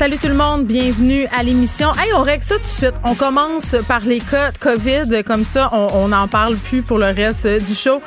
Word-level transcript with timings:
Salut 0.00 0.16
tout 0.16 0.28
le 0.28 0.34
monde, 0.34 0.64
bienvenue 0.64 1.26
à 1.26 1.42
l'émission. 1.42 1.92
Hey, 1.92 2.10
on 2.14 2.22
règle 2.22 2.42
ça 2.42 2.54
tout 2.54 2.62
de 2.62 2.66
suite. 2.66 2.94
On 3.04 3.14
commence 3.14 3.76
par 3.86 4.00
les 4.00 4.20
cas 4.20 4.50
de 4.50 4.56
COVID, 4.56 5.22
comme 5.24 5.44
ça, 5.44 5.68
on 5.74 6.08
n'en 6.08 6.26
parle 6.26 6.56
plus 6.56 6.80
pour 6.80 6.96
le 6.96 7.08
reste 7.08 7.46
du 7.46 7.74
show. 7.74 8.00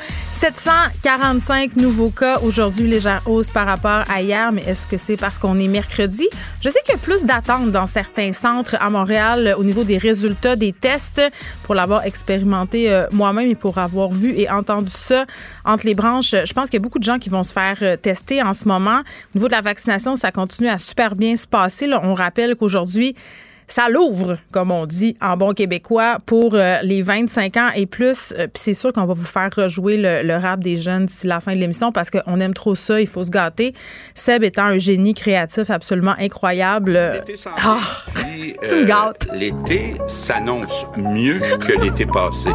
745 0.43 1.77
nouveaux 1.77 2.09
cas 2.09 2.39
aujourd'hui, 2.39 2.85
légère 2.85 3.21
hausse 3.27 3.49
par 3.49 3.65
rapport 3.65 4.03
à 4.09 4.21
hier, 4.21 4.51
mais 4.51 4.61
est-ce 4.63 4.85
que 4.85 4.97
c'est 4.97 5.15
parce 5.15 5.37
qu'on 5.37 5.57
est 5.57 5.69
mercredi? 5.69 6.27
Je 6.61 6.67
sais 6.67 6.79
qu'il 6.83 6.93
y 6.93 6.97
a 6.97 6.99
plus 6.99 7.23
d'attentes 7.23 7.71
dans 7.71 7.85
certains 7.85 8.33
centres 8.33 8.75
à 8.81 8.89
Montréal 8.89 9.55
au 9.57 9.63
niveau 9.63 9.85
des 9.85 9.97
résultats 9.97 10.57
des 10.57 10.73
tests 10.73 11.21
pour 11.63 11.75
l'avoir 11.75 12.03
expérimenté 12.03 12.91
euh, 12.91 13.05
moi-même 13.13 13.51
et 13.51 13.55
pour 13.55 13.77
avoir 13.77 14.11
vu 14.11 14.33
et 14.35 14.49
entendu 14.49 14.91
ça 14.93 15.25
entre 15.63 15.85
les 15.85 15.95
branches. 15.95 16.31
Je 16.31 16.53
pense 16.53 16.69
qu'il 16.69 16.79
y 16.79 16.81
a 16.81 16.83
beaucoup 16.83 16.99
de 16.99 17.05
gens 17.05 17.19
qui 17.19 17.29
vont 17.29 17.43
se 17.43 17.53
faire 17.53 17.77
euh, 17.81 17.95
tester 17.95 18.43
en 18.43 18.53
ce 18.53 18.67
moment. 18.67 18.99
Au 18.99 19.37
niveau 19.37 19.47
de 19.47 19.53
la 19.53 19.61
vaccination, 19.61 20.17
ça 20.17 20.33
continue 20.33 20.67
à 20.67 20.77
super 20.77 21.15
bien 21.15 21.37
se 21.37 21.47
passer. 21.47 21.82
On 21.91 22.13
rappelle 22.13 22.55
qu'aujourd'hui, 22.55 23.15
ça 23.67 23.89
l'ouvre, 23.89 24.37
comme 24.51 24.71
on 24.71 24.85
dit 24.85 25.17
en 25.21 25.37
bon 25.37 25.53
québécois, 25.53 26.17
pour 26.25 26.55
euh, 26.55 26.77
les 26.83 27.01
25 27.01 27.57
ans 27.57 27.69
et 27.75 27.85
plus. 27.85 28.33
Euh, 28.37 28.47
puis 28.47 28.51
c'est 28.55 28.73
sûr 28.73 28.93
qu'on 28.93 29.05
va 29.05 29.13
vous 29.13 29.25
faire 29.25 29.49
rejouer 29.55 29.97
le, 29.97 30.35
rap 30.35 30.59
des 30.59 30.75
jeunes 30.75 31.05
d'ici 31.05 31.27
la 31.27 31.39
fin 31.39 31.53
de 31.53 31.59
l'émission 31.59 31.91
parce 31.91 32.09
qu'on 32.09 32.39
aime 32.39 32.53
trop 32.53 32.75
ça, 32.75 32.99
il 32.99 33.07
faut 33.07 33.23
se 33.23 33.29
gâter. 33.29 33.73
Seb 34.15 34.43
étant 34.43 34.65
un 34.65 34.77
génie 34.77 35.13
créatif 35.13 35.69
absolument 35.69 36.15
incroyable. 36.19 37.23
Ah, 37.63 37.77
tu 38.67 38.75
me 38.75 38.85
gâtes. 38.85 39.27
Euh, 39.31 39.35
l'été 39.35 39.95
s'annonce 40.07 40.85
mieux 40.97 41.39
que 41.59 41.79
l'été 41.81 42.05
passé. 42.05 42.49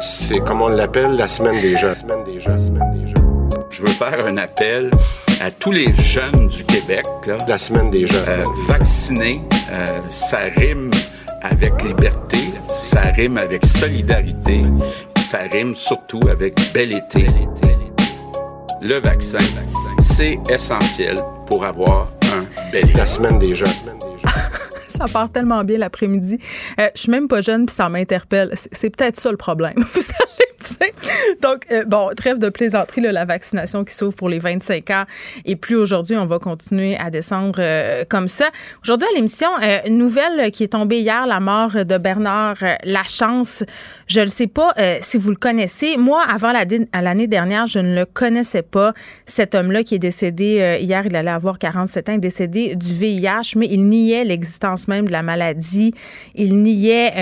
C'est 0.00 0.38
comme 0.40 0.62
on 0.62 0.68
l'appelle 0.68 1.16
la 1.16 1.28
semaine 1.28 1.60
des 1.60 1.76
jeunes. 1.76 1.94
Semaine 1.94 2.24
des 2.24 2.38
jeunes, 2.38 2.60
semaine 2.60 2.78
des 2.78 2.86
jeunes. 2.86 2.87
Je 3.78 3.84
veux 3.84 3.92
faire 3.92 4.26
un 4.26 4.36
appel 4.38 4.90
à 5.40 5.52
tous 5.52 5.70
les 5.70 5.94
jeunes 5.94 6.48
du 6.48 6.64
Québec. 6.64 7.06
La 7.46 7.60
semaine 7.60 7.92
des 7.92 8.08
jeunes. 8.08 8.24
Euh, 8.26 8.42
vaccinés, 8.66 9.40
euh, 9.70 10.00
ça 10.08 10.40
rime 10.56 10.90
avec 11.42 11.80
liberté, 11.84 12.38
ça 12.66 13.02
rime 13.02 13.38
avec 13.38 13.64
solidarité, 13.64 14.64
ça 15.16 15.42
rime 15.52 15.76
surtout 15.76 16.18
avec 16.28 16.58
bel 16.74 16.92
été. 16.92 17.26
Le 18.82 18.98
vaccin, 18.98 19.38
c'est 20.00 20.40
essentiel 20.50 21.14
pour 21.46 21.64
avoir 21.64 22.10
un 22.34 22.44
bel 22.72 22.84
été. 22.84 22.98
La 22.98 23.06
semaine 23.06 23.38
des 23.38 23.54
jeunes. 23.54 23.68
ça 24.88 25.04
part 25.06 25.30
tellement 25.30 25.62
bien 25.62 25.78
l'après-midi. 25.78 26.40
Euh, 26.80 26.88
je 26.96 27.02
suis 27.02 27.12
même 27.12 27.28
pas 27.28 27.42
jeune 27.42 27.66
puis 27.66 27.76
ça 27.76 27.88
m'interpelle. 27.88 28.50
C'est 28.54 28.90
peut-être 28.90 29.20
ça 29.20 29.30
le 29.30 29.36
problème. 29.36 29.84
Donc, 31.42 31.66
euh, 31.70 31.84
bon, 31.84 32.10
trêve 32.16 32.38
de 32.38 32.48
plaisanterie, 32.48 33.00
la 33.00 33.24
vaccination 33.24 33.84
qui 33.84 33.94
s'ouvre 33.94 34.14
pour 34.14 34.28
les 34.28 34.38
25 34.38 34.90
ans. 34.90 35.04
Et 35.44 35.56
plus 35.56 35.76
aujourd'hui, 35.76 36.16
on 36.16 36.26
va 36.26 36.38
continuer 36.38 36.96
à 36.96 37.10
descendre 37.10 37.58
euh, 37.58 38.04
comme 38.08 38.28
ça. 38.28 38.48
Aujourd'hui, 38.82 39.06
à 39.12 39.16
l'émission, 39.16 39.48
euh, 39.62 39.88
nouvelle 39.88 40.50
qui 40.50 40.64
est 40.64 40.72
tombée 40.72 41.00
hier, 41.00 41.26
la 41.26 41.40
mort 41.40 41.84
de 41.84 41.98
Bernard 41.98 42.58
Lachance. 42.84 43.64
Je 44.08 44.20
ne 44.20 44.26
sais 44.26 44.46
pas 44.46 44.74
si 45.00 45.18
vous 45.18 45.30
le 45.30 45.36
connaissez. 45.36 45.96
Moi, 45.96 46.22
avant 46.28 46.52
l'année 46.52 47.26
dernière, 47.26 47.66
je 47.66 47.78
ne 47.78 47.94
le 47.94 48.06
connaissais 48.06 48.62
pas. 48.62 48.94
Cet 49.26 49.54
homme-là 49.54 49.84
qui 49.84 49.94
est 49.94 49.98
décédé 49.98 50.78
hier, 50.80 51.04
il 51.06 51.14
allait 51.14 51.30
avoir 51.30 51.58
47 51.58 52.08
ans, 52.08 52.18
décédé 52.18 52.74
du 52.74 52.92
VIH, 52.92 53.54
mais 53.56 53.68
il 53.70 53.88
niait 53.88 54.24
l'existence 54.24 54.88
même 54.88 55.06
de 55.06 55.12
la 55.12 55.22
maladie. 55.22 55.92
Il 56.34 56.56
niait, 56.62 57.12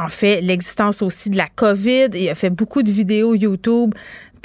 en 0.00 0.08
fait, 0.08 0.40
l'existence 0.40 1.02
aussi 1.02 1.30
de 1.30 1.36
la 1.36 1.48
COVID 1.54 2.08
il 2.14 2.28
a 2.28 2.34
fait 2.34 2.50
beaucoup 2.50 2.82
de 2.82 2.90
vidéos 2.90 3.34
YouTube 3.34 3.94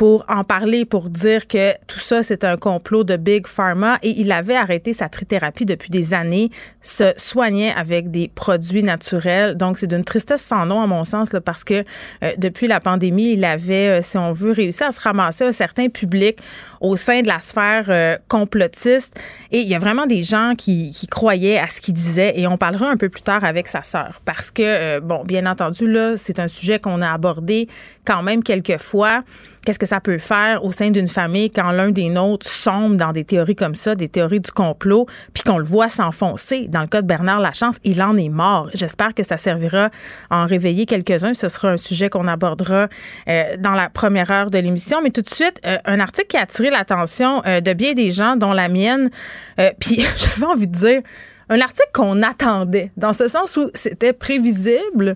pour 0.02 0.26
en 0.28 0.44
parler, 0.44 0.84
pour 0.84 1.12
dire 1.12 1.46
que 1.46 1.74
tout 1.86 2.00
ça, 2.00 2.24
c'est 2.24 2.44
un 2.44 2.56
complot 2.56 3.04
de 3.04 3.18
Big 3.18 3.46
Pharma. 3.46 4.00
Et 4.02 4.20
il 4.20 4.32
avait 4.32 4.56
arrêté 4.56 4.94
sa 4.94 5.10
trithérapie 5.10 5.64
depuis 5.64 5.92
des 5.92 6.16
années, 6.16 6.50
se 6.82 7.14
soignait 7.18 7.72
avec 7.72 8.10
des 8.10 8.28
produits 8.28 8.82
naturels. 8.82 9.56
Donc, 9.56 9.78
c'est 9.78 9.86
d'une 9.86 10.04
tristesse 10.04 10.42
sans 10.42 10.66
nom, 10.66 10.82
à 10.82 10.88
mon 10.88 11.04
sens, 11.04 11.30
parce 11.46 11.64
que 11.64 11.84
euh, 12.24 12.32
depuis 12.40 12.68
la 12.68 12.80
pandémie, 12.80 13.34
il 13.34 13.46
avait, 13.46 14.00
euh, 14.00 14.02
si 14.02 14.18
on 14.18 14.32
veut, 14.32 14.54
réussi 14.54 14.84
à 14.84 14.90
se 14.90 15.00
ramasser 15.00 15.44
un 15.44 15.52
certain 15.52 15.88
public 15.88 16.40
au 16.82 16.96
sein 16.98 17.22
de 17.22 17.28
la 17.28 17.40
sphère 17.40 17.86
euh, 17.90 18.18
complotiste. 18.28 19.20
Et 19.52 19.62
il 19.62 19.70
y 19.70 19.76
a 19.76 19.80
vraiment 19.80 20.06
des 20.06 20.24
gens 20.24 20.54
qui, 20.58 20.92
croyaient 21.10 21.58
à 21.58 21.68
ce 21.68 21.80
qu'il 21.80 21.94
disait. 21.94 22.34
Et 22.38 22.48
on 22.48 22.58
parlera 22.58 22.90
un 22.90 22.98
peu 22.98 23.10
plus 23.10 23.22
tard 23.22 23.44
avec 23.44 23.68
sa 23.68 23.84
sœur. 23.84 24.22
Parce 24.26 24.52
que, 24.52 25.00
bon, 25.00 25.24
bien 25.26 25.46
entendu, 25.46 25.88
là, 25.88 26.18
c'est 26.18 26.40
un 26.40 26.48
sujet 26.48 26.80
qu'on 26.80 27.02
a 27.02 27.12
abordé 27.12 27.68
quand 28.06 28.24
même 28.24 28.44
quelques 28.44 28.78
fois 28.78 29.24
qu'est-ce 29.66 29.80
que 29.80 29.86
ça 29.86 30.00
peut 30.00 30.18
faire 30.18 30.64
au 30.64 30.72
sein 30.72 30.90
d'une 30.90 31.08
famille 31.08 31.52
quand 31.52 31.72
l'un 31.72 31.92
des 31.92 32.10
nôtres 32.10 32.48
sombre 32.48 32.96
dans 32.96 33.12
des 33.12 33.24
théories 33.24 33.56
comme 33.56 33.76
ça, 33.76 33.96
des 33.96 34.10
théories 34.10 34.40
du 34.40 34.52
complot, 34.52 35.06
puis 35.34 35.44
qu'on 35.44 35.58
le 35.58 35.64
voit 35.64 35.90
s'enfoncer? 35.90 36.68
Dans 36.68 36.82
le 36.82 36.88
cas 36.88 37.02
de 37.02 37.08
Bernard 37.08 37.40
Lachance, 37.40 37.78
il 37.84 38.02
en 38.02 38.18
est 38.18 38.30
mort. 38.30 38.70
J'espère 38.74 39.14
que 39.14 39.24
ça 39.24 39.38
servira 39.38 39.90
à 40.30 40.44
en 40.44 40.46
réveiller 40.46 40.86
quelques-uns. 40.86 41.34
Ce 41.34 41.48
sera 41.48 41.70
un 41.70 41.78
sujet 41.78 42.10
qu'on 42.10 42.28
abordera 42.28 42.88
euh, 43.28 43.56
dans 43.58 43.74
la 43.74 43.90
première 43.90 44.32
heure 44.32 44.50
de 44.50 44.58
l'émission. 44.58 45.02
Mais 45.02 45.12
tout 45.12 45.22
de 45.22 45.30
suite, 45.30 45.60
euh, 45.66 45.78
un 45.86 46.00
article 46.00 46.28
qui 46.28 46.38
a 46.38 46.42
attiré 46.42 46.70
l'attention 46.72 47.42
euh, 47.46 47.62
de 47.62 47.74
bien 47.74 47.94
des 47.94 48.12
gens, 48.12 48.36
dont 48.36 48.54
la 48.54 48.68
mienne. 48.68 49.10
puis 49.80 50.04
j'avais 50.18 50.46
envie 50.46 50.68
de 50.68 50.76
dire 50.76 51.02
un 51.50 51.60
article 51.60 51.90
qu'on 51.94 52.24
attendait, 52.24 52.92
dans 52.98 53.14
ce 53.14 53.28
sens 53.28 53.58
où 53.58 53.70
c'était 53.74 54.14
prévisible. 54.14 55.16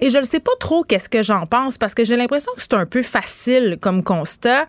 Et 0.00 0.10
je 0.10 0.18
ne 0.18 0.24
sais 0.24 0.40
pas 0.40 0.52
trop 0.60 0.82
qu'est-ce 0.84 1.08
que 1.08 1.22
j'en 1.22 1.46
pense 1.46 1.78
parce 1.78 1.94
que 1.94 2.04
j'ai 2.04 2.16
l'impression 2.16 2.52
que 2.54 2.62
c'est 2.62 2.74
un 2.74 2.86
peu 2.86 3.02
facile 3.02 3.78
comme 3.80 4.04
constat. 4.04 4.66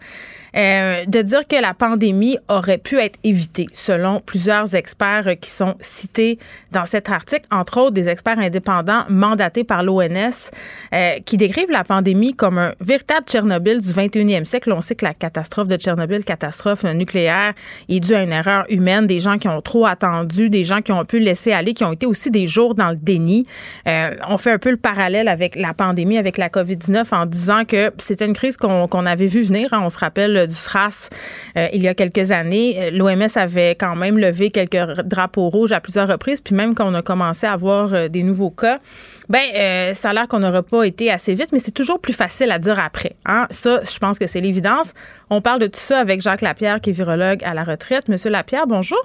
Euh, 0.55 1.05
de 1.05 1.21
dire 1.21 1.47
que 1.47 1.55
la 1.61 1.73
pandémie 1.73 2.38
aurait 2.47 2.77
pu 2.77 2.97
être 2.99 3.19
évitée, 3.23 3.67
selon 3.73 4.21
plusieurs 4.21 4.73
experts 4.73 5.35
qui 5.41 5.49
sont 5.49 5.75
cités 5.81 6.39
dans 6.71 6.85
cet 6.85 7.09
article, 7.09 7.45
entre 7.51 7.77
autres 7.79 7.91
des 7.91 8.07
experts 8.07 8.39
indépendants 8.39 9.03
mandatés 9.09 9.63
par 9.63 9.83
l'ONS, 9.83 10.51
euh, 10.93 11.19
qui 11.25 11.35
décrivent 11.38 11.71
la 11.71 11.83
pandémie 11.83 12.35
comme 12.35 12.57
un 12.57 12.73
véritable 12.79 13.25
Tchernobyl 13.27 13.79
du 13.79 13.89
21e 13.89 14.45
siècle. 14.45 14.71
On 14.71 14.81
sait 14.81 14.95
que 14.95 15.05
la 15.05 15.13
catastrophe 15.13 15.67
de 15.67 15.75
Tchernobyl, 15.75 16.23
catastrophe 16.23 16.83
nucléaire, 16.85 17.53
est 17.89 17.99
due 17.99 18.16
à 18.16 18.23
une 18.23 18.31
erreur 18.31 18.66
humaine, 18.69 19.07
des 19.07 19.19
gens 19.19 19.37
qui 19.37 19.49
ont 19.49 19.61
trop 19.61 19.85
attendu, 19.85 20.49
des 20.49 20.63
gens 20.63 20.81
qui 20.81 20.93
ont 20.93 21.03
pu 21.03 21.19
laisser 21.19 21.51
aller, 21.51 21.73
qui 21.73 21.83
ont 21.83 21.93
été 21.93 22.05
aussi 22.05 22.31
des 22.31 22.47
jours 22.47 22.75
dans 22.75 22.91
le 22.91 22.97
déni. 22.97 23.45
Euh, 23.87 24.16
on 24.29 24.37
fait 24.37 24.51
un 24.51 24.59
peu 24.59 24.72
le 24.72 24.77
parallèle 24.77 25.27
avec 25.27 25.55
la 25.55 25.73
pandémie, 25.73 26.17
avec 26.17 26.37
la 26.37 26.47
COVID-19, 26.47 27.13
en 27.13 27.25
disant 27.25 27.66
que 27.66 27.91
c'était 27.97 28.25
une 28.25 28.33
crise 28.33 28.55
qu'on 28.55 29.05
avait 29.05 29.27
vu 29.27 29.41
venir. 29.41 29.73
Hein. 29.73 29.81
on 29.83 29.89
se 29.89 29.99
rappelle 29.99 30.44
du 30.45 30.53
SRAS 30.53 31.09
euh, 31.57 31.67
il 31.73 31.83
y 31.83 31.88
a 31.88 31.94
quelques 31.94 32.31
années. 32.31 32.75
Euh, 32.78 32.91
L'OMS 32.91 33.28
avait 33.35 33.75
quand 33.75 33.95
même 33.95 34.17
levé 34.17 34.51
quelques 34.51 35.03
drapeaux 35.03 35.50
rouges 35.50 35.72
à 35.72 35.79
plusieurs 35.79 36.07
reprises, 36.07 36.41
puis 36.41 36.56
même 36.56 36.75
quand 36.75 36.89
on 36.89 36.94
a 36.94 37.01
commencé 37.01 37.45
à 37.47 37.53
avoir 37.53 37.94
euh, 37.94 38.07
des 38.07 38.23
nouveaux 38.23 38.51
cas, 38.51 38.79
ben 39.28 39.94
ça 39.94 40.11
a 40.11 40.13
l'air 40.13 40.28
qu'on 40.28 40.39
n'aurait 40.39 40.61
pas 40.61 40.84
été 40.84 41.09
assez 41.11 41.34
vite, 41.34 41.51
mais 41.51 41.59
c'est 41.59 41.72
toujours 41.72 42.00
plus 42.00 42.13
facile 42.13 42.51
à 42.51 42.59
dire 42.59 42.79
après. 42.79 43.16
Hein? 43.25 43.47
Ça, 43.50 43.81
je 43.81 43.97
pense 43.97 44.19
que 44.19 44.28
c'est 44.28 44.41
l'évidence. 44.41 44.94
On 45.29 45.41
parle 45.41 45.59
de 45.59 45.67
tout 45.67 45.79
ça 45.79 46.00
avec 46.00 46.22
Jacques 46.22 46.41
Lapierre, 46.41 46.79
qui 46.79 46.91
est 46.91 46.94
virologue 46.94 47.44
à 47.44 47.53
la 47.55 47.63
retraite. 47.63 48.07
Monsieur 48.07 48.29
Lapierre, 48.29 48.67
bonjour. 48.67 49.00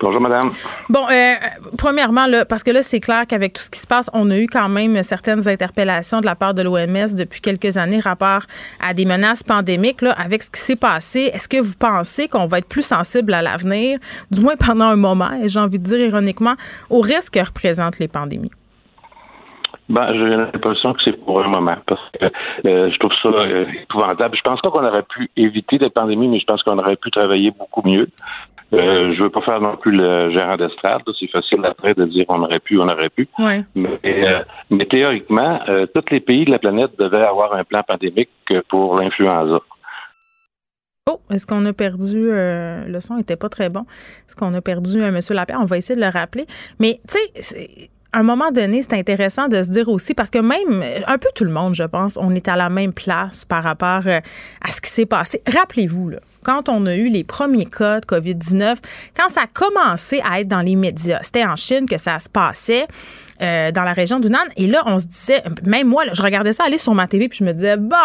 Bonjour, 0.00 0.20
madame. 0.20 0.48
Bon, 0.88 1.04
euh, 1.10 1.34
premièrement, 1.76 2.26
là, 2.26 2.44
parce 2.44 2.62
que 2.62 2.70
là, 2.70 2.82
c'est 2.82 3.00
clair 3.00 3.26
qu'avec 3.28 3.52
tout 3.52 3.62
ce 3.62 3.70
qui 3.70 3.78
se 3.78 3.86
passe, 3.86 4.08
on 4.14 4.30
a 4.30 4.38
eu 4.38 4.46
quand 4.46 4.68
même 4.68 5.02
certaines 5.02 5.46
interpellations 5.46 6.20
de 6.20 6.26
la 6.26 6.34
part 6.34 6.54
de 6.54 6.62
l'OMS 6.62 7.14
depuis 7.16 7.40
quelques 7.40 7.76
années, 7.76 8.00
rapport 8.00 8.42
à 8.80 8.94
des 8.94 9.04
menaces 9.04 9.42
pandémiques. 9.42 10.00
Là, 10.02 10.12
avec 10.12 10.42
ce 10.42 10.50
qui 10.50 10.60
s'est 10.60 10.76
passé, 10.76 11.30
est-ce 11.34 11.48
que 11.48 11.60
vous 11.60 11.74
pensez 11.78 12.28
qu'on 12.28 12.46
va 12.46 12.58
être 12.58 12.68
plus 12.68 12.86
sensible 12.86 13.34
à 13.34 13.42
l'avenir, 13.42 13.98
du 14.30 14.40
moins 14.40 14.56
pendant 14.56 14.86
un 14.86 14.96
moment, 14.96 15.32
et 15.42 15.48
j'ai 15.48 15.60
envie 15.60 15.78
de 15.78 15.84
dire 15.84 15.98
ironiquement, 15.98 16.54
aux 16.88 17.00
risques 17.00 17.34
que 17.34 17.44
représentent 17.44 17.98
les 17.98 18.08
pandémies? 18.08 18.50
Ben, 19.90 20.12
j'ai 20.12 20.36
l'impression 20.36 20.92
que 20.92 21.02
c'est 21.02 21.16
pour 21.24 21.42
un 21.42 21.48
moment, 21.48 21.76
parce 21.84 22.00
que 22.12 22.26
euh, 22.68 22.90
je 22.92 22.98
trouve 22.98 23.10
ça 23.24 23.28
euh, 23.28 23.66
épouvantable. 23.82 24.36
Je 24.36 24.42
pense 24.42 24.60
pas 24.60 24.70
qu'on 24.70 24.86
aurait 24.86 25.02
pu 25.02 25.28
éviter 25.36 25.78
cette 25.80 25.94
pandémie, 25.94 26.28
mais 26.28 26.38
je 26.38 26.44
pense 26.44 26.62
qu'on 26.62 26.78
aurait 26.78 26.94
pu 26.94 27.10
travailler 27.10 27.50
beaucoup 27.50 27.82
mieux. 27.84 28.08
Euh, 28.72 29.14
je 29.14 29.22
veux 29.22 29.30
pas 29.30 29.42
faire 29.42 29.60
non 29.60 29.76
plus 29.76 29.92
le 29.92 30.30
gérant 30.30 30.56
d'estrade. 30.56 31.02
C'est 31.18 31.30
facile 31.30 31.64
après 31.64 31.94
de 31.94 32.04
dire 32.04 32.24
on 32.28 32.42
aurait 32.42 32.60
pu, 32.60 32.78
on 32.78 32.88
aurait 32.88 33.08
pu. 33.08 33.28
Ouais. 33.38 33.64
Mais, 33.74 33.98
euh, 34.04 34.42
mais, 34.70 34.86
théoriquement, 34.86 35.60
euh, 35.68 35.86
tous 35.86 36.04
les 36.10 36.20
pays 36.20 36.44
de 36.44 36.50
la 36.50 36.58
planète 36.58 36.92
devaient 36.98 37.24
avoir 37.24 37.54
un 37.54 37.64
plan 37.64 37.80
pandémique 37.86 38.30
pour 38.68 38.96
l'influenza. 38.96 39.60
Oh, 41.10 41.20
est-ce 41.30 41.46
qu'on 41.46 41.64
a 41.66 41.72
perdu 41.72 42.28
le 42.30 42.98
son 43.00 43.18
était 43.18 43.36
pas 43.36 43.48
très 43.48 43.68
bon. 43.68 43.80
Est-ce 44.28 44.36
qu'on 44.36 44.54
a 44.54 44.60
perdu 44.60 45.02
M. 45.02 45.18
Lapierre? 45.30 45.58
On 45.60 45.64
va 45.64 45.78
essayer 45.78 45.98
de 45.98 46.04
le 46.04 46.10
rappeler. 46.10 46.46
Mais 46.78 47.00
tu 47.08 47.18
sais, 47.40 47.90
un 48.12 48.22
moment 48.22 48.50
donné, 48.50 48.82
c'est 48.82 48.94
intéressant 48.94 49.48
de 49.48 49.62
se 49.62 49.70
dire 49.70 49.88
aussi, 49.88 50.14
parce 50.14 50.30
que 50.30 50.38
même, 50.38 50.82
un 51.06 51.18
peu 51.18 51.28
tout 51.34 51.44
le 51.44 51.50
monde, 51.50 51.74
je 51.74 51.84
pense, 51.84 52.18
on 52.20 52.34
est 52.34 52.48
à 52.48 52.56
la 52.56 52.68
même 52.68 52.92
place 52.92 53.44
par 53.44 53.62
rapport 53.62 54.02
euh, 54.06 54.20
à 54.60 54.72
ce 54.72 54.80
qui 54.80 54.90
s'est 54.90 55.06
passé. 55.06 55.42
Rappelez-vous, 55.46 56.10
quand 56.44 56.68
on 56.68 56.86
a 56.86 56.94
eu 56.96 57.08
les 57.08 57.24
premiers 57.24 57.66
cas 57.66 58.00
de 58.00 58.06
COVID-19, 58.06 58.76
quand 59.16 59.28
ça 59.28 59.42
a 59.42 59.46
commencé 59.46 60.20
à 60.28 60.40
être 60.40 60.48
dans 60.48 60.62
les 60.62 60.76
médias, 60.76 61.20
c'était 61.22 61.44
en 61.44 61.56
Chine 61.56 61.88
que 61.88 61.98
ça 61.98 62.18
se 62.18 62.28
passait. 62.28 62.86
Euh, 63.42 63.72
dans 63.72 63.84
la 63.84 63.94
région 63.94 64.20
d'Unan. 64.20 64.36
Et 64.58 64.66
là, 64.66 64.82
on 64.84 64.98
se 64.98 65.06
disait, 65.06 65.42
même 65.64 65.88
moi, 65.88 66.04
je 66.12 66.20
regardais 66.20 66.52
ça 66.52 66.64
aller 66.64 66.76
sur 66.76 66.94
ma 66.94 67.06
TV, 67.06 67.26
puis 67.26 67.38
je 67.38 67.44
me 67.44 67.54
disais, 67.54 67.78
bon, 67.78 67.96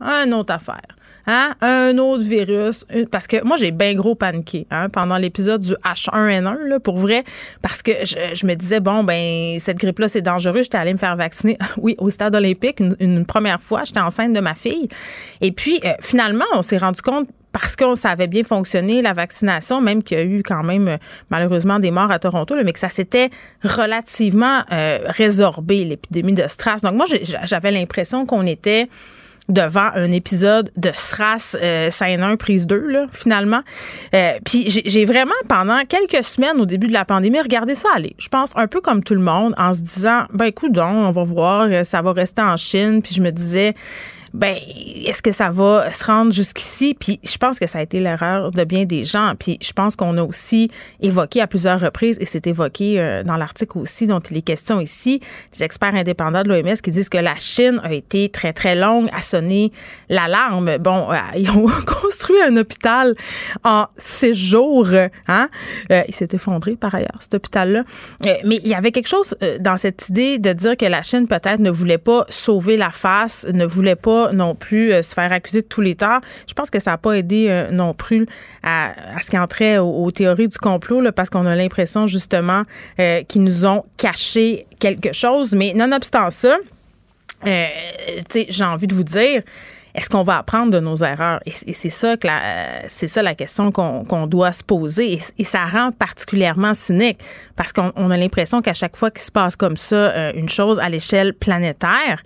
une 0.00 0.32
autre 0.32 0.54
affaire. 0.54 0.86
Hein? 1.26 1.54
Un 1.60 1.96
autre 1.98 2.22
virus. 2.22 2.84
Parce 3.10 3.26
que 3.26 3.42
moi, 3.44 3.56
j'ai 3.56 3.70
bien 3.70 3.94
gros 3.94 4.14
paniqué 4.14 4.66
hein, 4.70 4.88
pendant 4.88 5.16
l'épisode 5.16 5.60
du 5.60 5.72
H1N1, 5.84 6.66
là, 6.66 6.80
pour 6.80 6.98
vrai, 6.98 7.24
parce 7.62 7.82
que 7.82 7.92
je, 8.04 8.46
me 8.46 8.54
disais, 8.54 8.80
bon, 8.80 9.04
ben 9.04 9.58
cette 9.58 9.78
grippe-là, 9.78 10.08
c'est 10.08 10.22
dangereux. 10.22 10.62
J'étais 10.62 10.78
allée 10.78 10.92
me 10.92 10.98
faire 10.98 11.16
vacciner, 11.16 11.58
oui, 11.78 11.94
au 11.98 12.10
stade 12.10 12.34
olympique, 12.34 12.80
une, 13.00 13.24
première 13.24 13.60
fois. 13.60 13.84
J'étais 13.84 14.00
enceinte 14.00 14.32
de 14.32 14.40
ma 14.40 14.54
fille. 14.54 14.88
Et 15.40 15.52
puis, 15.52 15.80
euh, 15.84 15.92
finalement, 16.00 16.44
on 16.54 16.62
s'est 16.62 16.76
rendu 16.76 17.00
compte 17.00 17.28
parce 17.54 17.76
qu'on 17.76 17.94
savait 17.94 18.26
bien 18.26 18.42
fonctionner, 18.42 19.00
la 19.00 19.12
vaccination, 19.12 19.80
même 19.80 20.02
qu'il 20.02 20.18
y 20.18 20.20
a 20.20 20.24
eu 20.24 20.42
quand 20.42 20.64
même 20.64 20.88
euh, 20.88 20.96
malheureusement 21.30 21.78
des 21.78 21.92
morts 21.92 22.10
à 22.10 22.18
Toronto, 22.18 22.56
mais 22.64 22.72
que 22.72 22.80
ça 22.80 22.88
s'était 22.88 23.30
relativement 23.62 24.64
euh, 24.72 24.98
résorbé, 25.06 25.84
l'épidémie 25.84 26.32
de 26.32 26.48
stress. 26.48 26.82
Donc 26.82 26.94
moi, 26.94 27.06
j'avais 27.44 27.70
l'impression 27.70 28.26
qu'on 28.26 28.44
était 28.44 28.88
devant 29.48 29.90
un 29.94 30.10
épisode 30.10 30.70
de 30.76 30.90
SRAS 30.94 31.56
euh, 31.60 31.90
scène 31.90 32.22
1, 32.22 32.36
prise 32.36 32.66
2, 32.66 32.78
là, 32.88 33.06
finalement. 33.12 33.60
Euh, 34.14 34.32
puis 34.44 34.64
j'ai 34.68 35.04
vraiment, 35.04 35.34
pendant 35.48 35.84
quelques 35.84 36.24
semaines 36.24 36.60
au 36.60 36.66
début 36.66 36.88
de 36.88 36.92
la 36.92 37.04
pandémie, 37.04 37.40
regardé 37.40 37.74
ça 37.74 37.88
aller. 37.94 38.14
Je 38.18 38.28
pense 38.28 38.52
un 38.56 38.66
peu 38.66 38.80
comme 38.80 39.02
tout 39.02 39.14
le 39.14 39.20
monde, 39.20 39.54
en 39.58 39.74
se 39.74 39.80
disant, 39.80 40.24
ben 40.32 40.46
écoute 40.46 40.76
on 40.78 41.10
va 41.10 41.24
voir, 41.24 41.84
ça 41.84 42.02
va 42.02 42.12
rester 42.12 42.42
en 42.42 42.56
Chine. 42.56 43.02
Puis 43.02 43.14
je 43.14 43.20
me 43.20 43.30
disais, 43.30 43.74
ben 44.34 44.56
est-ce 45.06 45.22
que 45.22 45.30
ça 45.30 45.50
va 45.50 45.92
se 45.92 46.04
rendre 46.04 46.32
jusqu'ici? 46.32 46.96
Puis 46.98 47.20
je 47.22 47.36
pense 47.38 47.60
que 47.60 47.68
ça 47.68 47.78
a 47.78 47.82
été 47.82 48.00
l'erreur 48.00 48.50
de 48.50 48.64
bien 48.64 48.84
des 48.84 49.04
gens. 49.04 49.34
Puis 49.38 49.58
je 49.62 49.72
pense 49.72 49.94
qu'on 49.94 50.18
a 50.18 50.22
aussi 50.24 50.70
évoqué 51.00 51.40
à 51.40 51.46
plusieurs 51.46 51.78
reprises 51.78 52.18
et 52.20 52.26
c'est 52.26 52.48
évoqué 52.48 53.00
euh, 53.00 53.22
dans 53.22 53.36
l'article 53.36 53.78
aussi 53.78 54.08
dont 54.08 54.18
il 54.18 54.36
est 54.36 54.42
question 54.42 54.80
ici, 54.80 55.20
les 55.52 55.62
experts 55.62 55.94
indépendants 55.94 56.42
de 56.42 56.48
l'OMS 56.48 56.74
qui 56.82 56.90
disent 56.90 57.08
que 57.08 57.18
la 57.18 57.36
Chine 57.36 57.80
a 57.84 57.92
été 57.92 58.28
très 58.28 58.52
très 58.52 58.74
longue 58.74 59.08
à 59.12 59.22
sonner 59.22 59.70
l'alarme. 60.08 60.78
Bon, 60.78 61.12
euh, 61.12 61.16
ils 61.36 61.50
ont 61.50 61.68
construit 61.86 62.42
un 62.42 62.56
hôpital 62.56 63.14
en 63.62 63.86
six 63.96 64.34
jours. 64.34 64.88
Hein? 65.28 65.48
Euh, 65.92 66.02
il 66.08 66.14
s'est 66.14 66.28
effondré 66.32 66.74
par 66.74 66.92
ailleurs 66.92 67.18
cet 67.20 67.34
hôpital-là. 67.34 67.84
mais 68.44 68.60
il 68.64 68.68
y 68.68 68.74
avait 68.74 68.90
quelque 68.90 69.08
chose 69.08 69.36
dans 69.60 69.76
cette 69.76 70.08
idée 70.08 70.40
de 70.40 70.52
dire 70.52 70.76
que 70.76 70.86
la 70.86 71.02
Chine 71.02 71.28
peut-être 71.28 71.60
ne 71.60 71.70
voulait 71.70 71.98
pas 71.98 72.26
sauver 72.28 72.76
la 72.76 72.90
face, 72.90 73.46
ne 73.52 73.64
voulait 73.64 73.94
pas 73.94 74.23
non 74.32 74.54
plus 74.54 74.92
euh, 74.92 75.02
se 75.02 75.14
faire 75.14 75.32
accuser 75.32 75.62
de 75.62 75.66
tous 75.66 75.80
les 75.80 75.94
torts. 75.94 76.20
Je 76.46 76.54
pense 76.54 76.70
que 76.70 76.78
ça 76.78 76.92
n'a 76.92 76.98
pas 76.98 77.12
aidé 77.12 77.46
euh, 77.48 77.70
non 77.70 77.94
plus 77.94 78.26
à, 78.62 78.92
ce 79.20 79.30
qui 79.30 79.38
entrait 79.38 79.78
aux, 79.78 80.10
théories 80.10 80.48
du 80.48 80.58
complot, 80.58 81.12
parce 81.12 81.30
qu'on 81.30 81.46
a 81.46 81.56
l'impression 81.56 82.06
justement 82.06 82.62
euh, 83.00 83.22
qu'ils 83.24 83.42
nous 83.42 83.66
ont 83.66 83.84
caché 83.96 84.66
quelque 84.78 85.12
chose. 85.12 85.54
Mais 85.54 85.72
nonobstant 85.74 86.30
ça, 86.30 86.58
j'ai 87.44 88.64
envie 88.64 88.86
de 88.86 88.94
vous 88.94 89.04
dire, 89.04 89.42
est-ce 89.94 90.10
qu'on 90.10 90.24
va 90.24 90.38
apprendre 90.38 90.72
de 90.72 90.80
nos 90.80 90.96
erreurs? 90.96 91.40
Et, 91.46 91.52
c'est 91.72 91.90
ça 91.90 92.16
que 92.16 92.26
c'est 92.88 93.06
ça 93.06 93.22
la 93.22 93.34
question 93.34 93.70
qu'on 93.70 94.26
doit 94.26 94.52
se 94.52 94.62
poser. 94.62 95.18
Et, 95.38 95.44
ça 95.44 95.64
rend 95.66 95.92
particulièrement 95.92 96.74
cynique 96.74 97.18
parce 97.56 97.72
qu'on 97.72 98.10
a 98.10 98.16
l'impression 98.16 98.62
qu'à 98.62 98.74
chaque 98.74 98.96
fois 98.96 99.10
qu'il 99.10 99.22
se 99.22 99.30
passe 99.30 99.56
comme 99.56 99.76
ça 99.76 100.32
une 100.32 100.48
chose 100.48 100.78
à 100.80 100.88
l'échelle 100.88 101.34
planétaire, 101.34 102.22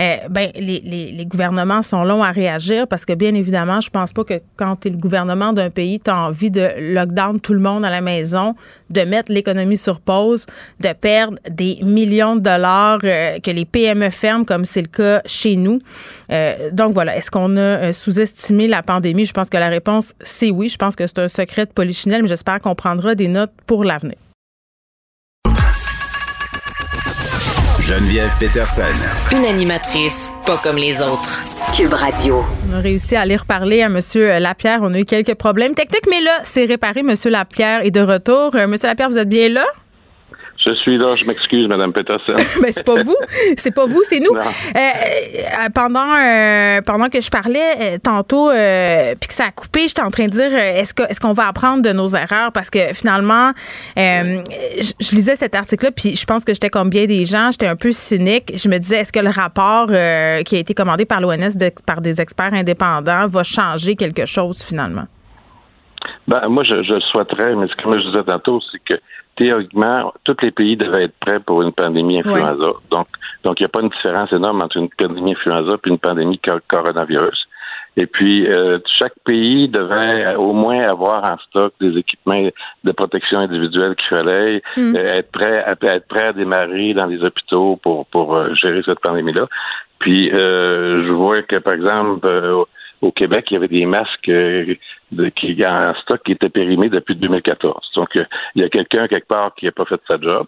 euh, 0.00 0.16
ben, 0.30 0.50
les, 0.54 1.26
gouvernements 1.26 1.82
sont 1.82 2.04
longs 2.04 2.22
à 2.22 2.30
réagir 2.30 2.86
parce 2.86 3.04
que, 3.04 3.12
bien 3.14 3.34
évidemment, 3.34 3.80
je 3.80 3.90
pense 3.90 4.12
pas 4.12 4.22
que 4.22 4.40
quand 4.56 4.76
tu 4.76 4.88
es 4.88 4.90
le 4.92 4.96
gouvernement 4.96 5.52
d'un 5.52 5.70
pays, 5.70 5.98
tu 5.98 6.10
as 6.10 6.16
envie 6.16 6.50
de 6.50 6.94
lockdown 6.94 7.40
tout 7.40 7.52
le 7.52 7.60
monde 7.60 7.84
à 7.84 7.90
la 7.90 8.00
maison, 8.00 8.54
de 8.90 9.00
mettre 9.00 9.32
l'économie 9.32 9.76
sur 9.76 10.00
pause, 10.00 10.46
de 10.80 10.92
perdre 10.92 11.38
des 11.50 11.78
millions 11.82 12.36
de 12.36 12.40
dollars 12.40 13.00
euh, 13.02 13.40
que 13.40 13.50
les 13.50 13.64
PME 13.64 14.10
ferment, 14.10 14.44
comme 14.44 14.64
c'est 14.64 14.82
le 14.82 14.88
cas 14.88 15.20
chez 15.26 15.56
nous. 15.56 15.80
Euh, 16.30 16.70
donc 16.70 16.92
voilà, 16.92 17.16
est-ce 17.16 17.30
qu'on 17.30 17.56
a 17.56 17.92
sous-estimé 17.92 18.68
la 18.68 18.82
pandémie? 18.82 19.24
Je 19.24 19.32
pense 19.32 19.50
que 19.50 19.56
la 19.56 19.68
réponse, 19.68 20.14
c'est 20.20 20.50
oui. 20.50 20.68
Je 20.68 20.76
pense 20.76 20.94
que 20.94 21.06
c'est 21.06 21.18
un 21.18 21.28
secret 21.28 21.66
de 21.66 21.72
polichinelle, 21.72 22.22
mais 22.22 22.28
j'espère 22.28 22.60
qu'on 22.60 22.76
prendra 22.76 23.16
des 23.16 23.28
notes 23.28 23.52
pour 23.66 23.82
l'avenir. 23.82 24.16
Geneviève 27.88 28.30
Peterson. 28.38 28.82
Une 29.32 29.46
animatrice 29.46 30.30
pas 30.44 30.58
comme 30.58 30.76
les 30.76 31.00
autres. 31.00 31.40
Cube 31.74 31.94
Radio. 31.94 32.44
On 32.70 32.74
a 32.74 32.80
réussi 32.80 33.16
à 33.16 33.22
aller 33.22 33.36
reparler 33.36 33.80
à 33.80 33.86
M. 33.86 33.98
Lapierre. 34.42 34.80
On 34.82 34.92
a 34.92 34.98
eu 34.98 35.06
quelques 35.06 35.34
problèmes 35.34 35.74
techniques, 35.74 36.06
mais 36.10 36.20
là, 36.20 36.38
c'est 36.42 36.66
réparé. 36.66 37.00
M. 37.00 37.14
Lapierre 37.24 37.86
est 37.86 37.90
de 37.90 38.02
retour. 38.02 38.54
Euh, 38.56 38.64
M. 38.64 38.76
Lapierre, 38.82 39.08
vous 39.08 39.16
êtes 39.16 39.30
bien 39.30 39.48
là? 39.48 39.64
Je 40.68 40.74
suis 40.74 40.98
là, 40.98 41.14
je 41.16 41.24
m'excuse, 41.24 41.66
Madame 41.66 41.92
Peterson. 41.92 42.34
Mais 42.62 42.72
c'est 42.72 42.84
pas 42.84 43.02
vous, 43.02 43.16
c'est 43.56 43.74
pas 43.74 43.86
vous, 43.86 44.02
c'est 44.02 44.20
nous. 44.20 44.34
Euh, 44.34 44.40
euh, 44.76 45.68
pendant 45.74 46.14
euh, 46.14 46.80
pendant 46.84 47.08
que 47.08 47.20
je 47.20 47.30
parlais 47.30 47.98
tantôt, 48.00 48.50
puis 48.50 49.28
que 49.28 49.34
ça 49.34 49.44
a 49.44 49.50
coupé, 49.50 49.88
j'étais 49.88 50.02
en 50.02 50.10
train 50.10 50.26
de 50.26 50.32
dire, 50.32 50.54
est-ce 50.54 50.92
que 50.92 51.04
est-ce 51.04 51.20
qu'on 51.20 51.32
va 51.32 51.48
apprendre 51.48 51.82
de 51.82 51.90
nos 51.90 52.08
erreurs? 52.08 52.52
Parce 52.52 52.68
que 52.68 52.92
finalement, 52.92 53.52
je, 53.96 55.14
lisais 55.14 55.36
cet 55.36 55.54
article-là, 55.54 55.90
puis 55.90 56.16
je 56.16 56.24
pense 56.26 56.44
que 56.44 56.52
j'étais 56.52 56.70
comme 56.70 56.90
bien 56.90 57.06
des 57.06 57.24
gens, 57.24 57.50
j'étais 57.50 57.66
un 57.66 57.76
peu 57.76 57.92
cynique. 57.92 58.52
Je 58.54 58.68
me 58.68 58.78
disais, 58.78 58.98
est-ce 58.98 59.12
que 59.12 59.20
le 59.20 59.30
rapport 59.30 59.86
qui 59.86 60.56
a 60.56 60.58
été 60.58 60.74
commandé 60.74 61.06
par 61.06 61.20
l'ONS 61.20 61.56
par 61.86 62.00
des 62.02 62.20
experts 62.20 62.52
indépendants 62.52 63.26
va 63.26 63.42
changer 63.42 63.96
quelque 63.96 64.26
chose 64.26 64.62
finalement? 64.62 65.06
Ben, 66.26 66.46
moi, 66.48 66.62
je, 66.62 66.76
je 66.84 67.00
souhaiterais, 67.10 67.54
mais 67.56 67.66
comme 67.82 67.98
je 67.98 68.06
disais 68.10 68.22
tantôt, 68.24 68.60
c'est 68.70 68.78
que 68.84 69.00
théoriquement, 69.38 70.12
tous 70.24 70.36
les 70.42 70.50
pays 70.50 70.76
devaient 70.76 71.02
être 71.02 71.18
prêts 71.20 71.40
pour 71.40 71.62
une 71.62 71.72
pandémie 71.72 72.18
influenza. 72.18 72.72
Donc, 72.90 73.06
donc 73.44 73.60
il 73.60 73.62
n'y 73.62 73.66
a 73.66 73.68
pas 73.68 73.82
une 73.82 73.88
différence 73.88 74.32
énorme 74.32 74.60
entre 74.62 74.76
une 74.76 74.88
pandémie 74.90 75.32
influenza 75.32 75.72
et 75.72 75.88
une 75.88 75.98
pandémie 75.98 76.40
coronavirus. 76.68 77.48
Et 77.96 78.06
puis, 78.06 78.46
euh, 78.46 78.78
chaque 78.98 79.14
pays 79.24 79.68
devait 79.68 80.34
au 80.36 80.52
moins 80.52 80.82
avoir 80.82 81.24
en 81.24 81.36
stock 81.48 81.72
des 81.80 81.96
équipements 81.98 82.48
de 82.84 82.92
protection 82.92 83.40
individuelle 83.40 83.94
qu'il 83.96 84.08
fallait, 84.08 84.62
mm. 84.76 84.96
euh, 84.96 85.14
être 85.14 85.30
prêt 85.32 85.64
à 85.64 85.72
être 85.72 86.06
prêt 86.06 86.26
à 86.26 86.32
démarrer 86.32 86.94
dans 86.94 87.06
les 87.06 87.22
hôpitaux 87.22 87.78
pour 87.82 88.06
pour 88.06 88.36
euh, 88.36 88.54
gérer 88.54 88.82
cette 88.86 89.00
pandémie-là. 89.00 89.46
Puis, 90.00 90.30
je 90.32 91.12
vois 91.12 91.42
que 91.42 91.58
par 91.58 91.74
exemple 91.74 92.28
au 93.00 93.10
Québec, 93.12 93.46
il 93.50 93.54
y 93.54 93.56
avait 93.56 93.68
des 93.68 93.84
masques 93.84 94.30
de, 95.12 95.28
qui 95.30 95.56
en 95.66 95.94
stock 96.02 96.22
qui 96.24 96.32
étaient 96.32 96.48
périmés 96.48 96.88
depuis 96.88 97.16
2014. 97.16 97.90
Donc, 97.94 98.08
euh, 98.16 98.24
il 98.54 98.62
y 98.62 98.64
a 98.64 98.68
quelqu'un 98.68 99.06
quelque 99.08 99.28
part 99.28 99.54
qui 99.54 99.66
n'a 99.66 99.72
pas 99.72 99.84
fait 99.84 100.00
sa 100.06 100.20
job. 100.20 100.46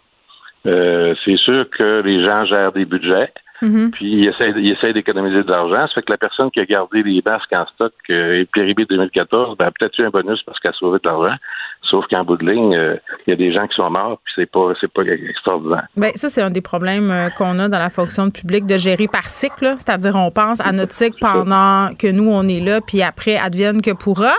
Euh, 0.66 1.14
c'est 1.24 1.38
sûr 1.38 1.68
que 1.70 2.02
les 2.02 2.24
gens 2.24 2.44
gèrent 2.44 2.72
des 2.72 2.84
budgets. 2.84 3.32
Mm-hmm. 3.62 3.90
Puis 3.90 4.06
ils 4.06 4.72
essaient, 4.72 4.92
d'économiser 4.92 5.42
de 5.42 5.52
l'argent. 5.52 5.86
Ça 5.88 5.94
fait 5.94 6.02
que 6.02 6.12
la 6.12 6.18
personne 6.18 6.50
qui 6.50 6.60
a 6.60 6.64
gardé 6.64 7.02
les 7.02 7.22
masques 7.28 7.54
en 7.54 7.66
stock 7.66 7.92
euh, 8.08 8.40
et 8.40 8.46
périmé 8.46 8.86
2014, 8.88 9.56
ben, 9.58 9.66
a 9.66 9.70
peut-être 9.70 9.98
eu 9.98 10.06
un 10.06 10.10
bonus 10.10 10.42
parce 10.44 10.58
qu'elle 10.60 10.72
a 10.72 10.78
sauvé 10.78 10.98
de 11.02 11.08
l'argent. 11.08 11.36
Sauf 11.88 12.04
qu'en 12.12 12.24
bout 12.24 12.36
de 12.36 12.46
ligne, 12.46 12.74
euh, 12.76 12.96
il 13.26 13.30
y 13.30 13.32
a 13.32 13.36
des 13.36 13.52
gens 13.52 13.66
qui 13.66 13.74
sont 13.74 13.90
morts, 13.90 14.20
puis 14.22 14.34
c'est 14.36 14.50
pas 14.50 14.72
c'est 14.80 14.92
pas 14.92 15.02
extraordinaire. 15.02 15.86
Bien, 15.96 16.10
ça, 16.14 16.28
c'est 16.28 16.42
un 16.42 16.50
des 16.50 16.60
problèmes 16.60 17.10
euh, 17.10 17.30
qu'on 17.30 17.58
a 17.58 17.68
dans 17.68 17.78
la 17.78 17.90
fonction 17.90 18.30
publique 18.30 18.66
de 18.66 18.76
gérer 18.76 19.08
par 19.08 19.24
cycle. 19.24 19.74
C'est-à-dire, 19.78 20.14
on 20.14 20.30
pense 20.30 20.60
à 20.60 20.72
notre 20.72 20.92
cycle 20.92 21.16
pendant 21.20 21.88
que 21.98 22.06
nous, 22.06 22.30
on 22.30 22.46
est 22.46 22.60
là, 22.60 22.80
puis 22.80 23.02
après, 23.02 23.36
advienne 23.38 23.80
que 23.80 23.92
pourra. 23.92 24.32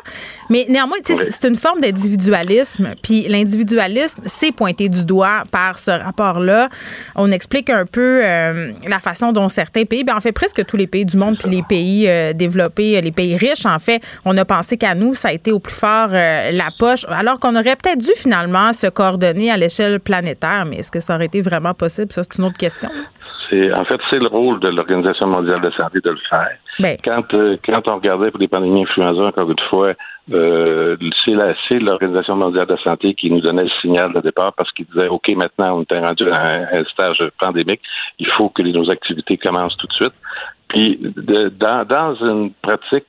Mais 0.50 0.65
néanmoins, 0.69 0.98
c'est 1.03 1.48
une 1.48 1.55
forme 1.55 1.81
d'individualisme. 1.81 2.93
Puis 3.01 3.27
l'individualisme, 3.27 4.21
c'est 4.25 4.51
pointé 4.51 4.88
du 4.88 5.05
doigt 5.05 5.43
par 5.51 5.79
ce 5.79 5.91
rapport-là. 5.91 6.69
On 7.15 7.31
explique 7.31 7.69
un 7.69 7.86
peu 7.86 8.21
euh, 8.24 8.71
la 8.88 9.00
façon 9.00 9.31
dont 9.31 9.50
certains 9.50 9.86
pays, 9.86 10.03
bien, 10.03 10.15
en 10.15 10.19
fait, 10.19 10.31
presque 10.31 10.63
tous 10.65 10.77
les 10.77 10.88
pays 10.88 11.05
du 11.05 11.17
monde, 11.17 11.38
puis 11.38 11.50
les 11.50 11.63
pays 11.63 12.07
développés, 12.36 13.01
les 13.01 13.12
pays 13.12 13.36
riches, 13.36 13.65
en 13.65 13.79
fait, 13.79 14.01
on 14.25 14.38
a 14.38 14.45
pensé 14.45 14.77
qu'à 14.77 14.93
nous, 14.93 15.15
ça 15.15 15.29
a 15.29 15.33
été 15.33 15.51
au 15.51 15.60
plus 15.60 15.74
fort 15.74 16.10
la 16.10 16.69
poche. 16.77 17.05
Alors 17.10 17.30
qu'on 17.39 17.55
aurait 17.55 17.75
peut-être 17.75 18.00
dû 18.00 18.11
finalement 18.15 18.73
se 18.73 18.88
coordonner 18.88 19.51
à 19.51 19.57
l'échelle 19.57 20.00
planétaire, 20.00 20.65
mais 20.65 20.77
est-ce 20.77 20.91
que 20.91 21.00
ça 21.00 21.15
aurait 21.15 21.25
été 21.25 21.41
vraiment 21.41 21.73
possible? 21.73 22.11
Ça, 22.11 22.23
c'est 22.23 22.39
une 22.39 22.45
autre 22.45 22.57
question. 22.57 22.89
C'est, 23.50 23.73
en 23.75 23.83
fait, 23.83 24.00
c'est 24.09 24.19
le 24.19 24.27
rôle 24.27 24.59
de 24.61 24.69
l'Organisation 24.69 25.27
mondiale 25.27 25.61
de 25.61 25.71
santé 25.71 26.00
de 26.03 26.11
le 26.11 26.19
faire. 26.29 26.57
Ben. 26.79 26.97
Quand, 27.03 27.33
euh, 27.33 27.57
quand 27.65 27.81
on 27.89 27.95
regardait 27.95 28.31
pour 28.31 28.39
les 28.39 28.47
pandémies 28.47 28.83
influenza, 28.83 29.23
encore 29.23 29.51
une 29.51 29.59
fois, 29.69 29.93
euh, 30.31 30.95
c'est, 31.25 31.79
l'Organisation 31.79 32.38
mondiale 32.38 32.67
de 32.67 32.73
la 32.73 32.81
santé 32.81 33.13
qui 33.13 33.29
nous 33.29 33.41
donnait 33.41 33.63
le 33.63 33.69
signal 33.81 34.13
de 34.13 34.21
départ 34.21 34.53
parce 34.53 34.71
qu'il 34.71 34.85
disait, 34.85 35.09
OK, 35.09 35.27
maintenant, 35.29 35.79
on 35.79 35.95
est 35.95 36.00
rendu 36.00 36.31
à 36.31 36.77
un, 36.77 36.83
stage 36.85 37.21
pandémique, 37.41 37.81
il 38.19 38.27
faut 38.38 38.50
que 38.50 38.61
nos 38.61 38.89
activités 38.89 39.38
commencent 39.38 39.77
tout 39.77 39.88
de 39.88 39.93
suite. 39.93 40.13
Puis, 40.69 41.00
dans, 41.59 41.85
dans 41.85 42.15
une 42.15 42.53
pratique 42.61 43.05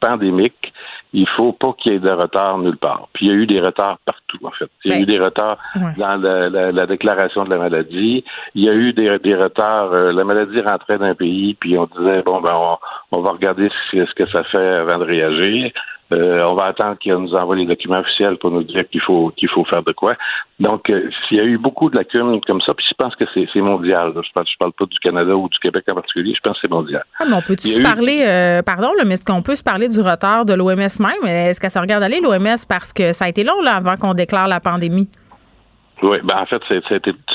pandémique, 0.00 0.72
il 1.16 1.28
faut 1.28 1.52
pas 1.52 1.72
qu'il 1.78 1.92
y 1.92 1.96
ait 1.96 2.00
de 2.00 2.10
retard 2.10 2.58
nulle 2.58 2.76
part. 2.76 3.08
Puis 3.12 3.26
il 3.26 3.28
y 3.28 3.32
a 3.32 3.34
eu 3.36 3.46
des 3.46 3.60
retards 3.60 3.98
partout, 4.04 4.38
en 4.44 4.50
fait. 4.50 4.68
Il 4.84 4.90
y 4.90 4.94
a 4.94 4.98
eu 4.98 5.06
Ben, 5.06 5.16
des 5.18 5.24
retards 5.24 5.58
ouais. 5.76 5.94
dans 5.96 6.16
la, 6.16 6.48
la- 6.50 6.72
la 6.72 6.86
déclaration 6.86 7.44
de 7.44 7.50
la 7.50 7.58
maladie. 7.58 8.24
Il 8.56 8.64
y 8.64 8.68
a 8.68 8.74
eu 8.74 8.92
des, 8.92 9.08
des 9.20 9.34
retards. 9.36 9.92
euh, 9.92 10.12
la 10.12 10.24
maladie 10.24 10.60
rentrait 10.60 10.98
d'un 10.98 11.14
pays, 11.14 11.54
puis 11.54 11.78
on 11.78 11.86
disait 11.86 12.22
bon 12.22 12.40
ben 12.40 12.52
on, 12.54 12.76
on 13.16 13.22
va 13.22 13.30
regarder 13.30 13.68
ce, 13.90 14.04
ce 14.04 14.14
que 14.14 14.26
ça 14.28 14.42
fait 14.44 14.58
avant 14.84 14.98
de 14.98 15.04
réagir. 15.04 15.70
Euh, 16.12 16.42
on 16.44 16.54
va 16.54 16.66
attendre 16.66 16.98
qu'il 16.98 17.14
nous 17.14 17.34
envoie 17.34 17.56
les 17.56 17.64
documents 17.66 17.98
officiels 18.00 18.36
pour 18.36 18.50
nous 18.50 18.62
dire 18.62 18.84
qu'il 18.90 19.00
faut 19.00 19.32
qu'il 19.36 19.48
faut 19.48 19.64
faire 19.64 19.82
de 19.82 19.92
quoi. 19.92 20.14
Donc, 20.60 20.90
euh, 20.90 21.08
il 21.30 21.36
y 21.38 21.40
a 21.40 21.44
eu 21.44 21.56
beaucoup 21.58 21.88
de 21.90 21.96
lacunes 21.96 22.40
comme 22.46 22.60
ça, 22.60 22.74
puis 22.74 22.84
je 22.88 22.94
pense 22.96 23.16
que 23.16 23.24
c'est 23.34 23.60
mondial. 23.60 24.12
là. 24.14 24.20
Je 24.22 24.28
je 24.44 24.58
parle 24.58 24.72
pas 24.72 24.84
du 24.84 24.98
Canada 24.98 25.34
ou 25.34 25.48
du 25.48 25.58
Québec 25.58 25.84
en 25.90 25.94
particulier, 25.94 26.34
je 26.36 26.40
pense 26.40 26.56
que 26.60 26.68
c'est 26.68 26.70
mondial. 26.70 27.04
Ah, 27.18 27.24
mais 27.26 27.34
on 27.36 27.52
y 27.54 27.58
se 27.58 27.80
eu- 27.80 27.82
parler, 27.82 28.22
euh, 28.26 28.62
pardon, 28.62 28.90
là, 28.98 29.04
mais 29.06 29.14
est-ce 29.14 29.24
qu'on 29.24 29.42
peut 29.42 29.54
se 29.54 29.62
parler 29.64 29.88
du 29.88 30.00
retard 30.00 30.44
de 30.44 30.52
l'OMS 30.54 30.76
même? 31.00 31.26
Est-ce 31.26 31.58
qu'elle 31.60 31.70
se 31.70 31.78
regarde 31.78 32.02
aller, 32.02 32.20
l'OMS, 32.20 32.64
parce 32.68 32.92
que 32.92 33.12
ça 33.12 33.24
a 33.24 33.28
été 33.28 33.42
long 33.42 33.60
là, 33.62 33.74
avant 33.76 33.96
qu'on 33.96 34.14
déclare 34.14 34.46
la 34.46 34.60
pandémie? 34.60 35.08
Oui, 36.02 36.18
ben 36.22 36.36
en 36.40 36.46
fait, 36.46 36.62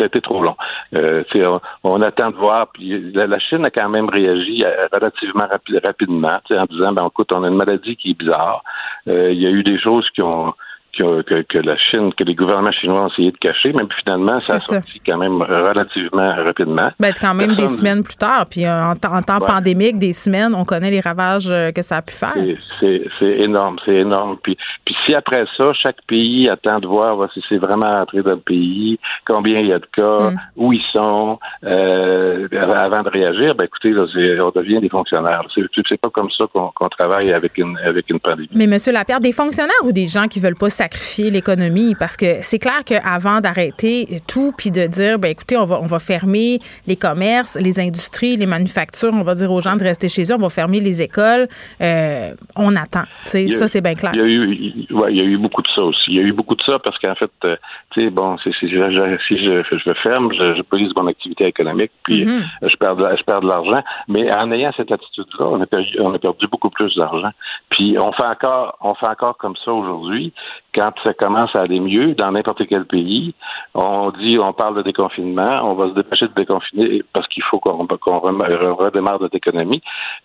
été 0.06 0.22
trop 0.22 0.44
long. 0.44 0.56
Euh, 1.02 1.24
on, 1.36 1.60
on 1.84 2.02
attend 2.02 2.30
de 2.32 2.36
voir. 2.36 2.68
Puis 2.74 3.12
la, 3.14 3.26
la 3.26 3.40
Chine 3.40 3.66
a 3.66 3.70
quand 3.70 3.90
même 3.90 4.10
réagi 4.10 4.64
euh, 4.66 4.88
relativement 4.94 5.46
rapi- 5.46 5.80
rapidement, 5.86 6.40
en 6.52 6.66
disant, 6.66 6.92
ben 6.92 7.08
écoute, 7.08 7.30
on 7.36 7.44
a 7.44 7.48
une 7.48 7.56
maladie 7.56 7.96
qui 7.96 8.12
est 8.12 8.20
bizarre. 8.20 8.64
Euh, 9.08 9.32
Il 9.32 9.42
y 9.42 9.48
a 9.48 9.50
eu 9.50 9.64
des 9.64 9.80
choses 9.80 10.08
qui 10.12 10.22
ont 10.22 10.54
que, 10.98 11.42
que 11.44 11.58
la 11.60 11.76
Chine, 11.78 12.12
que 12.14 12.24
les 12.24 12.36
gouvernements 12.36 12.72
chinois 12.72 13.04
ont 13.04 13.08
essayé 13.10 13.32
de 13.32 13.38
cacher, 13.38 13.72
mais 13.74 13.86
finalement, 14.04 14.40
ça 14.42 14.56
a 14.56 14.58
sorti 14.58 15.02
quand 15.06 15.18
même 15.18 15.42
relativement 15.42 16.36
rapidement. 16.36 16.90
Ben, 17.00 17.14
quand 17.20 17.34
même 17.34 17.54
des 17.56 17.68
semaines 17.68 18.04
plus 18.04 18.16
tard. 18.18 18.46
Puis 18.50 18.66
euh, 18.66 18.84
en, 18.92 18.96
temps- 18.96 19.16
en 19.16 19.22
temps 19.22 19.40
Ouais. 19.40 19.48
pandémique, 19.48 19.98
des 20.00 20.14
semaines, 20.14 20.54
on 20.56 20.64
connaît 20.66 20.92
les 20.92 21.00
ravages 21.00 21.50
euh, 21.52 21.72
que 21.72 21.82
ça 21.82 21.98
a 21.98 22.02
pu 22.02 22.14
faire. 22.14 22.34
C'est- 22.80 23.06
énorme, 23.46 23.78
c'est 23.86 23.96
énorme. 23.96 24.38
Puis, 24.44 24.58
puis 24.86 24.96
si 25.06 25.16
après 25.16 25.46
ça, 25.58 25.72
chaque 25.74 26.02
pays 26.08 26.50
attend 26.50 26.80
de 26.80 26.88
voir 26.88 27.30
si 27.34 27.42
c'est 27.48 27.58
vraiment 27.58 28.02
entré 28.02 28.22
dans 28.22 28.32
le 28.32 28.38
pays, 28.40 29.00
combien 29.26 29.60
il 29.60 29.68
y 29.68 29.74
a 29.74 29.80
de 29.80 29.86
cas, 29.96 30.32
Mm. 30.32 30.36
où 30.58 30.74
ils 30.74 30.84
sont, 30.94 31.40
euh, 31.64 32.48
avant 32.52 33.04
de 33.04 33.10
réagir, 33.10 33.56
ben 33.56 33.66
écoutez, 33.66 33.92
là, 33.92 34.06
on 34.46 34.60
devient 34.60 34.80
des 34.80 34.90
fonctionnaires. 34.90 35.44
C'est 35.56 36.02
pas 36.02 36.10
comme 36.10 36.30
ça 36.38 36.46
qu'on 36.54 36.72
travaille 36.98 37.32
avec 37.34 37.58
une 37.58 37.78
avec 37.86 38.10
une 38.10 38.20
pandémie. 38.20 38.50
Mais 38.54 38.68
Monsieur 38.68 38.92
Lapierre, 38.92 39.20
des 39.20 39.32
fonctionnaires 39.32 39.74
ou 39.84 39.92
des 39.92 40.08
gens 40.08 40.28
qui 40.28 40.40
veulent 40.40 40.56
pas 40.56 40.70
sacrifier 40.84 41.30
l'économie? 41.32 41.94
Parce 42.00 42.16
que 42.22 42.30
c'est 42.42 42.60
clair 42.66 42.82
qu'avant 42.86 43.40
d'arrêter 43.42 44.22
tout 44.28 44.52
puis 44.58 44.72
de 44.72 44.86
dire, 44.88 45.20
ben 45.20 45.30
écoutez, 45.36 45.58
on 45.58 45.66
va, 45.66 45.80
on 45.82 45.86
va 45.96 46.00
fermer 46.00 46.60
les 46.88 46.96
commerces, 46.96 47.58
les 47.68 47.80
industries, 47.88 48.36
les 48.44 48.46
manufactures, 48.58 49.14
on 49.14 49.24
va 49.24 49.36
dire 49.36 49.52
aux 49.52 49.62
gens 49.68 49.76
de 49.76 49.84
rester 49.84 50.08
chez 50.16 50.24
eux, 50.30 50.36
on 50.36 50.46
va 50.50 50.50
fermer 50.50 50.80
les 50.80 51.02
écoles, 51.02 51.48
euh, 51.82 52.34
on 52.56 52.76
attend. 52.76 53.06
A- 53.26 53.48
ça, 53.60 53.68
c'est 53.68 53.82
bien 53.82 53.96
clair. 53.96 54.12
Il 54.16 54.20
y 54.20 54.24
a 54.24 54.28
eu, 54.28 54.44
il- 54.54 54.94
ouais, 55.00 55.08
il 55.12 55.18
y 55.18 55.22
a 55.22 55.26
eu 55.26 55.38
beaucoup 55.38 55.62
de 55.62 55.68
ça 55.76 55.84
aussi. 55.84 56.06
Il 56.12 56.16
y 56.16 56.20
a 56.20 56.24
eu 56.24 56.34
beaucoup 56.34 56.56
de 56.56 56.64
ça 56.68 56.80
parce 56.80 56.98
qu'en 57.00 57.16
fait, 57.16 57.32
euh, 57.46 57.56
tu 57.92 58.02
sais, 58.04 58.10
bon, 58.10 58.38
si, 58.40 58.50
je, 58.62 58.68
je, 58.68 59.78
je 59.86 59.94
ferme, 60.04 60.32
je, 60.34 60.56
je 60.58 60.62
police 60.62 60.92
mon 60.98 61.08
activité 61.08 61.46
économique, 61.46 61.92
puis 62.04 62.26
Mhm. 62.26 62.44
euh, 62.64 62.68
je 62.72 62.76
perds, 62.78 62.96
de- 62.96 63.16
je 63.18 63.24
perds 63.24 63.42
de 63.42 63.48
l'argent. 63.48 63.82
Mais 64.08 64.24
en 64.36 64.52
ayant 64.52 64.72
cette 64.78 64.92
attitude-là, 64.92 65.46
on 65.48 65.62
a 65.62 65.66
perdu, 65.66 65.98
on 66.00 66.14
a 66.14 66.20
perdu 66.20 66.48
beaucoup 66.48 66.70
plus 66.70 66.96
d'argent. 66.96 67.32
Puis 67.70 67.96
on 68.00 68.12
fait 68.14 68.26
encore, 68.26 68.78
on 68.82 68.94
fait 68.96 69.08
encore 69.08 69.38
comme 69.38 69.56
ça 69.64 69.72
aujourd'hui. 69.72 70.34
Quand 70.76 70.92
ça 71.04 71.14
commence 71.14 71.56
à 71.56 71.62
aller 71.62 71.80
mieux 71.80 72.14
dans 72.14 72.32
n'importe 72.32 72.68
quel 72.68 72.86
pays, 72.86 73.34
on 73.74 74.12
dit, 74.12 74.38
on 74.40 74.54
parle 74.54 74.76
de 74.78 74.82
déconfinement, 74.84 75.50
on 75.64 75.76
va 75.76 75.90
se 75.90 75.94
dépêcher 75.94 76.28
de 76.28 76.34
déconfiner 76.34 77.04
parce 77.14 77.28
qu'il 77.28 77.44
faut 77.44 77.60
qu'on 77.60 77.88
redémarre 77.88 79.20
notre 79.20 79.36
économie. 79.36 79.82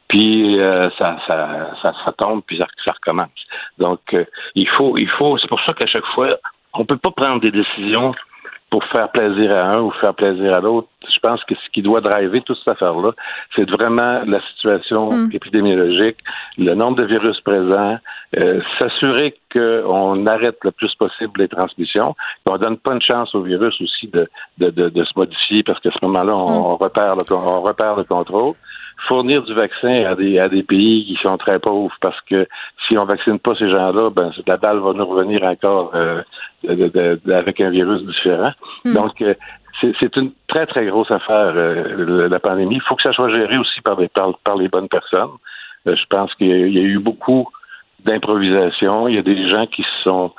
Puis 0.09 0.61
euh, 0.61 0.91
ça, 0.99 1.17
ça, 1.27 1.71
ça, 1.83 1.93
ça 2.05 2.13
tombe, 2.13 2.43
puis 2.47 2.59
ça, 2.59 2.67
ça 2.85 2.93
recommence. 2.93 3.31
Donc 3.79 4.01
euh, 4.13 4.25
il 4.55 4.69
faut, 4.69 4.97
il 4.99 5.09
faut. 5.09 5.39
C'est 5.39 5.49
pour 5.49 5.61
ça 5.67 5.73
qu'à 5.73 5.87
chaque 5.87 6.07
fois, 6.15 6.37
on 6.75 6.85
peut 6.85 6.99
pas 6.99 7.11
prendre 7.11 7.41
des 7.41 7.51
décisions 7.51 8.15
pour 8.71 8.83
faire 8.87 9.09
plaisir 9.11 9.57
à 9.57 9.77
un 9.77 9.83
ou 9.83 9.91
faire 10.01 10.15
plaisir 10.15 10.57
à 10.57 10.61
l'autre. 10.61 10.89
Je 11.03 11.19
pense 11.21 11.43
que 11.45 11.55
ce 11.55 11.71
qui 11.73 11.83
doit 11.83 12.01
driver 12.01 12.41
toute 12.43 12.59
cette 12.59 12.69
affaire-là, 12.69 13.13
c'est 13.55 13.71
vraiment 13.71 14.23
la 14.27 14.41
situation 14.53 15.29
épidémiologique, 15.31 16.17
le 16.59 16.75
nombre 16.75 16.97
de 16.97 17.05
virus 17.05 17.41
présents, 17.43 17.99
euh, 18.43 18.61
s'assurer 18.81 19.37
qu'on 19.53 20.27
arrête 20.27 20.59
le 20.65 20.73
plus 20.73 20.93
possible 20.97 21.41
les 21.41 21.49
transmissions, 21.49 22.17
qu'on 22.45 22.57
donne 22.57 22.79
pas 22.79 22.95
une 22.95 23.03
chance 23.03 23.35
au 23.35 23.43
virus 23.43 23.81
aussi 23.81 24.09
de, 24.09 24.29
de, 24.59 24.71
de, 24.71 24.89
de 24.89 25.05
se 25.05 25.13
modifier 25.15 25.63
parce 25.63 25.79
qu'à 25.81 25.91
ce 25.93 26.05
moment-là, 26.07 26.35
on, 26.35 26.73
on 26.73 26.77
repère 26.77 27.13
le, 27.13 27.35
on 27.35 27.61
repère 27.61 27.95
le 27.97 28.05
contrôle 28.05 28.55
fournir 29.09 29.43
du 29.43 29.55
vaccin 29.55 30.05
à 30.07 30.15
des, 30.15 30.39
à 30.39 30.49
des 30.49 30.63
pays 30.63 31.05
qui 31.07 31.17
sont 31.27 31.37
très 31.37 31.59
pauvres 31.59 31.95
parce 32.01 32.21
que 32.23 32.47
si 32.87 32.97
on 32.99 33.05
vaccine 33.05 33.39
pas 33.39 33.55
ces 33.57 33.69
gens-là, 33.71 34.11
ben 34.11 34.31
la 34.47 34.57
balle 34.57 34.79
va 34.79 34.93
nous 34.95 35.05
revenir 35.07 35.43
encore 35.49 35.91
euh, 35.95 36.23
de- 36.63 36.75
de- 36.89 37.21
de- 37.25 37.33
avec 37.33 37.63
un 37.63 37.71
virus 37.71 38.03
différent. 38.07 38.53
Donc 38.95 39.21
euh, 39.23 39.35
c'est 39.81 40.17
une 40.17 40.33
très 40.49 40.67
très 40.67 40.87
grosse 40.87 41.11
affaire 41.11 41.53
euh, 41.57 42.29
la 42.33 42.39
pandémie. 42.39 42.77
Il 42.77 42.81
faut 42.83 42.95
que 42.97 43.03
ça 43.03 43.13
soit 43.13 43.33
géré 43.35 43.59
aussi 43.59 43.81
par 43.83 43.99
les 44.01 44.09
par, 44.09 44.29
par 44.45 44.57
les 44.57 44.69
bonnes 44.69 44.89
personnes. 44.89 45.31
Euh, 45.87 45.95
je 45.97 46.05
pense 46.09 46.33
qu'il 46.37 46.49
y, 46.49 46.53
a- 46.53 46.67
il 46.67 46.75
y 46.79 46.81
a 46.81 46.85
eu 46.85 46.99
beaucoup 46.99 47.49
d'improvisation. 48.05 49.09
Il 49.09 49.17
y 49.17 49.19
a 49.19 49.23
des 49.23 49.49
gens 49.49 49.67
qui 49.67 49.83
se 49.83 50.03
sont 50.05 50.33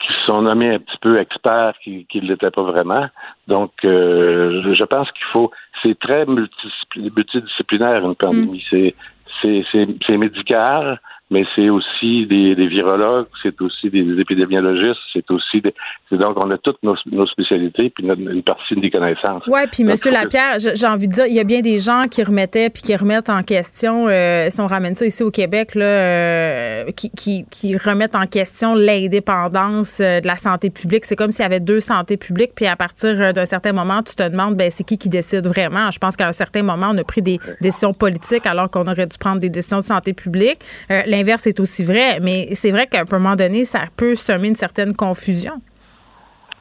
qui 0.00 0.08
se 0.12 0.32
sont 0.32 0.42
nommés 0.42 0.74
un 0.74 0.78
petit 0.78 0.98
peu 1.00 1.18
experts 1.18 1.74
qui 2.08 2.20
ne 2.22 2.28
l'étaient 2.28 2.50
pas 2.50 2.62
vraiment. 2.62 3.08
Donc, 3.46 3.72
euh, 3.84 4.62
je- 4.64 4.84
pense 4.84 5.10
qu'il 5.12 5.26
faut. 5.32 5.50
C'est 5.82 5.98
très 5.98 6.24
multidiscipli- 6.24 7.12
multidisciplinaire 7.14 8.04
une 8.04 8.14
pandémie. 8.14 8.64
C'est 8.70 8.94
c'est 9.42 9.64
c'est 9.70 9.86
c'est 10.06 10.16
médical, 10.16 11.00
mais 11.30 11.44
c'est 11.54 11.68
aussi 11.68 12.26
des, 12.26 12.54
des 12.54 12.66
virologues, 12.66 13.26
c'est 13.42 13.60
aussi 13.60 13.90
des 13.90 14.04
épidémiologistes, 14.20 15.00
c'est 15.12 15.30
aussi 15.30 15.60
des. 15.60 15.74
c'est 16.08 16.16
donc 16.16 16.42
on 16.42 16.50
a 16.50 16.58
toutes 16.58 16.82
nos, 16.82 16.96
nos 17.10 17.26
spécialités 17.26 17.90
puis 17.90 18.04
notre- 18.04 18.20
une 18.20 18.42
partie 18.42 18.74
des 18.76 18.90
connaissances. 18.90 19.42
Oui, 19.46 19.60
puis 19.70 19.84
Monsieur 19.84 20.10
Lapierre, 20.10 20.56
j'ai 20.58 20.86
envie 20.86 21.08
de 21.08 21.12
dire, 21.12 21.26
il 21.26 21.34
y 21.34 21.40
a 21.40 21.44
bien 21.44 21.60
des 21.60 21.78
gens 21.78 22.04
qui 22.10 22.22
remettaient 22.22 22.70
puis 22.70 22.82
qui 22.82 22.96
remettent 22.96 23.30
en 23.30 23.42
question, 23.42 24.06
euh, 24.08 24.46
si 24.50 24.60
on 24.60 24.66
ramène 24.66 24.94
ça 24.94 25.06
ici 25.06 25.22
au 25.22 25.30
Québec, 25.30 25.74
là, 25.74 25.84
euh, 25.84 26.84
qui, 26.96 27.10
qui, 27.10 27.44
qui 27.50 27.76
remettent 27.76 28.14
en 28.14 28.26
question 28.26 28.74
l'indépendance 28.74 30.00
euh, 30.00 30.20
de 30.20 30.26
la 30.26 30.36
santé 30.36 30.70
publique. 30.70 31.04
C'est 31.04 31.16
comme 31.16 31.32
s'il 31.32 31.42
y 31.42 31.46
avait 31.46 31.60
deux 31.60 31.80
santé 31.80 32.16
publiques, 32.16 32.52
puis 32.54 32.66
à 32.66 32.76
partir 32.76 33.20
euh, 33.20 33.32
d'un 33.32 33.44
certain 33.44 33.72
moment, 33.72 34.02
tu 34.02 34.14
te 34.14 34.28
demandes, 34.28 34.56
ben 34.56 34.70
c'est 34.70 34.84
qui 34.84 34.98
qui 34.98 35.08
décide 35.08 35.46
vraiment? 35.46 35.90
Je 35.90 35.98
pense 35.98 36.16
qu'à 36.16 36.28
un 36.28 36.32
certain 36.32 36.62
moment, 36.62 36.88
on 36.92 36.98
a 36.98 37.04
pris 37.04 37.22
des 37.22 37.38
décisions 37.60 37.92
politiques 37.92 38.46
alors 38.46 38.70
qu'on 38.70 38.86
aurait 38.86 39.06
dû 39.06 39.18
prendre 39.18 39.40
des 39.40 39.50
décisions 39.50 39.78
de 39.78 39.82
santé 39.84 40.12
publique. 40.12 40.58
Euh, 40.90 41.02
L'inverse 41.18 41.48
est 41.48 41.58
aussi 41.58 41.82
vrai, 41.84 42.20
mais 42.22 42.54
c'est 42.54 42.70
vrai 42.70 42.86
qu'à 42.86 43.00
un 43.00 43.04
moment 43.18 43.34
donné, 43.34 43.64
ça 43.64 43.80
peut 43.96 44.14
semer 44.14 44.48
une 44.48 44.54
certaine 44.54 44.94
confusion. 44.94 45.54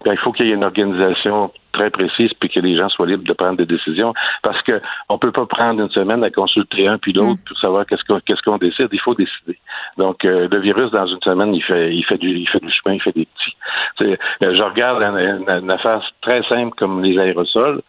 Ben, 0.03 0.13
il 0.13 0.17
faut 0.17 0.31
qu'il 0.31 0.47
y 0.47 0.49
ait 0.51 0.53
une 0.55 0.63
organisation 0.63 1.51
très 1.73 1.91
précise 1.91 2.31
puis 2.39 2.49
que 2.49 2.59
les 2.59 2.75
gens 2.77 2.89
soient 2.89 3.05
libres 3.05 3.23
de 3.23 3.33
prendre 3.33 3.57
des 3.57 3.65
décisions 3.67 4.13
parce 4.41 4.59
que 4.63 4.81
on 5.09 5.19
peut 5.19 5.31
pas 5.31 5.45
prendre 5.45 5.79
une 5.81 5.89
semaine 5.91 6.23
à 6.23 6.31
consulter 6.31 6.87
un 6.87 6.97
puis 6.97 7.13
l'autre 7.13 7.39
pour 7.47 7.57
savoir 7.59 7.85
qu'est-ce 7.85 8.03
qu'on 8.03 8.19
qu'est-ce 8.21 8.41
qu'on 8.41 8.57
décide. 8.57 8.87
Il 8.91 8.99
faut 8.99 9.13
décider. 9.13 9.59
Donc 9.97 10.25
euh, 10.25 10.47
le 10.51 10.59
virus 10.61 10.89
dans 10.91 11.05
une 11.05 11.21
semaine 11.21 11.53
il 11.53 11.63
fait 11.63 11.93
il 11.95 12.03
fait 12.05 12.17
du 12.17 12.29
il 12.29 12.47
fait 12.49 12.59
du 12.59 12.71
chemin 12.71 12.95
il 12.95 13.01
fait 13.01 13.11
des 13.15 13.27
petits. 13.27 13.55
Euh, 14.43 14.55
je 14.55 14.63
regarde 14.63 15.03
une, 15.03 15.19
une- 15.43 15.49
une 15.63 15.71
affaire 15.71 16.01
très 16.21 16.41
simple 16.49 16.73
comme 16.77 17.03
les 17.03 17.17
aérosols 17.19 17.81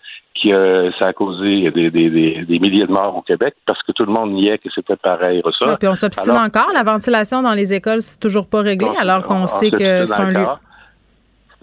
euh, 0.46 0.90
ça 0.98 1.06
a 1.08 1.12
causé 1.12 1.70
des, 1.70 1.90
des, 1.90 2.10
des, 2.10 2.44
des 2.46 2.58
milliers 2.58 2.86
de 2.86 2.92
morts 2.92 3.16
au 3.16 3.22
Québec 3.22 3.54
parce 3.66 3.82
que 3.82 3.92
tout 3.92 4.04
le 4.04 4.12
monde 4.12 4.32
niait 4.32 4.58
que 4.58 4.68
c'était 4.74 4.96
par 4.96 5.20
aérosol 5.22 5.68
Ouais, 5.70 5.76
puis 5.78 5.88
on 5.88 5.94
s'obstine 5.94 6.36
encore. 6.36 6.70
La 6.74 6.82
ventilation 6.82 7.42
dans 7.42 7.54
les 7.54 7.74
écoles, 7.74 8.00
c'est 8.00 8.20
toujours 8.20 8.48
pas 8.48 8.60
réglé, 8.62 8.88
On- 8.88 9.00
alors 9.00 9.24
qu'on 9.24 9.42
on 9.42 9.46
sait 9.46 9.70
que 9.70 10.04
c'est 10.04 10.20
un 10.20 10.30
lieu. 10.32 10.46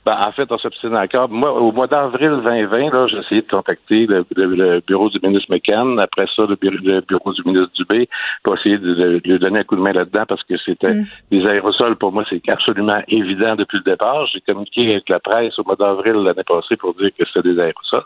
Ben, 0.05 0.19
en 0.23 0.31
fait, 0.33 0.45
on 0.51 0.59
s'obstine 0.59 0.95
encore. 0.95 1.27
Moi, 1.29 1.51
au 1.51 1.71
mois 1.71 1.87
d'avril 1.87 2.29
2020, 2.43 2.93
là, 2.93 3.07
j'ai 3.07 3.17
essayé 3.17 3.41
de 3.41 3.47
contacter 3.49 4.05
le, 4.05 4.23
le- 4.35 4.53
le 4.55 4.79
bureau 4.85 5.09
du 5.09 5.17
ministre 5.23 5.47
McCann, 5.51 5.99
après 5.99 6.27
ça, 6.35 6.43
le 6.47 6.55
bureau, 6.57 6.75
le 6.79 7.01
bureau 7.01 7.33
du 7.33 7.41
ministre 7.43 7.71
Dubé, 7.75 8.07
pour 8.43 8.55
essayer 8.55 8.77
de, 8.77 8.93
de- 8.93 9.17
de 9.17 9.21
lui 9.25 9.39
donner 9.39 9.61
un 9.61 9.63
coup 9.63 9.75
de 9.75 9.81
main 9.81 9.93
là-dedans 9.93 10.25
parce 10.29 10.43
que 10.43 10.53
c'était 10.63 10.93
Mm. 10.93 11.05
des 11.31 11.47
aérosols. 11.49 11.95
Pour 11.95 12.11
moi, 12.11 12.23
c'est 12.29 12.39
absolument 12.49 13.01
évident 13.07 13.55
depuis 13.55 13.79
le 13.83 13.83
départ. 13.83 14.27
J'ai 14.31 14.41
communiqué 14.41 14.91
avec 14.91 15.09
la 15.09 15.19
presse 15.19 15.57
au 15.57 15.63
mois 15.63 15.75
d'avril 15.75 16.13
l'année 16.23 16.43
passée 16.47 16.75
pour 16.77 16.93
dire 16.93 17.09
que 17.17 17.25
c'était 17.25 17.49
des 17.49 17.59
aérosols. 17.59 18.05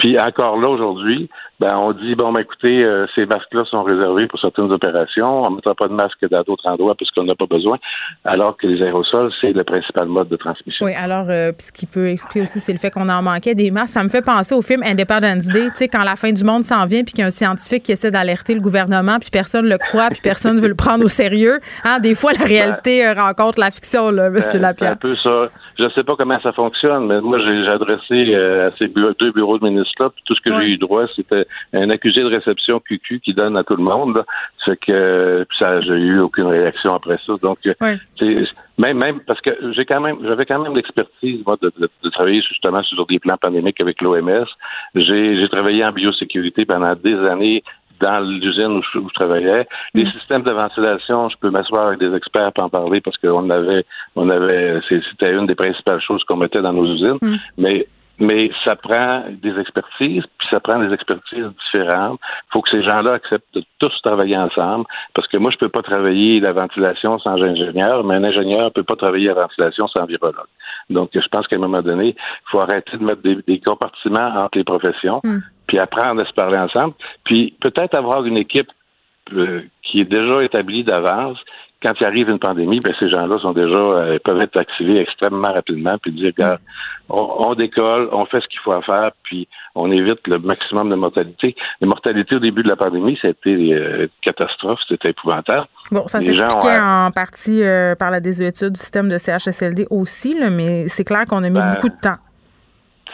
Puis 0.00 0.16
encore 0.18 0.58
là, 0.58 0.70
aujourd'hui, 0.70 1.28
ben, 1.60 1.76
on 1.76 1.92
dit, 1.92 2.14
bon, 2.14 2.32
ben, 2.32 2.40
écoutez, 2.40 2.82
euh, 2.82 3.06
ces 3.14 3.26
masques-là 3.26 3.66
sont 3.66 3.82
réservés 3.82 4.26
pour 4.28 4.40
certaines 4.40 4.72
opérations. 4.72 5.42
On 5.42 5.50
ne 5.50 5.56
mettra 5.56 5.74
pas 5.74 5.88
de 5.88 5.92
masque 5.92 6.26
dans 6.30 6.40
d'autres 6.40 6.66
endroits 6.66 6.94
puisqu'on 6.94 7.24
n'a 7.24 7.34
pas 7.34 7.44
besoin, 7.44 7.76
alors 8.24 8.56
que 8.56 8.66
les 8.66 8.82
aérosols, 8.82 9.30
c'est 9.42 9.52
le 9.52 9.62
principal 9.62 10.08
mode 10.08 10.30
de 10.30 10.36
transmission. 10.36 10.86
Oui, 10.86 10.92
alors 10.96 11.26
euh, 11.28 11.52
puis 11.52 11.66
ce 11.66 11.72
qui 11.72 11.84
peut 11.84 12.08
expliquer 12.08 12.40
aussi, 12.40 12.60
c'est 12.60 12.72
le 12.72 12.78
fait 12.78 12.90
qu'on 12.90 13.10
en 13.10 13.20
manquait 13.20 13.54
des 13.54 13.70
masques. 13.70 13.92
Ça 13.92 14.02
me 14.02 14.08
fait 14.08 14.24
penser 14.24 14.54
au 14.54 14.62
film 14.62 14.82
Independence 14.82 15.48
Day, 15.48 15.66
tu 15.66 15.76
sais, 15.76 15.88
quand 15.88 16.02
la 16.02 16.16
fin 16.16 16.32
du 16.32 16.44
monde 16.44 16.62
s'en 16.62 16.86
vient, 16.86 17.02
puis 17.02 17.12
qu'il 17.12 17.20
y 17.20 17.24
a 17.24 17.26
un 17.26 17.30
scientifique 17.30 17.82
qui 17.82 17.92
essaie 17.92 18.10
d'alerter 18.10 18.54
le 18.54 18.62
gouvernement, 18.62 19.18
puis 19.20 19.28
personne 19.30 19.68
le 19.68 19.76
croit, 19.76 20.08
puis 20.08 20.20
personne 20.22 20.56
ne 20.56 20.62
veut 20.62 20.68
le 20.68 20.74
prendre 20.74 21.04
au 21.04 21.08
sérieux. 21.08 21.58
Hein, 21.84 21.98
des 21.98 22.14
fois, 22.14 22.32
la 22.32 22.46
réalité 22.46 23.06
euh, 23.06 23.12
rencontre 23.12 23.60
la 23.60 23.70
fiction, 23.70 24.10
là, 24.10 24.28
M. 24.28 24.32
Ben, 24.32 24.62
Lapierre. 24.62 24.96
C'est 25.02 25.08
un 25.08 25.10
peu 25.10 25.16
ça. 25.16 25.50
Je 25.78 25.84
ne 25.84 25.90
sais 25.90 26.04
pas 26.04 26.14
comment 26.16 26.40
ça 26.40 26.52
fonctionne, 26.52 27.06
mais 27.06 27.20
moi, 27.20 27.38
j'ai 27.38 27.70
adressé 27.70 28.34
euh, 28.34 28.68
à 28.68 28.76
ces 28.78 28.88
deux 28.88 29.32
bureaux 29.32 29.58
de 29.58 29.64
puis 29.98 30.22
tout 30.24 30.34
ce 30.34 30.40
que 30.40 30.50
Ouais. 30.52 30.62
j'ai 30.62 30.68
eu 30.70 30.78
droit, 30.78 31.04
c'était 31.16 31.46
un 31.72 31.88
accusé 31.90 32.20
de 32.20 32.26
réception 32.34 32.80
QQ 32.80 33.20
qui 33.20 33.34
donne 33.34 33.56
à 33.56 33.64
tout 33.64 33.76
le 33.76 33.82
monde. 33.82 34.16
Là. 34.16 34.24
Fait 34.64 34.76
que 34.76 34.92
euh, 34.92 35.44
ça, 35.58 35.80
j'ai 35.80 35.94
eu 35.94 36.20
aucune 36.20 36.46
réaction 36.46 36.94
après 36.94 37.18
ça. 37.26 37.32
Donc, 37.42 37.58
euh, 37.66 37.74
Ouais. 37.80 37.98
même, 38.78 38.98
même 38.98 39.20
parce 39.26 39.40
que 39.40 39.50
j'ai 39.72 39.84
quand 39.84 40.00
même, 40.00 40.16
j'avais 40.24 40.46
quand 40.46 40.58
même 40.62 40.74
l'expertise 40.74 41.42
moi 41.46 41.56
de, 41.60 41.72
de- 41.78 41.90
de 42.02 42.10
travailler 42.10 42.42
justement 42.42 42.82
sur 42.82 43.06
des 43.06 43.18
plans 43.18 43.36
pandémiques 43.40 43.80
avec 43.80 44.00
l'OMS. 44.02 44.46
J'ai 44.94 45.48
travaillé 45.50 45.84
en 45.84 45.92
biosécurité 45.92 46.64
pendant 46.64 46.92
des 46.94 47.16
années 47.30 47.62
dans 48.00 48.20
l'usine 48.20 48.78
où 48.78 48.82
je, 48.82 48.98
où 48.98 49.08
je 49.10 49.14
travaillais. 49.14 49.68
Les 49.92 50.06
systèmes 50.12 50.42
de 50.42 50.52
ventilation, 50.54 51.28
je 51.28 51.36
peux 51.38 51.50
m'asseoir 51.50 51.88
avec 51.88 51.98
des 51.98 52.14
experts 52.16 52.50
pour 52.54 52.64
en 52.64 52.70
parler 52.70 53.02
parce 53.02 53.18
qu'on 53.18 53.50
avait, 53.50 53.84
on 54.16 54.30
avait, 54.30 54.80
c'était 54.88 55.32
une 55.34 55.46
des 55.46 55.54
principales 55.54 56.00
choses 56.00 56.24
qu'on 56.24 56.36
mettait 56.36 56.62
dans 56.62 56.72
nos 56.72 56.86
usines. 56.86 57.18
Mais 57.58 57.86
mais 58.20 58.50
ça 58.64 58.76
prend 58.76 59.24
des 59.30 59.58
expertises, 59.58 60.24
puis 60.38 60.48
ça 60.50 60.60
prend 60.60 60.78
des 60.78 60.92
expertises 60.92 61.46
différentes. 61.64 62.20
Il 62.22 62.52
faut 62.52 62.60
que 62.60 62.70
ces 62.70 62.82
gens-là 62.82 63.14
acceptent 63.14 63.54
de 63.54 63.64
tous 63.78 63.92
travailler 64.02 64.36
ensemble, 64.36 64.84
parce 65.14 65.26
que 65.28 65.38
moi, 65.38 65.50
je 65.52 65.58
peux 65.58 65.68
pas 65.68 65.82
travailler 65.82 66.38
la 66.38 66.52
ventilation 66.52 67.18
sans 67.18 67.42
ingénieur, 67.42 68.04
mais 68.04 68.16
un 68.16 68.24
ingénieur 68.24 68.64
ne 68.64 68.70
peut 68.70 68.82
pas 68.82 68.96
travailler 68.96 69.28
la 69.28 69.34
ventilation 69.34 69.88
sans 69.88 70.04
virologue. 70.04 70.46
Donc, 70.90 71.10
je 71.14 71.28
pense 71.30 71.46
qu'à 71.48 71.56
un 71.56 71.60
moment 71.60 71.82
donné, 71.82 72.08
il 72.08 72.50
faut 72.50 72.60
arrêter 72.60 72.96
de 72.96 73.04
mettre 73.04 73.22
des, 73.22 73.36
des 73.46 73.60
compartiments 73.60 74.34
entre 74.36 74.58
les 74.58 74.64
professions, 74.64 75.22
puis 75.66 75.78
apprendre 75.78 76.22
à 76.22 76.26
se 76.26 76.32
parler 76.32 76.58
ensemble, 76.58 76.94
puis 77.24 77.54
peut-être 77.60 77.94
avoir 77.94 78.24
une 78.24 78.36
équipe 78.36 78.70
euh, 79.32 79.62
qui 79.82 80.00
est 80.00 80.04
déjà 80.04 80.42
établie 80.42 80.82
d'avance. 80.84 81.38
Quand 81.82 81.92
il 82.00 82.06
arrive 82.06 82.28
une 82.28 82.38
pandémie, 82.38 82.80
ben 82.80 82.94
ces 82.98 83.08
gens-là 83.08 83.38
sont 83.38 83.52
déjà 83.52 83.74
euh, 83.74 84.18
peuvent 84.22 84.40
être 84.40 84.56
activés 84.58 85.00
extrêmement 85.00 85.52
rapidement, 85.52 85.96
puis 86.02 86.12
dire 86.12 86.32
regarde, 86.36 86.60
on, 87.08 87.48
on 87.48 87.54
décolle, 87.54 88.08
on 88.12 88.26
fait 88.26 88.40
ce 88.40 88.48
qu'il 88.48 88.60
faut 88.60 88.72
à 88.72 88.82
faire, 88.82 89.10
puis 89.22 89.48
on 89.74 89.90
évite 89.90 90.26
le 90.26 90.38
maximum 90.38 90.90
de 90.90 90.94
mortalité. 90.94 91.54
La 91.80 91.86
mortalité 91.86 92.36
au 92.36 92.38
début 92.38 92.62
de 92.62 92.68
la 92.68 92.76
pandémie, 92.76 93.18
c'était 93.20 93.50
euh, 93.50 94.02
une 94.02 94.08
catastrophe, 94.22 94.80
c'était 94.88 95.10
épouvantable. 95.10 95.66
Bon, 95.90 96.06
ça 96.06 96.18
Les 96.18 96.26
s'expliquait 96.26 96.78
en 96.78 97.10
partie 97.12 97.62
euh, 97.62 97.94
par 97.94 98.10
la 98.10 98.20
désuétude 98.20 98.72
du 98.72 98.80
système 98.80 99.08
de 99.08 99.18
CHSLD 99.18 99.86
aussi, 99.90 100.38
là, 100.38 100.50
mais 100.50 100.88
c'est 100.88 101.04
clair 101.04 101.24
qu'on 101.28 101.42
a 101.44 101.48
mis 101.48 101.54
Ben, 101.54 101.70
beaucoup 101.70 101.88
de 101.88 102.00
temps. 102.00 102.16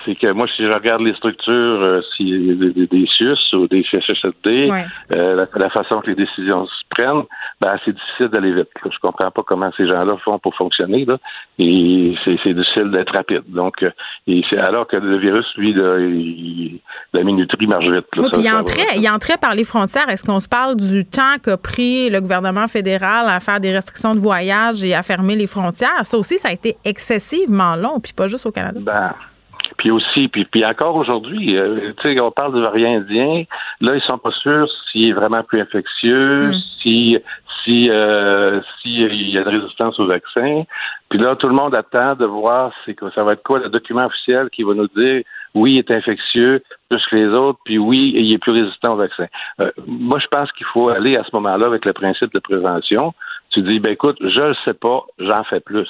C'est 0.07 0.15
que 0.15 0.33
moi, 0.33 0.47
si 0.57 0.63
je 0.65 0.71
regarde 0.73 1.03
les 1.03 1.15
structures, 1.15 1.53
euh, 1.53 2.01
si 2.17 2.25
des, 2.25 2.87
des, 2.87 3.07
CIUS 3.07 3.37
ou 3.55 3.67
des 3.69 3.85
CHSLD, 3.91 4.71
Ouais. 4.71 4.85
euh, 5.17 5.35
la, 5.35 5.47
la 5.55 5.71
façon 5.71 6.01
que 6.01 6.07
les 6.09 6.15
décisions 6.15 6.65
se 6.67 6.83
prennent, 6.89 7.25
ben, 7.61 7.77
c'est 7.85 7.93
difficile 7.95 8.29
d'aller 8.29 8.53
vite. 8.55 8.69
là. 8.83 8.91
Je 8.93 8.99
comprends 9.03 9.31
pas 9.31 9.43
comment 9.47 9.71
ces 9.77 9.87
gens-là 9.87 10.17
font 10.25 10.39
pour 10.39 10.55
fonctionner, 10.55 11.05
là. 11.05 11.19
Et 11.59 12.15
c'est, 12.25 12.55
difficile 12.55 12.91
d'être 12.93 13.13
rapide. 13.15 13.43
Donc, 13.49 13.83
euh, 13.83 13.91
et 14.27 14.43
c'est 14.51 14.61
alors 14.67 14.87
que 14.87 14.97
le 14.97 15.19
virus, 15.19 15.45
lui, 15.57 15.75
là, 15.75 15.99
il- 15.99 16.81
la 17.13 17.23
minuterie 17.25 17.67
marche 17.67 17.85
vite. 17.85 17.95
là. 17.97 18.23
Oui, 18.23 18.25
Ça, 18.25 18.31
puis 18.33 18.41
il 18.41 18.49
ça 18.51 18.61
entrait, 18.61 18.97
il 18.97 19.09
entrait 19.11 19.37
par 19.39 19.55
les 19.55 19.65
frontières. 19.65 20.09
Est-ce 20.09 20.25
qu'on 20.25 20.41
se 20.41 20.49
parle 20.49 20.77
du 20.77 21.05
temps 21.05 21.37
qu'a 21.43 21.57
pris 21.57 22.09
le 22.11 22.21
gouvernement 22.21 22.69
fédéral 22.69 23.27
à 23.29 23.41
faire 23.41 23.61
des 23.61 23.73
restrictions 23.73 24.15
de 24.15 24.21
voyage 24.21 24.85
et 24.85 24.95
à 24.95 25.03
fermer 25.03 25.37
les 25.37 25.47
frontières? 25.47 26.05
Ça 26.05 26.17
aussi, 26.19 26.39
ça 26.39 26.49
a 26.49 26.53
été 26.53 26.77
excessivement 26.85 27.75
long, 27.77 27.99
puis 28.01 28.13
pas 28.13 28.27
juste 28.27 28.47
au 28.47 28.53
Canada. 28.53 28.79
Ben, 28.83 29.13
puis 29.77 29.91
aussi, 29.91 30.29
puis, 30.29 30.45
puis 30.45 30.65
encore 30.65 30.97
aujourd'hui, 30.97 31.57
euh, 31.57 31.93
tu 32.03 32.15
sais, 32.15 32.21
on 32.21 32.31
parle 32.31 32.55
du 32.55 32.63
variant 32.63 32.97
indien. 32.97 33.45
Là, 33.81 33.95
ils 33.95 34.03
sont 34.03 34.19
pas 34.19 34.31
sûrs 34.31 34.69
s'il 34.91 35.09
est 35.09 35.13
vraiment 35.13 35.43
plus 35.43 35.61
infectieux, 35.61 36.53
si 36.83 37.19
si 37.65 37.91
euh, 37.91 38.61
si 38.81 39.01
il 39.01 39.31
y 39.31 39.39
a 39.39 39.43
de 39.43 39.49
résistance 39.49 39.99
au 39.99 40.07
vaccin. 40.07 40.63
Puis 41.09 41.19
là, 41.19 41.37
tout 41.37 41.49
le 41.49 41.55
monde 41.55 41.75
attend 41.75 42.15
de 42.15 42.25
voir 42.25 42.73
c'est 42.85 42.95
que 42.95 43.11
ça 43.11 43.25
va 43.25 43.33
être 43.33 43.43
quoi 43.43 43.59
le 43.59 43.69
document 43.69 44.07
officiel 44.07 44.49
qui 44.51 44.63
va 44.63 44.75
nous 44.75 44.89
dire 44.89 45.23
oui, 45.55 45.75
il 45.75 45.79
est 45.79 45.91
infectieux 45.91 46.63
plus 46.89 47.05
que 47.07 47.17
les 47.17 47.29
autres, 47.29 47.59
puis 47.65 47.79
oui, 47.79 48.13
il 48.15 48.33
est 48.33 48.39
plus 48.39 48.53
résistant 48.53 48.91
au 48.91 48.97
vaccin. 48.97 49.27
Euh, 49.61 49.71
moi, 49.87 50.19
je 50.21 50.27
pense 50.29 50.53
qu'il 50.53 50.67
faut 50.67 50.89
aller 50.89 51.17
à 51.17 51.25
ce 51.25 51.31
moment-là 51.35 51.67
avec 51.67 51.85
le 51.85 51.93
principe 51.93 52.33
de 52.35 52.41
prévention. 52.41 53.15
Tu 53.51 53.63
dis, 53.63 53.81
ben 53.81 53.93
écoute, 53.93 54.19
je 54.21 54.41
le 54.41 54.55
sais 54.65 54.75
pas, 54.75 55.03
j'en 55.19 55.45
fais 55.45 55.61
plus. 55.61 55.89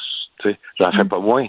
J'en 0.79 0.93
fais 0.93 1.05
pas 1.05 1.19
moins. 1.19 1.47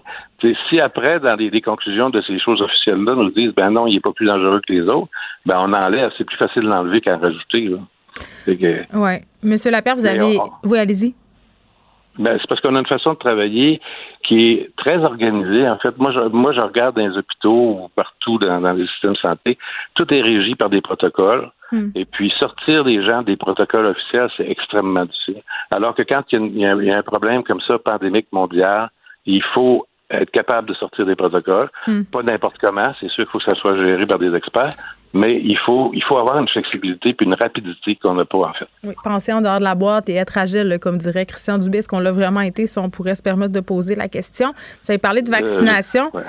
Si 0.69 0.79
après, 0.79 1.19
dans 1.19 1.35
les, 1.35 1.49
les 1.49 1.61
conclusions 1.61 2.09
de 2.09 2.21
ces 2.21 2.39
choses 2.39 2.61
officielles-là, 2.61 3.15
nous 3.15 3.29
disent 3.31 3.53
ben 3.55 3.71
non, 3.71 3.87
il 3.87 3.97
est 3.97 4.01
pas 4.01 4.11
plus 4.13 4.25
dangereux 4.25 4.61
que 4.67 4.73
les 4.73 4.81
autres, 4.81 5.09
ben 5.45 5.55
on 5.65 5.73
enlève. 5.73 6.11
C'est 6.17 6.23
plus 6.23 6.37
facile 6.37 6.63
d'enlever 6.63 7.01
qu'à 7.01 7.17
rajouter. 7.17 7.67
Là. 7.67 7.77
Que- 8.45 8.83
Oui. 8.93 9.11
Monsieur 9.43 9.71
Lapierre, 9.71 9.95
vous 9.95 10.05
avez. 10.05 10.37
on- 10.39 10.67
Oui, 10.69 10.77
allez-y. 10.79 11.13
Ben, 12.19 12.37
c'est 12.39 12.47
parce 12.49 12.61
qu'on 12.61 12.75
a 12.75 12.79
une 12.79 12.85
façon 12.87 13.13
de 13.13 13.17
travailler 13.19 13.79
qui 14.23 14.51
est 14.51 14.71
très 14.77 14.97
organisée. 14.97 15.67
En 15.69 15.77
fait, 15.77 15.97
moi, 15.97 16.11
je, 16.11 16.19
moi, 16.29 16.51
je 16.51 16.59
regarde 16.61 16.95
dans 16.95 17.07
les 17.07 17.17
hôpitaux 17.17 17.79
ou 17.83 17.89
partout 17.95 18.37
dans, 18.39 18.59
dans 18.61 18.73
les 18.73 18.87
systèmes 18.87 19.13
de 19.13 19.17
santé, 19.17 19.57
tout 19.95 20.11
est 20.13 20.21
régi 20.21 20.55
par 20.55 20.69
des 20.69 20.81
protocoles. 20.81 21.49
Et 21.95 22.05
puis, 22.05 22.33
sortir 22.39 22.83
les 22.85 23.03
gens 23.05 23.21
des 23.23 23.35
protocoles 23.35 23.87
officiels, 23.87 24.29
c'est 24.37 24.49
extrêmement 24.49 25.05
difficile. 25.05 25.41
Alors 25.69 25.93
que 25.95 26.01
quand 26.03 26.23
il 26.31 26.35
y, 26.35 26.37
a 26.37 26.45
une- 26.45 26.53
il 26.55 26.59
y 26.61 26.65
a 26.65 26.71
un- 26.71 26.81
il 26.81 26.87
y 26.87 26.91
a 26.93 26.97
un 26.97 27.03
problème 27.03 27.43
comme 27.43 27.59
ça, 27.61 27.77
pandémique 27.77 28.27
mondial, 28.31 28.89
il 29.25 29.43
faut 29.53 29.85
être 30.09 30.31
capable 30.31 30.69
de 30.69 30.73
sortir 30.73 31.05
des 31.05 31.15
protocoles. 31.17 31.69
Pas 32.05 32.23
n'importe 32.23 32.55
comment. 32.61 32.93
C'est 33.01 33.09
sûr 33.09 33.25
qu'il 33.25 33.31
faut 33.31 33.39
que 33.39 33.43
ça 33.53 33.55
soit 33.59 33.75
géré 33.75 34.05
par 34.07 34.17
des 34.19 34.33
experts. 34.33 34.69
Mais 35.17 35.41
il 35.43 35.57
faut, 35.65 35.91
il 35.93 36.03
faut 36.03 36.17
avoir 36.17 36.37
une 36.39 36.47
flexibilité 36.47 37.13
puis 37.13 37.25
une 37.25 37.33
rapidité 37.33 37.95
qu'on 37.95 38.13
n'a 38.13 38.25
pas, 38.25 38.37
en 38.37 38.53
fait. 38.53 38.67
Oui, 38.85 38.93
penser 39.03 39.33
en 39.33 39.41
dehors 39.41 39.59
de 39.59 39.63
la 39.63 39.75
boîte 39.75 40.09
et 40.09 40.15
être 40.15 40.37
agile, 40.37 40.77
comme 40.81 40.97
dirait 40.97 41.25
Christian 41.25 41.57
Dubé, 41.57 41.79
est-ce 41.79 41.87
qu'on 41.87 41.99
l'a 41.99 42.11
vraiment 42.11 42.41
été 42.41 42.67
si 42.67 42.77
on 42.77 42.89
pourrait 42.89 43.15
se 43.15 43.23
permettre 43.23 43.51
de 43.51 43.59
poser 43.59 43.95
la 43.95 44.07
question? 44.07 44.53
Vous 44.83 44.91
avez 44.91 44.97
parlé 44.97 45.21
de 45.21 45.31
vaccination. 45.31 46.11
ouais. 46.13 46.23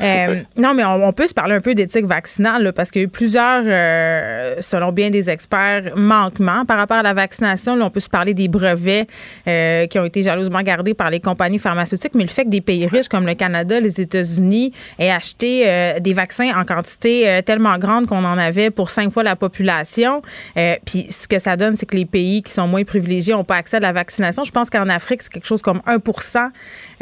Euh, 0.00 0.40
non, 0.56 0.72
mais 0.74 0.84
on, 0.84 1.06
on 1.06 1.12
peut 1.12 1.26
se 1.26 1.34
parler 1.34 1.54
un 1.54 1.60
peu 1.60 1.74
d'éthique 1.74 2.06
vaccinale 2.06 2.62
là, 2.62 2.72
parce 2.72 2.90
qu'il 2.90 3.02
y 3.02 3.04
a 3.04 3.06
eu 3.06 3.10
plusieurs, 3.10 3.62
euh, 3.66 4.56
selon 4.60 4.92
bien 4.92 5.10
des 5.10 5.28
experts, 5.28 5.92
manquements 5.96 6.64
par 6.64 6.78
rapport 6.78 6.98
à 6.98 7.02
la 7.02 7.14
vaccination. 7.14 7.76
Là, 7.76 7.86
on 7.86 7.90
peut 7.90 8.00
se 8.00 8.08
parler 8.08 8.34
des 8.34 8.48
brevets 8.48 9.06
euh, 9.46 9.86
qui 9.86 9.98
ont 9.98 10.04
été 10.04 10.22
jalousement 10.22 10.62
gardés 10.62 10.94
par 10.94 11.10
les 11.10 11.20
compagnies 11.20 11.58
pharmaceutiques, 11.58 12.14
mais 12.14 12.24
le 12.24 12.28
fait 12.28 12.44
que 12.44 12.50
des 12.50 12.60
pays 12.60 12.86
riches 12.86 13.08
comme 13.08 13.26
le 13.26 13.34
Canada, 13.34 13.80
les 13.80 14.00
États-Unis 14.00 14.72
aient 14.98 15.10
acheté 15.10 15.64
euh, 15.66 16.00
des 16.00 16.12
vaccins 16.12 16.50
en 16.58 16.64
quantité 16.64 17.28
euh, 17.28 17.42
tellement 17.42 17.78
grande 17.78 18.06
qu'on 18.06 18.24
en 18.24 18.29
avait 18.38 18.70
pour 18.70 18.90
cinq 18.90 19.10
fois 19.10 19.22
la 19.22 19.36
population, 19.36 20.22
euh, 20.56 20.76
puis 20.84 21.06
ce 21.10 21.28
que 21.28 21.38
ça 21.38 21.56
donne, 21.56 21.76
c'est 21.76 21.86
que 21.86 21.96
les 21.96 22.06
pays 22.06 22.42
qui 22.42 22.52
sont 22.52 22.66
moins 22.66 22.84
privilégiés 22.84 23.34
n'ont 23.34 23.44
pas 23.44 23.56
accès 23.56 23.76
à 23.76 23.80
la 23.80 23.92
vaccination. 23.92 24.44
Je 24.44 24.52
pense 24.52 24.70
qu'en 24.70 24.88
Afrique, 24.88 25.22
c'est 25.22 25.32
quelque 25.32 25.46
chose 25.46 25.62
comme 25.62 25.80
1% 25.86 26.50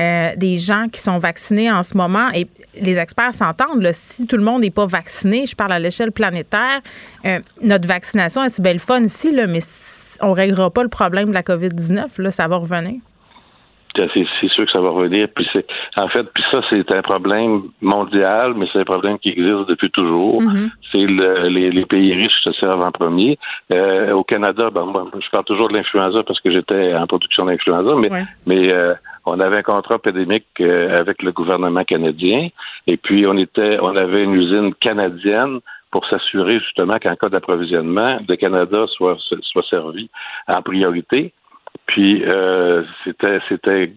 euh, 0.00 0.36
des 0.36 0.56
gens 0.56 0.86
qui 0.90 1.00
sont 1.00 1.18
vaccinés 1.18 1.70
en 1.70 1.82
ce 1.82 1.96
moment. 1.96 2.28
Et 2.34 2.46
les 2.80 2.98
experts 2.98 3.34
s'entendent. 3.34 3.88
Si 3.92 4.26
tout 4.26 4.36
le 4.36 4.44
monde 4.44 4.62
n'est 4.62 4.70
pas 4.70 4.86
vacciné, 4.86 5.46
je 5.46 5.56
parle 5.56 5.72
à 5.72 5.78
l'échelle 5.78 6.12
planétaire, 6.12 6.80
euh, 7.24 7.40
notre 7.62 7.88
vaccination, 7.88 8.42
c'est 8.48 8.62
belle 8.62 8.80
fun 8.80 9.02
ici, 9.02 9.32
mais 9.32 9.60
on 10.20 10.28
ne 10.28 10.34
réglera 10.34 10.70
pas 10.70 10.82
le 10.82 10.88
problème 10.88 11.28
de 11.28 11.34
la 11.34 11.42
COVID-19. 11.42 12.20
Là, 12.20 12.30
ça 12.30 12.48
va 12.48 12.56
revenir. 12.56 13.00
C'est 14.14 14.26
c'est 14.40 14.48
sûr 14.50 14.64
que 14.66 14.70
ça 14.72 14.80
va 14.80 14.90
revenir. 14.90 15.28
Puis 15.34 15.46
c'est, 15.52 15.66
en 16.02 16.08
fait, 16.08 16.24
puis 16.34 16.44
ça, 16.52 16.60
c'est 16.70 16.94
un 16.94 17.02
problème 17.02 17.62
mondial, 17.80 18.54
mais 18.56 18.66
c'est 18.72 18.80
un 18.80 18.84
problème 18.84 19.18
qui 19.18 19.30
existe 19.30 19.68
depuis 19.68 19.90
toujours. 19.90 20.40
C'est 20.92 20.98
le- 21.04 21.48
les, 21.48 21.70
les 21.70 21.84
pays 21.86 22.14
riches 22.14 22.40
se 22.44 22.52
servent 22.52 22.84
en 22.84 22.90
premier. 22.90 23.38
Euh, 23.74 24.12
au 24.12 24.24
Canada, 24.24 24.70
ben, 24.70 24.84
moi, 24.84 25.08
je 25.20 25.28
parle 25.30 25.44
toujours 25.44 25.68
de 25.68 25.74
l'influenza 25.74 26.22
parce 26.22 26.40
que 26.40 26.50
j'étais 26.50 26.94
en 26.94 27.06
production 27.06 27.44
d'influenza, 27.46 27.94
mais, 27.96 28.10
Ouais. 28.12 28.24
mais 28.46 28.72
euh, 28.72 28.94
on 29.26 29.38
avait 29.40 29.58
un 29.58 29.62
contrat 29.62 29.98
pandémique 29.98 30.46
euh, 30.60 30.96
avec 30.98 31.22
le 31.22 31.32
gouvernement 31.32 31.84
canadien, 31.84 32.48
et 32.86 32.96
puis 32.96 33.26
on 33.26 33.36
était, 33.36 33.78
on 33.82 33.94
avait 33.96 34.24
une 34.24 34.34
usine 34.34 34.72
canadienne 34.74 35.60
pour 35.90 36.06
s'assurer 36.06 36.58
justement 36.60 36.94
qu'en 37.02 37.14
cas 37.16 37.28
d'approvisionnement, 37.30 38.18
le 38.28 38.36
Canada 38.36 38.84
soit 38.96 39.16
soit 39.42 39.64
servi 39.70 40.08
en 40.46 40.60
priorité. 40.62 41.32
Puis 41.86 42.24
euh, 42.32 42.82
c'était 43.04 43.38
c'était 43.48 43.92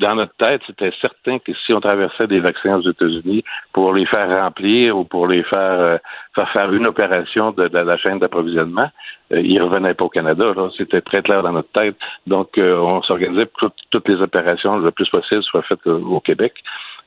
dans 0.00 0.16
notre 0.16 0.34
tête, 0.36 0.60
c'était 0.66 0.90
certain 1.00 1.38
que 1.38 1.52
si 1.64 1.72
on 1.72 1.80
traversait 1.80 2.26
des 2.26 2.40
vaccins 2.40 2.76
aux 2.78 2.90
États-Unis 2.90 3.44
pour 3.72 3.94
les 3.94 4.06
faire 4.06 4.28
remplir 4.28 4.98
ou 4.98 5.04
pour 5.04 5.28
les 5.28 5.44
faire 5.44 5.78
euh, 5.80 5.98
faire 6.34 6.50
faire 6.52 6.72
une 6.72 6.86
opération 6.88 7.52
de, 7.52 7.68
de 7.68 7.78
la 7.78 7.96
chaîne 7.98 8.18
d'approvisionnement, 8.18 8.90
euh, 9.32 9.40
ils 9.40 9.60
revenaient 9.62 9.94
pas 9.94 10.06
au 10.06 10.08
Canada. 10.08 10.44
C'était 10.76 11.00
très 11.00 11.22
clair 11.22 11.42
dans 11.44 11.52
notre 11.52 11.70
tête. 11.70 11.96
Donc 12.26 12.58
euh, 12.58 12.76
on 12.76 13.02
s'organisait 13.02 13.46
pour 13.46 13.68
que 13.70 13.74
toutes 13.90 14.08
les 14.08 14.20
opérations 14.20 14.76
le 14.78 14.90
plus 14.90 15.08
possible 15.08 15.42
soient 15.44 15.62
faites 15.62 15.86
au 15.86 16.20
Québec. 16.20 16.54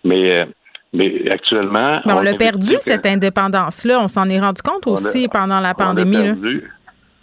Mais 0.06 0.48
mais 0.94 1.26
actuellement, 1.34 2.00
Mais 2.06 2.14
on, 2.14 2.22
l'a 2.22 2.30
investit 2.32 2.38
perdu, 2.38 2.76
que- 2.78 2.82
cette 2.84 3.06
indépendance-là. 3.06 4.00
On 4.02 4.08
s'en 4.08 4.30
est 4.30 4.40
rendu 4.40 4.62
compte 4.62 4.88
on 4.88 4.92
a- 4.92 4.94
aussi 4.94 5.28
pendant 5.28 5.60
la 5.60 5.72
on 5.72 5.74
pandémie. 5.74 6.16
là. 6.16 6.24
perdu. 6.24 6.72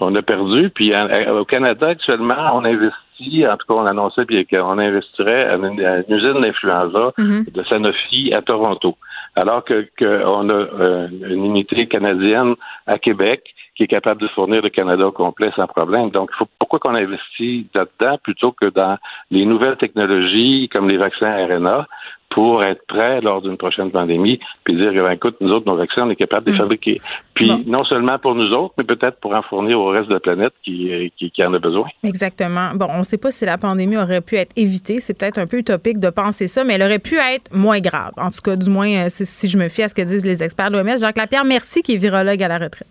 On 0.00 0.14
a 0.14 0.22
perdu. 0.22 0.70
Puis 0.70 0.94
en- 0.96 1.09
à- 1.09 1.33
au 1.35 1.44
Canada, 1.44 1.88
actuellement, 1.88 2.50
on 2.54 2.64
investit 2.64 2.92
investi, 3.20 3.46
en 3.46 3.57
tout 3.57 3.66
cas, 3.68 3.80
on 3.80 3.87
annonçait 3.87 4.24
qu'on 4.50 4.78
investirait 4.78 5.46
à 5.46 5.54
une, 5.54 6.04
usine 6.09 6.40
d'influenza 6.40 7.12
Mhm. 7.16 7.44
de 7.54 7.62
Sanofi 7.64 8.33
à 8.37 8.42
Toronto. 8.42 8.96
Alors 9.37 9.62
que 9.64 9.87
qu'on 9.98 10.48
a 10.48 10.54
euh, 10.54 11.09
une 11.28 11.44
unité 11.44 11.87
canadienne 11.87 12.54
à 12.87 12.98
Québec 12.98 13.54
qui 13.76 13.85
est 13.85 13.88
capable 13.88 14.20
de 14.20 14.28
fournir 14.28 14.62
le 14.62 14.68
Canada 14.68 15.07
au 15.07 15.12
complet 15.12 15.50
sans 15.57 15.66
problème. 15.66 16.11
Donc, 16.11 16.30
faut, 16.38 16.46
pourquoi 16.59 16.78
qu'on 16.80 16.94
investit 16.94 17.66
là-dedans 17.74 18.18
plutôt 18.22 18.52
que 18.52 18.66
dans 18.66 18.96
les 19.30 19.44
nouvelles 19.46 19.76
technologies 19.76 20.68
comme 20.74 20.88
les 20.88 20.96
vaccins 20.96 21.33
RNA 21.46 21.87
pour 22.34 22.64
être 22.64 22.84
prêt 22.88 23.20
lors 23.20 23.40
d'une 23.42 23.56
prochaine 23.56 23.92
pandémie, 23.92 24.40
puis 24.64 24.74
dire, 24.74 24.92
ben, 24.92 25.12
écoute, 25.12 25.36
nous 25.40 25.52
autres, 25.52 25.70
nos 25.70 25.76
vaccins, 25.76 26.02
on 26.04 26.10
est 26.10 26.16
capable 26.16 26.46
de 26.46 26.50
les 26.50 26.58
fabriquer. 26.58 27.00
Puis, 27.34 27.46
Bon. 27.46 27.62
non 27.64 27.84
seulement 27.84 28.18
pour 28.18 28.34
nous 28.34 28.50
autres, 28.52 28.74
mais 28.76 28.82
peut-être 28.82 29.20
pour 29.20 29.32
en 29.38 29.42
fournir 29.42 29.78
au 29.78 29.86
reste 29.86 30.08
de 30.08 30.14
la 30.14 30.20
planète 30.20 30.52
qui, 30.64 30.92
euh, 30.92 31.06
qui, 31.16 31.30
qui 31.30 31.44
en 31.44 31.54
a 31.54 31.60
besoin. 31.60 31.86
Exactement. 32.02 32.70
Bon, 32.74 32.88
on 32.90 32.98
ne 32.98 33.02
sait 33.04 33.18
pas 33.18 33.30
si 33.30 33.44
la 33.44 33.56
pandémie 33.56 33.96
aurait 33.96 34.20
pu 34.20 34.34
être 34.34 34.50
évitée. 34.56 34.98
C'est 34.98 35.14
peut-être 35.14 35.38
un 35.38 35.46
peu 35.46 35.58
utopique 35.58 36.00
de 36.00 36.10
penser 36.10 36.48
ça, 36.48 36.64
mais 36.64 36.72
elle 36.74 36.82
aurait 36.82 36.98
pu 36.98 37.16
être 37.18 37.54
moins 37.54 37.78
grave. 37.78 38.10
En 38.16 38.30
tout 38.30 38.42
cas, 38.42 38.56
du 38.56 38.68
moins, 38.68 38.88
euh, 38.88 39.06
si, 39.10 39.24
si 39.24 39.46
je 39.48 39.56
me 39.56 39.68
fie 39.68 39.84
à 39.84 39.88
ce 39.88 39.94
que 39.94 40.02
disent 40.02 40.26
les 40.26 40.42
experts 40.42 40.72
de 40.72 40.78
l'OMS. 40.78 40.98
Jacques 40.98 41.16
Lapierre, 41.18 41.44
merci, 41.44 41.82
qui 41.82 41.94
est 41.94 41.98
virologue 41.98 42.42
à 42.42 42.48
la 42.48 42.56
retraite. 42.58 42.88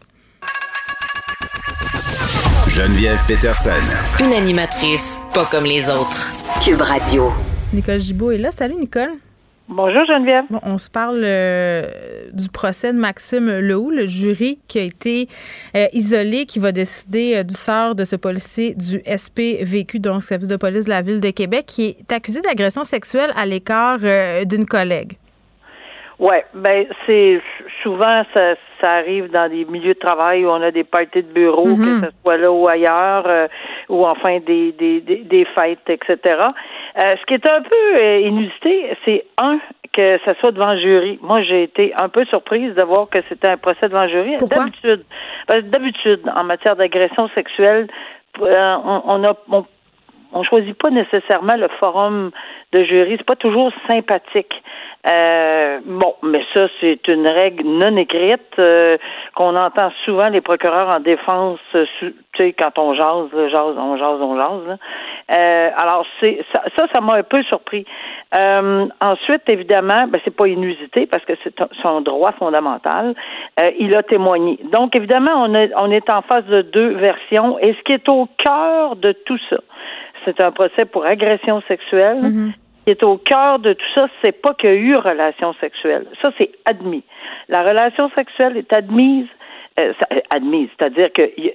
Geneviève 2.70 3.20
Peterson. 3.28 4.24
Une 4.24 4.32
animatrice 4.34 5.20
pas 5.34 5.46
comme 5.46 5.66
les 5.66 5.90
autres. 5.90 6.30
Cube 6.64 6.82
Radio. 6.82 7.32
Nicole 7.74 8.00
Gibault 8.00 8.32
est 8.32 8.38
là. 8.38 8.52
Salut, 8.52 8.76
Nicole. 8.76 9.12
Bonjour 9.70 10.04
Geneviève. 10.06 10.44
Bon, 10.50 10.60
on 10.64 10.78
se 10.78 10.90
parle 10.90 11.22
euh, 11.24 11.84
du 12.34 12.50
procès 12.50 12.92
de 12.92 12.98
Maxime 12.98 13.60
Lehoux, 13.60 13.92
le 13.92 14.06
jury 14.06 14.60
qui 14.68 14.78
a 14.80 14.84
été 14.84 15.28
euh, 15.76 15.86
isolé, 15.94 16.46
qui 16.46 16.60
va 16.60 16.72
décider 16.74 17.38
euh, 17.38 17.44
du 17.44 17.54
sort 17.54 17.96
de 17.96 18.04
ce 18.04 18.18
policier 18.18 18.76
du 18.76 19.02
SPVQ, 19.06 20.00
donc 20.00 20.22
service 20.22 20.50
de 20.50 20.58
police 20.58 20.86
de 20.86 20.90
la 20.90 21.02
ville 21.02 21.22
de 21.22 21.30
Québec, 21.30 21.66
qui 21.66 21.96
est 21.98 22.12
accusé 22.12 22.42
d'agression 22.42 22.84
sexuelle 22.84 23.32
à 23.38 23.46
l'écart 23.46 24.00
d'une 24.46 24.66
collègue. 24.66 25.14
Ouais, 26.20 26.46
ben 26.54 26.86
c'est 27.06 27.42
souvent 27.82 28.24
ça, 28.34 28.54
ça 28.80 28.92
arrive 28.98 29.32
dans 29.32 29.50
des 29.50 29.66
milieux 29.66 29.96
de 29.96 30.00
travail 30.00 30.46
où 30.46 30.50
on 30.50 30.62
a 30.62 30.72
des 30.72 30.84
parties 30.84 31.24
de 31.24 31.34
bureau, 31.34 31.66
Mhm. 31.66 32.02
que 32.02 32.08
ce 32.08 32.12
soit 32.22 32.38
là 32.38 32.52
ou 32.52 32.68
ailleurs, 32.68 33.26
euh, 33.28 33.48
ou 33.90 34.06
enfin 34.06 34.40
des 34.46 34.72
des, 34.74 35.02
des, 35.02 35.18
des 35.24 35.46
fêtes, 35.56 35.80
etc. 35.90 36.38
Euh, 37.00 37.16
ce 37.20 37.26
qui 37.26 37.34
est 37.34 37.48
un 37.48 37.62
peu 37.62 37.96
euh, 37.98 38.20
inusité, 38.20 38.96
c'est 39.04 39.26
un 39.38 39.60
que 39.94 40.20
ça 40.26 40.34
soit 40.40 40.52
devant 40.52 40.74
le 40.74 40.80
jury. 40.80 41.20
Moi, 41.22 41.42
j'ai 41.44 41.64
été 41.64 41.94
un 42.02 42.10
peu 42.10 42.26
surprise 42.26 42.74
de 42.74 42.82
voir 42.82 43.10
que 43.10 43.20
c'était 43.30 43.48
un 43.48 43.58
procès 43.58 43.90
devant 43.90 44.04
le 44.04 44.10
jury. 44.10 44.38
D'habitude, 44.38 45.06
que 45.48 45.60
d'habitude, 45.62 46.22
en 46.36 46.44
matière 46.44 46.76
d'agression 46.76 47.30
sexuelle, 47.36 47.88
euh, 48.42 48.76
on, 48.84 49.04
on 49.06 49.24
a 49.24 49.36
on, 49.52 49.66
on 50.34 50.44
choisit 50.44 50.76
pas 50.76 50.90
nécessairement 50.90 51.56
le 51.56 51.68
forum 51.80 52.32
de 52.72 52.84
jury. 52.84 53.16
C'est 53.18 53.26
pas 53.26 53.36
toujours 53.36 53.72
sympathique. 53.90 54.54
Euh, 55.06 55.80
bon, 55.86 56.16
mais 56.24 56.42
ça, 56.54 56.68
c'est 56.80 57.08
une 57.10 57.28
règle 57.28 57.66
non 57.66 57.98
écrite 57.98 58.58
euh, 58.58 58.98
qu'on 59.36 59.54
entend 59.58 59.92
souvent 60.06 60.30
les 60.30 60.40
procureurs 60.40 60.96
en 60.96 61.02
défense, 61.02 61.60
euh, 61.76 61.86
tu 62.00 62.14
sais, 62.38 62.54
quand 62.54 62.78
on 62.80 62.94
jase, 62.94 63.28
jase, 63.52 63.76
on 63.78 63.98
jase, 63.98 64.22
on 64.22 64.38
jase. 64.38 64.68
là. 64.68 64.78
Euh, 65.38 65.70
alors, 65.78 66.06
c'est 66.22 66.46
ça, 66.54 66.64
ça, 66.78 67.02
m'a 67.02 67.16
un 67.16 67.24
peu 67.24 67.44
surpris. 67.44 67.86
Euh, 68.40 68.88
ensuite, 69.02 69.42
évidemment, 69.48 70.08
ben, 70.08 70.22
c'est 70.24 70.36
pas 70.36 70.48
inusité 70.48 71.06
parce 71.06 71.26
que 71.26 71.34
c'est 71.44 71.54
son 71.82 72.00
droit 72.00 72.32
fondamental. 72.40 73.14
Il 73.80 73.96
a 73.98 74.04
témoigné. 74.04 74.58
Donc, 74.72 74.96
évidemment, 74.96 75.34
on, 75.36 75.54
est 75.54 75.72
on 75.82 75.92
est 75.92 76.10
en 76.10 76.22
face 76.22 76.46
de 76.46 76.62
deux 76.62 76.96
versions. 76.96 77.60
Et 77.60 77.74
ce 77.74 77.82
qui 77.84 77.92
est 77.92 78.08
au 78.08 78.28
cœur 78.38 78.96
de 78.96 79.12
tout 79.26 79.40
ça, 79.50 79.58
c'est 80.26 80.42
un 80.42 80.52
procès 80.52 80.86
pour 80.86 81.06
agression 81.06 81.62
sexuelle. 81.68 82.20
Ce 82.22 82.63
qui 82.84 82.92
est 82.92 83.04
au 83.04 83.18
cœur 83.18 83.60
de 83.60 83.74
tout 83.74 83.86
ça, 83.96 84.08
c'est 84.24 84.32
pas 84.42 84.54
qu'il 84.54 84.70
y 84.70 84.74
a 84.74 84.76
eu 84.76 84.96
relation 84.96 85.54
sexuelle. 85.62 86.06
Ça, 86.24 86.32
c'est 86.38 86.52
admis. 86.70 87.04
La 87.50 87.62
relation 87.62 88.10
sexuelle 88.16 88.58
est 88.58 88.72
admise, 88.74 89.28
euh, 89.80 89.94
euh, 90.12 90.20
admise, 90.34 90.70
c'est-à-dire 90.78 91.12
qu'il 91.14 91.32
y, 91.46 91.50
a- 91.50 91.54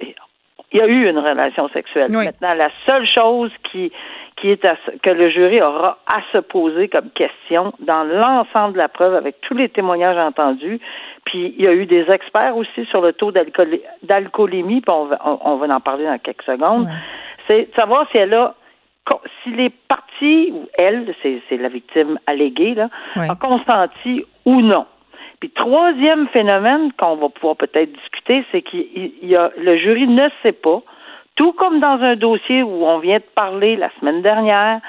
il 0.71 0.77
y 0.77 0.81
a 0.81 0.87
eu 0.87 1.09
une 1.09 1.19
relation 1.19 1.67
sexuelle. 1.69 2.09
Oui. 2.13 2.25
Maintenant, 2.25 2.53
la 2.53 2.67
seule 2.87 3.07
chose 3.07 3.51
qui 3.71 3.91
qui 4.37 4.51
est 4.51 4.63
à 4.63 4.75
que 5.03 5.09
le 5.09 5.29
jury 5.31 5.61
aura 5.61 5.97
à 6.07 6.21
se 6.31 6.37
poser 6.37 6.87
comme 6.87 7.09
question 7.09 7.73
dans 7.81 8.05
l'ensemble 8.05 8.75
de 8.75 8.77
la 8.77 8.87
preuve 8.87 9.13
avec 9.13 9.41
tous 9.41 9.53
les 9.53 9.67
témoignages 9.67 10.15
entendus. 10.17 10.79
Puis 11.25 11.53
il 11.57 11.61
y 11.65 11.67
a 11.67 11.73
eu 11.73 11.85
des 11.85 12.09
experts 12.09 12.55
aussi 12.55 12.85
sur 12.85 13.01
le 13.01 13.11
taux 13.11 13.33
d'alcool- 13.33 13.81
d'alcoolémie, 14.03 14.79
puis 14.79 14.95
on 14.95 15.05
va, 15.05 15.19
on, 15.25 15.39
on 15.43 15.55
va 15.57 15.75
en 15.75 15.81
parler 15.81 16.05
dans 16.05 16.17
quelques 16.19 16.43
secondes. 16.43 16.87
C'est 17.47 17.63
de 17.69 17.75
savoir 17.77 18.07
si 18.11 18.17
elle 18.17 18.33
a 18.33 18.55
si 19.43 19.51
les 19.51 19.69
parties 19.69 20.51
ou 20.53 20.67
elle, 20.77 21.13
c'est 21.23 21.57
la 21.57 21.69
victime 21.69 22.19
alléguée, 22.27 22.75
là, 22.75 22.89
a 23.15 23.35
consenti 23.35 24.25
ou 24.45 24.61
non. 24.61 24.85
Puis 25.39 25.49
troisième 25.51 26.27
phénomène 26.29 26.91
qu'on 26.99 27.15
va 27.15 27.29
pouvoir 27.29 27.55
peut-être 27.55 27.91
discuter, 27.91 28.45
c'est 28.51 28.61
qu'il 28.61 28.87
il 29.21 29.29
y 29.29 29.35
a 29.35 29.51
le 29.57 29.77
jury 29.77 30.07
ne 30.07 30.27
sait 30.43 30.51
pas, 30.51 30.81
tout 31.35 31.53
comme 31.53 31.79
dans 31.79 32.01
un 32.01 32.17
dossier 32.17 32.61
où 32.63 32.85
on 32.85 32.99
vient 32.99 33.19
de 33.19 33.23
parler 33.35 33.77
la 33.77 33.89
semaine 33.99 34.21
dernière 34.21 34.81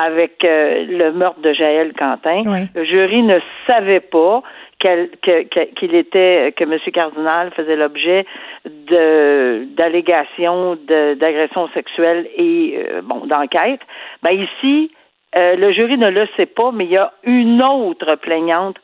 avec 0.00 0.44
euh, 0.44 0.86
le 0.86 1.12
meurtre 1.12 1.40
de 1.40 1.52
Jaël 1.52 1.92
Quentin, 1.98 2.42
le 2.72 2.84
jury 2.84 3.22
ne 3.22 3.40
savait 3.66 4.00
pas 4.00 4.42
qu'elle- 4.78 5.10
que- 5.22 5.42
qu'il 5.74 5.94
était 5.94 6.52
que 6.56 6.64
M. 6.64 6.78
Cardinal 6.92 7.50
faisait 7.52 7.76
l'objet 7.76 8.24
de 8.64 9.64
d'allégations 9.76 10.76
de- 10.76 11.14
d'agression 11.14 11.68
sexuelle 11.74 12.28
et 12.36 12.78
euh, 12.78 13.02
bon 13.02 13.26
d'enquête. 13.26 13.80
Ben 14.22 14.32
ici, 14.32 14.90
euh, 15.36 15.56
le 15.56 15.72
jury 15.72 15.98
ne 15.98 16.10
le 16.10 16.26
sait 16.36 16.46
pas, 16.46 16.70
mais 16.72 16.84
il 16.84 16.90
y 16.92 16.96
a 16.96 17.12
une 17.24 17.62
autre 17.62 18.14
plaignante 18.16 18.76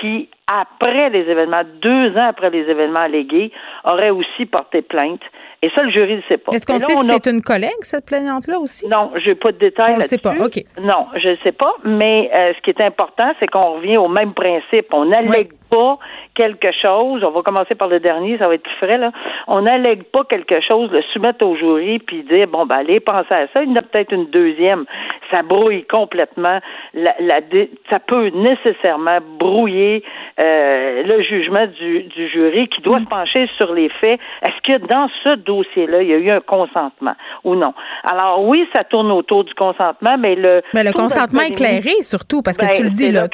qui, 0.00 0.28
après 0.60 1.10
les 1.10 1.20
événements, 1.30 1.62
deux 1.80 2.10
ans 2.16 2.26
après 2.28 2.50
les 2.50 2.68
événements 2.68 3.00
allégués, 3.00 3.52
aurait 3.84 4.10
aussi 4.10 4.46
porté 4.46 4.82
plainte. 4.82 5.20
Et 5.62 5.70
ça, 5.76 5.82
le 5.82 5.90
jury 5.90 6.16
ne 6.16 6.22
sait 6.22 6.38
pas. 6.38 6.52
Est-ce 6.52 6.64
qu'on 6.66 6.78
sait 6.78 6.94
si 6.94 7.10
a- 7.10 7.18
c'est 7.22 7.30
une 7.30 7.42
collègue, 7.42 7.76
cette 7.82 8.06
plaignante-là 8.06 8.58
aussi? 8.58 8.88
non, 8.88 9.10
je 9.16 9.28
n'ai 9.28 9.34
pas 9.34 9.52
de 9.52 9.58
détails 9.58 9.92
On 9.92 9.96
le 9.98 10.02
sait 10.02 10.16
pas. 10.18 10.32
OK. 10.40 10.56
Non, 10.80 11.06
je 11.16 11.28
ne 11.28 11.36
sais 11.44 11.52
pas, 11.52 11.74
mais 11.84 12.30
euh, 12.34 12.52
ce 12.56 12.60
qui 12.62 12.70
est 12.70 12.82
important, 12.82 13.30
c'est 13.38 13.46
qu'on 13.46 13.74
revient 13.74 13.98
au 13.98 14.08
même 14.08 14.32
principe. 14.32 14.86
On 14.92 15.04
n'allègue 15.04 15.52
pas 15.70 15.98
quelque 16.34 16.72
chose. 16.72 17.22
On 17.22 17.30
va 17.30 17.42
commencer 17.42 17.74
par 17.74 17.88
le 17.88 18.00
dernier, 18.00 18.38
ça 18.38 18.48
va 18.48 18.54
être 18.54 18.62
plus 18.62 18.74
frais, 18.76 18.96
là. 18.96 19.12
On 19.48 19.60
n'allègue 19.60 20.04
pas 20.04 20.24
quelque 20.24 20.60
chose, 20.62 20.90
le 20.92 21.02
soumettre 21.12 21.44
au 21.44 21.54
jury, 21.56 21.98
puis 21.98 22.22
dire, 22.22 22.48
bon, 22.48 22.64
ben, 22.64 22.76
allez, 22.78 22.98
pensez 22.98 23.26
à 23.34 23.46
ça. 23.52 23.62
Il 23.62 23.68
y 23.68 23.72
en 23.72 23.76
a 23.76 23.82
peut-être 23.82 24.12
une 24.14 24.30
deuxième. 24.30 24.86
Ça 25.30 25.42
brouille 25.42 25.84
complètement. 25.84 26.58
La, 26.94 27.14
la 27.20 27.40
dé- 27.42 27.70
ça 27.90 27.98
peut 28.00 28.28
nécessairement 28.28 29.18
brouiller 29.38 30.02
euh, 30.40 31.02
le 31.02 31.22
jugement 31.22 31.66
du, 31.66 32.04
du 32.04 32.28
jury 32.28 32.68
qui 32.68 32.80
Mm. 32.80 32.84
doit 32.84 33.00
se 33.00 33.04
pencher 33.04 33.46
sur 33.56 33.74
les 33.74 33.88
faits. 34.00 34.18
Est-ce 34.42 34.60
que 34.66 34.86
dans 34.86 35.08
ce 35.22 35.36
dossier-là, 35.36 36.02
il 36.02 36.08
y 36.08 36.14
a 36.14 36.16
eu 36.16 36.30
un 36.30 36.40
consentement 36.40 37.14
ou 37.44 37.54
non? 37.54 37.74
Alors 38.10 38.42
oui, 38.46 38.66
ça 38.74 38.84
tourne 38.84 39.10
autour 39.12 39.44
du 39.44 39.52
consentement, 39.54 40.16
mais 40.18 40.34
le... 40.34 40.62
Mais 40.72 40.82
le 40.84 40.92
consentement 40.92 41.42
éclairé, 41.42 42.02
surtout, 42.02 42.40
parce 42.42 42.56
que 42.56 42.64
Ben, 42.64 42.72
tu 42.74 42.82
le 42.84 42.90
dis, 42.90 43.10
le 43.10 43.28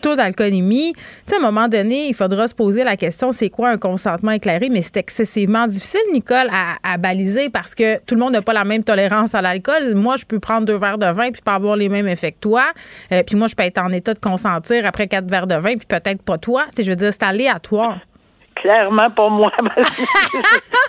taux 0.00 0.14
d'alcoolémie, 0.14 0.92
tu 0.94 1.00
sais, 1.26 1.36
à 1.36 1.38
un 1.38 1.42
moment 1.50 1.68
donné, 1.68 2.06
il 2.08 2.14
faudra 2.14 2.46
se 2.46 2.54
poser 2.54 2.84
la 2.84 2.96
question, 2.96 3.32
c'est 3.32 3.50
quoi 3.50 3.70
un 3.70 3.76
consentement 3.78 4.32
éclairé? 4.32 4.68
Mais 4.70 4.82
c'est 4.82 4.98
excessivement 4.98 5.66
difficile, 5.66 6.00
Nicole, 6.12 6.48
à, 6.52 6.76
à 6.92 6.96
baliser 6.96 7.50
parce 7.50 7.74
que 7.74 7.96
tout 8.06 8.14
le 8.14 8.20
monde 8.20 8.32
n'a 8.34 8.42
pas 8.42 8.52
la 8.52 8.64
même 8.64 8.84
tolérance 8.84 9.34
à 9.34 9.42
l'alcool. 9.42 9.94
Moi, 9.94 10.14
je 10.16 10.24
peux 10.24 10.38
prendre 10.38 10.66
deux 10.66 10.76
verres 10.76 10.98
de 10.98 11.06
vin 11.06 11.30
puis 11.30 11.42
pas 11.44 11.54
avoir 11.54 11.76
les 11.76 11.88
mêmes 11.88 12.08
effets 12.08 12.32
que 12.32 12.40
toi. 12.40 12.62
Euh, 13.12 13.22
puis 13.26 13.36
moi, 13.36 13.48
je 13.48 13.54
peux 13.56 13.64
être 13.64 13.78
en 13.78 13.90
état 13.90 14.14
de 14.14 14.20
consentir 14.20 14.86
après 14.86 15.06
quatre 15.08 15.28
verres 15.28 15.46
de 15.46 15.56
vin 15.56 15.74
puis 15.74 15.86
peut-être 15.88 16.22
pas 16.22 16.35
toi. 16.38 16.64
Tu 16.68 16.76
sais, 16.76 16.82
je 16.82 16.90
veux 16.90 16.96
dire, 16.96 17.12
c'est 17.12 17.22
aléatoire. 17.22 18.00
Clairement 18.66 19.10
pour 19.10 19.30
moi. 19.30 19.52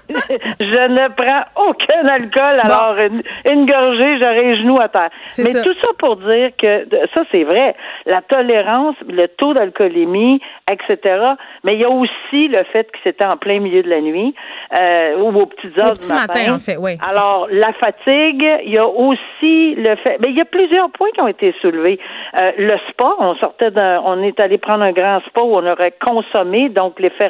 je 0.10 0.88
ne 0.90 1.08
prends 1.10 1.44
aucun 1.68 2.08
alcool, 2.08 2.60
alors 2.64 2.96
une, 2.98 3.22
une 3.52 3.66
gorgée, 3.68 4.20
j'aurai 4.20 4.42
les 4.42 4.58
genoux 4.62 4.80
à 4.80 4.88
terre. 4.90 5.10
Mais 5.38 5.52
ça. 5.52 5.62
tout 5.62 5.76
ça 5.80 5.90
pour 6.00 6.16
dire 6.16 6.50
que 6.60 6.88
ça, 7.16 7.24
c'est 7.32 7.44
vrai. 7.44 7.76
La 8.08 8.22
tolérance, 8.24 8.96
le 9.08 9.28
taux 9.28 9.54
d'alcoolémie, 9.54 10.42
etc. 10.72 11.34
Mais 11.64 11.76
il 11.76 11.82
y 11.82 11.86
a 11.86 11.90
aussi 11.90 12.48
le 12.48 12.64
fait 12.72 12.90
que 12.92 12.98
c'était 13.04 13.28
en 13.28 13.38
plein 13.38 13.60
milieu 13.60 13.84
de 13.84 13.90
la 13.90 14.02
nuit 14.02 14.34
euh, 14.80 15.18
ou 15.20 15.40
aux 15.40 15.46
petites 15.46 15.78
heures 15.78 15.92
Au 15.92 15.94
petit 15.94 16.08
du 16.08 16.14
matin. 16.14 16.40
matin, 16.40 16.56
en 16.56 16.60
fait, 16.60 16.78
oui, 16.78 16.98
Alors, 17.08 17.48
la 17.52 17.74
fatigue, 17.74 18.46
il 18.66 18.72
y 18.72 18.78
a 18.80 18.88
aussi 18.88 19.76
le 19.76 19.96
fait. 19.98 20.18
Mais 20.24 20.32
il 20.32 20.38
y 20.38 20.42
a 20.42 20.46
plusieurs 20.46 20.90
points 20.92 21.10
qui 21.14 21.22
ont 21.22 21.28
été 21.28 21.54
soulevés. 21.62 22.00
Euh, 22.42 22.50
le 22.58 22.76
spa, 22.90 23.14
on 23.20 23.36
sortait 23.36 23.70
d'un, 23.70 24.02
on 24.04 24.24
est 24.24 24.40
allé 24.40 24.58
prendre 24.58 24.84
un 24.84 24.94
grand 24.94 25.20
spa 25.28 25.44
où 25.44 25.54
on 25.54 25.66
aurait 25.68 25.94
consommé, 26.04 26.70
donc 26.70 27.00
l'effet 27.00 27.28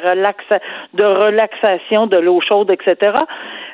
de 0.94 1.04
relaxation, 1.04 2.06
de 2.06 2.16
l'eau 2.16 2.40
chaude, 2.40 2.70
etc. 2.70 3.12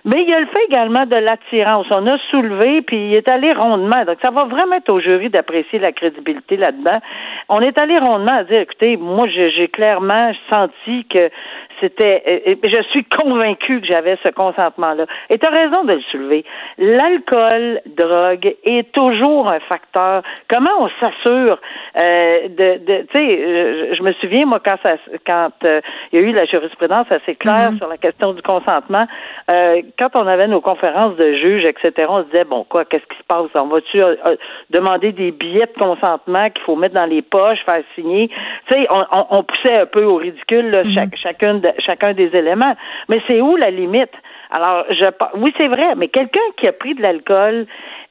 Mais 0.04 0.22
il 0.22 0.28
y 0.28 0.34
a 0.34 0.40
le 0.40 0.46
fait 0.46 0.64
également 0.68 1.06
de 1.06 1.16
l'attirance. 1.16 1.86
On 1.90 2.06
a 2.06 2.18
soulevé, 2.30 2.82
puis 2.82 3.08
il 3.08 3.14
est 3.14 3.28
allé 3.28 3.52
rondement. 3.52 4.04
Donc, 4.04 4.18
ça 4.22 4.30
va 4.30 4.44
vraiment 4.44 4.76
être 4.76 4.90
au 4.90 5.00
jury 5.00 5.30
d'apprécier 5.30 5.78
la 5.78 5.92
crédibilité 5.92 6.56
là-dedans. 6.56 7.00
On 7.48 7.60
est 7.60 7.80
allé 7.80 7.96
rondement 7.96 8.36
à 8.36 8.44
dire, 8.44 8.60
écoutez, 8.60 8.96
moi, 8.96 9.26
j'ai 9.28 9.68
clairement 9.68 10.32
senti 10.52 11.06
que 11.06 11.30
c'était, 11.80 12.58
je 12.66 12.82
suis 12.90 13.04
convaincue 13.04 13.80
que 13.80 13.86
j'avais 13.86 14.18
ce 14.22 14.28
consentement-là. 14.28 15.06
Et 15.30 15.38
tu 15.38 15.46
as 15.46 15.50
raison 15.50 15.84
de 15.84 15.94
le 15.94 16.02
soulever. 16.10 16.44
L'alcool, 16.78 17.80
drogue 17.86 18.54
est 18.64 18.92
toujours 18.92 19.52
un 19.52 19.60
facteur. 19.60 20.22
Comment 20.52 20.70
on 20.80 20.88
s'assure 21.00 21.58
euh, 22.02 22.48
de, 22.48 22.84
de 22.84 23.02
tu 23.02 23.18
sais, 23.18 23.94
je, 23.94 24.02
me 24.02 24.12
souviens 24.14 24.46
moi 24.46 24.60
quand 24.64 24.76
ça, 24.84 24.96
quand 25.26 25.50
euh, 25.64 25.80
il 26.12 26.20
y 26.20 26.22
a 26.22 26.26
eu 26.26 26.32
la 26.32 26.44
jurisprudence 26.44 27.06
assez 27.10 27.34
claire 27.34 27.72
mm-hmm. 27.72 27.78
sur 27.78 27.88
la 27.88 27.96
question 27.96 28.32
du 28.32 28.42
consentement, 28.42 29.06
euh, 29.50 29.82
quand 29.98 30.10
on 30.14 30.26
avait 30.26 30.48
nos 30.48 30.60
conférences 30.60 31.16
de 31.16 31.34
juges, 31.34 31.64
etc., 31.64 32.06
on 32.08 32.22
se 32.22 32.30
disait 32.30 32.44
bon 32.44 32.64
quoi, 32.64 32.84
qu'est-ce 32.84 33.06
qui 33.06 33.18
se 33.18 33.24
passe? 33.26 33.50
On 33.54 33.68
va-tu 33.68 34.02
euh, 34.02 34.36
demander 34.70 35.12
des 35.12 35.30
billets 35.30 35.66
de 35.66 35.78
consentement 35.78 36.42
qu'il 36.50 36.62
faut 36.64 36.76
mettre 36.76 36.94
dans 36.94 37.06
les 37.06 37.22
poches, 37.22 37.58
faire 37.68 37.82
signer? 37.94 38.28
Tu 38.68 38.74
sais, 38.74 38.86
on, 38.90 39.26
on, 39.30 39.42
poussait 39.42 39.80
un 39.80 39.86
peu 39.86 40.04
au 40.04 40.16
ridicule 40.16 40.70
là, 40.70 40.82
chaque, 40.94 41.16
chacune 41.16 41.60
chacun 41.78 42.12
des 42.12 42.30
éléments. 42.36 42.74
Mais 43.08 43.20
c'est 43.28 43.40
où 43.40 43.56
la 43.56 43.70
limite? 43.70 44.12
Alors, 44.50 44.84
je, 44.90 45.06
oui, 45.38 45.52
c'est 45.58 45.68
vrai, 45.68 45.94
mais 45.96 46.08
quelqu'un 46.08 46.44
qui 46.56 46.68
a 46.68 46.72
pris 46.72 46.94
de 46.94 47.02
l'alcool 47.02 47.66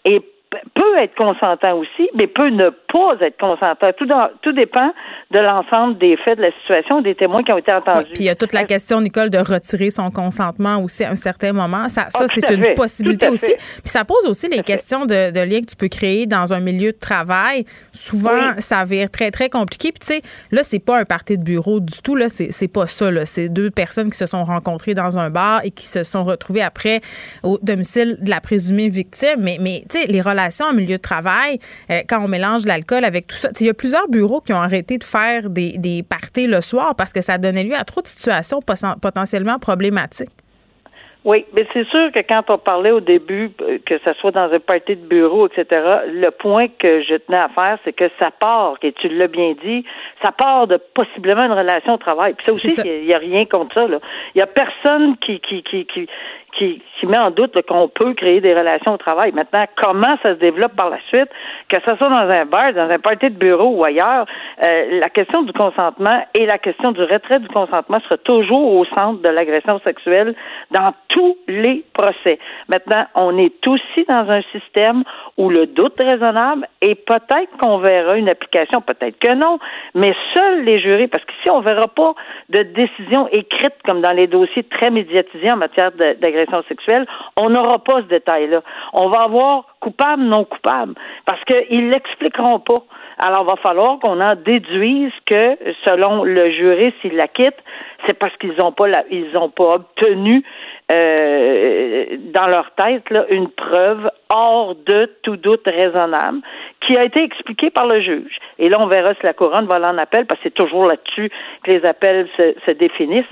et 0.05 0.21
peut 0.73 0.97
être 0.97 1.15
consentant 1.15 1.77
aussi, 1.77 2.09
mais 2.15 2.27
peut 2.27 2.49
ne 2.49 2.69
pas 2.69 3.15
être 3.21 3.37
consentant. 3.39 3.91
Tout, 3.97 4.07
tout 4.41 4.51
dépend 4.51 4.93
de 5.31 5.39
l'ensemble 5.39 5.97
des 5.97 6.17
faits 6.17 6.37
de 6.37 6.43
la 6.43 6.51
situation, 6.61 7.01
des 7.01 7.15
témoins 7.15 7.43
qui 7.43 7.51
ont 7.51 7.57
été 7.57 7.73
entendus. 7.73 8.11
puis 8.13 8.23
il 8.23 8.25
y 8.25 8.29
a 8.29 8.35
toute 8.35 8.53
la 8.53 8.63
question, 8.63 9.01
Nicole, 9.01 9.29
de 9.29 9.39
retirer 9.39 9.89
son 9.89 10.11
consentement 10.11 10.77
aussi 10.77 11.03
à 11.03 11.11
un 11.11 11.15
certain 11.15 11.53
moment. 11.53 11.89
Ça, 11.89 12.05
ça 12.09 12.25
ah, 12.25 12.27
c'est 12.27 12.49
une 12.51 12.73
possibilité 12.75 13.29
aussi. 13.29 13.53
Puis 13.55 13.89
ça 13.89 14.05
pose 14.05 14.25
aussi 14.25 14.47
les 14.47 14.61
questions 14.61 15.05
de, 15.05 15.31
de 15.31 15.39
lien 15.39 15.61
que 15.61 15.67
tu 15.67 15.75
peux 15.75 15.87
créer 15.87 16.25
dans 16.27 16.53
un 16.53 16.59
milieu 16.59 16.91
de 16.91 16.99
travail. 16.99 17.65
Souvent, 17.91 18.53
ça 18.59 18.79
avère 18.79 19.09
très, 19.09 19.31
très 19.31 19.49
compliqué. 19.49 19.91
Puis 19.91 19.99
tu 19.99 20.13
sais, 20.15 20.21
là, 20.51 20.61
c'est 20.63 20.83
pas 20.83 20.99
un 20.99 21.05
parti 21.05 21.37
de 21.37 21.43
bureau 21.43 21.79
du 21.79 22.01
tout. 22.03 22.15
Là, 22.15 22.27
c'est 22.29 22.67
pas 22.67 22.87
ça. 22.87 23.09
C'est 23.25 23.49
deux 23.49 23.71
personnes 23.71 24.11
qui 24.11 24.17
se 24.17 24.25
sont 24.25 24.43
rencontrées 24.43 24.93
dans 24.93 25.17
un 25.17 25.29
bar 25.29 25.61
et 25.63 25.71
qui 25.71 25.85
se 25.85 26.03
sont 26.03 26.23
retrouvées 26.23 26.61
après 26.61 27.01
au 27.41 27.57
domicile 27.61 28.17
de 28.21 28.29
la 28.29 28.39
présumée 28.39 28.89
victime. 28.89 29.39
Mais, 29.39 29.57
mais 29.59 29.83
tu 29.89 29.99
sais, 29.99 30.07
les 30.07 30.21
relations 30.21 30.42
en 30.61 30.73
milieu 30.73 30.97
de 30.97 31.01
travail, 31.01 31.59
euh, 31.89 32.01
quand 32.07 32.23
on 32.23 32.27
mélange 32.27 32.65
l'alcool 32.65 33.03
avec 33.05 33.27
tout 33.27 33.35
ça. 33.35 33.49
Il 33.59 33.67
y 33.67 33.69
a 33.69 33.73
plusieurs 33.73 34.07
bureaux 34.07 34.41
qui 34.41 34.53
ont 34.53 34.61
arrêté 34.61 34.97
de 34.97 35.03
faire 35.03 35.49
des, 35.49 35.77
des 35.77 36.03
parties 36.03 36.47
le 36.47 36.61
soir 36.61 36.95
parce 36.95 37.13
que 37.13 37.21
ça 37.21 37.37
donnait 37.37 37.63
lieu 37.63 37.75
à 37.75 37.83
trop 37.83 38.01
de 38.01 38.07
situations 38.07 38.59
potentiellement 39.01 39.59
problématiques. 39.59 40.29
Oui, 41.25 41.45
mais 41.53 41.65
c'est 41.71 41.87
sûr 41.87 42.11
que 42.11 42.19
quand 42.19 42.49
on 42.49 42.57
parlait 42.57 42.91
au 42.91 42.99
début, 42.99 43.51
euh, 43.61 43.77
que 43.85 43.97
ce 44.03 44.13
soit 44.19 44.31
dans 44.31 44.51
un 44.51 44.59
party 44.59 44.97
de 44.97 45.07
bureau, 45.07 45.47
etc., 45.47 45.65
le 46.07 46.29
point 46.31 46.67
que 46.67 47.01
je 47.01 47.15
tenais 47.15 47.37
à 47.37 47.47
faire, 47.47 47.77
c'est 47.85 47.93
que 47.93 48.09
ça 48.21 48.29
part, 48.31 48.75
et 48.81 48.91
tu 48.91 49.07
l'as 49.07 49.27
bien 49.27 49.53
dit, 49.63 49.85
ça 50.21 50.33
part 50.33 50.67
de 50.67 50.77
possiblement 50.93 51.45
une 51.45 51.53
relation 51.53 51.93
au 51.93 51.97
travail. 51.97 52.33
Puis 52.33 52.45
ça 52.45 52.51
aussi, 52.51 52.67
il 52.83 53.05
n'y 53.05 53.13
a, 53.13 53.19
rien 53.19 53.45
contre 53.45 53.73
ça. 53.73 53.85
Il 54.35 54.39
y 54.39 54.41
a 54.41 54.47
personne 54.47 55.15
qui, 55.17 55.39
qui, 55.39 55.63
qui, 55.63 55.85
qui, 55.85 56.09
qui, 56.57 56.81
qui 56.99 57.07
met 57.07 57.19
en 57.19 57.31
doute 57.31 57.59
qu'on 57.67 57.87
peut 57.87 58.13
créer 58.13 58.41
des 58.41 58.53
relations 58.53 58.93
au 58.93 58.97
travail. 58.97 59.31
Maintenant, 59.33 59.63
comment 59.75 60.15
ça 60.21 60.35
se 60.35 60.39
développe 60.39 60.75
par 60.75 60.89
la 60.89 60.99
suite, 61.07 61.29
que 61.69 61.79
ce 61.87 61.95
soit 61.95 62.09
dans 62.09 62.29
un 62.29 62.45
bar, 62.45 62.73
dans 62.73 62.89
un 62.89 62.99
party 62.99 63.29
de 63.29 63.37
bureau 63.37 63.75
ou 63.77 63.85
ailleurs, 63.85 64.25
euh, 64.65 64.99
la 64.99 65.09
question 65.09 65.43
du 65.43 65.53
consentement 65.53 66.25
et 66.37 66.45
la 66.45 66.57
question 66.57 66.91
du 66.91 67.01
retrait 67.01 67.39
du 67.39 67.47
consentement 67.47 67.99
sera 68.01 68.17
toujours 68.17 68.73
au 68.75 68.85
centre 68.85 69.21
de 69.21 69.29
l'agression 69.29 69.79
sexuelle 69.83 70.35
dans 70.71 70.93
tous 71.09 71.37
les 71.47 71.83
procès. 71.93 72.39
Maintenant, 72.69 73.05
on 73.15 73.37
est 73.37 73.67
aussi 73.67 74.05
dans 74.07 74.29
un 74.29 74.41
système 74.51 75.03
où 75.37 75.49
le 75.49 75.67
doute 75.67 75.99
raisonnable 75.99 76.67
et 76.81 76.95
peut-être 76.95 77.57
qu'on 77.61 77.79
verra 77.79 78.17
une 78.17 78.29
application, 78.29 78.81
peut-être 78.81 79.17
que 79.19 79.33
non, 79.35 79.59
mais 79.95 80.13
seuls 80.33 80.63
les 80.63 80.79
jurés, 80.79 81.07
parce 81.07 81.25
qu'ici, 81.25 81.49
on 81.51 81.61
verra 81.61 81.87
pas 81.87 82.13
de 82.49 82.63
décision 82.63 83.27
écrite 83.31 83.75
comme 83.87 84.01
dans 84.01 84.11
les 84.11 84.27
dossiers 84.27 84.63
très 84.63 84.89
médiatisés 84.89 85.51
en 85.51 85.57
matière 85.57 85.91
d'agression 85.91 86.42
sexuelle, 86.67 87.05
on 87.39 87.49
n'aura 87.49 87.79
pas 87.79 87.97
ce 87.97 88.07
détail-là. 88.07 88.61
On 88.93 89.09
va 89.09 89.23
avoir 89.23 89.65
coupable, 89.79 90.23
non 90.23 90.45
coupable, 90.45 90.93
parce 91.25 91.43
qu'ils 91.45 91.89
l'expliqueront 91.89 92.59
pas. 92.59 92.83
Alors, 93.19 93.45
il 93.47 93.51
va 93.51 93.57
falloir 93.57 93.99
qu'on 93.99 94.19
en 94.19 94.33
déduise 94.43 95.11
que, 95.25 95.57
selon 95.85 96.23
le 96.23 96.49
jury, 96.51 96.93
s'il 97.01 97.15
la 97.15 97.27
quitte, 97.27 97.57
c'est 98.07 98.17
parce 98.17 98.35
qu'ils 98.37 98.55
n'ont 98.59 98.71
pas 98.71 98.87
pas 99.55 99.75
obtenu 99.75 100.43
euh, 100.91 102.05
dans 102.33 102.47
leur 102.47 102.71
tête 102.75 103.03
une 103.29 103.49
preuve 103.49 104.09
hors 104.29 104.75
de 104.75 105.09
tout 105.21 105.37
doute 105.37 105.65
raisonnable 105.65 106.39
qui 106.81 106.97
a 106.97 107.03
été 107.03 107.23
expliquée 107.23 107.69
par 107.69 107.87
le 107.87 108.01
juge. 108.01 108.37
Et 108.59 108.67
là, 108.67 108.77
on 108.81 108.87
verra 108.87 109.13
si 109.13 109.21
la 109.23 109.33
couronne 109.33 109.65
va 109.67 109.77
aller 109.77 109.93
en 109.93 109.97
appel, 109.97 110.25
parce 110.25 110.39
que 110.41 110.49
c'est 110.49 110.53
toujours 110.53 110.85
là-dessus 110.87 111.31
que 111.63 111.71
les 111.71 111.85
appels 111.85 112.27
se, 112.37 112.71
définissent. 112.71 113.25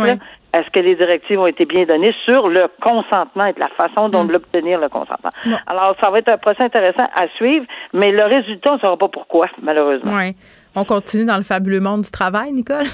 Est-ce 0.53 0.69
que 0.71 0.79
les 0.79 0.95
directives 0.95 1.39
ont 1.39 1.47
été 1.47 1.65
bien 1.65 1.85
données 1.85 2.13
sur 2.25 2.49
le 2.49 2.67
consentement 2.81 3.45
et 3.45 3.53
la 3.57 3.69
façon 3.69 4.09
dont 4.09 4.25
mm. 4.25 4.31
l'obtenir 4.31 4.79
le 4.79 4.89
consentement? 4.89 5.29
Alors, 5.67 5.95
ça 6.03 6.09
va 6.09 6.19
être 6.19 6.31
un 6.31 6.37
procès 6.37 6.63
intéressant 6.63 7.05
à 7.15 7.27
suivre, 7.37 7.65
mais 7.93 8.11
le 8.11 8.23
résultat, 8.23 8.71
on 8.71 8.75
ne 8.75 8.79
saura 8.79 8.97
pas 8.97 9.07
pourquoi, 9.07 9.45
malheureusement. 9.61 10.11
Oui. 10.15 10.35
On 10.75 10.83
continue 10.83 11.25
dans 11.25 11.37
le 11.37 11.43
fabuleux 11.43 11.79
monde 11.79 12.01
du 12.01 12.11
travail, 12.11 12.51
Nicole? 12.51 12.85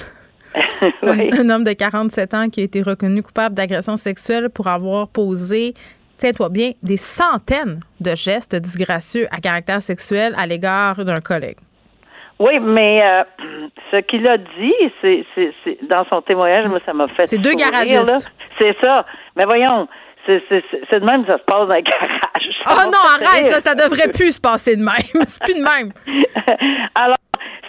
Un 1.02 1.50
homme 1.50 1.64
de 1.64 1.72
47 1.72 2.34
ans 2.34 2.48
qui 2.48 2.60
a 2.60 2.64
été 2.64 2.80
reconnu 2.82 3.22
coupable 3.22 3.54
d'agression 3.54 3.96
sexuelle 3.96 4.48
pour 4.50 4.66
avoir 4.66 5.08
posé 5.08 5.74
tiens-toi 6.18 6.48
bien, 6.48 6.72
des 6.82 6.96
centaines 6.96 7.80
de 8.00 8.14
gestes 8.14 8.54
disgracieux 8.56 9.26
à 9.30 9.40
caractère 9.40 9.80
sexuel 9.80 10.34
à 10.36 10.46
l'égard 10.46 11.04
d'un 11.04 11.20
collègue. 11.20 11.56
Oui, 12.38 12.60
mais 12.60 13.02
euh, 13.04 13.68
ce 13.90 13.96
qu'il 13.98 14.28
a 14.28 14.38
dit, 14.38 14.74
c'est, 15.02 15.24
dans 15.82 16.04
son 16.08 16.22
témoignage, 16.22 16.68
moi, 16.68 16.78
ça 16.86 16.92
m'a 16.92 17.08
fait. 17.08 17.26
C'est 17.26 17.38
deux 17.38 17.54
garagistes. 17.54 18.32
C'est 18.60 18.76
ça. 18.82 19.04
Mais 19.36 19.44
voyons, 19.44 19.88
c'est, 20.26 20.40
de 20.40 21.04
même 21.04 21.24
que 21.24 21.32
ça 21.32 21.38
se 21.38 21.44
passe 21.44 21.66
dans 21.66 21.70
un 21.70 21.80
garage. 21.80 22.18
Oh 22.66 22.86
non, 22.86 23.26
arrête, 23.26 23.48
ça, 23.48 23.60
ça 23.60 23.74
devrait 23.74 24.10
plus 24.12 24.36
se 24.36 24.40
passer 24.40 24.76
de 24.76 24.82
même. 24.82 25.24
c'est 25.26 25.42
plus 25.42 25.54
de 25.54 25.62
même. 25.62 25.92
Alors, 26.94 27.16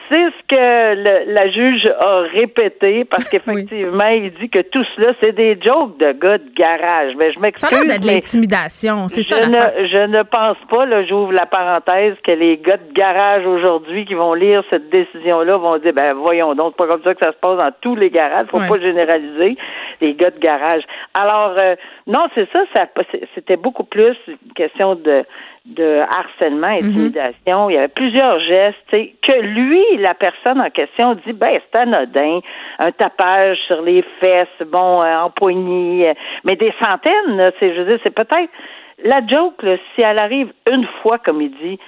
c'est 0.10 0.16
ce 0.16 0.44
que 0.48 1.34
la 1.34 1.52
juge 1.52 1.86
a 2.00 2.22
répété 2.22 3.06
parce 3.06 3.24
qu'effectivement, 3.30 4.10
il 4.12 4.32
dit 4.40 4.50
que 4.50 4.62
tout 4.62 4.84
cela, 4.96 5.14
c'est 5.22 5.34
des 5.34 5.60
jokes 5.62 5.98
de 6.00 6.12
gars 6.14 6.38
de 6.38 6.50
garage. 6.56 7.14
Mais 7.18 7.30
je 7.30 7.40
m'excuse. 7.40 7.70
Ça 7.70 7.80
a 7.80 7.98
de 7.98 8.08
l'intimidation, 8.08 9.08
c'est 9.08 9.22
ça. 9.22 9.42
Je 9.42 9.50
ne, 9.50 9.88
je 9.88 10.06
ne 10.08 10.24
pense 10.24 10.58
pas, 10.70 10.86
là, 10.86 11.06
j'ouvre 11.06 11.34
la 11.34 11.46
parenthèse, 11.46 12.16
que 12.24 12.32
les 12.32 12.58
gars 12.58 12.78
de 12.78 12.94
garage 12.94 13.46
aujourd'hui 13.46 14.06
qui 14.06 14.16
vont 14.16 14.34
lire 14.34 14.64
cette 14.70 14.90
décision-là 14.90 15.58
vont 15.58 15.78
dire, 15.78 15.94
ben 15.94 16.14
voyons 16.14 16.56
donc, 16.56 16.74
c'est 16.74 16.86
pas 16.86 16.88
comme 16.88 17.04
ça 17.04 17.14
que 17.14 17.24
ça 17.24 17.32
se 17.32 17.38
passe 17.38 17.58
dans 17.58 17.72
tous 17.82 17.96
les 17.96 18.10
garages. 18.10 18.48
Faut 18.52 18.60
pas 18.60 18.80
généraliser 18.80 19.58
les 20.02 20.14
gars 20.16 20.32
de 20.32 20.40
garage. 20.40 20.84
Alors, 21.14 21.56
euh, 21.58 21.76
non, 22.10 22.28
c'est 22.34 22.52
ça, 22.52 22.64
ça 22.76 22.88
c'était 23.36 23.56
beaucoup 23.56 23.84
plus 23.84 24.18
une 24.28 24.54
question 24.56 24.96
de 24.96 25.24
de 25.66 26.00
harcèlement, 26.00 26.68
mhm. 26.82 26.90
intimidation. 26.90 27.70
Il 27.70 27.76
y 27.76 27.78
avait 27.78 27.90
plusieurs 27.90 28.40
gestes 28.40 28.90
que 28.90 29.40
lui, 29.42 29.84
la 29.98 30.16
personne 30.16 30.60
en 30.60 30.70
question, 30.72 31.14
dit 31.26 31.34
ben 31.34 31.60
c'est 31.72 31.80
anodin, 31.80 32.40
un 32.80 32.92
tapage 32.92 33.58
sur 33.68 33.82
les 33.84 34.04
fesses, 34.22 34.68
bon, 34.68 35.04
euh, 35.04 35.20
en 35.20 35.30
poignée, 35.30 36.10
euh, 36.10 36.14
mais 36.46 36.56
des 36.56 36.74
centaines, 36.84 37.52
c'est 37.60 37.76
je 37.76 37.82
veux 37.82 37.86
dire, 37.86 38.00
c'est 38.04 38.16
peut-être 38.16 38.50
la 39.04 39.26
joke, 39.28 39.64
si 39.94 40.02
elle 40.02 40.20
arrive 40.20 40.52
une 40.74 40.86
fois, 41.02 41.20
comme 41.20 41.42
il 41.42 41.52
dit, 41.52 41.80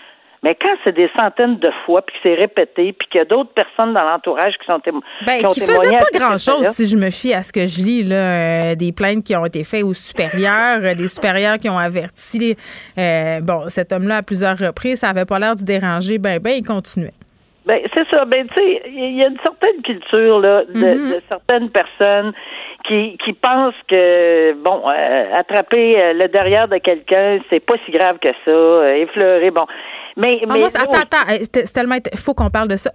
mais 0.43 0.57
quand 0.59 0.73
c'est 0.83 0.95
des 0.95 1.09
centaines 1.17 1.57
de 1.57 1.69
fois, 1.85 2.01
puis 2.01 2.15
que 2.15 2.19
c'est 2.23 2.33
répété, 2.33 2.93
puis 2.93 3.07
qu'il 3.09 3.19
y 3.19 3.21
a 3.21 3.25
d'autres 3.25 3.53
personnes 3.53 3.93
dans 3.93 4.03
l'entourage 4.03 4.53
qui 4.59 4.65
sont 4.65 4.79
témoins. 4.79 5.01
Ben, 5.25 5.37
qui, 5.37 5.59
qui 5.59 5.61
faisaient 5.61 5.97
pas 5.97 6.19
grand-chose, 6.19 6.65
si 6.71 6.87
je 6.87 6.97
me 6.97 7.11
fie 7.11 7.33
à 7.33 7.43
ce 7.43 7.53
que 7.53 7.67
je 7.67 7.83
lis, 7.83 8.03
là, 8.03 8.15
euh, 8.15 8.75
des 8.75 8.91
plaintes 8.91 9.23
qui 9.23 9.35
ont 9.35 9.45
été 9.45 9.63
faites 9.63 9.83
aux 9.83 9.93
supérieurs, 9.93 10.79
euh, 10.81 10.95
des 10.95 11.07
supérieurs 11.07 11.57
qui 11.57 11.69
ont 11.69 11.77
averti 11.77 12.55
euh, 12.97 13.39
bon, 13.41 13.69
cet 13.69 13.91
homme-là 13.91 14.17
à 14.17 14.21
plusieurs 14.23 14.57
reprises, 14.57 15.01
ça 15.01 15.09
avait 15.09 15.25
pas 15.25 15.37
l'air 15.37 15.55
de 15.55 15.63
déranger, 15.63 16.17
ben, 16.17 16.39
ben, 16.39 16.53
il 16.57 16.65
continuait. 16.65 17.13
Ben, 17.67 17.79
c'est 17.93 18.07
ça. 18.09 18.25
Ben, 18.25 18.47
tu 18.47 18.55
sais, 18.55 18.81
il 18.87 19.17
y 19.17 19.23
a 19.23 19.27
une 19.27 19.37
certaine 19.43 19.81
culture, 19.83 20.39
là, 20.39 20.63
de, 20.65 20.73
mm-hmm. 20.73 21.13
de 21.13 21.21
certaines 21.29 21.69
personnes 21.69 22.33
qui, 22.87 23.17
qui 23.23 23.33
pensent 23.33 23.75
que, 23.87 24.53
bon, 24.53 24.83
attraper 25.33 26.13
le 26.13 26.27
derrière 26.27 26.67
de 26.67 26.77
quelqu'un, 26.77 27.39
c'est 27.49 27.59
pas 27.59 27.75
si 27.85 27.91
grave 27.91 28.17
que 28.19 28.29
ça, 28.45 28.97
effleurer, 28.97 29.51
bon. 29.51 29.65
Mais, 30.17 30.41
ah, 30.49 30.53
attends, 30.75 30.99
attends, 30.99 31.43
c'est 31.53 31.71
tellement. 31.71 31.95
Il 32.11 32.19
faut 32.19 32.33
qu'on 32.33 32.49
parle 32.49 32.67
de 32.67 32.75
ça. 32.75 32.91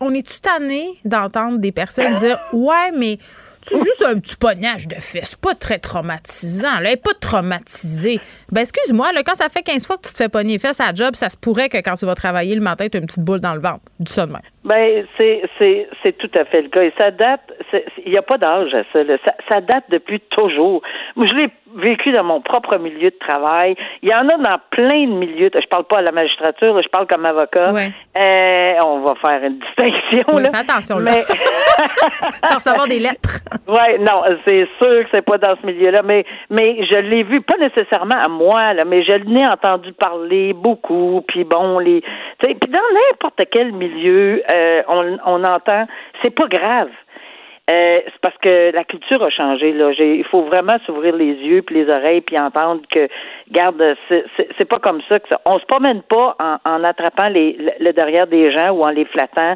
On 0.00 0.12
est-tu 0.12 0.40
tanné 0.40 0.86
d'entendre 1.04 1.58
des 1.58 1.72
personnes 1.72 2.12
dire 2.14 2.38
Ouais, 2.52 2.90
mais 2.94 3.16
C'est 3.62 3.78
juste 3.78 4.04
un 4.06 4.18
petit 4.18 4.36
pognage 4.36 4.88
de 4.88 4.96
fesses, 4.96 5.36
pas 5.36 5.54
très 5.54 5.78
traumatisant. 5.78 6.80
Là, 6.80 6.80
elle 6.80 6.92
est 6.94 6.96
pas 6.96 7.14
traumatisée. 7.18 8.20
Ben, 8.52 8.60
excuse-moi, 8.60 9.12
là, 9.12 9.22
quand 9.24 9.34
ça 9.34 9.48
fait 9.48 9.62
15 9.62 9.86
fois 9.86 9.96
que 9.96 10.06
tu 10.06 10.12
te 10.12 10.22
fais 10.22 10.28
pogner 10.28 10.58
à 10.62 10.86
la 10.86 10.94
job, 10.94 11.14
ça 11.14 11.30
se 11.30 11.38
pourrait 11.38 11.70
que 11.70 11.78
quand 11.78 11.94
tu 11.94 12.04
vas 12.04 12.14
travailler 12.14 12.54
le 12.54 12.60
matin, 12.60 12.86
tu 12.90 12.98
as 12.98 13.00
une 13.00 13.06
petite 13.06 13.24
boule 13.24 13.40
dans 13.40 13.54
le 13.54 13.60
ventre. 13.60 13.80
Du 13.98 14.12
même. 14.20 14.42
Ben, 14.64 15.04
c'est, 15.18 15.42
c'est, 15.58 15.88
c'est 16.02 16.16
tout 16.18 16.30
à 16.38 16.44
fait 16.44 16.62
le 16.62 16.68
cas. 16.68 16.82
Et 16.82 16.92
ça 16.98 17.10
date, 17.10 17.40
il 18.04 18.12
n'y 18.12 18.18
a 18.18 18.22
pas 18.22 18.36
d'âge 18.36 18.74
à 18.74 18.82
ça, 18.92 19.02
là. 19.02 19.16
ça. 19.24 19.32
Ça 19.50 19.60
date 19.60 19.84
depuis 19.88 20.20
toujours. 20.30 20.82
Moi, 21.16 21.26
je 21.26 21.34
l'ai 21.34 21.48
vécu 21.76 22.12
dans 22.12 22.24
mon 22.24 22.40
propre 22.40 22.78
milieu 22.78 23.10
de 23.10 23.18
travail. 23.26 23.74
Il 24.02 24.10
y 24.10 24.14
en 24.14 24.28
a 24.28 24.36
dans 24.36 24.58
plein 24.70 25.06
de 25.06 25.14
milieux. 25.14 25.50
Je 25.54 25.66
parle 25.68 25.84
pas 25.84 25.98
à 25.98 26.02
la 26.02 26.12
magistrature, 26.12 26.80
je 26.82 26.88
parle 26.88 27.06
comme 27.06 27.24
avocat. 27.24 27.72
Ouais. 27.72 27.90
Euh, 28.16 28.74
on 28.86 29.00
va 29.00 29.14
faire 29.14 29.42
une 29.42 29.58
distinction. 29.58 30.34
Oui, 30.34 30.42
là. 30.42 30.50
fais 30.50 30.70
attention, 30.70 30.98
là. 30.98 31.12
Mais... 31.14 31.22
Sans 32.48 32.56
recevoir 32.56 32.86
des 32.86 32.98
lettres. 32.98 33.40
Ouais, 33.66 33.98
non, 33.98 34.22
c'est 34.46 34.68
sûr 34.80 35.04
que 35.04 35.08
c'est 35.10 35.22
pas 35.22 35.38
dans 35.38 35.56
ce 35.60 35.66
milieu-là, 35.66 36.02
mais 36.04 36.24
mais 36.50 36.84
je 36.84 36.98
l'ai 36.98 37.22
vu 37.22 37.40
pas 37.40 37.56
nécessairement 37.56 38.18
à 38.20 38.28
moi 38.28 38.41
là, 38.50 38.84
mais 38.86 39.02
je 39.02 39.14
l'ai 39.16 39.46
entendu 39.46 39.92
parler 39.92 40.52
beaucoup, 40.52 41.22
puis 41.26 41.44
bon 41.44 41.78
les, 41.78 42.02
puis 42.40 42.56
dans 42.68 42.78
n'importe 42.78 43.42
quel 43.50 43.72
milieu, 43.72 44.42
euh, 44.52 44.82
on 44.88 45.18
on 45.26 45.44
entend, 45.44 45.86
c'est 46.22 46.34
pas 46.34 46.46
grave. 46.46 46.88
Euh, 47.72 48.00
c'est 48.04 48.20
parce 48.20 48.36
que 48.42 48.72
la 48.74 48.84
culture 48.84 49.22
a 49.22 49.30
changé. 49.30 49.72
Là, 49.72 49.92
il 49.98 50.24
faut 50.30 50.42
vraiment 50.44 50.76
s'ouvrir 50.84 51.16
les 51.16 51.32
yeux 51.34 51.62
puis 51.62 51.76
les 51.76 51.88
oreilles 51.94 52.20
puis 52.20 52.36
entendre 52.38 52.82
que, 52.92 53.08
garde, 53.50 53.82
c'est- 54.08 54.24
pas 54.68 54.78
comme 54.78 55.00
ça 55.08 55.18
que 55.20 55.28
ça. 55.28 55.40
On 55.46 55.58
se 55.58 55.64
promène 55.66 56.02
pas 56.02 56.36
en, 56.38 56.56
en 56.70 56.84
attrapant 56.84 57.28
les, 57.30 57.56
le, 57.58 57.72
le 57.84 57.92
derrière 57.92 58.26
des 58.26 58.52
gens 58.52 58.70
ou 58.72 58.82
en 58.82 58.90
les 58.90 59.04
flattant. 59.06 59.54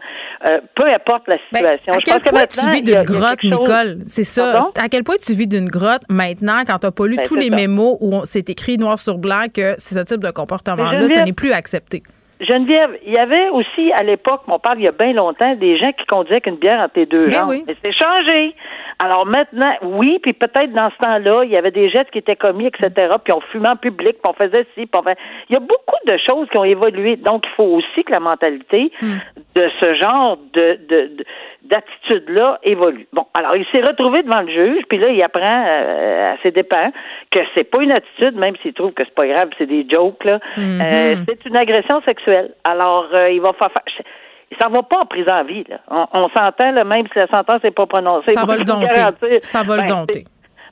Euh, 0.51 0.61
peu 0.75 0.85
importe 0.87 1.27
la 1.29 1.37
Ben, 1.53 1.59
situation. 1.79 1.93
à 1.93 1.99
Je 1.99 2.05
quel 2.05 2.15
pense 2.15 2.23
que 2.25 2.29
point 2.31 2.47
tu 2.47 2.57
maintenant, 2.57 2.73
vis 2.73 2.83
d'une 2.83 3.03
grotte, 3.03 3.45
Nicole? 3.45 3.99
C'est 4.07 4.25
ça. 4.25 4.53
Pardon? 4.53 4.71
À 4.81 4.89
quel 4.89 5.05
point 5.05 5.17
tu 5.17 5.33
vis 5.33 5.47
d'une 5.47 5.69
grotte 5.69 6.03
maintenant 6.09 6.63
quand 6.67 6.79
tu 6.79 6.87
n'as 6.87 6.93
pas 6.93 7.07
lu 7.07 7.17
Ben, 7.17 7.25
tous 7.27 7.37
les 7.37 7.51
ça. 7.51 7.57
mémos 7.57 7.97
où 8.01 8.13
c'est 8.25 8.49
écrit 8.51 8.79
noir 8.79 8.99
sur 8.99 9.19
blanc 9.19 9.47
que 9.55 9.75
c'est 9.79 9.95
ce 9.99 10.05
type 10.05 10.23
de 10.23 10.31
comportement-là, 10.31 11.03
Geneviève- 11.03 11.25
n'est 11.27 11.33
plus 11.33 11.53
accepté? 11.53 12.03
Geneviève, 12.41 12.99
il 13.07 13.13
y 13.15 13.19
avait 13.19 13.49
aussi 13.49 13.93
à 13.93 14.03
l'époque, 14.03 14.43
on 14.49 14.59
parle 14.59 14.79
il 14.79 14.85
y 14.85 14.89
a 14.89 14.93
bien 14.93 15.13
longtemps, 15.15 15.55
des 15.55 15.79
gens 15.79 15.91
qui 15.93 16.05
conduisaient 16.07 16.35
avec 16.35 16.47
une 16.47 16.57
bière 16.57 16.81
entre 16.81 16.93
les 16.97 17.07
deux 17.07 17.27
Ben 17.27 17.33
jambes. 17.33 17.49
oui. 17.51 17.65
Mais 17.67 17.75
c'est 17.83 17.93
changé. 17.93 18.55
Alors 19.03 19.27
maintenant, 19.27 19.73
oui, 19.83 20.19
puis 20.23 20.33
peut-être 20.33 20.73
dans 20.73 20.91
ce 20.91 20.97
temps-là, 21.05 21.45
il 21.45 21.51
y 21.51 21.57
avait 21.57 21.71
des 21.71 21.89
gestes 21.91 22.11
qui 22.11 22.19
étaient 22.19 22.37
commis, 22.37 22.67
etc., 22.67 22.91
puis 23.25 23.33
on 23.35 23.41
fumait 23.53 23.69
en 23.69 23.77
public, 23.77 24.17
puis 24.23 24.31
on 24.31 24.33
faisait 24.35 24.65
ci, 24.75 24.87
puis 24.87 24.91
on 24.99 25.03
fait... 25.03 25.19
Il 25.51 25.55
y 25.55 25.57
a 25.57 25.61
beaucoup 25.61 25.97
de 26.07 26.17
choses 26.29 26.49
qui 26.51 26.57
ont 26.59 26.65
évolué. 26.65 27.17
Donc, 27.17 27.45
il 27.47 27.55
faut 27.57 27.65
aussi 27.65 28.05
que 28.05 28.13
la 28.13 28.21
mentalité 28.21 28.91
Hmm. 29.01 29.15
de 29.55 29.71
ce 29.83 29.95
genre 29.95 30.39
de, 30.55 30.79
de, 30.89 31.11
de- 31.17 31.25
d'attitude-là 31.67 32.59
évolue. 32.63 33.07
Bon, 33.13 33.27
alors, 33.35 33.57
il 33.57 33.65
s'est 33.73 33.81
retrouvé 33.81 34.23
devant 34.23 34.43
le 34.43 34.49
juge, 34.49 34.85
puis 34.89 34.99
là, 34.99 35.09
il 35.09 35.23
apprend 35.23 35.41
euh, 35.43 36.35
à 36.35 36.37
ses 36.43 36.51
dépens 36.51 36.91
que 37.31 37.41
c'est 37.57 37.65
pas 37.65 37.83
une 37.83 37.93
attitude, 37.93 38.37
même 38.37 38.55
s'il 38.63 38.73
trouve 38.73 38.93
que 38.93 39.03
c'est 39.05 39.15
pas 39.15 39.27
grave, 39.27 39.51
c'est 39.59 39.67
des 39.67 39.87
jokes, 39.91 40.25
là. 40.25 40.39
Mhm. 40.57 40.81
Euh, 40.81 41.15
c'est 41.29 41.45
une 41.47 41.57
agression 41.57 42.01
sexuelle. 42.03 42.53
Alors, 42.65 43.09
euh, 43.13 43.31
il 43.31 43.41
va 43.41 43.53
faire... 43.53 43.71
il 44.51 44.57
s'en 44.63 44.71
va 44.71 44.83
pas 44.83 45.01
en 45.01 45.07
prison 45.07 45.33
à 45.33 45.43
vie, 45.43 45.65
là. 45.69 45.79
On, 45.91 46.07
on 46.13 46.29
s'entend, 46.37 46.73
même 46.73 47.07
si 47.13 47.19
la 47.19 47.29
sentence 47.29 47.63
n'est 47.63 47.71
pas 47.71 47.87
prononcée. 47.87 48.33
Ça 48.33 48.45
va 48.47 48.57
le 48.57 48.65
dompter. 48.65 49.41
Ça 49.43 49.63
va 49.63 49.77
le 49.77 49.83
Ben, 49.83 49.89
dompter. 49.89 50.25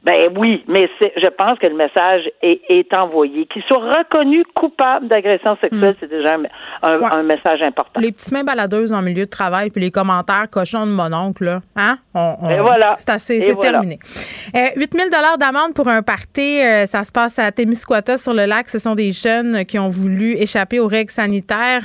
Ben 0.05 0.29
oui, 0.37 0.63
mais 0.69 0.87
je 1.01 1.29
pense 1.31 1.59
que 1.59 1.67
le 1.67 1.75
message 1.77 2.23
est, 2.43 2.61
est 2.69 2.95
envoyé. 2.97 3.47
Qu'il 3.47 3.63
soit 3.63 3.79
reconnu 3.79 4.45
coupable 4.55 5.09
d'agression 5.09 5.57
sexuelle, 5.63 5.97
c'est 5.99 6.11
déjà 6.11 6.35
un, 6.35 6.43
un- 6.83 6.99
Hmm. 6.99 7.03
Ouais. 7.03 7.09
un 7.13 7.23
message 7.23 7.63
important. 7.63 8.01
Les 8.01 8.13
petites 8.13 8.31
mains 8.33 8.45
baladeuses 8.45 8.93
en 8.93 9.01
milieu 9.01 9.25
de 9.25 9.31
travail, 9.31 9.71
puis 9.71 9.81
les 9.83 9.91
commentaires 9.91 10.47
cochons 10.51 10.85
de 10.87 10.91
mon 10.93 11.11
oncle, 11.13 11.45
là, 11.45 11.61
hein? 11.77 11.97
On, 12.15 12.37
on- 12.43 12.51
Et 12.51 12.61
voilà. 12.61 12.97
C'est 12.99 13.09
assez, 13.11 13.41
c'est 13.41 13.53
voilà. 13.53 13.71
terminé. 13.73 13.99
Euh, 14.55 14.67
8 14.77 14.95
000 14.95 15.09
d'amende 15.39 15.73
pour 15.75 15.89
un 15.89 16.03
party, 16.03 16.61
euh, 16.61 16.85
ça 16.85 17.03
se 17.05 17.11
passe 17.11 17.39
à 17.39 17.51
Témiscouata 17.51 18.19
sur 18.19 18.35
le 18.35 18.45
lac. 18.45 18.69
Ce 18.69 18.79
sont 18.79 18.95
des 18.95 19.11
jeunes 19.11 19.65
qui 19.65 19.79
ont 19.79 19.89
voulu 19.89 20.33
échapper 20.37 20.81
aux 20.81 20.87
règles 20.87 21.11
sanitaires. 21.13 21.83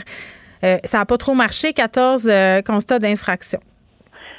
Euh, 0.65 0.75
ça 0.83 0.97
n'a 0.97 1.05
pas 1.05 1.17
trop 1.17 1.33
marché, 1.35 1.71
14 1.71 2.27
euh, 2.29 2.61
constats 2.63 2.99
d'infraction. 2.99 3.59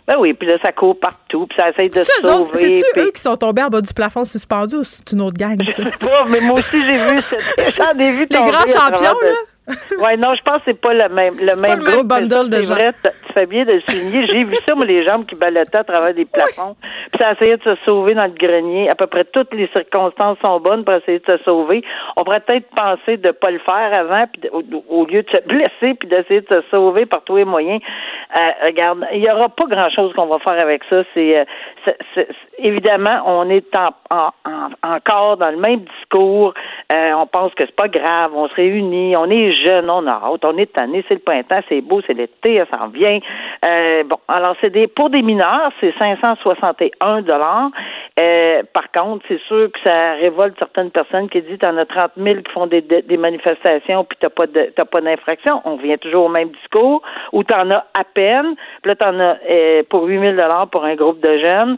Ben 0.09 0.17
oui, 0.19 0.35
puis 0.35 0.49
là, 0.49 0.57
ça 0.65 0.73
court 0.73 0.99
partout, 0.99 1.47
puis 1.47 1.57
ça 1.59 1.69
essaye 1.71 1.89
de 1.89 2.05
se 2.05 2.21
sauver. 2.21 2.51
C'est-tu 2.55 2.85
puis- 2.93 3.03
eux 3.03 3.11
qui 3.15 3.21
sont 3.21 3.37
tombés 3.37 3.63
en 3.63 3.69
bas 3.69 3.81
du 3.81 3.93
plafond 3.95 4.25
suspendu 4.25 4.77
ou 4.77 4.85
c'est 4.85 5.13
une 5.13 5.21
autre 5.21 5.37
gang, 5.39 5.63
ça? 5.65 5.83
pas, 6.01 6.25
mais 6.29 6.41
moi 6.41 6.59
aussi, 6.59 6.83
j'ai 6.85 6.93
vu 6.93 7.19
cette... 7.23 7.75
J'en 7.77 7.99
ai 7.99 8.11
vu 8.13 8.27
Les 8.31 8.37
grands 8.39 8.67
champions, 8.67 9.15
de- 9.21 9.27
là? 9.27 9.35
Ouais, 10.03 10.17
non, 10.17 10.35
je 10.35 10.43
pense 10.43 10.59
que 10.59 10.63
c'est 10.67 10.81
pas 10.81 10.95
le 10.95 11.09
même, 11.15 11.35
le 11.39 11.47
même 11.47 11.57
le 11.57 11.63
même 11.63 11.79
groupe. 11.79 12.07
mais 12.11 12.21
bundle 12.27 12.51
de 12.51 12.63
gens. 12.63 12.75
vrai, 12.75 12.93
tu 13.03 13.33
fais 13.39 13.47
bien 13.47 13.65
de 13.65 13.73
le 13.73 13.81
souligner. 13.83 14.27
J'ai 14.27 14.45
vu 14.45 14.55
ça, 14.67 14.75
moi, 14.75 14.85
les 14.87 15.07
jambes 15.07 15.27
qui 15.27 15.35
ballottaient 15.35 15.79
à 15.79 15.85
travers 15.85 16.15
des 16.15 16.25
plafonds. 16.33 16.75
Puis 17.13 17.21
ça 17.21 17.33
essayait 17.33 17.57
de 17.59 17.63
se 17.63 17.75
sauver 17.85 18.15
dans 18.15 18.25
le 18.25 18.31
grenier. 18.33 18.89
À 18.91 18.95
peu 18.95 19.07
près 19.07 19.25
toutes 19.25 19.53
les 19.55 19.69
circonstances 19.69 20.39
sont 20.41 20.59
bonnes 20.61 20.85
pour 20.85 20.95
essayer 20.95 21.19
de 21.21 21.27
se 21.37 21.43
sauver. 21.45 21.83
On 22.17 22.25
pourrait 22.25 22.41
peut-être 22.41 22.67
penser 22.75 23.19
de 23.19 23.31
pas 23.31 23.51
le 23.51 23.59
faire 23.61 23.91
avant, 23.95 24.21
puis 24.33 24.49
au, 24.51 24.63
au 24.89 25.05
lieu 25.07 25.23
de 25.23 25.29
se 25.31 25.41
blesser, 25.47 25.95
puis 25.95 26.09
d'essayer 26.09 26.41
de 26.41 26.49
se 26.49 26.63
sauver 26.71 27.07
par 27.07 27.23
tous 27.25 27.37
les 27.37 27.45
moyens. 27.45 27.81
Euh, 28.41 28.67
regarde, 28.67 29.05
il 29.13 29.25
y 29.25 29.31
aura 29.31 29.49
pas 29.51 29.67
grand-chose 29.69 30.13
qu'on 30.15 30.27
va 30.27 30.39
faire 30.39 30.61
avec 30.65 30.83
ça. 30.89 31.03
C'est, 31.15 31.39
euh, 31.39 32.25
évidemment, 32.59 33.23
on 33.27 33.49
est 33.51 33.67
en, 33.77 33.91
en- 34.11 34.31
en- 34.45 34.95
encore 34.97 35.37
dans 35.37 35.51
le 35.51 35.57
même 35.59 35.81
discours. 35.99 36.55
Euh, 36.93 37.13
on 37.17 37.27
pense 37.27 37.53
que 37.55 37.65
c'est 37.67 37.77
pas 37.77 37.89
grave. 37.89 38.33
On 38.35 38.49
se 38.49 38.55
réunit. 38.55 39.15
On 39.19 39.31
est 39.31 39.50
jeune. 39.53 39.89
On 39.91 40.07
a 40.07 40.13
hâte. 40.13 40.45
On 40.47 40.57
est 40.57 40.73
tanné. 40.73 41.05
C'est 41.09 41.15
le 41.15 41.21
printemps. 41.21 41.61
C'est 41.69 41.81
beau. 41.81 42.01
C'est 42.07 42.15
l'été. 42.15 42.63
Ça 42.71 42.79
s'en 42.79 42.89
vient. 42.89 43.19
Euh, 43.67 44.05
bon, 44.05 44.17
alors 44.29 44.57
c'est 44.61 44.71
des 44.71 44.87
pour 44.87 45.11
des 45.11 45.23
mineurs, 45.23 45.71
c'est 45.81 45.93
561 45.99 47.23
dollars. 47.23 47.71
Euh, 48.19 48.63
par 48.73 48.91
contre, 48.91 49.25
c'est 49.29 49.41
sûr 49.43 49.71
que 49.71 49.79
ça 49.85 50.15
révolte 50.15 50.59
certaines 50.59 50.91
personnes 50.91 51.29
qui 51.29 51.43
disent 51.43 51.59
t'en 51.59 51.77
as 51.77 51.85
30 51.85 52.13
000 52.17 52.37
qui 52.37 52.53
font 52.53 52.67
des, 52.67 52.83
manifestations 53.19 54.05
puis 54.05 54.19
t'as 54.21 54.31
pas 54.31 54.47
t'as 54.47 54.85
pas 54.85 55.01
d'infraction. 55.01 55.61
On 55.65 55.77
revient 55.77 55.99
toujours 55.99 56.27
au 56.27 56.29
même 56.29 56.51
discours 56.51 57.03
où 57.33 57.45
t'en 57.45 57.71
as 57.71 57.85
à 57.99 58.05
peine. 58.15 58.55
Puis 58.83 58.91
là 58.91 58.95
t'en 58.95 59.19
as 59.21 59.37
euh, 59.49 59.83
pour 59.91 60.05
8 60.05 60.21
000 60.21 60.33
dollars 60.33 60.69
pour 60.71 60.85
un 60.85 60.95
groupe 60.95 61.21
de 61.21 61.39
jeunes. 61.39 61.77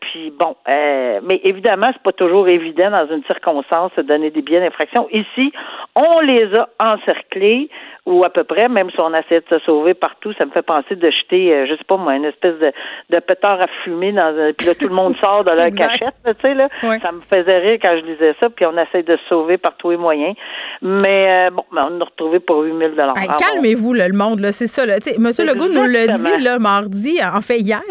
Puis 0.00 0.32
bon, 0.38 0.56
mais 0.66 1.40
évidemment 1.44 1.90
c'est 1.92 2.02
pas 2.02 2.12
toujours 2.12 2.48
évident 2.48 2.90
dans 2.90 3.06
une 3.14 3.24
circonstance 3.24 3.92
de 3.96 4.02
donner 4.02 4.30
des 4.30 4.42
billets 4.42 4.60
d'infraction. 4.60 5.08
Ici, 5.12 5.52
on 5.94 6.20
les 6.20 6.54
a 6.54 6.65
encerclés 6.78 7.68
ou 8.06 8.24
à 8.24 8.30
peu 8.30 8.44
près, 8.44 8.68
même 8.68 8.88
si 8.90 8.96
on 9.02 9.12
essaie 9.12 9.40
de 9.40 9.58
se 9.58 9.58
sauver 9.64 9.94
partout, 9.94 10.32
ça 10.38 10.46
me 10.46 10.52
fait 10.52 10.62
penser 10.62 10.94
de 10.94 11.10
jeter, 11.10 11.52
euh, 11.52 11.66
je 11.68 11.72
sais 11.72 11.84
pas 11.88 11.96
moi, 11.96 12.14
une 12.14 12.24
espèce 12.24 12.54
de, 12.60 12.72
de 13.10 13.18
pétard 13.18 13.60
à 13.60 13.66
fumer 13.82 14.12
dans 14.12 14.26
un, 14.26 14.52
puis 14.52 14.68
là 14.68 14.74
tout 14.76 14.88
le 14.88 14.94
monde 14.94 15.16
sort 15.22 15.42
de 15.42 15.50
leur 15.50 15.70
cachette, 15.70 16.14
là, 16.24 16.34
tu 16.34 16.40
sais 16.40 16.54
là. 16.54 16.68
Ça 16.80 17.10
me 17.10 17.20
faisait 17.32 17.58
rire 17.58 17.78
quand 17.82 17.96
je 17.98 18.06
lisais 18.06 18.34
ça, 18.40 18.48
puis 18.48 18.64
on 18.64 18.78
essaie 18.78 19.02
de 19.02 19.16
se 19.16 19.28
sauver 19.28 19.58
par 19.58 19.76
tous 19.76 19.90
les 19.90 19.96
moyens. 19.96 20.36
Mais 20.82 21.24
euh, 21.26 21.50
bon, 21.50 21.64
ben, 21.72 21.82
on 21.90 22.00
a 22.00 22.04
retrouvé 22.04 22.38
pour 22.38 22.60
8 22.60 22.78
000 22.78 22.90
dollars. 22.90 23.18
Hey, 23.18 23.28
calmez-vous, 23.38 23.92
là, 23.92 24.06
le 24.08 24.16
monde. 24.16 24.40
Là, 24.40 24.52
c'est 24.52 24.66
ça. 24.66 24.86
Là. 24.86 24.96
Monsieur 25.18 25.44
Legault 25.44 25.68
nous 25.68 25.84
l'a 25.84 26.06
dit 26.06 26.42
là, 26.42 26.58
mardi, 26.58 27.18
en 27.22 27.40
fait 27.40 27.58
hier, 27.58 27.82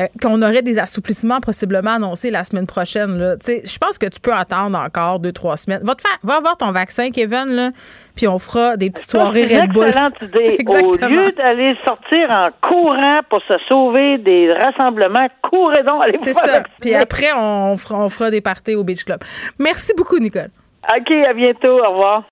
euh, 0.00 0.06
qu'on 0.20 0.42
aurait 0.42 0.62
des 0.62 0.78
assouplissements 0.78 1.40
possiblement 1.40 1.92
annoncés 1.92 2.30
la 2.30 2.42
semaine 2.42 2.66
prochaine. 2.66 3.18
Là. 3.18 3.36
Tu 3.36 3.46
sais, 3.46 3.62
Je 3.64 3.78
pense 3.78 3.98
que 3.98 4.06
tu 4.06 4.20
peux 4.20 4.32
attendre 4.32 4.78
encore 4.78 5.20
deux, 5.20 5.32
trois 5.32 5.56
semaines. 5.56 5.82
Va, 5.84 5.94
te 5.94 6.02
faire, 6.02 6.18
va 6.22 6.36
avoir 6.36 6.56
ton 6.56 6.72
vaccin, 6.72 7.10
Kevin, 7.10 7.46
là, 7.46 7.70
puis 8.14 8.28
on 8.28 8.38
fera 8.38 8.76
des 8.76 8.90
petites 8.90 9.10
soirées 9.10 9.46
C'est 9.48 9.54
une 9.54 9.60
Red 9.62 9.72
Bull. 9.72 9.86
excellente 9.86 10.14
idée. 10.22 10.38
Au 10.38 10.60
Exactement. 10.60 11.08
lieu 11.08 11.32
d'aller 11.32 11.76
sortir 11.84 12.30
en 12.30 12.48
courant 12.66 13.20
pour 13.30 13.40
se 13.48 13.54
sauver 13.68 14.18
des 14.18 14.52
rassemblements, 14.52 15.26
courez 15.42 15.82
donc, 15.82 16.02
allez 16.04 16.18
C'est 16.20 16.32
ça. 16.32 16.62
Puis 16.80 16.94
après, 16.94 17.28
on 17.36 17.76
fera, 17.76 17.98
on 17.98 18.08
fera 18.08 18.30
des 18.30 18.40
parties 18.40 18.74
au 18.74 18.84
Beach 18.84 19.04
Club. 19.04 19.20
Merci 19.58 19.92
beaucoup, 19.96 20.18
Nicole. 20.18 20.50
OK, 20.88 21.12
à 21.28 21.32
bientôt. 21.32 21.78
Au 21.84 21.90
revoir. 21.90 22.24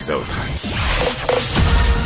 Les 0.00 0.10
autres. 0.12 0.38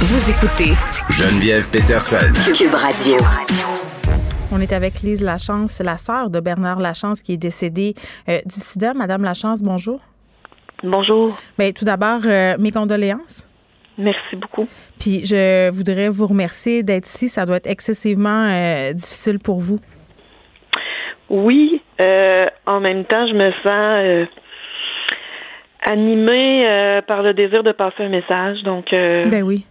Vous 0.01 0.31
écoutez 0.31 0.73
Geneviève 1.11 1.71
Peterson. 1.71 2.17
Cube 2.55 2.75
Radio. 2.75 3.17
On 4.51 4.61
est 4.61 4.73
avec 4.73 5.01
Lise 5.03 5.23
Lachance, 5.25 5.81
la 5.81 5.97
sœur 5.97 6.29
de 6.31 6.41
Bernard 6.41 6.79
Lachance 6.81 7.23
qui 7.23 7.35
est 7.35 7.39
décédé 7.39 7.95
euh, 8.29 8.41
du 8.45 8.57
sida. 8.61 8.93
Madame 8.95 9.23
Lachance, 9.23 9.63
bonjour. 9.63 10.01
Bonjour. 10.83 11.39
Bien, 11.59 11.73
tout 11.73 11.85
d'abord, 11.85 12.21
euh, 12.27 12.57
mes 12.59 12.73
condoléances. 12.73 13.47
Merci 13.99 14.37
beaucoup. 14.37 14.67
Puis 14.99 15.25
je 15.25 15.71
voudrais 15.71 16.09
vous 16.09 16.27
remercier 16.27 16.83
d'être 16.83 17.07
ici. 17.07 17.29
Ça 17.29 17.47
doit 17.47 17.57
être 17.57 17.67
excessivement 17.69 18.49
euh, 18.49 18.93
difficile 18.93 19.39
pour 19.39 19.61
vous. 19.61 19.79
Oui, 21.29 21.81
euh, 22.01 22.47
en 22.67 22.81
même 22.81 23.05
temps, 23.05 23.27
je 23.27 23.35
me 23.35 23.53
sens 23.67 24.29
animée 25.89 27.01
par 27.07 27.23
le 27.23 27.35
désir 27.35 27.63
de 27.63 27.73
passer 27.73 28.05
un 28.05 28.09
message. 28.09 28.63
Donc, 28.65 28.87
Ben 28.91 29.43
oui. 29.43 29.67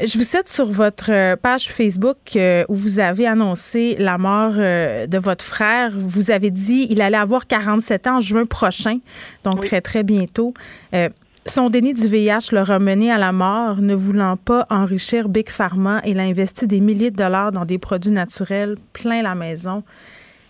Je 0.00 0.16
vous 0.16 0.24
cite 0.24 0.48
sur 0.48 0.64
votre 0.70 1.12
euh, 1.12 1.36
page 1.36 1.68
Facebook 1.68 2.16
euh, 2.36 2.64
où 2.68 2.74
vous 2.74 2.98
avez 2.98 3.26
annoncé 3.26 3.94
la 3.98 4.16
mort 4.16 4.54
euh, 4.56 5.06
de 5.06 5.18
votre 5.18 5.44
frère. 5.44 5.90
Vous 5.94 6.30
avez 6.30 6.50
dit 6.50 6.86
il 6.88 7.02
allait 7.02 7.18
avoir 7.18 7.46
47 7.46 8.06
ans 8.06 8.16
en 8.16 8.20
juin 8.20 8.46
prochain, 8.46 9.00
donc 9.44 9.60
Oui. 9.60 9.68
très, 9.68 9.82
très 9.82 10.02
bientôt. 10.02 10.54
Euh, 10.94 11.10
son 11.44 11.68
déni 11.68 11.92
du 11.92 12.06
VIH 12.06 12.52
l'a 12.52 12.64
ramené 12.64 13.10
à 13.12 13.18
la 13.18 13.32
mort, 13.32 13.76
ne 13.82 13.94
voulant 13.94 14.38
pas 14.38 14.66
enrichir 14.70 15.28
Big 15.28 15.50
Pharma. 15.50 16.00
Il 16.06 16.18
a 16.20 16.22
investi 16.22 16.66
des 16.66 16.80
milliers 16.80 17.10
de 17.10 17.16
dollars 17.16 17.52
dans 17.52 17.66
des 17.66 17.78
produits 17.78 18.12
naturels 18.12 18.76
plein 18.94 19.20
la 19.22 19.34
maison. 19.34 19.82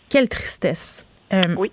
Quelle 0.08 0.28
tristesse. 0.28 1.04
Oui. 1.56 1.72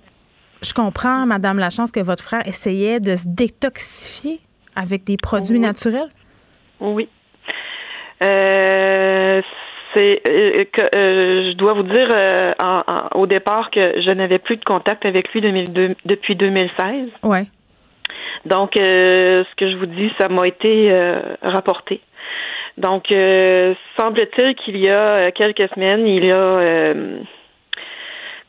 Je 0.63 0.73
comprends, 0.73 1.25
Madame 1.25 1.59
Lachance, 1.59 1.91
que 1.91 1.99
votre 1.99 2.23
frère 2.23 2.47
essayait 2.47 3.01
de 3.01 3.15
se 3.17 3.25
détoxifier 3.27 4.39
avec 4.73 5.03
des 5.03 5.17
produits 5.17 5.59
naturels. 5.59 6.09
Oui. 6.79 7.09
Euh, 8.23 9.41
c'est 9.93 10.21
euh, 10.29 10.63
que 10.71 10.83
je 10.93 11.53
dois 11.53 11.73
vous 11.73 11.83
dire 11.83 12.09
au 13.15 13.25
départ 13.25 13.71
que 13.71 14.01
je 14.01 14.11
n'avais 14.11 14.39
plus 14.39 14.57
de 14.57 14.65
contact 14.65 15.05
avec 15.05 15.33
lui 15.33 15.41
depuis 15.41 16.35
2016. 16.35 17.09
Ouais. 17.23 17.45
Donc, 18.45 18.79
euh, 18.79 19.43
ce 19.49 19.55
que 19.55 19.69
je 19.69 19.77
vous 19.77 19.85
dis, 19.85 20.11
ça 20.19 20.29
m'a 20.29 20.47
été 20.47 20.93
euh, 20.97 21.19
rapporté. 21.41 22.01
Donc, 22.77 23.11
euh, 23.11 23.73
semble-t-il 23.99 24.55
qu'il 24.55 24.77
y 24.77 24.89
a 24.89 25.31
quelques 25.31 25.69
semaines, 25.73 26.07
il 26.07 26.31
a 26.31 26.57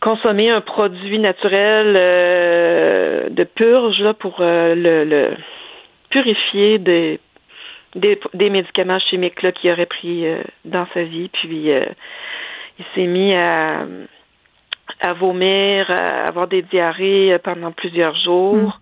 consommé 0.01 0.51
un 0.51 0.61
produit 0.61 1.19
naturel 1.19 1.95
de 3.31 3.45
purge 3.45 4.01
là, 4.01 4.15
pour 4.15 4.37
le, 4.39 5.31
purifier 6.11 6.79
des, 6.79 7.19
des, 7.95 8.51
médicaments 8.51 8.99
chimiques 8.99 9.43
là, 9.43 9.53
qu'il 9.53 9.71
aurait 9.71 9.87
pris 9.87 10.25
dans 10.65 10.87
sa 10.95 11.03
vie. 11.03 11.29
Puis, 11.29 11.69
il 11.69 12.85
s'est 12.95 13.07
mis 13.07 13.35
à, 13.35 13.87
à 15.01 15.13
vomir, 15.13 15.91
à 15.91 16.29
avoir 16.29 16.47
des 16.47 16.63
diarrhées 16.63 17.37
pendant 17.43 17.73
plusieurs 17.73 18.17
jours. 18.17 18.79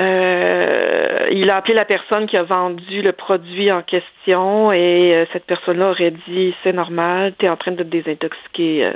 Euh, 0.00 1.16
il 1.30 1.50
a 1.50 1.56
appelé 1.56 1.74
la 1.74 1.84
personne 1.84 2.26
qui 2.26 2.36
a 2.38 2.42
vendu 2.42 3.02
le 3.02 3.12
produit 3.12 3.70
en 3.70 3.82
question 3.82 4.72
et 4.72 5.14
euh, 5.14 5.26
cette 5.34 5.44
personne-là 5.44 5.90
aurait 5.90 6.14
dit 6.28 6.54
c'est 6.62 6.72
normal, 6.72 7.34
tu 7.38 7.44
es 7.44 7.48
en 7.48 7.56
train 7.56 7.72
de 7.72 7.82
te 7.82 7.88
désintoxiquer 7.88 8.86
euh, 8.86 8.92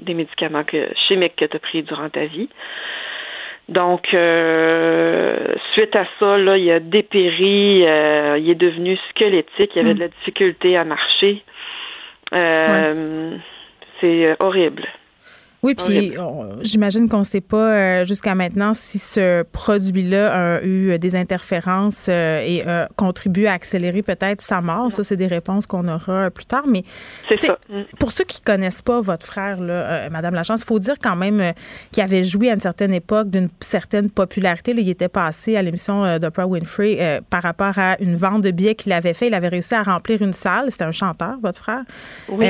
des 0.00 0.14
médicaments 0.14 0.64
que, 0.64 0.88
chimiques 1.08 1.36
que 1.36 1.44
tu 1.44 1.56
as 1.56 1.60
pris 1.60 1.82
durant 1.84 2.08
ta 2.08 2.24
vie. 2.24 2.48
Donc, 3.72 4.06
suite 5.72 5.96
à 5.96 6.06
ça, 6.18 6.38
là, 6.38 6.56
il 6.56 6.70
a 6.70 6.80
dépéri, 6.80 7.80
il 7.80 8.50
est 8.50 8.54
devenu 8.54 8.96
squelettique, 9.10 9.72
il 9.74 9.80
avait 9.80 9.94
mm. 9.94 9.96
de 9.96 10.00
la 10.00 10.08
difficulté 10.08 10.76
à 10.76 10.84
marcher. 10.84 11.42
C'est 14.00 14.36
horrible. 14.42 14.86
Oui, 15.62 15.76
puis 15.76 16.12
j'imagine 16.62 17.08
qu'on 17.08 17.20
ne 17.20 17.24
sait 17.24 17.40
pas 17.40 17.72
euh, 17.72 18.04
jusqu'à 18.04 18.34
maintenant 18.34 18.74
si 18.74 18.98
ce 18.98 19.44
produit-là 19.44 20.56
a 20.56 20.62
eu 20.64 20.98
des 20.98 21.14
interférences 21.14 22.06
euh, 22.08 22.42
et 22.44 22.66
a 22.66 22.88
contribué 22.96 23.46
à 23.46 23.52
accélérer 23.52 24.02
peut-être 24.02 24.40
sa 24.40 24.60
mort. 24.60 24.90
Ça, 24.90 25.04
c'est 25.04 25.16
des 25.16 25.28
réponses 25.28 25.66
qu'on 25.66 25.86
aura 25.86 26.30
plus 26.30 26.46
tard. 26.46 26.64
Mais 26.66 26.82
ça. 27.38 27.58
Mm. 27.68 27.82
pour 28.00 28.10
ceux 28.10 28.24
qui 28.24 28.40
connaissent 28.40 28.82
pas 28.82 29.00
votre 29.00 29.24
frère, 29.24 29.60
là, 29.60 29.72
euh, 29.72 30.10
Madame 30.10 30.34
Lachance, 30.34 30.62
il 30.62 30.66
faut 30.66 30.80
dire 30.80 30.96
quand 31.00 31.14
même 31.14 31.52
qu'il 31.92 32.02
avait 32.02 32.24
joué 32.24 32.50
à 32.50 32.54
une 32.54 32.60
certaine 32.60 32.92
époque 32.92 33.30
d'une 33.30 33.48
certaine 33.60 34.10
popularité. 34.10 34.74
il 34.76 34.88
était 34.88 35.08
passé 35.08 35.56
à 35.56 35.62
l'émission 35.62 36.18
d'Oprah 36.18 36.46
Winfrey 36.46 37.22
par 37.30 37.44
rapport 37.44 37.78
à 37.78 37.96
une 38.00 38.16
vente 38.16 38.42
de 38.42 38.50
billets 38.50 38.74
qu'il 38.74 38.92
avait 38.92 39.14
fait. 39.14 39.28
Il 39.28 39.34
avait 39.34 39.48
réussi 39.48 39.76
à 39.76 39.84
remplir 39.84 40.22
une 40.22 40.32
salle. 40.32 40.72
C'était 40.72 40.84
un 40.84 40.92
chanteur, 40.92 41.36
votre 41.40 41.60
frère. 41.60 41.82
Oui. 42.28 42.46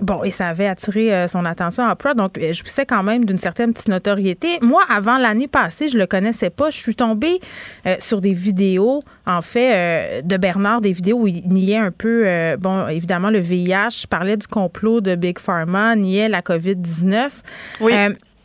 bon, 0.00 0.24
et 0.24 0.30
ça 0.30 0.48
avait 0.48 0.66
attiré 0.66 1.28
son 1.28 1.44
attention 1.44 1.84
à 1.84 1.92
Oprah. 1.92 2.14
Donc, 2.14 2.37
je 2.40 2.62
sais 2.66 2.86
quand 2.86 3.02
même 3.02 3.24
d'une 3.24 3.38
certaine 3.38 3.72
petite 3.72 3.88
notoriété. 3.88 4.58
Moi, 4.62 4.82
avant 4.88 5.18
l'année 5.18 5.48
passée, 5.48 5.88
je 5.88 5.98
le 5.98 6.06
connaissais 6.06 6.50
pas. 6.50 6.70
Je 6.70 6.76
suis 6.78 6.94
tombée 6.94 7.40
euh, 7.86 7.96
sur 7.98 8.20
des 8.20 8.32
vidéos, 8.32 9.00
en 9.26 9.42
fait, 9.42 9.74
euh, 9.74 10.22
de 10.22 10.36
Bernard, 10.36 10.80
des 10.80 10.92
vidéos 10.92 11.18
où 11.18 11.26
il 11.26 11.48
niait 11.48 11.76
un 11.76 11.90
peu, 11.90 12.26
euh, 12.26 12.56
bon, 12.56 12.88
évidemment, 12.88 13.30
le 13.30 13.40
VIH. 13.40 14.02
Je 14.02 14.06
parlais 14.06 14.36
du 14.36 14.46
complot 14.46 15.00
de 15.00 15.14
Big 15.14 15.38
Pharma, 15.38 15.96
niait 15.96 16.28
la 16.28 16.40
COVID-19. 16.40 17.42
Oui. 17.80 17.92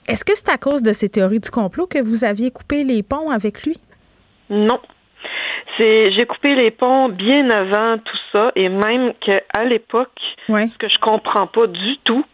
Est-ce 0.08 0.26
que 0.26 0.34
c'est 0.36 0.50
à 0.50 0.58
cause 0.58 0.84
de 0.84 0.92
ces 0.92 1.08
théories 1.08 1.40
du 1.40 1.50
complot 1.50 1.88
que 1.88 2.00
vous 2.00 2.26
aviez 2.26 2.52
coupé 2.52 2.84
les 2.84 3.04
ponts 3.04 3.30
avec 3.30 3.64
lui? 3.64 3.78
Non. 4.50 4.80
C'est 5.78 6.12
j'ai 6.12 6.26
coupé 6.26 6.56
les 6.56 6.72
ponts 6.72 7.10
bien 7.10 7.50
avant 7.50 7.98
tout 7.98 8.18
ça 8.32 8.52
et 8.56 8.70
même 8.70 9.14
qu'à 9.22 9.64
l'époque, 9.64 10.20
ce 10.48 10.78
que 10.78 10.88
je 10.88 11.00
comprends 11.00 11.48
pas 11.48 11.68
du 11.68 11.98
tout, 12.04 12.26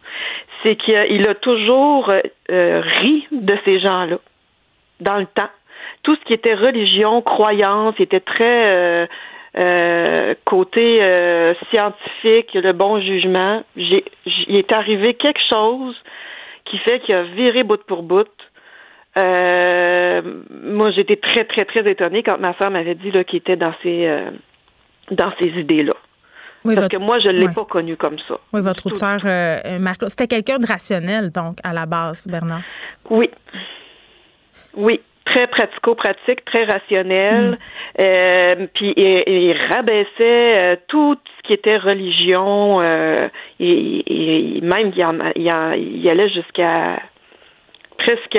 c'est 0.62 0.76
qu'il 0.76 1.28
a 1.28 1.34
toujours 1.34 2.10
euh, 2.50 2.82
ri 2.98 3.26
de 3.30 3.56
ces 3.64 3.80
gens-là 3.80 4.18
dans 5.00 5.16
le 5.16 5.26
temps. 5.26 5.48
Tout 6.02 6.14
ce 6.16 6.24
qui 6.24 6.32
était 6.32 6.54
religion, 6.54 7.22
croyance, 7.22 7.94
était 7.98 8.20
très 8.20 8.70
euh, 8.70 9.06
euh, 9.58 10.34
côté 10.44 11.00
scientifique, 11.72 12.54
le 12.54 12.72
bon 12.72 13.00
jugement. 13.00 13.62
Il 13.76 14.02
est 14.56 14.72
arrivé 14.72 15.14
quelque 15.14 15.40
chose 15.52 15.96
qui 16.64 16.78
fait 16.78 17.00
qu'il 17.00 17.14
a 17.14 17.22
viré 17.24 17.62
bout 17.64 17.82
pour 17.84 18.02
bout. 18.02 18.28
moi, 19.16 20.90
j'étais 20.92 21.16
très, 21.16 21.44
très, 21.44 21.64
très 21.64 21.90
étonnée 21.90 22.22
quand 22.22 22.38
ma 22.38 22.52
femme 22.54 22.74
m'avait 22.74 22.94
dit 22.94 23.10
qu'il 23.24 23.38
était 23.38 23.56
dans 23.56 23.74
ces 23.82 24.08
dans 25.10 25.32
ces 25.40 25.48
idées-là. 25.58 25.94
Parce 26.64 26.88
que 26.88 26.96
moi, 26.96 27.18
je 27.20 27.28
ne 27.28 27.40
l'ai 27.40 27.48
pas 27.48 27.64
connu 27.64 27.96
comme 27.96 28.18
ça. 28.28 28.38
Oui, 28.52 28.60
votre 28.60 28.86
autre 28.86 28.96
sœur, 28.96 29.20
euh, 29.24 29.78
Marc, 29.78 30.02
c'était 30.08 30.26
quelqu'un 30.26 30.58
de 30.58 30.66
rationnel, 30.66 31.30
donc, 31.30 31.56
à 31.64 31.72
la 31.72 31.86
base, 31.86 32.26
Bernard? 32.28 32.62
Oui. 33.08 33.30
Oui, 34.74 35.00
très 35.24 35.46
pratico-pratique, 35.46 36.44
très 36.44 36.64
rationnel. 36.64 37.50
Mm. 37.50 37.56
Euh, 38.02 38.66
puis 38.74 38.92
il, 38.96 39.56
rabaissait 39.72 40.04
euh, 40.20 40.76
tout 40.88 41.16
ce 41.36 41.46
qui 41.46 41.54
était 41.54 41.78
religion. 41.78 42.78
et, 43.58 44.60
même, 44.62 44.92
il, 45.36 46.08
allait 46.08 46.28
jusqu'à 46.28 46.74
presque 47.98 48.38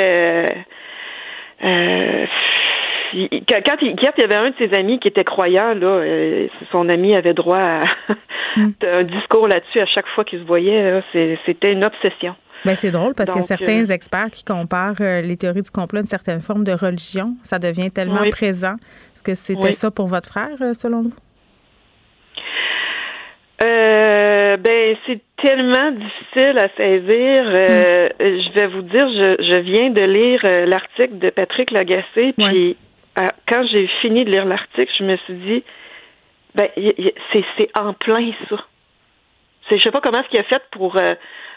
quand, 3.12 3.76
il, 3.82 3.96
y 4.02 4.24
avait 4.24 4.38
un 4.38 4.50
de 4.50 4.56
ses 4.58 4.74
amis 4.78 5.00
qui 5.00 5.08
était 5.08 5.24
croyant, 5.24 5.74
là, 5.74 5.88
euh, 5.88 6.48
son 6.72 6.88
ami 6.90 7.16
avait 7.16 7.34
droit 7.34 7.60
à 7.60 7.80
mm. 8.58 8.72
un 8.84 9.04
discours 9.04 9.48
là-dessus 9.48 9.80
à 9.80 9.86
chaque 9.86 10.08
fois 10.16 10.24
qu'il 10.24 10.40
se 10.40 10.46
voyait. 10.46 11.02
C'était 11.46 11.72
une 11.72 11.84
obsession. 11.84 12.36
Ben 12.64 12.76
c'est 12.76 12.92
drôle 12.92 13.14
parce 13.18 13.32
que 13.32 13.42
certains 13.42 13.90
euh, 13.90 13.94
experts 13.94 14.30
qui 14.32 14.44
comparent 14.44 15.02
euh, 15.02 15.22
les 15.22 15.36
théories 15.36 15.64
du 15.64 15.72
complot 15.72 15.98
à 15.98 16.02
une 16.02 16.08
certaine 16.08 16.42
forme 16.42 16.64
de 16.64 16.74
religion, 16.74 17.34
ça 17.42 17.58
devient 17.58 17.90
tellement 17.90 18.30
présent. 18.30 18.76
Est-ce 19.16 19.24
que 19.24 19.34
c'était 19.34 19.72
ça 19.72 19.90
pour 19.90 20.08
votre 20.08 20.30
frère, 20.30 20.58
selon 20.74 21.02
vous? 21.02 21.16
ben 24.58 24.96
c'est 25.08 25.22
tellement 25.42 25.92
difficile 25.92 26.58
à 26.58 26.68
saisir. 26.76 27.44
Mm. 27.44 28.12
Je 28.20 28.60
vais 28.60 28.68
vous 28.68 28.82
dire, 28.82 29.08
je, 29.08 29.60
viens 29.62 29.90
de 29.90 30.04
lire 30.04 30.68
l'article 30.68 31.18
de 31.18 31.30
Patrick 31.30 31.72
Lagacé, 31.72 32.34
puis 32.38 32.72
euh, 32.72 32.74
quand 33.16 33.66
j'ai 33.72 33.88
fini 34.02 34.26
de 34.26 34.32
lire 34.32 34.46
l'article, 34.46 34.92
je 34.98 35.04
me 35.04 35.18
suis 35.18 35.34
dit, 35.34 35.64
ben, 36.56 36.70
c'est 37.34 37.70
en 37.78 37.94
plein 37.94 38.32
ça. 38.50 38.58
Je 39.70 39.78
sais 39.78 39.92
pas 39.92 40.02
comment 40.02 40.20
est-ce 40.20 40.30
qu'il 40.30 40.40
a 40.40 40.44
fait 40.44 40.64
pour 40.72 40.98
euh, 40.98 41.14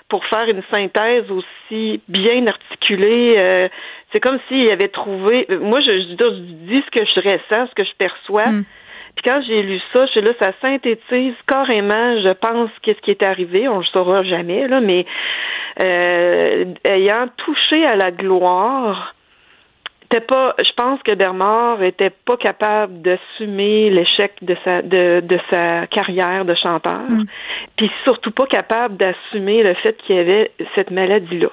pour 0.08 0.24
faire 0.26 0.48
une 0.48 0.62
synthèse 0.72 1.24
aussi 1.30 2.00
bien 2.08 2.46
articulée. 2.46 3.38
Euh, 3.42 3.68
c'est 4.12 4.20
comme 4.20 4.38
s'il 4.46 4.70
avait 4.70 4.88
trouvé. 4.88 5.46
Moi, 5.60 5.80
je, 5.80 5.90
dis 5.90 6.84
ce 6.86 6.90
que 6.90 7.04
je 7.04 7.20
ressens, 7.20 7.70
ce 7.70 7.74
que 7.74 7.84
je 7.84 7.94
perçois. 7.98 8.46
Mm. 8.46 8.64
Puis 9.16 9.24
quand 9.26 9.42
j'ai 9.46 9.62
lu 9.62 9.80
ça, 9.92 10.06
je 10.06 10.20
là, 10.20 10.32
ça 10.40 10.52
synthétise 10.60 11.34
carrément, 11.48 12.20
je 12.20 12.32
pense, 12.34 12.70
qu'est-ce 12.82 13.00
qui 13.00 13.10
est 13.10 13.22
arrivé. 13.22 13.68
On 13.68 13.78
le 13.78 13.84
saura 13.86 14.22
jamais, 14.22 14.68
là, 14.68 14.80
mais 14.80 15.06
ayant 16.88 17.28
touché 17.36 17.84
à 17.86 17.96
la 17.96 18.10
gloire, 18.10 19.14
pas, 20.08 20.54
je 20.58 20.72
pense 20.76 21.00
que 21.02 21.14
Bernard 21.14 21.82
était 21.82 22.10
pas 22.10 22.36
capable 22.36 23.02
d'assumer 23.02 23.90
l'échec 23.90 24.32
de 24.42 24.56
sa 24.64 24.82
de, 24.82 25.20
de 25.20 25.38
sa 25.52 25.86
carrière 25.88 26.44
de 26.44 26.54
chanteur, 26.54 27.02
mm. 27.08 27.24
puis 27.76 27.90
surtout 28.04 28.30
pas 28.30 28.46
capable 28.46 28.96
d'assumer 28.96 29.62
le 29.62 29.74
fait 29.74 29.96
qu'il 30.06 30.16
y 30.16 30.18
avait 30.18 30.50
cette 30.74 30.90
maladie 30.90 31.38
là. 31.38 31.48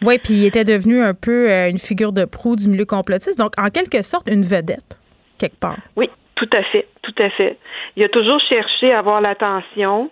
Oui, 0.00 0.18
puis 0.18 0.34
il 0.34 0.46
était 0.46 0.64
devenu 0.64 1.02
un 1.02 1.14
peu 1.14 1.50
euh, 1.50 1.68
une 1.68 1.78
figure 1.78 2.12
de 2.12 2.24
proue 2.24 2.54
du 2.54 2.68
milieu 2.68 2.84
complotiste, 2.84 3.38
donc 3.38 3.52
en 3.58 3.68
quelque 3.68 4.02
sorte 4.02 4.28
une 4.28 4.42
vedette 4.42 4.98
quelque 5.38 5.58
part. 5.58 5.76
Oui, 5.96 6.08
tout 6.34 6.48
à 6.54 6.62
fait, 6.64 6.86
tout 7.02 7.14
à 7.20 7.30
fait. 7.30 7.56
Il 7.96 8.04
a 8.04 8.08
toujours 8.08 8.40
cherché 8.52 8.92
à 8.92 8.98
avoir 8.98 9.20
l'attention. 9.20 10.10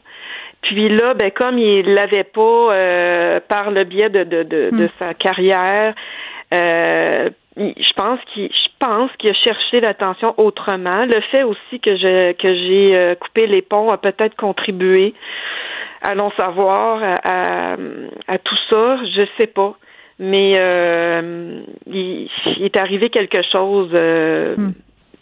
Puis 0.62 0.88
là, 0.88 1.14
ben 1.14 1.30
comme 1.30 1.58
il 1.58 1.94
l'avait 1.94 2.24
pas 2.24 2.70
euh, 2.74 3.40
par 3.48 3.70
le 3.70 3.84
biais 3.84 4.08
de, 4.08 4.24
de, 4.24 4.42
de, 4.42 4.70
de 4.72 4.84
mm. 4.84 4.88
sa 4.98 5.14
carrière, 5.14 5.94
euh, 6.54 7.30
je 7.56 7.92
pense 7.96 8.20
qu'il 8.32 8.48
je 8.48 8.68
pense 8.78 9.10
qu'il 9.18 9.30
a 9.30 9.34
cherché 9.34 9.80
l'attention 9.80 10.34
autrement. 10.36 11.06
Le 11.06 11.20
fait 11.30 11.42
aussi 11.42 11.80
que 11.80 11.96
je 11.96 12.32
que 12.32 12.54
j'ai 12.54 12.98
euh, 12.98 13.14
coupé 13.14 13.46
les 13.46 13.62
ponts 13.62 13.88
a 13.88 13.96
peut-être 13.96 14.36
contribué. 14.36 15.14
Allons 16.02 16.30
savoir 16.38 17.02
à, 17.02 17.76
à, 18.28 18.38
tout 18.38 18.58
ça. 18.68 18.98
Je 19.06 19.26
sais 19.40 19.46
pas. 19.46 19.76
mais 20.18 20.58
euh, 20.60 21.62
il, 21.86 22.28
est 22.60 22.78
arrivé 22.78 23.10
quelque 23.10 23.42
chose 23.54 23.90
euh, 23.92 24.56
hmm. 24.56 24.72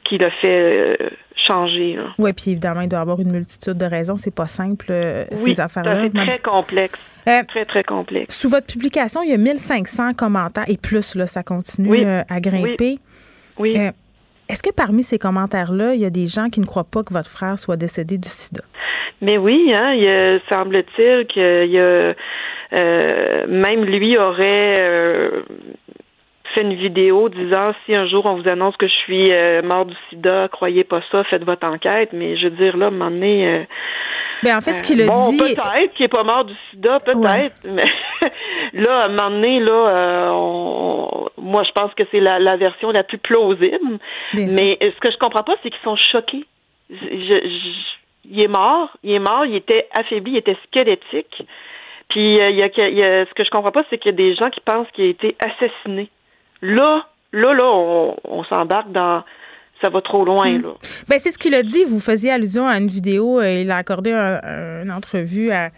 Qui 0.05 0.19
l'a 0.19 0.31
fait 0.31 0.97
euh, 1.01 1.11
changer. 1.37 1.99
Oui, 2.19 2.33
puis 2.33 2.53
évidemment, 2.53 2.83
il 2.83 2.89
doit 2.89 3.01
y 3.01 3.03
avoir 3.03 3.21
une 3.21 3.33
multitude 3.33 3.75
de 3.79 3.85
raisons. 3.85 4.17
C'est 4.17 4.35
pas 4.35 4.47
simple, 4.47 4.93
ces 5.33 5.61
affaires-là. 5.61 6.03
C'est 6.05 6.27
très 6.27 6.39
complexe. 6.39 6.99
très, 7.25 7.65
très 7.65 7.85
complexe. 7.85 8.39
Sous 8.39 8.49
votre 8.49 8.67
publication, 8.67 9.23
il 9.23 9.31
y 9.31 9.35
a 9.35 9.39
1500 9.39 10.15
commentaires 10.15 10.65
et 10.69 10.77
plus, 10.77 11.15
là, 11.15 11.27
ça 11.27 11.43
continue 11.43 12.07
à 12.07 12.41
grimper. 12.41 12.99
Oui. 13.59 13.77
Est-ce 14.49 14.63
que 14.63 14.71
parmi 14.71 15.03
ces 15.03 15.19
commentaires-là, 15.19 15.95
il 15.95 16.01
y 16.01 16.05
a 16.05 16.11
des 16.11 16.27
gens 16.27 16.49
qui 16.49 16.61
ne 16.61 16.67
croient 16.67 16.85
pas 16.85 17.03
que 17.03 17.15
votre 17.15 17.31
frère 17.31 17.59
soit 17.59 17.77
décédé 17.77 18.19
du 18.19 18.29
sida? 18.29 18.63
Mais 19.23 19.39
oui, 19.39 19.73
hein, 19.75 19.95
il 19.95 20.41
semble-t-il 20.53 21.27
qu'il 21.27 21.71
y 21.71 21.79
a 21.79 22.15
euh, 22.75 23.47
même 23.47 23.85
lui 23.85 24.17
aurait 24.19 24.75
euh, 24.81 25.43
fait 26.55 26.63
une 26.63 26.75
vidéo 26.75 27.29
disant 27.29 27.73
si 27.85 27.95
un 27.95 28.07
jour 28.07 28.25
on 28.27 28.37
vous 28.37 28.49
annonce 28.49 28.77
que 28.77 28.87
je 28.87 28.95
suis 28.95 29.33
euh, 29.33 29.63
mort 29.63 29.87
du 29.87 29.95
sida, 30.09 30.49
croyez 30.49 30.85
pas 30.85 31.01
ça, 31.11 31.25
faites 31.25 31.45
votre 31.45 31.67
enquête. 31.67 32.11
Mais 32.13 32.37
je 32.37 32.49
veux 32.49 32.57
dire, 32.57 32.77
là, 32.77 32.87
à 32.87 32.89
un 32.89 32.93
moment 32.93 33.11
donné. 33.11 33.67
Ben, 34.43 34.57
en 34.57 34.61
fait, 34.61 34.73
ce 34.73 34.83
qu'il 34.83 35.03
a 35.03 35.07
bon, 35.07 35.31
dit. 35.31 35.39
Peut-être 35.39 35.95
qu'il 35.95 36.05
est 36.05 36.09
pas 36.09 36.25
mort 36.25 36.45
du 36.45 36.55
sida, 36.71 36.99
peut-être. 37.01 37.57
Mais 37.65 37.83
là, 38.73 39.03
à 39.03 39.05
un 39.07 39.09
moment 39.09 39.31
donné, 39.31 39.61
là, 39.61 40.33
moi, 41.39 41.63
je 41.63 41.73
pense 41.73 41.93
que 41.95 42.03
c'est 42.11 42.21
la, 42.21 42.57
version 42.57 42.91
la 42.91 43.03
plus 43.03 43.19
plausible. 43.19 43.99
mais 44.35 44.79
ce 44.81 45.01
que 45.01 45.13
je 45.13 45.19
comprends 45.19 45.45
pas, 45.45 45.55
c'est 45.63 45.71
qu'ils 45.71 45.85
sont 45.85 45.97
choqués. 45.97 46.45
il 46.91 48.41
est 48.41 48.49
mort, 48.49 48.91
il 49.03 49.13
est 49.13 49.19
mort, 49.19 49.45
il 49.47 49.57
était 49.57 49.89
affaibli, 49.97 50.33
il 50.33 50.39
était 50.39 50.57
squelettique. 50.67 51.45
Puis 52.09 52.41
euh, 52.41 52.51
il 52.51 52.59
y, 52.59 52.63
a, 53.03 53.27
ce 53.27 53.35
que 53.35 53.45
je 53.45 53.51
comprends 53.51 53.73
pas, 53.73 53.85
c'est 53.91 53.99
qu'il 53.99 54.13
y 54.13 54.15
a 54.15 54.17
des 54.17 54.35
gens 54.35 54.51
qui 54.51 54.61
pensent 54.61 54.89
qu'il 54.93 55.05
a 55.05 55.09
été 55.09 55.37
assassiné. 55.41 56.09
Là, 56.65 57.05
là, 57.33 57.53
là, 57.53 57.71
on, 58.25 58.45
s'embarque 58.45 58.91
dans 58.91 59.23
ça 59.83 59.91
va 59.91 60.01
trop 60.01 60.25
loin. 60.25 60.51
Hmm. 60.51 60.63
Là. 60.63 60.69
Ben, 61.09 61.19
c'est 61.19 61.31
ce 61.31 61.39
qu'il 61.39 61.55
a 61.55 61.63
dit. 61.63 61.85
Vous 61.85 62.01
faisiez 62.01 62.31
allusion 62.31 62.67
à 62.67 62.79
une 62.79 62.87
vidéo. 62.87 63.39
Euh, 63.41 63.61
il 63.61 63.71
a 63.71 63.77
accordé 63.77 64.13
une 64.13 64.91
entrevue 64.91 65.51
à 65.51 65.69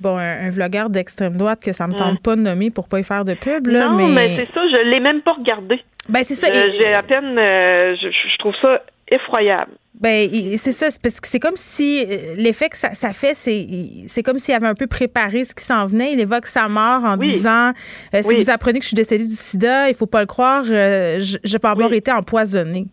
bon, 0.00 0.16
un, 0.16 0.50
vlogueur 0.50 0.88
d'extrême 0.88 1.36
droite 1.36 1.60
que 1.62 1.72
ça 1.72 1.86
me 1.86 1.94
tente 1.94 2.20
hmm. 2.20 2.22
pas 2.22 2.36
de 2.36 2.40
nommer 2.40 2.70
pour 2.70 2.88
pas 2.88 2.98
y 3.00 3.04
faire 3.04 3.26
de 3.26 3.34
pub. 3.34 3.66
Là, 3.66 3.88
non, 3.88 4.08
mais, 4.08 4.36
c'est 4.36 4.52
ça, 4.54 4.60
je 4.74 4.90
l'ai 4.90 5.00
même 5.00 5.20
pas 5.20 5.32
regardé. 5.32 5.82
Ben, 6.08 6.22
c'est 6.22 6.34
ça. 6.34 6.48
J'ai 6.50 6.94
à 6.94 7.02
peine. 7.02 7.38
Euh, 7.38 7.94
je, 7.96 8.38
trouve 8.38 8.54
ça 8.62 8.82
effroyable. 9.12 9.72
Ben, 9.94 10.28
c'est 10.56 10.72
ça, 10.72 10.86
parce 11.02 11.20
que 11.20 11.28
c'est 11.28 11.38
comme 11.38 11.56
si 11.56 12.04
euh, 12.04 12.34
l'effet 12.36 12.68
que 12.68 12.76
ça, 12.76 12.92
ça 12.92 13.12
fait, 13.12 13.34
c'est, 13.34 13.68
c'est 14.06 14.22
comme 14.22 14.38
s'il 14.38 14.54
avait 14.54 14.66
un 14.66 14.74
peu 14.74 14.86
préparé 14.86 15.44
ce 15.44 15.54
qui 15.54 15.62
s'en 15.62 15.86
venait. 15.86 16.14
Il 16.14 16.20
évoque 16.20 16.46
sa 16.46 16.68
mort 16.68 17.04
en 17.04 17.16
disant 17.16 17.72
euh, 18.14 18.22
si 18.22 18.34
vous 18.34 18.50
apprenez 18.50 18.78
que 18.78 18.84
je 18.84 18.88
suis 18.88 18.96
décédée 18.96 19.28
du 19.28 19.36
sida, 19.36 19.88
il 19.88 19.94
faut 19.94 20.06
pas 20.06 20.20
le 20.20 20.26
croire, 20.26 20.64
euh, 20.68 21.20
je, 21.20 21.36
je 21.44 21.58
peux 21.58 21.68
avoir 21.68 21.92
été 21.92 22.10
empoisonnée. 22.10 22.86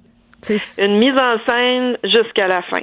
Une 0.49 0.97
mise 0.97 1.19
en 1.19 1.37
scène 1.49 1.97
jusqu'à 2.03 2.47
la 2.47 2.61
fin. 2.63 2.81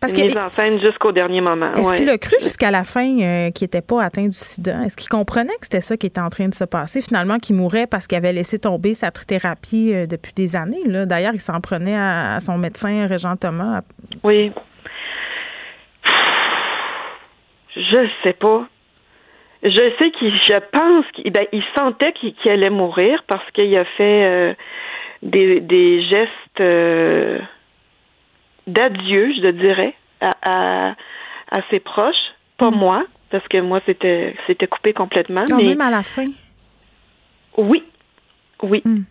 Parce 0.00 0.12
mise 0.12 0.36
en 0.36 0.50
scène 0.50 0.78
jusqu'au 0.80 1.10
dernier 1.10 1.40
moment. 1.40 1.72
Est-ce 1.74 1.94
qu'il 1.94 2.10
a 2.10 2.18
cru 2.18 2.36
jusqu'à 2.42 2.70
la 2.70 2.84
fin 2.84 3.06
euh, 3.06 3.50
qu'il 3.50 3.64
n'était 3.64 3.80
pas 3.80 4.02
atteint 4.02 4.26
du 4.26 4.32
sida? 4.36 4.82
Est-ce 4.84 4.96
qu'il 4.96 5.08
comprenait 5.08 5.54
que 5.54 5.64
c'était 5.64 5.80
ça 5.80 5.96
qui 5.96 6.06
était 6.06 6.20
en 6.20 6.28
train 6.28 6.48
de 6.48 6.54
se 6.54 6.64
passer, 6.64 7.00
finalement, 7.00 7.38
qu'il 7.38 7.56
mourait 7.56 7.86
parce 7.86 8.06
qu'il 8.06 8.18
avait 8.18 8.34
laissé 8.34 8.58
tomber 8.58 8.92
sa 8.92 9.10
trithérapie 9.10 9.94
euh, 9.94 10.06
depuis 10.06 10.34
des 10.34 10.54
années? 10.54 10.82
D'ailleurs, 11.06 11.32
il 11.32 11.40
s'en 11.40 11.60
prenait 11.62 11.96
à, 11.96 12.38
son 12.40 12.58
médecin, 12.58 13.06
Régent 13.06 13.36
Thomas. 13.36 13.80
Oui. 14.22 14.52
Je 17.74 18.08
sais 18.26 18.34
pas. 18.34 18.68
Je 19.62 19.92
sais 19.98 20.10
qu'il, 20.10 20.30
je 20.30 20.60
pense 20.72 21.06
qu'il 21.14 21.32
ben, 21.32 21.46
il 21.52 21.64
sentait 21.76 22.12
qu'il, 22.12 22.34
allait 22.50 22.70
mourir 22.70 23.24
parce 23.26 23.50
qu'il 23.52 23.74
a 23.76 23.84
fait 23.96 24.24
euh, 24.24 24.54
des, 25.22 25.60
des 25.60 26.02
gestes 26.02 26.60
d'adieu, 28.66 29.32
je 29.40 29.48
dirais, 29.50 29.94
à, 30.20 30.94
à, 31.50 31.60
ses 31.70 31.80
proches, 31.80 32.14
pas 32.58 32.70
mm. 32.70 32.76
moi, 32.76 33.04
parce 33.30 33.46
que 33.48 33.60
moi, 33.60 33.80
c'était 33.86 34.34
c'était 34.46 34.66
coupé 34.66 34.92
complètement. 34.92 35.44
mais... 35.56 35.64
même 35.64 35.80
à 35.80 35.90
la 35.90 36.02
fin? 36.02 36.26
Oui. 37.56 37.82
Oui. 38.62 38.82
Mm. 38.84 39.02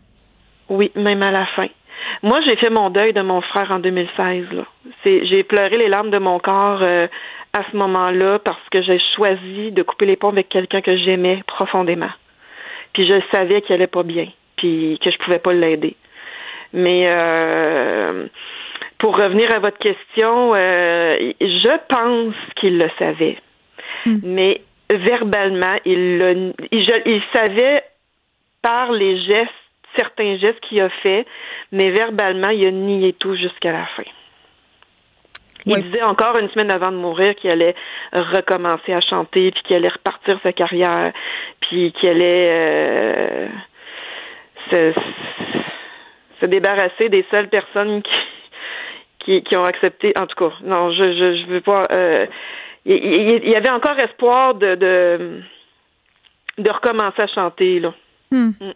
Oui, 0.69 0.91
même 0.95 1.21
à 1.21 1.31
la 1.31 1.45
fin. 1.47 1.67
Moi, 2.23 2.39
j'ai 2.47 2.55
fait 2.55 2.69
mon 2.69 2.89
deuil 2.89 3.13
de 3.13 3.21
mon 3.21 3.41
frère 3.41 3.71
en 3.71 3.79
2016. 3.79 4.45
Là. 4.51 4.63
J'ai 5.03 5.43
pleuré 5.43 5.77
les 5.77 5.89
larmes 5.89 6.09
de 6.09 6.17
mon 6.17 6.39
corps 6.39 6.81
euh, 6.81 7.07
à 7.53 7.63
ce 7.71 7.77
moment-là 7.77 8.39
parce 8.39 8.67
que 8.71 8.81
j'ai 8.81 8.99
choisi 9.15 9.71
de 9.71 9.83
couper 9.83 10.05
les 10.05 10.15
ponts 10.15 10.29
avec 10.29 10.49
quelqu'un 10.49 10.81
que 10.81 10.97
j'aimais 10.97 11.41
profondément. 11.47 12.09
Puis 12.93 13.07
je 13.07 13.21
savais 13.33 13.61
qu'il 13.61 13.75
allait 13.75 13.87
pas 13.87 14.03
bien, 14.03 14.27
puis 14.57 14.99
que 15.03 15.11
je 15.11 15.17
pouvais 15.17 15.39
pas 15.39 15.53
l'aider. 15.53 15.95
Mais 16.73 17.01
euh, 17.05 18.27
pour 19.05 19.19
revenir 19.19 19.47
à 19.53 19.59
votre 19.59 19.77
question, 19.77 20.53
euh, 20.57 21.31
je 21.39 21.77
pense 21.93 22.33
qu'il 22.55 22.79
le 22.79 22.89
savait. 22.97 23.37
Hmm. 24.03 24.17
Mais 24.23 24.61
verbalement, 24.89 25.77
il, 25.85 26.17
le, 26.17 26.53
il, 26.71 27.21
savait 27.31 27.83
par 28.63 28.91
les 28.91 29.21
gestes, 29.21 29.51
certains 29.95 30.39
gestes 30.39 30.59
qu'il 30.61 30.81
a 30.81 30.89
fait, 31.03 31.27
mais 31.71 31.91
verbalement, 31.91 32.49
il 32.49 32.65
a 32.65 32.71
nié 32.71 33.13
tout 33.13 33.35
jusqu'à 33.35 33.73
la 33.73 33.85
fin. 33.95 34.09
Il 35.67 35.83
disait 35.83 36.01
encore 36.01 36.39
une 36.39 36.49
semaine 36.49 36.71
avant 36.71 36.91
de 36.91 36.97
mourir 36.97 37.35
qu'il 37.35 37.51
allait 37.51 37.75
recommencer 38.11 38.91
à 38.91 39.01
chanter, 39.01 39.51
puis 39.51 39.61
qu'il 39.67 39.75
allait 39.75 39.89
repartir 39.89 40.39
sa 40.41 40.51
carrière, 40.51 41.11
puis 41.61 41.91
qu'il 41.91 42.09
allait 42.09 42.49
euh, 42.49 43.47
se, 44.71 44.93
se 46.41 46.45
débarrasser 46.47 47.09
des 47.09 47.23
seules 47.29 47.49
personnes 47.49 48.01
qui, 48.01 48.11
qui, 49.25 49.57
ont 49.57 49.63
accepté. 49.63 50.13
En 50.19 50.27
tout 50.27 50.35
cas, 50.35 50.55
non, 50.63 50.91
je 50.91 51.03
je, 51.13 51.41
je 51.41 51.45
veux 51.47 51.61
pas. 51.61 51.83
Euh, 51.95 52.25
il, 52.85 53.49
y 53.49 53.55
avait 53.55 53.71
encore 53.71 53.97
espoir 53.97 54.53
de, 54.53 54.75
de, 54.75 55.41
de 56.59 56.71
recommencer 56.71 57.21
à 57.23 57.27
chanter 57.27 57.79
là. 57.79 57.93
Hmm. 58.31 58.51
Hmm. 58.59 58.71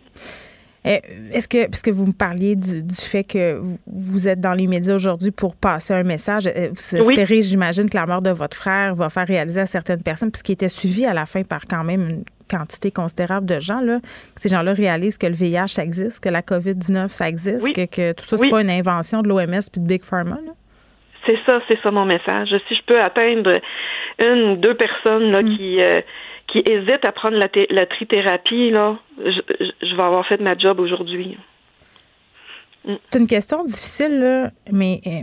Eh, 0.86 1.01
est-ce 1.34 1.47
que, 1.49 1.65
parce 1.65 1.82
que 1.82 1.91
vous 1.91 2.05
me 2.05 2.13
parliez 2.13 2.55
du, 2.55 2.82
du, 2.82 2.95
fait 2.95 3.25
que 3.25 3.59
vous 3.86 4.27
êtes 4.30 4.39
dans 4.39 4.53
les 4.53 4.65
médias 4.65 4.95
aujourd'hui 4.95 5.32
pour 5.32 5.55
passer 5.57 5.93
un 5.93 6.03
message, 6.03 6.47
euh, 6.47 6.69
vous 6.71 6.97
espérez, 6.97 7.41
j'imagine, 7.41 7.89
que 7.89 7.97
la 7.97 8.05
mort 8.05 8.21
de 8.21 8.30
votre 8.30 8.55
frère 8.55 8.95
va 8.95 9.09
faire 9.09 9.27
réaliser 9.27 9.59
à 9.59 9.65
certaines 9.65 10.01
personnes, 10.01 10.32
puisqu'il 10.32 10.53
était 10.53 10.69
suivi 10.69 11.05
à 11.05 11.13
la 11.13 11.25
fin 11.25 11.43
par 11.43 11.67
quand 11.69 11.84
même 11.84 12.09
une 12.09 12.23
quantité 12.49 12.91
considérable 12.91 13.45
de 13.45 13.59
gens, 13.59 13.82
là, 13.82 13.99
que 13.99 14.41
ces 14.41 14.49
gens-là 14.49 14.73
réalisent 14.73 15.17
que 15.17 15.27
le 15.27 15.34
VIH, 15.34 15.67
ça 15.67 15.84
existe, 15.84 16.23
que 16.23 16.30
la 16.30 16.41
COVID-19, 16.41 17.09
ça 17.09 17.27
existe, 17.27 17.67
que, 17.73 18.13
tout 18.13 18.23
ça, 18.23 18.38
c'est 18.38 18.49
pas 18.49 18.61
une 18.61 18.71
invention 18.71 19.21
de 19.21 19.27
l'OMS 19.27 19.59
puis 19.71 19.82
de 19.82 19.88
Big 19.88 20.03
Pharma. 20.03 20.38
C'est 21.27 21.38
ça, 21.45 21.59
c'est 21.67 21.77
ça 21.84 21.91
mon 21.91 22.05
message. 22.05 22.49
Si 22.67 22.75
je 22.75 22.82
peux 22.88 22.99
atteindre 22.99 23.51
une 24.25 24.51
ou 24.51 24.55
deux 24.55 24.75
personnes 24.75 25.32
là, 25.32 25.41
mm. 25.41 25.55
qui, 25.55 25.82
euh, 25.82 26.01
qui 26.52 26.60
hésitent 26.60 27.08
à 27.08 27.12
prendre 27.12 27.38
la, 27.38 27.47
la 27.70 27.86
trithérapie, 27.86 28.72
là, 28.72 28.97
je, 29.18 29.95
vais 29.95 30.04
avoir 30.04 30.26
fait 30.26 30.39
ma 30.41 30.58
job 30.58 30.80
aujourd'hui. 30.80 31.38
Mm. 32.86 32.95
C'est 33.04 33.20
une 33.20 33.28
question 33.28 33.64
difficile, 33.64 34.20
là, 34.20 34.52
mais 34.72 35.02
euh, 35.06 35.22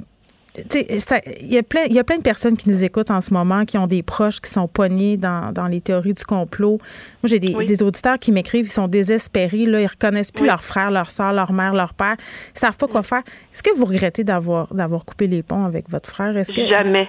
il 0.56 1.52
y, 1.52 1.58
a 1.58 1.62
plein, 1.62 1.84
y 1.84 1.98
a 1.98 2.04
plein 2.04 2.18
de 2.18 2.22
personnes 2.22 2.56
qui 2.56 2.68
nous 2.68 2.84
écoutent 2.84 3.10
en 3.10 3.20
ce 3.20 3.34
moment, 3.34 3.64
qui 3.64 3.76
ont 3.76 3.86
des 3.86 4.02
proches 4.02 4.40
qui 4.40 4.50
sont 4.50 4.68
pognés 4.68 5.16
dans, 5.16 5.52
dans 5.52 5.66
les 5.66 5.80
théories 5.80 6.14
du 6.14 6.24
complot. 6.24 6.78
Moi, 7.22 7.24
j'ai 7.24 7.38
des, 7.38 7.52
des, 7.52 7.82
auditeurs 7.82 8.18
qui 8.18 8.32
m'écrivent, 8.32 8.66
ils 8.66 8.70
sont 8.70 8.88
désespérés, 8.88 9.66
là, 9.66 9.80
ils 9.80 9.86
reconnaissent 9.86 10.32
plus 10.32 10.46
leur 10.46 10.62
frère, 10.62 10.90
leur 10.90 11.10
soeur, 11.10 11.32
leur 11.32 11.52
mère, 11.52 11.74
leur 11.74 11.92
père. 11.92 12.16
Ils 12.54 12.58
savent 12.58 12.78
pas 12.78 12.86
quoi 12.86 13.02
faire. 13.02 13.22
Est-ce 13.52 13.62
que 13.62 13.76
vous 13.76 13.84
regrettez 13.84 14.24
d'avoir 14.24 14.72
d'avoir 14.72 15.04
coupé 15.04 15.26
les 15.26 15.42
ponts 15.42 15.64
avec 15.64 15.90
votre 15.90 16.08
frère? 16.08 16.36
Est-ce 16.36 16.54
que... 16.54 16.66
Jamais. 16.66 17.08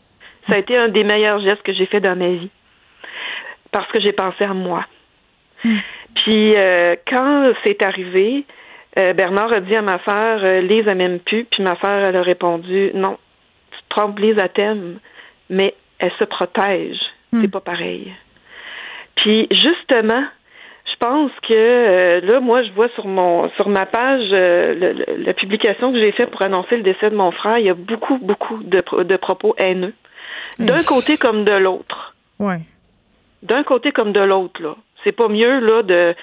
Ça 0.50 0.56
a 0.56 0.60
été 0.60 0.78
un 0.78 0.90
des 0.90 1.04
meilleurs 1.04 1.42
gestes 1.42 1.62
que 1.64 1.74
j'ai 1.74 1.86
fait 1.86 2.00
dans 2.00 2.16
ma 2.16 2.30
vie. 2.30 2.50
Parce 3.78 3.92
que 3.92 4.00
j'ai 4.00 4.12
pensé 4.12 4.44
à 4.44 4.56
moi. 4.56 4.84
Hmm. 5.64 5.78
Puis 6.16 6.56
euh, 6.58 6.96
quand 7.06 7.54
c'est 7.64 7.84
arrivé, 7.84 8.44
euh, 8.98 9.14
Bernard 9.14 9.56
a 9.56 9.60
dit 9.60 9.78
à 9.78 9.84
ma 9.84 10.04
sœur, 10.04 10.40
euh, 10.44 10.62
Lise 10.62 10.88
a 10.88 10.96
même 10.96 11.20
pu, 11.20 11.46
puis 11.52 11.62
ma 11.62 11.76
sœur, 11.80 12.08
elle 12.08 12.16
a 12.16 12.24
répondu, 12.24 12.90
non, 12.96 13.20
trompe 13.90 14.18
les 14.18 14.34
thème, 14.56 14.98
mais 15.52 15.76
elle 16.00 16.12
se 16.18 16.24
protège. 16.24 16.98
Hmm. 17.32 17.42
C'est 17.42 17.52
pas 17.52 17.60
pareil. 17.60 18.12
Puis 19.16 19.48
justement, 19.52 20.24
je 20.92 20.96
pense 21.00 21.32
que 21.48 21.54
euh, 21.54 22.22
là, 22.22 22.40
moi, 22.40 22.64
je 22.64 22.72
vois 22.72 22.90
sur 22.96 23.06
mon 23.06 23.48
sur 23.52 23.70
ma 23.70 23.86
page 23.86 24.30
euh, 24.32 25.04
la 25.20 25.34
publication 25.36 25.94
que 25.94 26.00
j'ai 26.00 26.14
faite 26.14 26.32
pour 26.32 26.44
annoncer 26.44 26.78
le 26.78 26.84
décès 26.84 27.12
de 27.12 27.16
mon 27.16 27.30
frère, 27.30 27.60
il 27.60 27.66
y 27.66 27.70
a 27.70 27.76
beaucoup, 27.76 28.18
beaucoup 28.18 28.58
de, 28.64 29.04
de 29.04 29.18
propos 29.18 29.54
haineux. 29.60 29.94
D'un 30.58 30.82
côté 30.82 31.18
comme 31.18 31.44
de 31.44 31.54
l'autre. 31.54 32.16
Ouais. 32.40 32.62
D'un 33.48 33.64
côté 33.64 33.92
comme 33.92 34.12
de 34.12 34.20
l'autre, 34.20 34.62
là. 34.62 34.76
C'est 35.04 35.12
pas 35.12 35.28
mieux, 35.30 35.60
là, 35.60 35.84
de 35.84 36.16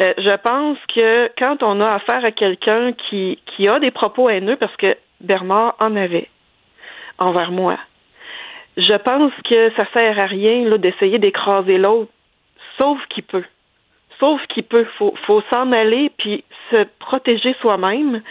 euh, 0.00 0.12
je 0.16 0.36
pense 0.36 0.78
que 0.94 1.30
quand 1.38 1.62
on 1.62 1.80
a 1.80 1.94
affaire 1.94 2.24
à 2.24 2.30
quelqu'un 2.30 2.92
qui, 2.92 3.38
qui 3.46 3.68
a 3.68 3.78
des 3.78 3.90
propos 3.90 4.28
haineux, 4.30 4.56
parce 4.56 4.74
que 4.76 4.96
Bernard 5.20 5.74
en 5.80 5.96
avait, 5.96 6.28
envers 7.18 7.50
moi. 7.50 7.78
Je 8.76 8.96
pense 8.96 9.32
que 9.44 9.70
ça 9.76 9.84
sert 9.96 10.18
à 10.18 10.26
rien 10.26 10.64
là, 10.68 10.78
d'essayer 10.78 11.18
d'écraser 11.18 11.78
l'autre, 11.78 12.10
sauf 12.80 12.98
qu'il 13.10 13.24
peut. 13.24 13.44
sauve 14.18 14.40
qui 14.48 14.62
peut. 14.62 14.86
Faut, 14.98 15.14
faut 15.26 15.42
s'en 15.52 15.70
aller 15.72 16.10
puis 16.16 16.44
se 16.70 16.86
protéger 16.98 17.54
soi-même, 17.60 18.22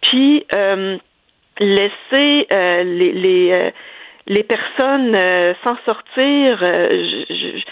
puis 0.00 0.46
euh, 0.54 0.96
laisser 1.58 2.46
euh, 2.52 2.82
les 2.84 3.72
les 4.26 4.42
personnes 4.42 5.16
s'en 5.64 5.76
sortir. 5.84 6.58
Je, 6.62 7.62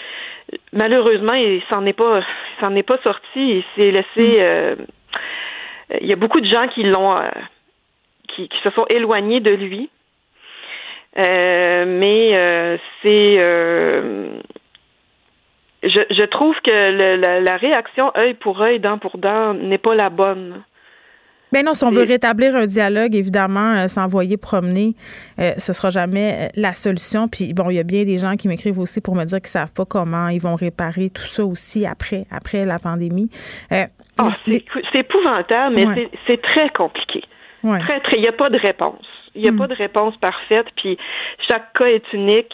malheureusement, 0.73 1.33
il 1.33 1.61
s'en 1.71 1.85
est 1.85 1.93
pas, 1.93 2.21
s'en 2.59 2.75
est 2.75 2.83
pas 2.83 2.99
sorti. 3.05 3.23
Il 3.35 3.63
s'est 3.75 3.91
laissé. 3.91 4.75
Mm. 4.77 4.85
il 6.01 6.07
y 6.07 6.13
a 6.13 6.17
beaucoup 6.17 6.41
de 6.41 6.51
gens 6.51 6.67
qui 6.69 6.83
l'ont, 6.83 7.15
qui, 8.29 8.47
qui 8.47 8.57
se 8.63 8.69
sont 8.71 8.85
éloignés 8.93 9.39
de 9.39 9.51
lui. 9.51 9.89
mais 11.15 12.33
c'est 13.01 13.39
je, 15.85 16.01
je 16.09 16.25
trouve 16.25 16.55
que 16.61 17.41
la, 17.43 17.57
réaction 17.57 18.11
œil 18.17 18.33
pour 18.33 18.61
œil, 18.61 18.79
dent 18.79 18.97
pour 18.97 19.17
dent 19.17 19.53
n'est 19.53 19.77
pas 19.77 19.95
la 19.95 20.09
bonne. 20.09 20.63
Mais 21.55 21.61
ben 21.61 21.67
non, 21.67 21.73
si 21.73 21.85
on 21.85 21.89
veut 21.89 22.03
rétablir 22.03 22.53
un 22.53 22.65
dialogue, 22.65 23.15
évidemment, 23.15 23.75
euh, 23.77 23.87
s'envoyer 23.87 24.35
promener, 24.35 24.93
euh, 25.39 25.53
ce 25.57 25.71
sera 25.71 25.89
jamais 25.89 26.33
euh, 26.33 26.47
la 26.57 26.73
solution. 26.73 27.29
Puis 27.29 27.53
bon, 27.53 27.69
il 27.69 27.77
y 27.77 27.79
a 27.79 27.83
bien 27.83 28.03
des 28.03 28.17
gens 28.17 28.35
qui 28.35 28.49
m'écrivent 28.49 28.77
aussi 28.77 28.99
pour 28.99 29.15
me 29.15 29.23
dire 29.23 29.37
qu'ils 29.37 29.47
savent 29.47 29.71
pas 29.71 29.85
comment 29.85 30.27
ils 30.27 30.41
vont 30.41 30.55
réparer 30.55 31.09
tout 31.11 31.23
ça 31.23 31.45
aussi 31.45 31.85
après, 31.85 32.25
après 32.29 32.65
la 32.65 32.77
pandémie. 32.77 33.29
Ah, 33.71 33.85
c'est 34.45 34.65
épouvantable, 34.99 35.77
mais 35.77 36.09
c'est 36.27 36.41
très 36.41 36.69
compliqué. 36.71 37.23
Très, 37.63 38.01
très. 38.01 38.17
Il 38.17 38.23
n'y 38.23 38.27
a 38.27 38.33
pas 38.33 38.49
de 38.49 38.59
réponse. 38.59 39.07
Il 39.33 39.43
n'y 39.43 39.47
a 39.47 39.53
hmm. 39.53 39.57
pas 39.57 39.67
de 39.67 39.75
réponse 39.75 40.17
parfaite, 40.17 40.67
puis 40.75 40.97
chaque 41.49 41.71
cas 41.71 41.85
est 41.85 42.11
unique. 42.11 42.53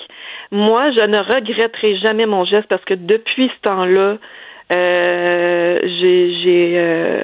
Moi, 0.51 0.91
je 0.91 1.07
ne 1.07 1.17
regretterai 1.17 1.97
jamais 2.05 2.27
mon 2.27 2.45
geste 2.45 2.67
parce 2.67 2.85
que 2.85 2.93
depuis 2.93 3.49
ce 3.49 3.67
temps-là, 3.67 4.17
euh, 4.75 5.79
j'ai 5.81 7.21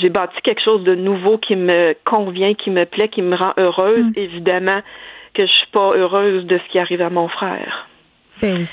j'ai 0.00 0.08
bâti 0.08 0.36
quelque 0.42 0.62
chose 0.62 0.84
de 0.84 0.94
nouveau 0.94 1.38
qui 1.38 1.56
me 1.56 1.94
convient, 2.04 2.54
qui 2.54 2.70
me 2.70 2.84
plaît, 2.84 3.08
qui 3.08 3.22
me 3.22 3.36
rend 3.36 3.52
heureuse. 3.58 4.04
Hmm. 4.04 4.12
Évidemment 4.16 4.80
que 5.34 5.46
je 5.46 5.52
suis 5.52 5.70
pas 5.72 5.90
heureuse 5.94 6.46
de 6.46 6.58
ce 6.58 6.72
qui 6.72 6.78
arrive 6.78 7.02
à 7.02 7.10
mon 7.10 7.28
frère. 7.28 7.86
Ben 8.40 8.66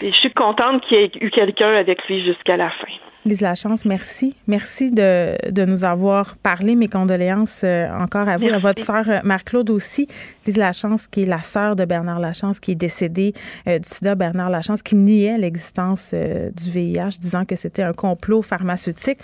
Et 0.00 0.10
je 0.10 0.16
suis 0.16 0.32
contente 0.32 0.84
qu'il 0.86 0.98
y 0.98 1.02
ait 1.02 1.10
eu 1.20 1.30
quelqu'un 1.30 1.74
avec 1.74 2.06
lui 2.08 2.24
jusqu'à 2.24 2.56
la 2.56 2.70
fin. 2.70 2.92
Lise 3.24 3.40
Lachance, 3.40 3.84
merci. 3.84 4.34
Merci 4.48 4.90
de, 4.90 5.36
de, 5.48 5.64
nous 5.64 5.84
avoir 5.84 6.36
parlé. 6.42 6.74
Mes 6.74 6.88
condoléances 6.88 7.62
euh, 7.62 7.86
encore 7.96 8.28
à 8.28 8.36
vous, 8.36 8.48
à 8.48 8.58
votre 8.58 8.82
sœur 8.82 9.08
euh, 9.08 9.18
Marc-Claude 9.22 9.70
aussi. 9.70 10.08
Lise 10.44 10.56
Lachance, 10.56 11.06
qui 11.06 11.22
est 11.22 11.26
la 11.26 11.38
sœur 11.38 11.76
de 11.76 11.84
Bernard 11.84 12.18
Lachance, 12.18 12.58
qui 12.58 12.72
est 12.72 12.76
décédé 12.76 13.32
euh, 13.68 13.78
du 13.78 13.88
sida. 13.88 14.16
Bernard 14.16 14.50
Lachance, 14.50 14.82
qui 14.82 14.96
niait 14.96 15.38
l'existence 15.38 16.12
du 16.12 16.70
VIH, 16.70 17.20
disant 17.20 17.44
que 17.44 17.54
c'était 17.54 17.84
un 17.84 17.92
complot 17.92 18.42
pharmaceutique. 18.42 19.18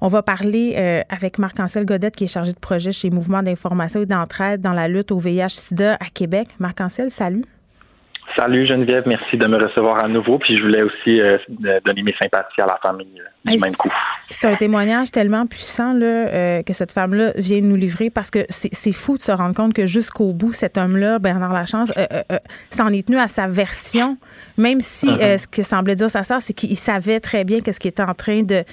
On 0.00 0.08
va 0.08 0.22
parler 0.22 1.04
avec 1.08 1.38
Marc-Ancel 1.38 1.86
Godette, 1.86 2.16
qui 2.16 2.24
est 2.24 2.28
chargé 2.28 2.52
de 2.52 2.58
projet 2.58 2.92
chez 2.92 3.10
Mouvement 3.10 3.42
d'information 3.42 4.00
et 4.00 4.06
d'entraide 4.06 4.60
dans 4.60 4.72
la 4.72 4.88
lutte 4.88 5.12
au 5.12 5.18
VIH-Sida 5.18 5.94
à 5.94 6.06
Québec. 6.12 6.48
Marc-Ancel, 6.58 7.10
salut. 7.10 7.44
Salut 8.36 8.66
Geneviève, 8.66 9.04
merci 9.06 9.36
de 9.36 9.46
me 9.46 9.62
recevoir 9.62 10.04
à 10.04 10.08
nouveau. 10.08 10.38
Puis 10.38 10.56
je 10.58 10.62
voulais 10.62 10.82
aussi 10.82 11.20
euh, 11.20 11.38
donner 11.84 12.02
mes 12.02 12.14
sympathies 12.20 12.60
à 12.60 12.66
la 12.66 12.78
famille 12.84 13.20
euh, 13.20 13.50
du 13.52 13.60
même 13.60 13.74
coup. 13.74 13.90
C'est 14.30 14.46
un 14.46 14.56
témoignage 14.56 15.12
tellement 15.12 15.46
puissant 15.46 15.92
là, 15.92 16.06
euh, 16.06 16.62
que 16.62 16.72
cette 16.72 16.90
femme-là 16.90 17.32
vient 17.36 17.60
nous 17.60 17.76
livrer 17.76 18.10
parce 18.10 18.30
que 18.30 18.40
c'est 18.48 18.92
fou 18.92 19.16
de 19.16 19.22
se 19.22 19.30
rendre 19.30 19.54
compte 19.54 19.72
que 19.72 19.86
jusqu'au 19.86 20.32
bout, 20.32 20.52
cet 20.52 20.78
homme-là, 20.78 21.20
Bernard 21.20 21.52
Lachance, 21.52 21.92
s'en 22.70 22.88
est 22.88 23.06
tenu 23.06 23.18
à 23.18 23.28
sa 23.28 23.46
version, 23.46 24.16
même 24.58 24.80
si 24.80 25.08
uh-huh. 25.08 25.38
ce 25.38 25.46
que 25.46 25.62
semblait 25.62 25.94
dire 25.94 26.10
sa 26.10 26.24
sœur, 26.24 26.40
c'est 26.40 26.54
qu'il 26.54 26.76
savait 26.76 27.20
très 27.20 27.44
bien 27.44 27.60
qu'est-ce 27.60 27.78
qui 27.78 27.88
était 27.88 28.02
en 28.02 28.14
train 28.14 28.42
de, 28.42 28.64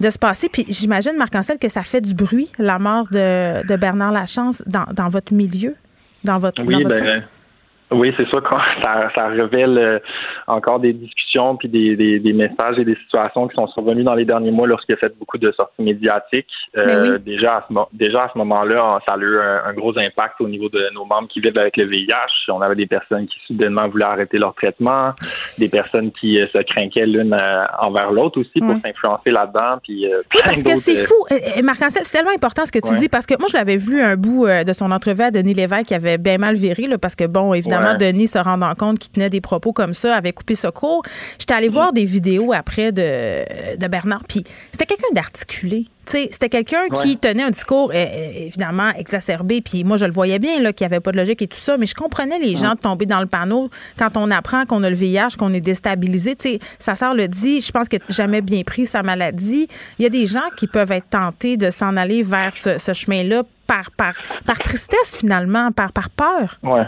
de 0.00 0.10
se 0.10 0.18
passer. 0.18 0.48
Puis 0.50 0.64
j'imagine, 0.68 1.12
Marc-Ancel, 1.18 1.58
que 1.58 1.68
ça 1.68 1.82
fait 1.82 2.00
du 2.00 2.14
bruit, 2.14 2.50
la 2.58 2.78
mort 2.78 3.06
de, 3.10 3.66
de 3.66 3.76
Bernard 3.76 4.12
Lachance, 4.12 4.62
dans, 4.66 4.86
dans 4.92 5.08
votre 5.08 5.34
milieu, 5.34 5.74
dans 6.24 6.38
votre, 6.38 6.62
oui, 6.62 6.82
dans 6.82 6.88
votre 6.88 7.04
ben, 7.04 7.24
oui, 7.92 8.14
c'est 8.16 8.26
ça, 8.30 8.40
ça, 8.84 9.10
ça 9.16 9.26
révèle 9.28 9.78
euh, 9.78 9.98
encore 10.46 10.80
des 10.80 10.92
discussions 10.92 11.56
puis 11.56 11.68
des, 11.68 11.96
des, 11.96 12.18
des, 12.20 12.32
messages 12.32 12.78
et 12.78 12.84
des 12.84 12.96
situations 12.96 13.48
qui 13.48 13.54
sont 13.54 13.66
survenus 13.68 14.04
dans 14.04 14.14
les 14.14 14.24
derniers 14.24 14.50
mois 14.50 14.66
lorsqu'il 14.66 14.94
a 14.94 14.98
fait 14.98 15.16
beaucoup 15.18 15.38
de 15.38 15.52
sorties 15.52 15.82
médiatiques. 15.82 16.46
Euh, 16.76 17.18
déjà, 17.18 17.58
à 17.58 17.66
ce, 17.68 17.74
déjà 17.96 18.20
à 18.20 18.30
ce 18.32 18.38
moment-là, 18.38 19.00
ça 19.08 19.14
a 19.14 19.18
eu 19.18 19.38
un, 19.38 19.72
gros 19.74 19.96
impact 19.98 20.40
au 20.40 20.48
niveau 20.48 20.68
de 20.68 20.82
nos 20.94 21.04
membres 21.04 21.28
qui 21.28 21.40
vivent 21.40 21.58
avec 21.58 21.76
le 21.76 21.84
VIH. 21.84 22.50
On 22.52 22.60
avait 22.60 22.74
des 22.74 22.86
personnes 22.86 23.26
qui 23.26 23.38
soudainement 23.46 23.88
voulaient 23.88 24.04
arrêter 24.04 24.38
leur 24.38 24.54
traitement, 24.54 25.12
des 25.58 25.68
personnes 25.68 26.12
qui 26.12 26.40
euh, 26.40 26.46
se 26.54 26.62
craquaient 26.62 27.06
l'une 27.06 27.36
envers 27.80 28.12
l'autre 28.12 28.40
aussi 28.40 28.60
pour 28.60 28.74
s'influencer 28.84 29.30
là-dedans. 29.30 29.78
Puis, 29.82 30.06
oui, 30.06 30.40
parce 30.44 30.62
que 30.62 30.76
c'est 30.76 30.96
fou. 30.96 31.14
marc 31.62 31.80
c'est 31.88 32.10
tellement 32.12 32.32
important 32.34 32.66
ce 32.66 32.72
que 32.72 32.78
tu 32.78 32.94
dis 32.96 33.08
parce 33.08 33.26
que 33.26 33.34
moi, 33.38 33.48
je 33.50 33.56
l'avais 33.56 33.76
vu 33.76 34.00
un 34.00 34.16
bout 34.16 34.46
de 34.46 34.72
son 34.72 34.90
entrevue 34.90 35.22
à 35.22 35.30
Denis 35.30 35.54
Lévesque 35.54 35.86
qui 35.86 35.94
avait 35.94 36.18
bien 36.18 36.38
mal 36.38 36.54
viré 36.54 36.86
là, 36.86 36.98
parce 36.98 37.14
que, 37.16 37.24
bon, 37.24 37.54
évidemment, 37.54 37.79
Denis, 37.94 38.28
se 38.28 38.38
rendant 38.38 38.74
compte 38.74 38.98
qu'il 38.98 39.12
tenait 39.12 39.30
des 39.30 39.40
propos 39.40 39.72
comme 39.72 39.94
ça, 39.94 40.14
avait 40.14 40.32
coupé 40.32 40.54
ce 40.54 40.68
cours. 40.68 41.02
J'étais 41.38 41.54
allée 41.54 41.68
voir 41.68 41.92
des 41.92 42.04
vidéos 42.04 42.52
après 42.52 42.92
de, 42.92 43.76
de 43.76 43.86
Bernard, 43.88 44.24
puis 44.28 44.44
c'était 44.72 44.86
quelqu'un 44.86 45.12
d'articulé. 45.14 45.86
C'était 46.06 46.48
quelqu'un 46.48 46.88
qui 46.88 47.16
tenait 47.16 47.44
un 47.44 47.50
discours 47.50 47.92
euh, 47.94 47.94
euh, 47.94 48.30
évidemment 48.46 48.90
exacerbé, 48.96 49.60
puis 49.60 49.84
moi 49.84 49.96
je 49.96 50.06
le 50.06 50.10
voyais 50.10 50.40
bien 50.40 50.56
qu'il 50.72 50.86
n'y 50.86 50.92
avait 50.92 51.00
pas 51.00 51.12
de 51.12 51.16
logique 51.16 51.40
et 51.42 51.46
tout 51.46 51.58
ça, 51.58 51.76
mais 51.76 51.86
je 51.86 51.94
comprenais 51.94 52.38
les 52.40 52.56
gens 52.56 52.74
de 52.74 52.80
tomber 52.80 53.06
dans 53.06 53.20
le 53.20 53.26
panneau 53.26 53.70
quand 53.96 54.16
on 54.16 54.30
apprend 54.30 54.64
qu'on 54.64 54.82
a 54.82 54.90
le 54.90 54.96
VIH, 54.96 55.36
qu'on 55.38 55.52
est 55.52 55.60
déstabilisé. 55.60 56.34
sais, 56.38 56.58
sa 56.80 56.96
sœur 56.96 57.14
le 57.14 57.28
dit, 57.28 57.60
je 57.60 57.70
pense 57.70 57.88
que 57.88 57.96
jamais 58.08 58.40
bien 58.40 58.62
pris 58.62 58.86
sa 58.86 59.02
maladie. 59.02 59.68
Il 59.98 60.02
y 60.02 60.06
a 60.06 60.08
des 60.08 60.26
gens 60.26 60.48
qui 60.56 60.66
peuvent 60.66 60.90
être 60.90 61.08
tentés 61.10 61.56
de 61.56 61.70
s'en 61.70 61.96
aller 61.96 62.22
vers 62.22 62.52
ce, 62.52 62.78
ce 62.78 62.92
chemin-là 62.92 63.44
par, 63.68 63.92
par, 63.92 64.14
par 64.46 64.58
tristesse 64.58 65.16
finalement, 65.16 65.70
par, 65.70 65.92
par 65.92 66.10
peur. 66.10 66.58
Ouais. 66.64 66.86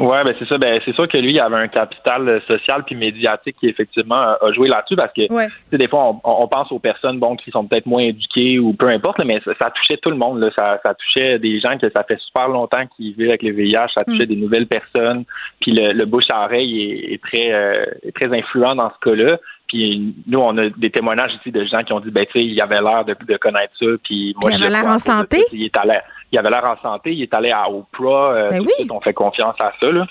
Ouais, 0.00 0.24
ben 0.24 0.34
c'est 0.38 0.48
ça. 0.48 0.56
Ben 0.56 0.74
c'est 0.82 0.94
sûr 0.94 1.06
que 1.06 1.18
lui, 1.18 1.32
il 1.32 1.40
avait 1.40 1.56
un 1.56 1.68
capital 1.68 2.26
euh, 2.26 2.40
social 2.46 2.84
puis 2.86 2.94
médiatique 2.94 3.56
qui 3.60 3.68
effectivement 3.68 4.16
a 4.16 4.52
joué 4.54 4.66
là-dessus 4.66 4.96
parce 4.96 5.12
que 5.12 5.76
des 5.76 5.88
fois 5.88 6.16
on, 6.24 6.48
pense 6.48 6.72
aux 6.72 6.78
personnes 6.78 7.18
bon 7.18 7.36
qui 7.36 7.50
sont 7.50 7.66
peut-être 7.66 7.84
moins 7.84 8.00
éduquées 8.00 8.58
ou 8.58 8.72
peu 8.72 8.86
importe, 8.86 9.18
mais 9.24 9.42
ça, 9.44 9.70
touchait 9.70 9.98
tout 9.98 10.10
le 10.10 10.16
monde. 10.16 10.40
Là. 10.40 10.48
Ça, 10.58 10.80
ça 10.82 10.94
touchait 10.94 11.38
des 11.38 11.60
gens 11.60 11.76
que 11.76 11.90
ça 11.90 12.02
fait 12.04 12.18
super 12.18 12.48
longtemps 12.48 12.86
qu'ils 12.96 13.12
vivent 13.12 13.28
avec 13.28 13.42
le 13.42 13.52
VIH. 13.52 13.88
Ça 13.94 14.04
touchait 14.04 14.24
mm. 14.24 14.28
des 14.28 14.36
nouvelles 14.36 14.66
personnes. 14.66 15.24
Puis 15.60 15.72
le, 15.72 15.92
le 15.92 16.06
bouche 16.06 16.24
à 16.32 16.46
oreille 16.46 16.80
est, 16.80 17.12
est 17.12 17.22
très 17.22 17.52
euh, 17.52 17.84
est 18.02 18.16
très 18.16 18.34
influent 18.34 18.74
dans 18.74 18.90
ce 18.90 19.10
cas-là. 19.10 19.36
Puis 19.68 20.14
nous, 20.26 20.40
on 20.40 20.56
a 20.58 20.68
des 20.68 20.90
témoignages 20.90 21.32
ici 21.34 21.52
de 21.52 21.64
gens 21.64 21.78
qui 21.86 21.92
ont 21.92 22.00
dit, 22.00 22.10
ben 22.10 22.26
tu 22.26 22.40
sais, 22.40 22.46
il 22.46 22.60
avait 22.60 22.80
l'air 22.80 23.04
de, 23.04 23.14
de 23.24 23.36
connaître 23.36 23.72
ça. 23.78 23.86
Puis 24.02 24.34
moi, 24.40 24.50
il 24.50 24.62
avait 24.62 24.72
l'air 24.72 24.86
en 24.86 24.98
santé? 24.98 25.44
il 25.52 25.64
est 25.64 25.78
allé, 25.78 25.94
il 26.32 26.38
avait 26.38 26.50
l'air 26.50 26.64
en 26.68 26.80
santé. 26.80 27.12
Il 27.12 27.22
est 27.22 27.34
allé 27.34 27.50
à 27.50 27.68
Oprah. 27.68 28.32
Euh, 28.32 28.50
ben 28.50 28.60
oui. 28.60 28.86
on 28.90 29.00
fait 29.00 29.14
confiance 29.14 29.56
à 29.62 29.72
ça. 29.80 29.90
Là. 29.90 30.06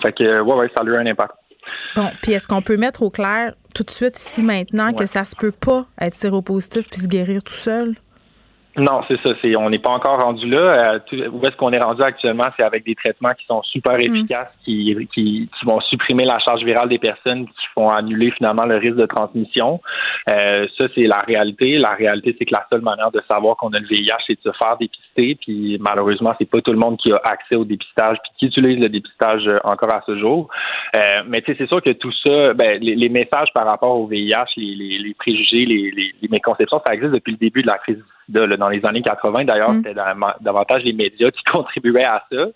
Fait 0.00 0.12
que 0.12 0.40
ouais, 0.40 0.54
ouais, 0.54 0.70
ça 0.74 0.82
a 0.82 0.84
eu 0.84 0.96
un 0.96 1.06
impact. 1.06 1.34
Bon, 1.94 2.10
puis 2.22 2.32
est-ce 2.32 2.48
qu'on 2.48 2.62
peut 2.62 2.76
mettre 2.76 3.02
au 3.02 3.10
clair 3.10 3.54
tout 3.74 3.82
de 3.84 3.90
suite 3.90 4.18
ici 4.18 4.42
maintenant 4.42 4.92
que 4.92 5.06
ça 5.06 5.24
se 5.24 5.36
peut 5.36 5.52
pas 5.52 5.86
être 6.00 6.14
séropositif 6.14 6.88
puis 6.90 7.00
se 7.00 7.08
guérir 7.08 7.42
tout 7.42 7.52
seul? 7.52 7.94
Non, 8.76 9.02
c'est 9.06 9.20
ça. 9.20 9.30
C'est 9.42 9.54
on 9.54 9.68
n'est 9.68 9.78
pas 9.78 9.90
encore 9.90 10.18
rendu 10.18 10.48
là. 10.48 10.94
Euh, 10.94 11.28
où 11.30 11.44
est-ce 11.46 11.56
qu'on 11.56 11.72
est 11.72 11.82
rendu 11.82 12.02
actuellement 12.02 12.46
C'est 12.56 12.62
avec 12.62 12.84
des 12.86 12.94
traitements 12.94 13.34
qui 13.34 13.44
sont 13.44 13.62
super 13.64 13.98
mm. 13.98 14.00
efficaces, 14.00 14.48
qui, 14.64 14.96
qui, 15.12 15.48
qui 15.48 15.66
vont 15.66 15.80
supprimer 15.80 16.24
la 16.24 16.38
charge 16.38 16.64
virale 16.64 16.88
des 16.88 16.98
personnes, 16.98 17.46
qui 17.46 17.66
font 17.74 17.90
annuler 17.90 18.30
finalement 18.30 18.64
le 18.64 18.76
risque 18.76 18.96
de 18.96 19.04
transmission. 19.04 19.80
Euh, 20.32 20.66
ça, 20.80 20.86
c'est 20.94 21.06
la 21.06 21.20
réalité. 21.20 21.76
La 21.76 21.90
réalité, 21.90 22.34
c'est 22.38 22.46
que 22.46 22.54
la 22.54 22.66
seule 22.70 22.80
manière 22.80 23.10
de 23.10 23.20
savoir 23.30 23.56
qu'on 23.56 23.72
a 23.74 23.78
le 23.78 23.86
VIH, 23.86 24.24
c'est 24.26 24.42
de 24.42 24.50
se 24.50 24.56
faire 24.56 24.78
dépister. 24.78 25.36
Puis 25.40 25.76
malheureusement, 25.78 26.32
c'est 26.38 26.48
pas 26.48 26.62
tout 26.62 26.72
le 26.72 26.78
monde 26.78 26.96
qui 26.96 27.12
a 27.12 27.20
accès 27.24 27.56
au 27.56 27.66
dépistage, 27.66 28.16
puis 28.22 28.32
qui 28.38 28.46
utilise 28.46 28.82
le 28.82 28.88
dépistage 28.88 29.46
euh, 29.48 29.58
encore 29.64 29.92
à 29.92 30.02
ce 30.06 30.16
jour. 30.16 30.48
Euh, 30.96 31.22
mais 31.28 31.42
tu 31.42 31.52
sais, 31.52 31.58
c'est 31.58 31.68
sûr 31.68 31.82
que 31.82 31.90
tout 31.90 32.12
ça, 32.26 32.54
ben, 32.54 32.80
les, 32.80 33.08
messages 33.10 33.52
par 33.52 33.68
rapport 33.68 33.98
au 33.98 34.06
VIH, 34.06 34.54
les, 34.56 34.74
les, 34.74 34.98
les 34.98 35.14
préjugés, 35.14 35.66
les, 35.66 35.90
les, 35.90 36.28
méconceptions, 36.30 36.80
ça 36.86 36.94
existe 36.94 37.12
depuis 37.12 37.32
le 37.32 37.36
début 37.36 37.60
de 37.60 37.66
la 37.66 37.76
crise 37.76 38.02
dans 38.28 38.68
les 38.68 38.80
années 38.86 39.02
80. 39.02 39.44
D'ailleurs, 39.44 39.72
mm. 39.72 39.82
c'était 39.84 40.00
davantage 40.40 40.82
les 40.84 40.92
médias 40.92 41.30
qui 41.30 41.42
contribuaient 41.52 42.06
à 42.06 42.24
ça. 42.30 42.46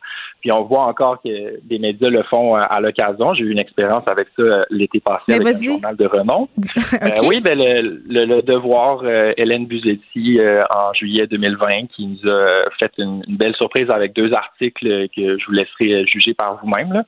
Puis 0.41 0.53
on 0.53 0.62
voit 0.62 0.85
encore 0.85 1.21
que 1.23 1.61
des 1.64 1.79
médias 1.79 2.09
le 2.09 2.23
font 2.23 2.57
euh, 2.57 2.61
à 2.71 2.81
l'occasion. 2.81 3.35
J'ai 3.35 3.45
eu 3.45 3.51
une 3.51 3.59
expérience 3.59 4.05
avec 4.09 4.29
ça 4.37 4.43
euh, 4.43 4.64
l'été 4.71 5.01
passé 5.01 5.33
avec 5.33 5.57
un 5.57 5.61
journal 5.61 5.97
de 5.97 6.07
renom. 6.07 6.49
Euh, 7.03 7.11
oui, 7.25 7.41
ben 7.41 7.59
le, 7.59 8.43
devoir 8.43 9.05
Hélène 9.37 9.67
Buzetti 9.67 10.39
en 10.71 10.93
juillet 10.95 11.27
2020 11.27 11.89
qui 11.95 12.07
nous 12.07 12.33
a 12.33 12.71
fait 12.79 12.91
une, 12.99 13.23
belle 13.29 13.55
surprise 13.57 13.89
avec 13.91 14.14
deux 14.14 14.33
articles 14.33 15.09
que 15.14 15.39
je 15.39 15.47
vous 15.47 15.53
laisserai 15.53 16.07
juger 16.07 16.33
par 16.33 16.59
vous-même, 16.62 17.03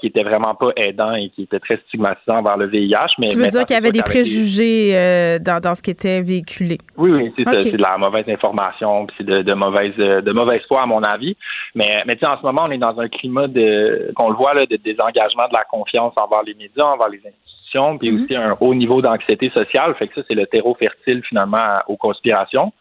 qui 0.00 0.06
étaient 0.06 0.22
vraiment 0.22 0.54
pas 0.54 0.70
aidants 0.76 1.14
et 1.14 1.28
qui 1.30 1.42
étaient 1.42 1.60
très 1.60 1.78
stigmatisants 1.86 2.42
vers 2.42 2.56
le 2.56 2.66
VIH. 2.66 2.96
Mais 3.18 3.26
tu 3.26 3.38
veux 3.38 3.48
dire 3.48 3.64
qu'il 3.64 3.74
y 3.74 3.78
avait 3.78 3.92
des 3.92 4.02
préjugés 4.02 5.38
dans, 5.40 5.74
ce 5.74 5.82
qui 5.82 5.90
était 5.90 6.22
véhiculé? 6.22 6.78
Oui, 6.96 7.10
oui, 7.10 7.32
c'est 7.36 7.44
ça. 7.44 7.75
C'est 7.76 7.82
de 7.82 7.82
la 7.82 7.98
mauvaise 7.98 8.28
information, 8.28 9.06
puis 9.06 9.16
c'est 9.18 9.26
de, 9.26 9.42
de 9.42 9.54
mauvaise 9.54 9.96
de 9.96 10.32
mauvaise 10.32 10.62
foi 10.66 10.82
à 10.82 10.86
mon 10.86 11.02
avis. 11.02 11.36
Mais 11.74 11.98
mais 12.06 12.16
en 12.24 12.38
ce 12.38 12.42
moment, 12.42 12.64
on 12.66 12.72
est 12.72 12.78
dans 12.78 12.98
un 12.98 13.08
climat 13.08 13.48
de, 13.48 14.12
qu'on 14.16 14.30
le 14.30 14.36
voit, 14.36 14.54
là, 14.54 14.66
de 14.66 14.76
désengagement 14.76 15.48
de 15.48 15.54
la 15.54 15.64
confiance 15.64 16.14
envers 16.20 16.42
les 16.42 16.54
médias, 16.54 16.84
envers 16.84 17.08
les 17.08 17.18
institutions 17.18 17.98
puis 17.98 18.12
aussi 18.12 18.34
un 18.34 18.56
haut 18.60 18.74
niveau 18.74 19.02
d'anxiété 19.02 19.50
sociale. 19.50 19.94
Fait 19.96 20.08
que 20.08 20.14
ça, 20.14 20.22
c'est 20.28 20.34
le 20.34 20.46
terreau 20.46 20.74
fertile 20.74 21.22
finalement 21.28 21.80
aux 21.88 21.96
conspirations. 21.96 22.72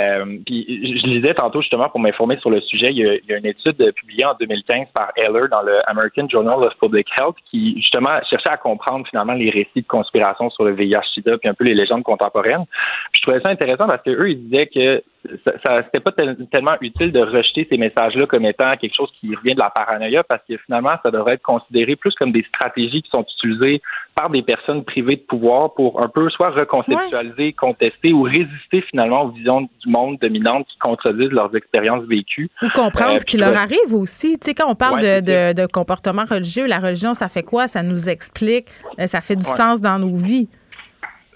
Euh, 0.00 0.38
puis 0.46 0.64
je 1.00 1.06
lisais 1.06 1.34
tantôt 1.34 1.60
justement 1.60 1.88
pour 1.90 2.00
m'informer 2.00 2.38
sur 2.38 2.48
le 2.48 2.62
sujet, 2.62 2.88
il 2.90 2.96
y, 2.96 3.06
a, 3.06 3.14
il 3.14 3.24
y, 3.28 3.34
a, 3.34 3.36
une 3.36 3.46
étude 3.46 3.92
publiée 3.92 4.24
en 4.24 4.34
2015 4.40 4.88
par 4.94 5.12
Heller 5.16 5.48
dans 5.50 5.60
le 5.60 5.80
American 5.86 6.26
Journal 6.30 6.64
of 6.64 6.74
Public 6.80 7.06
Health 7.20 7.36
qui 7.50 7.76
justement 7.76 8.18
cherchait 8.28 8.50
à 8.50 8.56
comprendre 8.56 9.06
finalement 9.06 9.34
les 9.34 9.50
récits 9.50 9.82
de 9.82 9.86
conspiration 9.86 10.48
sur 10.48 10.64
le 10.64 10.72
VIH/SIDA 10.72 11.36
puis 11.36 11.48
un 11.48 11.54
peu 11.54 11.64
les 11.64 11.74
légendes 11.74 12.04
contemporaines. 12.04 12.64
Puis 13.12 13.20
je 13.20 13.22
trouvais 13.22 13.40
ça 13.40 13.50
intéressant 13.50 13.86
parce 13.86 14.02
que 14.02 14.10
eux 14.10 14.30
ils 14.30 14.42
disaient 14.48 14.66
que 14.66 15.02
ça, 15.44 15.52
ça 15.64 15.82
c'était 15.84 16.00
pas 16.00 16.12
tellement 16.12 16.76
utile 16.80 17.12
de 17.12 17.20
rejeter 17.20 17.66
ces 17.68 17.76
messages-là 17.76 18.26
comme 18.26 18.46
étant 18.46 18.70
quelque 18.80 18.96
chose 18.96 19.12
qui 19.20 19.34
revient 19.34 19.54
de 19.54 19.60
la 19.60 19.70
paranoïa 19.70 20.24
parce 20.24 20.42
que 20.48 20.56
finalement 20.56 20.92
ça 21.02 21.10
devrait 21.10 21.34
être 21.34 21.42
considéré 21.42 21.96
plus 21.96 22.14
comme 22.14 22.32
des 22.32 22.44
stratégies 22.44 23.02
qui 23.02 23.10
sont 23.10 23.24
utilisées 23.36 23.82
par 24.14 24.30
des 24.30 24.42
personnes 24.42 24.84
privées 24.84 25.16
de 25.16 25.22
pouvoir 25.22 25.74
pour 25.74 26.02
un 26.02 26.08
peu 26.08 26.28
soit 26.30 26.50
reconceptualiser, 26.50 27.52
contester 27.52 28.12
ou 28.12 28.22
résister 28.22 28.82
finalement 28.82 29.22
aux 29.22 29.28
visions 29.28 29.68
du 29.84 29.90
monde 29.90 30.18
dominante 30.20 30.66
qui 30.66 30.78
contredisent 30.78 31.30
leurs 31.30 31.54
expériences 31.56 32.04
vécues. 32.04 32.50
Ou 32.62 32.68
comprendre 32.68 33.16
euh, 33.16 33.18
ce 33.18 33.24
qui 33.24 33.36
leur 33.36 33.56
arrive 33.56 33.94
aussi. 33.94 34.38
Tu 34.38 34.46
sais, 34.46 34.54
quand 34.54 34.70
on 34.70 34.74
parle 34.74 35.00
de, 35.00 35.20
de, 35.20 35.52
de, 35.60 35.66
comportement 35.66 36.24
religieux, 36.24 36.66
la 36.66 36.78
religion, 36.78 37.14
ça 37.14 37.28
fait 37.28 37.42
quoi? 37.42 37.68
Ça 37.68 37.82
nous 37.82 38.08
explique, 38.08 38.68
euh, 38.98 39.06
ça 39.06 39.20
fait 39.20 39.36
du 39.36 39.46
ouais. 39.46 39.52
sens 39.52 39.80
dans 39.80 39.98
nos 39.98 40.14
vies. 40.14 40.48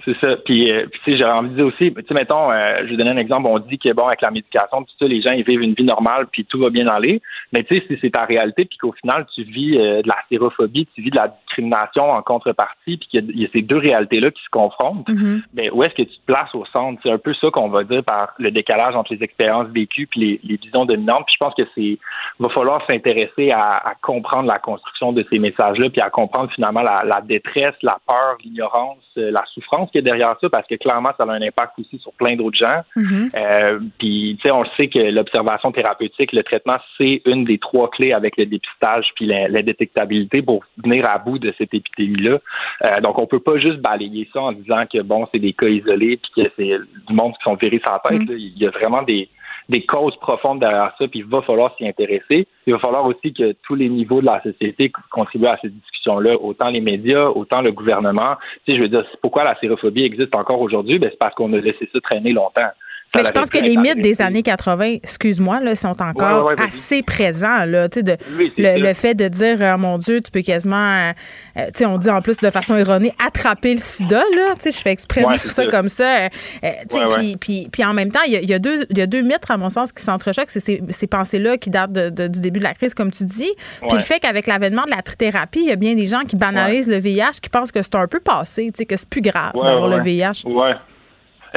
C'est 0.07 0.17
ça. 0.25 0.37
Puis, 0.37 0.71
euh, 0.73 0.87
puis 0.87 1.01
tu 1.05 1.11
sais, 1.11 1.19
j'ai 1.19 1.25
envie 1.25 1.51
de 1.51 1.57
dire 1.57 1.67
aussi, 1.67 1.93
tu 1.93 2.07
sais, 2.07 2.15
mettons, 2.15 2.53
euh, 2.53 2.79
je 2.85 2.91
vais 2.91 2.97
donner 2.97 3.11
un 3.11 3.17
exemple. 3.17 3.49
On 3.49 3.59
dit 3.59 3.77
que 3.77 3.93
bon, 3.93 4.05
avec 4.05 4.23
la 4.23 4.31
médication, 4.31 4.85
tout 4.85 4.95
ça, 5.01 5.07
les 5.07 5.21
gens 5.21 5.33
ils 5.33 5.45
vivent 5.45 5.63
une 5.63 5.75
vie 5.75 5.85
normale, 5.85 6.29
puis 6.31 6.45
tout 6.45 6.61
va 6.61 6.71
bien 6.71 6.87
aller. 6.87 7.21
Mais 7.53 7.65
tu 7.65 7.77
sais, 7.77 7.85
si 7.89 7.99
c'est 8.01 8.11
ta 8.11 8.25
réalité, 8.25 8.67
puis 8.67 8.79
qu'au 8.79 8.93
final 8.93 9.27
tu 9.35 9.43
vis 9.43 9.77
euh, 9.77 10.03
de 10.03 10.09
la 10.09 10.17
sérophobie, 10.31 10.87
tu 10.95 11.03
vis 11.03 11.11
de 11.11 11.17
la 11.17 11.29
discrimination 11.29 12.09
en 12.09 12.23
contrepartie, 12.23 12.99
puis 12.99 13.09
qu'il 13.11 13.31
y, 13.33 13.41
y, 13.41 13.45
a 13.47 13.49
ces 13.53 13.63
deux 13.63 13.79
réalités-là 13.79 14.31
qui 14.31 14.43
se 14.45 14.51
confrontent, 14.51 15.09
mm-hmm. 15.09 15.43
ben 15.55 15.71
où 15.73 15.83
est-ce 15.83 15.95
que 15.95 16.03
tu 16.03 16.17
te 16.17 16.33
places 16.33 16.55
au 16.55 16.65
centre? 16.67 17.01
C'est 17.03 17.11
un 17.11 17.19
peu 17.19 17.35
ça 17.35 17.51
qu'on 17.51 17.69
va 17.69 17.83
dire 17.83 18.05
par 18.05 18.35
le 18.39 18.53
décalage 18.53 18.95
entre 18.95 19.13
les 19.13 19.25
expériences 19.25 19.69
vécues 19.69 20.07
puis 20.07 20.21
les, 20.21 20.41
les 20.45 20.57
visions 20.57 20.85
dominantes. 20.85 21.27
Puis 21.27 21.35
je 21.35 21.45
pense 21.45 21.55
que 21.55 21.65
c'est 21.75 21.99
va 22.39 22.49
falloir 22.51 22.87
s'intéresser 22.87 23.51
à, 23.51 23.89
à, 23.89 23.95
comprendre 24.01 24.47
la 24.47 24.61
construction 24.61 25.13
de 25.13 25.27
ces 25.31 25.41
messages-là, 25.41 25.91
puis 25.91 26.01
à 26.01 26.11
comprendre 26.11 26.51
finalement 26.55 26.83
la, 26.83 27.03
la 27.05 27.21
détresse, 27.23 27.75
la 27.83 27.99
peur, 28.07 28.37
l'ignorance, 28.45 29.03
la 29.17 29.43
souffrance 29.53 29.91
derrière 30.03 30.37
ça 30.41 30.49
parce 30.49 30.67
que 30.67 30.75
clairement, 30.77 31.11
ça 31.17 31.25
a 31.25 31.31
un 31.31 31.43
impact 31.43 31.79
aussi 31.79 31.99
sur 31.99 32.13
plein 32.13 32.37
d'autres 32.37 32.59
gens. 32.59 32.83
Mm-hmm. 32.97 33.31
euh, 33.37 33.81
puis, 33.99 34.39
tu 34.41 34.49
sais, 34.49 34.55
on 34.55 34.65
sait 34.79 34.89
que 34.89 34.99
l'observation 34.99 35.73
thérapeutique, 35.73 36.33
le 36.33 36.43
traitement, 36.43 36.77
c'est 36.99 37.23
une 37.27 37.45
des 37.45 37.59
trois 37.59 37.91
clés 37.91 38.13
avec 38.13 38.37
le 38.37 38.47
dépistage 38.47 39.07
puis 39.15 39.27
la, 39.27 39.49
la 39.49 39.63
détectabilité 39.63 40.43
pour 40.43 40.65
venir 40.83 41.05
à 41.13 41.19
bout 41.19 41.39
de 41.39 41.53
cette 41.59 41.75
épidémie-là. 41.75 42.39
Euh, 42.85 43.01
donc, 43.01 43.21
on 43.21 43.27
peut 43.27 43.41
pas 43.41 43.59
juste 43.59 43.79
balayer 43.79 44.29
ça 44.33 44.41
en 44.41 44.53
disant 44.53 44.85
que, 44.93 45.03
bon, 45.03 45.27
c'est 45.33 45.39
des 45.39 45.53
cas 45.53 45.69
isolés 45.69 46.19
puis 46.19 46.45
que 46.45 46.51
c'est 46.57 46.79
du 47.09 47.15
monde 47.15 47.33
qui 47.33 47.43
sont 47.45 47.55
virés 47.55 47.81
sans 47.87 47.99
tête. 48.09 48.21
Mm-hmm. 48.21 48.37
Il 48.37 48.59
y 48.59 48.67
a 48.67 48.71
vraiment 48.71 49.03
des 49.03 49.29
des 49.69 49.85
causes 49.85 50.17
profondes 50.17 50.61
derrière 50.61 50.93
ça, 50.99 51.09
puis 51.09 51.21
il 51.21 51.27
va 51.27 51.43
falloir 51.43 51.75
s'y 51.77 51.87
intéresser. 51.87 52.47
Il 52.67 52.73
va 52.73 52.79
falloir 52.79 53.05
aussi 53.07 53.33
que 53.33 53.53
tous 53.63 53.75
les 53.75 53.89
niveaux 53.89 54.21
de 54.21 54.27
la 54.27 54.41
société 54.43 54.93
contribuent 55.11 55.47
à 55.47 55.59
cette 55.61 55.75
discussion-là, 55.75 56.37
autant 56.41 56.69
les 56.69 56.81
médias, 56.81 57.29
autant 57.29 57.63
le 57.63 57.73
gouvernement. 57.73 58.37
Tu 58.65 58.77
je 58.77 58.83
veux 58.83 58.89
dire, 58.89 59.05
pourquoi 59.23 59.45
la 59.45 59.59
sérophobie 59.59 60.05
existe 60.05 60.37
encore 60.37 60.61
aujourd'hui? 60.61 60.99
Ben, 60.99 61.11
c'est 61.11 61.19
parce 61.19 61.35
qu'on 61.35 61.53
a 61.53 61.59
laissé 61.59 61.89
ça 61.93 62.01
traîner 62.01 62.33
longtemps. 62.33 62.71
Mais 63.15 63.25
je 63.25 63.31
pense 63.31 63.51
que 63.51 63.59
les 63.59 63.77
mythes 63.77 64.01
des 64.01 64.21
années 64.21 64.43
80, 64.43 64.97
excuse-moi, 65.03 65.61
là, 65.61 65.75
sont 65.75 66.01
encore 66.03 66.47
ouais, 66.47 66.55
ouais, 66.55 66.63
assez 66.63 67.03
présents. 67.03 67.65
Là, 67.65 67.89
de, 67.89 68.17
oui, 68.37 68.53
le, 68.59 68.79
le, 68.79 68.95
fait 68.95 69.15
de 69.15 69.29
dire, 69.29 69.59
oh, 69.61 69.79
mon 69.79 69.99
Dieu, 69.99 70.21
tu 70.21 70.31
peux 70.31 70.43
quasiment, 70.43 71.13
euh, 71.57 71.67
sais 71.75 71.87
on 71.87 71.99
dit 71.99 72.11
en 72.11 72.21
plus 72.21 72.37
de 72.37 72.51
façon 72.51 72.77
erronée, 72.77 73.13
attraper 73.25 73.73
le 73.73 73.81
sida. 73.81 74.23
Là, 74.35 74.55
je 74.63 74.71
fais 74.71 74.91
exprès 74.91 75.23
de 75.23 75.29
dire 75.29 75.43
ça, 75.43 75.63
ça, 75.63 75.67
comme 75.67 75.89
ça. 75.89 76.27
Euh, 76.27 76.71
puis, 77.17 77.37
puis, 77.37 77.69
puis 77.73 77.85
en 77.85 77.95
même 77.95 78.11
temps, 78.11 78.21
il 78.27 78.35
y, 78.35 78.47
y, 78.47 78.55
a 78.55 78.59
deux, 78.59 78.87
y 78.91 79.01
a 79.01 79.07
deux 79.07 79.23
mythes, 79.23 79.49
à 79.49 79.57
mon 79.57 79.71
sens, 79.71 79.93
qui 79.93 80.03
s'entrechoquent. 80.03 80.51
C'est 80.51 80.61
ces, 80.61 80.83
ces 80.91 81.07
pensées-là 81.07 81.57
qui 81.59 81.71
datent 81.71 81.93
de, 81.93 82.11
de, 82.11 82.29
du 82.29 82.41
début 82.41 82.59
de 82.59 82.65
la 82.65 82.75
crise, 82.75 82.95
comme 82.95 83.11
tu 83.11 83.25
dis. 83.25 83.53
Puis 83.81 83.97
le 83.97 84.01
fait 84.01 84.21
qu'avec 84.21 84.47
l'avènement 84.47 84.85
de 84.85 84.91
la 84.91 85.03
trithérapie, 85.03 85.61
il 85.61 85.69
y 85.69 85.73
a 85.73 85.77
bien 85.77 85.95
des 85.95 86.07
gens 86.07 86.21
qui 86.21 86.37
banalisent 86.37 86.89
le 86.89 86.99
VIH, 86.99 87.41
qui 87.43 87.49
pensent 87.49 87.73
que 87.73 87.83
c'est 87.83 87.95
un 87.95 88.07
peu 88.07 88.21
passé, 88.21 88.71
que 88.71 88.97
c'est 88.97 89.09
plus 89.09 89.23
grave 89.23 89.53
d'avoir 89.55 89.89
le 89.89 90.01
VIH. 90.03 90.45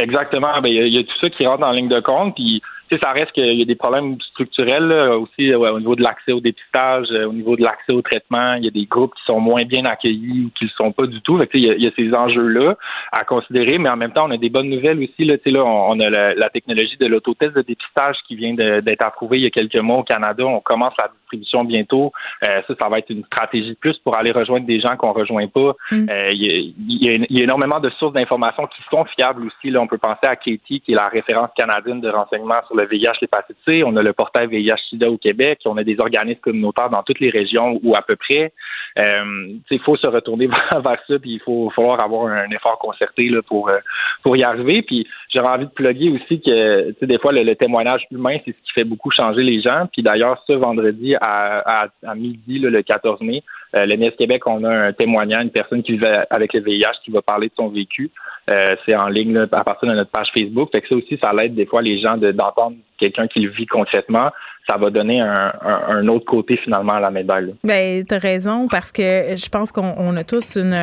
Exactement. 0.01 0.61
Ben, 0.61 0.69
il 0.69 0.93
y, 0.93 0.97
a 0.97 1.03
tout 1.03 1.19
ça 1.21 1.29
qui 1.29 1.45
rentre 1.45 1.65
en 1.65 1.71
ligne 1.71 1.89
de 1.89 1.99
compte. 1.99 2.35
Puis 2.35 2.61
ça 3.03 3.11
reste 3.11 3.31
qu'il 3.33 3.53
y 3.53 3.61
a 3.61 3.65
des 3.65 3.75
problèmes 3.75 4.19
structurels 4.21 4.87
là, 4.87 5.17
aussi 5.17 5.53
ouais, 5.53 5.69
au 5.69 5.79
niveau 5.79 5.95
de 5.95 6.01
l'accès 6.01 6.31
au 6.31 6.39
dépistage, 6.39 7.07
euh, 7.11 7.25
au 7.25 7.33
niveau 7.33 7.55
de 7.55 7.61
l'accès 7.61 7.91
au 7.91 8.01
traitement. 8.01 8.53
Il 8.55 8.65
y 8.65 8.67
a 8.67 8.71
des 8.71 8.85
groupes 8.85 9.13
qui 9.15 9.23
sont 9.25 9.39
moins 9.39 9.61
bien 9.65 9.85
accueillis 9.85 10.45
ou 10.45 10.51
qui 10.57 10.65
ne 10.65 10.69
le 10.69 10.73
sont 10.75 10.91
pas 10.91 11.05
du 11.05 11.21
tout. 11.21 11.37
Fait 11.37 11.49
il, 11.53 11.65
y 11.65 11.69
a, 11.69 11.73
il 11.73 11.83
y 11.83 11.87
a 11.87 11.91
ces 11.95 12.13
enjeux-là 12.13 12.75
à 13.11 13.23
considérer, 13.23 13.77
mais 13.79 13.91
en 13.91 13.97
même 13.97 14.11
temps, 14.11 14.27
on 14.27 14.31
a 14.31 14.37
des 14.37 14.49
bonnes 14.49 14.69
nouvelles 14.69 14.99
aussi. 14.99 15.25
Là, 15.25 15.35
là 15.45 15.63
on, 15.63 15.91
on 15.91 15.99
a 15.99 16.09
la, 16.09 16.33
la, 16.35 16.49
technologie 16.49 16.97
de 16.97 17.05
l'autotest 17.05 17.55
de 17.55 17.61
dépistage 17.61 18.17
qui 18.27 18.35
vient 18.35 18.53
d'être 18.53 19.05
approuvée 19.05 19.37
il 19.37 19.43
y 19.43 19.47
a 19.47 19.51
quelques 19.51 19.75
mois 19.77 19.97
au 19.97 20.03
Canada. 20.03 20.45
On 20.45 20.59
commence 20.59 20.93
la 21.01 21.09
distribution 21.09 21.63
bientôt. 21.63 22.11
Euh, 22.47 22.61
ça, 22.67 22.73
ça 22.81 22.89
va 22.89 22.99
être 22.99 23.09
une 23.09 23.23
stratégie 23.25 23.69
de 23.69 23.77
plus 23.77 23.97
pour 23.99 24.17
aller 24.17 24.31
rejoindre 24.31 24.65
des 24.65 24.79
gens 24.79 24.95
qu'on 24.97 25.13
rejoint 25.13 25.47
pas. 25.47 25.75
Mm. 25.91 26.09
Euh, 26.09 26.29
il, 26.31 26.47
y 26.47 26.49
a, 26.49 26.53
il, 26.57 27.03
y 27.03 27.09
a, 27.09 27.13
il, 27.29 27.37
y 27.37 27.41
a, 27.41 27.43
énormément 27.43 27.79
de 27.79 27.89
sources 27.91 28.13
d'informations 28.13 28.67
qui 28.67 28.81
sont 28.89 29.05
fiables 29.05 29.45
aussi. 29.45 29.69
Là, 29.69 29.81
on 29.81 29.87
peut 29.87 29.97
penser 29.97 30.25
à 30.25 30.35
Katie, 30.35 30.81
qui 30.81 30.93
est 30.93 30.95
la 30.95 31.07
référence 31.07 31.49
canadienne 31.55 32.01
de 32.01 32.09
renseignement 32.09 32.61
sur 32.67 32.75
le 32.79 32.87
VIH, 32.87 33.19
l'hépatite 33.21 33.57
C. 33.65 33.83
On 33.85 33.95
a 33.95 34.01
le 34.01 34.13
portail 34.13 34.47
VIH-Sida 34.47 35.09
au 35.09 35.17
Québec. 35.17 35.59
On 35.65 35.77
a 35.77 35.83
des 35.83 35.97
organismes 35.99 36.39
communautaires 36.39 36.89
dans 36.89 37.03
toutes 37.03 37.19
les 37.19 37.29
régions 37.29 37.79
ou 37.83 37.95
à 37.95 38.01
peu 38.01 38.15
près. 38.15 38.53
Euh, 38.97 39.53
il 39.69 39.79
faut 39.79 39.95
se 39.95 40.07
retourner 40.07 40.47
vers, 40.71 40.99
ça, 41.07 41.19
puis 41.19 41.33
il 41.33 41.39
faut 41.39 41.69
falloir 41.75 42.03
avoir 42.03 42.27
un 42.27 42.49
effort 42.49 42.77
concerté 42.79 43.29
là, 43.29 43.41
pour, 43.41 43.69
euh, 43.69 43.77
pour 44.23 44.35
y 44.35 44.43
arriver. 44.43 44.81
Puis 44.81 45.07
j'aurais 45.33 45.51
envie 45.51 45.65
de 45.65 45.71
plugger 45.71 46.09
aussi 46.09 46.41
que 46.41 47.05
des 47.05 47.19
fois, 47.19 47.31
le, 47.31 47.55
témoignage 47.55 48.05
humain, 48.11 48.37
c'est 48.45 48.51
ce 48.51 48.65
qui 48.65 48.71
fait 48.73 48.83
beaucoup 48.83 49.11
changer 49.11 49.43
les 49.43 49.61
gens. 49.61 49.87
Puis 49.91 50.01
d'ailleurs, 50.01 50.43
ce 50.47 50.53
vendredi 50.53 51.15
à, 51.21 51.87
midi, 52.15 52.59
le 52.59 52.81
14 52.81 53.21
mai, 53.21 53.43
euh, 53.75 53.85
le 53.85 53.95
NIS 53.97 54.11
Québec, 54.17 54.45
on 54.47 54.63
a 54.63 54.69
un 54.69 54.93
témoignage, 54.93 55.43
une 55.43 55.51
personne 55.51 55.83
qui 55.83 55.97
vit 55.97 56.05
avec 56.29 56.53
le 56.53 56.61
VIH 56.61 56.99
qui 57.03 57.11
va 57.11 57.21
parler 57.21 57.47
de 57.47 57.53
son 57.55 57.69
vécu. 57.69 58.09
Euh, 58.51 58.75
c'est 58.85 58.95
en 58.95 59.07
ligne 59.07 59.33
là, 59.33 59.45
à 59.51 59.63
partir 59.63 59.89
de 59.89 59.93
notre 59.93 60.11
page 60.11 60.27
Facebook. 60.33 60.69
Fait 60.71 60.81
que 60.81 60.87
ça 60.87 60.95
aussi, 60.95 61.19
ça 61.21 61.31
l'aide 61.33 61.55
des 61.55 61.65
fois 61.65 61.81
les 61.81 61.99
gens 61.99 62.17
d'entendre 62.17 62.77
quelqu'un 62.97 63.27
qui 63.27 63.39
le 63.39 63.51
vit 63.51 63.65
concrètement. 63.67 64.31
Ça 64.69 64.77
va 64.77 64.89
donner 64.89 65.19
un, 65.19 65.53
un, 65.61 65.97
un 65.97 66.07
autre 66.07 66.25
côté 66.25 66.57
finalement 66.57 66.93
à 66.93 66.99
la 66.99 67.09
médaille. 67.09 67.55
Ben, 67.63 68.03
tu 68.07 68.13
as 68.13 68.19
raison 68.19 68.67
parce 68.67 68.91
que 68.91 69.35
je 69.35 69.49
pense 69.49 69.71
qu'on 69.71 70.15
a 70.15 70.23
tous 70.23 70.57
une, 70.57 70.73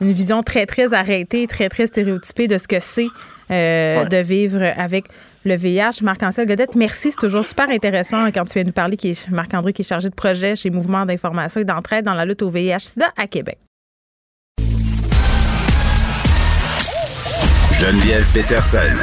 une 0.00 0.12
vision 0.12 0.42
très, 0.42 0.66
très 0.66 0.94
arrêtée, 0.94 1.46
très, 1.46 1.68
très 1.68 1.86
stéréotypée 1.86 2.46
de 2.46 2.58
ce 2.58 2.68
que 2.68 2.78
c'est 2.78 3.08
euh, 3.50 4.02
ouais. 4.02 4.08
de 4.08 4.16
vivre 4.18 4.62
avec 4.76 5.06
le 5.44 5.56
VIH. 5.56 6.02
Marc-Ancel 6.02 6.46
Godette, 6.46 6.74
merci. 6.76 7.10
C'est 7.10 7.18
toujours 7.18 7.44
super 7.44 7.68
intéressant 7.70 8.26
quand 8.26 8.44
tu 8.44 8.54
viens 8.54 8.64
nous 8.64 8.72
parler, 8.72 8.96
Marc-André, 9.30 9.72
qui 9.72 9.82
est 9.82 9.88
chargé 9.88 10.10
de 10.10 10.14
projet 10.14 10.54
chez 10.54 10.70
Mouvement 10.70 11.06
d'information 11.06 11.60
et 11.60 11.64
d'entraide 11.64 12.04
dans 12.04 12.14
la 12.14 12.24
lutte 12.24 12.42
au 12.42 12.50
VIH-Sida 12.50 13.06
à 13.16 13.26
Québec. 13.26 13.58
Geneviève 17.80 18.26
Peterson. 18.34 18.96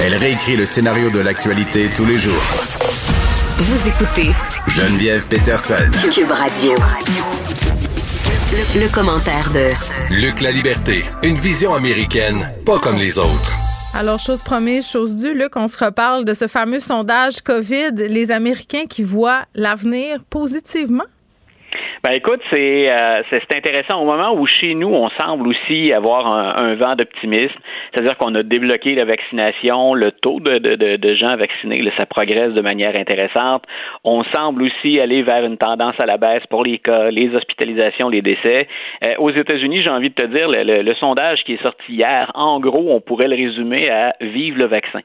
Elle 0.00 0.14
réécrit 0.14 0.56
le 0.56 0.64
scénario 0.64 1.10
de 1.10 1.18
l'actualité 1.18 1.88
tous 1.88 2.04
les 2.04 2.16
jours. 2.16 2.44
Vous 3.56 3.88
écoutez 3.88 4.30
Geneviève 4.68 5.26
Peterson. 5.26 5.90
Cube 6.14 6.30
Radio. 6.30 6.76
Le, 8.52 8.82
le, 8.82 8.88
commentaire 8.88 9.50
de 9.50 9.70
Luc 10.14 10.40
La 10.40 10.52
Liberté, 10.52 11.02
une 11.24 11.34
vision 11.34 11.74
américaine, 11.74 12.52
pas 12.64 12.78
comme 12.78 12.96
les 12.96 13.18
autres. 13.18 13.52
Alors, 13.94 14.20
chose 14.20 14.42
promise, 14.42 14.86
chose 14.86 15.16
due, 15.16 15.34
Luc, 15.34 15.56
on 15.56 15.66
se 15.66 15.84
reparle 15.84 16.24
de 16.24 16.34
ce 16.34 16.46
fameux 16.46 16.78
sondage 16.78 17.40
COVID, 17.40 17.94
les 17.96 18.30
Américains 18.30 18.86
qui 18.88 19.02
voient 19.02 19.46
l'avenir 19.56 20.22
positivement. 20.30 21.04
Ben 22.04 22.12
écoute, 22.12 22.42
c'est 22.52 22.92
euh, 22.92 23.22
c'est 23.30 23.56
intéressant 23.56 24.02
au 24.02 24.04
moment 24.04 24.34
où 24.34 24.46
chez 24.46 24.74
nous 24.74 24.92
on 24.92 25.08
semble 25.18 25.48
aussi 25.48 25.90
avoir 25.90 26.36
un, 26.60 26.74
vent 26.74 26.96
d'optimisme, 26.96 27.58
c'est-à-dire 27.90 28.18
qu'on 28.18 28.34
a 28.34 28.42
débloqué 28.42 28.94
la 28.94 29.06
vaccination, 29.06 29.94
le 29.94 30.12
taux 30.12 30.38
de, 30.38 30.58
de, 30.58 30.96
de 30.96 31.14
gens 31.14 31.34
vaccinés, 31.34 31.80
là, 31.80 31.92
ça 31.96 32.04
progresse 32.04 32.52
de 32.52 32.60
manière 32.60 32.90
intéressante. 32.90 33.64
On 34.04 34.22
semble 34.36 34.64
aussi 34.64 35.00
aller 35.00 35.22
vers 35.22 35.46
une 35.46 35.56
tendance 35.56 35.94
à 35.98 36.04
la 36.04 36.18
baisse 36.18 36.42
pour 36.50 36.62
les 36.62 36.76
cas, 36.76 37.10
les 37.10 37.34
hospitalisations, 37.34 38.10
les 38.10 38.20
décès. 38.20 38.68
Euh, 39.06 39.14
aux 39.20 39.30
États-Unis, 39.30 39.78
j'ai 39.86 39.90
envie 39.90 40.10
de 40.10 40.14
te 40.14 40.26
dire, 40.26 40.48
le, 40.48 40.62
le, 40.62 40.82
le, 40.82 40.94
sondage 40.96 41.42
qui 41.44 41.54
est 41.54 41.62
sorti 41.62 41.94
hier, 41.94 42.30
en 42.34 42.60
gros, 42.60 42.92
on 42.92 43.00
pourrait 43.00 43.28
le 43.28 43.36
résumer 43.36 43.88
à 43.88 44.14
vive 44.20 44.58
le 44.58 44.66
vaccin. 44.66 45.00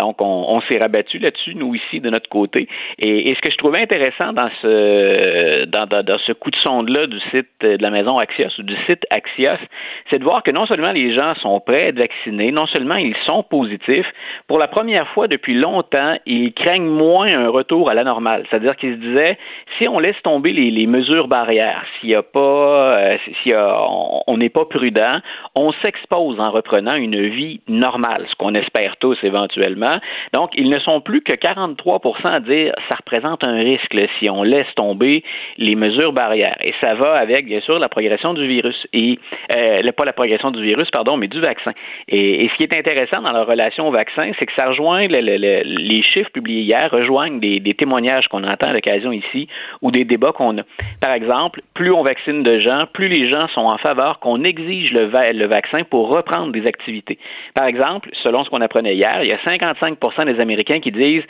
Donc 0.00 0.22
on, 0.22 0.44
on 0.50 0.60
s'est 0.70 0.78
rabattu 0.78 1.18
là-dessus, 1.18 1.56
nous 1.56 1.74
ici 1.74 1.98
de 1.98 2.10
notre 2.10 2.28
côté. 2.28 2.68
Et, 3.04 3.30
et, 3.30 3.34
ce 3.34 3.40
que 3.40 3.50
je 3.50 3.56
trouvais 3.56 3.80
intéressant 3.80 4.32
dans 4.32 4.50
ce 4.62 5.64
dans, 5.64 5.86
dans, 5.86 6.04
dans 6.04 6.18
ce 6.18 6.32
coup 6.44 6.50
de 6.50 6.56
sonde-là 6.56 7.06
du 7.06 7.18
site 7.30 7.48
de 7.60 7.82
la 7.82 7.90
maison 7.90 8.16
Axios 8.16 8.50
ou 8.58 8.62
du 8.62 8.76
site 8.86 9.04
Axios, 9.10 9.64
c'est 10.12 10.18
de 10.18 10.24
voir 10.24 10.42
que 10.42 10.52
non 10.52 10.66
seulement 10.66 10.92
les 10.92 11.16
gens 11.16 11.34
sont 11.36 11.58
prêts 11.60 11.86
à 11.86 11.88
être 11.88 11.98
vaccinés, 11.98 12.52
non 12.52 12.66
seulement 12.66 12.96
ils 12.96 13.16
sont 13.26 13.42
positifs, 13.42 14.06
pour 14.46 14.58
la 14.58 14.68
première 14.68 15.08
fois 15.14 15.26
depuis 15.26 15.54
longtemps, 15.54 16.16
ils 16.26 16.52
craignent 16.52 16.90
moins 16.90 17.28
un 17.34 17.48
retour 17.48 17.90
à 17.90 17.94
la 17.94 18.04
normale. 18.04 18.44
C'est-à-dire 18.50 18.76
qu'ils 18.76 18.96
se 18.96 19.00
disaient, 19.00 19.38
si 19.80 19.88
on 19.88 19.98
laisse 19.98 20.20
tomber 20.22 20.52
les, 20.52 20.86
mesures 20.86 21.28
barrières, 21.28 21.82
s'il 21.98 22.10
y 22.10 22.14
a 22.14 22.22
pas, 22.22 22.98
euh, 22.98 23.16
si 23.42 23.54
on 23.54 24.36
n'est 24.36 24.50
pas 24.50 24.66
prudent, 24.66 25.20
on 25.56 25.72
s'expose 25.82 26.38
en 26.38 26.50
reprenant 26.50 26.94
une 26.94 27.28
vie 27.28 27.60
normale, 27.68 28.26
ce 28.28 28.34
qu'on 28.36 28.54
espère 28.54 28.96
tous 29.00 29.16
éventuellement. 29.22 29.98
Donc, 30.34 30.50
ils 30.56 30.68
ne 30.68 30.78
sont 30.80 31.00
plus 31.00 31.22
que 31.22 31.34
43 31.34 32.00
à 32.34 32.40
dire 32.40 32.74
ça 32.90 32.98
représente 32.98 33.46
un 33.46 33.56
risque 33.56 33.94
si 34.18 34.28
on 34.30 34.42
laisse 34.42 34.72
tomber 34.76 35.24
les 35.56 35.76
mesures 35.76 36.12
barrières. 36.12 36.33
Et 36.34 36.72
ça 36.82 36.94
va 36.94 37.14
avec, 37.14 37.46
bien 37.46 37.60
sûr, 37.60 37.78
la 37.78 37.88
progression 37.88 38.34
du 38.34 38.46
virus. 38.46 38.86
Et 38.92 39.18
euh, 39.56 39.92
pas 39.92 40.04
la 40.04 40.12
progression 40.12 40.50
du 40.50 40.62
virus, 40.62 40.88
pardon, 40.92 41.16
mais 41.16 41.28
du 41.28 41.40
vaccin. 41.40 41.72
Et, 42.08 42.48
ce 42.48 42.56
qui 42.56 42.64
est 42.64 42.76
intéressant 42.76 43.22
dans 43.22 43.32
la 43.32 43.44
relation 43.44 43.88
au 43.88 43.90
vaccin, 43.90 44.30
c'est 44.38 44.46
que 44.46 44.52
ça 44.56 44.68
rejoint 44.68 45.06
les 45.06 46.02
chiffres 46.02 46.30
publiés 46.30 46.62
hier, 46.62 46.88
rejoignent 46.90 47.40
des, 47.40 47.74
témoignages 47.74 48.28
qu'on 48.28 48.44
entend 48.44 48.70
à 48.70 48.72
l'occasion 48.72 49.12
ici 49.12 49.48
ou 49.82 49.90
des 49.90 50.04
débats 50.04 50.32
qu'on 50.32 50.58
a. 50.58 50.62
Par 51.00 51.12
exemple, 51.12 51.60
plus 51.74 51.90
on 51.90 52.02
vaccine 52.02 52.42
de 52.42 52.60
gens, 52.60 52.78
plus 52.92 53.08
les 53.08 53.30
gens 53.30 53.48
sont 53.48 53.62
en 53.62 53.78
faveur 53.78 54.20
qu'on 54.20 54.42
exige 54.42 54.92
le, 54.92 55.10
le 55.32 55.46
vaccin 55.46 55.84
pour 55.90 56.14
reprendre 56.14 56.52
des 56.52 56.66
activités. 56.66 57.18
Par 57.54 57.66
exemple, 57.66 58.10
selon 58.22 58.44
ce 58.44 58.50
qu'on 58.50 58.60
apprenait 58.60 58.94
hier, 58.94 59.10
il 59.22 59.28
y 59.28 59.34
a 59.34 59.38
55% 59.38 60.32
des 60.32 60.40
Américains 60.40 60.80
qui 60.80 60.92
disent 60.92 61.24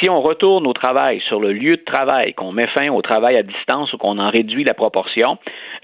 si 0.00 0.10
on 0.10 0.20
retourne 0.20 0.66
au 0.66 0.72
travail 0.72 1.20
sur 1.28 1.40
le 1.40 1.52
lieu 1.52 1.76
de 1.76 1.84
travail, 1.84 2.34
qu'on 2.34 2.52
met 2.52 2.66
fin 2.78 2.88
au 2.88 3.02
travail 3.02 3.36
à 3.36 3.42
distance 3.42 3.92
ou 3.92 3.98
qu'on 3.98 4.18
en 4.18 4.30
réduit 4.34 4.64
la 4.64 4.74
proportion, 4.74 5.38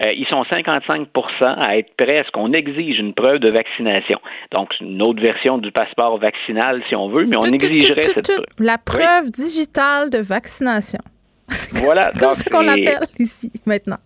euh, 0.05 0.11
ils 0.13 0.27
sont 0.31 0.43
55 0.51 1.07
à 1.41 1.77
être 1.77 1.91
prêts 1.97 2.19
à 2.19 2.23
ce 2.23 2.31
qu'on 2.31 2.51
exige 2.51 2.99
une 2.99 3.13
preuve 3.13 3.39
de 3.39 3.49
vaccination. 3.49 4.19
Donc, 4.55 4.69
une 4.81 5.01
autre 5.01 5.21
version 5.21 5.57
du 5.57 5.71
passeport 5.71 6.17
vaccinal, 6.19 6.81
si 6.89 6.95
on 6.95 7.09
veut, 7.09 7.25
mais 7.27 7.37
on 7.37 7.45
exigerait 7.45 8.03
cette 8.03 8.23
preuve. 8.23 8.45
La 8.59 8.77
preuve 8.77 9.31
digitale 9.31 10.09
de 10.09 10.19
vaccination. 10.19 10.99
Voilà. 11.73 12.11
C'est 12.13 12.19
comme 12.19 12.33
ça 12.33 12.49
qu'on 12.49 12.61
l'appelle 12.61 13.07
ici, 13.19 13.51
maintenant. 13.65 13.97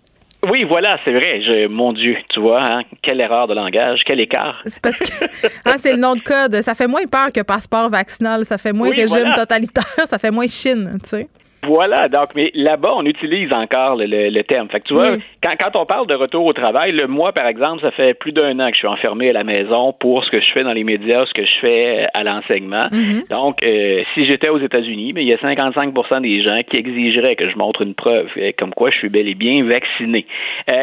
Oui, 0.51 0.63
voilà, 0.63 0.99
c'est 1.03 1.11
vrai. 1.11 1.41
Je, 1.41 1.67
mon 1.67 1.93
Dieu, 1.93 2.15
tu 2.29 2.39
vois, 2.39 2.61
hein, 2.61 2.81
quelle 3.01 3.19
erreur 3.19 3.47
de 3.47 3.53
langage, 3.53 4.01
quel 4.05 4.19
écart. 4.19 4.61
C'est 4.65 4.81
parce 4.81 4.97
que 4.97 5.25
hein, 5.65 5.75
c'est 5.77 5.93
le 5.93 5.99
nom 5.99 6.15
de 6.15 6.21
code. 6.21 6.61
Ça 6.61 6.73
fait 6.75 6.87
moins 6.87 7.05
peur 7.05 7.31
que 7.33 7.41
passeport 7.41 7.89
vaccinal. 7.89 8.45
Ça 8.45 8.57
fait 8.57 8.73
moins 8.73 8.89
régime 8.89 9.33
totalitaire. 9.35 9.83
Ça 10.05 10.17
fait 10.17 10.31
moins 10.31 10.47
Chine, 10.47 10.99
tu 11.03 11.09
sais. 11.09 11.27
Voilà, 11.67 12.07
donc, 12.07 12.29
mais 12.35 12.51
là-bas, 12.53 12.93
on 12.95 13.05
utilise 13.05 13.49
encore 13.53 13.95
le, 13.97 14.41
terme. 14.43 14.69
Fait 14.69 14.79
que 14.79 14.87
tu 14.87 14.93
vois, 14.93 15.17
quand, 15.43 15.55
quand, 15.59 15.79
on 15.79 15.85
parle 15.85 16.07
de 16.07 16.15
retour 16.15 16.45
au 16.45 16.53
travail, 16.53 16.91
le 16.91 17.07
moi, 17.07 17.31
par 17.31 17.47
exemple, 17.47 17.81
ça 17.81 17.91
fait 17.91 18.13
plus 18.13 18.31
d'un 18.31 18.59
an 18.59 18.67
que 18.67 18.73
je 18.73 18.79
suis 18.79 18.87
enfermé 18.87 19.29
à 19.29 19.33
la 19.33 19.43
maison 19.43 19.93
pour 19.99 20.23
ce 20.23 20.29
que 20.29 20.41
je 20.41 20.51
fais 20.51 20.63
dans 20.63 20.73
les 20.73 20.83
médias, 20.83 21.25
ce 21.25 21.33
que 21.33 21.45
je 21.45 21.59
fais 21.59 22.03
euh, 22.03 22.07
à 22.13 22.23
l'enseignement. 22.23 22.87
Mm-hmm. 22.91 23.29
Donc, 23.29 23.65
euh, 23.65 24.03
si 24.13 24.25
j'étais 24.25 24.49
aux 24.49 24.59
États-Unis, 24.59 25.13
mais 25.13 25.23
il 25.23 25.27
y 25.27 25.33
a 25.33 25.37
55% 25.37 26.21
des 26.21 26.43
gens 26.43 26.61
qui 26.69 26.79
exigeraient 26.79 27.35
que 27.35 27.49
je 27.49 27.57
montre 27.57 27.81
une 27.81 27.95
preuve 27.95 28.27
euh, 28.37 28.51
comme 28.57 28.73
quoi 28.73 28.89
je 28.91 28.99
suis 28.99 29.09
bel 29.09 29.27
et 29.27 29.35
bien 29.35 29.63
vacciné. 29.63 30.25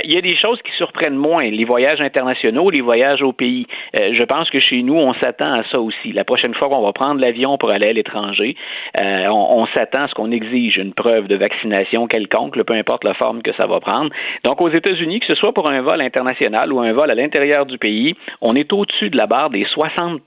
il 0.05 0.13
y 0.13 0.19
a 0.19 0.21
des 0.21 0.37
choses 0.37 0.61
qui 0.63 0.73
surprennent 0.77 1.17
moins, 1.17 1.49
les 1.49 1.65
voyages 1.65 2.01
internationaux, 2.01 2.71
les 2.71 2.83
voyages 2.83 3.23
au 3.23 3.33
pays. 3.33 3.67
je 3.95 4.23
pense 4.25 4.51
que 4.51 4.59
chez 4.59 4.83
nous, 4.83 4.95
on 4.95 5.15
s'attend 5.15 5.53
à 5.55 5.65
ça 5.73 5.81
aussi. 5.81 6.13
La 6.13 6.25
prochaine 6.25 6.55
fois 6.55 6.69
qu'on 6.69 6.83
va 6.83 6.93
prendre 6.93 7.21
l'avion 7.21 7.59
pour 7.59 7.73
aller 7.73 7.89
à 7.89 7.93
l'étranger, 7.93 8.57
on 9.01 9.67
s'attend 9.75 10.05
à 10.05 10.09
ce 10.09 10.15
qu'on 10.15 10.31
exige 10.31 10.72
une 10.77 10.95
preuve 10.95 11.29
de 11.29 11.37
vaccination 11.37 12.07
quelconque, 12.07 12.61
peu 12.63 12.75
importe 12.75 13.05
la 13.05 13.15
forme 13.15 13.43
que 13.43 13.53
ça 13.61 13.67
va 13.67 13.81
prendre. 13.81 14.11
Donc, 14.45 14.61
aux 14.61 14.71
États-Unis, 14.71 15.21
que 15.21 15.27
ce 15.27 15.35
soit 15.35 15.53
pour 15.53 15.71
un 15.71 15.83
vol 15.83 16.01
international 16.01 16.73
ou 16.73 16.81
un 16.81 16.93
vol 16.93 17.11
à 17.11 17.15
l'intérieur 17.15 17.67
du 17.67 17.79
pays, 17.79 18.15
on 18.41 18.55
est 18.55 18.73
au-dessus 18.73 19.11
de 19.11 19.17
la 19.17 19.27
barre 19.27 19.51
des 19.51 19.65
60% 19.65 20.21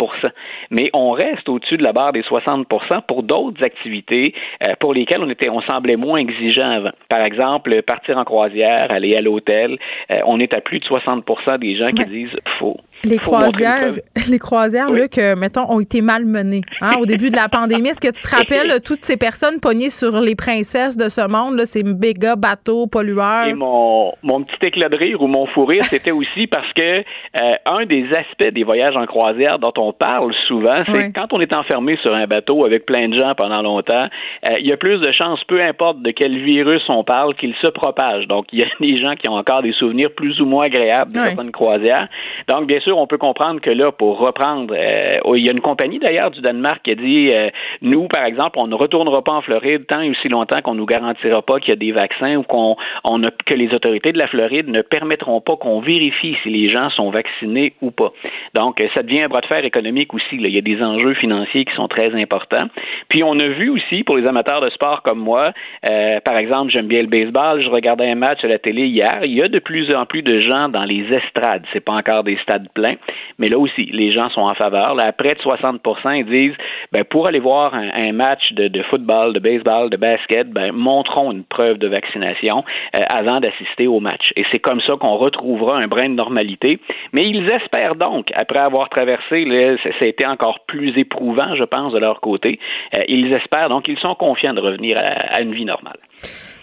Mais 0.72 0.86
on 0.94 1.12
reste 1.12 1.48
au-dessus 1.50 1.78
de 1.78 1.84
la 1.84 1.94
barre 1.94 2.14
des 2.14 2.22
60% 2.22 2.66
pour 3.08 3.24
d'autres 3.24 3.64
activités 3.64 4.34
euh, 4.68 4.74
pour 4.80 4.94
lesquelles 4.94 5.22
on 5.22 5.30
était, 5.30 5.50
on 5.50 5.62
semblait 5.62 5.96
moins 5.96 6.18
exigeant 6.18 6.70
avant. 6.70 6.92
Par 7.10 7.22
exemple, 7.22 7.82
partir 7.84 8.18
en 8.18 8.24
croisière, 8.24 8.92
aller 8.92 9.16
à 9.16 9.22
l'hôtel, 9.22 9.78
euh, 10.12 10.16
on 10.26 10.40
est 10.40 10.56
à 10.56 10.62
plus 10.62 10.80
de 10.80 10.86
60% 10.86 11.60
des 11.60 11.76
gens 11.78 11.88
qui 11.88 12.06
disent 12.06 12.36
faut 12.60 12.78
les 13.04 13.18
croisières, 13.18 13.94
les 14.30 14.40
croisières, 14.40 14.92
Luc, 14.92 15.18
euh, 15.18 15.36
mettons, 15.36 15.70
ont 15.72 15.80
été 15.80 16.02
malmenées 16.02 16.62
hein, 16.82 16.94
au 17.00 17.06
début 17.06 17.30
de 17.30 17.36
la 17.36 17.50
pandémie. 17.50 17.90
Est-ce 17.90 18.02
que 18.02 18.14
tu 18.14 18.22
te 18.22 18.36
rappelles 18.36 18.82
toutes 18.82 19.06
ces 19.06 19.18
personnes 19.18 19.60
pognées 19.60 19.90
sur 19.90 20.20
les 20.20 20.36
princesses 20.36 20.98
de 20.98 21.10
ce 21.10 21.28
monde, 21.28 21.56
là, 21.56 21.66
ces 21.66 21.84
méga 21.84 22.36
bateaux 22.36 22.88
pollueurs? 22.88 23.48
Et 23.48 23.54
mon, 23.54 24.14
mon 24.24 24.44
petit 24.44 24.68
éclat 24.68 24.90
de 24.90 24.98
rire 24.98 25.22
ou 25.22 25.28
mon 25.28 25.46
fou 25.48 25.66
rire, 25.66 25.84
c'était 25.86 26.12
aussi 26.16 26.48
parce 26.48 26.72
que 26.74 27.00
euh, 27.00 27.56
un 27.66 27.86
des 27.86 28.06
aspects 28.10 28.54
des 28.54 28.64
voyages 28.64 28.96
en 28.96 29.06
croisière 29.06 29.58
dont 29.60 29.74
on 29.78 29.94
parle 29.94 30.34
souvent, 30.48 30.80
c'est 30.88 31.14
quand 31.14 31.34
on 31.34 31.42
est 31.42 31.56
enfermé 31.56 31.98
sur 32.02 32.14
un 32.14 32.28
bateau 32.28 32.66
avec 32.66 32.86
plein 32.86 33.10
de 33.10 33.18
gens 33.18 33.34
pendant 33.36 33.62
longtemps, 33.62 34.08
euh, 34.50 34.56
il 34.60 34.68
y 34.68 34.74
a 34.74 34.78
plus 34.78 35.00
de 35.00 35.12
chances, 35.12 35.44
peu 35.46 35.62
importe 35.62 36.02
de 36.02 36.12
quel 36.12 36.38
virus 36.44 36.82
on 36.90 37.04
parle, 37.04 37.36
qu'il 37.36 37.54
se 37.64 37.70
propage. 37.70 38.28
Donc, 38.28 38.46
il 38.52 38.60
y 38.60 38.64
a 38.64 38.68
des 38.80 38.98
gens 38.98 39.16
qui 39.16 39.30
ont 39.30 39.36
encore 39.36 39.62
des 39.62 39.74
souvenirs 39.74 40.10
plus 40.16 40.40
ou 40.42 40.46
moins 40.46 40.66
agréables 40.66 41.12
de 41.12 41.20
certaines 41.20 41.52
croisières. 41.52 42.08
Donc, 42.48 42.68
bien 42.68 42.80
sûr, 42.80 42.95
on 42.98 43.08
peut 43.08 43.18
comprendre 43.18 43.62
que 43.62 43.70
là, 43.70 43.92
pour 43.92 44.20
reprendre, 44.20 44.74
euh, 44.78 45.36
il 45.36 45.46
y 45.46 45.50
a 45.50 45.52
une 45.52 45.62
compagnie 45.62 46.00
d'ailleurs 46.00 46.32
du 46.32 46.42
Danemark 46.42 46.82
qui 46.84 46.92
a 46.92 46.96
dit 46.96 47.30
euh, 47.36 47.50
nous, 47.82 48.08
par 48.08 48.26
exemple, 48.26 48.58
on 48.58 48.68
ne 48.68 48.76
retournera 48.76 49.24
pas 49.24 49.34
en 49.34 49.42
Floride 49.42 49.86
tant 49.88 50.02
et 50.02 50.10
aussi 50.10 50.30
longtemps 50.30 50.62
qu'on 50.62 50.76
nous 50.76 50.86
garantira 50.86 51.42
pas 51.42 51.60
qu'il 51.60 51.70
y 51.70 51.74
a 51.74 51.76
des 51.76 51.92
vaccins 51.92 52.36
ou 52.38 52.44
qu'on 52.44 52.76
on 53.04 53.24
a, 53.24 53.32
que 53.46 53.54
les 53.54 53.74
autorités 53.74 54.12
de 54.12 54.20
la 54.20 54.28
Floride 54.28 54.70
ne 54.70 54.82
permettront 54.82 55.42
pas 55.42 55.56
qu'on 55.56 55.80
vérifie 55.80 56.36
si 56.44 56.50
les 56.50 56.68
gens 56.68 56.90
sont 56.92 57.10
vaccinés 57.10 57.74
ou 57.82 57.92
pas. 57.92 58.12
Donc, 58.54 58.78
ça 58.96 59.04
devient 59.04 59.22
un 59.22 59.28
bras 59.28 59.42
de 59.42 59.48
fer 59.48 59.64
économique 59.64 60.14
aussi. 60.14 60.36
Il 60.36 60.48
y 60.48 60.58
a 60.58 60.62
des 60.62 60.82
enjeux 60.82 61.14
financiers 61.16 61.66
qui 61.66 61.74
sont 61.76 61.88
très 61.88 62.14
importants. 62.16 62.68
Puis 63.10 63.24
on 63.24 63.38
a 63.40 63.48
vu 63.48 63.70
aussi 63.70 64.04
pour 64.04 64.18
les 64.18 64.28
amateurs 64.28 64.62
de 64.62 64.70
sport 64.70 65.02
comme 65.02 65.20
moi, 65.20 65.52
euh, 65.90 66.20
par 66.22 66.38
exemple, 66.38 66.72
j'aime 66.72 66.88
bien 66.88 67.02
le 67.02 67.08
baseball. 67.08 67.62
Je 67.62 67.70
regardais 67.70 68.10
un 68.10 68.16
match 68.16 68.44
à 68.44 68.48
la 68.48 68.60
télé 68.60 68.88
hier. 68.88 69.20
Il 69.24 69.34
y 69.34 69.42
a 69.42 69.48
de 69.48 69.60
plus 69.60 69.94
en 69.96 70.06
plus 70.06 70.22
de 70.22 70.42
gens 70.42 70.70
dans 70.70 70.84
les 70.84 71.06
estrades. 71.12 71.66
C'est 71.74 71.84
pas 71.84 71.94
encore 71.94 72.24
des 72.24 72.38
stades 72.44 72.68
pleins, 72.76 72.98
mais 73.40 73.48
là 73.48 73.58
aussi, 73.58 73.86
les 73.86 74.12
gens 74.12 74.30
sont 74.30 74.42
en 74.42 74.54
faveur. 74.54 74.94
Là, 74.94 75.12
près 75.14 75.34
de 75.34 75.42
60 75.42 75.82
ils 76.16 76.26
disent, 76.26 76.58
ben, 76.92 77.04
pour 77.04 77.28
aller 77.28 77.40
voir 77.40 77.74
un, 77.74 78.12
match 78.12 78.54
de, 78.54 78.84
football, 78.84 79.34
de 79.34 79.40
baseball, 79.40 79.90
de 79.90 79.98
basket, 79.98 80.50
ben, 80.50 80.72
montrons 80.72 81.32
une 81.32 81.44
preuve 81.44 81.78
de 81.78 81.88
vaccination 81.88 82.64
euh, 82.96 83.00
avant 83.10 83.40
d'assister 83.40 83.88
au 83.88 84.00
match. 84.00 84.32
Et 84.36 84.46
c'est 84.52 84.60
comme 84.60 84.82
ça 84.82 84.96
qu'on 84.98 85.16
retrouvera 85.16 85.78
un 85.78 85.88
brin 85.88 86.10
de 86.10 86.16
normalité. 86.16 86.80
Mais 87.14 87.24
ils 87.24 87.48
espèrent 87.52 87.96
donc, 87.96 88.28
après 88.36 88.60
avoir 88.60 88.90
traversé, 88.90 89.46
ça, 89.84 89.90
a 90.02 90.06
été 90.06 90.28
encore 90.28 90.60
plus 90.68 90.98
éprouvant, 90.98 91.56
je 91.56 91.64
pense, 91.64 91.94
de 91.94 92.00
leur 92.00 92.22
côté. 92.22 92.60
Euh, 92.98 93.04
ils 93.08 93.34
espèrent 93.34 93.70
donc, 93.70 93.88
ils 93.88 94.00
sont 94.00 94.16
confiants 94.16 94.54
de 94.54 94.62
revenir 94.62 94.98
à 95.00 95.42
une 95.42 95.54
vie 95.54 95.66
normale. 95.66 95.98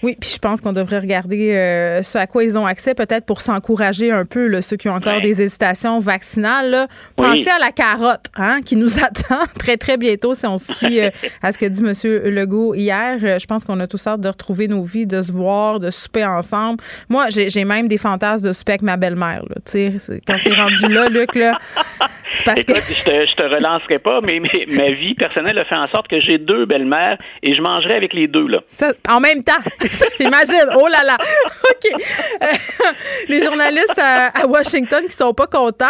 Oui, 0.03 0.17
puis 0.19 0.31
je 0.31 0.39
pense 0.39 0.61
qu'on 0.61 0.73
devrait 0.73 0.99
regarder 0.99 1.53
euh, 1.53 2.03
ce 2.03 2.19
à 2.19 2.27
quoi 2.27 2.43
ils 2.43 2.59
ont 2.59 2.67
accès, 2.67 2.95
peut-être 2.95 3.25
pour 3.25 3.41
s'encourager 3.41 4.11
un 4.11 4.25
peu, 4.25 4.49
là, 4.49 4.61
ceux 4.61 4.77
qui 4.77 4.89
ont 4.89 4.95
encore 4.95 5.21
des 5.21 5.43
hésitations 5.43 6.01
vaccinales. 6.01 6.89
Pensez 7.15 7.49
à 7.49 7.59
la 7.59 7.71
carotte 7.71 8.27
hein, 8.37 8.61
qui 8.65 8.75
nous 8.77 8.99
attend 9.05 9.45
très, 9.59 9.77
très 9.77 9.97
bientôt 9.97 10.35
si 10.35 10.47
on 10.47 10.59
se 10.59 10.73
fie 10.73 11.01
euh, 11.01 11.11
à 11.43 11.53
ce 11.53 11.59
que 11.59 11.67
dit 11.67 11.83
M. 11.83 12.33
Legault 12.33 12.75
hier. 12.75 13.19
Euh, 13.23 13.39
je 13.39 13.47
pense 13.47 13.65
qu'on 13.65 13.79
a 13.79 13.87
tous 13.87 14.05
hâte 14.07 14.21
de 14.21 14.29
retrouver 14.29 14.67
nos 14.67 14.83
vies, 14.83 15.07
de 15.07 15.23
se 15.23 15.31
voir, 15.31 15.79
de 15.79 15.91
souper 15.91 16.25
ensemble. 16.25 16.83
Moi, 17.09 17.27
j'ai 17.31 17.65
même 17.65 17.87
des 17.87 17.99
fantasmes 17.99 18.47
de 18.47 18.53
souper 18.53 18.73
avec 18.73 18.83
ma 18.83 18.97
belle-mère. 18.97 19.45
Quand 19.73 20.37
c'est 20.39 20.55
rendu 20.55 20.89
là, 20.89 21.07
Luc, 21.07 21.35
là, 21.37 21.59
parce 22.45 22.65
que... 22.65 22.75
je, 22.75 23.05
te, 23.05 23.27
je 23.27 23.35
te 23.35 23.43
relancerai 23.43 23.99
pas, 23.99 24.21
mais, 24.23 24.41
ma 24.69 24.91
vie 24.91 25.15
personnelle 25.15 25.59
a 25.59 25.65
fait 25.65 25.77
en 25.77 25.89
sorte 25.89 26.09
que 26.09 26.21
j'ai 26.21 26.39
deux 26.39 26.67
belles-mères 26.67 27.19
et 27.43 27.55
je 27.55 27.61
mangerai 27.63 27.95
avec 27.95 28.15
les 28.15 28.27
deux. 28.27 28.47
Là. 28.47 28.61
en 29.09 29.21
même 29.21 29.43
temps. 29.45 29.53
Imagine, 30.21 30.67
oh 30.77 30.89
là 30.89 31.05
là. 31.05 31.19
OK. 31.71 31.93
Euh, 32.43 32.47
les 33.29 33.43
journalistes 33.43 33.99
à, 33.99 34.47
Washington 34.47 35.05
qui 35.05 35.15
sont 35.15 35.35
pas 35.35 35.47
contents. 35.47 35.87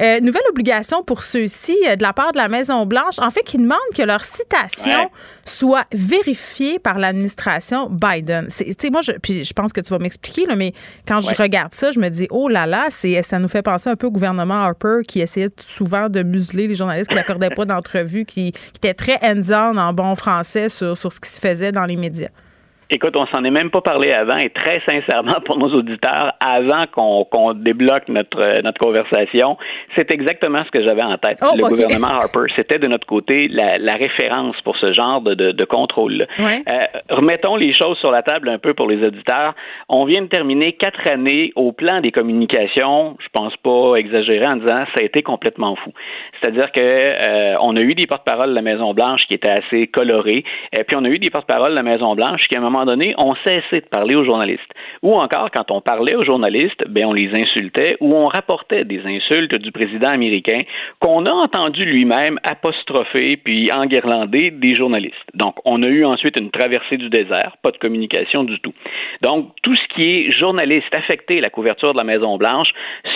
Euh, 0.00 0.20
nouvelle 0.20 0.42
obligation 0.50 1.02
pour 1.02 1.22
ceux-ci 1.22 1.76
euh, 1.86 1.96
de 1.96 2.02
la 2.02 2.12
part 2.12 2.32
de 2.32 2.38
la 2.38 2.48
Maison-Blanche. 2.48 3.18
En 3.18 3.30
fait, 3.30 3.42
qui 3.42 3.58
demandent 3.58 3.78
que 3.96 4.02
leur 4.02 4.22
citation 4.22 5.10
soit 5.44 5.84
vérifiée 5.92 6.78
par 6.78 6.98
l'administration 6.98 7.88
Biden. 7.90 8.48
Moi, 8.90 9.00
je, 9.02 9.12
puis 9.12 9.44
je 9.44 9.52
pense 9.52 9.72
que 9.72 9.80
tu 9.80 9.90
vas 9.90 9.98
m'expliquer, 9.98 10.46
mais 10.56 10.72
quand 11.06 11.20
je 11.20 11.34
regarde 11.34 11.72
ça, 11.72 11.90
je 11.90 11.98
me 11.98 12.08
dis, 12.08 12.26
oh 12.30 12.48
là 12.48 12.66
là, 12.66 12.86
c'est, 12.90 13.22
ça 13.22 13.38
nous 13.38 13.48
fait 13.48 13.62
penser 13.62 13.90
un 13.90 13.96
peu 13.96 14.06
au 14.06 14.10
gouvernement 14.10 14.54
Harper 14.54 15.00
qui 15.06 15.20
essayait 15.20 15.48
souvent 15.78 16.08
de 16.08 16.22
museler 16.22 16.66
les 16.66 16.74
journalistes 16.74 17.08
qui 17.08 17.14
n'accordaient 17.14 17.50
pas 17.50 17.64
d'entrevue, 17.64 18.24
qui, 18.24 18.52
qui 18.52 18.78
étaient 18.78 18.94
très 18.94 19.18
hands-on 19.22 19.76
en 19.76 19.92
bon 19.92 20.16
français 20.16 20.68
sur, 20.68 20.96
sur 20.96 21.12
ce 21.12 21.20
qui 21.20 21.30
se 21.30 21.40
faisait 21.40 21.72
dans 21.72 21.86
les 21.86 21.96
médias. 21.96 22.30
Écoute, 22.90 23.14
on 23.16 23.26
s'en 23.26 23.44
est 23.44 23.50
même 23.50 23.70
pas 23.70 23.82
parlé 23.82 24.12
avant 24.12 24.38
et 24.38 24.48
très 24.48 24.80
sincèrement 24.88 25.40
pour 25.44 25.58
nos 25.58 25.68
auditeurs, 25.74 26.32
avant 26.40 26.86
qu'on 26.86 27.52
débloque 27.52 28.08
notre 28.08 28.62
notre 28.62 28.78
conversation, 28.78 29.58
c'est 29.96 30.12
exactement 30.12 30.64
ce 30.64 30.70
que 30.70 30.86
j'avais 30.86 31.02
en 31.02 31.18
tête. 31.18 31.38
Oh, 31.42 31.54
le 31.54 31.68
gouvernement 31.68 32.08
Harper, 32.08 32.50
c'était 32.56 32.78
de 32.78 32.86
notre 32.86 33.06
côté 33.06 33.48
la, 33.48 33.76
la 33.76 33.92
référence 33.92 34.56
pour 34.62 34.76
ce 34.78 34.92
genre 34.92 35.20
de, 35.20 35.34
de, 35.34 35.52
de 35.52 35.64
contrôle. 35.64 36.26
Ouais. 36.38 36.62
Euh, 36.66 36.86
remettons 37.10 37.56
les 37.56 37.74
choses 37.74 37.98
sur 37.98 38.10
la 38.10 38.22
table 38.22 38.48
un 38.48 38.58
peu 38.58 38.72
pour 38.72 38.88
les 38.88 39.06
auditeurs. 39.06 39.54
On 39.88 40.04
vient 40.04 40.22
de 40.22 40.28
terminer 40.28 40.72
quatre 40.72 41.10
années 41.12 41.52
au 41.56 41.72
plan 41.72 42.00
des 42.00 42.10
communications. 42.10 43.16
Je 43.20 43.28
pense 43.32 43.54
pas 43.58 43.96
exagérer 43.96 44.46
en 44.46 44.56
disant 44.56 44.84
ça 44.94 45.02
a 45.02 45.04
été 45.04 45.22
complètement 45.22 45.76
fou. 45.76 45.92
C'est-à-dire 46.40 46.72
que 46.72 46.80
euh, 46.80 47.56
on 47.60 47.76
a 47.76 47.80
eu 47.80 47.94
des 47.94 48.06
porte-paroles 48.06 48.50
de 48.50 48.54
la 48.54 48.62
Maison 48.62 48.94
Blanche 48.94 49.22
qui 49.28 49.34
étaient 49.34 49.50
assez 49.50 49.88
colorés, 49.88 50.44
et 50.76 50.84
puis 50.84 50.96
on 50.96 51.04
a 51.04 51.08
eu 51.08 51.18
des 51.18 51.30
porte-paroles 51.30 51.70
de 51.70 51.76
la 51.76 51.82
Maison 51.82 52.14
Blanche 52.14 52.40
qui 52.48 52.56
à 52.56 52.60
un 52.60 52.62
moment 52.62 52.77
donné 52.84 53.14
ont 53.18 53.34
cessé 53.46 53.80
de 53.80 53.86
parler 53.86 54.14
aux 54.14 54.24
journalistes. 54.24 54.70
Ou 55.02 55.14
encore 55.14 55.50
quand 55.54 55.70
on 55.70 55.80
parlait 55.80 56.14
aux 56.14 56.24
journalistes, 56.24 56.84
ben 56.88 57.06
on 57.06 57.12
les 57.12 57.30
insultait 57.34 57.96
ou 58.00 58.14
on 58.14 58.26
rapportait 58.26 58.84
des 58.84 59.00
insultes 59.04 59.56
du 59.58 59.72
président 59.72 60.10
américain 60.10 60.62
qu'on 61.00 61.26
a 61.26 61.30
entendu 61.30 61.84
lui-même 61.84 62.38
apostropher 62.48 63.36
puis 63.36 63.68
enguirlander 63.72 64.50
des 64.50 64.74
journalistes. 64.74 65.14
Donc 65.34 65.56
on 65.64 65.82
a 65.82 65.88
eu 65.88 66.04
ensuite 66.04 66.38
une 66.40 66.50
traversée 66.50 66.96
du 66.96 67.08
désert, 67.08 67.56
pas 67.62 67.70
de 67.70 67.78
communication 67.78 68.44
du 68.44 68.58
tout. 68.60 68.74
Donc 69.22 69.52
tout 69.62 69.74
ce 69.74 69.94
qui 69.94 70.08
est 70.08 70.38
journaliste 70.38 70.96
affecté 70.96 71.38
à 71.38 71.42
la 71.42 71.50
couverture 71.50 71.92
de 71.92 71.98
la 71.98 72.04
Maison 72.04 72.36
Blanche 72.36 72.68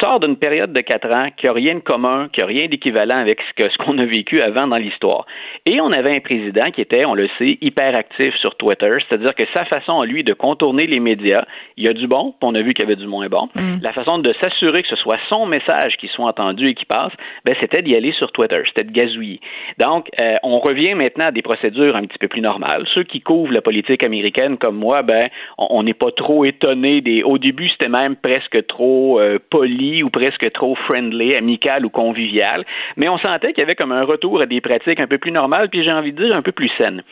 sort 0.02 0.20
d'une 0.20 0.36
période 0.36 0.72
de 0.72 0.80
quatre 0.80 1.10
ans 1.10 1.28
qui 1.36 1.48
a 1.48 1.52
rien 1.52 1.74
de 1.74 1.80
commun, 1.80 2.28
qui 2.32 2.42
a 2.42 2.46
rien 2.46 2.66
d'équivalent 2.66 3.18
avec 3.18 3.40
ce 3.58 3.78
qu'on 3.78 3.98
a 3.98 4.04
vécu 4.04 4.40
avant 4.40 4.66
dans 4.66 4.76
l'histoire. 4.76 5.26
Et 5.66 5.80
on 5.80 5.90
avait 5.90 6.16
un 6.16 6.20
président 6.20 6.70
qui 6.74 6.80
était, 6.80 7.04
on 7.04 7.14
le 7.14 7.28
sait, 7.38 7.58
hyper 7.60 7.98
actif 7.98 8.34
sur 8.36 8.54
Twitter, 8.56 8.96
c'est-à-dire 9.08 9.34
que 9.34 9.44
sa 9.54 9.64
façon 9.66 9.98
à 9.98 10.06
lui 10.06 10.24
de 10.24 10.32
contourner 10.32 10.86
les 10.86 11.00
médias, 11.00 11.44
il 11.76 11.86
y 11.86 11.88
a 11.90 11.92
du 11.92 12.06
bon, 12.06 12.34
puis 12.38 12.48
on 12.48 12.54
a 12.54 12.62
vu 12.62 12.74
qu'il 12.74 12.84
y 12.84 12.86
avait 12.86 13.00
du 13.00 13.06
moins 13.06 13.28
bon. 13.28 13.48
La 13.82 13.92
façon 13.92 14.18
de 14.18 14.32
s'assurer 14.42 14.82
que 14.82 14.88
ce 14.88 14.96
soit 14.96 15.18
son 15.28 15.46
message 15.46 15.96
qui 15.98 16.08
soit 16.08 16.26
entendu 16.26 16.68
et 16.68 16.74
qui 16.74 16.86
passe, 16.86 17.12
ben 17.44 17.54
c'était 17.60 17.82
d'y 17.82 17.94
aller 17.94 18.12
sur 18.12 18.32
Twitter, 18.32 18.62
c'était 18.68 18.84
de 18.84 18.92
gazouiller. 18.92 19.40
Donc, 19.78 20.08
euh, 20.20 20.36
on 20.42 20.58
revient 20.60 20.94
maintenant 20.94 21.26
à 21.26 21.32
des 21.32 21.42
procédures 21.42 21.96
un 21.96 22.02
petit 22.02 22.18
peu 22.18 22.28
plus 22.28 22.40
normales. 22.40 22.86
Ceux 22.94 23.04
qui 23.04 23.20
couvrent 23.20 23.52
la 23.52 23.60
politique 23.60 24.04
américaine 24.04 24.56
comme 24.58 24.76
moi, 24.76 25.02
ben, 25.02 25.20
on 25.58 25.82
on 25.82 25.84
n'est 25.84 25.94
pas 25.94 26.12
trop 26.12 26.44
étonné 26.44 27.00
des. 27.00 27.24
Au 27.24 27.38
début, 27.38 27.68
c'était 27.68 27.88
même 27.88 28.14
presque 28.14 28.66
trop 28.68 29.18
euh, 29.18 29.38
poli 29.50 30.04
ou 30.04 30.10
presque 30.10 30.52
trop 30.52 30.76
friendly, 30.76 31.34
amical 31.34 31.84
ou 31.84 31.90
convivial. 31.90 32.64
Mais 32.96 33.08
on 33.08 33.18
sentait 33.18 33.52
qu'il 33.52 33.62
y 33.62 33.64
avait 33.64 33.74
comme 33.74 33.90
un 33.90 34.04
retour 34.04 34.40
à 34.40 34.46
des 34.46 34.60
pratiques 34.60 35.02
un 35.02 35.08
peu 35.08 35.18
plus 35.18 35.32
normales, 35.32 35.68
puis 35.70 35.82
j'ai 35.82 35.92
envie 35.92 36.12
de 36.12 36.24
dire 36.24 36.36
un 36.36 36.42
peu 36.42 36.52
plus 36.52 36.70
saines. 36.78 37.02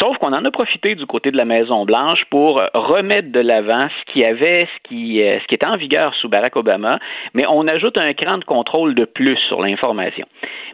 Sauf 0.00 0.16
qu'on 0.18 0.32
en 0.32 0.44
a 0.44 0.50
profité 0.52 0.94
du 0.94 1.06
côté 1.06 1.32
de 1.32 1.38
la 1.38 1.44
Maison 1.44 1.84
Pour 2.30 2.62
remettre 2.74 3.32
de 3.32 3.40
l'avant 3.40 3.88
ce 3.88 4.12
qui 4.12 4.24
avait, 4.24 4.60
ce 4.60 4.88
qui, 4.88 5.22
euh, 5.22 5.38
ce 5.40 5.46
qui 5.46 5.56
était 5.56 5.66
en 5.66 5.76
vigueur 5.76 6.14
sous 6.14 6.28
Barack 6.28 6.54
Obama, 6.56 6.98
mais 7.34 7.42
on 7.48 7.66
ajoute 7.66 7.98
un 7.98 8.12
cran 8.14 8.38
de 8.38 8.44
contrôle 8.44 8.94
de 8.94 9.04
plus 9.04 9.36
sur 9.48 9.60
l'information. 9.60 10.26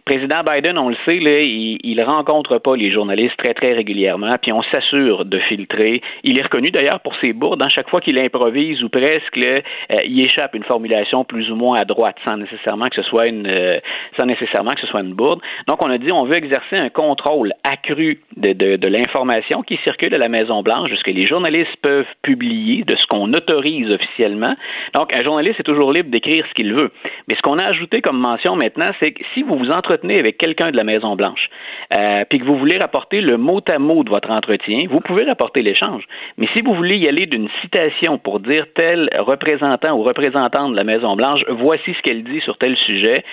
Président 0.05 0.41
Biden, 0.49 0.77
on 0.77 0.89
le 0.89 0.95
sait, 1.05 1.19
là, 1.19 1.39
il, 1.39 1.79
il 1.83 2.01
rencontre 2.01 2.59
pas 2.59 2.75
les 2.75 2.91
journalistes 2.91 3.35
très 3.43 3.53
très 3.53 3.73
régulièrement, 3.73 4.33
puis 4.41 4.53
on 4.53 4.61
s'assure 4.71 5.25
de 5.25 5.39
filtrer. 5.39 6.01
Il 6.23 6.39
est 6.39 6.43
reconnu 6.43 6.71
d'ailleurs 6.71 7.01
pour 7.01 7.13
ses 7.21 7.33
bourdes. 7.33 7.61
À 7.65 7.69
chaque 7.69 7.89
fois 7.89 7.99
qu'il 7.99 8.17
improvise 8.19 8.81
ou 8.83 8.89
presque, 8.89 9.37
euh, 9.37 9.57
il 10.05 10.21
échappe 10.21 10.55
une 10.55 10.63
formulation 10.63 11.25
plus 11.25 11.51
ou 11.51 11.55
moins 11.55 11.77
à 11.79 11.83
droite, 11.83 12.15
sans 12.23 12.37
nécessairement 12.37 12.87
que 12.89 12.95
ce 12.95 13.09
soit 13.09 13.27
une, 13.27 13.47
euh, 13.47 13.79
sans 14.17 14.25
nécessairement 14.27 14.71
que 14.71 14.81
ce 14.81 14.87
soit 14.87 15.01
une 15.01 15.13
bourde. 15.13 15.41
Donc 15.67 15.83
on 15.83 15.89
a 15.89 15.97
dit 15.97 16.11
on 16.13 16.23
veut 16.23 16.37
exercer 16.37 16.77
un 16.77 16.89
contrôle 16.89 17.53
accru 17.69 18.21
de, 18.37 18.53
de, 18.53 18.75
de 18.77 18.87
l'information 18.87 19.61
qui 19.63 19.77
circule 19.85 20.13
à 20.13 20.19
la 20.19 20.29
Maison 20.29 20.61
Blanche, 20.61 20.91
que 21.07 21.11
les 21.11 21.25
journalistes 21.25 21.75
peuvent 21.81 22.05
publier, 22.21 22.83
de 22.83 22.95
ce 22.97 23.05
qu'on 23.07 23.31
autorise 23.31 23.89
officiellement. 23.89 24.53
Donc 24.93 25.17
un 25.17 25.23
journaliste 25.23 25.59
est 25.59 25.63
toujours 25.63 25.93
libre 25.93 26.09
d'écrire 26.09 26.45
ce 26.47 26.53
qu'il 26.53 26.73
veut. 26.73 26.91
Mais 27.29 27.35
ce 27.35 27.41
qu'on 27.41 27.57
a 27.57 27.65
ajouté 27.65 28.01
comme 28.01 28.19
mention 28.19 28.55
maintenant, 28.55 28.91
c'est 29.01 29.11
que 29.11 29.23
si 29.33 29.43
vous 29.43 29.57
vous 29.57 29.69
entretenez 29.69 30.19
avec 30.19 30.37
quelqu'un 30.37 30.71
de 30.71 30.77
la 30.77 30.83
Maison 30.83 31.15
Blanche, 31.15 31.49
euh, 31.97 32.25
puis 32.29 32.39
que 32.39 32.43
vous 32.43 32.57
voulez 32.57 32.77
rapporter 32.77 33.21
le 33.21 33.37
mot 33.37 33.61
à 33.71 33.79
mot 33.79 34.03
de 34.03 34.09
votre 34.09 34.29
entretien, 34.31 34.79
vous 34.89 34.99
pouvez 34.99 35.23
rapporter 35.23 35.61
l'échange. 35.61 36.03
Mais 36.37 36.47
si 36.55 36.61
vous 36.63 36.73
voulez 36.73 36.97
y 36.97 37.07
aller 37.07 37.25
d'une 37.25 37.47
citation 37.61 38.17
pour 38.17 38.41
dire 38.41 38.65
tel 38.75 39.09
représentant 39.25 39.97
ou 39.97 40.03
représentante 40.03 40.71
de 40.71 40.75
la 40.75 40.83
Maison 40.83 41.15
Blanche, 41.15 41.41
voici 41.49 41.93
ce 41.93 42.01
qu'elle 42.01 42.23
dit 42.23 42.41
sur 42.41 42.57
tel 42.57 42.75
sujet, 42.85 43.23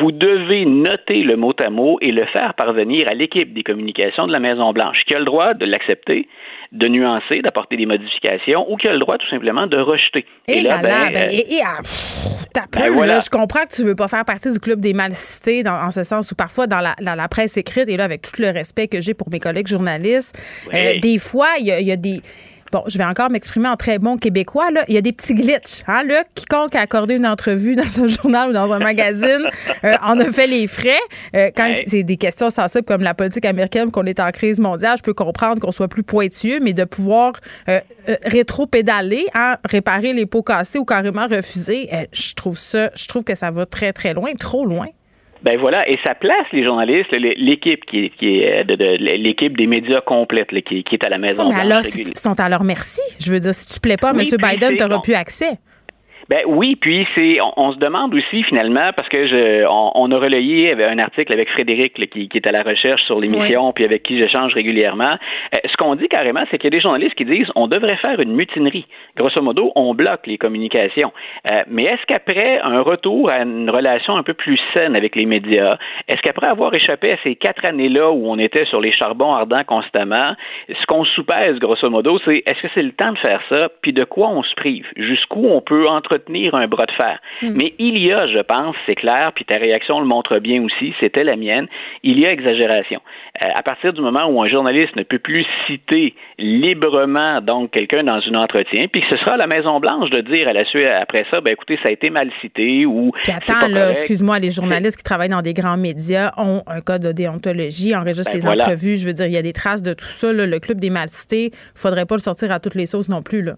vous 0.00 0.12
devez 0.12 0.64
noter 0.64 1.22
le 1.22 1.36
mot 1.36 1.52
à 1.62 1.68
mot 1.68 1.98
et 2.00 2.08
le 2.08 2.24
faire 2.26 2.54
parvenir 2.54 3.04
à 3.10 3.14
l'équipe 3.14 3.52
des 3.52 3.62
communications 3.62 4.26
de 4.26 4.32
la 4.32 4.40
Maison 4.40 4.72
Blanche, 4.72 5.02
qui 5.06 5.14
a 5.14 5.18
le 5.18 5.26
droit 5.26 5.52
de 5.52 5.66
l'accepter, 5.66 6.26
de 6.72 6.88
nuancer, 6.88 7.40
d'apporter 7.42 7.76
des 7.76 7.86
modifications, 7.86 8.70
ou 8.70 8.76
qui 8.76 8.88
a 8.88 8.92
le 8.92 8.98
droit 8.98 9.16
tout 9.16 9.28
simplement 9.30 9.66
de 9.66 9.78
rejeter. 9.78 10.26
Et, 10.46 10.60
là, 10.60 10.76
là, 10.76 10.82
ben, 10.82 11.12
ben, 11.12 11.28
euh, 11.28 11.32
et, 11.32 11.54
et, 11.54 11.60
ah, 11.64 11.78
pff, 11.82 12.18
ben 12.72 12.92
voilà. 12.92 13.14
là, 13.14 13.20
je 13.24 13.30
comprends 13.30 13.64
que 13.64 13.74
tu 13.74 13.82
veux 13.82 13.94
pas 13.94 14.08
faire 14.08 14.24
partie 14.24 14.52
du 14.52 14.58
club 14.58 14.80
des 14.80 14.92
mal 14.92 15.12
cités 15.14 15.62
dans, 15.62 15.74
en 15.86 15.90
ce 15.90 16.02
sens 16.02 16.30
où 16.30 16.34
parfois 16.34 16.66
dans 16.66 16.80
la, 16.80 16.94
dans 17.02 17.14
la 17.14 17.28
presse 17.28 17.56
écrite 17.56 17.88
et 17.88 17.96
là 17.96 18.04
avec 18.04 18.22
tout 18.22 18.40
le 18.40 18.50
respect 18.50 18.88
que 18.88 19.00
j'ai 19.00 19.14
pour 19.14 19.30
mes 19.30 19.40
collègues 19.40 19.66
journalistes, 19.68 20.38
Oui. 20.72 20.78
euh, 20.78 20.98
des 21.00 21.18
fois 21.18 21.48
il 21.58 21.66
y 21.66 21.72
a, 21.72 21.80
il 21.80 21.86
y 21.86 21.92
a 21.92 21.96
des 21.96 22.20
Bon, 22.72 22.82
je 22.86 22.98
vais 22.98 23.04
encore 23.04 23.30
m'exprimer 23.30 23.68
en 23.68 23.76
très 23.76 23.98
bon 23.98 24.16
québécois. 24.18 24.70
Là. 24.70 24.84
Il 24.88 24.94
y 24.94 24.98
a 24.98 25.00
des 25.00 25.12
petits 25.12 25.34
glitches. 25.34 25.82
Hein, 25.86 26.02
Luc, 26.02 26.26
quiconque 26.34 26.74
a 26.74 26.80
accordé 26.80 27.14
une 27.14 27.26
entrevue 27.26 27.76
dans 27.76 28.00
un 28.00 28.06
journal 28.06 28.50
ou 28.50 28.52
dans 28.52 28.70
un 28.72 28.78
magazine 28.78 29.42
euh, 29.84 29.94
en 30.02 30.18
a 30.20 30.24
fait 30.30 30.46
les 30.46 30.66
frais. 30.66 30.98
Euh, 31.34 31.50
quand 31.56 31.64
Ouais. 31.68 31.84
c'est 31.86 32.02
des 32.02 32.16
questions 32.16 32.50
sensibles 32.50 32.84
comme 32.84 33.02
la 33.02 33.14
politique 33.14 33.44
américaine, 33.44 33.90
qu'on 33.90 34.04
est 34.04 34.20
en 34.20 34.30
crise 34.30 34.58
mondiale, 34.60 34.96
je 34.98 35.02
peux 35.02 35.14
comprendre 35.14 35.60
qu'on 35.60 35.72
soit 35.72 35.88
plus 35.88 36.02
pointueux, 36.02 36.58
mais 36.60 36.72
de 36.72 36.84
pouvoir 36.84 37.32
euh, 37.68 37.80
rétro-pédaler, 38.24 39.26
hein, 39.34 39.56
réparer 39.64 40.12
les 40.12 40.26
pots 40.26 40.42
cassés 40.42 40.78
ou 40.78 40.84
carrément 40.84 41.26
refuser, 41.26 41.90
je 42.12 42.34
trouve 42.34 42.56
ça, 42.56 42.90
je 42.94 43.06
trouve 43.06 43.24
que 43.24 43.34
ça 43.34 43.50
va 43.50 43.66
très, 43.66 43.92
très 43.92 44.14
loin, 44.14 44.32
trop 44.38 44.64
loin. 44.64 44.86
Ben 45.42 45.56
voilà, 45.58 45.88
et 45.88 45.94
ça 46.04 46.14
place 46.14 46.46
les 46.52 46.64
journalistes, 46.66 47.10
l'équipe 47.16 47.84
qui 47.86 48.06
est, 48.06 48.08
qui 48.18 48.38
est 48.40 48.64
de, 48.64 48.74
de- 48.74 48.96
l'équipe 49.22 49.56
des 49.56 49.66
médias 49.66 50.00
complète 50.00 50.50
là, 50.52 50.60
qui, 50.62 50.82
qui 50.82 50.94
est 50.96 51.06
à 51.06 51.08
la 51.08 51.18
Maison 51.18 51.48
mais 51.48 51.60
alors, 51.60 51.82
ils 51.96 52.16
sont 52.16 52.38
à 52.40 52.48
leur 52.48 52.64
merci. 52.64 53.00
Je 53.20 53.30
veux 53.30 53.38
dire, 53.38 53.54
si 53.54 53.66
tu 53.66 53.78
plais 53.80 53.96
pas 53.96 54.12
Oui, 54.14 54.28
M. 54.32 54.36
Biden, 54.36 54.76
tu 54.76 54.82
n'auras 54.82 54.96
bon. 54.96 55.00
plus 55.00 55.14
accès. 55.14 55.58
Ben 56.28 56.42
oui, 56.46 56.76
puis 56.76 57.06
c'est 57.16 57.34
on, 57.42 57.68
on 57.68 57.72
se 57.72 57.78
demande 57.78 58.14
aussi 58.14 58.42
finalement 58.42 58.92
parce 58.94 59.08
que 59.08 59.26
je 59.26 59.66
on, 59.66 59.92
on 59.94 60.12
a 60.12 60.18
relayé 60.18 60.74
un 60.74 60.98
article 60.98 61.32
avec 61.32 61.48
Frédéric 61.50 61.96
là, 61.98 62.04
qui, 62.04 62.28
qui 62.28 62.36
est 62.36 62.46
à 62.46 62.52
la 62.52 62.60
recherche 62.60 63.02
sur 63.04 63.18
l'émission 63.18 63.72
puis 63.72 63.86
avec 63.86 64.02
qui 64.02 64.18
j'échange 64.18 64.52
régulièrement. 64.52 65.04
Euh, 65.04 65.58
ce 65.64 65.76
qu'on 65.78 65.94
dit 65.94 66.08
carrément, 66.08 66.42
c'est 66.50 66.58
qu'il 66.58 66.66
y 66.72 66.74
a 66.74 66.76
des 66.76 66.82
journalistes 66.82 67.14
qui 67.14 67.24
disent 67.24 67.50
on 67.54 67.66
devrait 67.66 67.96
faire 67.96 68.20
une 68.20 68.34
mutinerie. 68.34 68.86
Grosso 69.16 69.42
modo, 69.42 69.72
on 69.74 69.94
bloque 69.94 70.26
les 70.26 70.36
communications. 70.36 71.12
Euh, 71.50 71.62
mais 71.68 71.84
est-ce 71.84 72.04
qu'après 72.06 72.60
un 72.62 72.78
retour 72.78 73.32
à 73.32 73.42
une 73.42 73.70
relation 73.70 74.16
un 74.16 74.22
peu 74.22 74.34
plus 74.34 74.60
saine 74.74 74.96
avec 74.96 75.16
les 75.16 75.24
médias, 75.24 75.78
est-ce 76.08 76.20
qu'après 76.20 76.48
avoir 76.48 76.74
échappé 76.74 77.12
à 77.12 77.16
ces 77.22 77.36
quatre 77.36 77.66
années-là 77.66 78.10
où 78.10 78.30
on 78.30 78.38
était 78.38 78.66
sur 78.66 78.80
les 78.80 78.92
charbons 78.92 79.32
ardents 79.32 79.64
constamment, 79.66 80.34
ce 80.68 80.86
qu'on 80.86 81.04
soupèse 81.04 81.58
grosso 81.58 81.88
modo, 81.88 82.18
c'est 82.24 82.42
est-ce 82.44 82.60
que 82.60 82.68
c'est 82.74 82.82
le 82.82 82.92
temps 82.92 83.12
de 83.12 83.18
faire 83.18 83.40
ça, 83.50 83.68
puis 83.80 83.92
de 83.92 84.04
quoi 84.04 84.28
on 84.28 84.42
se 84.42 84.54
prive, 84.54 84.86
jusqu'où 84.96 85.48
on 85.50 85.60
peut 85.60 85.84
entretenir 86.18 86.54
un 86.54 86.66
bras 86.66 86.86
de 86.86 86.92
fer. 86.92 87.18
Mais 87.42 87.74
il 87.78 87.98
y 87.98 88.12
a, 88.12 88.26
je 88.26 88.40
pense, 88.40 88.76
c'est 88.86 88.94
clair, 88.94 89.32
puis 89.34 89.44
ta 89.44 89.54
réaction 89.54 90.00
le 90.00 90.06
montre 90.06 90.38
bien 90.38 90.62
aussi, 90.62 90.92
c'était 91.00 91.24
la 91.24 91.36
mienne, 91.36 91.66
il 92.02 92.18
y 92.18 92.26
a 92.26 92.32
exagération. 92.32 93.00
Euh, 93.44 93.48
à 93.56 93.62
partir 93.62 93.92
du 93.92 94.00
moment 94.00 94.26
où 94.28 94.42
un 94.42 94.48
journaliste 94.48 94.96
ne 94.96 95.02
peut 95.02 95.18
plus 95.18 95.44
citer 95.66 96.14
librement 96.38 97.40
donc 97.40 97.70
quelqu'un 97.70 98.02
dans 98.04 98.20
un 98.20 98.34
entretien, 98.34 98.86
puis 98.88 99.02
que 99.02 99.08
ce 99.10 99.16
sera 99.16 99.34
à 99.34 99.36
la 99.36 99.46
Maison 99.46 99.80
Blanche 99.80 100.10
de 100.10 100.20
dire 100.22 100.48
à 100.48 100.52
la 100.52 100.64
suite 100.64 100.88
après 100.90 101.24
ça, 101.32 101.40
ben 101.40 101.52
écoutez, 101.52 101.78
ça 101.82 101.88
a 101.88 101.92
été 101.92 102.10
mal 102.10 102.30
cité 102.40 102.86
ou 102.86 103.12
Puis 103.22 103.32
attends, 103.32 103.68
là, 103.68 103.90
excuse-moi, 103.90 104.38
les 104.38 104.50
journalistes 104.50 104.96
qui 104.96 105.04
travaillent 105.04 105.28
dans 105.28 105.42
des 105.42 105.54
grands 105.54 105.76
médias 105.76 106.32
ont 106.36 106.62
un 106.66 106.80
code 106.80 107.02
de 107.02 107.12
déontologie, 107.12 107.94
enregistrent 107.94 108.32
Ben 108.32 108.38
les 108.38 108.44
voilà. 108.44 108.64
entrevues. 108.64 108.96
Je 108.96 109.06
veux 109.06 109.12
dire, 109.12 109.26
il 109.26 109.32
y 109.32 109.36
a 109.38 109.42
des 109.42 109.52
traces 109.52 109.82
de 109.82 109.94
tout 109.94 110.06
ça. 110.06 110.32
là. 110.32 110.46
Le 110.46 110.58
club 110.58 110.78
des 110.80 110.90
malcités, 110.90 111.50
faudrait 111.74 112.06
pas 112.06 112.16
le 112.16 112.20
sortir 112.20 112.50
à 112.52 112.60
toutes 112.60 112.74
les 112.74 112.86
sauces 112.86 113.08
non 113.08 113.22
plus. 113.22 113.42
Là. 113.42 113.54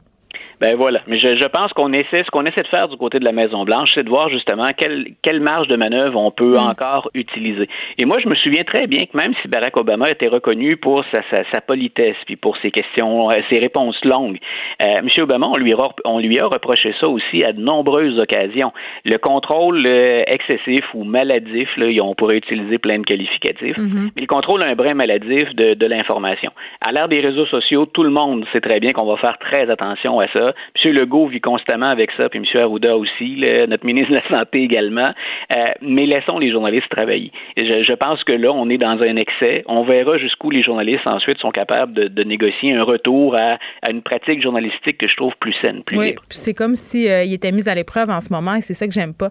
Ben 0.60 0.76
voilà. 0.76 1.00
Mais 1.06 1.18
je, 1.18 1.26
je 1.26 1.48
pense 1.48 1.72
qu'on 1.72 1.92
essaie, 1.94 2.22
ce 2.22 2.30
qu'on 2.30 2.44
essaie 2.44 2.62
de 2.62 2.68
faire 2.68 2.88
du 2.88 2.96
côté 2.98 3.18
de 3.18 3.24
la 3.24 3.32
Maison 3.32 3.64
Blanche, 3.64 3.90
c'est 3.94 4.04
de 4.04 4.10
voir 4.10 4.28
justement 4.28 4.66
quelle, 4.76 5.06
quelle 5.22 5.40
marge 5.40 5.68
de 5.68 5.76
manœuvre 5.76 6.20
on 6.20 6.30
peut 6.30 6.58
encore 6.58 7.10
utiliser. 7.14 7.66
Et 7.98 8.04
moi, 8.04 8.18
je 8.22 8.28
me 8.28 8.34
souviens 8.34 8.64
très 8.64 8.86
bien 8.86 9.00
que 9.10 9.16
même 9.16 9.32
si 9.40 9.48
Barack 9.48 9.76
Obama 9.78 10.10
était 10.10 10.28
reconnu 10.28 10.76
pour 10.76 11.02
sa, 11.12 11.22
sa, 11.30 11.44
sa 11.50 11.62
politesse, 11.62 12.16
puis 12.26 12.36
pour 12.36 12.58
ses 12.58 12.70
questions, 12.70 13.30
euh, 13.30 13.40
ses 13.48 13.56
réponses 13.56 13.98
longues, 14.04 14.38
euh, 14.82 14.98
M. 14.98 15.08
Obama, 15.22 15.48
on 15.48 15.58
lui, 15.58 15.72
a, 15.72 15.76
on 16.04 16.18
lui 16.18 16.38
a 16.38 16.46
reproché 16.46 16.94
ça 17.00 17.08
aussi 17.08 17.42
à 17.42 17.52
de 17.52 17.60
nombreuses 17.60 18.18
occasions. 18.20 18.72
Le 19.06 19.16
contrôle 19.16 19.86
euh, 19.86 20.24
excessif 20.26 20.84
ou 20.92 21.04
maladif, 21.04 21.74
là, 21.78 21.86
on 22.02 22.14
pourrait 22.14 22.36
utiliser 22.36 22.76
plein 22.76 22.98
de 22.98 23.04
qualificatifs, 23.04 23.76
mais 24.14 24.20
le 24.20 24.26
contrôle 24.26 24.60
un 24.66 24.74
brin 24.74 24.92
maladif 24.92 25.54
de, 25.54 25.72
de 25.72 25.86
l'information. 25.86 26.52
À 26.86 26.92
l'ère 26.92 27.08
des 27.08 27.20
réseaux 27.20 27.46
sociaux, 27.46 27.86
tout 27.86 28.02
le 28.02 28.10
monde 28.10 28.44
sait 28.52 28.60
très 28.60 28.78
bien 28.78 28.90
qu'on 28.90 29.06
va 29.06 29.16
faire 29.16 29.38
très 29.38 29.70
attention 29.70 30.18
à 30.18 30.26
ça. 30.36 30.49
M. 30.84 30.92
Legault 30.92 31.26
vit 31.26 31.40
constamment 31.40 31.90
avec 31.90 32.10
ça, 32.16 32.28
puis 32.28 32.38
M. 32.38 32.60
Arruda 32.60 32.96
aussi, 32.96 33.36
notre 33.68 33.86
ministre 33.86 34.10
de 34.10 34.18
la 34.22 34.38
Santé 34.38 34.62
également. 34.62 35.08
Euh, 35.56 35.64
mais 35.82 36.06
laissons 36.06 36.38
les 36.38 36.50
journalistes 36.50 36.88
travailler. 36.90 37.32
Je, 37.56 37.82
je, 37.82 37.92
pense 37.92 38.22
que 38.24 38.32
là, 38.32 38.52
on 38.52 38.68
est 38.68 38.78
dans 38.78 39.00
un 39.00 39.16
excès. 39.16 39.64
On 39.66 39.84
verra 39.84 40.18
jusqu'où 40.18 40.50
les 40.50 40.62
journalistes 40.62 41.06
ensuite 41.06 41.38
sont 41.38 41.50
capables 41.50 41.92
de, 41.92 42.08
de 42.08 42.22
négocier 42.24 42.74
un 42.74 42.82
retour 42.82 43.36
à, 43.40 43.58
à, 43.86 43.90
une 43.90 44.02
pratique 44.02 44.42
journalistique 44.42 44.98
que 44.98 45.08
je 45.08 45.16
trouve 45.16 45.32
plus 45.40 45.54
saine, 45.60 45.82
plus 45.84 45.98
oui. 45.98 46.14
C'est 46.30 46.54
comme 46.54 46.76
si 46.76 47.08
euh, 47.08 47.24
il 47.24 47.32
était 47.32 47.52
mis 47.52 47.68
à 47.68 47.74
l'épreuve 47.74 48.10
en 48.10 48.20
ce 48.20 48.32
moment 48.32 48.54
et 48.54 48.62
c'est 48.62 48.74
ça 48.74 48.86
que 48.86 48.92
j'aime 48.92 49.14
pas. 49.14 49.30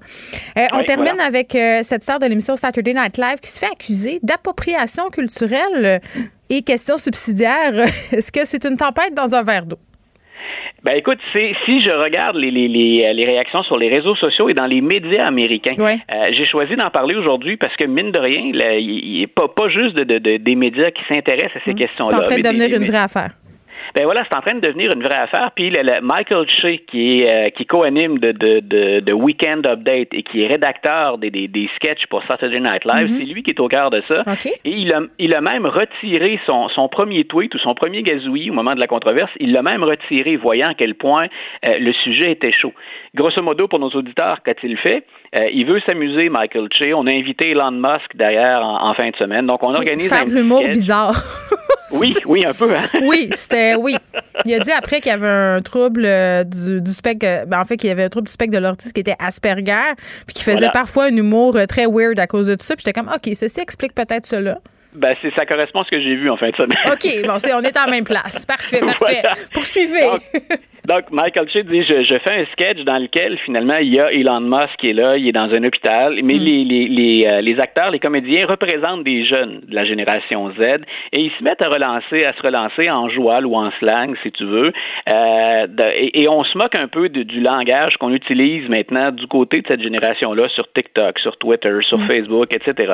Euh, 0.57 0.65
on 0.73 0.83
termine 0.83 1.09
voilà. 1.09 1.25
avec 1.25 1.55
euh, 1.55 1.79
cette 1.83 2.03
star 2.03 2.19
de 2.19 2.25
l'émission 2.25 2.55
Saturday 2.55 2.93
Night 2.93 3.17
Live 3.17 3.39
qui 3.41 3.49
se 3.49 3.59
fait 3.59 3.71
accuser 3.71 4.19
d'appropriation 4.23 5.09
culturelle 5.09 6.01
et 6.49 6.61
question 6.61 6.97
subsidiaire. 6.97 7.73
Est-ce 8.11 8.31
que 8.31 8.45
c'est 8.45 8.65
une 8.65 8.77
tempête 8.77 9.13
dans 9.15 9.35
un 9.35 9.43
verre 9.43 9.65
d'eau? 9.65 9.79
Ben 10.83 10.93
écoute, 10.95 11.19
si 11.33 11.83
je 11.83 11.95
regarde 11.95 12.37
les, 12.37 12.51
les, 12.51 12.67
les, 12.67 13.13
les, 13.13 13.25
réactions 13.25 13.63
sur 13.63 13.77
les 13.77 13.89
réseaux 13.89 14.15
sociaux 14.15 14.49
et 14.49 14.53
dans 14.53 14.65
les 14.65 14.81
médias 14.81 15.25
américains, 15.25 15.75
ouais. 15.77 15.97
euh, 16.11 16.29
j'ai 16.31 16.47
choisi 16.47 16.75
d'en 16.75 16.89
parler 16.89 17.15
aujourd'hui 17.15 17.57
parce 17.57 17.75
que 17.75 17.85
mine 17.85 18.11
de 18.11 18.19
rien, 18.19 18.41
il 18.77 19.19
n'est 19.19 19.27
pas, 19.27 19.47
pas 19.49 19.67
juste 19.67 19.95
de, 19.95 20.03
de, 20.03 20.19
de, 20.19 20.37
des 20.37 20.55
médias 20.55 20.91
qui 20.91 21.01
s'intéressent 21.13 21.57
à 21.57 21.65
ces 21.65 21.73
mmh. 21.73 21.79
questions-là. 21.79 22.09
C'est 22.11 22.23
en 22.23 22.23
train 22.23 22.37
de 22.37 22.41
devenir 22.41 22.77
une 22.77 22.85
vraie 22.85 23.03
affaire. 23.03 23.31
Ben 23.95 24.05
voilà, 24.05 24.23
c'est 24.29 24.37
en 24.37 24.41
train 24.41 24.55
de 24.55 24.59
devenir 24.59 24.91
une 24.95 25.03
vraie 25.03 25.17
affaire. 25.19 25.51
Puis 25.55 25.69
le, 25.69 25.81
le 25.83 26.01
Michael 26.01 26.45
Shea, 26.49 26.77
qui 26.89 27.21
est 27.21 27.31
euh, 27.31 27.49
qui 27.49 27.65
co-anime 27.65 28.19
de, 28.19 28.31
de, 28.31 28.59
de, 28.59 28.99
de, 29.01 29.13
Weekend 29.13 29.65
Update 29.65 30.09
et 30.13 30.23
qui 30.23 30.43
est 30.43 30.47
rédacteur 30.47 31.17
des, 31.17 31.31
des, 31.31 31.47
des 31.47 31.69
sketchs 31.75 32.05
pour 32.09 32.21
Saturday 32.29 32.59
Night 32.59 32.85
Live, 32.85 33.09
Mhm. 33.09 33.11
mm 33.11 33.15
-hmm. 33.15 33.17
c'est 33.19 33.33
lui 33.33 33.43
qui 33.43 33.51
est 33.51 33.59
au 33.59 33.67
cœur 33.67 33.89
de 33.89 34.01
ça. 34.09 34.19
Okay. 34.33 34.53
Et 34.65 34.71
il 34.83 34.89
a, 34.93 35.01
il 35.25 35.31
a 35.35 35.41
même 35.41 35.65
retiré 35.65 36.39
son, 36.47 36.69
son 36.77 36.87
premier 36.97 37.23
tweet 37.25 37.51
ou 37.55 37.59
son 37.59 37.73
premier 37.81 38.01
gazouillis 38.03 38.49
au 38.51 38.53
moment 38.53 38.75
de 38.75 38.79
la 38.85 38.87
controverse. 38.87 39.31
Il 39.39 39.51
l'a 39.55 39.63
même 39.71 39.83
retiré, 39.83 40.31
voyant 40.47 40.69
à 40.69 40.75
quel 40.81 40.93
point 41.05 41.25
euh, 41.67 41.77
le 41.87 41.93
sujet 42.03 42.31
était 42.31 42.51
chaud. 42.61 42.73
Grosso 43.15 43.41
modo, 43.49 43.67
pour 43.67 43.79
nos 43.79 43.89
auditeurs, 43.99 44.37
qu'a-t-il 44.43 44.77
fait? 44.77 45.03
Euh, 45.37 45.47
il 45.53 45.65
veut 45.65 45.79
s'amuser, 45.87 46.29
Michael 46.29 46.67
Che. 46.71 46.87
On 46.95 47.05
a 47.05 47.11
invité 47.11 47.51
Elon 47.51 47.71
Musk 47.71 48.15
derrière 48.15 48.61
en, 48.63 48.89
en 48.89 48.93
fin 48.95 49.09
de 49.09 49.15
semaine. 49.15 49.45
Donc, 49.45 49.63
on 49.63 49.73
organise 49.73 50.11
un 50.11 50.23
l'humour 50.25 50.63
bizarre. 50.67 51.13
Oui, 51.91 52.15
oui, 52.25 52.41
un 52.45 52.51
peu. 52.53 52.69
Hein? 52.71 52.85
oui, 53.01 53.29
c'était 53.31 53.73
oui. 53.73 53.95
Il 54.45 54.53
a 54.53 54.59
dit 54.59 54.71
après 54.71 54.99
qu'il 55.01 55.11
y 55.11 55.15
avait 55.15 55.27
un 55.27 55.59
trouble 55.59 56.05
euh, 56.05 56.43
du, 56.43 56.81
du 56.83 56.91
spectre, 56.91 57.25
ben 57.47 57.59
en 57.59 57.65
fait 57.65 57.77
qu'il 57.77 57.89
y 57.89 57.91
avait 57.91 58.03
un 58.03 58.09
trouble 58.09 58.27
du 58.27 58.31
spectre 58.31 58.53
de 58.53 58.63
l'autisme 58.63 58.91
qui 58.91 59.01
était 59.01 59.15
Asperger, 59.19 59.95
puis 60.27 60.35
qui 60.35 60.43
faisait 60.43 60.57
Voilà. 60.57 60.69
parfois 60.69 61.05
un 61.05 61.15
humour 61.15 61.55
euh, 61.55 61.65
très 61.65 61.87
weird 61.87 62.19
à 62.19 62.27
cause 62.27 62.45
de 62.45 62.53
tout 62.53 62.63
ça. 62.63 62.75
Puis 62.75 62.83
j'étais 62.85 62.99
comme 62.99 63.09
OK, 63.09 63.33
ceci 63.33 63.59
explique 63.59 63.95
peut-être 63.95 64.27
cela. 64.27 64.59
Ben, 64.93 65.15
c'est, 65.21 65.31
ça 65.35 65.45
correspond 65.47 65.81
à 65.81 65.85
ce 65.85 65.89
que 65.89 65.99
j'ai 65.99 66.15
vu 66.15 66.29
en 66.29 66.37
fin 66.37 66.49
de 66.49 66.55
semaine. 66.55 66.77
OK, 66.91 67.27
bon, 67.27 67.39
c'est, 67.39 67.53
on 67.53 67.61
est 67.61 67.77
en 67.77 67.89
même 67.89 68.03
place. 68.05 68.45
Parfait, 68.47 68.81
parfait. 68.81 69.21
Voilà. 69.23 69.35
Poursuivez. 69.53 70.01
Donc, 70.01 70.21
donc, 70.89 71.11
Michael 71.11 71.47
Che 71.49 71.59
dit 71.63 71.83
je, 71.83 72.03
je 72.03 72.17
fais 72.25 72.35
un 72.41 72.45
sketch 72.53 72.83
dans 72.83 72.97
lequel 72.97 73.37
finalement 73.45 73.77
il 73.81 73.93
y 73.95 73.99
a 73.99 74.11
Elon 74.11 74.41
Musk 74.41 74.75
qui 74.79 74.87
est 74.89 74.93
là, 74.93 75.15
il 75.17 75.27
est 75.27 75.31
dans 75.31 75.49
un 75.53 75.63
hôpital, 75.63 76.15
mais 76.23 76.35
Mm. 76.39 76.45
les, 76.47 76.63
les, 76.65 76.87
les, 76.87 77.27
euh, 77.31 77.41
les 77.41 77.59
acteurs, 77.59 77.91
les 77.91 77.99
comédiens 77.99 78.45
représentent 78.47 79.03
des 79.03 79.25
jeunes 79.25 79.61
de 79.67 79.75
la 79.75 79.85
génération 79.85 80.49
Z 80.51 80.61
et 81.13 81.19
ils 81.21 81.31
se 81.37 81.43
mettent 81.43 81.63
à 81.63 81.69
relancer, 81.69 82.25
à 82.25 82.33
se 82.33 82.41
relancer 82.45 82.89
en 82.89 83.09
joual 83.09 83.45
ou 83.45 83.55
en 83.55 83.69
slang, 83.79 84.15
si 84.23 84.31
tu 84.31 84.45
veux. 84.45 84.71
Euh, 85.13 85.67
et, 85.95 86.21
et 86.23 86.29
on 86.29 86.43
se 86.43 86.57
moque 86.57 86.77
un 86.79 86.87
peu 86.87 87.09
de- 87.09 87.23
du 87.23 87.39
langage 87.41 87.95
qu'on 87.97 88.13
utilise 88.13 88.67
maintenant 88.69 89.11
du 89.11 89.27
côté 89.27 89.61
de 89.61 89.67
cette 89.67 89.81
génération-là 89.83 90.47
sur 90.49 90.71
TikTok, 90.73 91.19
sur 91.19 91.37
Twitter, 91.37 91.77
sur 91.81 91.99
Facebook, 92.03 92.47
etc. 92.55 92.93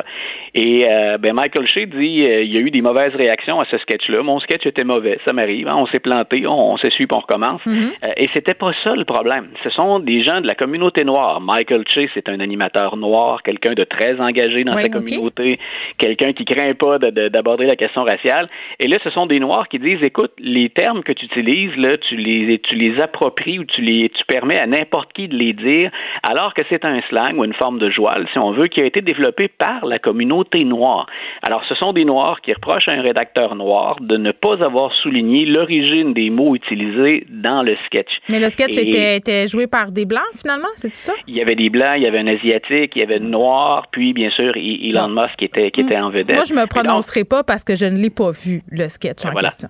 Et 0.54 0.86
euh, 0.88 1.18
ben 1.18 1.32
Michael 1.34 1.66
Shea 1.68 1.86
dit 1.86 2.24
euh, 2.26 2.42
il 2.42 2.52
y 2.52 2.56
a 2.58 2.60
eu 2.60 2.70
des 2.70 2.82
mauvaises 2.82 3.14
réactions 3.14 3.60
à 3.60 3.64
ce 3.70 3.78
sketch-là. 3.78 4.22
Mon 4.22 4.40
sketch 4.40 4.66
était 4.66 4.84
mauvais, 4.84 5.18
ça 5.26 5.32
m'arrive. 5.32 5.68
hein, 5.68 5.76
on 5.76 5.86
s'est 5.86 6.00
planté, 6.00 6.46
on, 6.46 6.72
on 6.72 6.76
s'essuie, 6.78 7.06
on 7.14 7.18
recommence. 7.20 7.64
Mhm. 7.66 7.85
Euh, 8.04 8.08
et 8.16 8.26
c'était 8.32 8.54
pas 8.54 8.72
ça 8.84 8.94
le 8.94 9.04
problème. 9.04 9.48
Ce 9.62 9.70
sont 9.70 9.98
des 10.00 10.22
gens 10.22 10.40
de 10.40 10.46
la 10.46 10.54
communauté 10.54 11.04
noire. 11.04 11.40
Michael 11.40 11.84
Che, 11.88 12.08
c'est 12.14 12.28
un 12.28 12.40
animateur 12.40 12.96
noir, 12.96 13.42
quelqu'un 13.42 13.74
de 13.74 13.84
très 13.84 14.20
engagé 14.20 14.64
dans 14.64 14.74
Oui, 14.76 14.82
sa 14.82 14.88
communauté, 14.88 15.58
quelqu'un 15.98 16.32
qui 16.32 16.44
craint 16.44 16.74
pas 16.74 16.98
de- 16.98 17.10
de- 17.10 17.28
d'aborder 17.28 17.66
la 17.66 17.76
question 17.76 18.02
raciale. 18.04 18.48
Et 18.80 18.88
là, 18.88 18.98
ce 19.04 19.10
sont 19.10 19.26
des 19.26 19.40
noirs 19.40 19.68
qui 19.68 19.78
disent, 19.78 20.02
écoute, 20.02 20.32
les 20.38 20.68
termes 20.70 21.02
que 21.02 21.12
tu 21.12 21.26
utilises, 21.26 21.74
là, 21.76 21.96
tu 21.98 22.16
les, 22.16 22.58
tu 22.60 22.74
les 22.74 23.00
appropries 23.02 23.58
ou 23.58 23.64
tu 23.64 23.80
les, 23.82 24.08
tu 24.10 24.24
permets 24.26 24.60
à 24.60 24.66
n'importe 24.66 25.12
qui 25.12 25.28
de 25.28 25.36
les 25.36 25.52
dire, 25.52 25.90
alors 26.28 26.54
que 26.54 26.62
c'est 26.68 26.84
un 26.84 27.00
slang 27.08 27.36
ou 27.38 27.44
une 27.44 27.54
forme 27.54 27.78
de 27.78 27.90
joual, 27.90 28.26
si 28.32 28.38
on 28.38 28.52
veut, 28.52 28.68
qui 28.68 28.82
a 28.82 28.86
été 28.86 29.00
développé 29.00 29.48
par 29.48 29.84
la 29.86 29.98
communauté 29.98 30.64
noire. 30.64 31.06
Alors, 31.46 31.64
ce 31.68 31.74
sont 31.76 31.92
des 31.92 32.04
noirs 32.04 32.40
qui 32.40 32.52
reprochent 32.52 32.88
à 32.88 32.92
un 32.92 33.02
rédacteur 33.02 33.54
noir 33.54 33.96
de 34.00 34.16
ne 34.16 34.32
pas 34.32 34.56
avoir 34.64 34.92
souligné 35.02 35.44
l'origine 35.46 36.12
des 36.14 36.30
mots 36.30 36.54
utilisés 36.54 37.26
dans 37.28 37.62
le 37.66 37.76
sketch. 37.86 38.08
Mais 38.28 38.40
le 38.40 38.48
sketch 38.48 38.76
Et- 38.78 38.88
était, 38.88 39.16
était 39.16 39.46
joué 39.46 39.66
par 39.66 39.90
des 39.92 40.04
blancs 40.04 40.22
finalement, 40.40 40.68
c'est 40.76 40.88
tout 40.88 40.94
ça? 40.96 41.12
il 41.26 41.36
y 41.36 41.42
avait 41.42 41.54
des 41.54 41.68
blancs, 41.70 41.94
il 41.96 42.02
y 42.02 42.06
avait 42.06 42.20
un 42.20 42.26
asiatique, 42.28 42.92
il 42.96 43.00
y 43.00 43.04
avait 43.04 43.16
un 43.16 43.28
noir, 43.28 43.86
puis 43.90 44.12
bien 44.12 44.30
sûr 44.30 44.52
Elon 44.56 45.08
Musk 45.08 45.36
qui 45.38 45.44
était 45.46 45.70
qui 45.70 45.80
était 45.82 45.96
en 45.98 46.10
vedette. 46.10 46.36
Moi, 46.36 46.44
je 46.48 46.54
me 46.54 46.60
donc, 46.60 46.68
prononcerai 46.70 47.24
pas 47.24 47.42
parce 47.44 47.64
que 47.64 47.74
je 47.76 47.86
ne 47.86 47.98
l'ai 47.98 48.10
pas 48.10 48.30
vu, 48.30 48.62
le 48.70 48.88
sketch 48.88 49.24
en 49.26 49.32
Voilà. 49.32 49.48
question. 49.48 49.68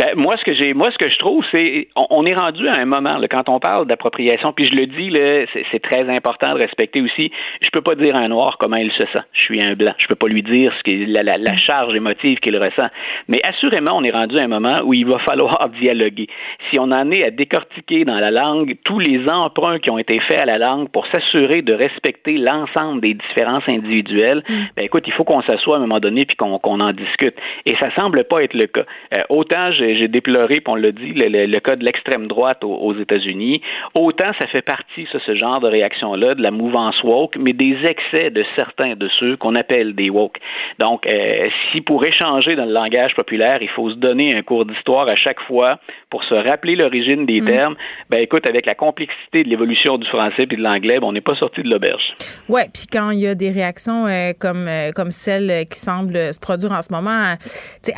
Ben, 0.00 0.14
moi, 0.16 0.34
ce 0.38 0.44
que 0.44 0.54
j'ai, 0.54 0.72
moi, 0.72 0.90
ce 0.92 0.96
que 0.96 1.10
je 1.10 1.18
trouve, 1.18 1.44
c'est, 1.54 1.88
on, 1.94 2.06
on 2.08 2.24
est 2.24 2.34
rendu 2.34 2.66
à 2.68 2.80
un 2.80 2.86
moment, 2.86 3.18
là, 3.18 3.28
quand 3.28 3.50
on 3.50 3.60
parle 3.60 3.86
d'appropriation, 3.86 4.50
puis 4.54 4.64
je 4.64 4.72
le 4.72 4.86
dis, 4.86 5.10
là, 5.10 5.44
c'est, 5.52 5.80
très 5.80 6.08
important 6.08 6.54
de 6.54 6.58
respecter 6.58 7.02
aussi. 7.02 7.30
Je 7.62 7.68
peux 7.70 7.82
pas 7.82 7.94
dire 7.96 8.16
à 8.16 8.20
un 8.20 8.28
noir 8.28 8.56
comment 8.58 8.76
il 8.76 8.90
se 8.92 9.06
sent. 9.12 9.24
Je 9.32 9.40
suis 9.40 9.62
un 9.62 9.74
blanc. 9.74 9.92
Je 9.98 10.06
peux 10.06 10.14
pas 10.14 10.28
lui 10.28 10.42
dire 10.42 10.72
ce 10.78 10.82
qui 10.84 11.04
la, 11.04 11.22
la, 11.22 11.36
la 11.36 11.56
charge 11.56 11.94
émotive 11.94 12.38
qu'il 12.38 12.58
ressent. 12.58 12.88
Mais 13.28 13.40
assurément, 13.46 13.96
on 13.96 14.04
est 14.04 14.10
rendu 14.10 14.38
à 14.38 14.44
un 14.44 14.48
moment 14.48 14.80
où 14.84 14.94
il 14.94 15.04
va 15.04 15.18
falloir 15.18 15.68
dialoguer. 15.80 16.28
Si 16.70 16.80
on 16.80 16.92
en 16.92 17.10
est 17.10 17.24
à 17.24 17.30
décortiquer 17.30 18.04
dans 18.04 18.18
la 18.20 18.30
langue 18.30 18.76
tous 18.84 19.00
les 19.00 19.20
emprunts 19.30 19.80
qui 19.80 19.90
ont 19.90 19.98
été 19.98 20.18
faits 20.20 20.42
à 20.42 20.46
la 20.46 20.56
langue 20.56 20.88
pour 20.90 21.06
s'assurer 21.08 21.60
de 21.60 21.74
respecter 21.74 22.38
l'ensemble 22.38 23.02
des 23.02 23.14
différences 23.14 23.68
individuelles, 23.68 24.42
ben 24.76 24.84
écoute, 24.84 25.04
il 25.06 25.12
faut 25.12 25.24
qu'on 25.24 25.42
s'assoie 25.42 25.74
à 25.74 25.78
un 25.78 25.82
moment 25.82 26.00
donné 26.00 26.24
puis 26.24 26.36
qu'on, 26.36 26.58
qu'on 26.58 26.80
en 26.80 26.92
discute. 26.92 27.34
Et 27.66 27.74
ça 27.80 27.88
semble 27.98 28.24
pas 28.24 28.42
être 28.42 28.54
le 28.54 28.66
cas. 28.66 28.84
Euh, 29.16 29.22
autant 29.28 29.72
j'ai, 29.72 29.89
j'ai 29.96 30.08
déploré, 30.08 30.54
puis 30.54 30.64
on 30.68 30.74
l'a 30.74 30.92
dit, 30.92 31.12
le, 31.12 31.28
le- 31.28 31.46
le 31.46 31.60
cas 31.60 31.76
de 31.76 31.84
l'extrême 31.84 32.26
droite 32.26 32.64
aux, 32.64 32.74
aux 32.74 32.94
États-Unis, 32.98 33.60
autant 33.94 34.30
ça 34.40 34.46
fait 34.48 34.62
partie, 34.62 35.06
ça, 35.12 35.18
ce 35.26 35.34
genre 35.36 35.60
de 35.60 35.68
réaction-là, 35.68 36.34
de 36.34 36.42
la 36.42 36.50
mouvance 36.50 37.02
woke, 37.02 37.36
mais 37.38 37.52
des 37.52 37.76
excès 37.88 38.30
de 38.30 38.44
certains 38.56 38.94
de 38.96 39.08
ceux 39.18 39.36
qu'on 39.36 39.54
appelle 39.56 39.94
des 39.94 40.10
woke. 40.10 40.38
Donc, 40.78 41.06
euh, 41.06 41.48
si 41.72 41.80
pour 41.80 42.04
échanger 42.06 42.56
dans 42.56 42.64
le 42.66 42.72
langage 42.72 43.14
populaire, 43.14 43.58
il 43.60 43.68
faut 43.70 43.90
se 43.90 43.96
donner 43.96 44.36
un 44.36 44.42
cours 44.42 44.64
d'histoire 44.64 45.06
à 45.10 45.14
chaque 45.16 45.40
fois 45.42 45.78
pour 46.10 46.24
se 46.24 46.34
rappeler 46.34 46.76
l'origine 46.76 47.26
des 47.26 47.40
termes, 47.40 47.76
ben 48.10 48.20
écoute, 48.20 48.48
avec 48.48 48.66
la 48.66 48.74
complexité 48.74 49.44
de 49.44 49.48
l'évolution 49.48 49.96
du 49.98 50.06
français 50.08 50.42
et 50.42 50.46
de 50.46 50.56
l'anglais, 50.56 50.98
ben, 51.00 51.06
on 51.06 51.12
n'est 51.12 51.20
pas 51.20 51.36
sorti 51.36 51.62
de 51.62 51.68
l'auberge. 51.70 52.02
Ouais, 52.48 52.66
puis 52.72 52.86
quand 52.92 53.10
il 53.10 53.20
y 53.20 53.26
a 53.26 53.34
des 53.34 53.50
réactions 53.50 54.06
euh, 54.06 54.32
comme 54.38 54.66
euh, 54.68 54.90
comme 54.92 55.10
celles 55.12 55.50
euh, 55.50 55.64
qui 55.64 55.78
semblent 55.78 56.32
se 56.32 56.38
produire 56.40 56.72
en 56.72 56.82
ce 56.82 56.92
moment, 56.92 57.34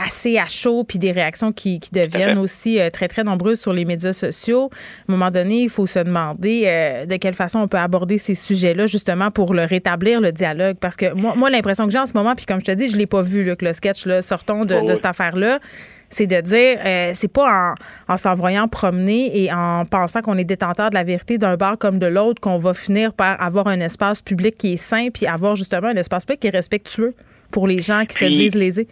assez 0.04 0.38
à 0.38 0.46
chaud, 0.46 0.84
puis 0.86 0.98
des 0.98 1.12
réactions 1.12 1.52
qui, 1.52 1.71
qui 1.80 1.90
deviennent 1.92 2.38
aussi 2.38 2.78
euh, 2.78 2.90
très 2.90 3.08
très 3.08 3.24
nombreuses 3.24 3.60
sur 3.60 3.72
les 3.72 3.84
médias 3.84 4.12
sociaux, 4.12 4.70
à 4.72 5.12
un 5.12 5.16
moment 5.16 5.30
donné, 5.30 5.62
il 5.62 5.70
faut 5.70 5.86
se 5.86 5.98
demander 5.98 6.64
euh, 6.66 7.06
de 7.06 7.16
quelle 7.16 7.34
façon 7.34 7.60
on 7.60 7.68
peut 7.68 7.78
aborder 7.78 8.18
ces 8.18 8.34
sujets-là 8.34 8.86
justement 8.86 9.30
pour 9.30 9.54
le 9.54 9.64
rétablir 9.64 10.20
le 10.20 10.32
dialogue, 10.32 10.76
parce 10.80 10.96
que 10.96 11.14
moi, 11.14 11.34
moi 11.36 11.50
l'impression 11.50 11.86
que 11.86 11.92
j'ai 11.92 11.98
en 11.98 12.06
ce 12.06 12.14
moment, 12.14 12.34
puis 12.34 12.46
comme 12.46 12.60
je 12.60 12.66
te 12.66 12.72
dis, 12.72 12.88
je 12.88 12.96
l'ai 12.96 13.06
pas 13.06 13.22
vu 13.22 13.44
là, 13.44 13.56
que 13.56 13.64
le 13.64 13.72
sketch 13.72 14.06
là, 14.06 14.22
sortons 14.22 14.64
de, 14.64 14.82
Oh, 14.82 14.88
de 14.88 14.94
cette 14.94 15.06
affaire-là. 15.06 15.60
C'est 16.08 16.26
de 16.26 16.40
dire, 16.42 16.78
euh, 16.84 17.12
c'est 17.14 17.32
pas 17.32 17.74
en, 18.08 18.12
en 18.12 18.16
s'envoyant 18.18 18.68
promener 18.68 19.44
et 19.44 19.50
en 19.50 19.84
pensant 19.86 20.20
qu'on 20.20 20.36
est 20.36 20.44
détenteur 20.44 20.90
de 20.90 20.94
la 20.94 21.04
vérité 21.04 21.38
d'un 21.38 21.56
bar 21.56 21.78
comme 21.78 21.98
de 21.98 22.06
l'autre 22.06 22.38
qu'on 22.38 22.58
va 22.58 22.74
finir 22.74 23.14
par 23.14 23.42
avoir 23.42 23.66
un 23.66 23.80
espace 23.80 24.20
public 24.20 24.54
qui 24.58 24.74
est 24.74 24.76
sain 24.76 25.08
puis 25.08 25.26
avoir 25.26 25.56
justement 25.56 25.88
un 25.88 25.96
espace 25.96 26.26
public 26.26 26.40
qui 26.40 26.48
est 26.48 26.50
respectueux 26.50 27.14
pour 27.50 27.66
les 27.66 27.80
gens 27.80 28.04
qui 28.04 28.16
se 28.16 28.26
disent 28.26 28.56
lésés. 28.56 28.88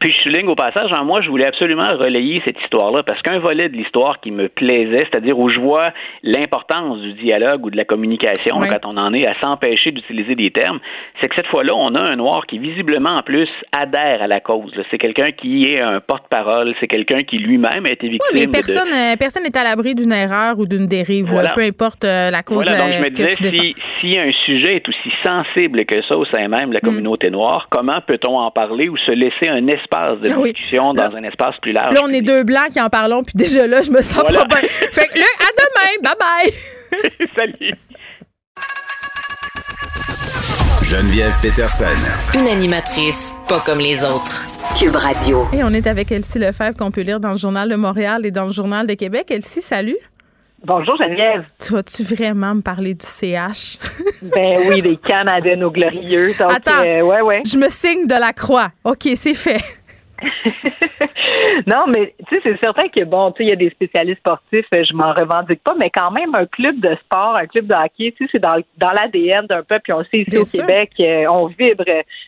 Puis 0.00 0.12
je 0.12 0.18
souligne 0.22 0.48
au 0.48 0.54
passage, 0.54 0.90
en 0.92 1.04
moi, 1.04 1.20
je 1.22 1.28
voulais 1.28 1.46
absolument 1.46 1.82
relayer 1.98 2.42
cette 2.44 2.60
histoire-là 2.62 3.02
parce 3.02 3.20
qu'un 3.22 3.38
volet 3.38 3.68
de 3.68 3.76
l'histoire 3.76 4.20
qui 4.20 4.30
me 4.30 4.48
plaisait, 4.48 5.06
c'est-à-dire 5.10 5.38
où 5.38 5.48
je 5.48 5.58
vois 5.58 5.92
l'importance 6.22 6.98
du 7.00 7.12
dialogue 7.14 7.64
ou 7.66 7.70
de 7.70 7.76
la 7.76 7.84
communication 7.84 8.58
Ouais. 8.58 8.68
quand 8.68 8.84
on 8.88 8.96
en 8.96 9.12
est 9.14 9.26
à 9.26 9.34
s'empêcher 9.42 9.90
d'utiliser 9.92 10.34
des 10.34 10.50
termes, 10.50 10.78
c'est 11.20 11.28
que 11.28 11.34
cette 11.36 11.46
fois-là, 11.48 11.74
on 11.74 11.94
a 11.94 12.04
un 12.04 12.16
noir 12.16 12.46
qui 12.46 12.58
visiblement 12.58 13.10
en 13.14 13.22
plus 13.24 13.48
adhère 13.76 14.22
à 14.22 14.26
la 14.26 14.40
cause. 14.40 14.72
C'est 14.90 14.98
quelqu'un 14.98 15.32
qui 15.32 15.62
est 15.64 15.80
un 15.80 16.00
porte-parole, 16.00 16.74
c'est 16.80 16.88
quelqu'un 16.88 17.18
qui 17.18 17.38
lui-même 17.38 17.84
a 17.88 17.92
été 17.92 18.06
Oui, 18.06 18.12
victime 18.12 18.34
mais 18.34 18.46
de- 18.46 18.50
personne 18.50 18.88
euh, 18.92 19.16
personne 19.18 19.42
n'est 19.44 19.56
à 19.56 19.64
l'abri 19.64 19.94
d'une 19.94 20.12
erreur 20.12 20.58
ou 20.58 20.66
d'une 20.66 20.86
dérive, 20.86 21.26
là, 21.26 21.32
Voilà. 21.32 21.50
peu 21.54 21.62
importe 21.62 22.04
euh, 22.04 22.30
la 22.30 22.42
cause 22.42 22.64
Voilà, 22.64 22.78
donc 22.78 22.88
je 22.92 22.98
euh, 22.98 23.04
me 23.04 23.10
disais, 23.10 23.50
si, 23.50 23.74
si 24.00 24.18
un 24.18 24.32
sujet 24.44 24.76
est 24.76 24.88
aussi 24.88 25.10
sensible 25.24 25.84
que 25.84 26.02
ça 26.02 26.16
au 26.16 26.24
sein 26.26 26.48
même 26.48 26.60
de 26.60 26.66
Mm. 26.66 26.72
la 26.72 26.80
communauté 26.80 27.30
noire, 27.30 27.68
comment 27.70 28.00
peut-on 28.06 28.38
en 28.38 28.50
parler 28.50 28.88
ou 28.88 28.96
se 28.98 29.12
laisser 29.12 29.48
un 29.48 29.66
espace 29.86 30.18
de 30.20 30.30
Ah 30.32 30.38
oui. 30.38 30.52
discussion 30.52 30.92
Là- 30.92 31.08
dans 31.08 31.16
un 31.16 31.22
espace 31.22 31.54
plus 31.62 31.72
large? 31.72 31.94
Là, 31.94 32.00
on 32.04 32.08
est 32.08 32.22
deux 32.22 32.42
blancs 32.44 32.70
qui 32.72 32.80
en 32.80 32.88
parlons, 32.88 33.22
puis 33.22 33.34
déjà 33.36 33.66
là, 33.66 33.82
je 33.82 33.90
me 33.90 34.02
sens 34.02 34.20
Voilà. 34.28 34.44
pas 34.44 34.60
bien. 34.60 34.68
Fait 34.92 35.06
que 35.08 35.18
là, 35.18 35.24
à 35.40 35.50
demain, 35.62 36.02
bye 36.02 36.14
bye. 36.18 37.28
Salut! 37.36 37.72
Geneviève 40.82 41.34
Peterson. 41.42 41.84
Une 42.34 42.46
animatrice 42.46 43.34
pas 43.48 43.60
comme 43.60 43.78
les 43.78 44.04
autres. 44.04 44.44
Cube 44.78 44.94
Radio. 44.96 45.46
Et 45.52 45.64
on 45.64 45.70
est 45.70 45.86
avec 45.86 46.12
Elsie 46.12 46.38
Lefebvre 46.38 46.76
qu'on 46.78 46.90
peut 46.90 47.00
lire 47.00 47.18
dans 47.18 47.32
le 47.32 47.38
Journal 47.38 47.68
de 47.68 47.76
Montréal 47.76 48.24
et 48.26 48.30
dans 48.30 48.44
le 48.44 48.52
Journal 48.52 48.86
de 48.86 48.94
Québec. 48.94 49.26
Elsie, 49.30 49.62
salut. 49.62 49.96
Bonjour 50.66 50.96
Geneviève. 51.00 51.44
Tu 51.60 51.74
vas-tu 51.74 52.02
vraiment 52.02 52.56
me 52.56 52.60
parler 52.60 52.92
du 52.92 53.06
CH? 53.06 53.78
ben 54.22 54.68
oui, 54.68 54.80
les 54.80 54.96
Canadiens 54.96 55.54
nos 55.54 55.70
glorieux. 55.70 56.32
Attends, 56.40 56.84
euh, 56.84 57.02
ouais, 57.02 57.20
ouais. 57.20 57.42
je 57.46 57.56
me 57.56 57.68
signe 57.68 58.08
de 58.08 58.18
la 58.18 58.32
croix. 58.32 58.70
OK, 58.82 59.02
c'est 59.14 59.34
fait. 59.34 59.62
non, 61.68 61.84
mais 61.86 62.16
tu 62.28 62.34
sais, 62.34 62.40
c'est 62.42 62.58
certain 62.58 62.88
que 62.88 63.04
bon, 63.04 63.30
tu 63.30 63.38
sais, 63.38 63.44
il 63.44 63.50
y 63.50 63.52
a 63.52 63.56
des 63.56 63.70
spécialistes 63.70 64.18
sportifs, 64.18 64.66
euh, 64.74 64.82
je 64.82 64.92
m'en 64.92 65.12
revendique 65.12 65.62
pas, 65.62 65.76
mais 65.78 65.88
quand 65.88 66.10
même, 66.10 66.34
un 66.34 66.46
club 66.46 66.80
de 66.80 66.96
sport, 66.96 67.38
un 67.38 67.46
club 67.46 67.68
de 67.68 67.74
hockey, 67.74 68.12
tu 68.16 68.24
sais, 68.24 68.30
c'est 68.32 68.42
dans, 68.42 68.60
dans 68.78 68.90
l'ADN 68.90 69.46
d'un 69.46 69.62
peuple, 69.62 69.82
puis 69.84 69.92
on 69.92 70.02
sait 70.02 70.24
ici 70.26 70.36
au 70.36 70.44
Québec, 70.44 70.90
euh, 71.00 71.26
on 71.30 71.46
vibre 71.46 71.84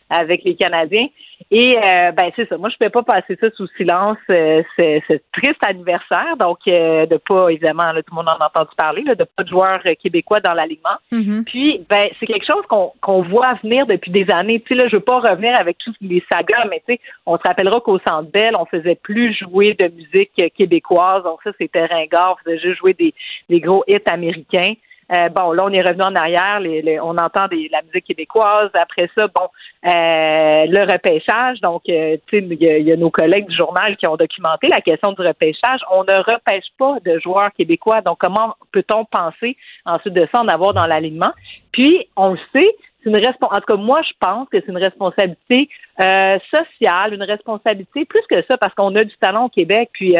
avec 0.09 0.45
les 0.45 0.55
Canadiens. 0.55 1.07
Et 1.51 1.73
euh, 1.77 2.11
ben 2.11 2.31
c'est 2.35 2.47
ça. 2.47 2.57
Moi, 2.57 2.69
je 2.69 2.75
ne 2.79 2.89
peux 2.89 3.01
pas 3.01 3.21
passer 3.21 3.37
ça 3.39 3.49
sous 3.55 3.67
silence. 3.77 4.17
Euh, 4.29 4.61
c'est 4.77 5.01
ce 5.09 5.17
triste 5.33 5.59
anniversaire. 5.65 6.35
Donc, 6.39 6.59
euh, 6.67 7.05
de 7.05 7.17
pas, 7.17 7.49
évidemment, 7.49 7.91
tout 7.93 8.11
le 8.11 8.15
monde 8.15 8.27
en 8.27 8.43
a 8.43 8.47
entendu 8.47 8.71
parler, 8.77 9.01
là, 9.03 9.15
de 9.15 9.23
pas 9.23 9.43
de 9.43 9.49
joueurs 9.49 9.81
québécois 10.01 10.39
dans 10.41 10.53
l'alignement. 10.53 10.97
Mm-hmm. 11.11 11.43
Puis, 11.45 11.85
ben, 11.89 12.05
c'est 12.19 12.25
quelque 12.25 12.45
chose 12.45 12.65
qu'on 12.67 13.21
voit 13.23 13.53
venir 13.63 13.87
depuis 13.87 14.11
des 14.11 14.25
années. 14.31 14.61
Tu 14.61 14.69
sais, 14.69 14.75
là, 14.75 14.87
je 14.89 14.97
veux 14.97 15.03
pas 15.03 15.19
revenir 15.19 15.53
avec 15.59 15.77
tous 15.77 15.95
les 16.01 16.23
sagas, 16.31 16.65
mais 16.69 16.81
tu 16.87 16.93
sais, 16.93 16.99
on 17.25 17.37
se 17.37 17.43
rappellera 17.45 17.79
qu'au 17.79 17.99
Centre 18.07 18.29
Bell, 18.31 18.53
on 18.59 18.65
faisait 18.65 18.95
plus 18.95 19.33
jouer 19.33 19.73
de 19.73 19.87
musique 19.87 20.31
québécoise. 20.55 21.23
Donc, 21.23 21.39
ça, 21.43 21.51
c'était 21.57 21.85
ringard. 21.85 22.37
On 22.39 22.43
faisait 22.43 22.59
juste 22.59 22.79
jouer 22.79 22.93
des, 22.93 23.13
des 23.49 23.59
gros 23.59 23.83
hits 23.87 23.97
américains. 24.11 24.73
Euh, 25.11 25.29
bon, 25.29 25.51
là, 25.53 25.65
on 25.65 25.69
est 25.69 25.81
revenu 25.81 26.03
en 26.03 26.15
arrière. 26.15 26.59
Les, 26.59 26.99
on 26.99 27.17
entend 27.17 27.47
des, 27.47 27.67
la 27.71 27.81
musique 27.81 28.05
québécoise. 28.05 28.69
Après 28.73 29.09
ça, 29.17 29.27
bon, 29.27 29.47
euh, 29.85 30.65
le 30.65 30.91
repêchage. 30.91 31.59
Donc, 31.61 31.83
euh, 31.89 32.17
tu 32.27 32.39
sais, 32.39 32.45
il 32.45 32.87
y, 32.87 32.91
a 32.91 32.95
nos 32.95 33.09
collègues 33.09 33.47
du 33.47 33.55
journal 33.55 33.97
qui 33.97 34.05
ont 34.07 34.17
documenté 34.17 34.67
la 34.67 34.81
question 34.81 35.13
du 35.13 35.21
repêchage. 35.21 35.81
On 35.91 36.03
ne 36.03 36.17
repêche 36.17 36.65
pas 36.77 36.97
de 37.03 37.19
joueurs 37.19 37.51
québécois. 37.53 38.01
Donc, 38.01 38.17
comment 38.19 38.55
peut-on 38.71 39.05
penser 39.05 39.57
ensuite 39.85 40.13
de 40.13 40.27
ça 40.33 40.41
en 40.41 40.47
avoir 40.47 40.73
dans 40.73 40.85
l'alignement? 40.85 41.33
Puis, 41.71 42.07
on 42.15 42.31
le 42.33 42.39
sait, 42.55 42.75
c'est 43.03 43.09
une 43.09 43.15
responsabilité. 43.15 43.45
En 43.49 43.61
tout 43.61 43.75
cas, 43.75 43.81
moi, 43.81 44.01
je 44.03 44.13
pense 44.19 44.47
que 44.49 44.59
c'est 44.59 44.69
une 44.69 44.77
responsabilité 44.77 45.69
sociale, 45.97 47.13
une 47.13 47.23
responsabilité 47.23 48.05
plus 48.05 48.23
que 48.29 48.41
ça, 48.49 48.57
parce 48.57 48.73
qu'on 48.75 48.95
a 48.95 49.03
du 49.03 49.15
talent 49.19 49.45
au 49.45 49.49
Québec. 49.49 49.89
Puis, 49.93 50.13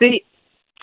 tu 0.00 0.10
sais, 0.10 0.22
euh, 0.22 0.35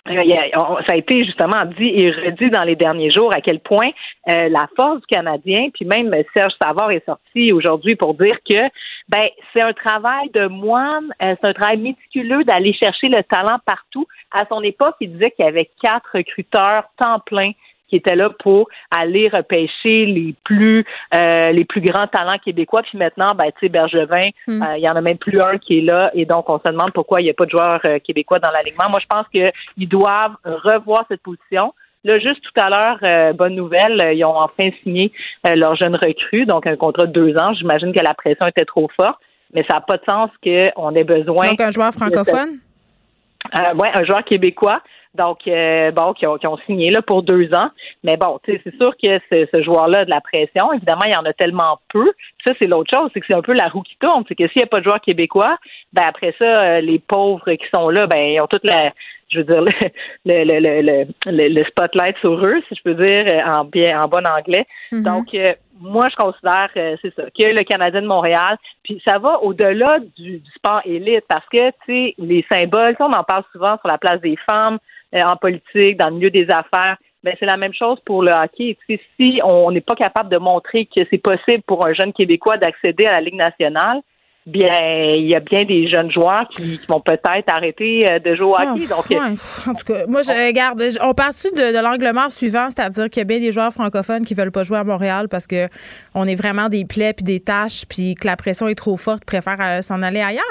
ça 0.06 0.94
a 0.94 0.96
été 0.96 1.24
justement 1.24 1.66
dit 1.78 1.88
et 1.88 2.12
redit 2.12 2.50
dans 2.50 2.64
les 2.64 2.76
derniers 2.76 3.12
jours 3.12 3.32
à 3.34 3.40
quel 3.40 3.60
point 3.60 3.90
euh, 4.30 4.50
la 4.50 4.68
force 4.76 5.00
du 5.00 5.08
Canadien, 5.08 5.70
puis 5.74 5.86
même 5.86 6.14
Serge 6.36 6.54
Savard 6.62 6.92
est 6.92 7.06
sorti 7.06 7.54
aujourd'hui 7.54 7.96
pour 7.96 8.14
dire 8.16 8.38
que 8.50 8.60
ben 9.08 9.26
c'est 9.54 9.62
un 9.62 9.74
travail 9.74 10.30
de 10.34 10.48
moine, 10.48 11.14
euh, 11.22 11.36
c'est 11.40 11.48
un 11.48 11.54
travail 11.54 11.78
méticuleux 11.78 12.44
d'aller 12.44 12.74
chercher 12.74 13.08
le 13.08 13.24
talent 13.24 13.60
partout. 13.66 14.06
À 14.32 14.46
son 14.50 14.62
époque, 14.62 14.96
il 15.00 15.14
disait 15.14 15.32
qu'il 15.32 15.46
y 15.46 15.50
avait 15.50 15.70
quatre 15.82 16.10
recruteurs 16.14 16.84
temps 16.98 17.20
plein 17.26 17.52
qui 17.94 17.98
était 17.98 18.16
là 18.16 18.32
pour 18.40 18.70
aller 18.90 19.30
repêcher 19.30 20.08
les 20.08 20.34
plus 20.44 20.84
euh, 21.14 21.52
les 21.52 21.64
plus 21.64 21.82
grands 21.82 22.08
talents 22.08 22.40
québécois. 22.44 22.82
Puis 22.82 22.98
maintenant, 22.98 23.36
ben, 23.36 23.52
tu 23.52 23.60
sais, 23.60 23.70
Bergevin, 23.70 24.30
Hmm. 24.48 24.64
euh, 24.64 24.78
il 24.78 24.84
y 24.84 24.90
en 24.90 24.96
a 24.96 25.02
même 25.02 25.20
plus 25.20 25.40
un 25.40 25.60
qui 25.60 25.78
est 25.78 25.82
là. 25.82 26.10
Et 26.16 26.26
donc, 26.26 26.50
on 26.50 26.58
se 26.58 26.68
demande 26.68 26.92
pourquoi 26.92 27.22
il 27.22 27.26
n'y 27.26 27.30
a 27.30 27.36
pas 27.36 27.46
de 27.46 27.52
joueurs 27.52 27.80
euh, 27.88 28.00
québécois 28.00 28.40
dans 28.40 28.50
l'alignement. 28.56 28.90
Moi, 28.90 29.00
je 29.00 29.06
pense 29.06 29.28
qu'ils 29.28 29.90
doivent 29.90 30.36
revoir 30.44 31.06
cette 31.08 31.22
position. 31.22 31.74
Là, 32.04 32.18
juste 32.18 32.42
tout 32.42 32.60
à 32.60 32.70
l'heure, 32.70 32.98
euh, 33.04 33.34
bonne 33.34 33.56
nouvelle, 33.56 33.98
euh, 34.04 34.14
ils 34.14 34.26
ont 34.26 34.36
enfin 34.36 34.70
signé 34.82 35.12
euh, 35.48 35.54
leur 35.56 35.76
jeune 35.76 35.96
recrue, 35.96 36.46
donc 36.46 36.66
un 36.66 36.76
contrat 36.76 37.06
de 37.06 37.12
deux 37.12 37.38
ans. 37.38 37.54
J'imagine 37.54 37.94
que 37.94 38.04
la 38.04 38.16
pression 38.16 38.48
était 38.48 38.66
trop 38.66 38.90
forte, 39.00 39.20
mais 39.54 39.64
ça 39.70 39.76
n'a 39.76 39.82
pas 39.82 39.98
de 39.98 40.04
sens 40.10 40.30
qu'on 40.44 40.96
ait 40.96 41.04
besoin. 41.04 41.50
Donc, 41.50 41.62
un 41.62 41.72
joueur 41.72 41.94
francophone? 41.94 42.58
Euh, 43.56 43.74
ouais, 43.76 43.92
un 43.94 44.04
joueur 44.04 44.24
québécois. 44.24 44.82
Donc, 45.16 45.48
euh, 45.48 45.92
bon, 45.92 46.14
qui 46.14 46.26
ont, 46.26 46.38
qui 46.38 46.48
ont 46.48 46.58
signé 46.66 46.90
là 46.90 47.02
pour 47.02 47.22
deux 47.22 47.54
ans. 47.54 47.70
Mais 48.04 48.18
bon, 48.18 48.40
tu 48.44 48.52
sais, 48.52 48.62
c'est 48.64 48.76
sûr 48.78 48.94
que 49.02 49.20
ce, 49.30 49.48
ce 49.52 49.62
joueur-là 49.62 50.06
de 50.06 50.10
la 50.10 50.22
pression. 50.22 50.74
Évidemment, 50.74 51.04
il 51.06 51.14
y 51.14 51.18
en 51.18 51.26
a 51.26 51.34
tellement 51.34 51.80
peu. 51.90 52.12
Puis 52.38 52.48
ça, 52.48 52.54
c'est 52.60 52.68
l'autre 52.68 52.90
chose, 52.94 53.12
c'est 53.14 53.20
que 53.20 53.26
c'est 53.28 53.36
un 53.38 53.42
peu 53.42 53.54
la 53.54 53.68
roue 53.68 53.84
qui 53.84 53.96
tourne. 54.00 54.24
C'est 54.28 54.36
que 54.36 54.48
s'il 54.48 54.60
n'y 54.60 54.64
a 54.64 54.68
pas 54.68 54.80
de 54.80 54.86
joueur 54.86 55.02
québécois, 55.02 55.58
ben 55.94 56.04
après 56.08 56.34
ça, 56.40 56.46
euh, 56.46 56.82
les 56.82 57.00
pauvres 57.00 57.54
qui 57.54 57.66
sont 57.74 57.90
là, 57.90 58.08
ben 58.08 58.22
ils 58.22 58.42
ont 58.42 58.48
toute 58.48 58.66
la 58.66 58.92
je 59.30 59.40
veux 59.40 59.46
dire, 59.46 59.62
le, 60.26 60.44
le, 60.44 60.60
le, 60.60 61.06
le, 61.26 61.50
le, 61.50 61.62
spotlight 61.66 62.16
sur 62.20 62.34
eux, 62.46 62.62
si 62.68 62.76
je 62.76 62.84
peux 62.84 62.94
dire, 62.94 63.26
en 63.46 63.64
bien, 63.66 64.00
en 64.00 64.08
bon 64.08 64.24
anglais. 64.28 64.66
Mhm. 64.92 65.04
Donc, 65.04 65.34
euh, 65.34 65.48
moi, 65.80 66.08
je 66.10 66.16
considère, 66.16 66.70
euh, 66.78 66.96
c'est 67.02 67.14
ça, 67.16 67.24
que 67.24 67.50
le 67.50 67.64
Canadien 67.64 68.02
de 68.02 68.08
Montréal, 68.08 68.58
puis 68.84 69.02
ça 69.08 69.18
va 69.18 69.42
au-delà 69.42 70.00
du, 70.18 70.40
du 70.40 70.52
sport 70.56 70.82
élite, 70.86 71.26
parce 71.28 71.48
que, 71.50 71.70
tu 71.70 71.76
sais, 71.88 72.16
les 72.18 72.46
symboles, 72.52 72.96
on 73.00 73.12
en 73.12 73.24
parle 73.24 73.44
souvent 73.52 73.78
sur 73.80 73.88
la 73.88 73.98
place 73.98 74.22
des 74.22 74.38
femmes, 74.50 74.78
euh, 75.14 75.24
en 75.24 75.36
politique, 75.36 75.98
dans 75.98 76.08
le 76.08 76.16
milieu 76.16 76.32
des 76.32 76.50
affaires, 76.50 76.98
ben 77.24 77.36
c'est 77.40 77.46
la 77.46 77.58
même 77.58 77.74
chose 77.74 78.00
pour 78.06 78.22
le 78.22 78.32
hockey. 78.32 78.78
Si 79.18 79.40
on 79.44 79.72
n'est 79.72 79.82
pas 79.82 79.96
capable 79.96 80.30
de 80.30 80.38
montrer 80.38 80.86
que 80.86 81.02
c'est 81.10 81.20
possible 81.20 81.64
pour 81.64 81.86
un 81.86 81.94
jeune 81.94 82.12
Québécois 82.12 82.58
d'accéder 82.58 83.06
à 83.06 83.14
la 83.14 83.22
Ligue 83.22 83.36
nationale, 83.36 84.02
bien, 84.46 84.72
il 85.16 85.28
y 85.28 85.36
a 85.36 85.40
bien 85.40 85.64
des 85.64 85.88
jeunes 85.88 86.12
joueurs 86.12 86.48
qui, 86.56 86.78
qui 86.78 86.86
vont 86.88 87.00
peut-être 87.00 87.48
arrêter 87.48 88.06
euh, 88.12 88.20
de 88.20 88.36
jouer 88.36 88.46
au 88.46 88.54
hockey. 88.54 88.86
Ah, 88.90 88.96
Donc, 88.96 89.10
ouais. 89.10 89.18
En 89.68 89.74
tout 89.74 89.86
cas, 89.86 90.06
moi, 90.08 90.22
je 90.22 90.48
regarde. 90.48 90.82
On 91.02 91.14
part-tu 91.14 91.50
de, 91.52 91.76
de 91.76 91.84
l'angle 91.84 92.12
mort 92.14 92.32
suivant, 92.32 92.70
c'est-à-dire 92.70 93.10
qu'il 93.10 93.22
y 93.22 93.22
a 93.22 93.26
bien 93.26 93.40
des 93.40 93.52
joueurs 93.52 93.72
francophones 93.72 94.26
qui 94.26 94.34
veulent 94.34 94.52
pas 94.52 94.64
jouer 94.64 94.78
à 94.78 94.84
Montréal 94.84 95.28
parce 95.30 95.48
que 95.48 95.68
on 96.14 96.28
est 96.28 96.36
vraiment 96.36 96.70
des 96.70 96.86
plaies 96.86 97.14
puis 97.14 97.24
des 97.24 97.40
tâches 97.40 97.84
puis 97.88 98.16
que 98.16 98.28
la 98.28 98.36
pression 98.36 98.68
est 98.68 98.76
trop 98.76 98.98
forte, 98.98 99.26
préfèrent 99.26 99.62
euh, 99.62 99.82
s'en 99.82 100.02
aller 100.02 100.22
ailleurs? 100.22 100.44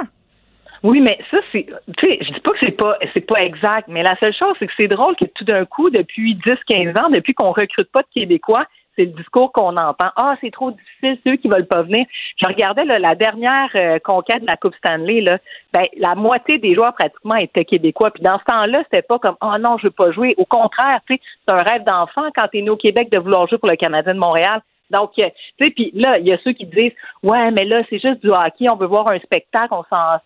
Oui, 0.83 1.01
mais 1.01 1.17
ça, 1.31 1.39
c'est. 1.53 1.67
Tu 1.99 2.07
sais, 2.07 2.19
je 2.23 2.33
dis 2.33 2.41
pas 2.41 2.53
que 2.53 2.59
c'est 2.61 2.77
pas 2.77 2.99
c'est 3.15 3.27
pas 3.27 3.41
exact, 3.41 3.89
mais 3.89 4.03
la 4.03 4.17
seule 4.19 4.35
chose, 4.35 4.55
c'est 4.59 4.67
que 4.67 4.73
c'est 4.77 4.89
drôle 4.89 5.15
que 5.17 5.27
tout 5.27 5.45
d'un 5.45 5.65
coup, 5.65 5.91
depuis 5.91 6.37
10-15 6.45 7.01
ans, 7.01 7.11
depuis 7.11 7.35
qu'on 7.35 7.53
recrute 7.53 7.91
pas 7.93 8.03
de 8.03 8.09
Québécois, 8.13 8.67
c'est 8.97 9.05
le 9.05 9.13
discours 9.13 9.53
qu'on 9.53 9.77
entend. 9.77 10.11
Ah, 10.17 10.37
c'est 10.41 10.51
trop 10.51 10.71
difficile, 10.71 11.19
ceux 11.25 11.37
qui 11.37 11.49
veulent 11.49 11.67
pas 11.67 11.83
venir. 11.83 12.05
Je 12.37 12.47
regardais 12.47 12.85
là, 12.85 12.99
la 12.99 13.15
dernière 13.15 13.71
euh, 13.75 13.99
conquête 13.99 14.43
de 14.43 14.47
la 14.47 14.57
Coupe 14.57 14.75
Stanley, 14.77 15.21
là, 15.21 15.39
ben, 15.73 15.83
la 15.99 16.15
moitié 16.15 16.59
des 16.59 16.75
joueurs 16.75 16.95
pratiquement 16.95 17.37
étaient 17.37 17.65
québécois. 17.65 18.11
Puis 18.11 18.23
dans 18.23 18.39
ce 18.39 18.45
temps-là, 18.45 18.83
c'était 18.85 19.03
pas 19.03 19.19
comme 19.19 19.37
Oh 19.41 19.55
non, 19.59 19.79
je 19.79 19.85
veux 19.87 19.91
pas 19.91 20.13
jouer. 20.13 20.35
Au 20.37 20.45
contraire, 20.45 21.01
c'est 21.09 21.21
un 21.49 21.57
rêve 21.57 21.85
d'enfant 21.85 22.29
quand 22.37 22.49
tu 22.49 22.59
es 22.59 22.63
né 22.63 22.71
au 22.71 22.77
Québec 22.77 23.11
de 23.11 23.19
vouloir 23.19 23.47
jouer 23.49 23.59
pour 23.59 23.69
le 23.69 23.77
Canadien 23.77 24.15
de 24.15 24.19
Montréal. 24.19 24.61
Donc, 24.93 25.13
euh, 25.19 25.29
tu 25.59 25.65
sais, 25.65 25.71
puis 25.71 25.91
là, 25.95 26.19
il 26.19 26.27
y 26.27 26.33
a 26.33 26.39
ceux 26.45 26.53
qui 26.53 26.67
disent, 26.67 26.93
ouais, 27.23 27.51
mais 27.51 27.65
là, 27.65 27.83
c'est 27.89 27.99
juste 27.99 28.21
du 28.23 28.29
hockey, 28.29 28.67
on 28.71 28.77
veut 28.77 28.87
voir 28.87 29.11
un 29.11 29.19
spectacle, 29.21 29.69
on 29.71 29.85
s'en, 29.85 30.19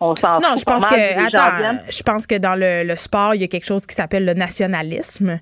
on 0.00 0.16
s'en 0.16 0.40
Non, 0.40 0.56
je 0.56 0.64
pense 0.64 0.86
que 0.86 1.26
attends, 1.26 1.78
je 1.90 2.02
pense 2.02 2.26
que 2.26 2.36
dans 2.36 2.54
le, 2.54 2.84
le 2.88 2.96
sport, 2.96 3.34
il 3.34 3.42
y 3.42 3.44
a 3.44 3.48
quelque 3.48 3.66
chose 3.66 3.86
qui 3.86 3.94
s'appelle 3.94 4.24
le 4.24 4.34
nationalisme. 4.34 5.38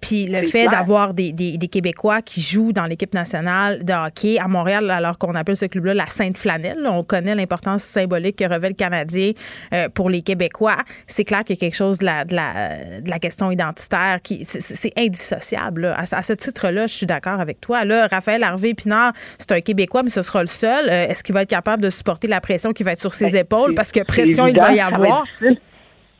Puis 0.00 0.26
le 0.26 0.42
fait 0.42 0.66
d'avoir 0.66 1.14
des, 1.14 1.32
des, 1.32 1.56
des 1.56 1.68
Québécois 1.68 2.20
qui 2.22 2.40
jouent 2.40 2.72
dans 2.72 2.86
l'équipe 2.86 3.14
nationale 3.14 3.84
de 3.84 3.92
hockey 3.92 4.38
à 4.38 4.48
Montréal, 4.48 4.90
alors 4.90 5.18
qu'on 5.18 5.34
appelle 5.34 5.56
ce 5.56 5.66
club-là 5.66 5.94
la 5.94 6.06
Sainte 6.06 6.36
Flanelle. 6.36 6.78
là, 6.80 6.92
On 6.92 7.02
connaît 7.02 7.34
l'importance 7.34 7.82
symbolique 7.84 8.36
que 8.36 8.44
revêt 8.44 8.68
le 8.70 8.74
Canadien 8.74 9.32
euh, 9.72 9.88
pour 9.88 10.10
les 10.10 10.22
Québécois. 10.22 10.78
C'est 11.06 11.24
clair 11.24 11.44
qu'il 11.44 11.54
y 11.56 11.58
a 11.58 11.60
quelque 11.60 11.76
chose 11.76 11.98
de 11.98 12.06
la, 12.06 12.24
de 12.24 12.34
la, 12.34 13.00
de 13.00 13.08
la 13.08 13.18
question 13.18 13.50
identitaire 13.52 14.18
qui 14.22 14.44
c'est- 14.44 14.92
indissociable. 14.98 15.82
là. 15.82 15.94
À, 15.98 16.06
ce- 16.06 16.16
à 16.16 16.22
ce 16.22 16.32
titre-là, 16.32 16.86
je 16.86 16.94
suis 16.94 17.06
d'accord 17.06 17.40
avec 17.40 17.60
toi. 17.60 17.84
Là, 17.84 18.06
Raphaël 18.08 18.42
Harvey 18.42 18.74
Pinard, 18.74 19.12
c'est 19.38 19.52
un 19.52 19.60
Québécois, 19.60 20.02
mais 20.02 20.10
ce 20.10 20.22
sera 20.22 20.40
le 20.40 20.46
seul. 20.48 20.88
Euh, 20.88 21.06
Est-ce 21.08 21.22
qu'il 21.22 21.34
va 21.34 21.42
être 21.42 21.50
capable 21.50 21.82
de 21.82 21.90
supporter 21.90 22.26
la 22.26 22.40
pression 22.40 22.72
qui 22.72 22.82
va 22.82 22.92
être 22.92 22.98
sur 22.98 23.14
ses 23.14 23.26
Ben, 23.30 23.36
épaules? 23.42 23.74
Parce 23.74 23.92
que 23.92 24.00
pression, 24.00 24.46
il 24.46 24.56
va 24.56 24.72
y 24.72 24.80
avoir. 24.80 25.24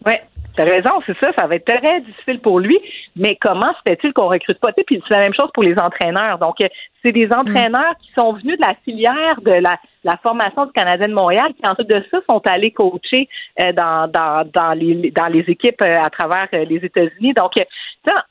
Ouais, 0.06 0.22
t'as 0.56 0.64
raison, 0.64 1.00
c'est 1.06 1.16
ça, 1.22 1.30
ça 1.38 1.46
va 1.46 1.56
être 1.56 1.64
très 1.64 2.00
difficile 2.00 2.40
pour 2.40 2.60
lui. 2.60 2.78
Mais 3.16 3.36
comment 3.40 3.72
se 3.72 3.90
fait-il 3.92 4.12
qu'on 4.12 4.28
recrute 4.28 4.58
pas? 4.58 4.72
Puis 4.72 5.02
c'est 5.08 5.14
la 5.14 5.20
même 5.20 5.34
chose 5.38 5.50
pour 5.54 5.62
les 5.62 5.78
entraîneurs. 5.78 6.38
Donc, 6.38 6.56
euh, 6.62 6.68
c'est 7.02 7.12
des 7.12 7.28
entraîneurs 7.32 7.94
qui 8.00 8.10
sont 8.18 8.32
venus 8.32 8.58
de 8.58 8.66
la 8.66 8.74
filière 8.84 9.40
de 9.40 9.52
la, 9.52 9.74
la 10.04 10.16
formation 10.22 10.66
du 10.66 10.72
Canadien 10.72 11.08
de 11.08 11.14
Montréal, 11.14 11.52
qui 11.54 11.68
ensuite 11.68 11.88
de 11.88 12.04
ça 12.10 12.18
sont 12.28 12.42
allés 12.48 12.70
coacher 12.70 13.28
euh, 13.60 13.72
dans, 13.72 14.10
dans, 14.10 14.48
dans, 14.52 14.72
les, 14.72 15.10
dans 15.10 15.28
les 15.28 15.44
équipes 15.48 15.82
euh, 15.84 16.00
à 16.00 16.10
travers 16.10 16.48
euh, 16.54 16.64
les 16.64 16.84
États-Unis. 16.84 17.34
Donc, 17.34 17.52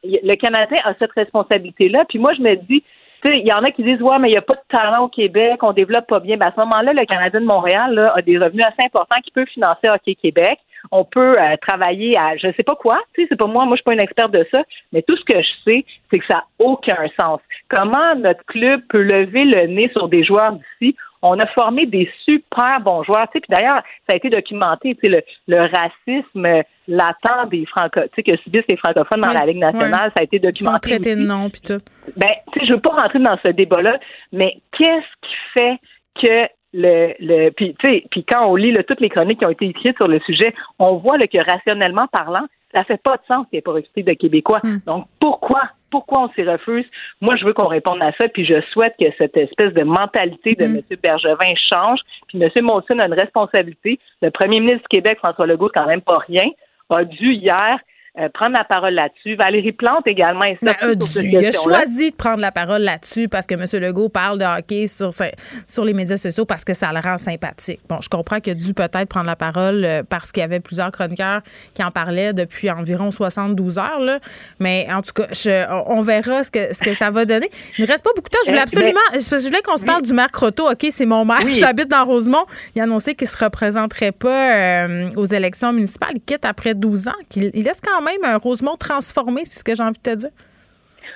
le 0.04 0.36
Canadien 0.36 0.78
a 0.84 0.94
cette 1.00 1.12
responsabilité-là. 1.12 2.06
Puis 2.10 2.20
moi, 2.20 2.34
je 2.36 2.42
me 2.42 2.56
dis, 2.56 2.84
tu 3.24 3.34
sais, 3.34 3.40
il 3.40 3.48
y 3.48 3.54
en 3.54 3.64
a 3.64 3.72
qui 3.72 3.84
disent 3.84 4.02
ouais, 4.02 4.20
mais 4.20 4.30
il 4.30 4.32
n'y 4.32 4.38
a 4.38 4.42
pas 4.42 4.56
de 4.56 4.78
talent 4.78 5.06
au 5.06 5.08
Québec, 5.08 5.58
on 5.62 5.72
développe 5.72 6.08
pas 6.08 6.20
bien. 6.20 6.38
Ben, 6.38 6.48
à 6.48 6.52
ce 6.52 6.60
moment-là, 6.60 6.94
le 6.94 7.06
Canadien 7.06 7.42
de 7.42 7.46
Montréal 7.46 7.94
là, 7.94 8.14
a 8.16 8.22
des 8.22 8.38
revenus 8.38 8.64
assez 8.66 8.86
importants 8.86 9.20
qui 9.24 9.32
peut 9.32 9.46
financer 9.46 9.90
Hockey 9.90 10.16
Québec. 10.16 10.60
On 10.92 11.04
peut 11.04 11.34
euh, 11.38 11.56
travailler 11.68 12.18
à 12.18 12.38
je 12.38 12.48
sais 12.56 12.64
pas 12.66 12.76
quoi. 12.76 13.00
Tu 13.14 13.22
sais, 13.22 13.28
c'est 13.32 13.38
pas 13.40 13.48
moi, 13.48 13.66
moi 13.66 13.76
je 13.76 13.82
suis 13.82 13.84
pas 13.84 13.94
une 13.94 14.02
experte 14.02 14.32
de 14.32 14.46
ça, 14.54 14.62
mais 14.94 15.02
tout 15.02 15.16
ce 15.18 15.24
que 15.24 15.42
je 15.42 15.48
sais, 15.66 15.86
c'est 16.12 16.20
que 16.20 16.26
ça 16.28 16.36
n'a 16.38 16.44
aucun 16.60 17.06
sens. 17.20 17.40
Comment 17.70 18.16
notre 18.16 18.44
club 18.46 18.82
peut 18.90 19.02
lever 19.04 19.46
le 19.46 19.68
nez 19.68 19.92
sur 19.96 20.08
des 20.08 20.24
joueurs 20.24 20.54
d'ici? 20.54 20.96
On 21.24 21.40
a 21.40 21.48
formé 21.48 21.88
des 21.88 22.08
super 22.30 22.80
bons 22.82 23.04
joueurs. 23.04 23.28
Tu 23.32 23.40
sais, 23.40 23.40
puis 23.42 23.50
d'ailleurs, 23.50 23.82
ça 24.08 24.14
a 24.14 24.18
été 24.18 24.30
documenté, 24.30 24.96
tu 24.96 25.02
sais, 25.02 25.22
le, 25.48 25.56
le 25.56 25.62
racisme 25.62 26.64
latent 26.88 27.50
des 27.50 27.66
franco, 27.66 28.02
tu 28.02 28.10
sais, 28.16 28.24
que 28.24 28.38
subissent 28.44 28.68
les 28.70 28.78
francophones 28.78 29.22
dans 29.22 29.30
Oui, 29.30 29.36
la 29.36 29.46
Ligue 29.46 29.58
nationale, 29.58 30.06
oui. 30.10 30.12
ça 30.16 30.22
a 30.22 30.24
été 30.24 30.38
Ils 30.38 30.42
documenté. 30.42 30.90
traiter 30.90 31.16
de 31.16 31.22
nom 31.22 31.50
puis 31.50 31.62
tout. 31.62 31.80
Ben, 32.16 32.30
tu 32.54 32.60
sais, 32.60 32.66
je 32.68 32.74
veux 32.74 32.80
pas 32.80 32.92
rentrer 33.02 33.20
dans 33.20 33.38
ce 33.44 33.48
débat-là, 33.50 33.98
mais 34.32 34.60
qu'est-ce 34.78 35.28
qui 35.28 35.36
fait 35.60 35.78
que 36.24 36.48
le, 36.74 37.14
le 37.20 37.50
puis 37.52 37.76
tu 37.80 37.90
sais 37.90 38.04
puis 38.12 38.24
quand 38.24 38.46
on 38.48 38.56
lit 38.56 38.72
là, 38.72 38.84
toutes 38.84 39.02
les 39.02 39.10
chroniques 39.10 39.40
qui 39.40 39.46
ont 39.46 39.52
été 39.52 39.68
écrites 39.68 39.98
sur 39.98 40.08
le 40.08 40.20
sujet 40.22 40.54
on 40.80 40.96
voit 40.98 41.18
là, 41.18 41.28
que 41.28 41.38
rationnellement 41.38 42.08
parlant 42.12 42.46
ça 42.74 42.84
fait 42.84 43.02
pas 43.02 43.16
de 43.16 43.22
sens 43.28 43.46
qu'il 43.48 43.54
n'y 43.54 43.60
ait 43.60 43.62
pas 43.62 43.72
recruté 43.72 44.04
de 44.04 44.14
Québécois 44.14 44.60
Hmm. 44.64 44.78
donc 44.86 45.08
pourquoi 45.20 45.62
pourquoi 45.90 46.24
on 46.24 46.30
s'y 46.34 46.44
refuse? 46.44 46.86
Moi 47.22 47.36
je 47.38 47.46
veux 47.46 47.54
qu'on 47.54 47.68
réponde 47.68 48.02
à 48.02 48.12
ça 48.20 48.28
puis 48.28 48.46
je 48.46 48.60
souhaite 48.74 48.96
que 49.00 49.06
cette 49.18 49.38
espèce 49.38 49.74
de 49.74 49.84
mentalité 49.84 50.56
de 50.56 50.66
Hmm. 50.66 50.78
M. 50.78 50.98
Bergevin 51.02 51.54
change 51.74 52.00
puis 52.28 52.42
M. 52.42 52.50
Monson 52.64 53.00
a 53.00 53.08
une 53.08 53.14
responsabilité 53.14 54.00
le 54.22 54.30
premier 54.32 54.60
ministre 54.60 54.84
du 54.90 54.98
Québec 54.98 55.18
François 55.20 55.48
Legault 55.48 55.72
quand 55.74 55.88
même 55.88 56.02
pas 56.02 56.18
rien 56.28 56.46
a 56.90 57.04
dû 57.04 57.34
hier 57.34 57.80
euh, 58.20 58.30
prendre 58.34 58.54
la 58.58 58.64
parole 58.64 58.94
là-dessus. 58.94 59.36
Valérie 59.36 59.72
Plante 59.72 60.08
également 60.08 60.44
est 60.46 60.58
Ben, 60.62 60.74
a 60.82 60.88
sur 60.94 61.08
cette. 61.08 61.26
Il 61.26 61.46
a 61.46 61.52
choisi 61.52 62.12
de 62.12 62.16
prendre 62.16 62.40
la 62.40 62.52
parole 62.52 62.82
là-dessus 62.82 63.28
parce 63.28 63.46
que 63.46 63.56
M. 63.56 63.66
Legault 63.82 64.10
parle 64.10 64.40
de 64.40 64.46
hockey 64.46 64.86
sur, 64.88 65.86
les 65.86 65.94
médias 65.94 66.18
sociaux 66.18 66.46
parce 66.46 66.64
que 66.64 66.74
ça 66.74 66.92
le 66.94 67.00
rend 67.00 67.18
sympathique. 67.18 67.80
Bon, 67.90 67.98
je 68.02 68.10
comprends 68.10 68.40
qu'il 68.40 68.52
a 68.52 68.56
dû 68.56 68.74
peut-être 68.74 69.06
prendre 69.10 69.26
la 69.28 69.36
parole 69.36 69.84
euh, 69.86 70.04
parce 70.08 70.32
qu'il 70.32 70.42
y 70.42 70.44
avait 70.44 70.60
plusieurs 70.60 70.92
chroniqueurs 70.92 71.42
qui 71.74 71.84
en 71.84 71.92
parlaient 71.92 72.34
depuis 72.34 72.72
environ 72.72 73.12
72 73.12 73.78
heures. 73.78 74.00
Là. 74.00 74.20
Mais 74.60 74.88
en 74.92 75.02
tout 75.02 75.14
cas, 75.14 75.28
je- 75.32 75.66
on 75.72 75.98
on 75.98 76.02
verra 76.04 76.44
ce 76.44 76.52
que, 76.52 76.74
ce 76.76 76.80
que 76.84 76.94
ça 76.94 77.10
va 77.10 77.26
donner. 77.26 77.50
Il 77.80 77.84
ne 77.86 77.88
reste 77.88 78.04
pas 78.04 78.12
beaucoup 78.16 78.30
de 78.30 78.34
temps. 78.34 78.40
Je 78.46 78.52
voulais 78.52 78.60
Eh, 78.60 78.64
absolument. 78.64 79.00
je 79.14 79.48
voulais 79.48 79.62
qu'on 79.64 79.78
se 79.78 79.84
parle 79.84 80.04
du 80.04 80.14
maire 80.14 80.32
Croteau. 80.32 80.70
OK, 80.70 80.86
c'est 80.92 81.08
mon 81.08 81.26
maire. 81.26 81.40
Oui. 81.44 81.56
J'habite 81.56 81.88
dans 81.88 82.06
Rosemont. 82.06 82.46
Il 82.76 82.82
a 82.82 82.84
annoncé 82.84 83.16
qu'il 83.16 83.26
ne 83.28 83.32
se 83.32 83.44
représenterait 83.44 84.12
pas 84.12 84.56
euh, 84.56 85.10
aux 85.16 85.26
élections 85.26 85.74
municipales. 85.74 86.12
Il 86.16 86.22
quitte 86.22 86.46
après 86.46 86.76
12 86.76 87.08
ans. 87.08 87.14
Qu'il 87.30 87.50
il 87.56 87.64
laisse 87.64 87.82
quand 87.82 88.02
même 88.04 88.07
un 88.24 88.38
Rosemont 88.38 88.78
transformé, 88.78 89.46
c'est 89.46 89.60
ce 89.60 89.64
que 89.64 89.76
j'ai 89.76 89.84
envie 89.84 89.98
de 89.98 90.12
te 90.12 90.16
dire. 90.16 90.32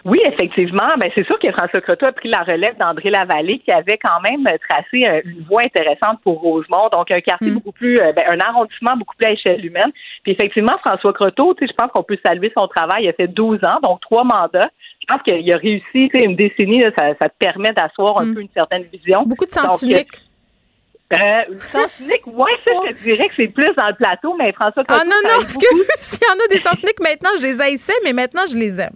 Oui, 0.03 0.17
effectivement. 0.27 0.89
Ben, 0.97 1.11
c'est 1.13 1.25
sûr 1.25 1.37
que 1.37 1.51
François 1.51 1.81
Croteau 1.81 2.07
a 2.07 2.11
pris 2.11 2.29
la 2.29 2.41
relève 2.43 2.75
d'André 2.79 3.09
Lavallée, 3.09 3.59
qui 3.59 3.71
avait 3.71 3.99
quand 4.03 4.19
même 4.21 4.47
tracé 4.67 5.07
euh, 5.07 5.21
une 5.25 5.43
voie 5.43 5.61
intéressante 5.63 6.19
pour 6.23 6.39
Rosemont. 6.41 6.89
Donc, 6.91 7.11
un 7.11 7.19
quartier 7.19 7.51
beaucoup 7.51 7.71
plus, 7.71 7.99
euh, 7.99 8.11
ben, 8.13 8.23
un 8.29 8.39
arrondissement 8.39 8.97
beaucoup 8.97 9.15
plus 9.15 9.27
à 9.27 9.31
échelle 9.31 9.63
humaine. 9.63 9.91
Puis, 10.23 10.31
effectivement, 10.31 10.77
François 10.85 11.13
Croteau, 11.13 11.53
tu 11.53 11.65
sais, 11.65 11.71
je 11.71 11.75
pense 11.77 11.91
qu'on 11.93 12.03
peut 12.03 12.17
saluer 12.25 12.51
son 12.57 12.67
travail. 12.67 13.03
Il 13.03 13.09
a 13.09 13.13
fait 13.13 13.27
12 13.27 13.59
ans, 13.67 13.79
donc 13.83 14.01
trois 14.01 14.23
mandats. 14.23 14.69
Je 15.01 15.05
pense 15.07 15.21
qu'il 15.23 15.53
a 15.53 15.57
réussi, 15.57 15.83
tu 15.93 16.09
sais, 16.13 16.25
une 16.25 16.35
décennie, 16.35 16.79
là, 16.79 16.91
ça, 16.97 17.13
ça 17.19 17.29
te 17.29 17.35
permet 17.37 17.71
d'asseoir 17.73 18.21
un 18.21 18.33
peu 18.33 18.41
une 18.41 18.49
certaine 18.53 18.83
vision. 18.91 19.23
Beaucoup 19.25 19.45
de 19.45 19.51
sens 19.51 19.83
unique. 19.83 20.07
Euh, 21.13 21.41
le 21.49 21.59
sens 21.59 21.99
unique, 21.99 22.25
ouais, 22.27 22.51
ça, 22.67 22.73
je 22.87 22.93
te 22.93 23.03
dirais 23.03 23.27
que 23.27 23.33
c'est 23.35 23.47
plus 23.47 23.73
dans 23.77 23.87
le 23.87 23.95
plateau, 23.95 24.35
mais 24.37 24.51
François. 24.53 24.83
Ah 24.87 25.03
non, 25.05 25.11
non, 25.23 25.39
parce 25.39 25.53
beaucoup. 25.53 25.65
que 25.77 25.91
s'il 25.99 26.19
y 26.27 26.31
en 26.31 26.43
a 26.43 26.47
des 26.47 26.59
sens 26.59 26.81
uniques, 26.81 27.01
maintenant, 27.01 27.31
je 27.37 27.43
les 27.43 27.61
haïssais, 27.61 27.93
mais 28.03 28.13
maintenant, 28.13 28.43
je 28.49 28.57
les 28.57 28.79
aime. 28.79 28.95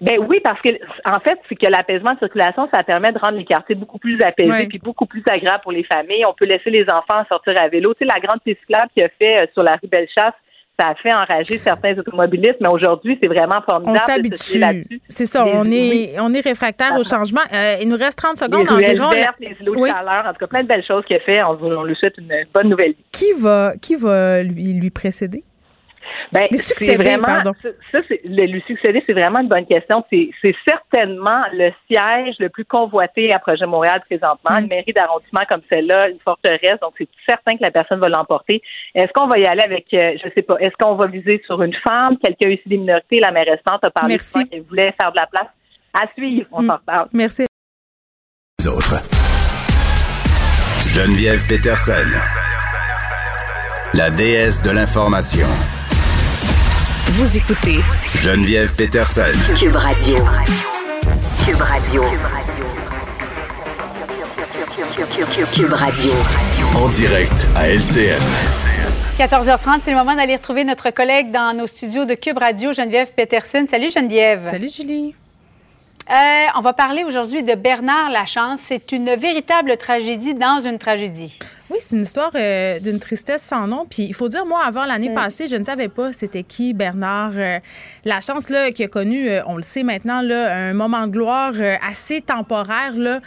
Ben 0.00 0.16
oui, 0.28 0.38
parce 0.44 0.60
que 0.60 0.68
en 1.04 1.18
fait, 1.20 1.38
c'est 1.48 1.56
que 1.56 1.66
l'apaisement 1.68 2.14
de 2.14 2.18
circulation, 2.20 2.68
ça 2.72 2.84
permet 2.84 3.12
de 3.12 3.18
rendre 3.18 3.36
les 3.36 3.44
quartiers 3.44 3.74
beaucoup 3.74 3.98
plus 3.98 4.16
apaisés 4.22 4.50
Ouais. 4.50 4.66
puis 4.68 4.78
beaucoup 4.78 5.06
plus 5.06 5.24
agréables 5.28 5.62
pour 5.62 5.72
les 5.72 5.82
familles. 5.84 6.22
On 6.28 6.34
peut 6.34 6.44
laisser 6.44 6.70
les 6.70 6.84
enfants 6.84 7.24
sortir 7.28 7.54
à 7.60 7.66
vélo. 7.68 7.94
Tu 7.94 8.06
sais, 8.06 8.12
la 8.14 8.20
grande 8.20 8.40
piste 8.44 8.60
cyclable 8.60 8.90
qu'il 8.96 9.04
a 9.04 9.08
fait 9.18 9.42
euh, 9.42 9.46
sur 9.54 9.64
la 9.64 9.72
rue 9.72 9.88
Bellechasse, 9.88 10.34
ça 10.80 10.88
a 10.90 10.94
fait 10.94 11.12
enrager 11.12 11.58
certains 11.58 11.98
automobilistes, 11.98 12.56
mais 12.60 12.68
aujourd'hui, 12.68 13.18
c'est 13.22 13.28
vraiment 13.28 13.56
On 13.66 13.70
formidable. 13.70 13.98
se 14.36 14.44
s'habitue. 14.54 15.00
C'est 15.08 15.26
ça, 15.26 15.44
Les- 15.44 15.52
on 15.54 15.64
est, 15.64 16.20
on 16.20 16.32
est 16.34 16.40
réfractaire 16.40 16.94
au 16.98 17.02
changement. 17.02 17.40
Euh, 17.52 17.76
il 17.80 17.88
nous 17.88 17.96
reste 17.96 18.18
30 18.18 18.32
Les 18.40 18.46
secondes 18.46 18.68
ruelles 18.68 19.02
environ. 19.02 19.10
vertes, 19.10 19.36
les 19.40 19.56
îlots 19.60 19.74
Oui. 19.76 19.88
de 19.90 19.94
chaleur, 19.94 20.26
en 20.26 20.32
tout 20.32 20.38
cas, 20.38 20.46
plein 20.46 20.62
de 20.62 20.68
belles 20.68 20.84
choses 20.86 21.04
qu'il 21.06 21.16
a 21.16 21.20
fait. 21.20 21.42
On, 21.42 21.58
on 21.62 21.82
lui 21.84 21.96
souhaite 21.96 22.14
une 22.18 22.32
bonne 22.54 22.68
nouvelle. 22.68 22.94
Qui 23.12 23.32
va, 23.38 23.72
qui 23.82 23.96
va 23.96 24.42
lui, 24.42 24.72
lui 24.74 24.90
précéder? 24.90 25.42
Ben, 26.32 26.46
succéder, 26.52 27.02
vraiment, 27.02 27.24
pardon. 27.24 27.52
Ça, 27.92 27.98
le, 28.24 28.46
lui 28.46 28.62
succéder, 28.66 29.02
c'est 29.06 29.12
vraiment 29.12 29.40
une 29.40 29.48
bonne 29.48 29.66
question. 29.66 30.04
C'est, 30.10 30.30
certainement 30.66 31.42
le 31.52 31.70
siège 31.86 32.36
le 32.38 32.48
plus 32.48 32.64
convoité 32.64 33.32
à 33.32 33.38
Projet 33.38 33.66
Montréal 33.66 34.02
présentement. 34.08 34.50
Mm. 34.50 34.62
Une 34.62 34.68
mairie 34.68 34.92
d'arrondissement 34.92 35.42
comme 35.48 35.62
celle-là, 35.72 36.08
une 36.08 36.18
forteresse, 36.20 36.78
donc 36.80 36.94
c'est 36.98 37.08
certain 37.28 37.56
que 37.56 37.62
la 37.62 37.70
personne 37.70 38.00
va 38.00 38.08
l'emporter. 38.08 38.62
Est-ce 38.94 39.12
qu'on 39.14 39.26
va 39.26 39.38
y 39.38 39.46
aller 39.46 39.62
avec, 39.62 39.86
euh, 39.94 40.16
je 40.22 40.28
sais 40.34 40.42
pas, 40.42 40.56
est-ce 40.60 40.74
qu'on 40.80 40.94
va 40.94 41.06
viser 41.06 41.42
sur 41.46 41.62
une 41.62 41.74
femme, 41.86 42.16
quelqu'un 42.18 42.50
issu 42.50 42.68
des 42.68 42.78
minorités? 42.78 43.18
La 43.20 43.30
maire 43.30 43.46
restante 43.46 43.84
a 43.84 43.90
parlé 43.90 44.14
Merci. 44.14 44.38
de 44.38 44.44
ça, 44.44 44.50
qu'elle 44.50 44.62
voulait 44.62 44.94
faire 45.00 45.12
de 45.12 45.18
la 45.18 45.26
place. 45.26 45.48
À 45.94 46.06
suivre, 46.14 46.46
on 46.52 46.62
s'en 46.62 46.76
reparle. 46.76 47.08
Merci. 47.12 47.46
Les 48.58 48.68
autres. 48.68 48.96
Geneviève 50.88 51.46
Peterson. 51.48 51.92
La 53.94 54.10
déesse 54.10 54.62
de 54.62 54.70
l'information. 54.70 55.46
Vous 57.18 57.36
écoutez 57.36 57.80
Geneviève 58.14 58.76
Peterson. 58.76 59.22
Cube 59.58 59.74
Radio. 59.74 60.14
Cube 61.44 61.60
Radio. 61.60 62.04
Cube 65.52 65.72
Radio. 65.72 66.12
En 66.76 66.88
direct 66.90 67.48
à 67.56 67.70
LCN. 67.70 68.22
14h30, 69.18 69.80
c'est 69.82 69.90
le 69.90 69.96
moment 69.96 70.14
d'aller 70.14 70.36
retrouver 70.36 70.62
notre 70.62 70.90
collègue 70.90 71.32
dans 71.32 71.56
nos 71.56 71.66
studios 71.66 72.04
de 72.04 72.14
Cube 72.14 72.38
Radio, 72.38 72.72
Geneviève 72.72 73.08
Peterson. 73.16 73.66
Salut 73.68 73.90
Geneviève. 73.90 74.48
Salut 74.48 74.70
Julie. 74.70 75.16
Euh, 76.08 76.46
on 76.54 76.60
va 76.60 76.72
parler 76.72 77.02
aujourd'hui 77.02 77.42
de 77.42 77.56
Bernard 77.56 78.10
Lachance. 78.10 78.60
C'est 78.62 78.92
une 78.92 79.16
véritable 79.16 79.76
tragédie 79.76 80.34
dans 80.34 80.60
une 80.60 80.78
tragédie. 80.78 81.36
Oui, 81.70 81.76
c'est 81.80 81.96
une 81.96 82.02
histoire 82.02 82.30
euh, 82.34 82.80
d'une 82.80 82.98
tristesse 82.98 83.42
sans 83.42 83.66
nom. 83.66 83.84
Puis 83.88 84.04
il 84.04 84.14
faut 84.14 84.28
dire, 84.28 84.46
moi, 84.46 84.62
avant 84.64 84.86
l'année 84.86 85.12
passée, 85.12 85.48
je 85.48 85.56
ne 85.56 85.64
savais 85.64 85.88
pas 85.88 86.12
c'était 86.14 86.42
qui 86.42 86.72
Bernard 86.72 87.32
euh, 87.36 87.58
Lachance, 88.06 88.48
là, 88.48 88.70
qui 88.70 88.84
a 88.84 88.88
connu, 88.88 89.28
euh, 89.28 89.42
on 89.46 89.56
le 89.56 89.62
sait 89.62 89.82
maintenant, 89.82 90.22
là, 90.22 90.54
un 90.56 90.72
moment 90.72 91.06
de 91.06 91.12
gloire 91.12 91.52
euh, 91.56 91.76
assez 91.86 92.22
temporaire. 92.22 92.94
Là. 92.96 93.20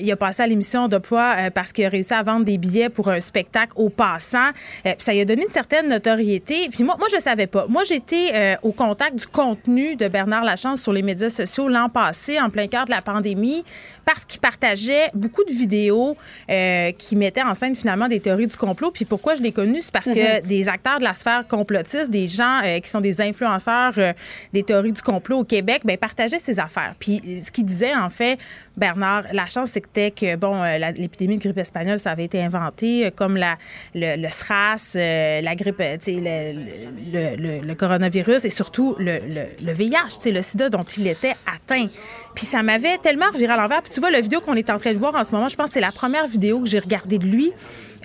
Il 0.00 0.10
a 0.12 0.16
passé 0.16 0.42
à 0.42 0.46
l'émission 0.46 0.86
de 0.86 0.98
poids 0.98 1.50
parce 1.54 1.72
qu'il 1.72 1.84
a 1.84 1.88
réussi 1.88 2.14
à 2.14 2.22
vendre 2.22 2.44
des 2.44 2.56
billets 2.56 2.88
pour 2.88 3.08
un 3.08 3.20
spectacle 3.20 3.72
aux 3.74 3.88
passants. 3.88 4.50
Puis 4.84 4.94
ça 4.98 5.12
lui 5.12 5.20
a 5.20 5.24
donné 5.24 5.42
une 5.42 5.48
certaine 5.48 5.88
notoriété. 5.88 6.68
Puis 6.70 6.84
moi, 6.84 6.96
moi 6.98 7.08
je 7.10 7.16
ne 7.16 7.20
savais 7.20 7.46
pas. 7.46 7.66
Moi, 7.68 7.82
j'étais 7.84 8.56
au 8.62 8.72
contact 8.72 9.16
du 9.16 9.26
contenu 9.26 9.96
de 9.96 10.08
Bernard 10.08 10.44
Lachance 10.44 10.82
sur 10.82 10.92
les 10.92 11.02
médias 11.02 11.30
sociaux 11.30 11.68
l'an 11.68 11.88
passé, 11.88 12.38
en 12.38 12.50
plein 12.50 12.68
cœur 12.68 12.84
de 12.84 12.90
la 12.90 13.00
pandémie, 13.00 13.64
parce 14.06 14.24
qu'il 14.24 14.40
partageait 14.40 15.10
beaucoup 15.12 15.44
de 15.44 15.50
vidéos 15.52 16.16
euh, 16.48 16.92
qui 16.92 17.16
mettaient 17.16 17.42
en 17.42 17.52
scène 17.54 17.76
finalement 17.76 18.08
des 18.08 18.20
théories 18.20 18.46
du 18.46 18.56
complot. 18.56 18.90
Puis 18.92 19.04
pourquoi 19.04 19.34
je 19.34 19.42
l'ai 19.42 19.52
connu, 19.52 19.82
c'est 19.82 19.92
parce 19.92 20.06
que 20.08 20.40
Mhm. 20.40 20.46
des 20.46 20.68
acteurs 20.68 20.98
de 21.00 21.04
la 21.04 21.12
sphère 21.12 21.44
complotiste, 21.46 22.08
des 22.10 22.28
gens 22.28 22.60
euh, 22.64 22.78
qui 22.80 22.88
sont 22.88 23.00
des 23.00 23.20
influenceurs 23.20 23.94
euh, 23.98 24.12
des 24.52 24.62
théories 24.62 24.92
du 24.92 25.02
complot 25.02 25.38
au 25.40 25.44
Québec, 25.44 25.82
ben 25.84 25.98
partageaient 25.98 26.38
ces 26.38 26.58
affaires. 26.60 26.94
Puis 26.98 27.20
ce 27.44 27.50
qu'il 27.50 27.64
disait 27.66 27.94
en 27.94 28.08
fait, 28.08 28.38
Bernard, 28.76 29.24
la 29.32 29.46
chance 29.46 29.70
c'était 29.70 30.10
que 30.10 30.36
bon, 30.36 30.62
euh, 30.62 30.78
l'épidémie 30.96 31.38
de 31.38 31.42
grippe 31.42 31.58
espagnole, 31.58 31.98
ça 31.98 32.10
avait 32.10 32.24
été 32.24 32.42
inventé 32.42 33.06
euh, 33.06 33.10
comme 33.14 33.36
le, 33.36 34.16
le 34.16 34.28
SRAS, 34.28 34.92
euh, 34.96 35.40
la 35.40 35.54
grippe, 35.54 35.78
le, 35.80 37.36
le, 37.36 37.60
le- 37.66 37.74
coronavirus 37.74 38.44
et 38.44 38.50
surtout 38.50 38.96
le, 38.98 39.18
le, 39.60 39.72
VIH, 39.72 40.30
le 40.30 40.42
SIDA 40.42 40.68
dont 40.70 40.82
il 40.82 41.06
était 41.06 41.34
atteint. 41.46 41.86
Puis 42.34 42.44
ça 42.44 42.62
m'avait 42.62 42.98
tellement 42.98 43.26
reviré 43.32 43.52
à 43.52 43.56
l'envers. 43.56 43.82
Puis 43.82 43.92
tu 43.92 44.00
vois, 44.00 44.10
la 44.10 44.20
vidéo 44.20 44.40
qu'on 44.40 44.54
est 44.54 44.70
en 44.70 44.78
train 44.78 44.92
de 44.92 44.98
voir 44.98 45.14
en 45.14 45.24
ce 45.24 45.32
moment, 45.32 45.48
je 45.48 45.56
pense 45.56 45.68
que 45.68 45.74
c'est 45.74 45.80
la 45.80 45.92
première 45.92 46.26
vidéo 46.26 46.60
que 46.60 46.66
j'ai 46.68 46.78
regardée 46.78 47.18
de 47.18 47.26
lui. 47.26 47.52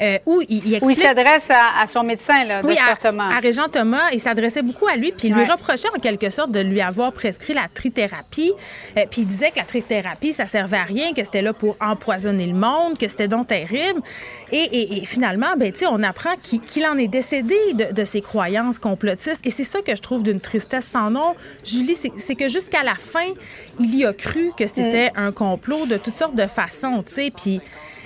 Euh, 0.02 0.18
où 0.26 0.42
il, 0.50 0.58
il 0.58 0.64
Où 0.64 0.68
il 0.68 0.74
explique 0.76 0.98
s'adresse 1.02 1.50
à, 1.50 1.82
à 1.82 1.88
son 1.88 2.04
médecin, 2.04 2.44
là, 2.46 2.62
oui, 2.64 2.76
Dr. 2.76 2.82
à, 2.92 2.96
Thomas. 2.96 3.36
à 3.36 3.40
Régent 3.40 3.68
Thomas, 3.70 4.10
il 4.14 4.20
s'adressait 4.20 4.62
beaucoup 4.64 4.88
à 4.88 4.96
lui, 4.96 5.12
puis 5.12 5.28
il 5.28 5.34
lui 5.34 5.46
reprochait 5.46 5.90
en 5.96 6.00
quelque 6.00 6.30
sorte 6.30 6.52
de 6.52 6.60
lui 6.60 6.82
avoir 6.82 7.12
prescrit 7.14 7.54
la 7.54 7.68
trithérapie. 7.68 8.52
Euh, 8.98 9.06
puis 9.10 9.22
il 9.22 9.28
disait 9.28 9.52
que 9.52 9.58
la 9.58 9.64
trithérapie, 9.66 10.34
ça 10.34 10.48
servait 10.48 10.78
à 10.78 10.84
rien, 10.84 11.14
que 11.14 11.24
c'était 11.24 11.42
là 11.42 11.54
pour 11.54 11.76
empoisonner 11.82 12.48
le 12.48 12.54
monde, 12.56 12.98
que 12.98 13.08
c'était 13.08 13.28
donc 13.28 13.48
terrible. 13.48 14.02
Et, 14.52 14.58
et- 14.58 14.98
et 15.02 15.06
finalement, 15.06 15.54
ben, 15.58 15.72
on 15.90 16.04
apprend 16.04 16.32
qu'il 16.68 16.86
en 16.86 16.98
est 16.98 17.08
décédé 17.08 17.56
de, 17.74 17.94
de 17.94 18.04
ses 18.04 18.22
croyances 18.22 18.80
complotistes. 18.80 19.46
Et 19.46 19.50
c'est 19.52 19.64
ça 19.64 19.82
que 19.82 19.96
je 19.96 20.02
trouve 20.02 20.24
d'une 20.24 20.40
tristesse 20.40 20.86
sans 20.86 21.10
nom, 21.12 21.36
Julie, 21.64 21.96
c'est 21.96 22.12
c'est 22.18 22.36
que 22.36 22.50
jusqu'à 22.50 22.84
la 22.84 22.96
fin, 22.96 23.26
il 23.80 23.96
y 23.96 24.06
a 24.06 24.14
cru 24.14 24.52
que 24.58 24.68
c'était 24.68 25.12
un 25.16 25.32
complot 25.32 25.86
de 25.86 25.98
toutes 25.98 26.16
sortes 26.16 26.36
de 26.36 26.44
façons, 26.48 27.04
tu 27.06 27.14
sais, 27.14 27.32
puis... 27.36 27.62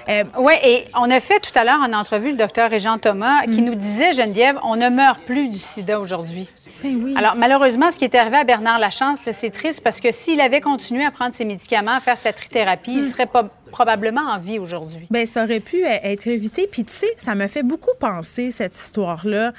euh, 0.10 0.23
Oui, 0.38 0.53
et 0.64 0.86
on 0.95 1.10
a 1.10 1.19
fait 1.19 1.40
tout 1.40 1.52
à 1.56 1.64
l'heure 1.64 1.80
en 1.82 1.94
entrevue 1.94 2.32
le 2.32 2.38
docteur 2.38 2.69
Régent 2.69 2.98
Thomas 2.98 3.44
qui 3.44 3.61
Mm. 3.61 3.65
nous 3.65 3.76
disait, 3.76 4.14
Geneviève, 4.14 4.57
on 4.64 4.76
ne 4.76 4.90
meurt 4.90 5.22
plus 5.22 5.48
du 5.49 5.57
sida 5.57 5.99
aujourd'hui. 5.99 6.48
ben 6.84 6.95
oui. 7.03 7.14
Alors, 7.18 7.36
malheureusement, 7.36 7.91
ce 7.91 7.98
qui 7.98 8.06
est 8.06 8.15
arrivé 8.15 8.38
à 8.38 8.44
Bernard 8.44 8.80
Lachance, 8.80 9.19
c'est 9.32 9.49
triste 9.52 9.82
parce 9.84 9.99
que 10.02 10.11
s'il 10.11 10.40
avait 10.41 10.61
continué 10.61 11.03
à 11.06 11.11
prendre 11.11 11.34
ses 11.34 11.45
médicaments, 11.45 11.91
à 11.95 11.99
faire 11.99 12.18
sa 12.18 12.34
trithérapie, 12.34 12.95
Mm. 12.95 12.99
il 13.06 13.11
serait 13.11 13.26
pas, 13.26 13.49
probablement 13.72 14.22
en 14.22 14.38
vie 14.40 14.60
aujourd'hui. 14.60 15.07
Ben, 15.10 15.26
ça 15.26 15.44
aurait 15.44 15.60
pu 15.60 15.84
être 15.84 16.27
évité. 16.27 16.68
Puis, 16.72 16.86
tu 16.86 16.94
sais, 16.94 17.07
ça 17.18 17.36
me 17.36 17.48
fait 17.48 17.64
beaucoup 17.64 17.95
penser, 17.99 18.52
cette 18.52 18.76
histoire-là, 18.76 19.52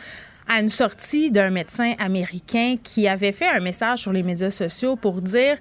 à 0.49 0.61
une 0.61 0.71
sortie 0.71 1.31
d'un 1.31 1.51
médecin 1.51 1.95
américain 1.99 2.77
qui 2.83 3.09
avait 3.09 3.33
fait 3.33 3.49
un 3.49 3.61
message 3.61 4.01
sur 4.01 4.13
les 4.13 4.23
médias 4.23 4.51
sociaux 4.51 4.95
pour 4.97 5.21
dire, 5.23 5.57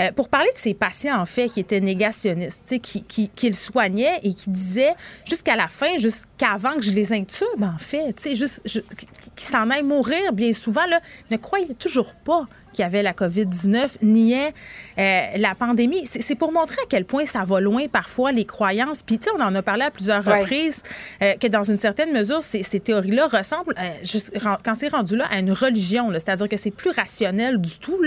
euh, 0.00 0.12
pour 0.12 0.28
parler 0.28 0.50
de 0.54 0.58
ses 0.58 0.74
patients, 0.74 1.20
en 1.20 1.26
fait, 1.26 1.48
qui 1.48 1.60
étaient 1.60 1.80
négationnistes, 1.80 2.78
qui, 2.80 3.02
qui, 3.02 3.28
qui 3.34 3.48
le 3.48 3.54
soignaient 3.54 4.20
et 4.22 4.32
qui 4.34 4.50
disaient, 4.50 4.94
jusqu'à 5.28 5.56
la 5.56 5.68
fin, 5.68 5.96
jusqu'avant 5.98 6.74
que 6.76 6.82
je 6.82 6.92
les 6.92 7.12
intube, 7.12 7.62
en 7.62 7.78
fait, 7.78 8.14
juste, 8.34 8.62
je- 8.64 8.80
qui 9.36 9.44
s'en 9.44 9.70
aillent 9.70 9.82
mourir 9.82 10.32
bien 10.32 10.52
souvent, 10.52 10.86
là, 10.86 11.00
ne 11.30 11.36
croyez 11.36 11.74
toujours 11.74 12.14
pas 12.14 12.46
qu'il 12.78 12.84
y 12.84 12.86
avait 12.86 13.02
la 13.02 13.12
COVID-19, 13.12 13.96
niait 14.02 14.54
euh, 14.98 15.22
la 15.36 15.56
pandémie. 15.56 16.06
C'est 16.06 16.36
pour 16.36 16.52
montrer 16.52 16.76
à 16.80 16.86
quel 16.88 17.04
point 17.04 17.26
ça 17.26 17.42
va 17.42 17.60
loin 17.60 17.88
parfois, 17.88 18.30
les 18.30 18.44
croyances. 18.44 19.02
Puis, 19.02 19.18
tu 19.18 19.24
sais, 19.24 19.30
on 19.36 19.42
en 19.42 19.52
a 19.56 19.62
parlé 19.62 19.82
à 19.82 19.90
plusieurs 19.90 20.24
reprises, 20.24 20.84
euh, 21.20 21.34
que 21.34 21.48
dans 21.48 21.64
une 21.64 21.78
certaine 21.78 22.12
mesure, 22.12 22.40
ces, 22.40 22.62
ces 22.62 22.78
théories-là 22.78 23.26
ressemblent, 23.26 23.74
quand 24.64 24.74
c'est 24.74 24.88
rendu 24.88 25.16
là, 25.16 25.26
à 25.28 25.40
une 25.40 25.50
religion. 25.50 26.10
C'est-à-dire 26.12 26.48
que 26.48 26.56
c'est 26.56 26.70
plus 26.70 26.90
rationnel 26.90 27.60
du 27.60 27.78
tout. 27.80 27.98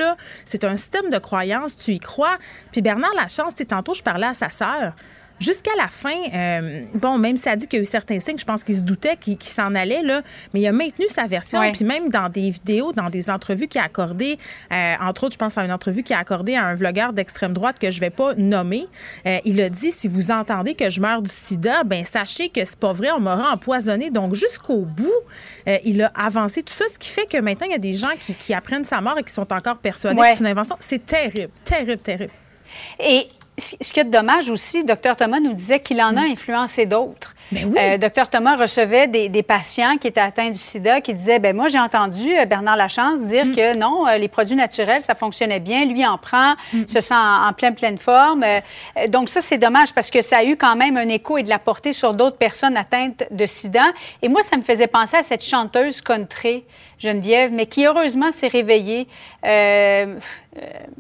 C'est 0.46 0.64
un 0.64 0.78
système 0.78 1.10
de 1.10 1.18
croyances, 1.18 1.76
tu 1.76 1.92
y 1.92 2.00
crois. 2.00 2.38
Puis 2.72 2.82
Bernard 2.82 3.14
Lachance, 3.14 3.56
tantôt, 3.68 3.94
je 3.94 4.02
parlais 4.02 4.28
à 4.28 4.34
sa 4.34 4.50
sœur 4.50 4.94
jusqu'à 5.42 5.72
la 5.78 5.88
fin, 5.88 6.16
euh, 6.34 6.84
bon, 6.94 7.18
même 7.18 7.36
si 7.36 7.44
ça 7.44 7.56
dit 7.56 7.68
qu'il 7.68 7.78
y 7.78 7.82
a 7.82 7.84
eu 7.84 7.86
certains 7.86 8.20
signes, 8.20 8.38
je 8.38 8.46
pense 8.46 8.64
qu'il 8.64 8.76
se 8.76 8.82
doutait 8.82 9.18
qu'il 9.18 9.42
s'en 9.42 9.74
allait, 9.76 10.04
là, 10.04 10.22
mais 10.54 10.62
il 10.62 10.68
a 10.68 10.72
maintenu 10.72 11.06
sa 11.10 11.26
version. 11.26 11.60
Puis 11.74 11.84
même 11.84 12.10
dans 12.10 12.30
des 12.30 12.52
vidéos, 12.52 12.94
dans 12.94 13.10
des 13.10 13.30
entrevues 13.30 13.68
qu'il 13.68 13.82
a 13.82 13.86
accordées, 13.86 14.38
euh, 14.72 14.94
entre 15.02 15.26
autres, 15.26 15.34
je 15.34 15.40
pense 15.40 15.58
à 15.58 15.66
une 15.66 15.72
entrevue 15.72 16.04
qu'il 16.04 16.16
a 16.16 16.20
accordée 16.20 16.56
à 16.56 16.66
un 16.66 16.76
vlogueur 16.76 17.12
d'extrême 17.12 17.54
droite 17.54 17.80
que 17.80 17.90
je 17.92 18.00
vais 18.00 18.10
pas 18.10 18.36
nommer, 18.36 18.88
euh, 19.26 19.40
il 19.44 19.60
a 19.62 19.70
dit 19.70 19.92
si 19.92 20.08
vous 20.08 20.32
entendez 20.32 20.76
que 20.76 20.90
je 20.90 21.02
meurs 21.02 21.22
du 21.22 21.32
sida, 21.32 21.84
ben 21.84 22.06
sachez 22.06 22.50
que 22.50 22.64
c'est 22.64 22.80
pas 22.80 22.94
vrai, 22.94 23.10
on 23.12 23.20
m'aura 23.20 23.52
empoisonné. 23.52 24.12
Donc 24.12 24.36
jusqu'au 24.36 24.86
bout, 24.86 25.10
il 25.84 26.02
a 26.04 26.12
avancé 26.16 26.62
tout 26.62 26.74
ça, 26.74 26.86
ce 26.92 27.00
qui 27.00 27.10
fait 27.10 27.26
que 27.26 27.38
maintenant, 27.38 27.68
il 27.68 27.72
y 27.72 27.76
a 27.76 27.80
des 27.80 27.94
gens 27.94 28.10
qui, 28.20 28.54
apprennent 28.54 28.84
sa 28.84 29.00
mort 29.00 29.18
et 29.18 29.24
qui 29.24 29.34
sont 29.34 29.52
encore 29.54 29.78
persuadés 29.78 30.20
que 30.20 30.28
c'est 30.28 30.40
une 30.42 30.48
invention. 30.48 30.76
C'est 30.80 31.06
terrible, 31.06 31.50
terrible, 31.64 32.00
terrible. 32.00 32.34
Et 33.00 33.28
ce 33.58 33.94
qui 33.94 34.00
est 34.00 34.06
dommage 34.06 34.50
aussi, 34.50 34.84
Dr 34.84 35.16
Thomas 35.18 35.40
nous 35.40 35.54
disait 35.54 35.80
qu'il 35.80 36.02
en 36.02 36.16
a 36.18 36.22
mm. 36.22 36.32
influencé 36.32 36.86
d'autres. 36.86 37.36
Ben 37.52 37.66
oui. 37.66 37.78
euh, 37.78 37.98
Dr 37.98 38.30
Thomas 38.30 38.56
recevait 38.56 39.08
des, 39.08 39.30
des, 39.30 39.44
patients 39.44 39.98
qui 39.98 40.08
étaient 40.08 40.22
atteints 40.22 40.52
du 40.52 40.58
sida 40.58 41.02
qui 41.02 41.14
disaient 41.14 41.40
ben 41.40 41.56
moi 41.56 41.68
j'ai 41.68 41.80
entendu 41.80 42.32
euh, 42.38 42.46
Bernard 42.46 42.78
Lachance 42.78 43.22
dire 43.26 43.46
mm. 43.46 43.56
que 43.56 43.78
non 43.78 44.08
euh, 44.08 44.18
les 44.18 44.28
produits 44.28 44.56
naturels 44.56 45.02
ça 45.02 45.16
fonctionnait 45.16 45.60
bien 45.60 45.86
lui 45.86 46.06
en 46.06 46.18
prend 46.18 46.56
mm. 46.74 46.88
se 46.88 47.02
sent 47.02 47.14
en, 47.14 47.52
pleine 47.54 47.76
pleine 47.76 47.98
forme 47.98 48.46
donc 49.10 49.30
ça 49.30 49.42
c'est 49.42 49.58
dommage 49.58 49.94
parce 49.94 50.10
que 50.10 50.22
ça 50.22 50.38
a 50.38 50.44
eu 50.44 50.56
quand 50.56 50.76
même 50.76 50.98
un 50.98 51.10
écho 51.10 51.38
et 51.38 51.44
de 51.44 51.50
la 51.50 51.60
portée 51.60 51.94
sur 51.94 52.14
d'autres 52.14 52.38
personnes 52.38 52.78
atteintes 52.78 53.24
de 53.32 53.46
sida 53.46 53.84
et 54.22 54.30
moi 54.30 54.42
ça 54.44 54.56
me 54.58 54.64
faisait 54.64 54.88
penser 54.88 55.18
à 55.18 55.24
cette 55.24 55.44
chanteuse 55.44 56.02
country 56.02 56.64
Geneviève, 57.02 57.52
mais 57.52 57.66
qui 57.66 57.86
heureusement 57.86 58.32
s'est 58.32 58.48
réveillée. 58.48 59.08
Euh, 59.44 60.16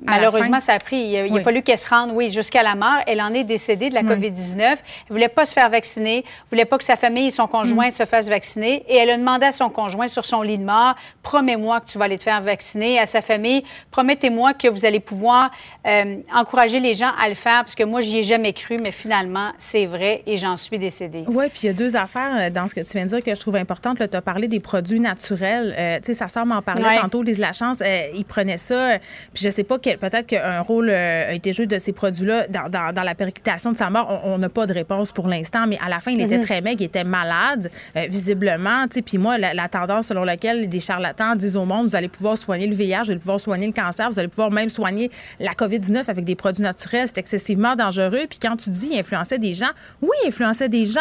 malheureusement, 0.04 0.60
ça 0.60 0.74
a 0.74 0.80
pris. 0.80 0.98
Il, 0.98 1.38
a 1.38 1.42
fallu 1.42 1.62
qu'elle 1.62 1.78
se 1.78 1.88
rende, 1.88 2.12
oui, 2.14 2.32
jusqu'à 2.32 2.64
la 2.64 2.76
mort. 2.76 2.98
Elle 3.06 3.22
en 3.22 3.34
est 3.34 3.44
décédée 3.44 3.90
de 3.90 3.94
la 3.94 4.02
COVID-19. 4.02 4.62
Elle 4.62 4.78
voulait 5.10 5.30
pas 5.30 5.46
se 5.46 5.54
faire 5.54 5.70
vacciner, 5.70 6.26
voulait 6.50 6.66
pas 6.66 6.78
que 6.78 6.84
sa 6.84 6.96
famille 6.96 7.28
et 7.28 7.32
son 7.32 7.48
conjoint 7.48 7.90
mm. 7.90 7.92
se 7.92 8.06
fassent 8.06 8.30
vacciner? 8.30 8.84
Et 8.88 8.98
elle 8.98 9.10
a 9.10 9.18
demandé 9.18 9.46
à 9.46 9.52
son 9.52 9.70
conjoint 9.70 10.08
sur 10.08 10.26
son 10.26 10.42
lit 10.42 10.58
de 10.58 10.66
mort 10.66 10.96
Promets-moi 11.24 11.82
que 11.82 11.86
tu 11.88 11.98
vas 11.98 12.06
aller 12.06 12.18
te 12.18 12.24
faire 12.24 12.42
vacciner. 12.42 13.00
À 13.00 13.06
sa 13.06 13.22
famille, 13.22 13.64
promettez-moi 13.92 14.54
que 14.54 14.68
vous 14.68 14.86
allez 14.86 15.00
pouvoir 15.00 15.52
euh, 15.88 16.18
encourager 16.34 16.80
les 16.80 16.96
gens 16.96 17.12
à 17.22 17.30
le 17.30 17.36
faire, 17.36 17.64
parce 17.64 17.76
que 17.76 17.84
moi, 17.84 18.02
j'y 18.02 18.20
ai 18.20 18.24
jamais 18.24 18.54
cru, 18.54 18.78
mais 18.82 18.92
finalement, 18.92 19.52
c'est 19.58 19.86
vrai 19.86 20.24
et 20.26 20.38
j'en 20.38 20.58
suis 20.58 20.80
décédée. 20.80 21.24
Oui, 21.28 21.46
puis 21.50 21.62
il 21.64 21.66
y 21.68 21.70
a 21.70 21.74
deux 21.74 21.96
affaires 21.96 22.52
dans 22.52 22.68
ce 22.68 22.76
que 22.76 22.82
tu 22.82 22.94
viens 22.94 23.06
de 23.06 23.10
dire 23.10 23.24
que 23.24 23.34
je 23.34 23.40
trouve 23.40 23.56
importantes. 23.56 23.98
Tu 23.98 24.18
as 24.18 24.22
parlé 24.22 24.48
des 24.48 24.60
produits 24.60 25.00
naturels. 25.00 25.76
Euh, 25.78 25.98
tu 25.98 26.08
sais, 26.08 26.14
sa 26.14 26.28
sœur 26.28 26.46
m'en 26.46 26.62
parlait 26.62 27.00
tantôt, 27.00 27.24
Lise 27.24 27.40
Lachance, 27.40 27.80
euh, 27.82 28.08
il 28.16 28.26
prenait 28.26 28.58
ça. 28.58 28.98
Puis 29.34 29.44
je 29.44 29.50
sais 29.50 29.64
pas, 29.64 29.78
peut-être 29.78 30.28
qu'un 30.28 30.62
rôle 30.62 30.90
euh, 30.90 31.30
a 31.30 31.34
été 31.34 31.54
joué 31.54 31.66
de 31.66 31.80
ces 31.80 31.92
produits-là 31.92 32.48
dans, 32.48 32.94
dans, 32.94 33.04
la 33.04 33.16
périculation 33.16 33.72
de 33.72 33.78
sa 33.78 33.90
mort. 33.90 34.22
On 34.24 34.38
n'a 34.38 34.50
pas 34.50 34.66
de 34.66 34.74
réponse 34.74 35.12
pour 35.12 35.28
l'instant, 35.28 35.66
mais 35.68 35.78
à 35.84 35.90
la 35.90 36.00
fin, 36.00 36.12
il 36.12 36.22
était 36.22 36.31
mhm. 36.38 36.44
très 36.44 36.62
maigre, 36.62 36.82
il 36.82 36.86
était 36.86 37.04
malade, 37.04 37.72
visiblement. 38.10 38.88
Tu 38.88 38.96
sais, 38.96 39.02
puis 39.02 39.18
moi, 39.18 39.38
la, 39.38 39.68
tendance 39.70 40.08
selon 40.08 40.24
laquelle 40.24 40.68
des 40.70 40.80
charlatans 40.80 41.36
disent 41.36 41.58
au 41.58 41.66
monde, 41.66 41.88
vous 41.88 41.96
allez 41.96 42.08
pouvoir 42.08 42.38
soigner 42.38 42.68
le 42.68 42.76
VIH, 42.76 43.04
vous 43.04 43.12
allez 43.12 43.20
pouvoir 43.20 43.40
soigner 43.40 43.68
le 43.68 43.74
cancer, 43.74 44.10
vous 44.10 44.20
allez 44.20 44.28
pouvoir 44.28 44.52
même 44.52 44.70
soigner 44.70 45.12
la 45.40 45.52
COVID-19 45.54 46.10
avec 46.10 46.26
des 46.26 46.36
produits 46.36 46.64
naturels, 46.64 47.08
c'est 47.08 47.18
excessivement 47.18 47.76
dangereux. 47.76 48.26
Puis 48.30 48.40
quand 48.42 48.58
tu 48.58 48.70
dis 48.70 48.98
influençait 48.98 49.40
des 49.40 49.54
gens, 49.54 49.72
oui, 50.02 50.10
il 50.24 50.30
influençait 50.30 50.70
des 50.70 50.86
gens 50.86 51.00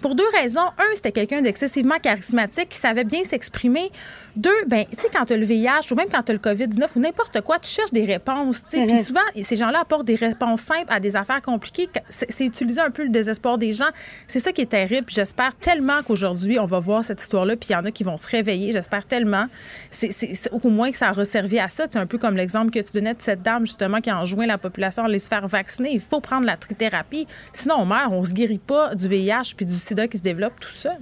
pour 0.00 0.14
deux 0.14 0.28
raisons. 0.34 0.66
Un, 0.78 0.94
c'était 0.94 1.12
quelqu'un 1.12 1.42
d'excessivement 1.42 1.98
charismatique 1.98 2.70
qui 2.70 2.78
savait 2.78 3.04
bien 3.04 3.24
s'exprimer. 3.24 3.90
Deux, 4.36 4.50
ben, 4.66 4.84
tu 4.90 4.98
sais, 4.98 5.08
quand 5.12 5.26
tu 5.26 5.34
as 5.34 5.36
le 5.36 5.44
VIH 5.44 5.90
ou 5.90 5.94
même 5.94 6.08
quand 6.10 6.22
tu 6.22 6.32
as 6.32 6.34
le 6.34 6.40
COVID-19 6.40 6.86
ou 6.96 7.00
n'importe 7.00 7.40
quoi, 7.42 7.58
tu 7.58 7.68
cherches 7.68 7.92
des 7.92 8.04
réponses. 8.04 8.62
Puis 8.70 8.80
mm-hmm. 8.80 9.04
souvent, 9.04 9.20
ces 9.42 9.56
gens-là 9.56 9.80
apportent 9.80 10.06
des 10.06 10.14
réponses 10.14 10.62
simples 10.62 10.86
à 10.88 11.00
des 11.00 11.16
affaires 11.16 11.42
compliquées. 11.42 11.88
C'est 12.08 12.44
utiliser 12.44 12.80
un 12.80 12.90
peu 12.90 13.02
le 13.02 13.10
désespoir 13.10 13.58
des 13.58 13.72
gens. 13.72 13.90
C'est 14.28 14.38
ça 14.38 14.52
qui 14.52 14.62
est 14.62 14.66
terrible. 14.66 15.06
J'espère 15.08 15.54
tellement 15.56 16.02
qu'aujourd'hui, 16.02 16.58
on 16.58 16.64
va 16.64 16.80
voir 16.80 17.04
cette 17.04 17.20
histoire-là. 17.20 17.56
Puis 17.56 17.70
il 17.70 17.72
y 17.72 17.76
en 17.76 17.84
a 17.84 17.90
qui 17.90 18.04
vont 18.04 18.16
se 18.16 18.26
réveiller. 18.26 18.72
J'espère 18.72 19.04
tellement. 19.04 19.46
C'est 19.90 20.50
au 20.50 20.68
moins 20.70 20.90
que 20.90 20.96
ça 20.96 21.08
a 21.08 21.12
resservi 21.12 21.58
à 21.58 21.68
ça. 21.68 21.84
C'est 21.90 21.98
un 21.98 22.06
peu 22.06 22.16
comme 22.16 22.36
l'exemple 22.36 22.70
que 22.70 22.80
tu 22.80 22.92
donnais 22.92 23.14
de 23.14 23.22
cette 23.22 23.42
dame, 23.42 23.66
justement, 23.66 24.00
qui 24.00 24.08
a 24.08 24.18
enjoint 24.18 24.46
la 24.46 24.58
population 24.58 25.02
à 25.02 25.06
aller 25.06 25.18
se 25.18 25.28
faire 25.28 25.46
vacciner. 25.46 25.90
Il 25.92 26.00
faut 26.00 26.20
prendre 26.20 26.46
la 26.46 26.56
trithérapie. 26.56 27.26
Sinon, 27.52 27.76
on 27.80 27.84
meurt. 27.84 28.10
On 28.10 28.24
se 28.24 28.32
guérit 28.32 28.58
pas 28.58 28.94
du 28.94 29.08
VIH 29.08 29.54
puis 29.56 29.66
du 29.66 29.76
sida 29.76 30.08
qui 30.08 30.18
se 30.18 30.22
développe 30.22 30.58
tout 30.58 30.68
seul. 30.68 30.96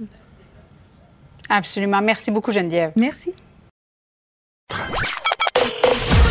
Absolument. 1.51 2.01
Merci 2.01 2.31
beaucoup, 2.31 2.51
Geneviève. 2.51 2.93
Merci. 2.95 3.33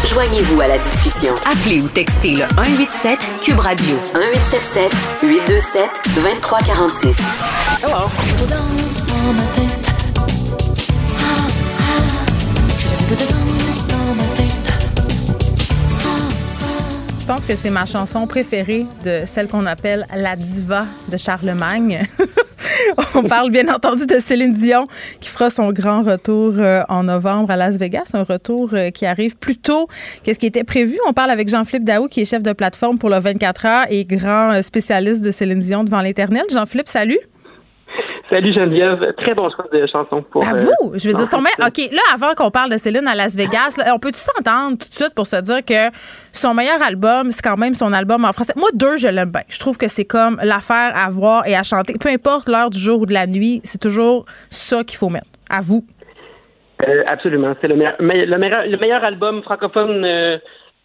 Joignez-vous 0.07 0.61
à 0.61 0.67
la 0.67 0.79
discussion. 0.79 1.35
Appelez 1.45 1.83
ou 1.83 1.89
textez 1.89 2.31
le 2.35 2.49
187 2.57 3.19
Cube 3.43 3.61
Radio 3.61 3.97
1877 4.15 4.93
827 5.23 5.91
2346. 6.17 7.19
Hello. 7.85 8.09
Je 17.21 17.27
pense 17.27 17.45
que 17.45 17.55
c'est 17.55 17.71
ma 17.71 17.87
chanson 17.87 18.27
préférée 18.27 18.87
de 19.05 19.23
celle 19.27 19.47
qu'on 19.47 19.67
appelle 19.67 20.07
La 20.17 20.35
Diva 20.35 20.87
de 21.09 21.17
Charlemagne. 21.17 22.03
On 23.15 23.23
parle 23.23 23.51
bien 23.51 23.73
entendu 23.73 24.07
de 24.07 24.19
Céline 24.19 24.53
Dion 24.53 24.89
qui 25.21 25.29
fera 25.29 25.51
son 25.51 25.71
grand 25.71 26.03
retour 26.03 26.55
euh, 26.59 26.83
en 26.89 27.05
novembre 27.05 27.51
à 27.51 27.57
Las 27.57 27.77
Vegas, 27.77 28.11
un 28.15 28.23
retour 28.23 28.71
euh, 28.73 28.91
qui 28.91 29.07
arrive 29.07 29.37
plus 29.37 29.57
tôt 29.57 29.87
que 30.25 30.33
ce 30.33 30.39
qui 30.39 30.47
était 30.47 30.65
prévu. 30.65 30.99
On 31.07 31.13
parle 31.13 31.31
avec 31.31 31.49
Jean-Philippe 31.49 31.85
Daou 31.85 32.09
qui 32.09 32.21
est 32.21 32.25
chef 32.25 32.43
de 32.43 32.53
plateforme 32.53 32.99
pour 32.99 33.11
le 33.11 33.19
24 33.19 33.67
heures 33.67 33.87
et 33.91 34.05
grand 34.05 34.53
euh, 34.53 34.63
spécialiste 34.63 35.23
de 35.23 35.31
Céline 35.31 35.61
Dion 35.61 35.85
devant 35.85 36.01
l'Éternel. 36.01 36.45
Jean-Philippe, 36.51 36.89
salut. 36.89 37.21
Salut 38.31 38.53
Geneviève, 38.53 39.01
très 39.17 39.35
bon 39.35 39.51
choix 39.51 39.67
de 39.73 39.85
chanson 39.89 40.23
pour. 40.23 40.47
À 40.47 40.53
vous, 40.53 40.93
je 40.95 41.09
veux 41.09 41.15
dire, 41.15 41.27
son 41.27 41.39
meilleur. 41.39 41.67
OK, 41.67 41.93
là, 41.93 42.01
avant 42.15 42.35
qu'on 42.37 42.53
parle 42.53 42.71
de 42.71 42.77
Céline 42.77 43.09
à 43.09 43.17
Las 43.17 43.37
Vegas, 43.37 43.77
on 43.93 43.99
peut 43.99 44.13
tout 44.13 44.19
s'entendre 44.19 44.79
tout 44.79 44.89
de 44.89 44.95
suite 44.95 45.15
pour 45.17 45.27
se 45.27 45.41
dire 45.43 45.65
que 45.65 45.91
son 46.31 46.55
meilleur 46.55 46.81
album, 46.81 47.33
c'est 47.33 47.43
quand 47.43 47.57
même 47.57 47.75
son 47.75 47.93
album 47.93 48.25
en 48.25 48.33
français? 48.33 48.53
Moi, 48.57 48.69
deux, 48.73 48.97
je 48.97 49.09
l'aime 49.09 49.33
bien. 49.33 49.43
Je 49.49 49.59
trouve 49.59 49.77
que 49.79 49.89
c'est 49.89 50.05
comme 50.05 50.39
l'affaire 50.45 50.93
à 50.95 51.11
voir 51.11 51.45
et 51.49 51.57
à 51.57 51.65
chanter. 51.65 51.95
Peu 51.99 52.09
importe 52.09 52.49
l'heure 52.49 52.71
du 52.71 52.79
jour 52.79 53.01
ou 53.01 53.07
de 53.07 53.13
la 53.13 53.27
nuit, 53.27 53.61
c'est 53.65 53.81
toujours 53.81 54.27
ça 54.49 54.85
qu'il 54.85 54.97
faut 54.97 55.09
mettre. 55.09 55.31
À 55.49 55.61
vous. 55.61 55.85
Euh, 56.87 57.01
absolument. 57.09 57.55
C'est 57.61 57.67
le 57.67 57.75
meilleur, 57.75 57.97
le 57.99 58.39
meilleur, 58.39 58.65
le 58.65 58.77
meilleur 58.77 59.05
album 59.05 59.43
francophone 59.43 60.05
euh, 60.05 60.39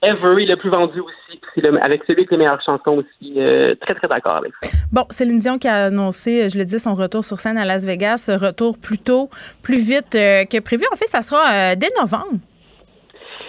ever, 0.06 0.45
le 0.45 0.56
plus 0.56 0.69
vendu 0.69 0.99
aussi, 0.99 1.41
avec 1.82 2.03
celui 2.06 2.19
avec 2.19 2.32
les 2.32 2.38
meilleures 2.38 2.61
chansons 2.61 3.03
aussi. 3.03 3.34
Euh, 3.38 3.76
très, 3.82 3.95
très 3.95 4.07
d'accord 4.07 4.38
avec 4.38 4.53
ça. 4.61 4.69
Bon, 4.91 5.06
Céline 5.10 5.40
Dion 5.40 5.57
qui 5.57 5.68
a 5.68 5.86
annoncé, 5.86 6.49
je 6.49 6.57
le 6.57 6.65
dis, 6.65 6.80
son 6.80 6.94
retour 6.94 7.23
sur 7.23 7.38
scène 7.38 7.57
à 7.57 7.65
Las 7.65 7.86
Vegas, 7.86 8.30
retour 8.40 8.77
plus 8.82 8.98
tôt, 8.98 9.30
plus 9.64 9.77
vite 9.77 10.15
euh, 10.15 10.45
que 10.45 10.60
prévu. 10.61 10.84
En 10.91 10.95
fait, 10.95 11.07
ça 11.07 11.22
sera 11.22 11.41
euh, 11.41 11.76
dès 11.76 11.90
novembre. 11.99 12.40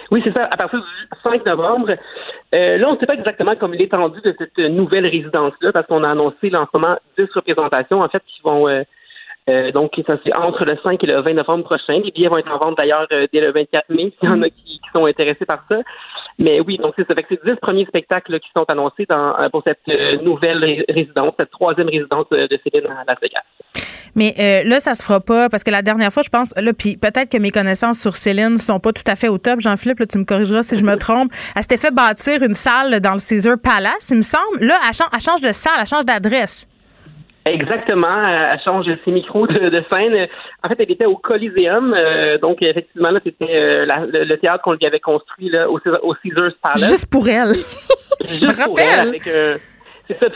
Oui, 0.09 0.21
c'est 0.25 0.35
ça, 0.35 0.45
à 0.45 0.57
partir 0.57 0.79
du 0.79 1.19
5 1.21 1.45
novembre. 1.45 1.89
là, 1.89 2.87
on 2.87 2.93
ne 2.93 2.99
sait 2.99 3.05
pas 3.05 3.15
exactement 3.15 3.55
comme 3.57 3.73
l'étendue 3.73 4.21
de 4.21 4.33
cette 4.37 4.57
nouvelle 4.57 5.05
résidence-là, 5.05 5.73
parce 5.73 5.85
qu'on 5.87 6.03
a 6.03 6.11
annoncé 6.11 6.49
là, 6.49 6.61
en 6.61 6.65
ce 6.65 6.77
moment 6.79 6.97
10 7.17 7.25
représentations, 7.35 8.01
en 8.01 8.07
fait, 8.07 8.23
qui 8.25 8.41
vont 8.43 8.67
donc, 9.73 9.91
ça 10.05 10.17
c'est 10.25 10.37
entre 10.37 10.65
le 10.65 10.77
5 10.83 11.03
et 11.03 11.07
le 11.07 11.21
20 11.21 11.33
novembre 11.33 11.63
prochain. 11.63 11.99
Les 12.03 12.11
billets 12.11 12.27
vont 12.27 12.37
être 12.37 12.51
en 12.51 12.57
vente 12.57 12.77
d'ailleurs 12.77 13.07
dès 13.09 13.39
le 13.39 13.51
24 13.51 13.89
mai, 13.89 14.13
s'il 14.19 14.29
y 14.29 14.31
en 14.31 14.41
a 14.41 14.49
qui, 14.49 14.63
qui, 14.63 14.89
sont 14.93 15.05
intéressés 15.05 15.45
par 15.45 15.63
ça. 15.69 15.77
Mais 16.39 16.59
oui, 16.59 16.77
donc 16.77 16.93
c'est 16.95 17.07
ça. 17.07 17.15
Fait 17.15 17.23
que 17.23 17.27
c'est 17.29 17.49
10 17.49 17.59
premiers 17.59 17.85
spectacles 17.85 18.39
qui 18.39 18.49
sont 18.55 18.65
annoncés 18.67 19.05
dans, 19.09 19.35
euh, 19.39 19.49
pour 19.49 19.63
cette 19.63 19.79
euh, 19.89 20.17
nouvelle 20.21 20.85
résidence, 20.87 21.33
cette 21.39 21.49
troisième 21.49 21.87
résidence 21.87 22.27
euh, 22.31 22.47
de 22.47 22.59
Céline 22.63 22.87
à 22.87 23.03
Las 23.07 23.17
Vegas. 23.21 23.41
Mais 24.15 24.63
là, 24.65 24.79
ça 24.79 24.95
se 24.95 25.03
fera 25.03 25.19
pas 25.19 25.47
parce 25.47 25.63
que 25.63 25.69
la 25.69 25.83
dernière 25.83 26.11
fois, 26.11 26.23
je 26.23 26.29
pense, 26.29 26.51
là, 26.57 26.73
puis 26.73 26.97
peut-être 26.97 27.31
que 27.31 27.37
mes 27.37 27.51
connaissances 27.51 27.99
sur 27.99 28.15
Céline 28.15 28.57
sont 28.57 28.79
pas 28.79 28.91
tout 28.91 29.03
à 29.05 29.15
fait 29.15 29.27
au 29.27 29.37
top. 29.37 29.59
Jean-Philippe, 29.59 30.07
tu 30.07 30.17
me 30.17 30.23
corrigeras 30.23 30.63
si 30.63 30.75
je 30.75 30.83
me 30.83 30.95
trompe. 30.97 31.31
Elle 31.55 31.61
s'était 31.61 31.77
fait 31.77 31.93
bâtir 31.93 32.41
une 32.41 32.55
salle 32.55 32.99
dans 32.99 33.13
le 33.13 33.19
Caesar 33.19 33.57
Palace, 33.61 34.09
il 34.09 34.17
me 34.17 34.21
semble. 34.23 34.59
Là, 34.61 34.79
elle 34.87 34.95
change, 34.95 35.09
elle 35.13 35.19
change 35.19 35.41
de 35.41 35.51
salle, 35.51 35.73
elle 35.81 35.85
change 35.85 36.05
d'adresse. 36.05 36.67
Exactement, 37.47 38.27
elle 38.27 38.59
change 38.61 38.85
ses 39.05 39.11
micros 39.11 39.47
de, 39.47 39.83
scène. 39.91 40.27
En 40.63 40.69
fait, 40.69 40.75
elle 40.79 40.91
était 40.91 41.05
au 41.05 41.17
Coliseum, 41.17 41.93
euh, 41.93 42.37
donc 42.37 42.61
effectivement 42.61 43.11
là, 43.11 43.19
c'était 43.23 43.45
euh, 43.49 43.85
le, 43.85 44.35
théâtre 44.37 44.63
qu'on 44.63 44.73
lui 44.73 44.85
avait 44.85 44.99
construit 44.99 45.49
là 45.49 45.69
au, 45.69 45.79
au 46.03 46.15
Caesars 46.23 46.51
Palace. 46.61 46.89
Juste 46.89 47.11
pour 47.11 47.27
elle. 47.27 47.53
Juste 48.21 48.43
Je 48.43 48.47
me 48.47 48.55
rappelle. 48.55 49.19
Euh, 49.27 49.57
c'est 50.07 50.19
ça. 50.19 50.27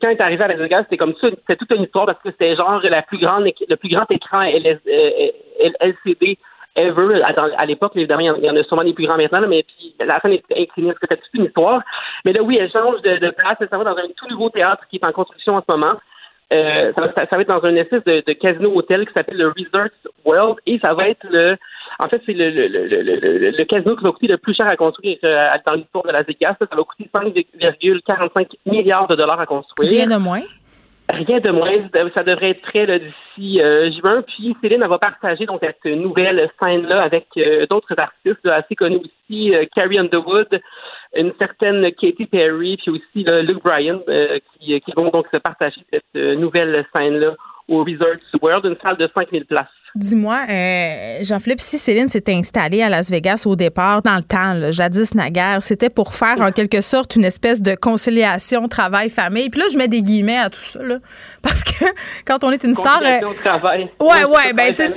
Quand 0.00 0.08
elle 0.08 0.16
est 0.16 0.22
arrivée 0.22 0.44
à 0.44 0.48
Las 0.48 0.58
Vegas, 0.58 0.82
c'était 0.82 0.98
comme 0.98 1.14
ça, 1.20 1.28
c'était 1.30 1.56
toute 1.56 1.70
une 1.72 1.84
histoire 1.84 2.06
parce 2.06 2.20
que 2.22 2.30
c'était 2.30 2.54
genre 2.54 2.80
la 2.82 3.02
plus 3.02 3.18
grande, 3.18 3.44
le 3.44 3.76
plus 3.76 3.88
grand 3.88 4.10
écran 4.10 4.42
LCD 4.42 6.38
ever. 6.76 7.22
À, 7.58 7.66
l'époque, 7.66 7.92
évidemment, 7.94 8.20
il 8.20 8.44
y, 8.44 8.50
en 8.50 8.56
a 8.56 8.64
sûrement 8.64 8.84
des 8.84 8.92
plus 8.92 9.06
grands 9.06 9.16
maintenant, 9.16 9.40
mais 9.48 9.64
puis 9.64 9.94
la 10.00 10.20
scène 10.20 10.32
est 10.32 10.44
inclinée, 10.56 10.92
c'était 11.00 11.16
toute 11.16 11.34
une 11.34 11.44
histoire. 11.44 11.80
Mais 12.24 12.32
là, 12.32 12.42
oui, 12.42 12.58
elle 12.60 12.70
change 12.70 13.00
de, 13.02 13.16
de 13.16 13.30
place, 13.30 13.56
ça 13.58 13.78
va 13.78 13.84
dans 13.84 13.96
un 13.96 14.08
tout 14.16 14.28
nouveau 14.28 14.50
théâtre 14.50 14.84
qui 14.90 14.96
est 14.96 15.06
en 15.06 15.12
construction 15.12 15.56
en 15.56 15.62
ce 15.62 15.76
moment. 15.76 15.94
Euh, 16.54 16.92
ça, 16.94 17.00
va, 17.36 17.40
être 17.40 17.48
dans 17.48 17.64
un 17.64 17.74
espèce 17.74 18.04
de, 18.04 18.32
casino-hôtel 18.32 19.06
qui 19.06 19.12
s'appelle 19.12 19.38
le 19.38 19.48
Resort 19.48 19.90
World 20.24 20.58
et 20.66 20.78
ça 20.78 20.94
va 20.94 21.08
être 21.08 21.26
le. 21.28 21.56
En 22.02 22.08
fait, 22.08 22.20
c'est 22.26 22.32
le, 22.32 22.50
le, 22.50 22.68
le, 22.68 23.50
le, 23.50 23.64
casino 23.64 23.96
qui 23.96 24.04
va 24.04 24.12
coûter 24.12 24.26
le 24.28 24.38
plus 24.38 24.54
cher 24.54 24.66
à 24.70 24.76
construire 24.76 25.18
euh, 25.24 25.48
dans 25.66 25.74
l'histoire 25.74 26.04
de 26.04 26.12
la 26.12 26.22
Vegas. 26.22 26.56
Ça, 26.58 26.66
va 26.70 26.82
coûter 26.82 27.10
5,45 27.14 28.46
milliards 28.66 29.08
de 29.08 29.16
dollars 29.16 29.40
à 29.40 29.46
construire. 29.46 29.90
Rien 29.90 30.06
de 30.06 30.22
moins. 30.22 30.42
Rien 31.12 31.38
de 31.38 31.50
moins. 31.50 31.88
Ça 32.16 32.24
devrait 32.24 32.50
être 32.50 32.62
prêt 32.62 32.86
d'ici 32.98 33.60
euh, 33.60 33.90
juin. 33.92 34.22
Puis 34.22 34.56
Céline 34.60 34.82
elle 34.82 34.88
va 34.88 34.98
partager 34.98 35.46
donc 35.46 35.60
cette 35.62 35.84
nouvelle 35.84 36.50
scène-là 36.62 37.02
avec 37.02 37.26
euh, 37.36 37.66
d'autres 37.66 37.94
artistes 37.98 38.46
assez 38.50 38.74
connus 38.74 39.00
aussi, 39.04 39.52
Carrie 39.76 39.98
Underwood, 39.98 40.60
une 41.14 41.32
certaine 41.38 41.92
Katy 41.92 42.26
Perry, 42.26 42.76
puis 42.78 42.90
aussi 42.90 43.24
Luke 43.42 43.62
Bryan, 43.62 44.00
qui, 44.58 44.80
qui 44.80 44.92
vont 44.96 45.10
donc 45.10 45.26
se 45.32 45.36
partager 45.38 45.80
cette 45.92 46.14
nouvelle 46.14 46.84
scène-là 46.94 47.34
au 47.68 47.84
Resorts 47.84 48.40
World, 48.42 48.64
une 48.64 48.76
salle 48.82 48.96
de 48.96 49.08
5000 49.14 49.46
places. 49.46 49.83
Dis-moi, 49.96 50.40
euh, 50.50 51.18
Jean-Philippe, 51.22 51.60
si 51.60 51.78
Céline 51.78 52.08
s'était 52.08 52.32
installée 52.32 52.82
à 52.82 52.88
Las 52.88 53.08
Vegas 53.10 53.44
au 53.46 53.54
départ, 53.54 54.02
dans 54.02 54.16
le 54.16 54.24
temps, 54.24 54.52
là, 54.52 54.72
jadis 54.72 55.14
naguère, 55.14 55.62
c'était 55.62 55.88
pour 55.88 56.14
faire 56.14 56.40
en 56.40 56.50
quelque 56.50 56.80
sorte 56.80 57.14
une 57.14 57.24
espèce 57.24 57.62
de 57.62 57.76
conciliation 57.76 58.66
travail-famille. 58.66 59.50
Puis 59.50 59.60
là, 59.60 59.66
je 59.72 59.78
mets 59.78 59.86
des 59.86 60.02
guillemets 60.02 60.38
à 60.38 60.50
tout 60.50 60.58
ça, 60.58 60.82
là, 60.82 60.98
parce 61.42 61.62
que 61.62 61.84
quand 62.26 62.42
on 62.42 62.50
est 62.50 62.64
une 62.64 62.74
star... 62.74 63.00
Euh, 63.04 63.34
travail. 63.40 63.88
Ouais, 64.00 64.24
ouais, 64.24 64.52
ben 64.52 64.74
tu 64.74 64.84
sais... 64.84 64.94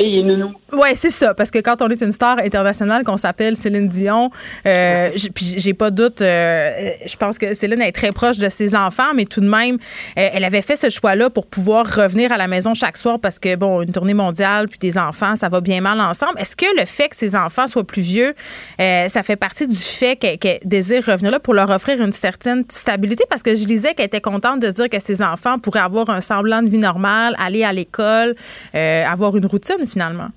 Ouais, 0.76 0.96
c'est 0.96 1.12
ça, 1.12 1.36
parce 1.36 1.52
que 1.52 1.60
quand 1.60 1.80
on 1.84 1.90
est 1.90 2.02
une 2.02 2.12
star 2.12 2.40
internationale, 2.40 3.04
qu'on 3.04 3.18
s'appelle 3.18 3.56
Céline 3.56 3.88
Dion, 3.88 4.32
euh, 4.66 5.12
puis 5.36 5.54
j'ai 5.58 5.76
pas 5.76 5.92
de 5.92 5.96
doute, 5.96 6.22
euh, 6.22 6.90
je 7.06 7.16
pense 7.18 7.38
que 7.38 7.54
Céline 7.54 7.84
est 7.84 7.92
très 7.92 8.12
proche 8.12 8.40
de 8.40 8.50
ses 8.50 8.76
enfants, 8.76 9.14
mais 9.16 9.26
tout 9.26 9.42
de 9.42 9.48
même, 9.48 9.78
elle 10.16 10.44
avait 10.44 10.64
fait 10.64 10.76
ce 10.76 10.90
choix-là 10.90 11.30
pour 11.30 11.46
pouvoir 11.46 11.86
revenir 11.86 12.32
à 12.32 12.38
la 12.38 12.48
maison 12.48 12.74
chaque 12.74 12.98
soir 12.98 13.20
parce 13.20 13.38
que, 13.38 13.56
bon, 13.56 13.84
une 13.84 13.94
tournée 13.94 14.16
mondiale, 14.16 14.68
puis 14.68 14.87
enfants, 14.96 15.36
ça 15.36 15.50
va 15.50 15.60
bien 15.60 15.82
mal 15.82 16.00
ensemble. 16.00 16.40
Est-ce 16.40 16.56
que 16.56 16.68
le 16.80 16.86
fait 16.86 17.10
que 17.10 17.16
ces 17.16 17.36
enfants 17.36 17.68
soient 17.68 17.84
plus 17.84 18.02
vieux, 18.02 18.36
euh, 18.80 19.08
ça 19.08 19.24
fait 19.24 19.36
partie 19.36 19.68
du 19.68 19.76
fait 19.76 20.16
qu'elle 20.16 20.60
désire 20.64 21.04
revenir 21.06 21.32
là 21.32 21.40
pour 21.40 21.54
leur 21.54 21.70
offrir 21.72 22.00
une 22.02 22.14
certaine 22.14 22.64
stabilité? 22.70 23.24
Parce 23.30 23.44
que 23.44 23.56
je 23.56 23.66
disais 23.66 23.94
qu'elle 23.94 24.06
était 24.06 24.22
contente 24.22 24.62
de 24.62 24.68
se 24.68 24.74
dire 24.74 24.90
que 24.90 25.00
ses 25.00 25.22
enfants 25.22 25.58
pourraient 25.60 25.80
avoir 25.80 26.10
un 26.10 26.22
semblant 26.22 26.62
de 26.62 26.70
vie 26.70 26.78
normale, 26.78 27.36
aller 27.44 27.64
à 27.64 27.74
l'école, 27.74 28.36
euh, 28.76 29.04
avoir 29.06 29.36
une 29.36 29.46
routine 29.46 29.86
finalement. 29.88 30.30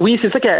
Oui, 0.00 0.16
c'est 0.22 0.32
ça 0.32 0.38
qu'elle 0.38 0.54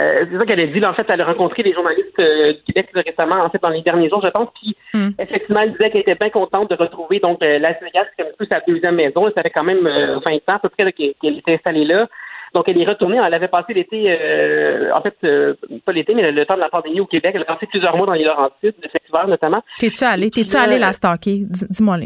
a 0.60 0.66
dit. 0.66 0.80
en 0.84 0.94
fait, 0.94 1.06
elle 1.09 1.20
a 1.20 1.26
rencontré 1.26 1.62
des 1.62 1.72
journalistes 1.72 2.18
euh, 2.18 2.55
du 2.55 2.72
Québec 2.72 2.88
récemment, 2.92 3.44
en 3.44 3.50
fait, 3.50 3.62
dans 3.62 3.68
les 3.68 3.82
derniers 3.82 4.09
jours, 4.09 4.20
je 4.24 4.30
pense. 4.30 4.48
Puis, 4.60 4.76
hmm. 4.94 5.10
effectivement, 5.16 5.60
elle 5.60 5.72
disait 5.72 5.90
qu'elle 5.90 6.00
était 6.00 6.16
bien 6.16 6.30
contente 6.30 6.68
de 6.68 6.74
retrouver 6.74 7.20
donc 7.20 7.40
euh, 7.42 7.60
Las 7.60 7.76
Vegas, 7.80 8.06
comme 8.18 8.32
plus 8.36 8.48
sa 8.50 8.60
deuxième 8.66 8.96
maison. 8.96 9.30
Ça 9.36 9.42
fait 9.42 9.50
quand 9.50 9.62
même 9.62 9.84
20 9.84 10.34
ans 10.48 10.56
à 10.56 10.59
peu 10.59 10.68
près 10.70 10.92
qu'elle 10.92 11.38
était 11.38 11.55
installée 11.55 11.84
là. 11.84 12.09
Donc, 12.55 12.69
elle 12.69 12.81
est 12.81 12.87
retournée. 12.87 13.19
Elle 13.25 13.35
avait 13.35 13.49
passé 13.49 13.75
l'été, 13.75 14.05
euh, 14.09 14.91
en 14.95 15.03
fait, 15.03 15.16
euh, 15.25 15.55
pas 15.85 15.93
l'été, 15.93 16.15
mais 16.15 16.31
le 16.31 16.47
temps 16.47 16.57
de 16.57 16.62
la 16.62 16.69
pandémie 16.69 17.01
au 17.01 17.07
Québec. 17.07 17.33
Elle 17.35 17.43
a 17.43 17.47
passé 17.47 17.66
plusieurs 17.66 17.97
mois 17.97 18.07
dans 18.07 18.12
les 18.12 18.25
Laurentides, 18.25 18.75
cet 18.93 19.03
hiver 19.09 19.29
notamment. 19.29 19.62
T'es-tu 19.79 20.05
allée? 20.05 20.31
T'es-tu 20.31 20.57
allée 20.57 20.79
la 20.79 20.93
stalker? 20.93 21.45
Dis-moi. 21.49 21.99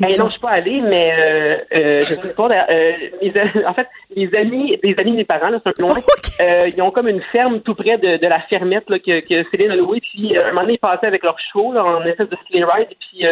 Ben 0.00 0.10
non, 0.18 0.26
je 0.26 0.32
suis 0.32 0.40
pas 0.40 0.50
allée, 0.50 0.80
mais 0.82 1.12
euh, 1.18 1.56
euh, 1.74 1.98
je 1.98 2.04
sais 2.04 2.34
pas. 2.34 2.48
Euh, 2.50 3.66
en 3.66 3.74
fait, 3.74 3.88
les 4.14 4.30
amis, 4.36 4.78
des 4.82 4.94
amis 4.98 5.12
de 5.12 5.16
mes 5.16 5.24
parents, 5.24 5.48
c'est 5.50 5.68
un 5.68 5.72
peu 5.72 5.82
loin. 5.82 5.96
Euh, 6.40 6.70
ils 6.74 6.80
ont 6.80 6.90
comme 6.90 7.06
une 7.06 7.20
ferme 7.32 7.60
tout 7.60 7.74
près 7.74 7.98
de, 7.98 8.16
de 8.16 8.26
la 8.26 8.40
fermette 8.40 8.88
là, 8.88 8.98
que, 8.98 9.20
que 9.20 9.46
Céline 9.50 9.72
a 9.72 9.76
louée. 9.76 10.00
Puis 10.00 10.34
un 10.38 10.52
moment 10.52 10.62
donné, 10.62 10.72
ils 10.74 10.78
passaient 10.78 11.06
avec 11.06 11.22
leurs 11.22 11.38
chevaux 11.38 11.74
là, 11.74 11.84
en 11.84 12.02
espèce 12.06 12.30
de 12.30 12.36
sleigh 12.48 12.64
ride. 12.64 12.88
Puis 12.98 13.26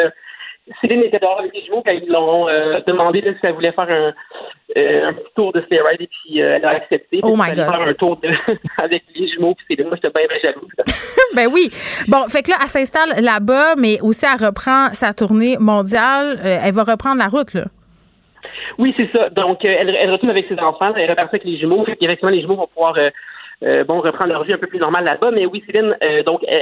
Céline 0.80 1.02
était 1.02 1.18
dehors 1.18 1.38
avec 1.38 1.54
les 1.54 1.64
jumeaux 1.64 1.82
quand 1.84 1.92
ils 1.92 2.08
l'ont 2.08 2.48
euh, 2.48 2.80
demandé 2.86 3.22
si 3.22 3.38
elle 3.42 3.54
voulait 3.54 3.72
faire 3.72 3.88
un, 3.88 4.12
euh, 4.76 5.08
un 5.08 5.12
petit 5.12 5.34
tour 5.34 5.52
de 5.52 5.62
sleigh 5.62 5.80
ride 5.80 6.00
et 6.00 6.08
puis 6.08 6.42
euh, 6.42 6.56
elle 6.56 6.64
a 6.64 6.70
accepté. 6.70 7.20
Oh 7.22 7.34
my 7.36 7.48
God. 7.48 7.70
faire 7.70 7.80
un 7.80 7.94
tour 7.94 8.16
de, 8.18 8.28
avec 8.82 9.02
les 9.14 9.28
jumeaux 9.28 9.54
puis 9.54 9.66
Céline. 9.68 9.88
Moi, 9.88 9.96
j'étais 9.96 10.12
bien, 10.14 10.26
bien 10.28 10.38
jalouse. 10.42 10.70
ben 11.36 11.48
oui. 11.52 11.70
Bon, 12.08 12.28
fait 12.28 12.42
que 12.42 12.50
là, 12.50 12.56
elle 12.62 12.68
s'installe 12.68 13.24
là-bas, 13.24 13.76
mais 13.76 14.00
aussi 14.02 14.26
elle 14.26 14.46
reprend 14.46 14.92
sa 14.92 15.12
tournée 15.14 15.56
mondiale. 15.58 16.38
elle 16.44 16.74
va 16.74 16.84
reprendre 16.84 17.18
la 17.18 17.28
route, 17.28 17.54
là. 17.54 17.64
Oui, 18.78 18.94
c'est 18.96 19.10
ça. 19.12 19.28
Donc, 19.30 19.64
elle, 19.64 19.88
elle, 19.88 20.10
retourne 20.10 20.30
avec 20.30 20.46
ses 20.48 20.58
enfants. 20.60 20.92
Elle 20.94 21.10
repart 21.10 21.28
avec 21.28 21.44
les 21.44 21.58
jumeaux. 21.58 21.84
Fait 21.84 21.96
qu'effectivement, 21.96 22.30
les 22.30 22.40
jumeaux 22.42 22.56
vont 22.56 22.68
pouvoir 22.68 22.96
euh, 23.64 23.82
bon, 23.82 24.00
reprendre 24.00 24.32
leur 24.32 24.44
vie 24.44 24.52
un 24.52 24.58
peu 24.58 24.68
plus 24.68 24.78
normale 24.78 25.04
là-bas. 25.04 25.30
Mais 25.32 25.46
oui, 25.46 25.62
Céline, 25.66 25.96
euh, 26.02 26.22
donc 26.22 26.44
euh, 26.44 26.60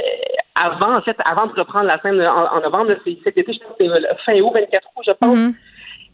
avant, 0.59 0.97
en 0.97 1.01
fait, 1.01 1.15
avant 1.29 1.45
de 1.45 1.59
reprendre 1.59 1.85
la 1.85 1.99
scène 2.01 2.19
en, 2.21 2.59
novembre, 2.61 2.95
c'est 3.05 3.17
cet 3.23 3.37
été, 3.37 3.53
je 3.53 3.59
pense 3.59 3.77
que 3.77 3.85
c'est 3.85 4.33
fin 4.33 4.41
août, 4.41 4.51
24 4.53 4.87
août, 4.95 5.03
je 5.05 5.11
pense. 5.11 5.37
Mm-hmm. 5.37 5.53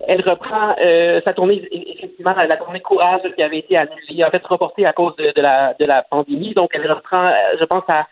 Elle 0.05 0.21
reprend 0.29 0.75
sa 1.23 1.33
tournée, 1.33 1.65
effectivement, 1.71 2.33
la, 2.35 2.57
tournée 2.57 2.81
Courage 2.81 3.21
qui 3.37 3.41
avait 3.41 3.59
été 3.59 3.77
annulée, 3.77 4.25
en 4.25 4.31
fait 4.31 4.45
reportée 4.45 4.85
à 4.85 4.91
cause 4.91 5.15
de, 5.15 5.31
la, 5.41 5.75
de 5.79 5.85
la 5.87 6.01
pandémie. 6.01 6.53
Donc, 6.53 6.71
elle 6.73 6.91
reprend, 6.91 7.23
je 7.57 7.63
pense, 7.63 7.83
à, 7.87 8.05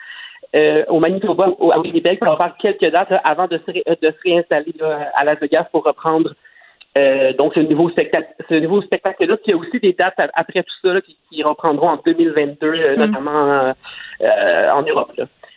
au 0.87 1.01
Manitoba, 1.01 1.49
au, 1.59 1.73
à 1.73 1.79
Winnipeg, 1.79 2.19
pour 2.19 2.37
faire 2.37 2.55
quelques 2.59 2.93
dates 2.93 3.11
avant 3.25 3.47
de 3.47 3.57
se, 3.57 3.71
de 3.71 4.11
se 4.11 4.17
réinstaller 4.23 4.73
à 5.15 5.25
Las 5.25 5.39
Vegas 5.41 5.65
pour 5.69 5.83
reprendre 5.83 6.33
euh, 6.97 7.31
donc, 7.33 7.53
ce 7.55 7.61
nouveau 7.61 7.89
spectacle, 7.89 8.27
ce 8.49 8.55
nouveau 8.55 8.81
spectacle-là, 8.81 9.37
puis 9.37 9.45
il 9.47 9.51
y 9.51 9.53
a 9.53 9.57
aussi 9.57 9.79
des 9.79 9.93
dates 9.93 10.15
après 10.33 10.63
tout 10.63 10.87
ça 10.87 10.99
qui, 11.01 11.43
reprendront 11.43 11.89
en 11.89 12.01
2022, 12.05 12.67
euh, 12.67 12.95
mm. 12.95 12.99
notamment 12.99 13.73
euh, 14.21 14.69
en 14.73 14.81
Europe. 14.81 15.11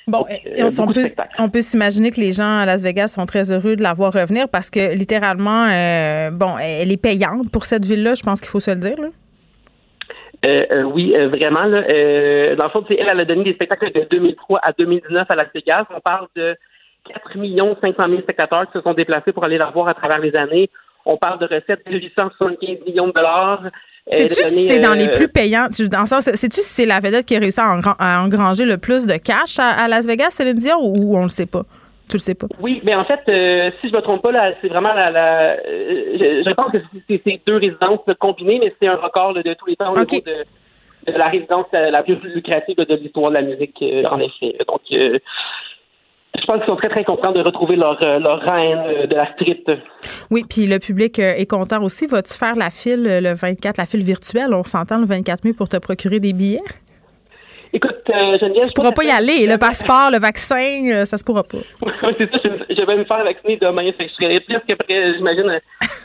Bon, 0.07 0.25
on, 0.29 0.93
peut, 0.93 1.07
on 1.39 1.49
peut 1.49 1.63
s'imaginer 1.63 2.11
que 2.11 2.21
les 2.21 2.33
gens 2.33 2.59
à 2.59 2.67
Las 2.67 2.83
Vegas 2.83 3.09
sont 3.09 3.27
très 3.27 3.51
heureux 3.51 3.75
de 3.75 3.83
la 3.83 3.95
voir 3.95 4.13
revenir 4.13 4.49
parce 4.51 4.71
que 4.71 4.95
littéralement, 4.95 5.65
bon, 6.31 6.59
elle 6.59 6.93
est 6.93 7.03
payante 7.03 7.51
pour 7.51 7.65
cette 7.65 7.87
ville-là, 7.87 8.13
je 8.15 8.23
pense 8.23 8.41
qu'il 8.41 8.51
faut 8.51 8.61
se 8.61 8.71
le 8.71 8.77
dire. 8.77 8.97
oui, 10.93 11.15
vraiment. 11.15 11.65
Là, 11.65 11.81
dans 12.55 12.65
le 12.65 12.71
fond, 12.71 12.85
elle, 12.91 13.09
elle 13.11 13.21
a 13.21 13.25
donné 13.25 13.45
des 13.45 13.55
spectacles 13.55 13.93
de 13.93 14.07
2003 14.11 14.61
à 14.63 14.73
2019 14.73 15.27
à 15.27 15.37
Las 15.37 15.49
Vegas. 15.55 15.87
On 15.89 16.01
parle 16.01 16.27
de 16.37 16.55
4 17.09 17.33
500 17.81 17.95
000 18.09 18.21
spectateurs 18.21 18.67
qui 18.67 18.79
se 18.79 18.83
sont 18.83 18.93
déplacés 18.93 19.33
pour 19.33 19.45
aller 19.45 19.59
la 19.59 19.71
voir 19.71 19.89
à 19.89 19.95
travers 19.95 20.19
les 20.19 20.37
années. 20.37 20.69
On 21.07 21.17
parle 21.17 21.39
de 21.39 21.47
recettes 21.47 21.87
de 21.87 21.97
875 21.99 22.87
millions 22.87 23.09
de 23.09 23.13
dollars. 23.13 23.63
Sais-tu 24.11 24.41
euh, 24.41 24.45
si 24.45 24.67
c'est 24.67 24.81
dans 24.81 24.95
les 24.95 25.09
euh, 25.09 25.13
plus 25.13 25.29
payants? 25.29 25.69
Dans 25.91 26.07
sais-tu 26.07 26.61
si 26.61 26.63
c'est 26.63 26.87
la 26.87 27.01
vedette 27.01 27.27
qui 27.27 27.37
a 27.37 27.39
réussi 27.39 27.61
à, 27.61 28.23
engranger 28.23 28.67
le 28.67 28.77
plus 28.77 29.07
de 29.07 29.17
cash 29.17 29.59
à, 29.59 29.89
Las 29.89 30.07
Vegas, 30.07 30.31
Céline 30.31 30.55
Dion, 30.55 30.79
ou 30.81 31.17
on 31.17 31.23
le 31.23 31.29
sait 31.29 31.47
pas? 31.47 31.63
Tu 32.09 32.17
le 32.17 32.21
sais 32.21 32.35
pas? 32.35 32.47
Oui, 32.61 32.83
mais 32.85 32.95
en 32.95 33.05
fait, 33.07 33.21
euh, 33.29 33.71
si 33.81 33.89
je 33.89 33.95
me 33.95 34.01
trompe 34.03 34.21
pas, 34.21 34.31
là, 34.33 34.53
c'est 34.61 34.69
vraiment 34.69 34.93
la. 34.93 35.57
je, 35.57 36.55
pense 36.55 36.71
que 36.73 36.79
c'est 37.09 37.41
deux 37.47 37.57
résidences 37.57 38.01
combinées, 38.21 38.59
mais 38.63 38.75
c'est 38.79 38.89
un 38.89 38.97
record 38.97 39.33
de 39.33 39.55
tous 39.55 39.67
les 39.67 39.77
temps 39.77 39.93
au 39.93 39.97
niveau 39.97 40.23
de, 40.27 40.45
la 41.07 41.29
résidence 41.29 41.67
la 41.73 42.03
plus 42.03 42.17
lucrative 42.17 42.77
de 42.77 42.95
l'histoire 42.95 43.31
de 43.31 43.37
la 43.37 43.43
musique, 43.43 43.83
en 44.11 44.19
effet. 44.21 44.55
Donc, 44.69 44.83
je 46.37 46.45
pense 46.47 46.59
qu'ils 46.59 46.67
sont 46.67 46.77
très, 46.77 46.89
très 46.89 47.05
contents 47.05 47.33
de 47.33 47.41
retrouver 47.41 47.77
leur, 47.77 47.99
euh, 48.05 48.19
leur 48.19 48.41
reine 48.41 48.83
euh, 48.87 49.07
de 49.07 49.17
la 49.17 49.33
street. 49.35 49.65
Oui, 50.31 50.45
puis 50.49 50.67
le 50.67 50.79
public 50.79 51.19
euh, 51.19 51.35
est 51.37 51.47
content 51.47 51.83
aussi. 51.83 52.07
Vas-tu 52.07 52.35
faire 52.35 52.57
la 52.57 52.71
file 52.71 53.05
le 53.05 53.35
24, 53.35 53.79
la 53.79 53.87
file 53.87 54.03
virtuelle? 54.03 54.53
On 54.53 54.65
s'entend 54.65 54.99
le 54.99 55.07
24 55.07 55.45
mai 55.45 55.53
pour 55.53 55.69
te 55.69 55.77
procurer 55.77 56.21
des 56.21 56.33
billets? 56.33 56.63
Écoute, 57.73 58.03
euh, 58.09 58.39
Geneviève. 58.39 58.67
Tu 58.67 58.73
pourras 58.75 58.93
pas 58.93 59.05
y 59.05 59.11
aller. 59.11 59.47
Le 59.47 59.59
passeport, 59.59 60.11
le 60.13 60.19
vaccin, 60.19 61.05
ça 61.05 61.17
se 61.17 61.25
pourra 61.25 61.43
pas. 61.43 61.59
oui, 61.83 62.15
c'est 62.19 62.31
ça. 62.31 62.39
Je, 62.43 62.87
vais 62.87 62.97
me 62.97 63.05
faire 63.05 63.25
vacciner 63.25 63.57
demain. 63.57 63.91
Fait 63.93 64.07
que 64.07 64.11
je 64.11 64.25
serai 64.25 64.41
presque 64.41 64.77
prêt, 64.77 65.15
j'imagine, 65.17 65.61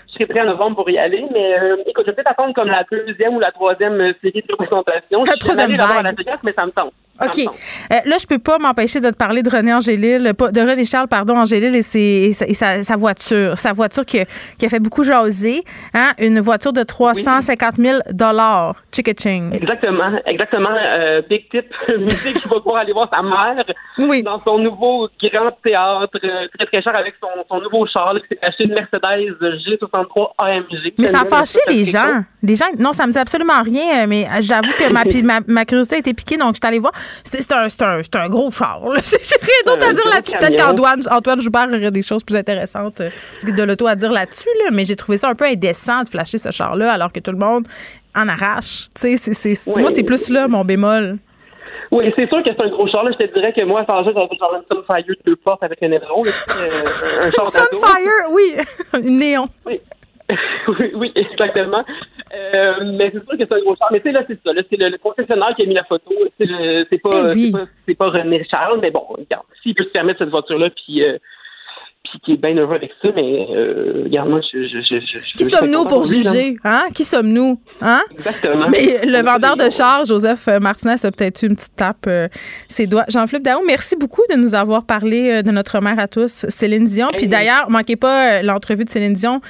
je 0.10 0.14
serai 0.14 0.26
prêt 0.26 0.42
en 0.42 0.46
novembre 0.46 0.78
pour 0.78 0.90
y 0.90 0.98
aller. 0.98 1.26
Mais 1.32 1.56
écoute, 1.86 2.06
je 2.06 2.12
vais 2.12 2.16
peut-être 2.16 2.32
attendre 2.32 2.54
comme 2.54 2.68
la 2.68 2.84
deuxième 2.92 3.36
ou 3.36 3.40
la 3.40 3.52
troisième 3.52 4.14
série 4.22 4.44
de 4.48 4.52
représentation. 4.52 5.24
La 5.24 5.38
troisième 5.38 5.76
vague. 5.76 6.16
mais 6.44 6.54
ça 6.58 6.66
me 6.66 6.72
tente. 6.72 6.94
OK. 7.22 7.40
Euh, 7.40 7.96
là, 8.06 8.18
je 8.20 8.26
peux 8.26 8.40
pas 8.40 8.58
m'empêcher 8.60 9.02
de 9.02 9.10
te 9.10 9.16
parler 9.16 9.44
de 9.44 9.50
René 9.50 9.74
Angélil, 9.74 10.24
de 10.24 10.62
René 10.62 10.86
Charles, 10.86 11.08
pardon, 11.08 11.38
Angélil 11.38 11.76
et, 11.76 11.82
ses, 11.82 12.32
et 12.48 12.54
sa, 12.54 12.96
voiture. 12.96 13.58
Sa 13.58 13.74
voiture 13.74 14.06
qui, 14.06 14.20
qui, 14.58 14.66
a 14.66 14.70
fait 14.70 14.80
beaucoup 14.80 15.04
jaser. 15.04 15.64
Hein? 15.94 16.12
Une 16.18 16.40
voiture 16.40 16.72
de 16.72 16.84
350 16.84 17.76
000 17.76 18.00
dollars. 18.12 18.76
Ching. 18.92 19.54
Exactement. 19.54 20.20
Exactement. 20.26 20.76
Euh, 20.78 21.22
big 21.30 21.50
tip. 21.50 21.66
Musique 21.98 22.42
qui 22.42 22.48
va 22.48 22.60
pouvoir 22.60 22.82
aller 22.82 22.94
voir 22.94 23.10
sa 23.12 23.22
mère 23.22 23.64
oui. 23.98 24.24
dans 24.24 24.42
son 24.44 24.60
nouveau 24.60 25.10
grand 25.22 25.52
théâtre, 25.64 26.18
euh, 26.24 26.48
très, 26.58 26.66
très 26.66 26.82
cher, 26.82 26.94
avec 26.98 27.16
son, 27.22 27.30
son 27.50 27.62
nouveau 27.62 27.86
char, 27.88 28.14
s'est 28.30 28.38
acheté 28.42 28.66
une 28.66 28.76
Mercedes 28.76 29.38
G63 30.10 30.32
AMG. 30.38 30.94
Mais 30.98 31.08
ça 31.08 31.22
a 31.22 31.26
fâché 31.26 31.60
les 31.68 31.84
gens. 31.84 32.24
Les 32.42 32.56
gens, 32.56 32.66
non, 32.78 32.94
ça 32.94 33.06
me 33.06 33.12
dit 33.12 33.20
absolument 33.20 33.62
rien, 33.62 34.08
mais 34.08 34.28
j'avoue 34.40 34.72
que 34.78 34.92
ma, 34.92 35.04
ma, 35.24 35.40
ma, 35.48 35.66
curiosité 35.66 35.96
a 35.96 36.00
été 36.00 36.14
piquée, 36.14 36.38
donc 36.38 36.54
je 36.54 36.60
suis 36.62 36.68
allée 36.68 36.80
voir. 36.80 36.94
C'est 37.24 37.52
un, 37.52 37.68
un, 37.68 38.02
un, 38.16 38.30
gros 38.30 38.52
char. 38.52 38.82
J'ai 39.04 39.38
rien 39.42 39.62
d'autre 39.66 39.88
à 39.88 39.94
dire 39.94 40.10
là-dessus. 40.10 40.38
Peut-être 40.40 40.56
qu'Antoine 40.56 41.02
Antoine 41.12 41.42
Joubert 41.42 41.68
aurait 41.68 41.92
des 41.92 42.02
choses 42.02 42.24
plus 42.24 42.36
intéressantes 42.36 43.02
euh, 43.02 43.10
de 43.46 43.64
l'auto 43.64 43.88
à 43.88 43.96
dire 43.96 44.12
là-dessus, 44.12 44.50
là, 44.64 44.70
mais 44.72 44.86
j'ai 44.86 44.96
trouvé 44.96 45.18
ça 45.18 45.30
un 45.30 45.36
peu 45.36 45.46
indécent 45.46 46.04
de 46.04 46.10
flasher 46.10 46.38
ce 46.38 46.52
char-là 46.52 46.92
alors 46.92 47.12
que 47.12 47.20
tout 47.20 47.32
le 47.32 47.38
monde 47.38 47.68
en 48.16 48.28
arrache. 48.28 48.88
Tu 49.00 49.18
sais, 49.18 49.54
moi, 49.78 49.90
c'est 49.92 50.04
plus 50.04 50.30
là 50.30 50.48
mon 50.48 50.64
bémol. 50.64 51.18
Oui, 51.92 52.06
c'est 52.18 52.30
sûr 52.30 52.44
que 52.44 52.52
c'est 52.52 52.64
un 52.64 52.70
gros 52.70 52.88
char. 52.88 53.04
Là. 53.04 53.12
Je 53.20 53.26
te 53.26 53.34
dirais 53.34 53.52
que 53.52 53.64
moi, 53.66 53.82
à 53.82 53.86
Saint-Jean, 53.86 54.12
j'avais 54.14 54.38
genre 54.38 54.56
une 54.56 54.78
Sunfire 54.78 55.16
deux 55.26 55.36
portes 55.38 55.64
avec 55.64 55.82
un 55.82 55.92
aileron. 55.92 56.24
Euh, 56.24 57.24
un 57.24 57.32
char. 57.32 57.46
Sunfire, 57.48 58.32
oui, 58.32 58.56
une 58.94 59.18
néon. 59.18 59.48
oui, 59.66 59.82
oui, 60.96 61.12
exactement. 61.16 61.84
Euh, 62.34 62.74
mais 62.94 63.12
c'est 63.14 63.24
sûr 63.26 63.38
que 63.38 63.46
c'est 63.46 63.54
un 63.54 63.60
gros 63.62 63.76
char. 63.76 63.90
Mais 63.92 64.00
tu 64.00 64.04
sais, 64.08 64.12
là, 64.12 64.24
c'est 64.28 64.40
ça. 64.46 64.54
Là, 64.54 64.62
c'est 64.70 64.78
le, 64.80 64.90
le 64.90 64.98
concessionnaire 64.98 65.56
qui 65.56 65.64
a 65.64 65.66
mis 65.66 65.74
la 65.74 65.84
photo. 65.84 66.12
C'est, 66.40 66.46
le- 66.46 66.86
c'est 66.90 67.00
pas, 67.02 67.10
Eh 67.32 67.34
oui. 67.34 67.46
c'est 67.46 67.52
pas, 67.60 67.66
c'est 67.88 67.96
pas 67.96 68.10
René 68.10 68.46
Charles, 68.54 68.80
mais 68.82 68.92
bon, 68.92 69.04
regarde, 69.10 69.46
s'il 69.64 69.74
peut 69.76 69.84
se 69.84 69.90
permettre 69.90 70.20
cette 70.20 70.30
voiture-là, 70.30 70.70
puis, 70.70 71.04
euh, 71.04 71.18
puis 72.10 72.20
qui 72.24 72.32
est 72.34 72.38
bien 72.38 72.56
heureux 72.56 72.76
avec 72.76 72.92
ça, 73.02 73.10
mais 73.16 73.48
euh, 73.52 74.04
regarde, 74.06 74.30
moi, 74.30 74.42
je, 74.52 74.64
je, 74.64 74.82
je, 74.82 75.00
je 75.00 75.36
Qui 75.38 75.46
sommes-nous 75.46 75.86
pour 75.86 76.06
juger? 76.06 76.58
Hein? 76.64 76.84
Qui 76.94 77.04
sommes-nous? 77.04 77.62
Hein? 77.82 78.02
Exactement. 78.12 78.68
Mais 78.70 79.06
le 79.06 79.24
vendeur 79.24 79.56
de 79.56 79.70
char, 79.70 80.06
Joseph 80.06 80.48
Martinez, 80.62 80.96
a 81.04 81.12
peut-être 81.12 81.44
eu 81.44 81.48
une 81.48 81.56
petite 81.56 81.76
tape 81.76 82.06
euh, 82.08 82.28
ses 82.68 82.88
doigts. 82.88 83.06
Jean-Philippe 83.08 83.44
Daou, 83.44 83.62
merci 83.66 83.96
beaucoup 83.96 84.22
de 84.30 84.36
nous 84.36 84.56
avoir 84.56 84.86
parlé 84.86 85.30
euh, 85.30 85.42
de 85.42 85.52
notre 85.52 85.80
mère 85.80 86.00
à 86.00 86.08
tous, 86.08 86.46
Céline 86.50 86.86
Dion. 86.86 87.10
Puis 87.16 87.28
d'ailleurs, 87.28 87.70
manquez 87.70 87.96
pas 87.96 88.40
euh, 88.40 88.42
l'entrevue 88.42 88.86
de 88.86 88.90
Céline 88.90 89.14
Dion. 89.14 89.42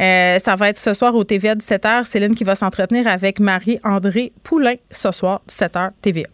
Euh, 0.00 0.38
ça 0.38 0.56
va 0.56 0.68
être 0.70 0.78
ce 0.78 0.94
soir 0.94 1.14
au 1.14 1.24
TVA 1.24 1.54
17h. 1.54 2.04
Céline 2.04 2.34
qui 2.34 2.44
va 2.44 2.54
s'entretenir 2.54 3.06
avec 3.06 3.40
Marie-André 3.40 4.32
Poulain 4.42 4.74
ce 4.90 5.12
soir, 5.12 5.42
17h 5.48 5.90
TVA. 6.02 6.26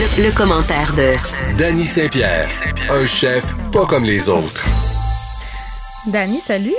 Le, 0.00 0.24
le 0.24 0.34
commentaire 0.36 0.92
de 0.96 1.12
Danny 1.58 1.84
Saint-Pierre, 1.84 2.48
un 2.90 3.04
chef 3.04 3.52
pas 3.70 3.84
comme 3.86 4.04
les 4.04 4.28
autres. 4.30 4.64
Dani, 6.10 6.40
salut. 6.40 6.72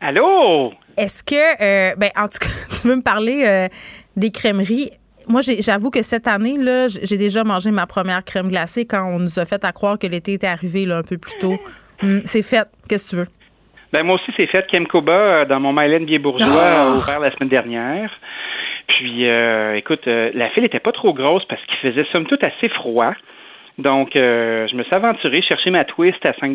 Allô? 0.00 0.72
Est-ce 0.98 1.24
que, 1.24 1.34
euh, 1.34 1.94
ben, 1.96 2.10
en 2.16 2.28
tout 2.28 2.38
cas, 2.40 2.48
tu 2.82 2.88
veux 2.88 2.96
me 2.96 3.02
parler 3.02 3.44
euh, 3.46 3.68
des 4.16 4.30
crèmeries? 4.30 4.90
Moi, 5.28 5.40
j'avoue 5.60 5.90
que 5.90 6.02
cette 6.02 6.26
année, 6.26 6.58
là, 6.58 6.88
j'ai 6.88 7.16
déjà 7.16 7.42
mangé 7.44 7.70
ma 7.70 7.86
première 7.86 8.22
crème 8.24 8.48
glacée 8.48 8.84
quand 8.84 9.02
on 9.04 9.18
nous 9.18 9.38
a 9.38 9.44
fait 9.46 9.64
à 9.64 9.72
croire 9.72 9.98
que 9.98 10.06
l'été 10.06 10.34
était 10.34 10.46
arrivé 10.48 10.84
là, 10.84 10.98
un 10.98 11.02
peu 11.02 11.16
plus 11.16 11.38
tôt. 11.40 11.56
Hum, 12.02 12.20
c'est 12.26 12.42
fait. 12.42 12.68
Qu'est-ce 12.88 13.04
que 13.04 13.10
tu 13.10 13.16
veux? 13.16 13.28
Ben 13.94 14.02
moi 14.04 14.16
aussi, 14.16 14.32
c'est 14.38 14.46
fait. 14.48 14.66
Kem 14.70 14.86
Koba, 14.86 15.12
euh, 15.14 15.44
dans 15.44 15.60
mon 15.60 15.72
Mylène 15.72 16.04
Bié-Bourgeois, 16.06 16.48
Ah! 16.50 16.82
a 16.82 16.90
ouvert 16.96 17.20
la 17.20 17.30
semaine 17.30 17.50
dernière. 17.50 18.10
Puis, 18.92 19.26
euh, 19.26 19.74
écoute, 19.74 20.06
euh, 20.06 20.30
la 20.34 20.50
file 20.50 20.64
était 20.64 20.78
pas 20.78 20.92
trop 20.92 21.14
grosse 21.14 21.44
parce 21.46 21.62
qu'il 21.64 21.78
faisait 21.78 22.04
somme 22.12 22.26
toute 22.26 22.44
assez 22.46 22.68
froid. 22.68 23.14
Donc, 23.82 24.14
euh, 24.14 24.66
je 24.70 24.76
me 24.76 24.84
suis 24.84 24.94
aventuré 24.94 25.42
chercher 25.42 25.70
ma 25.70 25.84
twist 25.84 26.18
à 26.26 26.32
5 26.38 26.54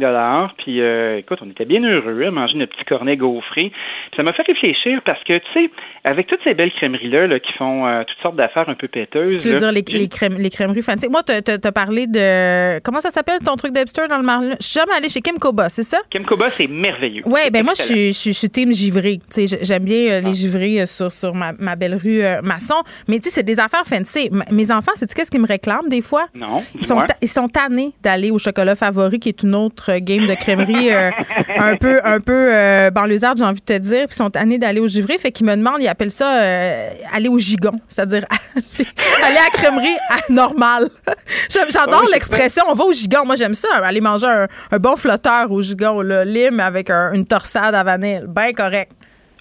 Puis, 0.59 0.81
euh, 0.81 1.17
écoute, 1.17 1.39
on 1.45 1.49
était 1.49 1.65
bien 1.65 1.83
heureux 1.83 2.23
à 2.25 2.31
manger 2.31 2.57
notre 2.57 2.73
petit 2.75 2.85
cornet 2.85 3.17
gaufré. 3.17 3.69
Puis 4.11 4.17
ça 4.17 4.23
m'a 4.23 4.31
fait 4.33 4.43
réfléchir 4.43 5.01
parce 5.05 5.21
que, 5.25 5.37
tu 5.37 5.45
sais, 5.53 5.69
avec 6.05 6.27
toutes 6.27 6.39
ces 6.43 6.53
belles 6.53 6.71
crèmeries-là 6.71 7.27
là, 7.27 7.39
qui 7.39 7.51
font 7.53 7.85
euh, 7.85 8.03
toutes 8.07 8.19
sortes 8.21 8.35
d'affaires 8.37 8.69
un 8.69 8.75
peu 8.75 8.87
péteuses. 8.87 9.37
Tu 9.43 9.49
veux 9.49 9.55
là, 9.55 9.59
dire 9.59 9.71
les, 9.73 9.83
les, 9.99 10.07
crème- 10.07 10.37
les 10.37 10.49
crèmeries 10.49 10.81
fancy? 10.81 11.09
Moi, 11.09 11.21
t'as 11.23 11.41
as 11.61 11.71
parlé 11.71 12.07
de. 12.07 12.79
Comment 12.79 12.99
ça 13.01 13.09
s'appelle 13.09 13.39
ton 13.45 13.55
truc 13.55 13.73
d'Epster 13.73 14.07
dans 14.09 14.17
le 14.17 14.23
Marlin? 14.23 14.55
Je 14.61 14.65
suis 14.65 14.79
jamais 14.79 14.93
allée 14.97 15.09
chez 15.09 15.21
Kim 15.21 15.37
Koba, 15.37 15.67
c'est 15.69 15.83
ça? 15.83 15.97
Kem 16.09 16.23
Koba, 16.25 16.49
c'est 16.51 16.67
merveilleux. 16.67 17.23
Oui, 17.25 17.41
ben 17.51 17.63
moi, 17.63 17.73
je 17.75 18.11
suis, 18.13 18.49
team 18.49 18.71
givré. 18.71 19.19
Tu 19.33 19.47
sais, 19.47 19.59
J'aime 19.61 19.83
bien 19.83 20.11
euh, 20.13 20.21
les 20.21 20.33
givrés 20.33 20.81
euh, 20.81 20.85
sur, 20.85 21.11
sur 21.11 21.33
ma, 21.35 21.51
ma 21.59 21.75
belle 21.75 21.95
rue 21.95 22.21
Masson. 22.43 22.81
Mais 23.09 23.17
tu 23.19 23.23
sais, 23.23 23.35
c'est 23.41 23.43
des 23.43 23.59
affaires 23.59 23.83
fancy. 23.85 24.29
M- 24.31 24.43
mes 24.51 24.71
enfants, 24.71 24.91
sais-tu 24.95 25.13
qu'est-ce 25.13 25.31
qu'ils 25.31 25.41
me 25.41 25.47
réclament 25.47 25.89
des 25.89 26.01
fois? 26.01 26.27
Non. 26.33 26.63
Ils 26.75 26.85
sont, 26.85 26.97
ils 27.22 27.27
sont 27.27 27.48
tannés 27.48 27.94
d'aller 28.03 28.31
au 28.31 28.38
chocolat 28.38 28.76
favori, 28.76 29.19
qui 29.19 29.30
est 29.30 29.44
une 29.44 29.56
autre 29.56 29.98
game 29.98 30.27
de 30.27 30.34
crèmerie 30.35 30.94
euh, 30.94 31.10
un 31.57 31.76
peu, 31.76 31.99
un 32.03 32.19
peu 32.19 32.31
euh, 32.53 32.89
banlieusarde, 32.91 33.38
j'ai 33.38 33.44
envie 33.44 33.60
de 33.60 33.65
te 33.65 33.77
dire. 33.77 34.07
Puis 34.07 34.14
ils 34.14 34.15
sont 34.18 34.30
tannés 34.30 34.57
d'aller 34.57 34.80
au 34.80 34.88
givré. 34.88 35.18
Fait 35.18 35.31
qu'ils 35.31 35.45
me 35.45 35.56
demandent, 35.56 35.81
ils 35.81 35.88
appellent 35.88 36.11
ça 36.11 36.38
euh, 36.41 36.89
aller 37.14 37.30
au 37.30 37.38
gigon, 37.38 37.72
c'est-à-dire 37.88 38.26
aller, 38.30 38.88
aller 39.23 39.38
à 39.38 39.44
la 39.44 39.49
crèmerie 39.52 39.98
à 40.10 40.31
normal. 40.31 40.89
J'adore 41.49 41.99
Ah 41.99 41.99
oui, 42.03 42.10
l'expression, 42.14 42.64
on 42.69 42.73
va 42.73 42.84
au 42.85 42.91
gigon. 42.91 43.23
Moi, 43.26 43.35
j'aime 43.35 43.56
ça, 43.56 43.68
aller 43.84 44.02
manger 44.02 44.27
un, 44.27 44.48
un 44.72 44.77
bon 44.80 44.95
flotteur 44.95 45.52
au 45.52 45.61
gigon, 45.61 46.02
là, 46.02 46.23
lime 46.26 46.60
avec 46.60 46.89
un- 46.89 47.14
une 47.14 47.26
torsade 47.26 47.73
à 47.76 47.84
vanille. 47.84 48.22
Ben 48.27 48.52
correct. 48.53 48.91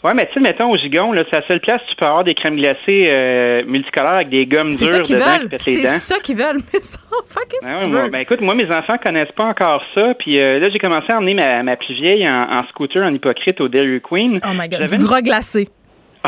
Ouais, 0.05 0.12
mais 0.14 0.27
tu 0.27 0.35
sais, 0.35 0.40
mettons 0.40 0.70
au 0.70 0.77
gigon, 0.77 1.10
là, 1.12 1.24
c'est 1.31 1.40
la 1.40 1.47
seule 1.48 1.60
place 1.60 1.81
où 1.82 1.90
tu 1.90 1.97
peux 1.97 2.05
avoir 2.06 2.23
des 2.23 2.35
crèmes 2.35 2.56
glacées 2.56 3.09
euh, 3.10 3.62
multicolores 3.66 4.12
avec 4.14 4.28
des 4.28 4.47
gommes 4.47 4.70
dures 4.70 5.01
dedans 5.02 5.48
qui 5.51 5.59
C'est 5.59 5.86
ça 5.86 6.18
qu'ils 6.20 6.36
veulent, 6.36 6.56
mes 6.73 6.78
enfants. 6.78 7.40
Qu'est-ce 7.51 7.66
que 7.66 7.74
ouais, 7.74 7.85
tu 7.85 7.90
moi, 7.90 8.02
veux? 8.05 8.10
ben 8.10 8.18
écoute, 8.20 8.40
moi 8.40 8.55
mes 8.55 8.70
enfants 8.70 8.97
connaissent 9.05 9.32
pas 9.35 9.44
encore 9.47 9.82
ça, 9.94 10.14
puis 10.18 10.40
euh, 10.40 10.59
là 10.60 10.68
j'ai 10.70 10.78
commencé 10.78 11.06
à 11.10 11.16
emmener 11.16 11.35
ma, 11.35 11.62
ma 11.62 11.77
plus 11.77 11.94
vieille 11.94 12.27
en, 12.28 12.56
en 12.60 12.66
scooter 12.68 13.02
en 13.02 13.12
hypocrite 13.14 13.60
au 13.60 13.68
Dairy 13.68 14.01
Queen. 14.01 14.39
Oh 14.44 14.51
my 14.55 14.68
God, 14.68 14.85
du 14.85 14.94
une- 14.94 15.02
gras 15.02 15.23
glacé. 15.23 15.68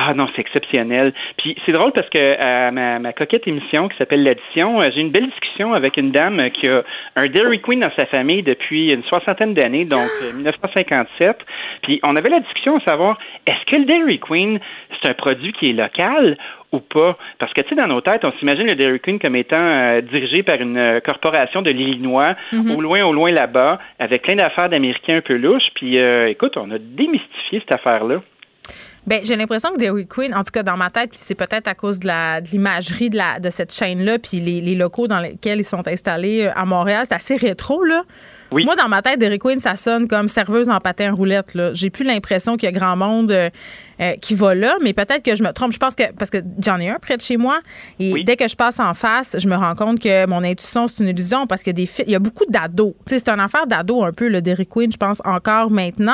Ah 0.00 0.14
non, 0.14 0.28
c'est 0.36 0.42
exceptionnel. 0.42 1.12
Puis 1.38 1.56
c'est 1.66 1.72
drôle 1.72 1.90
parce 1.92 2.08
que 2.08 2.46
à 2.46 2.70
ma, 2.70 3.00
ma 3.00 3.12
coquette 3.12 3.48
émission 3.48 3.88
qui 3.88 3.96
s'appelle 3.96 4.22
l'addition, 4.22 4.78
euh, 4.80 4.86
j'ai 4.94 5.00
une 5.00 5.10
belle 5.10 5.26
discussion 5.26 5.72
avec 5.72 5.96
une 5.96 6.12
dame 6.12 6.38
euh, 6.38 6.50
qui 6.50 6.68
a 6.68 6.84
un 7.16 7.26
Dairy 7.26 7.60
Queen 7.60 7.80
dans 7.80 7.90
sa 7.98 8.06
famille 8.06 8.44
depuis 8.44 8.92
une 8.92 9.02
soixantaine 9.02 9.54
d'années, 9.54 9.86
donc 9.86 10.08
euh, 10.22 10.32
1957. 10.34 11.38
Puis 11.82 11.98
on 12.04 12.14
avait 12.14 12.30
la 12.30 12.38
discussion 12.40 12.76
à 12.76 12.80
savoir 12.88 13.18
est-ce 13.46 13.64
que 13.68 13.76
le 13.76 13.86
Dairy 13.86 14.20
Queen 14.20 14.60
c'est 15.02 15.10
un 15.10 15.14
produit 15.14 15.52
qui 15.54 15.70
est 15.70 15.72
local 15.72 16.36
ou 16.70 16.78
pas? 16.80 17.16
Parce 17.40 17.52
que 17.52 17.62
tu 17.62 17.70
sais 17.70 17.74
dans 17.74 17.88
nos 17.88 18.00
têtes, 18.00 18.24
on 18.24 18.32
s'imagine 18.38 18.68
le 18.68 18.76
Dairy 18.76 19.00
Queen 19.00 19.18
comme 19.18 19.34
étant 19.34 19.64
euh, 19.68 20.00
dirigé 20.00 20.44
par 20.44 20.60
une 20.60 20.76
euh, 20.76 21.00
corporation 21.00 21.60
de 21.62 21.70
l'Illinois, 21.70 22.36
Mhm. 22.52 22.76
au 22.76 22.80
loin, 22.80 23.04
au 23.04 23.12
loin 23.12 23.30
là-bas, 23.30 23.78
avec 23.98 24.22
plein 24.22 24.36
d'affaires 24.36 24.68
d'Américains 24.68 25.16
un 25.16 25.20
peu 25.22 25.36
louches. 25.36 25.70
Puis 25.74 25.98
euh, 25.98 26.28
écoute, 26.28 26.56
on 26.56 26.70
a 26.70 26.78
démystifié 26.78 27.60
cette 27.60 27.74
affaire-là. 27.74 28.20
Ben, 29.08 29.24
j'ai 29.24 29.36
l'impression 29.36 29.72
que 29.72 29.78
Dairy 29.78 30.06
Queen, 30.06 30.34
en 30.34 30.44
tout 30.44 30.50
cas 30.52 30.62
dans 30.62 30.76
ma 30.76 30.90
tête, 30.90 31.08
puis 31.08 31.18
c'est 31.18 31.34
peut-être 31.34 31.66
à 31.66 31.74
cause 31.74 31.98
de 31.98 32.06
la 32.06 32.42
de 32.42 32.48
l'imagerie 32.50 33.08
de 33.08 33.16
la 33.16 33.40
de 33.40 33.48
cette 33.48 33.72
chaîne-là, 33.72 34.18
puis 34.18 34.38
les, 34.38 34.60
les 34.60 34.74
locaux 34.74 35.08
dans 35.08 35.18
lesquels 35.18 35.60
ils 35.60 35.64
sont 35.64 35.88
installés 35.88 36.42
euh, 36.42 36.52
à 36.54 36.66
Montréal, 36.66 37.06
c'est 37.08 37.14
assez 37.14 37.36
rétro 37.36 37.82
là. 37.84 38.02
Oui. 38.50 38.64
Moi, 38.64 38.76
dans 38.76 38.88
ma 38.88 39.02
tête, 39.02 39.18
Dairy 39.18 39.38
Queen, 39.38 39.58
ça 39.58 39.76
sonne 39.76 40.08
comme 40.08 40.28
serveuse 40.28 40.70
en 40.70 40.80
patin 40.80 41.12
roulette. 41.12 41.54
Là. 41.54 41.74
J'ai 41.74 41.90
plus 41.90 42.04
l'impression 42.04 42.56
qu'il 42.56 42.66
y 42.66 42.68
a 42.68 42.72
grand 42.72 42.96
monde 42.96 43.30
euh, 43.30 43.50
euh, 44.00 44.14
qui 44.22 44.34
va 44.34 44.54
là, 44.54 44.74
mais 44.82 44.94
peut-être 44.94 45.22
que 45.22 45.36
je 45.36 45.42
me 45.42 45.52
trompe. 45.52 45.72
Je 45.72 45.78
pense 45.78 45.94
que 45.94 46.04
parce 46.18 46.30
que 46.30 46.38
j'en 46.64 46.78
ai 46.80 46.88
un 46.88 46.98
près 46.98 47.18
de 47.18 47.22
chez 47.22 47.36
moi, 47.36 47.60
et 48.00 48.24
dès 48.24 48.36
que 48.36 48.48
je 48.48 48.56
passe 48.56 48.80
en 48.80 48.94
face, 48.94 49.36
je 49.38 49.46
me 49.48 49.54
rends 49.54 49.74
compte 49.74 50.00
que 50.00 50.26
mon 50.26 50.42
intuition 50.44 50.88
c'est 50.88 51.02
une 51.02 51.10
illusion 51.10 51.46
parce 51.46 51.62
qu'il 51.62 51.78
y 51.78 51.82
a 51.82 51.84
des 51.84 51.90
il 52.06 52.12
y 52.12 52.14
a 52.14 52.18
beaucoup 52.20 52.46
d'ados. 52.48 52.94
Tu 53.06 53.14
sais, 53.14 53.18
c'est 53.18 53.28
une 53.28 53.40
affaire 53.40 53.66
d'ados 53.66 54.02
un 54.04 54.12
peu 54.12 54.28
le 54.28 54.40
Dairy 54.40 54.66
Queen, 54.66 54.90
je 54.90 54.96
pense 54.96 55.20
encore 55.26 55.70
maintenant. 55.70 56.12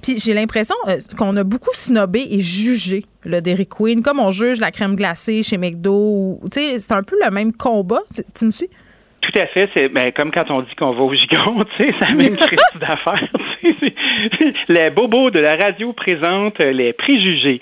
Puis 0.00 0.18
j'ai 0.18 0.32
l'impression 0.32 0.76
euh, 0.88 0.98
qu'on 1.18 1.36
a 1.36 1.44
beaucoup 1.44 1.74
snobé 1.74 2.26
et 2.30 2.40
jugé 2.40 3.04
le 3.24 3.42
Dairy 3.42 3.66
Queen, 3.66 4.02
comme 4.02 4.20
on 4.20 4.30
juge 4.30 4.58
la 4.58 4.70
crème 4.70 4.96
glacée 4.96 5.42
chez 5.42 5.58
McDo. 5.58 5.92
ou- 5.94 6.40
Tu 6.50 6.60
sais, 6.60 6.78
c'est 6.78 6.92
un 6.92 7.02
peu 7.02 7.16
le 7.22 7.30
même 7.30 7.52
combat. 7.52 8.00
Tu 8.34 8.44
me 8.46 8.50
suis? 8.50 8.70
Tout 9.24 9.40
à 9.40 9.46
fait. 9.46 9.70
C'est 9.76 9.88
ben, 9.88 10.10
comme 10.12 10.30
quand 10.30 10.50
on 10.50 10.60
dit 10.62 10.74
qu'on 10.76 10.92
va 10.92 11.02
au 11.02 11.12
gigon, 11.14 11.64
tu 11.76 11.84
sais, 11.84 11.94
c'est 12.00 12.08
la 12.10 12.14
même 12.14 12.36
crise 12.36 12.58
d'affaires. 12.80 13.28
les 14.68 14.90
bobos 14.90 15.30
de 15.30 15.40
la 15.40 15.56
radio 15.56 15.92
présentent 15.92 16.58
les 16.58 16.92
préjugés. 16.92 17.60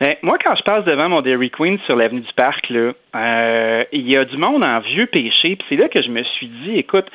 Ben, 0.00 0.14
moi, 0.22 0.36
quand 0.42 0.54
je 0.56 0.62
passe 0.62 0.84
devant 0.84 1.08
mon 1.08 1.20
Dairy 1.20 1.50
Queen 1.50 1.78
sur 1.86 1.96
l'avenue 1.96 2.20
du 2.20 2.32
Parc, 2.36 2.68
là, 2.70 2.92
euh, 3.14 3.84
il 3.92 4.10
y 4.12 4.16
a 4.16 4.24
du 4.24 4.36
monde 4.36 4.64
en 4.64 4.80
vieux 4.80 5.06
péché. 5.06 5.56
Puis 5.56 5.64
c'est 5.68 5.76
là 5.76 5.88
que 5.88 6.02
je 6.02 6.08
me 6.08 6.22
suis 6.22 6.48
dit, 6.48 6.76
écoute, 6.78 7.06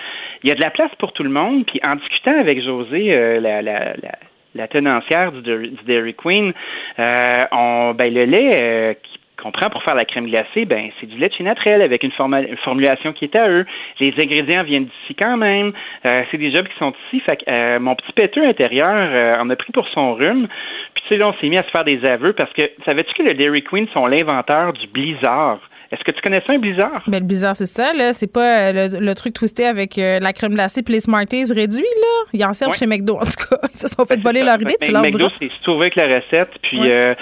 il 0.43 0.49
y 0.49 0.51
a 0.51 0.55
de 0.55 0.61
la 0.61 0.72
place 0.72 0.91
pour 0.97 1.13
tout 1.13 1.23
le 1.23 1.30
monde. 1.30 1.65
Puis 1.65 1.80
en 1.88 1.95
discutant 1.95 2.39
avec 2.39 2.63
José, 2.63 3.13
euh, 3.13 3.39
la, 3.39 3.61
la, 3.61 3.93
la, 4.01 4.11
la 4.55 4.68
tenancière 4.68 5.31
du, 5.31 5.41
Dairy- 5.41 5.69
du 5.69 5.84
Dairy 5.85 6.13
Queen, 6.15 6.53
euh, 6.97 7.11
on, 7.51 7.93
ben, 7.93 8.11
le 8.11 8.26
lait 8.26 8.49
euh, 8.63 8.93
qu'on 9.41 9.51
prend 9.51 9.69
pour 9.69 9.84
faire 9.84 9.95
la 9.95 10.05
crème 10.05 10.27
glacée, 10.27 10.65
ben 10.65 10.89
c'est 10.99 11.07
du 11.07 11.18
lait 11.18 11.30
de 11.30 11.34
chez 11.34 11.43
Naturel 11.43 11.81
avec 11.81 12.03
une, 12.03 12.11
forma- 12.11 12.41
une 12.41 12.57
formulation 12.57 13.11
qui 13.13 13.26
est 13.26 13.35
à 13.35 13.49
eux. 13.49 13.65
Les 13.99 14.13
ingrédients 14.22 14.63
viennent 14.63 14.85
d'ici 14.85 15.15
quand 15.15 15.38
même. 15.38 15.73
Euh, 16.05 16.22
c'est 16.30 16.38
des 16.38 16.53
jobs 16.55 16.68
qui 16.68 16.77
sont 16.77 16.93
ici. 17.07 17.22
Fait 17.22 17.39
euh, 17.51 17.80
mon 17.80 17.95
petit 17.95 18.13
péteux 18.13 18.45
intérieur 18.45 18.88
euh, 18.89 19.34
en 19.39 19.49
a 19.49 19.55
pris 19.55 19.72
pour 19.72 19.88
son 19.89 20.13
rhume. 20.13 20.47
Puis 20.93 21.03
tu 21.07 21.13
sais, 21.13 21.18
là, 21.18 21.30
on 21.30 21.34
s'est 21.41 21.49
mis 21.49 21.57
à 21.57 21.63
se 21.63 21.69
faire 21.72 21.84
des 21.84 22.05
aveux 22.05 22.34
parce 22.34 22.51
que 22.53 22.61
savais-tu 22.88 23.13
que 23.13 23.23
le 23.23 23.34
Dairy 23.34 23.61
Queen 23.63 23.88
sont 23.93 24.05
l'inventeur 24.05 24.73
du 24.73 24.88
blizzard? 24.88 25.59
Est-ce 25.91 26.03
que 26.05 26.11
tu 26.11 26.22
connais 26.22 26.41
ça, 26.47 26.53
un 26.53 26.57
blizzard? 26.57 27.03
Ben, 27.07 27.19
le 27.19 27.26
bizarre, 27.26 27.55
c'est 27.55 27.65
ça, 27.65 27.91
là. 27.93 28.13
C'est 28.13 28.31
pas 28.31 28.69
euh, 28.72 28.88
le, 28.89 28.99
le 29.05 29.13
truc 29.15 29.34
twisté 29.34 29.65
avec 29.65 29.97
euh, 29.97 30.19
la 30.22 30.31
crème 30.31 30.53
glacée 30.53 30.84
puis 30.84 30.93
les 30.93 31.01
Smarties 31.01 31.43
réduits, 31.53 31.81
là. 31.81 32.30
Ils 32.34 32.45
en 32.45 32.53
servent 32.53 32.72
Ouais. 32.72 32.77
chez 32.77 32.85
McDo. 32.88 33.15
En 33.18 33.26
tout 33.26 33.49
cas, 33.49 33.57
ils 33.73 33.77
se 33.77 33.88
sont 33.89 34.05
fait 34.05 34.19
voler 34.22 34.41
leur 34.43 34.55
idée, 34.61 34.76
Mais 34.80 34.85
tu 34.88 34.93
leur 34.93 35.01
McDo, 35.01 35.18
diras. 35.18 35.31
c'est 35.41 35.49
se 35.51 35.61
trouver 35.63 35.91
avec 35.91 35.95
la 35.97 36.05
recette. 36.05 36.51
Puis 36.63 36.80
Ouais. 36.80 36.89
euh, 36.93 37.13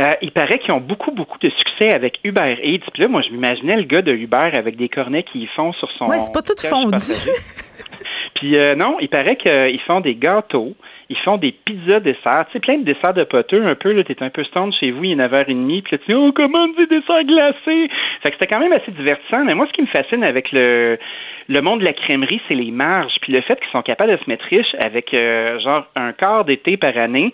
euh, 0.00 0.10
il 0.22 0.32
paraît 0.32 0.58
qu'ils 0.58 0.74
ont 0.74 0.80
beaucoup, 0.80 1.12
beaucoup 1.12 1.38
de 1.38 1.48
succès 1.50 1.92
avec 1.94 2.18
Uber 2.24 2.56
Eats. 2.64 2.80
Puis 2.92 3.02
là, 3.02 3.08
moi, 3.08 3.22
je 3.22 3.32
m'imaginais 3.32 3.76
le 3.76 3.84
gars 3.84 4.02
de 4.02 4.12
Uber 4.12 4.50
avec 4.58 4.76
des 4.76 4.88
cornets 4.88 5.22
qui 5.22 5.46
font 5.54 5.72
sur 5.74 5.88
son. 5.92 6.06
Ouais, 6.06 6.18
c'est 6.18 6.32
pas 6.34 6.42
tout 6.42 6.54
fondu. 6.58 6.96
Puis 8.34 8.54
non, 8.76 8.96
il 9.00 9.08
paraît 9.08 9.36
qu'ils 9.36 9.80
font 9.86 10.00
des 10.00 10.14
gâteaux, 10.14 10.74
ils 11.08 11.18
font 11.18 11.36
des 11.36 11.52
pizzas 11.52 12.00
desserts, 12.00 12.46
tu 12.46 12.54
sais, 12.54 12.60
plein 12.60 12.78
de 12.78 12.84
desserts 12.84 13.14
de 13.14 13.24
poteux 13.24 13.64
un 13.64 13.74
peu, 13.76 13.92
là, 13.92 14.02
t'es 14.02 14.20
un 14.22 14.30
peu 14.30 14.42
stand 14.44 14.72
chez 14.74 14.90
vous, 14.90 15.04
il 15.04 15.12
est 15.12 15.24
9h30, 15.24 15.82
puis 15.82 15.92
là, 15.92 15.98
tu 15.98 16.06
dis, 16.06 16.14
oh, 16.14 16.32
comment 16.32 16.66
des 16.76 16.86
desserts 16.86 17.24
glacés? 17.24 17.88
Fait 18.22 18.30
que 18.30 18.34
c'était 18.38 18.48
quand 18.48 18.58
même 18.58 18.72
assez 18.72 18.90
divertissant, 18.90 19.44
mais 19.44 19.54
moi, 19.54 19.66
ce 19.68 19.72
qui 19.72 19.82
me 19.82 19.86
fascine 19.86 20.24
avec 20.24 20.50
le, 20.52 20.98
le 21.48 21.60
monde 21.60 21.80
de 21.80 21.86
la 21.86 21.92
crèmerie, 21.92 22.40
c'est 22.48 22.54
les 22.54 22.72
marges, 22.72 23.14
puis 23.20 23.32
le 23.32 23.40
fait 23.42 23.58
qu'ils 23.60 23.70
sont 23.70 23.82
capables 23.82 24.12
de 24.12 24.22
se 24.22 24.28
mettre 24.28 24.44
riches 24.46 24.74
avec, 24.84 25.14
euh, 25.14 25.60
genre, 25.60 25.86
un 25.94 26.12
quart 26.12 26.44
d'été 26.44 26.76
par 26.76 26.96
année, 27.00 27.32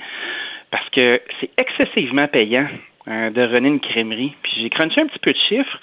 parce 0.70 0.88
que 0.90 1.20
c'est 1.40 1.50
excessivement 1.58 2.28
payant 2.28 2.66
euh, 3.08 3.30
de 3.30 3.42
runner 3.42 3.68
une 3.68 3.80
crèmerie. 3.80 4.34
Puis 4.42 4.52
j'ai 4.60 4.70
crunché 4.70 5.00
un 5.00 5.06
petit 5.06 5.18
peu 5.18 5.32
de 5.32 5.38
chiffres. 5.48 5.80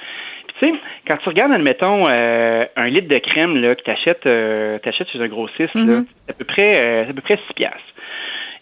Tu 0.62 0.68
sais, 0.68 0.74
quand 1.10 1.18
tu 1.18 1.30
regardes, 1.30 1.54
admettons, 1.54 2.04
euh, 2.10 2.66
un 2.76 2.88
litre 2.90 3.08
de 3.08 3.20
crème 3.20 3.58
là, 3.58 3.76
que 3.76 3.84
tu 3.84 3.92
achètes, 3.92 4.24
chez 4.24 5.22
un 5.22 5.28
grossiste, 5.28 5.76
là, 5.76 6.02
c'est 6.26 6.32
à 6.32 6.34
peu 6.34 6.46
près, 6.46 7.08
à 7.10 7.14
peu 7.14 7.22
près 7.22 7.40
6 7.48 7.54
piastres. 7.54 7.94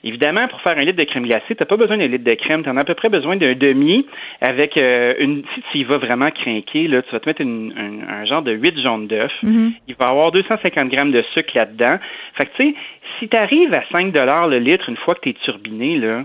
Évidemment, 0.03 0.47
pour 0.47 0.61
faire 0.61 0.77
un 0.77 0.85
litre 0.85 0.97
de 0.97 1.03
crème 1.03 1.25
glacée, 1.25 1.55
tu 1.55 1.57
n'as 1.59 1.65
pas 1.65 1.75
besoin 1.75 1.97
d'un 1.97 2.07
litre 2.07 2.23
de 2.23 2.33
crème, 2.35 2.63
tu 2.63 2.69
en 2.69 2.77
as 2.77 2.81
à 2.81 2.83
peu 2.83 2.93
près 2.93 3.09
besoin 3.09 3.35
d'un 3.35 3.55
demi 3.55 4.05
avec 4.41 4.79
une. 4.79 5.43
Si 5.55 5.63
tu 5.71 5.77
y 5.79 5.83
vas 5.83 5.97
vraiment 5.97 6.29
craquer, 6.29 6.87
là, 6.87 7.01
tu 7.01 7.11
vas 7.11 7.19
te 7.19 7.27
mettre 7.27 7.41
un, 7.41 8.25
genre 8.25 8.43
de 8.43 8.51
8 8.53 8.81
jaunes 8.81 9.07
d'œufs. 9.07 9.31
Mm-hmm. 9.43 9.73
Il 9.87 9.95
va 9.95 10.05
y 10.07 10.11
avoir 10.11 10.31
250 10.31 10.89
grammes 10.89 11.11
de 11.11 11.23
sucre 11.33 11.51
là-dedans. 11.55 11.97
Fait 12.35 12.45
que 12.45 12.55
tu 12.57 12.69
sais, 12.69 12.75
si 13.19 13.27
tu 13.27 13.35
arrives 13.35 13.73
à 13.73 13.83
5 13.97 14.13
le 14.13 14.59
litre 14.59 14.87
une 14.87 14.97
fois 14.97 15.15
que 15.15 15.21
tu 15.21 15.29
es 15.29 15.33
turbiné, 15.33 15.97
là, 15.97 16.23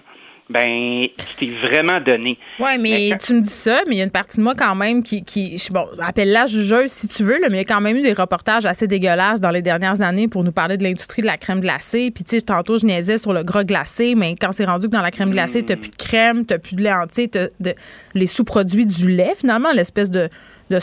ben, 0.51 1.07
tu 1.17 1.35
t'es 1.39 1.53
vraiment 1.67 2.01
donné. 2.01 2.39
Oui, 2.59 2.71
mais, 2.81 3.17
tu 3.19 3.35
me 3.35 3.41
dis 3.41 3.49
ça, 3.49 3.81
mais 3.87 3.95
il 3.95 3.99
y 3.99 4.01
a 4.01 4.05
une 4.05 4.11
partie 4.11 4.39
de 4.39 4.43
moi 4.43 4.55
quand 4.57 4.75
même 4.75 5.03
qui, 5.03 5.25
qui 5.25 5.57
bon, 5.71 5.87
appelle-la 6.01 6.47
jugeuse 6.47 6.91
si 6.91 7.09
tu 7.09 7.23
veux, 7.23 7.41
là, 7.41 7.49
mais 7.49 7.57
il 7.57 7.59
y 7.59 7.61
a 7.61 7.65
quand 7.65 7.81
même 7.81 7.97
eu 7.97 8.03
des 8.03 8.13
reportages 8.13 8.67
assez 8.67 8.87
dégueulasses 8.87 9.41
dans 9.41 9.51
les 9.51 9.63
dernières 9.63 10.03
années 10.03 10.29
pour 10.29 10.45
nous 10.45 10.53
parler 10.53 10.77
de 10.77 10.83
l'industrie 10.83 11.23
de 11.23 11.27
la 11.27 11.37
crème 11.37 11.61
glacée. 11.61 12.11
Puis, 12.11 12.25
tu 12.25 12.37
sais, 12.37 12.43
tantôt, 12.43 12.77
je 12.77 12.87
niaisais 12.87 13.19
sur 13.19 13.33
le 13.33 13.43
gras 13.43 13.65
glacé, 13.65 14.15
mais 14.15 14.35
quand 14.39 14.53
c'est 14.53 14.65
rendu 14.65 14.87
que 14.87 14.93
dans 14.93 15.03
la 15.03 15.11
crème 15.11 15.31
glacée, 15.31 15.63
tu 15.63 15.73
n'as 15.73 15.77
plus 15.77 15.91
de 15.91 15.97
crème, 15.97 16.45
tu 16.45 16.59
plus 16.59 16.77
de 16.77 16.83
lait 16.83 16.93
entier, 16.93 17.29
tu 17.29 17.39
de, 17.61 17.75
les 18.15 18.27
sous-produits 18.27 18.87
du 18.87 19.09
lait, 19.09 19.35
finalement, 19.37 19.71
l'espèce 19.73 20.11
de 20.11 20.29
de 20.73 20.79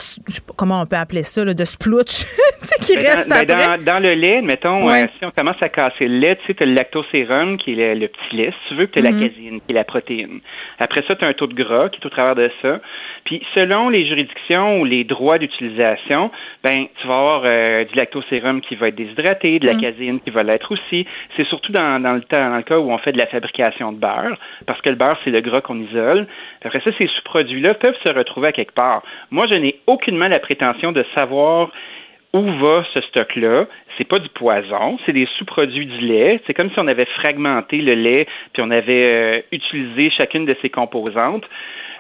comment 0.56 0.82
on 0.82 0.86
peut 0.86 0.96
appeler 0.96 1.24
ça, 1.24 1.44
de 1.46 1.66
splooch 1.66 2.26
qui 2.82 2.96
ben, 2.96 3.06
reste 3.06 3.30
ben, 3.30 3.38
après. 3.38 3.84
Dans, 3.84 4.02
le 4.02 4.14
lait, 4.14 4.42
mettons, 4.42 4.90
euh, 4.90 5.06
si 5.18 5.26
on 5.26 5.32
commence 5.32 5.58
à 5.62 5.70
casser 5.70 6.08
le 6.08 6.20
lait, 6.20 6.36
tu 6.38 6.48
sais, 6.48 6.54
tu 6.54 6.64
as 6.64 6.66
le 6.66 6.74
lactosérum 6.74 7.58
qui 7.58 7.80
est 7.80 7.96
le, 7.96 8.08
petit 8.08 8.36
lait, 8.36 8.52
si 8.52 8.70
tu 8.70 8.76
veux, 8.76 8.88
puis 8.88 9.02
tu 9.02 9.08
as 9.08 9.12
la 9.12 9.20
Mm-hmm. 9.20 9.30
caséine 9.30 9.60
qui 9.62 9.72
est 9.72 9.74
la 9.74 9.84
protéine. 9.84 10.40
Après 10.80 11.02
ça, 11.10 11.16
tu 11.16 11.26
as 11.26 11.30
un 11.30 11.34
taux 11.34 11.48
de 11.48 11.54
gras 11.54 11.90
qui 11.90 12.00
est 12.00 12.06
au 12.06 12.10
travers 12.10 12.36
de 12.36 12.48
ça. 12.62 12.80
Puis 13.26 13.42
selon 13.56 13.90
les 13.90 14.06
juridictions 14.08 14.80
ou 14.80 14.86
les 14.86 15.04
droits 15.04 15.38
d'utilisation, 15.38 16.32
ben 16.64 16.86
tu 17.02 17.08
vas 17.08 17.16
avoir 17.16 17.42
euh, 17.46 17.84
du 17.86 17.96
lactosérum 17.96 18.62
qui 18.62 18.76
va 18.76 18.90
être 18.90 18.96
déshydraté, 18.96 19.60
de 19.60 19.68
la 19.68 19.74
Mm. 19.74 19.82
caséine 19.82 20.20
qui 20.22 20.30
va 20.30 20.44
l'être 20.44 20.72
aussi. 20.72 21.06
C'est 21.36 21.46
surtout 21.48 21.72
dans, 21.72 22.00
dans, 22.02 22.14
le 22.14 22.22
temps, 22.22 22.50
dans 22.50 22.58
le 22.58 22.64
cas 22.64 22.78
où 22.78 22.92
on 22.92 22.98
fait 23.00 23.12
de 23.12 23.18
la 23.18 23.28
fabrication 23.28 23.92
de 23.92 23.98
beurre, 23.98 24.38
parce 24.66 24.82
que 24.82 24.90
le 24.90 24.96
beurre, 24.96 25.18
c'est 25.24 25.32
le 25.32 25.42
gras 25.42 25.62
qu'on 25.62 25.80
isole. 25.80 26.28
Après 26.64 26.82
ça, 26.82 26.92
ces 26.98 27.08
sous-produits-là 27.08 27.74
peuvent 27.76 27.98
se 28.06 28.14
retrouver 28.14 28.50
à 28.50 28.52
quelque 28.52 28.74
part. 28.74 29.04
Moi, 29.32 29.46
je 29.52 29.58
n'ai 29.58 29.79
aucunement 29.88 30.28
la 30.28 30.40
prétention 30.40 30.92
de 30.92 31.06
savoir 31.18 31.72
où 32.34 32.42
va 32.42 32.86
ce 32.96 33.02
stock-là. 33.08 33.66
C'est 33.98 34.08
pas 34.08 34.20
du 34.20 34.30
poison, 34.30 34.98
c'est 35.06 35.14
des 35.14 35.28
sous-produits 35.38 35.88
du 35.88 36.00
lait. 36.00 36.40
C'est 36.46 36.54
comme 36.54 36.70
si 36.70 36.80
on 36.80 36.88
avait 36.88 37.06
fragmenté 37.06 37.78
le 37.78 37.96
lait 37.96 38.28
puis 38.54 38.62
on 38.62 38.72
avait 38.72 39.20
euh, 39.20 39.42
utilisé 39.52 40.12
chacune 40.18 40.46
de 40.46 40.56
ses 40.62 40.70
composantes. 40.70 41.46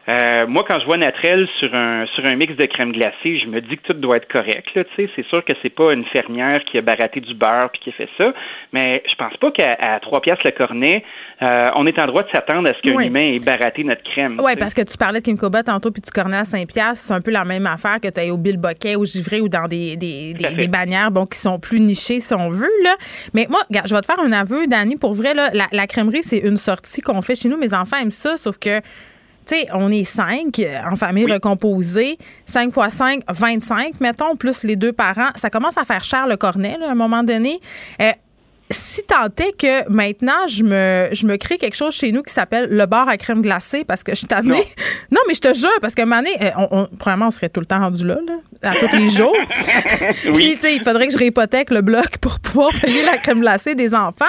Euh, 0.09 0.47
moi, 0.47 0.65
quand 0.67 0.79
je 0.79 0.85
vois 0.85 0.97
Natrel 0.97 1.47
sur 1.59 1.73
un 1.75 2.05
sur 2.15 2.25
un 2.25 2.35
mix 2.35 2.55
de 2.55 2.65
crème 2.65 2.91
glacée, 2.93 3.37
je 3.39 3.45
me 3.47 3.61
dis 3.61 3.77
que 3.77 3.83
tout 3.83 3.93
doit 3.93 4.17
être 4.17 4.27
correct. 4.31 4.65
Là, 4.73 4.83
c'est 4.95 5.25
sûr 5.27 5.45
que 5.45 5.53
c'est 5.61 5.69
pas 5.69 5.93
une 5.93 6.03
fermière 6.05 6.63
qui 6.65 6.79
a 6.79 6.81
baraté 6.81 7.19
du 7.19 7.35
beurre 7.35 7.69
puis 7.71 7.79
qui 7.83 7.89
a 7.91 7.93
fait 7.93 8.09
ça, 8.17 8.33
mais 8.73 9.03
je 9.07 9.15
pense 9.15 9.37
pas 9.37 9.51
qu'à 9.51 9.99
trois 10.01 10.19
pièces 10.21 10.39
le 10.43 10.51
cornet, 10.51 11.03
euh, 11.43 11.65
on 11.75 11.85
est 11.85 12.01
en 12.01 12.07
droit 12.07 12.23
de 12.23 12.29
s'attendre 12.33 12.67
à 12.69 12.73
ce 12.73 12.81
qu'un 12.81 12.95
Oui. 12.95 13.07
humain 13.07 13.33
ait 13.35 13.39
baraté 13.39 13.83
notre 13.83 14.01
crème. 14.03 14.37
Oui, 14.43 14.53
parce 14.57 14.73
que 14.73 14.81
tu 14.81 14.97
parlais 14.97 15.19
de 15.19 15.25
Kim 15.25 15.37
Cobot 15.37 15.61
tantôt, 15.63 15.91
puis 15.91 16.01
tu 16.01 16.11
cornais 16.11 16.37
à 16.37 16.43
5 16.43 16.67
piastres. 16.67 17.05
C'est 17.05 17.13
un 17.13 17.21
peu 17.21 17.29
la 17.31 17.45
même 17.45 17.67
affaire 17.67 17.99
que 18.01 18.07
tu 18.09 18.19
as 18.19 18.33
au 18.33 18.37
Bill 18.37 18.57
Boquet, 18.57 18.95
au 18.95 19.05
Givré 19.05 19.41
ou 19.41 19.49
dans 19.49 19.67
des, 19.67 19.95
des, 19.95 20.33
des, 20.33 20.55
des 20.55 20.67
bannières 20.67 21.11
bon, 21.11 21.27
qui 21.27 21.37
sont 21.37 21.59
plus 21.59 21.79
nichées, 21.79 22.19
si 22.19 22.33
on 22.33 22.49
veut. 22.49 22.71
Là. 22.83 22.95
Mais 23.35 23.45
moi, 23.47 23.59
regarde, 23.69 23.87
je 23.87 23.93
vais 23.93 24.01
te 24.01 24.07
faire 24.07 24.19
un 24.19 24.31
aveu, 24.31 24.65
Dani. 24.65 24.95
Pour 24.99 25.13
vrai, 25.13 25.35
là, 25.35 25.49
la, 25.53 25.67
la 25.71 25.85
crèmerie, 25.85 26.23
c'est 26.23 26.39
une 26.39 26.57
sortie 26.57 27.01
qu'on 27.01 27.21
fait 27.21 27.35
chez 27.35 27.47
nous. 27.49 27.57
Mes 27.57 27.75
enfants 27.75 27.97
aiment 28.01 28.09
ça, 28.11 28.37
sauf 28.37 28.57
que 28.57 28.79
tu 29.45 29.55
sais, 29.55 29.67
on 29.73 29.91
est 29.91 30.03
cinq 30.03 30.59
euh, 30.59 30.81
en 30.89 30.95
famille 30.95 31.31
recomposée. 31.31 32.17
5 32.45 32.71
fois 32.73 32.89
5, 32.89 33.23
25, 33.27 33.99
mettons, 34.01 34.35
plus 34.35 34.63
les 34.63 34.75
deux 34.75 34.93
parents. 34.93 35.29
Ça 35.35 35.49
commence 35.49 35.77
à 35.77 35.85
faire 35.85 36.03
cher 36.03 36.27
le 36.27 36.37
cornet, 36.37 36.77
là, 36.79 36.89
à 36.89 36.91
un 36.91 36.95
moment 36.95 37.23
donné. 37.23 37.59
Euh, 38.01 38.11
si 38.71 39.01
tant 39.03 39.25
est 39.25 39.57
que 39.57 39.89
maintenant, 39.91 40.45
je 40.47 40.63
me, 40.63 41.09
je 41.11 41.25
me 41.25 41.37
crée 41.37 41.57
quelque 41.57 41.75
chose 41.75 41.95
chez 41.95 42.11
nous 42.11 42.21
qui 42.21 42.31
s'appelle 42.33 42.69
le 42.69 42.85
bar 42.85 43.07
à 43.09 43.17
crème 43.17 43.41
glacée 43.41 43.83
parce 43.83 44.03
que 44.03 44.11
je 44.11 44.17
suis 44.17 44.27
tannée. 44.27 44.49
Non. 44.49 44.59
Non, 45.11 45.21
mais 45.27 45.33
je 45.33 45.41
te 45.41 45.53
jure, 45.55 45.69
parce 45.81 45.95
moment 45.97 46.17
donné, 46.17 46.29
euh, 46.41 46.49
on, 46.55 46.67
on- 46.81 46.87
premièrement, 46.97 47.27
on 47.27 47.31
serait 47.31 47.49
tout 47.49 47.59
le 47.59 47.65
temps 47.65 47.79
rendu 47.79 48.05
là, 48.05 48.19
là, 48.61 48.69
à 48.71 48.75
tous 48.75 48.95
les 48.95 49.09
jours. 49.09 49.35
Puis, 50.33 50.53
tu 50.55 50.61
sais, 50.61 50.75
il 50.75 50.83
faudrait 50.83 51.07
que 51.07 51.13
je 51.13 51.17
réhypothèque 51.17 51.71
le 51.71 51.81
bloc 51.81 52.17
pour 52.19 52.39
pouvoir 52.39 52.69
payer 52.81 53.03
la 53.03 53.17
crème 53.17 53.39
glacée 53.39 53.73
des 53.75 53.95
enfants. 53.95 54.25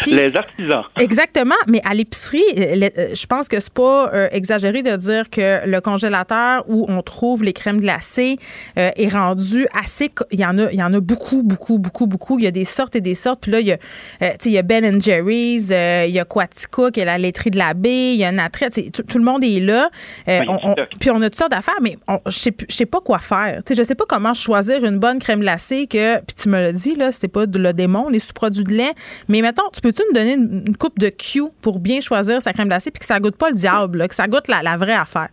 Puis, 0.00 0.12
Les 0.12 0.32
artisans. 0.36 0.82
Exactement, 0.98 1.54
mais 1.68 1.80
à 1.84 1.94
l'épicerie, 1.94 2.42
euh, 2.56 2.88
euh, 2.98 3.08
je 3.14 3.26
pense 3.26 3.46
que 3.48 3.60
c'est 3.60 3.72
pas 3.72 4.10
euh, 4.12 4.28
exagéré 4.32 4.82
de 4.82 4.94
dire 4.96 5.30
que 5.30 5.66
le 5.66 5.80
congélateur 5.80 6.64
où 6.68 6.84
on 6.88 7.00
trouve 7.02 7.44
les 7.44 7.52
crèmes 7.52 7.80
glacées 7.80 8.38
euh, 8.76 8.90
est 8.96 9.08
rendu 9.08 9.66
assez. 9.72 10.10
Il 10.32 10.40
y 10.40 10.44
en 10.46 10.58
a, 10.58 10.70
il 10.72 10.78
y 10.78 10.82
en 10.82 10.92
a 10.94 11.00
beaucoup, 11.00 11.42
beaucoup, 11.44 11.78
beaucoup, 11.78 12.06
beaucoup. 12.06 12.38
Il 12.40 12.44
y 12.44 12.48
a 12.48 12.50
des 12.50 12.64
sortes 12.64 12.96
et 12.96 13.00
des 13.00 13.14
sortes. 13.14 13.40
Puis 13.42 13.52
là, 13.52 13.60
il 13.60 13.66
y 13.68 13.72
a, 13.72 13.78
euh, 14.22 14.30
il 14.44 14.52
y 14.52 14.58
a 14.58 14.62
Ben 14.62 15.00
Jerry's, 15.00 15.70
euh, 15.72 16.04
il 16.08 16.14
y 16.14 16.18
a 16.20 16.24
Quaticook, 16.24 16.96
il 16.96 17.00
y 17.00 17.02
a 17.02 17.06
la 17.06 17.18
laiterie 17.18 17.50
de 17.50 17.58
la 17.58 17.74
baie, 17.74 18.14
il 18.14 18.16
y 18.20 18.24
a 18.24 18.32
Natret. 18.32 18.70
Tout, 18.70 19.18
le 19.18 19.24
monde 19.24 19.44
est 19.44 19.60
là. 19.60 19.90
Euh, 20.28 20.40
Oui, 20.40 20.46
on- 20.48 20.68
on- 20.70 20.72
stock. 20.72 20.88
puis 21.00 21.10
on 21.10 21.20
a 21.22 21.24
toutes 21.30 21.36
sortes 21.38 21.50
d'affaires, 21.52 21.74
mais 21.80 21.96
je 22.26 22.50
je 22.68 22.74
sais 22.74 22.86
pas 22.86 23.00
quoi 23.00 23.18
faire. 23.18 23.58
Tu 23.64 23.74
sais, 23.74 23.82
je 23.82 23.82
sais 23.86 23.94
pas 23.94 24.04
comment 24.08 24.34
choisir 24.34 24.84
une 24.84 24.98
bonne 24.98 25.18
crème 25.18 25.40
glacée 25.40 25.86
que, 25.86 26.16
puis 26.18 26.34
tu 26.40 26.48
me 26.48 26.60
l'as 26.60 26.72
dit, 26.72 26.94
là, 26.96 27.12
c'était 27.12 27.28
pas 27.28 27.46
de 27.46 27.58
le 27.58 27.72
démon, 27.72 28.08
les 28.08 28.18
sous-produits 28.18 28.64
de 28.64 28.72
lait. 28.72 28.92
Mais 29.28 29.42
mettons, 29.42 29.68
tu 29.72 29.80
peux-tu 29.80 30.02
me 30.10 30.14
donner 30.14 30.34
une, 30.34 30.64
une 30.68 30.76
coupe 30.76 30.98
de 30.98 31.08
Q 31.08 31.42
pour 31.62 31.78
bien 31.78 32.00
choisir 32.00 32.40
sa 32.42 32.52
crème 32.52 32.68
glacée 32.68 32.90
puis 32.90 33.00
que 33.00 33.04
ça 33.06 33.18
goûte 33.20 33.36
pas 33.36 33.48
le 33.48 33.54
diable, 33.54 33.98
là, 33.98 34.08
que 34.08 34.14
ça 34.14 34.26
goûte 34.26 34.48
la, 34.48 34.62
la 34.62 34.76
vraie 34.76 34.92
affaire? 34.94 35.28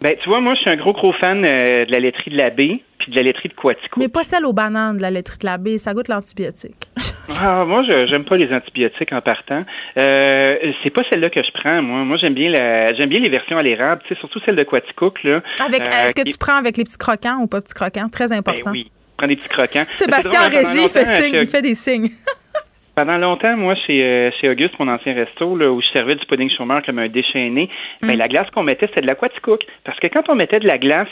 Ben, 0.00 0.14
tu 0.22 0.28
vois, 0.28 0.40
moi, 0.40 0.52
je 0.54 0.60
suis 0.60 0.70
un 0.70 0.76
gros, 0.76 0.92
gros 0.92 1.12
fan 1.20 1.42
euh, 1.44 1.84
de 1.86 1.90
la 1.92 2.00
laiterie 2.00 2.30
de 2.30 2.36
la 2.36 2.50
baie 2.50 2.80
puis 3.06 3.12
de 3.12 3.16
la 3.18 3.22
laiterie 3.22 3.48
de 3.48 3.54
Quatico. 3.54 4.00
Mais 4.00 4.08
pas 4.08 4.22
celle 4.24 4.44
aux 4.44 4.52
bananes 4.52 4.96
de 4.96 5.02
la 5.02 5.10
laiterie 5.10 5.38
de 5.38 5.46
la 5.46 5.58
baie, 5.58 5.78
ça 5.78 5.94
goûte 5.94 6.08
l'antibiotique. 6.08 6.88
Ah, 7.42 7.64
moi, 7.66 7.82
je 7.82 8.06
j'aime 8.06 8.24
pas 8.24 8.36
les 8.36 8.50
antibiotiques 8.54 9.12
en 9.12 9.20
partant. 9.20 9.64
Euh, 9.98 10.56
c'est 10.84 10.90
pas 10.90 11.02
celle-là 11.10 11.28
que 11.28 11.42
je 11.42 11.50
prends, 11.52 11.82
moi. 11.82 12.04
Moi, 12.04 12.16
j'aime 12.18 12.34
bien 12.34 12.50
la, 12.50 12.94
j'aime 12.94 13.08
bien 13.08 13.18
les 13.20 13.28
versions 13.28 13.56
à 13.56 13.62
l'érable, 13.64 14.00
surtout 14.20 14.38
celle 14.46 14.54
de 14.54 14.62
Quaticook, 14.62 15.22
là. 15.24 15.42
Avec, 15.66 15.80
Euh, 15.80 15.90
est-ce 15.90 16.14
que 16.14 16.22
qui- 16.22 16.32
tu 16.32 16.38
prends 16.38 16.54
avec 16.56 16.76
les 16.76 16.84
petits 16.84 16.96
croquants 16.96 17.38
ou 17.42 17.48
pas 17.48 17.60
petits 17.60 17.74
croquants? 17.74 18.08
Très 18.08 18.32
important. 18.32 18.70
Ben 18.70 18.70
oui, 18.70 18.90
prends 19.16 19.26
des 19.26 19.34
petits 19.34 19.48
croquants. 19.48 19.84
Sébastien 19.90 20.38
drôle, 20.48 20.52
Régis, 20.60 20.84
il 20.84 20.88
fait, 20.88 21.04
signe, 21.04 21.38
il 21.42 21.46
fait 21.48 21.62
des 21.62 21.74
signes. 21.74 22.10
Pendant 22.94 23.18
longtemps, 23.18 23.56
moi, 23.58 23.74
chez, 23.86 24.02
euh, 24.02 24.30
chez 24.40 24.48
Auguste, 24.48 24.78
mon 24.78 24.88
ancien 24.88 25.12
resto, 25.12 25.54
là, 25.56 25.70
où 25.70 25.82
je 25.82 25.86
servais 25.98 26.14
du 26.14 26.24
pudding 26.24 26.48
chômeur 26.56 26.82
comme 26.86 26.98
un 27.00 27.08
déchaîné, 27.08 27.68
Mm. 28.02 28.06
ben, 28.06 28.16
la 28.18 28.26
glace 28.28 28.48
qu'on 28.54 28.62
mettait, 28.62 28.86
c'était 28.86 29.02
de 29.02 29.06
la 29.08 29.14
Quaticook. 29.16 29.60
Parce 29.84 29.98
que 30.00 30.06
quand 30.06 30.22
on 30.30 30.34
mettait 30.36 30.60
de 30.60 30.66
la 30.66 30.78
glace 30.78 31.08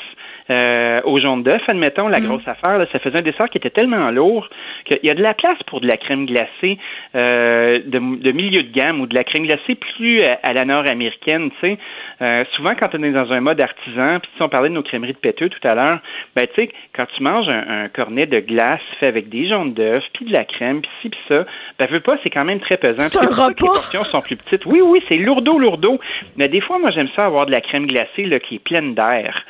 euh, 0.50 1.00
au 1.04 1.18
jaune 1.20 1.42
d'œuf, 1.42 1.62
admettons, 1.68 2.08
Mm. 2.08 2.12
la 2.12 2.20
grosse 2.20 2.46
affaire, 2.46 2.78
là, 2.78 2.84
ça 2.92 2.98
faisait 2.98 3.18
un 3.18 3.22
dessert 3.22 3.48
qui 3.50 3.58
était 3.58 3.70
tellement 3.70 4.10
lourd 4.10 4.48
qu'il 4.84 4.98
y 5.02 5.10
a 5.10 5.14
de 5.14 5.22
la 5.22 5.34
place 5.34 5.58
pour 5.66 5.80
de 5.80 5.86
la 5.86 5.96
crème 5.96 6.26
glacée 6.26 6.78
euh, 7.14 7.78
de, 7.84 7.98
de 7.98 8.32
milieu 8.32 8.62
de 8.62 8.70
gamme 8.72 9.00
ou 9.00 9.06
de 9.06 9.14
la 9.14 9.24
crème 9.24 9.46
glacée 9.46 9.74
plus 9.74 10.18
à, 10.22 10.38
à 10.42 10.52
la 10.52 10.64
nord-américaine, 10.64 11.50
tu 11.60 11.68
sais. 11.68 11.78
Euh, 12.22 12.44
souvent, 12.56 12.74
quand 12.80 12.90
on 12.98 13.02
est 13.02 13.10
dans 13.12 13.32
un 13.32 13.40
mode 13.40 13.60
artisan, 13.62 14.20
puis 14.20 14.30
si 14.36 14.42
on 14.42 14.48
parlait 14.48 14.68
de 14.68 14.74
nos 14.74 14.82
crèmeries 14.82 15.12
de 15.14 15.18
péteux 15.18 15.48
tout 15.48 15.66
à 15.66 15.74
l'heure, 15.74 15.98
ben, 16.36 16.46
tu 16.54 16.62
sais, 16.62 16.70
quand 16.94 17.06
tu 17.16 17.22
manges 17.22 17.48
un, 17.48 17.84
un 17.84 17.88
cornet 17.88 18.26
de 18.26 18.40
glace 18.40 18.80
fait 19.00 19.06
avec 19.08 19.28
des 19.28 19.48
jaunes 19.48 19.72
d'œuf, 19.72 20.04
puis 20.12 20.26
de 20.26 20.32
la 20.32 20.44
crème, 20.44 20.80
puis 20.82 20.90
ci, 21.02 21.08
puis 21.08 21.20
ça, 21.28 21.44
ben, 21.78 21.86
veux 21.90 22.00
pas, 22.00 22.16
c'est 22.22 22.30
quand 22.30 22.44
même 22.44 22.60
très 22.60 22.76
pesant. 22.76 22.98
C'est 22.98 23.16
un 23.18 23.22
que 23.22 23.26
Les 23.26 23.42
repas. 23.42 23.54
portions 23.66 24.04
sont 24.04 24.20
plus 24.20 24.36
petites. 24.36 24.64
Oui, 24.66 24.80
oui, 24.82 25.02
c'est 25.08 25.16
lourdeau, 25.18 25.58
lourdeau. 25.58 25.98
Mais 26.36 26.48
des 26.48 26.60
fois, 26.60 26.78
moi, 26.78 26.90
j'aime 26.90 27.08
ça 27.16 27.24
avoir 27.26 27.46
de 27.46 27.52
la 27.52 27.60
crème 27.60 27.86
glacée, 27.86 28.24
là, 28.26 28.38
qui 28.40 28.56
est 28.56 28.64
pleine 28.64 28.94
d'air. 28.94 29.42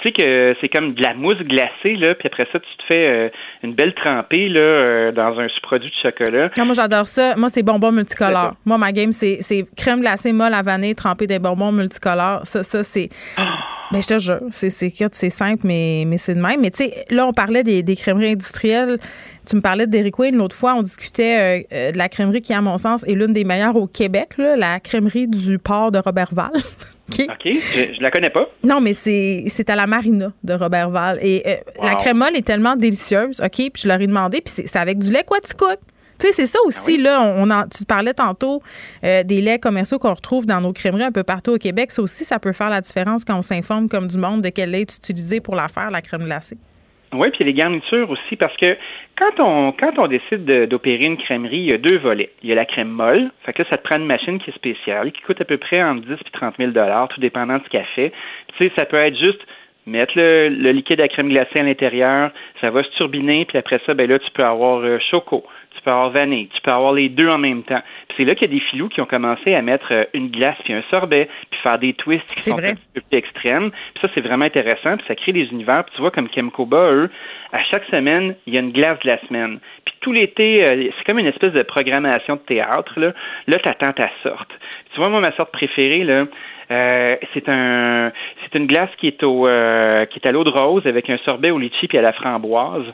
Tu 0.00 0.08
sais 0.08 0.12
que 0.12 0.54
c'est 0.60 0.68
comme 0.68 0.94
de 0.94 1.02
la 1.02 1.14
mousse 1.14 1.38
glacée, 1.38 1.96
là, 1.96 2.14
puis 2.14 2.28
après 2.28 2.46
ça, 2.52 2.60
tu 2.60 2.76
te 2.76 2.82
fais 2.86 3.06
euh, 3.08 3.28
une 3.62 3.74
belle 3.74 3.94
trempée, 3.94 4.48
là, 4.48 4.60
euh, 4.60 5.12
dans 5.12 5.38
un 5.38 5.48
sous-produit 5.48 5.90
de 5.90 6.08
chocolat. 6.08 6.50
Non, 6.56 6.66
moi, 6.66 6.74
j'adore 6.74 7.06
ça. 7.06 7.34
Moi, 7.36 7.48
c'est 7.48 7.62
bonbons 7.62 7.92
multicolores. 7.92 8.54
Moi, 8.64 8.78
ma 8.78 8.92
game, 8.92 9.12
c'est 9.12 9.40
crème 9.76 10.00
glacée 10.00 10.32
molle 10.32 10.54
à 10.54 10.62
vanille 10.62 10.94
trempée 10.94 11.26
des 11.26 11.38
bonbons 11.38 11.72
multicolores. 11.72 12.40
Ça, 12.44 12.62
ça 12.62 12.84
c'est. 12.84 13.08
Ben, 13.90 14.02
je 14.02 14.06
te 14.06 14.18
jure, 14.18 14.40
c'est 14.50 14.68
c'est 14.68 15.30
simple, 15.30 15.62
mais, 15.64 16.04
mais 16.06 16.18
c'est 16.18 16.34
de 16.34 16.40
même. 16.40 16.60
Mais 16.60 16.70
tu 16.70 16.84
sais, 16.84 17.04
là, 17.08 17.26
on 17.26 17.32
parlait 17.32 17.62
des, 17.62 17.82
des 17.82 17.96
crèmeries 17.96 18.32
industrielles. 18.32 18.98
Tu 19.48 19.56
me 19.56 19.62
parlais 19.62 19.86
de 19.86 19.90
Dairy 19.90 20.10
Queen. 20.10 20.36
L'autre 20.36 20.54
fois, 20.54 20.74
on 20.74 20.82
discutait 20.82 21.62
euh, 21.62 21.62
euh, 21.72 21.92
de 21.92 21.98
la 21.98 22.10
crèmerie 22.10 22.42
qui, 22.42 22.52
à 22.52 22.60
mon 22.60 22.76
sens, 22.76 23.02
est 23.04 23.14
l'une 23.14 23.32
des 23.32 23.44
meilleures 23.44 23.76
au 23.76 23.86
Québec, 23.86 24.36
là, 24.36 24.56
la 24.56 24.78
crèmerie 24.78 25.26
du 25.26 25.58
port 25.58 25.90
de 25.90 25.98
Robertval. 25.98 26.50
OK? 27.10 27.26
OK, 27.28 27.44
je, 27.44 27.94
je 27.96 28.02
la 28.02 28.10
connais 28.10 28.30
pas. 28.30 28.48
Non, 28.62 28.80
mais 28.80 28.92
c'est 28.92 29.44
c'est 29.48 29.70
à 29.70 29.76
la 29.76 29.86
marina 29.86 30.32
de 30.44 30.52
Robertval. 30.54 31.18
Et 31.22 31.42
euh, 31.46 31.56
la 31.82 31.94
crème 31.94 32.18
molle 32.18 32.36
est 32.36 32.46
tellement 32.46 32.76
délicieuse, 32.76 33.40
OK? 33.40 33.56
Puis 33.56 33.82
je 33.82 33.88
leur 33.88 34.00
ai 34.00 34.06
demandé, 34.06 34.40
puis 34.40 34.52
c'est 34.54 34.66
c'est 34.66 34.78
avec 34.78 34.98
du 34.98 35.10
lait 35.10 35.24
Quaticook. 35.24 35.78
Tu 36.18 36.26
sais, 36.26 36.32
c'est 36.32 36.46
ça 36.46 36.58
aussi, 36.66 36.98
là. 36.98 37.22
On 37.36 37.48
en, 37.48 37.62
tu 37.68 37.84
parlais 37.84 38.12
tantôt 38.12 38.60
euh, 39.04 39.22
des 39.22 39.40
laits 39.40 39.62
commerciaux 39.62 40.00
qu'on 40.00 40.14
retrouve 40.14 40.46
dans 40.46 40.60
nos 40.60 40.72
crèmeries 40.72 41.04
un 41.04 41.12
peu 41.12 41.22
partout 41.22 41.52
au 41.52 41.58
Québec. 41.58 41.92
Ça 41.92 42.02
aussi, 42.02 42.24
ça 42.24 42.40
peut 42.40 42.52
faire 42.52 42.70
la 42.70 42.80
différence 42.80 43.24
quand 43.24 43.38
on 43.38 43.42
s'informe 43.42 43.88
comme 43.88 44.08
du 44.08 44.18
monde 44.18 44.42
de 44.42 44.48
quel 44.48 44.72
lait 44.72 44.80
est 44.80 44.96
utilisé 44.96 45.40
pour 45.40 45.54
la 45.54 45.68
faire, 45.68 45.92
la 45.92 46.00
crème 46.00 46.24
glacée. 46.24 46.58
Oui, 47.12 47.28
puis 47.32 47.44
les 47.44 47.54
garnitures 47.54 48.10
aussi, 48.10 48.36
parce 48.36 48.54
que 48.58 48.76
quand 49.16 49.40
on 49.40 49.72
quand 49.72 49.98
on 49.98 50.06
décide 50.06 50.44
d'opérer 50.68 51.04
une 51.04 51.16
crèmerie, 51.16 51.58
il 51.58 51.70
y 51.70 51.72
a 51.72 51.78
deux 51.78 51.98
volets. 51.98 52.30
Il 52.42 52.50
y 52.50 52.52
a 52.52 52.54
la 52.54 52.66
crème 52.66 52.90
molle, 52.90 53.30
fait 53.44 53.54
que 53.54 53.64
ça 53.64 53.78
te 53.78 53.82
prend 53.82 53.98
une 53.98 54.06
machine 54.06 54.38
qui 54.38 54.50
est 54.50 54.54
spéciale, 54.54 55.10
qui 55.12 55.22
coûte 55.22 55.40
à 55.40 55.46
peu 55.46 55.56
près 55.56 55.82
entre 55.82 56.02
10 56.06 56.12
et 56.12 56.30
30 56.32 56.56
000 56.58 56.72
tout 56.72 57.20
dépendant 57.20 57.58
qu'elle 57.70 57.86
fait. 57.94 58.12
Tu 58.56 58.64
sais, 58.64 58.72
ça 58.78 58.84
peut 58.84 58.98
être 58.98 59.18
juste 59.18 59.40
mettre 59.88 60.12
le, 60.16 60.70
liquide 60.70 61.02
à 61.02 61.08
crème 61.08 61.30
glacée 61.30 61.58
à 61.58 61.62
l'intérieur, 61.62 62.30
ça 62.60 62.70
va 62.70 62.82
se 62.82 62.90
turbiner, 62.90 63.46
puis 63.46 63.58
après 63.58 63.80
ça, 63.86 63.94
ben 63.94 64.08
là, 64.08 64.18
tu 64.18 64.30
peux 64.32 64.44
avoir 64.44 64.80
euh, 64.80 64.98
choco, 65.10 65.44
tu 65.78 65.84
peux 65.84 65.90
avoir 65.90 66.10
vanille, 66.10 66.48
tu 66.48 66.60
peux 66.60 66.72
avoir 66.72 66.92
les 66.92 67.08
deux 67.08 67.28
en 67.28 67.38
même 67.38 67.62
temps. 67.62 67.80
Puis 68.08 68.16
c'est 68.18 68.24
là 68.24 68.34
qu'il 68.34 68.50
y 68.50 68.56
a 68.56 68.58
des 68.58 68.64
filous 68.66 68.88
qui 68.88 69.00
ont 69.00 69.06
commencé 69.06 69.54
à 69.54 69.62
mettre 69.62 69.92
euh, 69.92 70.04
une 70.12 70.30
glace 70.30 70.56
puis 70.64 70.72
un 70.72 70.82
sorbet, 70.92 71.28
puis 71.50 71.60
faire 71.62 71.78
des 71.78 71.94
twists 71.94 72.34
qui 72.34 72.42
sont 72.42 72.58
un 72.58 72.74
peu 72.74 73.00
plus 73.00 73.18
extrêmes. 73.18 73.70
Puis 73.70 74.02
ça, 74.02 74.10
c'est 74.14 74.20
vraiment 74.20 74.44
intéressant, 74.44 74.96
puis 74.96 75.06
ça 75.06 75.14
crée 75.14 75.32
des 75.32 75.46
univers. 75.52 75.84
Puis 75.84 75.94
tu 75.94 76.00
vois, 76.00 76.10
comme 76.10 76.28
Kemkoba, 76.28 76.90
eux, 76.92 77.10
à 77.52 77.62
chaque 77.64 77.84
semaine, 77.84 78.34
il 78.46 78.54
y 78.54 78.56
a 78.56 78.60
une 78.60 78.72
glace 78.72 78.98
de 79.04 79.10
la 79.10 79.18
semaine. 79.28 79.60
Puis 79.84 79.94
tout 80.00 80.12
l'été, 80.12 80.56
euh, 80.62 80.90
c'est 80.98 81.04
comme 81.06 81.18
une 81.18 81.26
espèce 81.26 81.52
de 81.52 81.62
programmation 81.62 82.34
de 82.34 82.40
théâtre. 82.40 82.98
Là, 82.98 83.12
là 83.46 83.58
tu 83.58 83.68
attends 83.68 83.92
ta 83.92 84.10
sorte. 84.22 84.50
Tu 84.92 85.00
vois, 85.00 85.10
moi, 85.10 85.20
ma 85.20 85.34
sorte 85.36 85.52
préférée, 85.52 86.04
là, 86.04 86.26
euh, 86.70 87.08
c'est 87.32 87.48
un, 87.48 88.12
c'est 88.50 88.58
une 88.58 88.66
glace 88.66 88.90
qui 88.98 89.06
est 89.06 89.22
au, 89.22 89.46
euh, 89.46 90.04
qui 90.06 90.18
est 90.18 90.28
à 90.28 90.32
l'eau 90.32 90.44
de 90.44 90.50
rose 90.50 90.86
avec 90.86 91.08
un 91.10 91.18
sorbet 91.18 91.50
au 91.50 91.58
litchi 91.58 91.88
puis 91.88 91.98
à 91.98 92.02
la 92.02 92.12
framboise. 92.12 92.86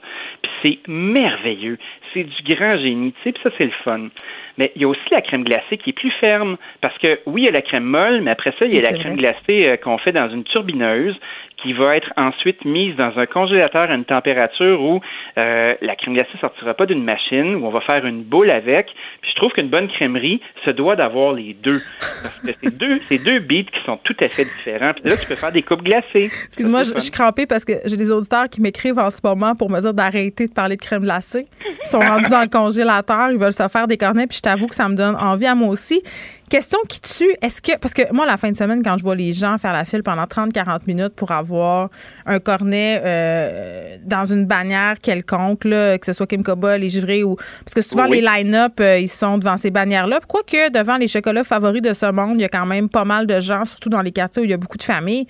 Puis 0.42 0.52
c'est 0.62 0.78
merveilleux. 0.88 1.78
C'est 2.12 2.24
du 2.24 2.54
grand 2.54 2.78
génie, 2.78 3.12
tu 3.12 3.22
sais, 3.24 3.32
puis 3.32 3.42
ça 3.42 3.50
c'est 3.58 3.64
le 3.64 3.72
fun. 3.84 4.08
Mais 4.56 4.70
il 4.76 4.82
y 4.82 4.84
a 4.84 4.88
aussi 4.88 5.00
la 5.10 5.20
crème 5.20 5.44
glacée 5.44 5.78
qui 5.78 5.90
est 5.90 5.94
plus 5.94 6.12
ferme 6.12 6.56
parce 6.80 6.96
que 6.98 7.20
oui, 7.26 7.42
il 7.42 7.46
y 7.46 7.48
a 7.48 7.52
la 7.52 7.60
crème 7.60 7.84
molle, 7.84 8.20
mais 8.22 8.30
après 8.30 8.52
ça, 8.58 8.66
il 8.66 8.74
y 8.74 8.84
a 8.84 8.90
la 8.90 8.96
crème 8.96 9.16
glacée 9.16 9.64
euh, 9.68 9.76
qu'on 9.76 9.98
fait 9.98 10.12
dans 10.12 10.28
une 10.28 10.44
turbineuse 10.44 11.16
qui 11.64 11.72
va 11.72 11.96
être 11.96 12.12
ensuite 12.16 12.64
mise 12.64 12.94
dans 12.96 13.18
un 13.18 13.26
congélateur 13.26 13.90
à 13.90 13.94
une 13.94 14.04
température 14.04 14.82
où 14.82 15.00
euh, 15.38 15.74
la 15.80 15.96
crème 15.96 16.14
glacée 16.14 16.36
sortira 16.40 16.74
pas 16.74 16.86
d'une 16.86 17.02
machine, 17.02 17.56
où 17.56 17.66
on 17.66 17.70
va 17.70 17.80
faire 17.80 18.04
une 18.04 18.22
boule 18.22 18.50
avec. 18.50 18.86
Puis 19.22 19.30
je 19.30 19.36
trouve 19.36 19.52
qu'une 19.52 19.68
bonne 19.68 19.88
crèmerie 19.88 20.40
se 20.66 20.70
doit 20.70 20.94
d'avoir 20.94 21.32
les 21.32 21.54
deux. 21.54 21.80
Parce 22.00 22.40
que 22.40 22.52
c'est 22.52 22.76
deux, 22.76 23.00
c'est 23.08 23.18
deux 23.18 23.40
beats 23.40 23.70
qui 23.72 23.84
sont 23.86 23.96
tout 24.04 24.16
à 24.20 24.28
fait 24.28 24.44
différents. 24.44 24.92
Puis 24.92 25.04
là, 25.04 25.16
tu 25.16 25.26
peux 25.26 25.36
faire 25.36 25.43
des 25.50 25.62
coupes 25.62 25.82
glacées. 25.82 26.30
Excuse-moi, 26.46 26.82
je, 26.82 26.98
suis 26.98 27.10
crampée 27.10 27.46
parce 27.46 27.64
que 27.64 27.72
j'ai 27.84 27.96
des 27.96 28.10
auditeurs 28.10 28.48
qui 28.48 28.60
m'écrivent 28.60 28.98
en 28.98 29.10
ce 29.10 29.18
moment 29.22 29.54
pour 29.54 29.70
me 29.70 29.80
dire 29.80 29.94
d'arrêter 29.94 30.46
de 30.46 30.52
parler 30.52 30.76
de 30.76 30.82
crème 30.82 31.02
glacée. 31.02 31.46
Ils 31.84 31.88
sont 31.88 32.00
rendus 32.00 32.28
dans 32.28 32.42
le 32.42 32.48
congélateur, 32.48 33.30
ils 33.30 33.38
veulent 33.38 33.52
se 33.52 33.68
faire 33.68 33.86
des 33.86 33.96
cornets, 33.96 34.26
puis 34.26 34.38
je 34.38 34.42
t'avoue 34.42 34.66
que 34.66 34.74
ça 34.74 34.88
me 34.88 34.94
donne 34.94 35.16
envie 35.16 35.46
à 35.46 35.54
moi 35.54 35.68
aussi. 35.68 36.02
Question 36.50 36.78
qui 36.88 37.00
tue, 37.00 37.34
est-ce 37.40 37.62
que, 37.62 37.76
parce 37.78 37.94
que 37.94 38.12
moi, 38.12 38.26
la 38.26 38.36
fin 38.36 38.50
de 38.50 38.56
semaine, 38.56 38.82
quand 38.82 38.98
je 38.98 39.02
vois 39.02 39.14
les 39.14 39.32
gens 39.32 39.56
faire 39.56 39.72
la 39.72 39.86
file 39.86 40.02
pendant 40.02 40.24
30-40 40.24 40.82
minutes 40.86 41.14
pour 41.16 41.32
avoir 41.32 41.88
un 42.26 42.38
cornet 42.38 43.00
euh, 43.02 43.96
dans 44.04 44.26
une 44.26 44.44
bannière 44.44 45.00
quelconque, 45.00 45.60
que 45.60 45.98
ce 46.02 46.12
soit 46.12 46.26
Kim 46.26 46.44
Koba, 46.44 46.76
les 46.76 46.90
givrés 46.90 47.24
ou. 47.24 47.36
Parce 47.64 47.74
que 47.74 47.82
souvent, 47.82 48.04
les 48.04 48.20
line-up, 48.20 48.74
euh, 48.80 48.98
ils 48.98 49.08
sont 49.08 49.38
devant 49.38 49.56
ces 49.56 49.70
bannières-là. 49.70 50.20
Quoique, 50.28 50.70
devant 50.70 50.98
les 50.98 51.08
chocolats 51.08 51.44
favoris 51.44 51.80
de 51.80 51.94
ce 51.94 52.10
monde, 52.12 52.34
il 52.34 52.42
y 52.42 52.44
a 52.44 52.48
quand 52.48 52.66
même 52.66 52.90
pas 52.90 53.06
mal 53.06 53.26
de 53.26 53.40
gens, 53.40 53.64
surtout 53.64 53.88
dans 53.88 54.02
les 54.02 54.12
quartiers 54.12 54.42
où 54.42 54.44
il 54.44 54.50
y 54.50 54.54
a 54.54 54.58
beaucoup 54.58 54.78
de 54.78 54.84
familles. 54.84 55.26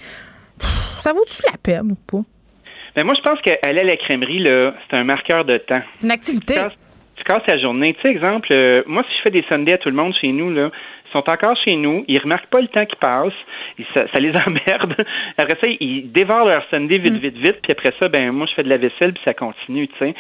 Ça 0.59 1.13
vaut-tu 1.13 1.43
la 1.51 1.59
peine 1.59 1.93
ou 1.93 1.97
pas? 2.11 2.25
Ben 2.95 3.05
moi, 3.05 3.15
je 3.17 3.23
pense 3.23 3.41
qu'aller 3.41 3.81
à 3.81 3.85
la 3.85 3.97
crèmerie, 3.97 4.39
là, 4.39 4.75
c'est 4.89 4.97
un 4.97 5.05
marqueur 5.05 5.45
de 5.45 5.57
temps. 5.59 5.83
C'est 5.93 6.07
une 6.07 6.13
activité. 6.13 6.55
Tu 7.17 7.25
casses, 7.25 7.43
la 7.49 7.59
journée. 7.59 7.95
Tu 7.95 8.03
sais, 8.03 8.09
exemple, 8.09 8.53
euh, 8.53 8.83
moi, 8.87 9.05
si 9.09 9.17
je 9.17 9.23
fais 9.23 9.31
des 9.31 9.45
sundays 9.51 9.75
à 9.75 9.79
tout 9.79 9.89
le 9.89 9.97
monde 9.97 10.15
chez 10.21 10.33
nous, 10.33 10.51
là, 10.51 10.71
sont 11.15 11.31
encore 11.31 11.57
chez 11.65 11.77
nous, 11.77 12.05
ils 12.09 12.21
remarquent 12.21 12.51
pas 12.51 12.61
le 12.61 12.69
temps 12.69 12.85
qui 12.85 12.97
passe, 12.97 13.33
ça, 13.97 14.05
ça, 14.13 14.21
les 14.21 14.31
emmerde. 14.47 14.95
Après 15.39 15.57
ça, 15.63 15.71
ils 15.81 16.11
dévorent 16.11 16.47
leur 16.47 16.65
Sunday 16.71 16.99
vite, 16.99 17.15
mm. 17.15 17.19
vite, 17.19 17.37
vite, 17.37 17.59
puis 17.63 17.73
après 17.73 17.93
ça, 18.03 18.09
ben 18.09 18.33
moi 18.33 18.47
je 18.49 18.55
fais 18.55 18.65
de 18.65 18.69
la 18.69 18.77
vaisselle, 18.77 19.13
puis 19.13 19.23
ça 19.25 19.33
continue, 19.33 19.89
tu 19.89 19.95
sais. 19.99 20.15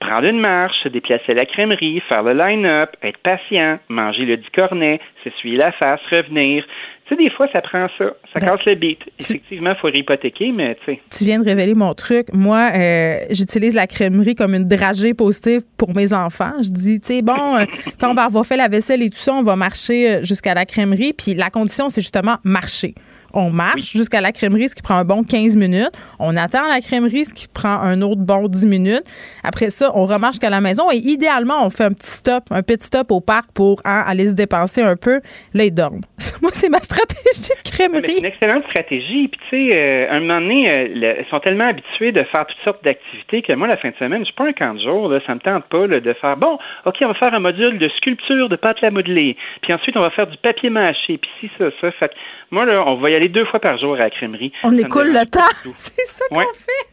Prendre 0.00 0.28
une 0.28 0.40
marche, 0.40 0.76
se 0.82 0.88
déplacer 0.88 1.32
à 1.32 1.34
la 1.34 1.44
crèmerie, 1.44 2.02
faire 2.08 2.22
le 2.22 2.32
line-up, 2.32 2.90
être 3.02 3.18
patient, 3.18 3.78
manger 3.88 4.24
le 4.24 4.40
cornet, 4.54 5.00
s'essuyer 5.22 5.56
la 5.56 5.72
face, 5.72 6.00
revenir. 6.10 6.64
Tu 7.10 7.16
sais, 7.16 7.24
des 7.24 7.30
fois, 7.30 7.48
ça 7.52 7.60
prend 7.60 7.88
ça. 7.98 8.04
Ça 8.32 8.38
ben, 8.38 8.50
casse 8.50 8.64
le 8.66 8.76
beat. 8.76 9.00
Effectivement, 9.18 9.72
il 9.72 9.80
faut 9.80 9.88
hypothéquer, 9.88 10.52
mais 10.52 10.76
tu 10.84 10.92
sais. 10.92 11.00
Tu 11.10 11.24
viens 11.24 11.40
de 11.40 11.44
révéler 11.44 11.74
mon 11.74 11.92
truc. 11.92 12.28
Moi, 12.32 12.70
euh, 12.72 13.24
j'utilise 13.30 13.74
la 13.74 13.88
crèmerie 13.88 14.36
comme 14.36 14.54
une 14.54 14.66
dragée 14.66 15.12
positive 15.12 15.62
pour 15.76 15.92
mes 15.92 16.12
enfants. 16.12 16.52
Je 16.62 16.68
dis, 16.68 17.00
tu 17.00 17.08
sais, 17.08 17.22
bon, 17.22 17.56
euh, 17.56 17.64
quand 18.00 18.12
on 18.12 18.14
va 18.14 18.24
avoir 18.24 18.46
fait 18.46 18.56
la 18.56 18.68
vaisselle 18.68 19.02
et 19.02 19.10
tout 19.10 19.18
ça, 19.18 19.34
on 19.34 19.42
va 19.42 19.56
marcher 19.56 20.08
euh, 20.08 20.24
jusqu'à 20.24 20.54
la 20.54 20.64
crèmerie. 20.66 21.12
Puis 21.12 21.34
la 21.34 21.50
condition, 21.50 21.88
c'est 21.88 22.00
justement 22.00 22.36
marcher. 22.44 22.94
On 23.34 23.50
marche 23.50 23.92
jusqu'à 23.92 24.20
la 24.20 24.32
crèmerie, 24.32 24.68
ce 24.68 24.74
qui 24.74 24.82
prend 24.82 24.96
un 24.96 25.04
bon 25.04 25.22
15 25.22 25.56
minutes. 25.56 25.90
On 26.18 26.36
attend 26.36 26.66
la 26.68 26.80
crèmerie, 26.80 27.24
ce 27.24 27.34
qui 27.34 27.46
prend 27.48 27.80
un 27.80 28.02
autre 28.02 28.20
bon 28.20 28.48
10 28.48 28.66
minutes. 28.66 29.04
Après 29.44 29.70
ça, 29.70 29.90
on 29.94 30.04
remarche 30.04 30.34
jusqu'à 30.34 30.50
la 30.50 30.60
maison 30.60 30.90
et 30.90 30.96
idéalement, 30.96 31.64
on 31.64 31.70
fait 31.70 31.84
un 31.84 31.92
petit 31.92 32.10
stop, 32.10 32.44
un 32.50 32.62
petit 32.62 32.86
stop 32.86 33.10
au 33.10 33.20
parc 33.20 33.52
pour 33.52 33.80
hein, 33.84 34.02
aller 34.06 34.26
se 34.28 34.34
dépenser 34.34 34.82
un 34.82 34.96
peu. 34.96 35.20
Là, 35.54 35.64
ils 35.64 35.74
dorment. 35.74 36.00
Moi, 36.42 36.50
c'est 36.52 36.68
ma 36.68 36.78
stratégie 36.78 37.40
de 37.40 37.70
crèmerie. 37.70 38.02
C'est 38.04 38.18
une 38.18 38.24
excellente 38.24 38.64
stratégie. 38.70 39.28
Puis, 39.28 39.40
tu 39.50 39.56
sais, 39.56 39.76
euh, 39.76 40.10
un 40.10 40.20
moment 40.20 40.40
donné, 40.40 40.70
euh, 40.70 41.16
ils 41.20 41.26
sont 41.30 41.38
tellement 41.38 41.68
habitués 41.68 42.12
de 42.12 42.22
faire 42.24 42.46
toutes 42.46 42.64
sortes 42.64 42.84
d'activités 42.84 43.42
que 43.42 43.52
moi, 43.52 43.68
la 43.68 43.76
fin 43.76 43.90
de 43.90 43.96
semaine, 43.96 44.20
je 44.20 44.26
suis 44.26 44.34
pas 44.34 44.48
un 44.48 44.52
camp 44.52 44.74
de 44.74 44.80
jour. 44.80 45.08
Là, 45.08 45.20
ça 45.26 45.34
me 45.34 45.40
tente 45.40 45.64
pas 45.66 45.86
de 45.86 46.12
faire, 46.14 46.36
bon, 46.36 46.58
OK, 46.86 46.96
on 47.04 47.08
va 47.08 47.14
faire 47.14 47.34
un 47.34 47.40
module 47.40 47.78
de 47.78 47.88
sculpture 47.96 48.48
de 48.48 48.56
pâte 48.56 48.82
à 48.82 48.90
modeler. 48.90 49.36
Puis 49.62 49.72
ensuite, 49.72 49.96
on 49.96 50.00
va 50.00 50.10
faire 50.10 50.26
du 50.26 50.36
papier 50.38 50.70
mâché. 50.70 51.18
Puis 51.18 51.30
si, 51.40 51.50
ça, 51.58 51.66
ça. 51.80 51.90
Fait 51.92 52.12
moi, 52.50 52.64
là, 52.64 52.82
on 52.86 52.96
va 52.96 53.10
y 53.10 53.14
aller 53.14 53.28
deux 53.28 53.44
fois 53.46 53.60
par 53.60 53.78
jour 53.78 53.94
à 53.94 53.98
la 53.98 54.10
crèmerie. 54.10 54.52
On 54.64 54.76
écoule 54.76 55.12
le 55.12 55.26
temps. 55.26 55.40
C'est 55.76 56.06
ça 56.06 56.24
qu'on 56.30 56.40
fait. 56.40 56.90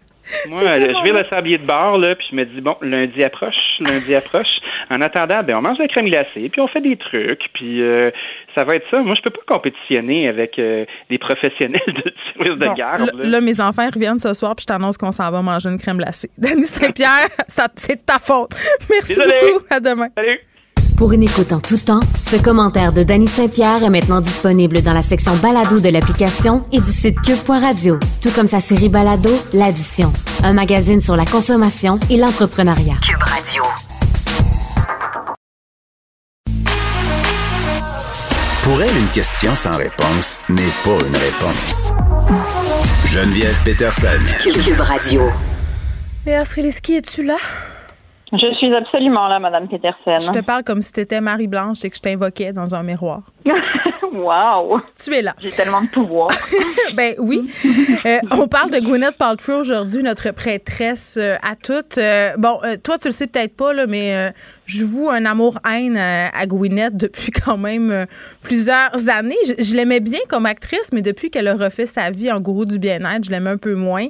Moi, 0.50 0.62
je 0.62 1.04
vais 1.04 1.20
le 1.20 1.26
sablier 1.30 1.58
de 1.58 1.66
bord, 1.66 1.98
là, 1.98 2.16
puis 2.16 2.28
je 2.32 2.36
me 2.36 2.46
dis, 2.46 2.62
bon, 2.62 2.76
lundi 2.82 3.24
approche, 3.24 3.56
lundi 3.80 4.14
approche. 4.14 4.60
En 4.90 5.02
attendant, 5.02 5.42
ben, 5.42 5.56
on 5.58 5.62
mange 5.62 5.78
de 5.78 5.84
la 5.84 5.88
crème 5.88 6.10
glacée, 6.10 6.50
puis 6.50 6.60
on 6.60 6.68
fait 6.68 6.82
des 6.82 6.98
trucs, 6.98 7.44
puis 7.54 7.82
euh, 7.82 8.12
ça 8.58 8.64
va 8.66 8.76
être 8.76 8.86
ça. 8.94 9.02
Moi, 9.02 9.16
je 9.16 9.22
peux 9.22 9.30
pas 9.30 9.56
compétitionner 9.56 10.28
avec 10.28 10.60
euh, 10.60 10.86
des 11.10 11.18
professionnels 11.18 11.80
de 11.88 12.14
service 12.34 12.60
de 12.60 12.76
garde. 12.76 13.12
Là. 13.16 13.42
mes 13.42 13.62
enfants 13.62 13.88
reviennent 13.94 14.20
ce 14.20 14.34
soir, 14.34 14.56
puis 14.56 14.64
je 14.64 14.68
t'annonce 14.68 14.98
qu'on 14.98 15.12
s'en 15.12 15.32
va 15.32 15.42
manger 15.42 15.70
une 15.70 15.80
crème 15.80 15.98
glacée. 15.98 16.30
Denis 16.38 16.68
Saint-Pierre, 16.68 17.30
c'est 17.48 17.96
de 17.96 18.06
ta 18.06 18.20
faute. 18.20 18.52
Merci 18.90 19.16
beaucoup. 19.16 19.66
À 19.70 19.80
demain. 19.80 20.08
Salut. 20.16 20.40
Pour 20.98 21.14
une 21.14 21.22
écoute 21.22 21.52
en 21.52 21.60
tout 21.60 21.78
temps, 21.78 22.00
ce 22.24 22.38
commentaire 22.38 22.92
de 22.92 23.04
Danny 23.04 23.28
Saint-Pierre 23.28 23.84
est 23.84 23.90
maintenant 23.92 24.20
disponible 24.20 24.82
dans 24.82 24.94
la 24.94 25.04
section 25.04 25.36
balado 25.36 25.80
de 25.80 25.90
l'application 25.90 26.64
et 26.72 26.80
du 26.80 26.90
site 26.90 27.22
cube.radio, 27.22 28.00
tout 28.20 28.32
comme 28.32 28.48
sa 28.48 28.60
série 28.60 28.90
balado 28.90 29.30
L'Addition, 29.54 30.12
un 30.44 30.54
magazine 30.54 31.00
sur 31.00 31.16
la 31.16 31.26
consommation 31.26 32.00
et 32.10 32.18
l'entrepreneuriat. 32.18 32.96
Cube 33.04 33.22
Radio. 33.22 33.64
Pour 38.64 38.82
elle, 38.82 38.98
une 38.98 39.12
question 39.12 39.56
sans 39.56 39.78
réponse 39.78 40.40
n'est 40.50 40.74
pas 40.84 41.00
une 41.08 41.16
réponse. 41.16 41.94
Geneviève 43.06 43.62
Peterson. 43.64 44.08
Cube 44.42 44.82
Radio. 44.82 45.30
Léa 46.26 46.44
Sreliski, 46.44 46.96
es-tu 46.96 47.24
là? 47.24 47.38
Je 48.34 48.54
suis 48.56 48.74
absolument 48.76 49.28
là, 49.28 49.40
Madame 49.40 49.68
Peterson. 49.70 50.18
Je 50.20 50.32
te 50.32 50.44
parle 50.44 50.64
comme 50.64 50.82
si 50.82 50.92
tu 50.92 51.00
étais 51.00 51.22
Marie-Blanche 51.22 51.86
et 51.86 51.90
que 51.90 51.96
je 51.96 52.02
t'invoquais 52.02 52.52
dans 52.52 52.76
un 52.76 52.84
miroir. 52.84 53.22
wow! 54.14 54.82
Tu 55.02 55.14
es 55.14 55.22
là. 55.22 55.34
J'ai 55.40 55.52
tellement 55.52 55.82
de 55.82 55.88
pouvoir. 55.88 56.30
ben 56.96 57.16
oui. 57.20 57.50
Euh, 58.06 58.18
on 58.32 58.48
parle 58.48 58.72
de 58.72 58.80
Gwyneth 58.80 59.18
Paltrow 59.18 59.60
aujourd'hui, 59.60 60.04
notre 60.04 60.32
prêtresse 60.32 61.18
euh, 61.20 61.36
à 61.42 61.56
toutes. 61.56 61.98
Euh, 61.98 62.32
bon, 62.38 62.60
toi, 62.84 62.98
tu 62.98 63.08
le 63.08 63.14
sais 63.14 63.28
peut-être 63.28 63.56
pas, 63.56 63.74
là, 63.74 63.88
mais 63.88 64.34
je 64.66 64.84
voue 64.84 65.10
un 65.10 65.26
amour-haine 65.26 65.98
à, 65.98 66.46
Gwyneth 66.46 66.98
depuis 66.98 67.32
quand 67.46 67.58
même 67.58 68.06
plusieurs 68.42 69.10
années. 69.10 69.36
Je, 69.58 69.76
l'aimais 69.76 70.00
bien 70.00 70.20
comme 70.28 70.46
actrice, 70.46 70.92
mais 70.92 71.02
depuis 71.02 71.30
qu'elle 71.30 71.48
a 71.48 71.56
refait 71.56 71.86
sa 71.86 72.10
vie 72.10 72.32
en 72.32 72.40
gourou 72.40 72.66
du 72.66 72.80
bien-être, 72.80 73.24
je 73.24 73.32
l'aime 73.32 73.48
un 73.48 73.58
peu 73.58 73.76
moins. 73.76 74.08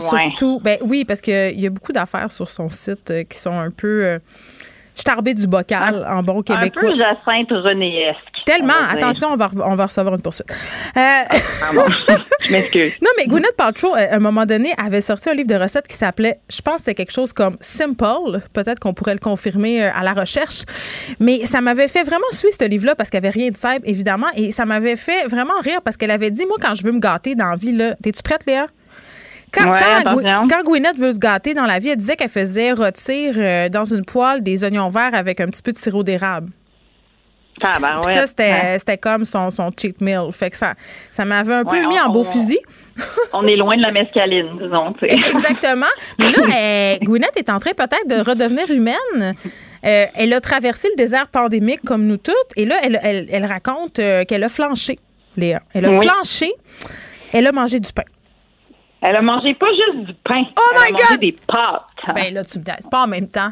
Surtout, 0.00 0.60
ben 0.62 0.78
oui, 0.80 1.04
parce 1.04 1.20
qu'il 1.20 1.60
y 1.60 1.66
a 1.66 1.70
beaucoup 1.70 1.92
d'affaires 1.92 2.32
sur 2.32 2.50
son 2.50 2.70
site 2.70 3.12
qui 3.28 3.35
sont 3.38 3.58
un 3.58 3.70
peu 3.70 4.18
starbé 4.96 5.34
du 5.34 5.46
bocal 5.46 6.06
en 6.10 6.22
bon 6.22 6.42
québécois. 6.42 6.82
Un 6.82 6.92
peu 6.92 7.00
Jacinthe 7.00 7.50
Renéesque. 7.50 8.18
Tellement. 8.44 8.72
Attention, 8.88 9.28
on 9.32 9.36
va, 9.36 9.50
on 9.54 9.74
va 9.74 9.86
recevoir 9.86 10.14
une 10.14 10.22
poursuite. 10.22 10.50
Euh... 10.96 11.00
je 12.40 12.52
m'excuse. 12.52 12.94
Non, 13.02 13.10
mais 13.18 13.26
Gwyneth 13.26 13.56
Paltrow, 13.56 13.94
à 13.94 14.14
un 14.14 14.18
moment 14.18 14.46
donné, 14.46 14.72
avait 14.78 15.00
sorti 15.00 15.28
un 15.28 15.34
livre 15.34 15.48
de 15.48 15.56
recettes 15.56 15.86
qui 15.86 15.96
s'appelait, 15.96 16.38
je 16.48 16.62
pense 16.62 16.76
que 16.76 16.80
c'était 16.80 16.94
quelque 16.94 17.12
chose 17.12 17.32
comme 17.32 17.56
Simple. 17.60 18.40
Peut-être 18.52 18.78
qu'on 18.78 18.94
pourrait 18.94 19.14
le 19.14 19.20
confirmer 19.20 19.82
euh, 19.82 19.90
à 19.92 20.02
la 20.02 20.12
recherche. 20.12 20.62
Mais 21.20 21.44
ça 21.44 21.60
m'avait 21.60 21.88
fait 21.88 22.04
vraiment 22.04 22.24
suivre 22.30 22.54
ce 22.58 22.66
livre-là 22.66 22.94
parce 22.94 23.10
qu'il 23.10 23.20
n'y 23.20 23.26
avait 23.26 23.36
rien 23.36 23.50
de 23.50 23.56
simple, 23.56 23.82
évidemment. 23.84 24.28
Et 24.36 24.50
ça 24.50 24.64
m'avait 24.64 24.96
fait 24.96 25.26
vraiment 25.26 25.58
rire 25.62 25.80
parce 25.84 25.96
qu'elle 25.96 26.10
avait 26.10 26.30
dit, 26.30 26.46
moi, 26.46 26.56
quand 26.60 26.74
je 26.74 26.84
veux 26.84 26.92
me 26.92 27.00
gâter 27.00 27.34
dans 27.34 27.50
la 27.50 27.56
vie, 27.56 27.72
là, 27.72 27.94
t'es-tu 28.02 28.22
prête, 28.22 28.46
Léa? 28.46 28.68
Quand, 29.64 30.62
Gwyneth 30.64 30.98
veut 30.98 31.12
se 31.12 31.18
gâter 31.18 31.54
dans 31.54 31.64
la 31.66 31.78
vie, 31.78 31.88
elle 31.90 31.96
disait 31.96 32.16
qu'elle 32.16 32.28
faisait 32.28 32.72
rôtir 32.72 33.34
euh, 33.36 33.68
dans 33.68 33.84
une 33.84 34.04
poêle 34.04 34.42
des 34.42 34.64
oignons 34.64 34.88
verts 34.88 35.14
avec 35.14 35.40
un 35.40 35.46
petit 35.46 35.62
peu 35.62 35.72
de 35.72 35.78
sirop 35.78 36.02
d'érable. 36.02 36.50
Ah, 37.64 37.72
ben 37.80 38.00
Puis 38.02 38.10
ouais. 38.12 38.14
ça, 38.20 38.26
c'était 38.26 38.52
Ouais. 38.88 38.98
comme 38.98 39.24
son, 39.24 39.48
son 39.48 39.70
cheat 39.74 39.98
meal. 40.02 40.30
Fait 40.32 40.50
que 40.50 40.56
ça, 40.58 40.74
ça 41.10 41.24
m'avait 41.24 41.54
un 41.54 41.64
peu 41.64 41.76
Ouais, 41.76 41.86
mis 41.86 41.98
on- 41.98 42.08
en 42.08 42.12
beau 42.12 42.20
on- 42.20 42.24
fusil. 42.24 42.58
On 43.32 43.46
est 43.46 43.56
loin 43.56 43.76
de 43.76 43.82
la 43.82 43.92
mescaline, 43.92 44.58
disons. 44.62 44.92
tu 44.94 45.08
sais. 45.08 45.14
Exactement. 45.14 45.86
Mais 46.18 46.30
là, 46.30 46.38
euh, 46.56 46.96
Gwyneth 47.02 47.36
est 47.36 47.48
en 47.50 47.58
train 47.58 47.72
peut-être 47.72 48.06
de 48.08 48.28
redevenir 48.28 48.70
humaine. 48.70 49.34
Euh, 49.84 50.04
elle 50.14 50.32
a 50.34 50.40
traversé 50.40 50.88
le 50.90 50.96
désert 50.96 51.28
pandémique 51.28 51.80
comme 51.86 52.06
nous 52.06 52.16
toutes. 52.18 52.34
Et 52.56 52.64
là, 52.66 52.76
elle, 52.82 52.98
elle- 53.02 53.28
elle 53.30 53.44
raconte 53.46 53.98
euh, 54.00 54.24
qu'elle 54.24 54.44
a 54.44 54.48
flanché, 54.50 54.98
Léa. 55.36 55.60
Elle 55.74 55.86
a 55.86 55.90
Oui. 55.90 56.06
flanché. 56.06 56.52
Elle 57.32 57.46
a 57.46 57.52
mangé 57.52 57.80
du 57.80 57.92
pain. 57.92 58.02
Elle 59.02 59.16
a 59.16 59.22
mangé 59.22 59.54
pas 59.54 59.66
juste 59.68 60.06
du 60.06 60.14
pain. 60.24 60.42
Oh 60.58 60.60
elle 60.74 60.80
my 60.80 60.88
a 60.88 60.92
mangé 60.92 61.04
God! 61.10 61.20
des 61.20 61.36
pâtes. 61.46 62.14
Ben 62.14 62.34
là, 62.34 62.44
tu 62.44 62.58
me 62.58 62.64
c'est 62.64 62.90
pas 62.90 63.04
en 63.04 63.06
même 63.08 63.28
temps. 63.28 63.50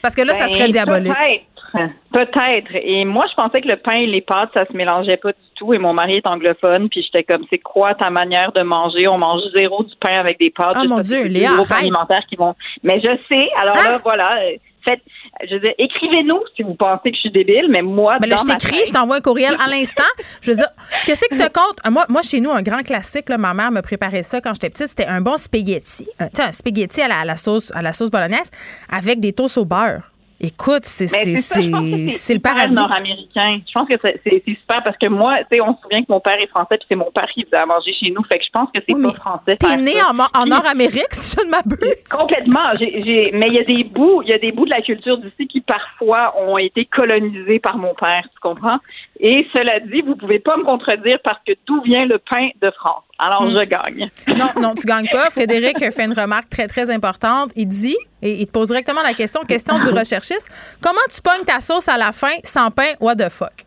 Parce 0.00 0.14
que 0.14 0.22
là, 0.22 0.34
ça 0.34 0.46
Ben, 0.46 0.50
serait 0.50 0.68
diabolique. 0.68 1.12
Peut-être. 1.12 1.92
Peut-être. 2.12 2.70
Et 2.74 3.04
moi, 3.04 3.24
je 3.30 3.34
pensais 3.34 3.60
que 3.62 3.68
le 3.68 3.76
pain 3.76 3.94
et 3.94 4.06
les 4.06 4.20
pâtes, 4.20 4.50
ça 4.52 4.66
se 4.66 4.76
mélangeait 4.76 5.16
pas 5.16 5.30
du 5.32 5.38
tout. 5.54 5.72
Et 5.72 5.78
mon 5.78 5.94
mari 5.94 6.16
est 6.16 6.26
anglophone, 6.28 6.88
puis 6.88 7.02
j'étais 7.02 7.24
comme, 7.24 7.44
c'est 7.50 7.58
quoi 7.58 7.94
ta 7.94 8.10
manière 8.10 8.52
de 8.52 8.62
manger? 8.62 9.08
On 9.08 9.16
mange 9.16 9.40
zéro 9.54 9.82
du 9.82 9.94
pain 10.00 10.18
avec 10.20 10.38
des 10.38 10.50
pâtes. 10.50 10.76
Oh 10.82 10.86
mon 10.88 11.00
Dieu, 11.00 11.22
des 11.24 11.28
Léa, 11.30 11.52
arrête. 11.52 11.72
alimentaires 11.72 12.24
qui 12.28 12.36
vont. 12.36 12.54
Mais 12.82 13.00
je 13.02 13.10
sais. 13.28 13.48
Alors 13.60 13.74
là, 13.76 13.98
voilà. 14.04 14.26
euh, 14.42 14.56
Faites, 14.86 15.00
je 15.48 15.54
veux 15.54 15.60
dire, 15.60 15.72
écrivez-nous 15.78 16.40
si 16.56 16.62
vous 16.62 16.74
pensez 16.74 17.10
que 17.10 17.16
je 17.16 17.20
suis 17.20 17.30
débile, 17.30 17.66
mais 17.68 17.82
moi, 17.82 18.18
Ben 18.20 18.28
là, 18.28 18.36
dans 18.36 18.42
je 18.42 18.46
t'écris, 18.52 18.86
je 18.86 18.92
t'envoie 18.92 19.16
un 19.16 19.20
courriel 19.20 19.56
à 19.64 19.68
l'instant. 19.68 20.02
Je 20.40 20.50
veux 20.52 20.56
dire, 20.56 20.68
qu'est-ce 21.04 21.28
que 21.28 21.34
te 21.36 21.48
compte? 21.52 21.78
Moi, 21.90 22.04
moi, 22.08 22.22
chez 22.22 22.40
nous, 22.40 22.50
un 22.50 22.62
grand 22.62 22.82
classique, 22.82 23.28
là, 23.28 23.38
ma 23.38 23.54
mère 23.54 23.70
me 23.70 23.80
préparait 23.80 24.22
ça 24.22 24.40
quand 24.40 24.54
j'étais 24.54 24.70
petite. 24.70 24.88
C'était 24.88 25.06
un 25.06 25.20
bon 25.20 25.36
spaghetti. 25.36 26.06
Un, 26.18 26.26
un 26.26 26.52
spaghetti 26.52 27.02
à 27.02 27.08
la, 27.08 27.20
à 27.20 27.24
la 27.24 27.36
sauce, 27.36 27.72
à 27.74 27.82
la 27.82 27.92
sauce 27.92 28.10
bolognaise 28.10 28.50
avec 28.90 29.20
des 29.20 29.32
toasts 29.32 29.58
au 29.58 29.64
beurre. 29.64 30.11
Écoute, 30.44 30.84
c'est 30.84 31.06
le 31.06 32.38
paradis. 32.40 32.74
nord-américain. 32.74 33.60
Je 33.66 33.72
pense 33.72 33.88
que 33.88 33.94
c'est 34.02 34.42
super 34.44 34.82
parce 34.84 34.96
que 34.98 35.06
moi, 35.06 35.38
tu 35.50 35.56
sais, 35.56 35.60
on 35.60 35.74
se 35.76 35.82
souvient 35.82 36.00
que 36.02 36.10
mon 36.10 36.18
père 36.20 36.36
est 36.40 36.48
français 36.48 36.76
puis 36.78 36.86
c'est 36.88 36.96
mon 36.96 37.10
père 37.14 37.28
qui 37.32 37.44
faisait 37.44 37.62
à 37.62 37.66
manger 37.66 37.92
chez 37.94 38.10
nous. 38.10 38.22
Fait 38.24 38.38
que 38.38 38.44
je 38.44 38.50
pense 38.52 38.68
que 38.74 38.80
c'est 38.86 39.00
pas 39.00 39.14
français. 39.14 39.56
T'es 39.56 39.76
né 39.76 39.92
ça. 39.92 40.10
en, 40.10 40.40
en 40.42 40.46
Nord-Amérique, 40.46 41.06
si 41.12 41.36
je 41.38 41.46
ne 41.46 41.50
m'abuse. 41.50 42.02
Complètement. 42.10 42.72
Mais 42.80 43.46
il 43.48 43.54
y 43.54 43.58
a 43.60 43.64
des 43.64 43.84
bouts, 43.84 44.22
il 44.22 44.30
y 44.30 44.34
a 44.34 44.38
des 44.38 44.50
bouts 44.52 44.64
de 44.66 44.72
la 44.74 44.82
culture 44.82 45.16
d'ici 45.18 45.46
qui 45.46 45.60
parfois 45.60 46.34
ont 46.40 46.58
été 46.58 46.86
colonisés 46.86 47.60
par 47.60 47.76
mon 47.78 47.94
père, 47.94 48.22
tu 48.32 48.40
comprends? 48.40 48.78
Et 49.20 49.46
cela 49.54 49.78
dit, 49.80 50.02
vous 50.02 50.16
pouvez 50.16 50.40
pas 50.40 50.56
me 50.56 50.64
contredire 50.64 51.18
parce 51.22 51.38
que 51.46 51.52
d'où 51.66 51.80
vient 51.82 52.04
le 52.04 52.18
pain 52.18 52.48
de 52.60 52.70
France? 52.72 53.04
Alors 53.18 53.44
Hmm. 53.44 53.50
je 53.50 53.64
gagne. 53.64 54.10
Non, 54.36 54.60
non, 54.60 54.74
tu 54.74 54.86
gagnes 54.86 55.08
pas. 55.12 55.30
Frédéric 55.30 55.78
fait 55.92 56.04
une 56.04 56.12
remarque 56.18 56.48
très, 56.48 56.66
très 56.66 56.90
importante. 56.90 57.50
Il 57.54 57.66
dit, 57.68 57.96
et 58.22 58.40
il 58.40 58.46
te 58.46 58.52
pose 58.52 58.68
directement 58.68 59.02
la 59.02 59.12
question, 59.14 59.42
question 59.44 59.78
du 59.78 59.88
recherchiste, 59.88 60.50
comment 60.80 61.00
tu 61.14 61.20
pognes 61.20 61.44
ta 61.44 61.60
sauce 61.60 61.88
à 61.88 61.98
la 61.98 62.12
fin 62.12 62.32
sans 62.44 62.70
pain? 62.70 62.92
What 63.00 63.16
the 63.16 63.28
fuck? 63.28 63.66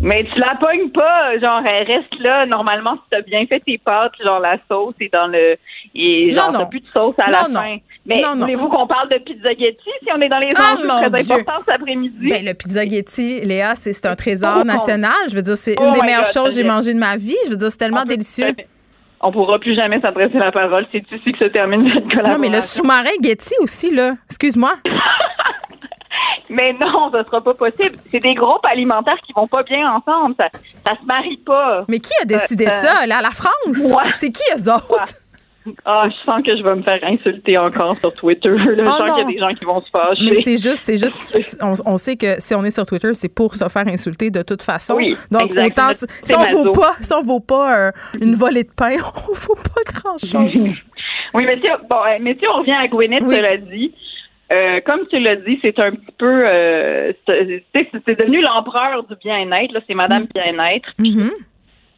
Mais 0.00 0.24
tu 0.32 0.38
la 0.40 0.56
pognes 0.60 0.90
pas, 0.90 1.38
genre 1.38 1.62
elle 1.66 1.86
reste 1.86 2.18
là. 2.20 2.46
Normalement, 2.46 2.94
si 2.94 3.02
t'as 3.10 3.20
bien 3.20 3.46
fait 3.46 3.60
tes 3.60 3.78
pâtes, 3.78 4.12
genre 4.26 4.40
la 4.40 4.56
sauce 4.68 4.94
est 5.00 5.12
dans 5.12 5.26
le, 5.28 5.56
et 5.94 6.32
genre 6.32 6.46
Non, 6.50 6.52
non. 6.52 6.58
t'as 6.60 6.66
plus 6.66 6.80
de 6.80 6.86
sauce 6.96 7.14
à 7.18 7.30
la 7.30 7.42
Non, 7.42 7.48
non. 7.50 7.60
fin. 7.60 7.76
Mais 8.06 8.20
Non, 8.20 8.34
non. 8.34 8.40
voulez-vous 8.40 8.68
qu'on 8.68 8.86
parle 8.86 9.08
de 9.10 9.18
pizzaghetti 9.18 9.90
si 10.02 10.08
on 10.14 10.20
est 10.20 10.28
dans 10.28 10.38
les 10.38 10.48
Ah, 10.56 10.74
mon 10.82 11.10
très 11.10 11.22
Dieu. 11.22 11.32
importants 11.36 11.62
cet 11.66 11.76
après-midi? 11.80 12.28
Ben, 12.28 12.44
le 12.44 12.54
pizzaghetti, 12.54 13.40
Léa, 13.42 13.74
c'est 13.76 13.92
c'est 13.92 14.06
un 14.06 14.16
trésor 14.16 14.58
Oh, 14.60 14.64
national. 14.64 15.12
Je 15.30 15.36
veux 15.36 15.42
dire, 15.42 15.56
c'est 15.56 15.74
Oh 15.78 15.86
une 15.86 15.92
des 15.94 16.00
meilleures 16.02 16.24
God, 16.24 16.32
choses 16.32 16.44
que 16.48 16.50
j'ai 16.50 16.62
j'ai- 16.62 16.68
mangées 16.68 16.94
de 16.94 16.98
ma 16.98 17.16
vie. 17.16 17.36
Je 17.46 17.50
veux 17.50 17.56
dire, 17.56 17.70
c'est 17.70 17.78
tellement 17.78 18.04
délicieux. 18.04 18.54
On 19.26 19.32
pourra 19.32 19.58
plus 19.58 19.74
jamais 19.76 20.00
s'adresser 20.02 20.38
la 20.38 20.52
parole. 20.52 20.86
C'est 20.92 20.98
ici 21.10 21.32
que 21.32 21.38
se 21.44 21.48
termine 21.48 21.82
cette 21.94 22.04
collaboration. 22.04 22.34
Non, 22.34 22.38
mais 22.38 22.50
le 22.54 22.60
sous-marin 22.60 23.16
Getty 23.22 23.54
aussi, 23.60 23.90
là. 23.90 24.12
Excuse-moi. 24.26 24.74
Mais 26.50 26.72
non, 26.80 27.08
ça 27.10 27.24
sera 27.24 27.40
pas 27.40 27.54
possible. 27.54 27.96
C'est 28.12 28.20
des 28.20 28.34
groupes 28.34 28.64
alimentaires 28.70 29.16
qui 29.26 29.32
vont 29.34 29.48
pas 29.48 29.62
bien 29.62 29.90
ensemble. 29.90 30.34
Ça, 30.38 30.48
ça 30.86 30.94
se 30.94 31.04
marie 31.06 31.38
pas. 31.38 31.84
Mais 31.88 31.98
qui 31.98 32.12
a 32.22 32.24
décidé 32.26 32.66
Euh, 32.66 32.70
ça, 32.70 33.06
là, 33.06 33.20
la 33.22 33.30
France? 33.30 33.82
C'est 34.12 34.30
qui 34.30 34.42
eux 34.54 34.70
autres? 34.70 35.14
Ah, 35.84 36.08
je 36.08 36.30
sens 36.30 36.42
que 36.42 36.56
je 36.56 36.62
vais 36.62 36.74
me 36.74 36.82
faire 36.82 37.00
insulter 37.02 37.56
encore 37.56 37.96
sur 37.98 38.12
Twitter. 38.14 38.50
Là. 38.50 38.64
je 38.78 38.82
Oh 38.82 38.86
sens 38.86 39.10
qu'il 39.10 39.18
y 39.18 39.22
a 39.22 39.32
des 39.32 39.38
gens 39.38 39.54
qui 39.58 39.64
vont 39.64 39.80
se 39.80 39.90
fâcher. 39.90 40.24
Mais 40.24 40.34
c'est 40.34 40.56
juste, 40.56 40.76
c'est 40.84 40.98
juste, 40.98 41.58
on, 41.62 41.74
on 41.86 41.96
sait 41.96 42.16
que 42.16 42.38
si 42.38 42.54
on 42.54 42.64
est 42.64 42.70
sur 42.70 42.84
Twitter, 42.84 43.14
c'est 43.14 43.28
pour 43.28 43.54
se 43.54 43.66
faire 43.68 43.88
insulter 43.88 44.30
de 44.30 44.42
toute 44.42 44.62
façon. 44.62 44.96
Oui, 44.96 45.16
Donc, 45.30 45.52
autant, 45.56 45.92
si 45.92 46.34
on 46.34 46.62
vaut 46.62 46.72
pas, 46.72 46.94
si 47.00 47.12
on 47.14 47.22
vaut 47.22 47.40
pas 47.40 47.88
euh, 47.88 47.90
une 48.20 48.34
volée 48.34 48.64
de 48.64 48.72
pain, 48.76 48.90
on 49.28 49.32
vaut 49.32 49.54
pas 49.54 49.92
grand-chose. 49.92 50.72
Oui, 51.32 51.44
mais 51.46 51.56
si, 51.56 51.68
bon, 51.90 51.96
euh, 51.96 52.16
mais 52.20 52.36
si 52.38 52.46
on 52.46 52.58
revient 52.58 52.76
à 52.80 52.86
Gwyneth, 52.86 53.22
cela 53.22 53.56
dit, 53.56 53.92
euh, 54.52 54.80
comme 54.84 55.06
tu 55.08 55.18
l'as 55.18 55.36
dit, 55.36 55.58
c'est 55.62 55.78
un 55.80 55.92
petit 55.92 56.14
peu, 56.18 56.38
euh, 56.50 57.12
c'est 57.26 58.20
devenu 58.20 58.40
l'empereur 58.42 59.04
du 59.04 59.14
bien-être. 59.16 59.72
Là, 59.72 59.80
c'est 59.86 59.94
Madame 59.94 60.26
Bien-être. 60.34 60.90
Mm-hmm. 60.98 61.30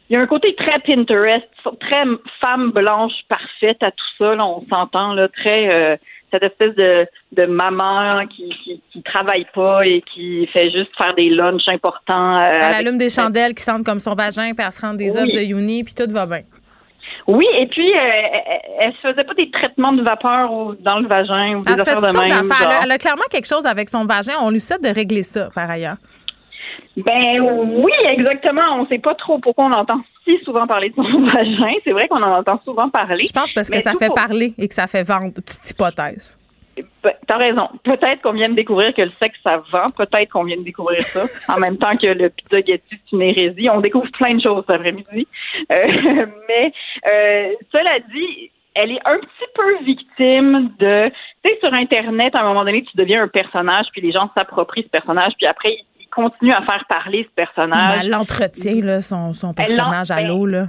Il 0.09 0.15
y 0.15 0.19
a 0.19 0.21
un 0.21 0.27
côté 0.27 0.55
très 0.55 0.79
Pinterest, 0.79 1.43
très 1.79 2.03
femme 2.43 2.71
blanche 2.71 3.13
parfaite 3.27 3.81
à 3.81 3.91
tout 3.91 4.05
ça. 4.17 4.35
Là, 4.35 4.45
on 4.45 4.63
s'entend 4.73 5.13
là, 5.13 5.27
très 5.27 5.69
euh, 5.69 5.97
cette 6.31 6.45
espèce 6.45 6.75
de, 6.75 7.05
de 7.33 7.45
maman 7.45 8.25
qui, 8.27 8.47
qui 8.63 8.81
qui 8.91 9.03
travaille 9.03 9.45
pas 9.53 9.85
et 9.85 10.01
qui 10.13 10.47
fait 10.53 10.71
juste 10.71 10.91
faire 10.97 11.13
des 11.15 11.29
lunchs 11.29 11.67
importants. 11.73 12.37
euh, 12.37 12.41
Elle 12.53 12.63
avec- 12.63 12.87
allume 12.87 12.97
des 12.97 13.09
chandelles 13.09 13.53
qui 13.53 13.63
sentent 13.63 13.85
comme 13.85 13.99
son 13.99 14.13
vagin, 14.15 14.51
puis 14.55 14.65
elle 14.65 14.71
se 14.71 14.81
rend 14.81 14.93
des 14.93 15.15
Oui. 15.17 15.21
œufs 15.23 15.31
de 15.33 15.41
Uni, 15.41 15.83
puis 15.83 15.93
tout 15.93 16.09
va 16.11 16.25
bien. 16.25 16.41
Oui, 17.25 17.45
et 17.59 17.67
puis 17.67 17.91
euh, 17.91 17.97
elle, 18.79 18.93
se 18.93 19.09
faisait 19.09 19.23
pas 19.25 19.33
des 19.33 19.51
traitements 19.51 19.91
de 19.91 20.01
vapeur 20.03 20.49
dans 20.79 20.99
le 20.99 21.07
vagin 21.09 21.57
ou 21.57 21.61
des 21.63 21.73
Elle 21.73 21.81
affaires 21.81 21.97
de 21.97 22.17
même. 22.17 22.49
Elle, 22.61 22.67
elle 22.83 22.91
a 22.91 22.97
clairement 22.97 23.23
quelque 23.29 23.47
chose 23.47 23.65
avec 23.65 23.89
son 23.89 24.05
vagin. 24.05 24.33
On 24.41 24.49
lui 24.51 24.61
souhaite 24.61 24.83
de 24.83 24.93
régler 24.93 25.23
ça, 25.23 25.49
par 25.53 25.69
ailleurs. 25.69 25.97
Ben 26.97 27.39
oui, 27.41 27.91
exactement. 28.09 28.79
On 28.79 28.87
sait 28.87 28.97
pas 28.97 29.13
trop 29.15 29.37
pourquoi 29.37 29.65
on 29.65 29.71
entend 29.71 30.01
si 30.25 30.37
souvent 30.43 30.65
parler 30.65 30.89
de 30.89 30.95
son 30.95 31.03
vagin. 31.31 31.73
C'est 31.83 31.91
vrai 31.91 32.07
qu'on 32.07 32.21
en 32.21 32.39
entend 32.39 32.59
souvent 32.65 32.89
parler. 32.89 33.23
Je 33.25 33.31
pense 33.31 33.51
parce 33.53 33.69
que 33.69 33.79
ça 33.79 33.93
fait 33.93 34.07
pour- 34.07 34.15
parler 34.15 34.53
et 34.57 34.67
que 34.67 34.73
ça 34.73 34.87
fait 34.87 35.03
vendre. 35.03 35.33
Petite 35.35 35.69
hypothèse. 35.71 36.37
Ben, 37.03 37.11
T'as 37.27 37.37
raison. 37.37 37.69
Peut-être 37.83 38.21
qu'on 38.21 38.33
vient 38.33 38.49
de 38.49 38.55
découvrir 38.55 38.93
que 38.93 39.01
le 39.01 39.11
sexe, 39.21 39.37
ça 39.43 39.57
vend. 39.71 39.85
Peut-être 39.95 40.29
qu'on 40.31 40.43
vient 40.43 40.57
de 40.57 40.63
découvrir 40.63 41.01
ça. 41.01 41.23
en 41.53 41.59
même 41.59 41.77
temps 41.77 41.95
que 41.97 42.07
le 42.07 42.29
pizzaghetti, 42.29 42.83
c'est 42.89 43.15
une 43.15 43.21
hérésie. 43.21 43.69
On 43.71 43.79
découvre 43.79 44.09
plein 44.11 44.33
de 44.35 44.41
choses 44.41 44.63
cet 44.67 44.75
après-midi. 44.75 45.27
Euh, 45.71 45.75
mais 46.47 46.71
euh, 47.11 47.53
cela 47.73 47.99
dit, 48.11 48.51
elle 48.75 48.91
est 48.91 49.01
un 49.05 49.17
petit 49.17 49.49
peu 49.55 49.83
victime 49.83 50.71
de... 50.79 51.09
Tu 51.09 51.53
sais, 51.53 51.59
sur 51.59 51.73
Internet, 51.73 52.35
à 52.35 52.41
un 52.43 52.47
moment 52.47 52.63
donné, 52.63 52.83
tu 52.83 52.95
deviens 52.95 53.23
un 53.23 53.27
personnage, 53.27 53.85
puis 53.91 54.01
les 54.01 54.11
gens 54.11 54.29
s'approprient 54.37 54.83
ce 54.83 54.89
personnage, 54.89 55.33
puis 55.37 55.47
après, 55.47 55.77
ils 56.17 56.23
continuent 56.23 56.53
à 56.53 56.61
faire 56.63 56.85
parler 56.89 57.27
ce 57.29 57.33
personnage. 57.35 57.99
Elle 58.01 58.09
l'entretient, 58.09 58.81
là, 58.83 59.01
son, 59.01 59.31
personnage 59.55 60.11
à 60.11 60.21
l'eau, 60.21 60.45
là. 60.45 60.67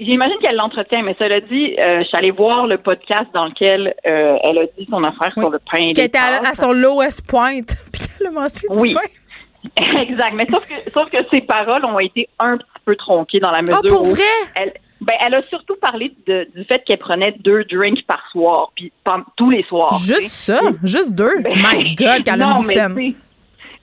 J'imagine 0.00 0.36
qu'elle 0.42 0.56
l'entretient, 0.56 1.02
mais 1.02 1.14
cela 1.18 1.40
dit, 1.40 1.76
euh, 1.78 2.00
je 2.00 2.04
suis 2.04 2.16
allée 2.16 2.32
voir 2.32 2.66
le 2.66 2.78
podcast 2.78 3.26
dans 3.32 3.46
lequel 3.46 3.94
euh, 4.04 4.36
elle 4.42 4.58
a 4.58 4.64
dit 4.76 4.86
son 4.90 5.02
affaire 5.04 5.32
sur 5.38 5.50
le 5.50 5.60
pain 5.60 5.92
Qui 5.94 6.00
était 6.00 6.18
à, 6.18 6.52
son 6.54 6.72
lowest 6.72 7.24
point, 7.28 7.60
puis 7.92 8.02
qu'elle 8.18 8.26
a 8.26 8.30
mangé 8.30 8.66
du 8.68 8.80
Oui. 8.80 8.92
pain. 8.92 10.00
Exact. 10.02 10.32
Mais 10.34 10.46
sauf 10.50 10.66
que, 10.66 10.74
sauf 10.92 11.08
que 11.10 11.18
ses 11.30 11.42
paroles 11.42 11.84
ont 11.84 12.00
été 12.00 12.28
un 12.40 12.58
petit 12.58 12.66
peu 12.84 12.96
tronquées 12.96 13.38
dans 13.38 13.52
la 13.52 13.62
mesure 13.62 13.80
Ah, 13.84 13.88
pour 13.88 14.02
où 14.02 14.06
vrai? 14.06 14.22
Elle, 14.56 14.72
ben, 15.00 15.14
elle 15.24 15.34
a 15.34 15.42
surtout 15.48 15.76
parlé 15.80 16.12
de- 16.26 16.48
du 16.56 16.64
fait 16.64 16.82
qu'elle 16.84 16.98
prenait 16.98 17.34
deux 17.40 17.64
drinks 17.64 18.04
par 18.06 18.22
soir, 18.32 18.72
puis 18.74 18.92
tous 19.36 19.50
les 19.50 19.62
soirs. 19.64 19.92
Juste 19.94 20.28
ça? 20.28 20.60
Juste 20.82 21.14
deux? 21.14 21.36
My 21.38 21.94
God, 21.94 22.22
qu'elle 22.24 22.42
a 22.42 22.46
Ben, 22.48 22.56
une 22.58 22.66
mais 22.66 22.74
scène. 22.74 22.94
tu 22.96 23.10
sais, 23.10 23.16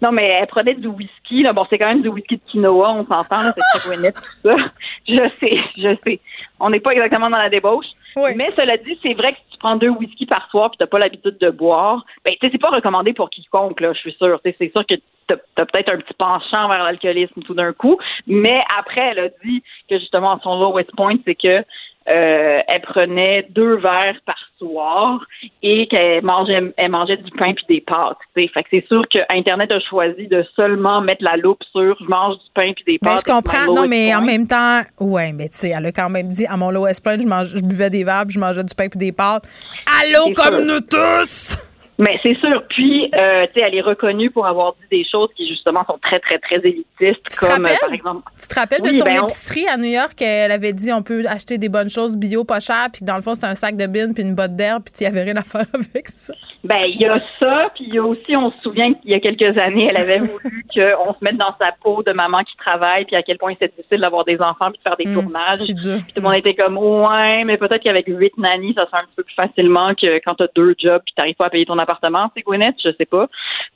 Non, 0.02 0.12
mais 0.12 0.36
elle 0.40 0.48
prenait 0.48 0.74
du 0.74 0.88
whisky. 0.88 1.44
Là. 1.44 1.54
Bon, 1.54 1.66
c'est 1.70 1.78
quand 1.78 1.90
même 1.90 2.02
du 2.02 2.10
whisky 2.10 2.38
de 2.38 2.42
quinoa, 2.52 2.92
on 2.92 3.02
s'entend, 3.02 3.44
là, 3.44 3.54
c'est 3.56 3.80
très 3.80 3.90
Gwyneth, 3.96 4.16
tout 4.16 4.50
ça. 4.50 4.56
Je 5.08 5.16
sais, 5.40 5.60
je 5.78 5.96
sais. 6.04 6.20
On 6.60 6.70
n'est 6.70 6.80
pas 6.80 6.92
exactement 6.92 7.30
dans 7.30 7.40
la 7.40 7.50
débauche. 7.50 7.88
Mais 8.16 8.52
cela 8.58 8.78
dit, 8.78 9.00
c'est 9.02 9.14
vrai 9.14 9.34
que 9.34 9.38
si 9.38 9.52
tu 9.52 9.58
prends 9.58 9.78
deux 9.78 9.90
whisky 9.90 10.26
par 10.26 10.50
soir 10.50 10.70
puis 10.70 10.78
t'as 10.78 10.88
pas 10.88 11.00
l'habitude 11.00 11.38
de 11.40 11.50
boire, 11.50 12.04
ben, 12.26 12.34
tu 12.34 12.46
sais, 12.46 12.52
c'est 12.52 12.62
pas 12.62 12.70
recommandé 12.70 13.14
pour 13.14 13.30
quiconque, 13.30 13.80
là, 13.80 13.94
je 13.94 14.00
suis 14.00 14.14
sûre. 14.14 14.40
Tu 14.44 14.52
sais, 14.52 14.56
C'est 14.60 14.72
sûr 14.76 14.86
que 14.86 14.96
t'as 15.28 15.36
as, 15.58 15.66
peut-être 15.66 15.94
un 15.94 15.98
petit 15.98 16.14
penchant 16.18 16.68
vers 16.68 16.84
l'alcoolisme 16.84 17.42
tout 17.44 17.54
d'un 17.54 17.72
coup. 17.74 17.98
Mais 18.28 18.58
après, 18.78 19.12
elle 19.12 19.20
a 19.20 19.30
dit 19.44 19.64
que 19.90 20.00
justement, 20.00 20.40
son 20.44 20.60
lowest 20.60 20.92
point, 20.96 21.16
c'est 21.26 21.36
que 21.36 21.64
euh, 22.10 22.60
elle 22.68 22.82
prenait 22.82 23.46
deux 23.52 23.76
verres 23.78 24.20
par 24.26 24.38
soir 24.58 25.20
et 25.62 25.88
qu'elle 25.88 26.24
mangeait, 26.24 26.74
elle 26.78 26.92
mangeait 26.92 27.18
du 27.18 27.30
pain 27.32 27.54
puis 27.54 27.66
des 27.70 27.82
pâtes. 27.82 28.18
tu 28.36 28.44
sais. 28.44 28.50
Fait 28.54 28.64
que 28.64 28.70
c'est 28.72 28.86
sûr 28.88 29.04
que 29.08 29.20
Internet 29.36 29.74
a 29.74 29.80
choisi 29.80 30.28
de 30.28 30.44
seulement 30.56 31.02
mettre 31.02 31.24
la 31.24 31.38
loupe 31.38 31.64
sur 31.72 31.96
je 32.00 32.06
mange 32.06 32.36
du 32.38 32.50
pain 32.56 32.74
puis 32.74 32.84
des 32.86 32.98
Ben, 33.02 33.12
pâtes. 33.12 33.24
je 33.28 33.32
comprends. 33.32 33.74
Non, 33.74 33.88
mais 33.88 34.14
en 34.16 34.22
même 34.22 34.48
temps, 34.48 34.82
ouais, 35.00 35.32
mais 35.32 35.50
tu 35.50 35.58
sais, 35.58 35.70
elle 35.70 35.86
a 35.86 35.92
quand 35.92 36.10
même 36.10 36.28
dit 36.28 36.46
à 36.48 36.58
mon 36.58 36.72
lowest 36.72 37.04
point, 37.04 37.18
je, 37.18 37.28
mange, 37.28 37.56
je 37.56 37.62
buvais 37.62 37.90
des 37.90 38.04
verres, 38.04 38.24
puis 38.28 38.36
je 38.36 38.40
mangeais 38.40 38.64
du 38.64 38.74
pain 38.76 38.90
puis 38.90 39.00
des 39.00 39.12
pâtes. 39.12 39.44
Allô, 40.02 40.34
comme 40.34 40.58
sûr. 40.58 40.66
nous 40.66 40.80
tous! 40.82 41.58
Mais 42.02 42.20
c'est 42.24 42.34
sûr. 42.36 42.64
Puis, 42.70 43.12
euh, 43.14 43.46
tu 43.54 43.60
sais, 43.60 43.66
elle 43.68 43.76
est 43.76 43.82
reconnue 43.82 44.32
pour 44.32 44.48
avoir 44.48 44.74
dit 44.74 44.88
des 44.90 45.06
choses 45.10 45.30
qui, 45.38 45.48
justement, 45.48 45.86
sont 45.86 46.00
très, 46.02 46.20
très, 46.20 46.40
très 46.40 46.58
élitistes. 46.68 46.90
Tu 47.30 47.38
te 47.38 47.46
comme, 47.46 47.66
euh, 47.66 47.70
par 47.80 47.94
exemple. 47.94 48.24
Tu 48.42 48.48
te 48.48 48.60
rappelles 48.60 48.82
de 48.82 48.88
son 48.88 49.06
ben, 49.06 49.20
on- 49.22 49.24
épicerie 49.26 49.68
à 49.68 49.78
New 49.78 49.86
York? 49.86 50.20
Elle 50.20 50.52
avait 50.52 50.74
dit 50.74 50.92
on 50.92 51.04
peut 51.04 51.24
acheter 51.28 51.60
des 51.60 51.70
bonnes 51.70 51.92
choses 51.92 52.18
bio 52.18 52.44
pas 52.44 52.60
cher, 52.60 52.88
puis 52.92 53.06
dans 53.06 53.16
le 53.16 53.22
fond, 53.22 53.36
c'était 53.36 53.48
un 53.48 53.56
sac 53.56 53.76
de 53.78 53.86
bines 53.86 54.16
puis 54.16 54.24
une 54.24 54.34
botte 54.34 54.56
d'herbe, 54.56 54.84
puis 54.84 54.94
tu 54.98 55.04
y 55.04 55.08
avais 55.08 55.22
rien 55.22 55.36
à 55.38 55.44
faire 55.44 55.66
avec 55.74 56.08
ça. 56.08 56.34
Ben, 56.64 56.82
il 56.88 57.02
y 57.02 57.06
a 57.06 57.20
ça, 57.40 57.70
puis 57.76 57.86
il 57.88 57.94
y 57.94 57.98
a 58.00 58.04
aussi, 58.04 58.36
on 58.36 58.52
se 58.52 58.58
souvient 58.64 58.94
qu'il 58.96 59.12
y 59.12 59.16
a 59.16 59.20
quelques 59.20 59.60
années, 59.62 59.88
elle 59.90 59.98
avait 60.02 60.20
voulu 60.20 60.66
qu'on 60.74 61.14
se 61.14 61.20
mette 61.22 61.38
dans 61.38 61.56
sa 61.60 61.72
peau 61.84 62.02
de 62.04 62.14
maman 62.14 62.40
qui 62.44 62.56
travaille, 62.58 63.06
puis 63.06 63.16
à 63.16 63.22
quel 63.24 63.38
point 63.38 63.54
c'est 63.60 63.76
difficile 63.76 64.00
d'avoir 64.02 64.26
des 64.26 64.38
enfants 64.40 64.70
puis 64.72 64.78
de 64.78 64.84
faire 64.84 64.98
des 64.98 65.06
tournages. 65.06 65.60
C'est 65.60 65.74
dur. 65.74 65.98
Puis 66.04 66.14
tout 66.14 66.22
le 66.22 66.22
monde 66.22 66.36
était 66.36 66.56
comme, 66.56 66.78
ouais, 66.78 67.44
mais 67.46 67.58
peut-être 67.58 67.84
qu'avec 67.84 68.06
huit 68.08 68.34
nannies, 68.38 68.74
ça 68.76 68.86
se 68.86 68.90
fait 68.90 68.98
un 68.98 69.02
petit 69.06 69.16
peu 69.18 69.24
plus 69.24 69.36
facilement 69.36 69.94
que 69.96 70.20
quand 70.26 70.36
t'as 70.36 70.48
deux 70.56 70.76
jobs 70.80 71.02
puis 71.06 71.14
t'arrives 71.16 71.36
pas 71.36 71.48
à 71.48 71.50
payer 71.50 71.66
ton 71.66 71.78
appartement, 71.78 71.91
c'est 72.02 72.42
Gwyneth, 72.42 72.76
je 72.84 72.92
sais 72.98 73.06
pas. 73.06 73.28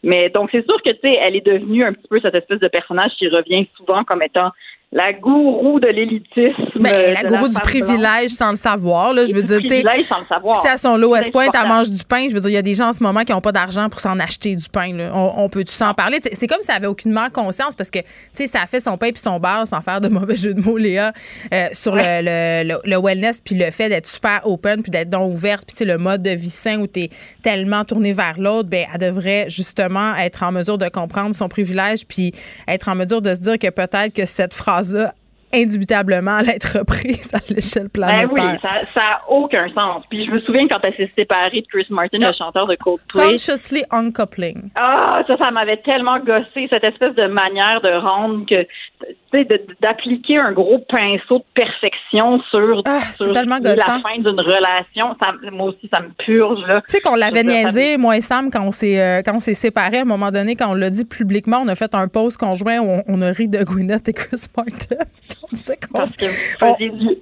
Mais 0.03 0.29
donc, 0.29 0.49
c'est 0.51 0.65
sûr 0.65 0.81
que, 0.81 0.91
tu 0.91 0.99
sais, 1.03 1.19
elle 1.21 1.35
est 1.35 1.45
devenue 1.45 1.83
un 1.83 1.93
petit 1.93 2.07
peu 2.07 2.19
cette 2.21 2.35
espèce 2.35 2.59
de 2.59 2.67
personnage 2.67 3.11
qui 3.17 3.27
revient 3.27 3.67
souvent 3.77 4.03
comme 4.05 4.21
étant 4.21 4.51
la 4.97 5.11
gourou 5.11 5.79
de 5.81 5.87
l'élitisme. 5.89 6.79
Ben, 6.79 7.13
la 7.13 7.23
de 7.23 7.27
gourou 7.27 7.49
du 7.49 7.55
privilège 7.59 8.29
sans 8.31 8.51
le 8.51 8.55
savoir. 8.55 9.13
Là, 9.13 9.25
je 9.25 9.33
veux 9.33 9.43
dire, 9.43 9.59
tu 9.59 9.67
sais, 9.67 9.81
privilège 9.83 10.05
sans 10.07 10.19
le 10.19 10.25
savoir. 10.25 10.61
si 10.61 10.67
à 10.69 10.77
son 10.77 10.95
lot 10.95 11.13
C'est 11.15 11.19
West 11.19 11.31
Point, 11.33 11.47
elle 11.53 11.67
mange 11.67 11.91
du 11.91 12.03
pain, 12.05 12.27
je 12.29 12.33
veux 12.33 12.39
dire, 12.39 12.49
il 12.49 12.53
y 12.53 12.57
a 12.57 12.61
des 12.61 12.75
gens 12.75 12.87
en 12.87 12.93
ce 12.93 13.03
moment 13.03 13.23
qui 13.25 13.33
n'ont 13.33 13.41
pas 13.41 13.51
d'argent 13.51 13.89
pour 13.89 13.99
s'en 13.99 14.17
acheter 14.19 14.55
du 14.55 14.69
pain. 14.69 14.93
Là. 14.95 15.11
On, 15.13 15.33
on 15.43 15.49
peut-tu 15.49 15.73
s'en 15.73 15.93
parler? 15.93 16.21
Tu 16.21 16.29
sais, 16.29 16.35
C'est 16.35 16.47
comme 16.47 16.63
si 16.63 16.71
elle 16.71 16.77
avait 16.77 16.87
aucunement 16.87 17.29
conscience 17.29 17.75
parce 17.75 17.91
que, 17.91 17.99
tu 17.99 18.05
sais, 18.31 18.47
ça 18.47 18.61
a 18.61 18.65
fait 18.67 18.79
son 18.79 18.97
pain 18.97 19.09
puis 19.11 19.19
son 19.19 19.37
beurre 19.37 19.67
sans 19.67 19.81
faire 19.81 19.99
de 19.99 20.07
mauvais 20.07 20.37
jeu 20.37 20.53
de 20.53 20.61
mots, 20.61 20.77
Léa, 20.77 21.11
euh, 21.53 21.65
sur 21.73 21.93
le, 21.95 22.01
le, 22.01 22.63
le- 22.69 22.79
le 22.89 22.97
wellness 22.97 23.41
puis 23.41 23.55
le 23.55 23.69
fait 23.71 23.89
d'être 23.89 24.07
super 24.07 24.41
open 24.45 24.81
puis 24.81 24.91
d'être 24.91 25.09
donc 25.09 25.29
ouverte. 25.33 25.65
Puis, 25.67 25.73
tu 25.75 25.79
sais, 25.79 25.85
le 25.85 25.97
mode 25.97 26.23
de 26.23 26.29
vie 26.31 26.49
sain 26.49 26.79
où 26.79 26.87
tu 26.87 27.01
es 27.01 27.09
tellement 27.43 27.83
tourné 27.83 28.13
vers 28.13 28.39
l'autre, 28.39 28.69
ben, 28.69 28.85
elle 28.93 28.99
devrait 29.01 29.45
justement 29.49 30.15
être 30.15 30.41
en 30.43 30.53
mesure 30.53 30.77
de 30.77 30.87
comprendre 30.87 31.35
son 31.35 31.49
privilège 31.49 32.05
puis 32.07 32.31
être 32.67 32.87
en 32.87 32.95
mesure 32.95 33.21
de 33.21 33.35
se 33.35 33.41
dire 33.41 33.59
que 33.59 33.69
peut-être 33.69 34.13
que 34.13 34.25
cette 34.25 34.53
phrase-là, 34.85 35.15
indubitablement, 35.55 36.35
allait 36.35 36.55
être 36.55 36.79
reprise 36.79 37.33
à 37.33 37.39
l'échelle 37.53 37.89
planétaire. 37.89 38.29
Ben 38.33 38.51
oui, 38.53 38.59
ça, 38.61 38.81
ça 38.93 39.03
a 39.03 39.21
aucun 39.29 39.67
sens. 39.69 40.03
Puis 40.09 40.25
je 40.25 40.31
me 40.31 40.39
souviens 40.41 40.67
quand 40.67 40.79
elle 40.83 40.95
s'est 40.95 41.11
séparée 41.17 41.61
de 41.61 41.67
Chris 41.67 41.87
Martin, 41.89 42.17
le 42.19 42.33
chanteur 42.37 42.67
de 42.67 42.75
Coldplay. 42.75 43.31
Consciously 43.31 43.83
uncoupling. 43.91 44.69
Ah, 44.75 45.23
ça, 45.27 45.37
ça 45.37 45.51
m'avait 45.51 45.77
tellement 45.77 46.17
gossé, 46.25 46.67
cette 46.69 46.85
espèce 46.85 47.15
de 47.15 47.27
manière 47.27 47.81
de 47.81 47.91
rendre 48.05 48.45
que, 48.45 48.63
tu 48.63 49.15
sais, 49.33 49.47
d'appliquer 49.81 50.37
un 50.37 50.51
gros 50.51 50.79
pinceau 50.89 51.39
de 51.39 51.45
perfection 51.53 52.41
sur, 52.53 52.83
sur 53.13 53.31
tellement 53.31 53.59
la 53.61 53.75
gossant. 53.75 54.01
fin 54.01 54.17
d'une 54.17 54.39
relation. 54.39 55.15
Ça, 55.21 55.33
moi 55.51 55.67
aussi, 55.67 55.89
ça 55.93 56.01
me 56.01 56.09
purge, 56.23 56.59
là. 56.67 56.81
Tu 56.81 56.97
sais 56.97 57.01
qu'on 57.01 57.15
l'avait 57.15 57.43
niaisé, 57.43 57.97
moi 57.97 58.17
et 58.17 58.21
Sam, 58.21 58.49
quand 58.51 58.65
on 58.65 58.71
s'est 58.71 58.99
euh, 58.99 59.21
quand 59.23 59.35
on 59.35 59.39
s'est 59.39 59.53
séparés, 59.53 59.99
à 59.99 60.01
un 60.01 60.05
moment 60.05 60.31
donné, 60.31 60.55
quand 60.55 60.71
on 60.71 60.75
l'a 60.75 60.89
dit 60.89 61.05
publiquement, 61.05 61.61
on 61.63 61.67
a 61.67 61.75
fait 61.75 61.93
un 61.95 62.07
post 62.07 62.37
conjoint 62.37 62.79
où 62.79 62.89
on, 62.89 63.03
on 63.07 63.21
a 63.21 63.29
ri 63.29 63.47
de 63.47 63.63
Gwyneth 63.63 64.07
et 64.09 64.13
Chris 64.13 64.45
Martin. 64.55 65.03
on 65.51 65.55
disait 65.55 65.77
qu'on 65.77 65.99
on, 65.99 66.75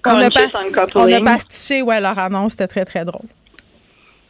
on 0.05 0.19
a, 0.19 0.29
pas- 0.29 0.89
on 0.95 1.11
a 1.11 1.21
pastiché 1.21 1.81
ouais, 1.81 1.99
leur 1.99 2.17
annonce, 2.17 2.53
c'était 2.53 2.67
très, 2.67 2.85
très 2.85 3.05
drôle. 3.05 3.27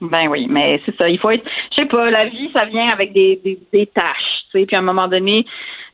Ben 0.02 0.28
oui, 0.28 0.48
mais 0.50 0.82
c'est 0.86 0.96
ça. 0.98 1.08
Il 1.08 1.18
faut 1.18 1.30
être, 1.32 1.46
je 1.72 1.84
sais 1.84 1.88
pas, 1.88 2.10
la 2.10 2.26
vie, 2.26 2.50
ça 2.54 2.66
vient 2.66 2.90
avec 2.90 3.14
des, 3.14 3.40
des, 3.44 3.58
des 3.72 3.88
tâches, 3.88 4.44
tu 4.52 4.60
sais. 4.60 4.66
Puis 4.66 4.76
à 4.76 4.80
un 4.80 4.84
moment 4.84 5.08
donné, 5.08 5.46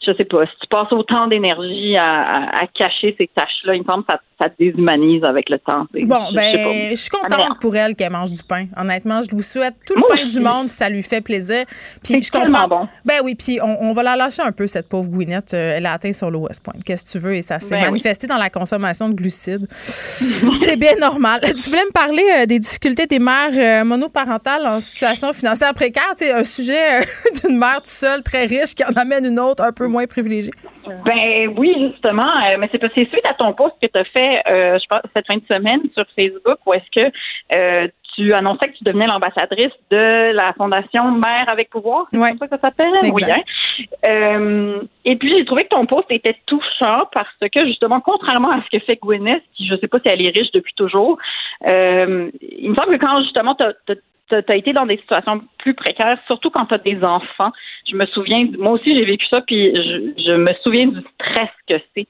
je 0.05 0.13
sais 0.15 0.25
pas, 0.25 0.45
si 0.45 0.51
tu 0.61 0.67
passes 0.69 0.91
autant 0.91 1.27
d'énergie 1.27 1.95
à, 1.97 2.03
à, 2.03 2.63
à 2.63 2.67
cacher 2.67 3.15
ces 3.17 3.29
tâches-là, 3.35 3.75
il 3.75 3.81
me 3.81 3.85
semble 3.89 4.03
que 4.05 4.13
ça, 4.13 4.19
ça 4.41 4.49
te 4.49 4.55
déshumanise 4.57 5.21
avec 5.27 5.49
le 5.49 5.59
temps. 5.59 5.85
Bon, 5.93 6.17
Je- 6.29 6.35
ben, 6.35 6.89
je 6.91 6.95
suis 6.95 7.09
contente 7.09 7.59
pour 7.59 7.75
elle 7.75 7.95
qu'elle 7.95 8.11
mange 8.11 8.31
du 8.31 8.41
pain. 8.43 8.67
Honnêtement, 8.77 9.19
je 9.21 9.35
lui 9.35 9.43
souhaite 9.43 9.75
tout 9.85 9.95
le 9.95 9.99
Moi 9.99 10.09
pain 10.15 10.23
aussi. 10.23 10.33
du 10.37 10.39
monde 10.39 10.69
si 10.69 10.75
ça 10.77 10.89
lui 10.89 11.03
fait 11.03 11.19
plaisir. 11.21 11.65
Puis 11.67 12.13
C'est 12.13 12.21
je 12.21 12.31
comprends. 12.31 12.45
tellement 12.45 12.67
bon. 12.67 12.87
Ben 13.03 13.19
oui, 13.23 13.35
puis 13.35 13.59
on, 13.61 13.77
on 13.81 13.91
va 13.93 14.03
la 14.03 14.15
lâcher 14.15 14.41
un 14.41 14.53
peu, 14.53 14.67
cette 14.67 14.87
pauvre 14.87 15.09
Gwyneth. 15.09 15.53
Euh, 15.53 15.73
elle 15.75 15.85
a 15.85 15.91
atteint 15.93 16.13
son 16.13 16.29
low 16.29 16.47
West 16.47 16.63
Point. 16.63 16.75
Qu'est-ce 16.85 17.03
que 17.13 17.19
tu 17.19 17.23
veux? 17.23 17.35
Et 17.35 17.41
ça 17.41 17.59
s'est 17.59 17.75
Ben 17.75 17.81
oui. 17.81 17.85
manifesté 17.87 18.27
dans 18.27 18.37
la 18.37 18.49
consommation 18.49 19.09
de 19.09 19.15
glucides. 19.15 19.67
C'est 19.73 20.77
bien 20.77 20.95
normal. 20.99 21.41
Tu 21.43 21.69
voulais 21.69 21.83
me 21.83 21.91
parler 21.91 22.23
euh, 22.37 22.45
des 22.45 22.59
difficultés 22.59 23.05
des 23.07 23.19
mères 23.19 23.49
euh, 23.53 23.83
monoparentales 23.83 24.65
en 24.65 24.79
situation 24.79 25.33
financière 25.33 25.73
précaire? 25.73 26.03
Tu 26.17 26.25
sais, 26.25 26.31
un 26.31 26.43
sujet 26.45 26.99
euh, 26.99 27.03
d'une 27.43 27.57
mère 27.57 27.77
toute 27.77 27.87
seule, 27.87 28.23
très 28.23 28.45
riche, 28.45 28.73
qui 28.75 28.83
en 28.85 28.93
amène 28.95 29.25
une 29.25 29.39
autre 29.39 29.63
un 29.63 29.71
peu 29.73 29.87
moins 29.89 30.05
privilégiée. 30.05 30.53
Ben 30.85 31.53
oui, 31.57 31.75
justement, 31.91 32.23
euh, 32.23 32.57
mais 32.59 32.69
c'est 32.71 32.77
parce 32.77 32.93
que 32.93 33.01
c'est 33.03 33.09
suite 33.09 33.27
à 33.29 33.33
ton 33.33 33.53
post 33.53 33.75
que 33.81 33.87
tu 33.87 33.99
as 33.99 34.05
fait, 34.05 34.41
euh, 34.47 34.79
je 34.79 34.85
pense, 34.87 35.01
cette 35.15 35.25
fin 35.27 35.37
de 35.37 35.45
semaine 35.47 35.81
sur 35.93 36.05
Facebook, 36.15 36.57
où 36.65 36.73
est-ce 36.73 37.01
que 37.01 37.11
euh, 37.55 37.87
tu 38.15 38.33
annonçais 38.33 38.67
que 38.69 38.77
tu 38.77 38.83
devenais 38.83 39.05
l'ambassadrice 39.07 39.71
de 39.91 40.31
la 40.33 40.53
Fondation 40.53 41.11
Mère 41.11 41.47
avec 41.47 41.69
pouvoir. 41.69 42.07
C'est 42.11 42.19
comme 42.19 42.37
ça 42.37 42.47
que 42.47 42.55
ça 42.55 42.61
s'appelle? 42.61 43.11
Oui, 43.13 43.23
hein? 43.23 44.81
Et 45.05 45.15
puis, 45.15 45.37
j'ai 45.37 45.45
trouvé 45.45 45.63
que 45.63 45.69
ton 45.69 45.85
post 45.85 46.05
était 46.09 46.35
touchant 46.45 47.07
parce 47.13 47.29
que, 47.39 47.65
justement, 47.65 48.01
contrairement 48.01 48.51
à 48.51 48.61
ce 48.63 48.77
que 48.77 48.83
fait 48.83 48.97
Gwyneth, 48.97 49.43
qui 49.53 49.67
je 49.67 49.75
sais 49.75 49.87
pas 49.87 49.99
si 49.99 50.11
elle 50.11 50.21
est 50.21 50.37
riche 50.37 50.51
depuis 50.51 50.73
toujours, 50.75 51.17
il 51.65 52.69
me 52.69 52.75
semble 52.75 52.97
que 52.97 53.05
quand, 53.05 53.21
justement, 53.21 53.55
tu 53.55 53.63
as 53.63 53.95
été 54.31 54.73
dans 54.73 54.85
des 54.85 54.97
situations 54.97 55.41
plus 55.57 55.73
précaires, 55.73 56.17
surtout 56.27 56.49
quand 56.49 56.65
tu 56.65 56.73
as 56.73 56.79
des 56.79 56.99
enfants. 57.03 57.51
Je 57.89 57.95
me 57.95 58.05
souviens, 58.07 58.47
moi 58.57 58.73
aussi 58.73 58.95
j'ai 58.95 59.05
vécu 59.05 59.25
ça, 59.27 59.41
puis 59.41 59.73
je 59.75 60.35
me 60.35 60.53
souviens 60.63 60.87
du 60.87 61.01
stress 61.15 61.49
que 61.67 61.75
c'est. 61.95 62.07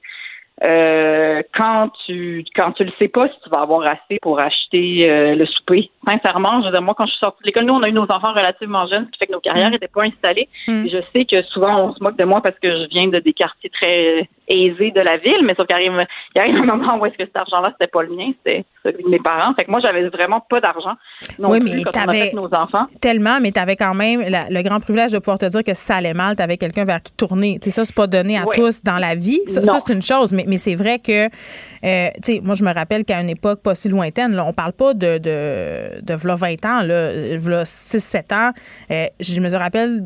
Euh, 0.66 1.42
quand 1.58 1.90
tu 2.06 2.44
quand 2.54 2.72
tu 2.72 2.84
le 2.84 2.92
sais 2.98 3.08
pas 3.08 3.28
si 3.28 3.34
tu 3.42 3.48
vas 3.50 3.62
avoir 3.62 3.82
assez 3.82 4.18
pour 4.20 4.38
acheter 4.40 5.08
euh, 5.10 5.34
le 5.34 5.46
souper. 5.46 5.90
Sincèrement, 6.06 6.60
je 6.60 6.66
veux 6.66 6.72
dire, 6.72 6.82
moi 6.82 6.94
quand 6.96 7.06
je 7.06 7.12
suis 7.12 7.20
sortie 7.22 7.42
de 7.42 7.46
l'école, 7.46 7.64
nous 7.64 7.74
on 7.74 7.82
a 7.82 7.88
eu 7.88 7.92
nos 7.92 8.02
enfants 8.04 8.32
relativement 8.36 8.86
jeunes, 8.86 9.06
ce 9.06 9.10
qui 9.12 9.18
fait 9.20 9.26
que 9.26 9.32
nos 9.32 9.40
carrières 9.40 9.70
n'étaient 9.70 9.88
pas 9.88 10.02
installées. 10.02 10.48
Et 10.68 10.88
je 10.88 10.98
sais 11.14 11.24
que 11.24 11.42
souvent 11.44 11.86
on 11.88 11.94
se 11.94 12.02
moque 12.02 12.16
de 12.18 12.24
moi 12.24 12.42
parce 12.42 12.58
que 12.58 12.68
je 12.70 12.88
viens 12.90 13.08
de 13.08 13.18
des 13.20 13.32
quartiers 13.32 13.70
très 13.70 14.28
aisés 14.48 14.90
de 14.90 15.00
la 15.00 15.16
ville, 15.16 15.42
mais 15.44 15.54
sauf 15.56 15.66
qu'il 15.66 15.76
arrive, 15.76 15.92
il 16.34 16.40
arrive 16.40 16.56
un 16.56 16.76
moment 16.76 16.98
où 16.98 17.06
est-ce 17.06 17.16
que 17.16 17.24
cet 17.24 17.36
argent-là 17.40 17.68
c'était 17.78 17.90
pas 17.90 18.02
le 18.02 18.14
mien, 18.14 18.32
c'était 18.38 18.64
celui 18.84 19.02
de 19.04 19.08
mes 19.08 19.18
parents. 19.20 19.54
Fait 19.58 19.64
que 19.64 19.70
moi 19.70 19.80
j'avais 19.82 20.08
vraiment 20.08 20.40
pas 20.40 20.60
d'argent 20.60 20.94
non 21.38 21.50
Oui, 21.50 21.60
plus 21.60 21.70
mais 21.76 21.82
quand 21.84 21.90
on 22.04 22.08
a 22.08 22.12
fait 22.14 22.32
nos 22.34 22.46
enfants. 22.54 22.86
Tellement, 23.00 23.38
mais 23.40 23.52
tu 23.52 23.60
avais 23.60 23.76
quand 23.76 23.94
même 23.94 24.22
la- 24.28 24.48
le 24.50 24.62
grand 24.62 24.80
privilège 24.80 25.12
de 25.12 25.18
pouvoir 25.18 25.38
te 25.38 25.46
dire 25.46 25.64
que 25.64 25.72
si 25.74 25.84
ça 25.84 25.96
allait 25.96 26.14
mal, 26.14 26.36
tu 26.36 26.42
avais 26.42 26.56
quelqu'un 26.58 26.84
vers 26.84 27.02
qui 27.02 27.12
tourner. 27.16 27.58
Tu 27.62 27.70
sais, 27.70 27.76
ça, 27.76 27.84
c'est 27.84 27.94
pas 27.94 28.06
donné 28.06 28.36
à 28.36 28.42
Oui. 28.46 28.56
tous 28.56 28.82
dans 28.82 28.98
la 28.98 29.14
vie. 29.14 29.40
Ça, 29.46 29.64
ça, 29.64 29.78
c'est 29.84 29.92
une 29.94 30.02
chose, 30.02 30.32
mais, 30.32 30.44
mais 30.50 30.58
c'est 30.58 30.74
vrai 30.74 30.98
que, 30.98 31.26
euh, 31.26 32.10
tu 32.22 32.34
sais, 32.34 32.40
moi, 32.42 32.54
je 32.54 32.64
me 32.64 32.72
rappelle 32.74 33.04
qu'à 33.04 33.20
une 33.20 33.30
époque 33.30 33.62
pas 33.62 33.74
si 33.74 33.88
lointaine, 33.88 34.32
là, 34.32 34.44
on 34.44 34.52
parle 34.52 34.72
pas 34.72 34.92
de, 34.92 35.16
de, 35.18 36.02
de 36.02 36.14
v'là 36.14 36.34
20 36.34 36.64
ans, 36.66 36.82
là, 36.82 37.36
v'là 37.38 37.64
6-7 37.64 38.34
ans. 38.34 38.50
euh, 38.90 39.06
je 39.20 39.40
me 39.40 39.48
rappelle 39.56 40.04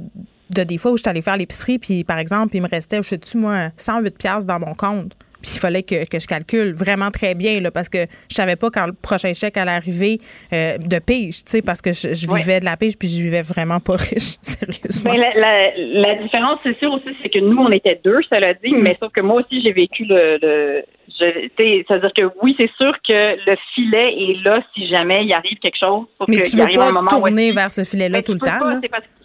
de 0.51 0.63
des 0.63 0.79
fois 0.79 0.93
où 0.93 0.97
j'étais 0.97 1.11
allée 1.11 1.23
faire 1.23 1.37
l'épicerie, 1.37 1.79
puis 1.79 2.05
par 2.05 2.19
exemple, 2.19 2.55
il 2.55 2.63
me 2.63 2.69
restait, 2.69 3.03
je 3.03 3.09
sais-tu, 3.09 3.39
moi, 3.39 3.71
108 3.77 4.17
pièces 4.17 4.47
dans 4.47 4.61
mon 4.61 4.75
compte. 4.75 5.17
Puis 5.45 5.53
il 5.57 5.59
fallait 5.59 5.83
que, 5.83 6.07
que 6.09 6.19
je 6.19 6.27
calcule 6.27 6.73
vraiment 6.75 7.11
très 7.11 7.35
bien, 7.35 7.61
là, 7.61 7.71
parce 7.71 7.91
que 7.91 7.99
je 8.31 8.35
savais 8.35 8.57
pas 8.57 8.71
quand 8.71 8.87
le 8.87 8.95
prochain 8.95 9.35
chèque 9.35 9.59
allait 9.59 9.73
arriver 9.73 10.19
euh, 10.55 10.79
de 10.79 10.99
pige, 10.99 11.45
tu 11.45 11.51
sais, 11.51 11.61
parce 11.63 11.83
que 11.83 11.93
je, 11.93 12.15
je 12.15 12.27
Ouais. 12.27 12.41
vivais 12.41 12.61
de 12.61 12.65
la 12.65 12.79
pige, 12.79 12.97
puis 12.99 13.09
je 13.09 13.23
vivais 13.23 13.43
vraiment 13.43 13.79
pas 13.79 13.97
riche, 13.97 14.37
sérieusement. 14.43 15.13
Ben, 15.13 15.21
la, 15.21 15.35
la, 15.39 15.71
la 15.77 16.15
différence, 16.23 16.59
c'est 16.63 16.79
sûr 16.79 16.91
aussi, 16.95 17.15
c'est 17.23 17.29
que 17.29 17.41
nous, 17.41 17.59
on 17.59 17.71
était 17.73 18.01
deux, 18.03 18.21
cela 18.33 18.55
dit, 18.55 18.73
Mm. 18.73 18.83
mais 18.83 18.97
sauf 18.99 19.13
que 19.13 19.21
moi 19.21 19.43
aussi, 19.43 19.61
j'ai 19.63 19.73
vécu 19.73 20.05
le. 20.07 20.39
le 20.41 20.83
C'est-à-dire 21.19 22.11
que 22.17 22.23
oui, 22.43 22.55
c'est 22.59 22.71
sûr 22.79 22.93
que 23.07 23.37
le 23.51 23.57
filet 23.75 24.15
est 24.31 24.43
là 24.45 24.63
si 24.75 24.89
jamais 24.89 25.25
il 25.25 25.33
arrive 25.33 25.59
quelque 25.59 25.79
chose. 25.79 26.07
Sauf 26.19 26.29
Mais 26.29 26.39
que 26.39 26.47
tu 26.47 26.53
il 26.53 26.57
veux 26.57 26.63
arrive 26.65 26.77
pas 26.79 26.89
un 26.89 26.93
moment 26.93 27.11
où 27.13 27.15
tourner 27.21 27.53
vers 27.53 27.71
ce 27.71 27.85
filet-là 27.85 28.23
tout 28.23 28.33
le 28.33 28.39
temps. 28.41 28.81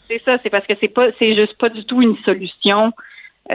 c'est 0.10 0.22
ça, 0.26 0.38
c'est 0.44 0.50
parce 0.50 0.66
que 0.68 0.74
c'est 0.82 0.88
pas, 0.90 1.08
c'est 1.18 1.36
juste 1.36 1.58
pas 1.58 1.70
du 1.70 1.84
tout 1.86 2.02
une 2.02 2.18
solution 2.26 2.92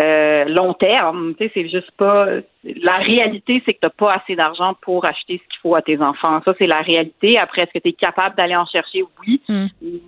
euh, 0.03 0.45
long 0.47 0.75
terme. 0.75 1.35
Tu 1.39 1.45
sais, 1.47 1.51
c'est 1.55 1.69
juste 1.69 1.91
pas. 1.93 2.27
La 2.65 2.93
réalité, 2.95 3.63
c'est 3.65 3.75
que 3.75 3.81
t'as 3.83 3.91
pas 3.91 4.13
assez 4.13 4.35
d'argent 4.37 4.75
pour 4.83 5.05
acheter 5.09 5.41
ce 5.43 5.49
qu'il 5.49 5.61
faut 5.63 5.75
à 5.75 5.83
tes 5.83 5.99
enfants. 6.01 6.41
Ça, 6.45 6.55
c'est 6.59 6.67
la 6.67 6.81
réalité. 6.81 7.39
Après, 7.39 7.63
est-ce 7.63 7.73
que 7.73 7.79
tu 7.83 7.89
es 7.91 7.93
capable 7.93 8.37
d'aller 8.37 8.57
en 8.57 8.67
chercher? 8.67 9.03
Oui, 9.21 9.41
Mm. 9.49 9.67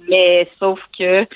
mais 0.09 0.49
sauf 0.59 0.81
que. 0.99 1.27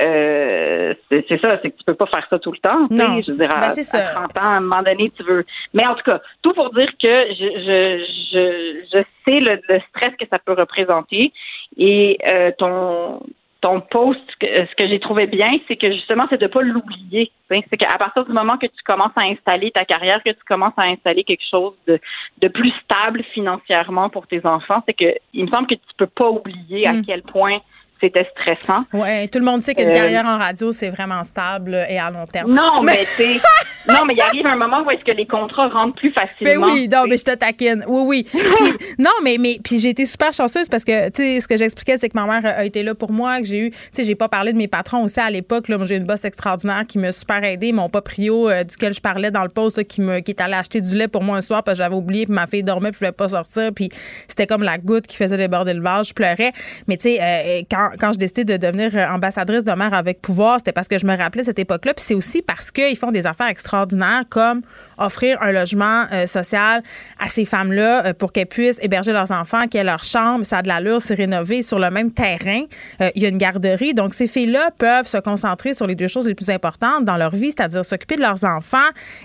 Euh, 0.00 0.94
c'est 1.10 1.40
ça, 1.44 1.58
c'est 1.60 1.70
que 1.70 1.76
tu 1.78 1.84
peux 1.84 1.94
pas 1.94 2.06
faire 2.06 2.24
ça 2.30 2.38
tout 2.38 2.52
le 2.52 2.58
temps. 2.58 2.86
Non. 2.90 3.20
Je 3.20 3.32
veux 3.32 3.38
dire, 3.38 3.48
à, 3.56 3.60
Ben, 3.60 3.70
ça. 3.70 4.10
à 4.10 4.14
30 4.26 4.36
ans, 4.38 4.40
à 4.42 4.56
un 4.56 4.60
moment 4.60 4.82
donné, 4.82 5.10
tu 5.16 5.24
veux. 5.24 5.44
Mais 5.74 5.84
en 5.88 5.94
tout 5.96 6.04
cas, 6.04 6.20
tout 6.42 6.52
pour 6.52 6.72
dire 6.72 6.88
que 7.02 7.24
je, 7.34 7.34
je, 7.34 8.04
je, 8.32 8.80
je 8.92 8.98
sais 9.26 9.40
le, 9.40 9.60
le 9.68 9.80
stress 9.88 10.14
que 10.16 10.26
ça 10.30 10.38
peut 10.38 10.52
représenter. 10.52 11.32
Et 11.78 12.16
euh, 12.32 12.52
ton 12.58 13.20
ton 13.60 13.80
post, 13.80 14.20
que- 14.38 14.46
ce 14.66 14.74
que 14.76 14.86
j'ai 14.88 15.00
trouvé 15.00 15.26
bien, 15.26 15.48
c'est 15.66 15.76
que 15.76 15.90
justement, 15.90 16.26
c'est 16.30 16.40
de 16.40 16.46
pas 16.46 16.62
l'oublier. 16.62 17.30
C'est 17.50 17.76
qu'à 17.76 17.98
partir 17.98 18.24
du 18.24 18.32
moment 18.32 18.56
que 18.56 18.66
tu 18.66 18.82
commences 18.84 19.16
à 19.16 19.22
installer 19.22 19.70
ta 19.72 19.84
carrière, 19.84 20.22
que 20.22 20.30
tu 20.30 20.44
commences 20.46 20.74
à 20.76 20.82
installer 20.82 21.24
quelque 21.24 21.44
chose 21.50 21.74
de, 21.86 21.98
de 22.40 22.48
plus 22.48 22.72
stable 22.84 23.24
financièrement 23.34 24.10
pour 24.10 24.26
tes 24.26 24.44
enfants, 24.46 24.82
c'est 24.86 24.94
que 24.94 25.12
il 25.34 25.46
me 25.46 25.50
semble 25.50 25.66
que 25.66 25.74
tu 25.74 25.94
peux 25.96 26.06
pas 26.06 26.28
oublier 26.30 26.86
à 26.86 26.92
Mm. 26.92 27.04
quel 27.04 27.22
point 27.22 27.58
c'était 28.00 28.26
stressant. 28.32 28.84
Oui, 28.92 29.28
tout 29.28 29.38
le 29.38 29.44
monde 29.44 29.60
sait 29.62 29.74
qu'une 29.74 29.88
Euh, 29.88 29.92
carrière 29.92 30.26
en 30.26 30.38
radio, 30.38 30.70
c'est 30.72 30.90
vraiment 30.90 31.22
stable 31.24 31.74
et 31.88 31.98
à 31.98 32.10
long 32.10 32.26
terme. 32.26 32.52
Non, 32.52 32.80
mais 32.84 32.98
tu 33.16 33.22
sais, 33.24 33.40
non, 33.88 34.04
mais 34.06 34.14
il 34.14 34.20
arrive 34.20 34.46
un 34.46 34.56
moment 34.56 34.82
où 34.86 34.90
est-ce 34.90 35.04
que 35.04 35.12
les 35.12 35.26
contrats 35.26 35.68
rentrent 35.68 35.96
plus 35.96 36.12
Ben 36.12 36.26
facilement. 36.26 36.66
oui, 36.72 36.88
non, 36.88 37.04
mais 37.08 37.16
je 37.16 37.24
te 37.24 37.34
taquine. 37.34 37.84
Oui, 37.88 38.02
oui. 38.06 38.26
Puis, 38.30 38.72
non, 38.98 39.10
mais, 39.22 39.36
mais 39.38 39.58
puis 39.62 39.80
j'ai 39.80 39.90
été 39.90 40.04
super 40.06 40.32
chanceuse 40.32 40.68
parce 40.68 40.84
que, 40.84 41.08
tu 41.10 41.22
sais, 41.22 41.40
ce 41.40 41.48
que 41.48 41.56
j'expliquais, 41.56 41.96
c'est 41.98 42.08
que 42.08 42.18
ma 42.18 42.26
mère 42.26 42.58
a 42.58 42.64
été 42.64 42.82
là 42.82 42.94
pour 42.94 43.12
moi, 43.12 43.38
que 43.40 43.46
j'ai 43.46 43.58
eu, 43.66 43.70
tu 43.70 43.78
sais, 43.92 44.04
j'ai 44.04 44.14
pas 44.14 44.28
parlé 44.28 44.52
de 44.52 44.58
mes 44.58 44.68
patrons 44.68 45.02
aussi 45.04 45.20
à 45.20 45.30
l'époque. 45.30 45.68
Là, 45.68 45.78
j'ai 45.82 45.96
une 45.96 46.04
boss 46.06 46.24
extraordinaire 46.24 46.84
qui 46.86 46.98
m'a 46.98 47.12
super 47.12 47.42
aidé. 47.44 47.72
Mon 47.72 47.88
paprio, 47.88 48.48
euh, 48.50 48.64
duquel 48.64 48.92
je 48.94 49.00
parlais 49.00 49.30
dans 49.30 49.42
le 49.42 49.48
post, 49.48 49.78
là, 49.78 49.84
qui, 49.84 50.00
me, 50.00 50.20
qui 50.20 50.32
est 50.32 50.40
allé 50.40 50.54
acheter 50.54 50.80
du 50.80 50.96
lait 50.96 51.08
pour 51.08 51.22
moi 51.22 51.38
un 51.38 51.42
soir 51.42 51.62
parce 51.62 51.78
que 51.78 51.84
j'avais 51.84 51.94
oublié, 51.96 52.24
puis 52.26 52.34
ma 52.34 52.46
fille 52.46 52.62
dormait, 52.62 52.90
puis 52.90 52.98
je 53.00 53.06
voulais 53.06 53.12
pas 53.12 53.28
sortir. 53.30 53.70
Puis 53.74 53.88
c'était 54.28 54.46
comme 54.46 54.62
la 54.62 54.76
goutte 54.78 55.06
qui 55.06 55.16
faisait 55.16 55.36
déborder 55.36 55.72
le 55.74 55.82
vase. 55.82 56.08
Je 56.08 56.14
pleurais. 56.14 56.52
Mais, 56.86 56.96
tu 56.96 57.04
sais, 57.10 57.18
euh, 57.20 57.62
quand, 57.70 57.87
quand 57.98 58.12
je 58.12 58.18
décidé 58.18 58.44
de 58.44 58.56
devenir 58.56 58.90
euh, 58.94 59.06
ambassadrice 59.08 59.64
de 59.64 59.72
mère 59.72 59.94
avec 59.94 60.20
pouvoir, 60.20 60.58
c'était 60.58 60.72
parce 60.72 60.88
que 60.88 60.98
je 60.98 61.06
me 61.06 61.16
rappelais 61.16 61.44
cette 61.44 61.58
époque-là. 61.58 61.94
Puis 61.94 62.04
c'est 62.06 62.14
aussi 62.14 62.42
parce 62.42 62.70
qu'ils 62.70 62.96
font 62.96 63.10
des 63.10 63.26
affaires 63.26 63.48
extraordinaires 63.48 64.24
comme 64.28 64.62
offrir 64.98 65.38
un 65.40 65.52
logement 65.52 66.04
euh, 66.12 66.26
social 66.26 66.82
à 67.18 67.28
ces 67.28 67.44
femmes-là 67.44 68.06
euh, 68.06 68.12
pour 68.12 68.32
qu'elles 68.32 68.46
puissent 68.46 68.78
héberger 68.82 69.12
leurs 69.12 69.30
enfants, 69.30 69.66
qu'elles 69.68 69.82
aient 69.82 69.84
leur 69.84 70.04
chambre, 70.04 70.44
ça 70.44 70.58
a 70.58 70.62
de 70.62 70.68
l'allure, 70.68 71.00
c'est 71.00 71.14
rénové 71.14 71.62
sur 71.62 71.78
le 71.78 71.90
même 71.90 72.12
terrain. 72.12 72.62
Euh, 73.00 73.10
Il 73.14 73.22
y 73.22 73.26
a 73.26 73.28
une 73.28 73.38
garderie. 73.38 73.94
Donc, 73.94 74.14
ces 74.14 74.26
filles-là 74.26 74.70
peuvent 74.76 75.06
se 75.06 75.18
concentrer 75.18 75.74
sur 75.74 75.86
les 75.86 75.94
deux 75.94 76.08
choses 76.08 76.26
les 76.26 76.34
plus 76.34 76.50
importantes 76.50 77.04
dans 77.04 77.16
leur 77.16 77.34
vie, 77.34 77.50
c'est-à-dire 77.50 77.84
s'occuper 77.84 78.16
de 78.16 78.22
leurs 78.22 78.44
enfants 78.44 78.78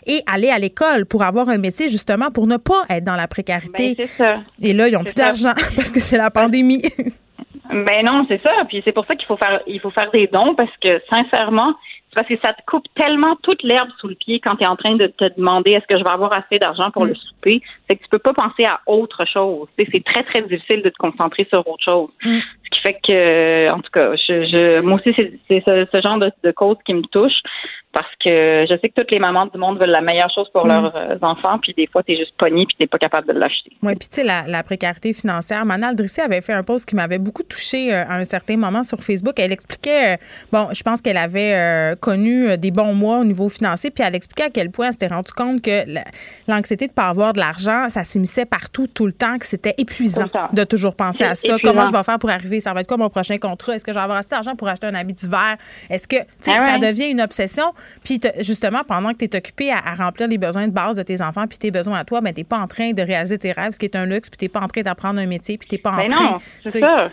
et 0.06 0.22
aller 0.31 0.49
à 0.49 0.60
l'école 0.60 1.06
pour 1.06 1.23
avoir 1.23 1.49
un 1.49 1.57
métier, 1.57 1.90
justement, 1.90 2.31
pour 2.31 2.48
ne 2.48 2.57
pas 2.57 2.84
être 2.90 3.03
dans 3.03 3.15
la 3.15 3.27
précarité. 3.27 3.95
Ben, 3.98 4.07
c'est 4.07 4.23
ça. 4.23 4.44
Et 4.61 4.73
là, 4.73 4.88
ils 4.88 4.94
n'ont 4.94 5.03
plus 5.03 5.14
d'argent 5.14 5.53
parce 5.76 5.91
que 5.91 5.99
c'est 5.99 6.18
la 6.18 6.31
pandémie. 6.31 6.84
Ben 7.69 8.06
non, 8.06 8.26
c'est 8.27 8.41
ça. 8.45 8.65
Puis 8.68 8.81
c'est 8.84 8.91
pour 8.91 9.06
ça 9.06 9.15
qu'il 9.15 9.26
faut 9.26 9.38
faire, 9.38 9.61
il 9.68 9.80
faut 9.80 9.91
faire 9.91 10.11
des 10.11 10.27
dons 10.27 10.53
parce 10.56 10.76
que 10.81 11.02
sincèrement, 11.11 11.73
c'est 12.10 12.15
parce 12.15 12.27
que 12.27 12.35
ça 12.45 12.53
te 12.53 12.61
coupe 12.68 12.85
tellement 12.95 13.35
toute 13.41 13.64
l'herbe 13.64 13.90
sous 13.99 14.07
le 14.07 14.15
pied 14.15 14.40
quand 14.40 14.56
tu 14.57 14.64
es 14.64 14.68
en 14.68 14.76
train 14.76 14.95
de 14.95 15.07
te 15.07 15.26
demander 15.38 15.72
est-ce 15.72 15.88
que 15.88 15.98
je 15.98 16.03
vais 16.03 16.11
avoir 16.11 16.35
assez 16.35 16.60
d'argent 16.60 16.91
pour 16.91 17.06
le 17.06 17.15
souper. 17.15 17.61
C'est 17.90 17.95
que 17.95 18.03
tu 18.03 18.10
peux 18.10 18.19
pas 18.19 18.34
penser 18.34 18.64
à 18.68 18.81
autre 18.85 19.26
chose. 19.26 19.68
Tu 19.77 19.85
sais, 19.85 19.91
C'est 19.94 20.03
très 20.03 20.23
très 20.23 20.41
difficile 20.41 20.81
de 20.81 20.90
te 20.90 20.98
concentrer 20.98 21.45
sur 21.49 21.65
autre 21.68 21.84
chose. 21.84 22.10
Ce 22.23 22.69
qui 22.69 22.81
fait 22.81 22.99
que, 23.07 23.72
en 23.72 23.80
tout 23.80 23.91
cas, 23.91 24.15
je, 24.15 24.45
je 24.52 24.81
moi 24.81 24.95
aussi 24.95 25.14
c'est 25.18 25.34
c'est 25.49 25.64
ce, 25.65 25.88
ce 25.94 26.02
genre 26.02 26.19
de, 26.19 26.31
de 26.44 26.52
cause 26.52 26.77
qui 26.85 26.94
me 26.94 27.03
touche 27.03 27.40
parce 27.94 28.10
que 28.24 28.65
je 28.70 28.76
sais 28.82 28.90
que 28.90 28.95
toutes 29.02 29.11
les 29.11 29.20
mamans 29.20 29.45
du 29.45 29.57
monde 29.57 29.80
veulent 29.80 29.90
la 29.91 30.02
meilleure 30.02 30.32
chose 30.34 30.48
pour 30.52 30.65
Mm. 30.65 30.70
leurs 30.70 30.95
euh, 30.95 31.15
enfants, 31.22 31.60
puis 31.61 31.74
des 31.78 31.88
fois 31.88 32.02
t'es 32.03 32.15
juste 32.18 32.34
pogné 32.38 32.65
puis 32.65 32.76
t'es 32.80 32.88
pas 32.88 32.98
capable 32.98 33.28
de 33.32 33.40
l'acheter. 33.40 33.72
Oui, 33.82 33.95
puis 33.95 34.07
tu 34.10 34.15
sais, 34.15 34.24
la, 34.24 34.44
la 34.48 34.64
précarité 34.64 35.14
financière. 35.14 35.64
Manal 35.65 35.95
Drissi 35.95 36.20
avait 36.22 36.41
fait 36.41 36.53
un 36.53 36.64
post 36.64 36.88
qui 36.90 36.95
m'avait 36.95 37.20
beaucoup 37.20 37.44
touché 37.44 37.94
à 37.94 38.14
un 38.14 38.24
certain 38.26 38.57
moment 38.57 38.84
sur 38.84 38.99
Facebook. 38.99 39.36
Elle 39.38 39.52
expliquait, 39.52 40.14
euh, 40.14 40.18
bon, 40.52 40.70
je 40.74 40.82
pense 40.84 41.02
qu'elle 41.02 41.18
avait 41.18 41.53
euh, 41.53 41.95
connu 41.95 42.49
euh, 42.49 42.57
des 42.57 42.72
bons 42.72 42.94
mois 42.94 43.18
au 43.20 43.24
niveau 43.26 43.48
financier, 43.49 43.91
puis 43.91 44.03
elle 44.03 44.15
expliquait 44.15 44.45
à 44.45 44.49
quel 44.49 44.72
point 44.72 44.88
elle 44.88 44.94
s'était 44.94 45.07
rendu 45.07 45.32
compte 45.32 45.61
que 45.61 45.84
la- 45.88 46.03
l'anxiété 46.48 46.88
de 46.88 46.91
ne 46.91 46.95
pas 46.95 47.07
avoir 47.07 47.34
de 47.34 47.40
l'argent, 47.40 47.90
ça 47.90 48.03
s'immisçait 48.03 48.45
partout, 48.45 48.88
tout 48.88 49.06
le 49.06 49.14
temps, 49.14 49.38
que 49.38 49.45
c'était 49.45 49.76
épuisant 49.78 50.30
de 50.52 50.64
toujours 50.64 50.95
penser 50.95 51.24
à 51.24 51.36
ça. 51.36 51.56
épuisant. 51.56 51.72
Comment 51.72 51.86
je 51.86 51.91
vais 51.91 52.03
faire 52.03 52.18
pour 52.20 52.30
arriver? 52.30 52.60
Ça 52.60 52.74
va 52.74 52.82
être 52.82 52.88
quoi 52.88 52.98
mon 52.98 53.10
prochain 53.10 53.38
contrat? 53.38 53.76
Est-ce 53.76 53.86
que 53.86 53.91
je 53.94 53.98
vais 53.98 54.03
avoir 54.03 54.18
assez 54.18 54.32
d'argent 54.32 54.56
pour 54.56 54.68
acheter 54.68 54.88
un 54.88 54.95
habit 54.95 55.14
d'hiver? 55.14 55.57
Est-ce 55.90 56.07
que, 56.07 56.15
tu 56.18 56.26
sais, 56.40 56.52
Ah 56.57 56.74
ça 56.74 56.78
devient 56.80 57.10
une 57.11 57.22
obsession? 57.22 57.65
Puis 58.04 58.20
te- 58.20 58.38
justement, 58.44 58.82
pendant 58.88 59.12
que 59.14 59.18
tu 59.18 59.26
es 59.26 59.36
occupé 59.36 59.72
à, 59.72 59.78
à 59.78 59.94
remplir 59.94 60.28
les 60.28 60.38
besoins 60.38 60.68
de 60.68 60.74
base 60.74 60.98
de 60.98 61.04
tes 61.04 61.22
enfants, 61.22 61.46
puis 61.48 61.58
tes 61.58 61.72
besoins 61.72 62.00
à 62.00 62.04
toi, 62.04 62.20
ben, 62.22 62.34
tu 62.34 62.44
pas 62.44 62.60
en 62.60 62.68
train 62.68 62.92
de 62.92 63.02
réaliser 63.02 63.38
tes 63.38 63.52
rêves, 63.52 63.72
ce 63.74 63.80
qui 63.80 63.86
est 63.86 63.96
un 63.96 64.06
luxe, 64.06 64.30
puis 64.30 64.38
tu 64.38 64.50
pas 64.50 64.62
en 64.62 64.68
train 64.68 64.82
d'apprendre 64.82 65.20
un 65.20 65.26
métier, 65.26 65.58
puis 65.58 65.68
tu 65.68 65.78
pas 65.78 65.92
en 65.92 65.98
Ben 65.98 66.08
train. 66.08 66.24
non, 66.32 66.38
c'est 66.68 66.80
ça. 66.80 67.10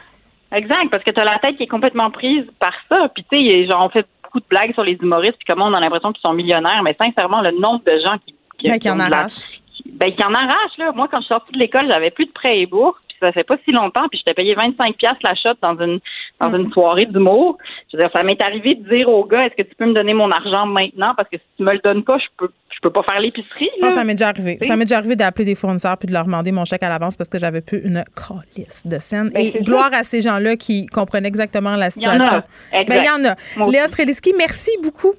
Exact, 0.53 0.91
parce 0.91 1.05
que 1.05 1.11
tu 1.13 1.21
as 1.21 1.25
la 1.25 1.39
tête 1.39 1.57
qui 1.57 1.63
est 1.63 1.69
complètement 1.69 2.11
prise 2.11 2.45
par 2.59 2.73
ça. 2.89 3.09
Puis 3.15 3.25
tu 3.31 3.39
sais, 3.39 3.67
genre, 3.67 3.85
on 3.85 3.89
fait 3.89 4.07
beaucoup 4.25 4.41
de 4.41 4.47
blagues 4.51 4.75
sur 4.75 4.83
les 4.83 4.99
humoristes, 5.01 5.37
puis 5.39 5.47
comment 5.47 5.67
on 5.67 5.75
a 5.75 5.81
l'impression 5.81 6.13
qu'ils 6.13 6.23
sont 6.27 6.33
millionnaires, 6.35 6.83
mais 6.83 6.97
sincèrement, 7.03 7.41
le 7.41 7.53
nombre 7.53 7.83
de 7.85 7.99
gens 8.05 8.19
qui, 8.27 8.35
qui, 8.59 8.69
Ben, 8.69 8.79
qui 8.79 8.91
en 8.91 8.99
arrachent. 8.99 9.45
ben, 9.87 10.13
qui 10.13 10.25
en 10.25 10.33
arrachent, 10.35 10.79
là. 10.79 10.91
Moi, 10.93 11.09
quand 11.11 11.19
je 11.19 11.25
suis 11.27 11.33
sortie 11.33 11.53
de 11.53 11.59
l'école, 11.59 11.89
j'avais 11.89 12.11
plus 12.11 12.27
de 12.27 12.33
prêts 12.33 12.59
et 12.61 12.67
bourses, 12.67 12.99
puis 13.09 13.17
ça 13.21 13.31
fait 13.33 13.45
pas 13.45 13.57
si 13.65 13.71
longtemps, 13.73 14.09
puis 14.09 14.19
je 14.19 14.25
t'ai 14.25 14.35
payé 14.35 14.55
25 14.55 14.97
pièces 14.97 15.13
la 15.25 15.35
shot 15.37 15.55
dans 15.63 15.79
une 15.85 16.01
dans 16.41 16.51
Mm. 16.51 16.55
une 16.63 16.73
soirée 16.73 17.07
d'humour. 17.07 17.59
Je 17.93 17.97
veux 17.97 18.03
dire, 18.03 18.11
ça 18.15 18.23
m'est 18.23 18.43
arrivé 18.43 18.75
de 18.77 18.89
dire 18.89 19.09
au 19.09 19.25
gars, 19.25 19.47
est-ce 19.47 19.57
que 19.63 19.69
tu 19.69 19.75
peux 19.75 19.87
me 19.87 19.93
donner 19.95 20.15
mon 20.15 20.31
argent 20.31 20.67
maintenant? 20.67 21.13
Parce 21.17 21.29
que 21.29 21.37
si 21.37 21.45
tu 21.57 21.63
me 21.63 21.73
le 21.73 21.81
donnes 21.85 22.03
pas, 22.05 22.19
je 22.19 22.27
peux 22.37 22.51
je 22.73 22.89
peux 22.89 22.93
pas 22.95 23.03
faire 23.11 23.21
l'épicerie. 23.21 23.69
là. 23.83 23.91
Ça 23.91 24.05
m'est 24.05 24.15
déjà 24.15 24.29
arrivé. 24.29 24.57
Ça 24.63 24.75
m'est 24.75 24.87
déjà 24.87 24.97
arrivé 24.97 25.15
d'appeler 25.15 25.45
des 25.45 25.55
fournisseurs 25.55 25.99
puis 25.99 26.09
de 26.09 26.15
leur 26.15 26.25
demander 26.25 26.51
mon 26.51 26.65
chèque 26.65 26.83
à 26.83 26.89
l'avance 26.89 27.15
parce 27.15 27.29
que 27.29 27.39
j'avais 27.39 27.61
plus 27.61 27.79
une 27.85 28.03
calice 28.17 28.87
de 28.87 28.99
scène. 28.99 29.29
Ben, 29.35 29.43
Et 29.55 29.61
gloire 29.63 29.91
à 29.93 30.03
ces 30.03 30.23
gens-là 30.23 30.57
qui 30.57 30.87
comprenaient 30.87 31.29
exactement 31.29 31.77
la 31.77 31.89
Il 31.95 32.03
y 32.03 32.07
en 32.07 32.13
a. 32.13 32.13
situation. 32.15 32.43
Ben, 32.73 32.85
il 32.89 33.05
y 33.05 33.11
en 33.11 33.29
a. 33.29 33.35
Aussi. 33.67 33.73
Léa 33.75 33.87
Streliski, 33.87 34.33
merci 34.39 34.71
beaucoup. 34.83 35.13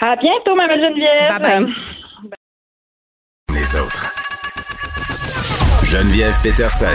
À 0.00 0.16
bientôt, 0.16 0.54
ma 0.54 0.66
belle 0.68 0.82
Geneviève. 0.82 1.38
Bye 1.38 1.64
bye. 1.64 1.74
Les 3.52 3.76
autres. 3.76 4.14
Geneviève 5.84 6.34
Peterson. 6.42 6.86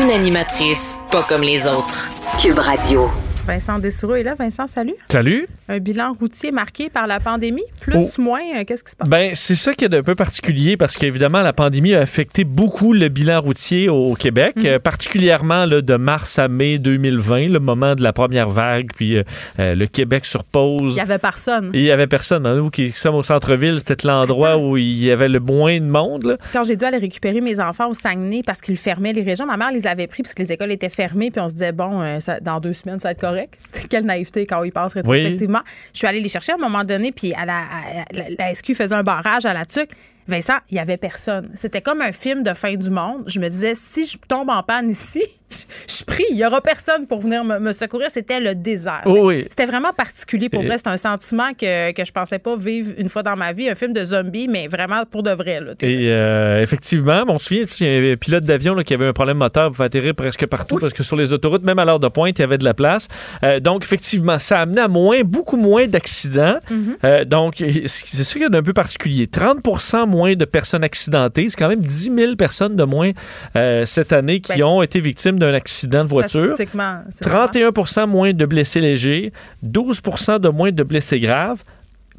Une 0.00 0.10
animatrice 0.10 0.96
pas 1.10 1.22
comme 1.24 1.42
les 1.42 1.66
autres. 1.66 2.06
Cube 2.38 2.58
Radio. 2.58 3.31
Vincent 3.44 3.80
Dessureau 3.80 4.14
est 4.14 4.22
là. 4.22 4.34
Vincent, 4.34 4.68
salut. 4.68 4.94
Salut. 5.10 5.48
Un 5.68 5.78
bilan 5.78 6.12
routier 6.12 6.52
marqué 6.52 6.88
par 6.88 7.08
la 7.08 7.18
pandémie. 7.18 7.64
Plus, 7.80 7.96
Oh. 8.18 8.22
moins, 8.22 8.38
euh, 8.56 8.64
qu'est-ce 8.64 8.84
qui 8.84 8.92
se 8.92 8.96
passe? 8.96 9.08
Ben, 9.08 9.32
c'est 9.34 9.56
ça 9.56 9.74
qui 9.74 9.84
est 9.84 9.92
un 9.92 10.02
peu 10.04 10.14
particulier 10.14 10.76
parce 10.76 10.96
qu'évidemment, 10.96 11.40
la 11.40 11.52
pandémie 11.52 11.92
a 11.94 12.00
affecté 12.00 12.44
beaucoup 12.44 12.92
le 12.92 13.08
bilan 13.08 13.40
routier 13.40 13.88
au 13.88 14.14
Québec, 14.14 14.54
Mm. 14.56 14.66
euh, 14.66 14.78
particulièrement 14.78 15.66
là, 15.66 15.80
de 15.80 15.96
mars 15.96 16.38
à 16.38 16.46
mai 16.46 16.78
2020, 16.78 17.48
le 17.48 17.58
moment 17.58 17.96
de 17.96 18.02
la 18.04 18.12
première 18.12 18.48
vague, 18.48 18.90
puis 18.94 19.16
euh, 19.16 19.24
le 19.58 19.86
Québec 19.86 20.24
sur 20.24 20.44
pause. 20.44 20.94
Il 20.94 20.98
y 20.98 21.00
avait 21.00 21.18
personne. 21.18 21.70
Il 21.74 21.82
y 21.82 21.90
avait 21.90 22.06
personne. 22.06 22.44
Nous 22.54 22.70
qui 22.70 22.92
sommes 22.92 23.16
au 23.16 23.24
centre-ville, 23.24 23.80
c'était 23.84 24.06
l'endroit 24.06 24.56
où 24.56 24.76
il 24.76 25.02
y 25.02 25.10
avait 25.10 25.28
le 25.28 25.40
moins 25.40 25.80
de 25.80 25.86
monde. 25.86 26.24
là. 26.26 26.36
Quand 26.52 26.62
j'ai 26.62 26.76
dû 26.76 26.84
aller 26.84 26.98
récupérer 26.98 27.40
mes 27.40 27.58
enfants 27.58 27.88
au 27.88 27.94
Saguenay 27.94 28.42
parce 28.46 28.60
qu'ils 28.60 28.76
fermaient 28.76 29.12
les 29.12 29.22
régions, 29.22 29.46
ma 29.46 29.56
mère 29.56 29.72
les 29.72 29.88
avait 29.88 30.06
pris 30.06 30.22
parce 30.22 30.34
que 30.34 30.42
les 30.42 30.52
écoles 30.52 30.70
étaient 30.70 30.88
fermées, 30.88 31.32
puis 31.32 31.40
on 31.40 31.48
se 31.48 31.54
disait, 31.54 31.72
bon, 31.72 32.00
euh, 32.02 32.20
ça- 32.20 32.38
dans 32.38 32.60
deux 32.60 32.72
semaines, 32.72 33.00
ça 33.00 33.08
va 33.08 33.12
être 33.12 33.20
correct. 33.20 33.31
Quelle 33.90 34.04
naïveté 34.04 34.46
quand 34.46 34.60
on 34.60 34.64
y 34.64 34.70
passe 34.70 34.94
rétrospectivement. 34.94 35.60
Je 35.92 35.98
suis 35.98 36.06
allée 36.06 36.20
les 36.20 36.28
chercher 36.28 36.52
à 36.52 36.54
un 36.56 36.58
moment 36.58 36.84
donné, 36.84 37.12
puis 37.12 37.32
à 37.34 37.44
la, 37.44 37.58
à- 37.58 38.04
la, 38.12 38.24
la 38.38 38.54
SQ 38.54 38.74
faisait 38.74 38.94
un 38.94 39.02
barrage 39.02 39.46
à 39.46 39.52
la 39.52 39.64
tuque. 39.66 39.90
Vincent, 40.28 40.54
il 40.70 40.76
y 40.76 40.80
avait 40.80 40.96
personne. 40.96 41.50
C'était 41.54 41.80
comme 41.80 42.00
un 42.00 42.12
film 42.12 42.42
de 42.42 42.54
fin 42.54 42.74
du 42.74 42.90
monde. 42.90 43.24
Je 43.26 43.40
me 43.40 43.48
disais, 43.48 43.74
si 43.74 44.04
je 44.06 44.16
tombe 44.28 44.50
en 44.50 44.62
panne 44.62 44.88
ici, 44.90 45.22
je 45.88 46.04
prie, 46.04 46.24
il 46.30 46.36
y 46.36 46.46
aura 46.46 46.60
personne 46.60 47.06
pour 47.06 47.20
venir 47.20 47.44
me, 47.44 47.58
me 47.58 47.72
secourir. 47.72 48.08
C'était 48.10 48.40
le 48.40 48.54
désert. 48.54 49.02
Oh 49.04 49.26
oui. 49.28 49.44
C'était 49.50 49.66
vraiment 49.66 49.92
particulier 49.92 50.48
pour 50.48 50.62
Et- 50.62 50.66
vrai. 50.66 50.78
C'est 50.78 50.88
un 50.88 50.96
sentiment 50.96 51.52
que, 51.54 51.92
que 51.92 52.04
je 52.04 52.12
pensais 52.12 52.38
pas 52.38 52.56
vivre 52.56 52.92
une 52.98 53.08
fois 53.08 53.22
dans 53.22 53.36
ma 53.36 53.52
vie. 53.52 53.68
Un 53.68 53.74
film 53.74 53.92
de 53.92 54.04
zombie, 54.04 54.48
mais 54.48 54.68
vraiment 54.68 55.04
pour 55.10 55.22
de 55.22 55.30
vrai. 55.30 55.60
Là. 55.60 55.72
Et 55.82 56.10
euh, 56.10 56.62
effectivement, 56.62 57.24
on 57.28 57.38
se 57.38 57.48
souvient, 57.48 57.64
il 57.80 57.92
y 57.94 57.96
avait 57.96 58.12
un 58.12 58.16
pilote 58.16 58.44
d'avion 58.44 58.76
qui 58.82 58.94
avait 58.94 59.06
un 59.08 59.12
problème 59.12 59.38
moteur 59.38 59.72
pour 59.72 59.84
atterrir 59.84 60.14
presque 60.14 60.46
partout 60.46 60.76
parce 60.80 60.92
que 60.92 61.02
sur 61.02 61.16
les 61.16 61.32
autoroutes, 61.32 61.62
même 61.64 61.78
à 61.78 61.84
l'heure 61.84 62.00
de 62.00 62.08
pointe, 62.08 62.38
il 62.38 62.42
y 62.42 62.44
avait 62.44 62.58
de 62.58 62.64
la 62.64 62.74
place. 62.74 63.08
Euh, 63.42 63.60
donc, 63.60 63.82
effectivement, 63.84 64.38
ça 64.38 64.56
a 64.56 64.60
amené 64.62 64.80
à 64.80 64.88
moins, 64.88 65.22
beaucoup 65.24 65.56
moins 65.56 65.86
d'accidents. 65.86 66.58
Euh, 67.04 67.24
donc, 67.24 67.54
c'est 67.56 67.88
ça 67.88 68.38
qui 68.38 68.44
est 68.44 68.54
un 68.54 68.62
peu 68.62 68.72
particulier. 68.72 69.26
30 69.26 69.58
moins 70.06 70.11
de 70.36 70.44
personnes 70.44 70.84
accidentées. 70.84 71.48
C'est 71.48 71.56
quand 71.56 71.68
même 71.68 71.80
10 71.80 72.12
000 72.16 72.36
personnes 72.36 72.76
de 72.76 72.84
moins 72.84 73.10
euh, 73.56 73.84
cette 73.86 74.12
année 74.12 74.40
qui 74.40 74.52
Ben, 74.52 74.62
ont 74.64 74.82
été 74.82 75.00
victimes 75.00 75.38
d'un 75.38 75.54
accident 75.54 76.04
de 76.04 76.08
voiture. 76.08 76.44
Statistiquement, 76.54 77.00
c'est 77.10 77.24
vraiment- 77.24 77.48
31 77.48 78.06
moins 78.06 78.32
de 78.32 78.46
blessés 78.46 78.80
légers, 78.80 79.32
12% 79.62 80.38
de 80.38 80.48
moins 80.48 80.70
de 80.72 80.82
blessés 80.82 81.20
graves. 81.20 81.62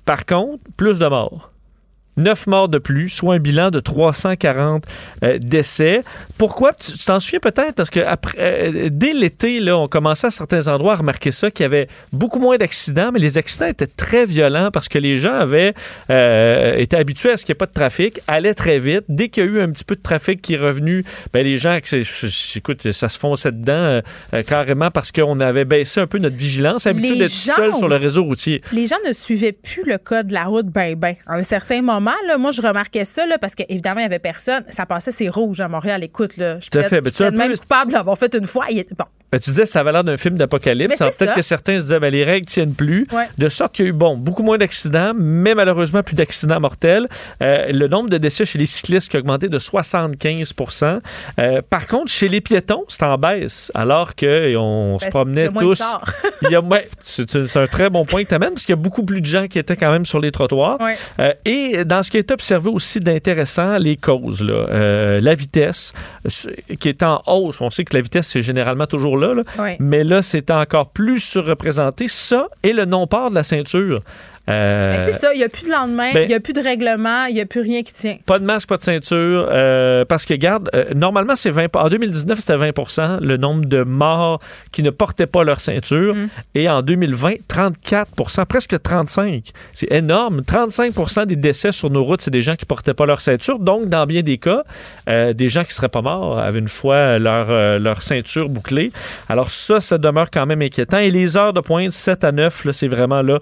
Par 0.05 0.25
contre, 0.25 0.63
plus 0.75 0.99
de 0.99 1.07
morts. 1.07 1.52
9 2.17 2.47
morts 2.47 2.69
de 2.69 2.77
plus, 2.77 3.09
soit 3.09 3.35
un 3.35 3.39
bilan 3.39 3.71
de 3.71 3.79
340 3.79 4.83
euh, 5.23 5.39
décès. 5.39 6.03
Pourquoi? 6.37 6.73
Tu 6.73 6.91
t'en 7.05 7.19
souviens 7.19 7.39
peut-être? 7.39 7.75
Parce 7.75 7.89
que 7.89 7.99
après, 7.99 8.37
euh, 8.39 8.89
dès 8.91 9.13
l'été, 9.13 9.59
là, 9.59 9.77
on 9.77 9.87
commençait 9.87 10.27
à 10.27 10.31
certains 10.31 10.67
endroits 10.67 10.93
à 10.93 10.97
remarquer 10.97 11.31
ça, 11.31 11.51
qu'il 11.51 11.63
y 11.63 11.65
avait 11.65 11.87
beaucoup 12.11 12.39
moins 12.39 12.57
d'accidents, 12.57 13.11
mais 13.11 13.19
les 13.19 13.37
accidents 13.37 13.67
étaient 13.67 13.87
très 13.87 14.25
violents 14.25 14.69
parce 14.71 14.89
que 14.89 14.99
les 14.99 15.17
gens 15.17 15.33
avaient 15.33 15.73
euh, 16.09 16.75
été 16.77 16.95
habitués 16.97 17.31
à 17.31 17.37
ce 17.37 17.45
qu'il 17.45 17.53
n'y 17.53 17.57
ait 17.57 17.59
pas 17.59 17.65
de 17.65 17.73
trafic, 17.73 18.19
allaient 18.27 18.53
très 18.53 18.79
vite. 18.79 19.03
Dès 19.09 19.29
qu'il 19.29 19.43
y 19.43 19.47
a 19.47 19.49
eu 19.49 19.61
un 19.61 19.69
petit 19.69 19.83
peu 19.83 19.95
de 19.95 20.01
trafic 20.01 20.41
qui 20.41 20.53
est 20.55 20.57
revenu, 20.57 21.03
ben, 21.33 21.43
les 21.43 21.57
gens, 21.57 21.77
écoute, 22.55 22.91
ça 22.91 23.07
se 23.07 23.19
fonçait 23.19 23.51
dedans 23.51 24.01
carrément 24.47 24.91
parce 24.91 25.11
qu'on 25.11 25.39
avait 25.39 25.65
baissé 25.65 25.99
un 25.99 26.07
peu 26.07 26.17
notre 26.17 26.37
vigilance, 26.37 26.87
habitué 26.87 27.17
d'être 27.17 27.29
seul 27.29 27.73
sur 27.75 27.87
le 27.87 27.95
réseau 27.95 28.23
routier. 28.23 28.61
Les 28.71 28.87
gens 28.87 28.97
ne 29.07 29.13
suivaient 29.13 29.51
plus 29.51 29.83
le 29.85 29.97
code 29.97 30.27
de 30.27 30.33
la 30.33 30.45
route 30.45 30.67
ben 30.67 30.95
ben. 30.95 31.15
À 31.27 31.35
un 31.35 31.43
certain 31.43 31.81
moment, 31.81 32.02
moment, 32.03 32.15
là, 32.27 32.37
moi, 32.37 32.51
je 32.51 32.61
remarquais 32.61 33.05
ça, 33.05 33.25
là, 33.25 33.37
parce 33.37 33.55
qu'évidemment, 33.55 33.99
il 33.99 34.03
n'y 34.03 34.07
avait 34.07 34.19
personne. 34.19 34.63
Ça 34.69 34.85
passait, 34.85 35.11
c'est 35.11 35.29
rouge 35.29 35.59
à 35.59 35.67
Montréal. 35.67 36.03
Écoute, 36.03 36.37
là, 36.37 36.57
je 36.59 36.65
suis 36.65 37.23
un 37.23 37.31
même 37.31 37.51
peu- 37.51 37.57
coupable 37.57 37.91
d'avoir 37.91 38.17
fait 38.17 38.33
une 38.35 38.45
fois. 38.45 38.65
Il 38.69 38.83
bon. 38.97 39.05
Ben, 39.31 39.39
tu 39.39 39.49
disais, 39.49 39.65
ça 39.65 39.79
avait 39.79 39.91
l'air 39.91 40.03
d'un 40.03 40.15
film 40.17 40.35
d'apocalypse. 40.37 40.97
Peut-être 40.99 41.33
que 41.33 41.41
certains 41.41 41.77
se 41.79 41.83
disaient, 41.83 41.99
ben, 41.99 42.11
les 42.11 42.23
règles 42.23 42.45
tiennent 42.45 42.73
plus. 42.75 43.07
Ouais. 43.11 43.27
De 43.37 43.49
sorte 43.49 43.73
qu'il 43.73 43.85
y 43.85 43.87
a 43.87 43.89
eu, 43.89 43.93
bon, 43.93 44.15
beaucoup 44.15 44.43
moins 44.43 44.59
d'accidents, 44.59 45.11
mais 45.15 45.55
malheureusement 45.55 46.03
plus 46.03 46.13
d'accidents 46.15 46.59
mortels. 46.59 47.07
Euh, 47.41 47.71
le 47.71 47.87
nombre 47.87 48.09
de 48.09 48.17
décès 48.19 48.45
chez 48.45 48.59
les 48.59 48.67
cyclistes 48.67 49.09
qui 49.09 49.17
a 49.17 49.19
augmenté 49.19 49.49
de 49.49 49.57
75% 49.57 50.99
Euh, 51.39 51.61
Par 51.67 51.87
contre, 51.87 52.11
chez 52.11 52.27
les 52.27 52.41
piétons, 52.41 52.85
c'est 52.87 53.03
en 53.03 53.17
baisse, 53.17 53.71
alors 53.73 54.15
qu'on 54.15 54.97
se 54.99 55.05
Ben, 55.05 55.09
promenait 55.09 55.49
tous. 55.49 55.81
ouais, 56.43 56.87
c'est 57.01 57.47
c'est 57.47 57.59
un 57.59 57.67
très 57.67 57.89
bon 57.89 58.05
point 58.09 58.23
que 58.23 58.29
tu 58.29 58.35
amènes, 58.35 58.49
parce 58.53 58.65
qu'il 58.65 58.73
y 58.73 58.79
a 58.79 58.81
beaucoup 58.81 59.03
plus 59.03 59.21
de 59.21 59.25
gens 59.25 59.47
qui 59.47 59.57
étaient 59.59 59.75
quand 59.75 59.91
même 59.91 60.05
sur 60.05 60.19
les 60.19 60.31
trottoirs. 60.31 60.79
Ouais. 60.81 60.95
Euh, 61.19 61.33
et 61.45 61.85
dans 61.93 62.01
ce 62.01 62.09
qui 62.09 62.17
est 62.17 62.31
observé 62.31 62.71
aussi 62.71 62.99
d'intéressant, 62.99 63.77
les 63.77 63.97
causes, 63.97 64.43
là, 64.43 64.65
Euh, 64.71 65.19
la 65.21 65.35
vitesse, 65.35 65.93
qui 66.79 66.89
est 66.89 67.03
en 67.03 67.21
hausse. 67.27 67.61
On 67.61 67.69
sait 67.69 67.83
que 67.83 67.95
la 67.95 68.01
vitesse, 68.01 68.27
c'est 68.27 68.41
généralement 68.41 68.87
toujours 68.87 69.15
là, 69.17 69.43
mais 69.79 70.03
là, 70.03 70.21
c'est 70.23 70.49
encore 70.49 70.89
plus 70.89 71.19
surreprésenté. 71.19 72.07
Ça 72.07 72.47
et 72.63 72.73
le 72.73 72.85
non-port 72.85 73.29
de 73.29 73.35
la 73.35 73.43
ceinture. 73.43 74.01
Euh, 74.49 74.97
Ben, 74.97 74.99
c'est 75.05 75.13
ça, 75.19 75.33
il 75.33 75.37
n'y 75.37 75.43
a 75.43 75.49
plus 75.49 75.63
de 75.65 75.71
lendemain, 75.71 76.07
il 76.09 76.13
ben- 76.15 76.27
n'y 76.27 76.33
a 76.33 76.39
plus 76.41 76.51
de 76.51 76.59
règlement, 76.61 77.25
il 77.27 77.35
n'y 77.35 77.41
a 77.41 77.45
plus 77.45 77.61
rien 77.61 77.81
qui 77.81 77.93
tient. 77.93 78.17
Pas 78.25 78.39
de 78.39 78.43
masque, 78.43 78.67
pas 78.67 78.75
de 78.77 78.83
ceinture. 78.83 79.47
euh, 79.49 80.03
parce 80.03 80.25
que, 80.25 80.33
garde, 80.33 80.69
euh, 80.75 80.93
normalement, 80.93 81.35
c'est 81.37 81.49
20 81.49 81.73
En 81.77 81.87
2019, 81.87 82.39
c'était 82.39 82.57
20% 82.57 83.19
le 83.21 83.37
nombre 83.37 83.65
de 83.65 83.83
morts 83.83 84.39
qui 84.71 84.83
ne 84.83 84.89
portaient 84.89 85.27
pas 85.27 85.43
leur 85.45 85.61
ceinture. 85.61 86.13
Mm. 86.15 86.27
Et 86.55 86.69
en 86.69 86.81
2020, 86.81 87.35
34% 87.47 88.45
presque 88.45 88.81
35 88.81 89.51
C'est 89.71 89.91
énorme. 89.91 90.41
35% 90.41 91.25
des 91.25 91.35
décès 91.37 91.71
sur 91.71 91.89
nos 91.89 92.03
routes, 92.03 92.21
c'est 92.21 92.31
des 92.31 92.41
gens 92.41 92.55
qui 92.55 92.65
portaient 92.65 92.93
pas 92.93 93.05
leur 93.05 93.21
ceinture. 93.21 93.59
Donc, 93.59 93.87
dans 93.87 94.05
bien 94.05 94.23
des 94.23 94.37
cas, 94.37 94.63
euh, 95.07 95.31
des 95.33 95.47
gens 95.47 95.63
qui 95.63 95.73
seraient 95.73 95.89
pas 95.89 96.01
morts 96.01 96.37
avaient 96.37 96.59
une 96.59 96.67
fois 96.67 97.17
leur, 97.17 97.79
leur 97.79 98.01
ceinture 98.01 98.49
bouclée. 98.49 98.91
Alors, 99.29 99.49
ça, 99.49 99.79
ça 99.79 99.97
demeure 99.97 100.29
quand 100.31 100.45
même 100.45 100.61
inquiétant. 100.61 100.97
Et 100.97 101.09
les 101.09 101.37
heures 101.37 101.53
de 101.53 101.61
pointe, 101.61 101.91
7 101.93 102.23
à 102.25 102.31
9, 102.33 102.65
là, 102.65 102.73
c'est 102.73 102.87
vraiment 102.87 103.21
là 103.21 103.39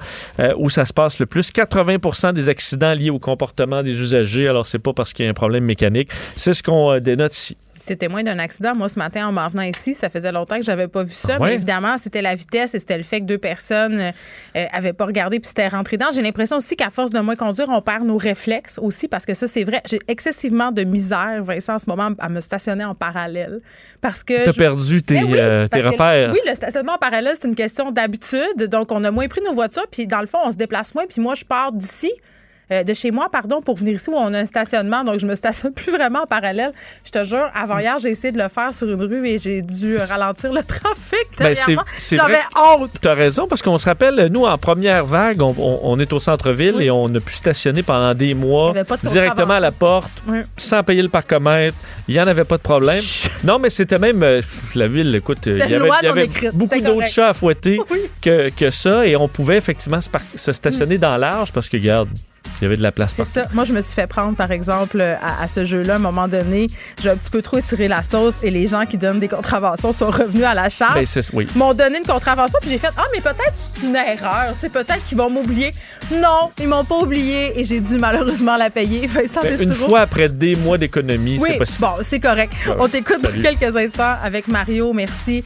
où 0.58 0.70
ça 0.70 0.86
se 0.86 0.91
passe 0.94 1.20
le 1.20 1.26
plus. 1.26 1.52
80 1.52 2.34
des 2.34 2.50
accidents 2.50 2.94
liés 2.94 3.10
au 3.10 3.20
comportement 3.20 3.84
des 3.84 4.00
usagers. 4.00 4.48
Alors, 4.48 4.68
c'est 4.68 4.80
pas 4.80 4.94
parce 4.94 5.14
qu'il 5.14 5.26
y 5.26 5.28
a 5.28 5.32
un 5.32 5.36
problème 5.36 5.66
mécanique. 5.66 6.10
C'est 6.36 6.54
ce 6.54 6.64
qu'on 6.64 6.92
euh, 6.92 7.00
dénote 7.00 7.36
ici. 7.36 7.58
T'es 7.92 7.98
témoin 7.98 8.24
d'un 8.24 8.40
accident. 8.40 8.74
Moi, 8.74 8.88
ce 8.88 8.98
matin, 8.98 9.28
en 9.28 9.34
m'en 9.34 9.50
venant 9.50 9.64
ici, 9.64 9.94
ça 9.94 10.08
faisait 10.10 10.32
longtemps 10.32 10.56
que 10.56 10.64
j'avais 10.64 10.88
pas 10.88 11.04
vu 11.04 11.12
ça. 11.14 11.34
Ah 11.36 11.42
ouais? 11.42 11.50
Mais 11.50 11.56
évidemment, 11.56 11.98
c'était 11.98 12.22
la 12.22 12.36
vitesse 12.36 12.74
et 12.74 12.80
c'était 12.80 12.98
le 12.98 13.04
fait 13.04 13.20
que 13.20 13.26
deux 13.26 13.38
personnes 13.38 14.00
euh, 14.00 14.12
euh, 14.56 14.66
avaient 14.72 14.94
pas 14.94 15.04
regardé 15.04 15.42
puis 15.42 15.50
c'était 15.50 15.68
rentré 15.68 15.98
dedans. 15.98 16.10
J'ai 16.16 16.22
l'impression 16.22 16.56
aussi 16.56 16.78
qu'à 16.78 16.90
force 16.90 17.10
de 17.10 17.20
moins 17.20 17.36
conduire, 17.36 17.68
on 17.68 17.82
perd 17.82 18.06
nos 18.06 18.16
réflexes 18.16 18.80
aussi 18.82 19.10
parce 19.10 19.26
que 19.26 19.34
ça, 19.34 19.46
c'est 19.46 19.66
vrai. 19.66 19.82
J'ai 19.90 20.00
excessivement 20.08 20.72
de 20.72 20.86
misère, 20.86 21.44
Vincent, 21.44 21.74
en 21.74 21.80
ce 21.80 21.90
moment, 21.90 22.12
à 22.18 22.30
me 22.30 22.40
stationner 22.40 22.86
en 22.86 22.96
parallèle. 22.96 23.60
Parce 24.00 24.24
que. 24.24 24.46
T'as 24.46 24.54
je- 24.54 24.58
perdu 24.58 25.04
tes, 25.04 25.16
Ben 25.16 25.26
oui, 25.26 25.34
euh, 25.38 25.68
tes 25.68 25.82
repères. 25.82 26.32
oui, 26.32 26.40
le 26.48 26.56
stationnement 26.56 26.94
en 26.94 26.98
parallèle, 26.98 27.34
c'est 27.36 27.50
une 27.50 27.56
question 27.56 27.92
d'habitude. 27.92 28.70
Donc, 28.70 28.94
on 28.94 29.04
a 29.04 29.12
moins 29.12 29.28
pris 29.28 29.42
nos 29.42 29.54
voitures. 29.54 29.88
Puis, 29.92 30.08
dans 30.08 30.22
le 30.22 30.28
fond, 30.28 30.38
on 30.46 30.52
se 30.54 30.56
déplace 30.56 30.96
moins. 30.96 31.08
Puis, 31.10 31.20
moi, 31.22 31.34
je 31.34 31.44
pars 31.44 31.74
d'ici. 31.74 32.10
Euh, 32.72 32.84
de 32.84 32.94
chez 32.94 33.12
moi, 33.12 33.28
pardon, 33.32 33.62
pour 33.62 33.76
venir 33.78 33.96
ici 33.96 34.10
où 34.10 34.16
on 34.16 34.34
a 34.34 34.40
un 34.40 34.46
stationnement. 34.46 35.04
Donc, 35.04 35.20
je 35.20 35.26
me 35.28 35.36
stationne 35.36 35.74
plus 35.76 35.92
vraiment 35.92 36.24
en 36.24 36.26
parallèle. 36.28 36.72
Je 37.06 37.12
te 37.12 37.24
jure, 37.24 37.50
avant 37.54 37.80
hier, 37.80 37.98
j'ai 38.00 38.10
essayé 38.10 38.32
de 38.32 38.38
le 38.42 38.48
faire 38.50 38.74
sur 38.74 38.88
une 38.90 39.02
rue 39.02 39.28
et 39.28 39.38
j'ai 39.38 39.62
dû 39.62 39.98
ralentir 40.10 40.52
le 40.54 40.64
trafic 40.64 41.28
Ben, 41.38 41.56
J'avais 42.12 42.40
honte. 42.80 42.92
Tu 43.02 43.08
as 43.08 43.14
raison, 43.14 43.48
parce 43.48 43.62
qu'on 43.62 43.78
se 43.78 43.86
rappelle, 43.86 44.30
nous, 44.32 44.46
en 44.46 44.58
première 44.58 45.06
vague, 45.06 45.42
on, 45.42 45.54
on- 45.58 45.80
on 45.84 46.00
est 46.00 46.14
au 46.14 46.20
centre-ville 46.20 46.82
et 46.82 46.90
on 46.92 47.06
a 47.14 47.20
pu 47.20 47.34
stationner 47.34 47.84
pendant 47.84 48.14
des 48.14 48.34
mois 48.34 48.74
directement 49.04 49.56
à 49.56 49.60
la 49.60 49.72
porte, 49.72 50.12
sans 50.58 50.84
payer 50.84 51.02
le 51.02 51.10
parcomètre. 51.10 51.76
Il 52.08 52.14
n'y 52.16 52.22
en 52.22 52.28
avait 52.28 52.46
pas 52.46 52.58
de 52.58 52.62
problème. 52.62 53.02
Non, 53.44 53.60
mais 53.60 53.70
c'était 53.70 54.00
même. 54.00 54.22
euh, 54.24 54.42
la 54.76 54.88
ville, 54.88 55.14
écoute, 55.16 55.40
il 55.46 55.58
y 55.58 55.62
avait, 56.08 56.26
y 56.26 56.50
beaucoup 56.54 56.80
d'autres 56.80 57.08
chats 57.08 57.30
à 57.30 57.34
fouetter 57.34 57.80
que, 58.22 58.50
que 58.50 58.70
ça 58.70 59.06
et 59.06 59.16
on 59.16 59.28
pouvait 59.28 59.58
effectivement 59.58 60.00
se, 60.02 60.52
stationner 60.54 60.98
dans 60.98 61.18
l'arge 61.18 61.52
parce 61.52 61.68
que, 61.70 61.78
regarde, 61.78 62.10
il 62.62 62.66
y 62.66 62.68
avait 62.68 62.78
de 62.78 62.84
la 62.84 62.92
place 62.92 63.14
C'est 63.16 63.26
ça. 63.26 63.44
Moi, 63.54 63.64
je 63.64 63.74
me 63.74 63.82
suis 63.82 63.94
fait 63.96 64.08
prendre, 64.08 64.36
par 64.36 64.52
exemple, 64.52 65.02
à, 65.02 65.42
à 65.44 65.48
ce 65.48 65.66
jeu-là. 65.66 65.94
À 65.94 65.96
un 65.98 66.00
moment 66.00 66.28
donné, 66.28 66.68
j'ai 67.02 67.10
un 67.10 67.16
petit 67.18 67.30
peu 67.32 67.42
trop 67.42 67.58
étiré 67.58 67.88
la 67.88 68.04
sauce 68.04 68.36
et 68.44 68.52
les 68.52 68.68
gens 68.68 68.86
qui 68.86 68.98
donnent 68.98 69.20
des 69.20 69.28
contraventions 69.28 69.92
sont 69.94 70.08
revenus 70.12 70.46
à 70.46 70.54
la 70.54 70.70
charge. 70.70 70.94
Ben, 70.96 71.06
c'est- 71.06 71.34
oui. 71.34 71.48
m'ont 71.56 71.74
donné 71.74 71.98
une 72.00 72.06
contravention, 72.06 72.58
puis 72.62 72.70
j'ai 72.70 72.78
fait 72.78 72.90
Ah, 72.98 73.04
mais 73.14 73.22
peut-être 73.22 73.54
c'est 73.56 73.86
une 73.88 73.96
erreur. 73.96 74.54
Tu 74.54 74.62
sais, 74.62 74.70
peut-être 74.70 75.04
qu'ils 75.06 75.18
vont 75.18 75.30
m'oublier. 75.30 75.72
Non, 76.12 76.52
ils 76.60 76.68
m'ont 76.68 76.84
pas 76.86 76.98
oublié 77.00 77.60
et 77.60 77.66
j'ai 77.66 77.80
dû 77.80 77.98
malheureusement 77.98 78.58
la 78.58 78.70
payer. 78.70 79.08
Vincent 79.08 79.42
Ben, 79.42 79.60
une 79.62 79.72
fois 79.74 80.02
après 80.02 80.30
des 80.30 80.56
mois 80.56 80.78
d'économie, 80.78 81.38
Oui, 81.40 81.50
c'est 81.54 81.58
possible. 81.58 81.82
bon, 81.82 81.94
c'est 82.02 82.20
correct. 82.20 82.54
Ouais, 82.68 82.76
On 82.80 82.88
t'écoute 82.88 83.22
dans 83.22 83.42
quelques 83.42 83.76
instants 83.76 84.16
avec 84.24 84.48
Mario. 84.48 84.94
Merci 84.94 85.44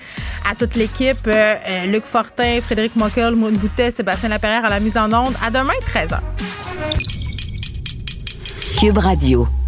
à 0.50 0.56
toute 0.56 0.76
l'équipe. 0.76 1.18
Euh, 1.28 1.56
euh, 1.68 1.86
Luc 1.86 2.06
Fortin, 2.06 2.60
Frédéric 2.62 2.96
Mockel, 2.96 3.36
Maud 3.36 3.54
Boutet, 3.54 3.92
Sébastien 3.92 4.30
Laperrière 4.30 4.66
à 4.66 4.70
la 4.70 4.80
mise 4.80 4.98
en 4.98 5.06
onde. 5.14 5.34
À 5.46 5.50
demain, 5.50 5.74
13h. 5.94 6.20
Cube 8.78 8.98
Radio. 8.98 9.65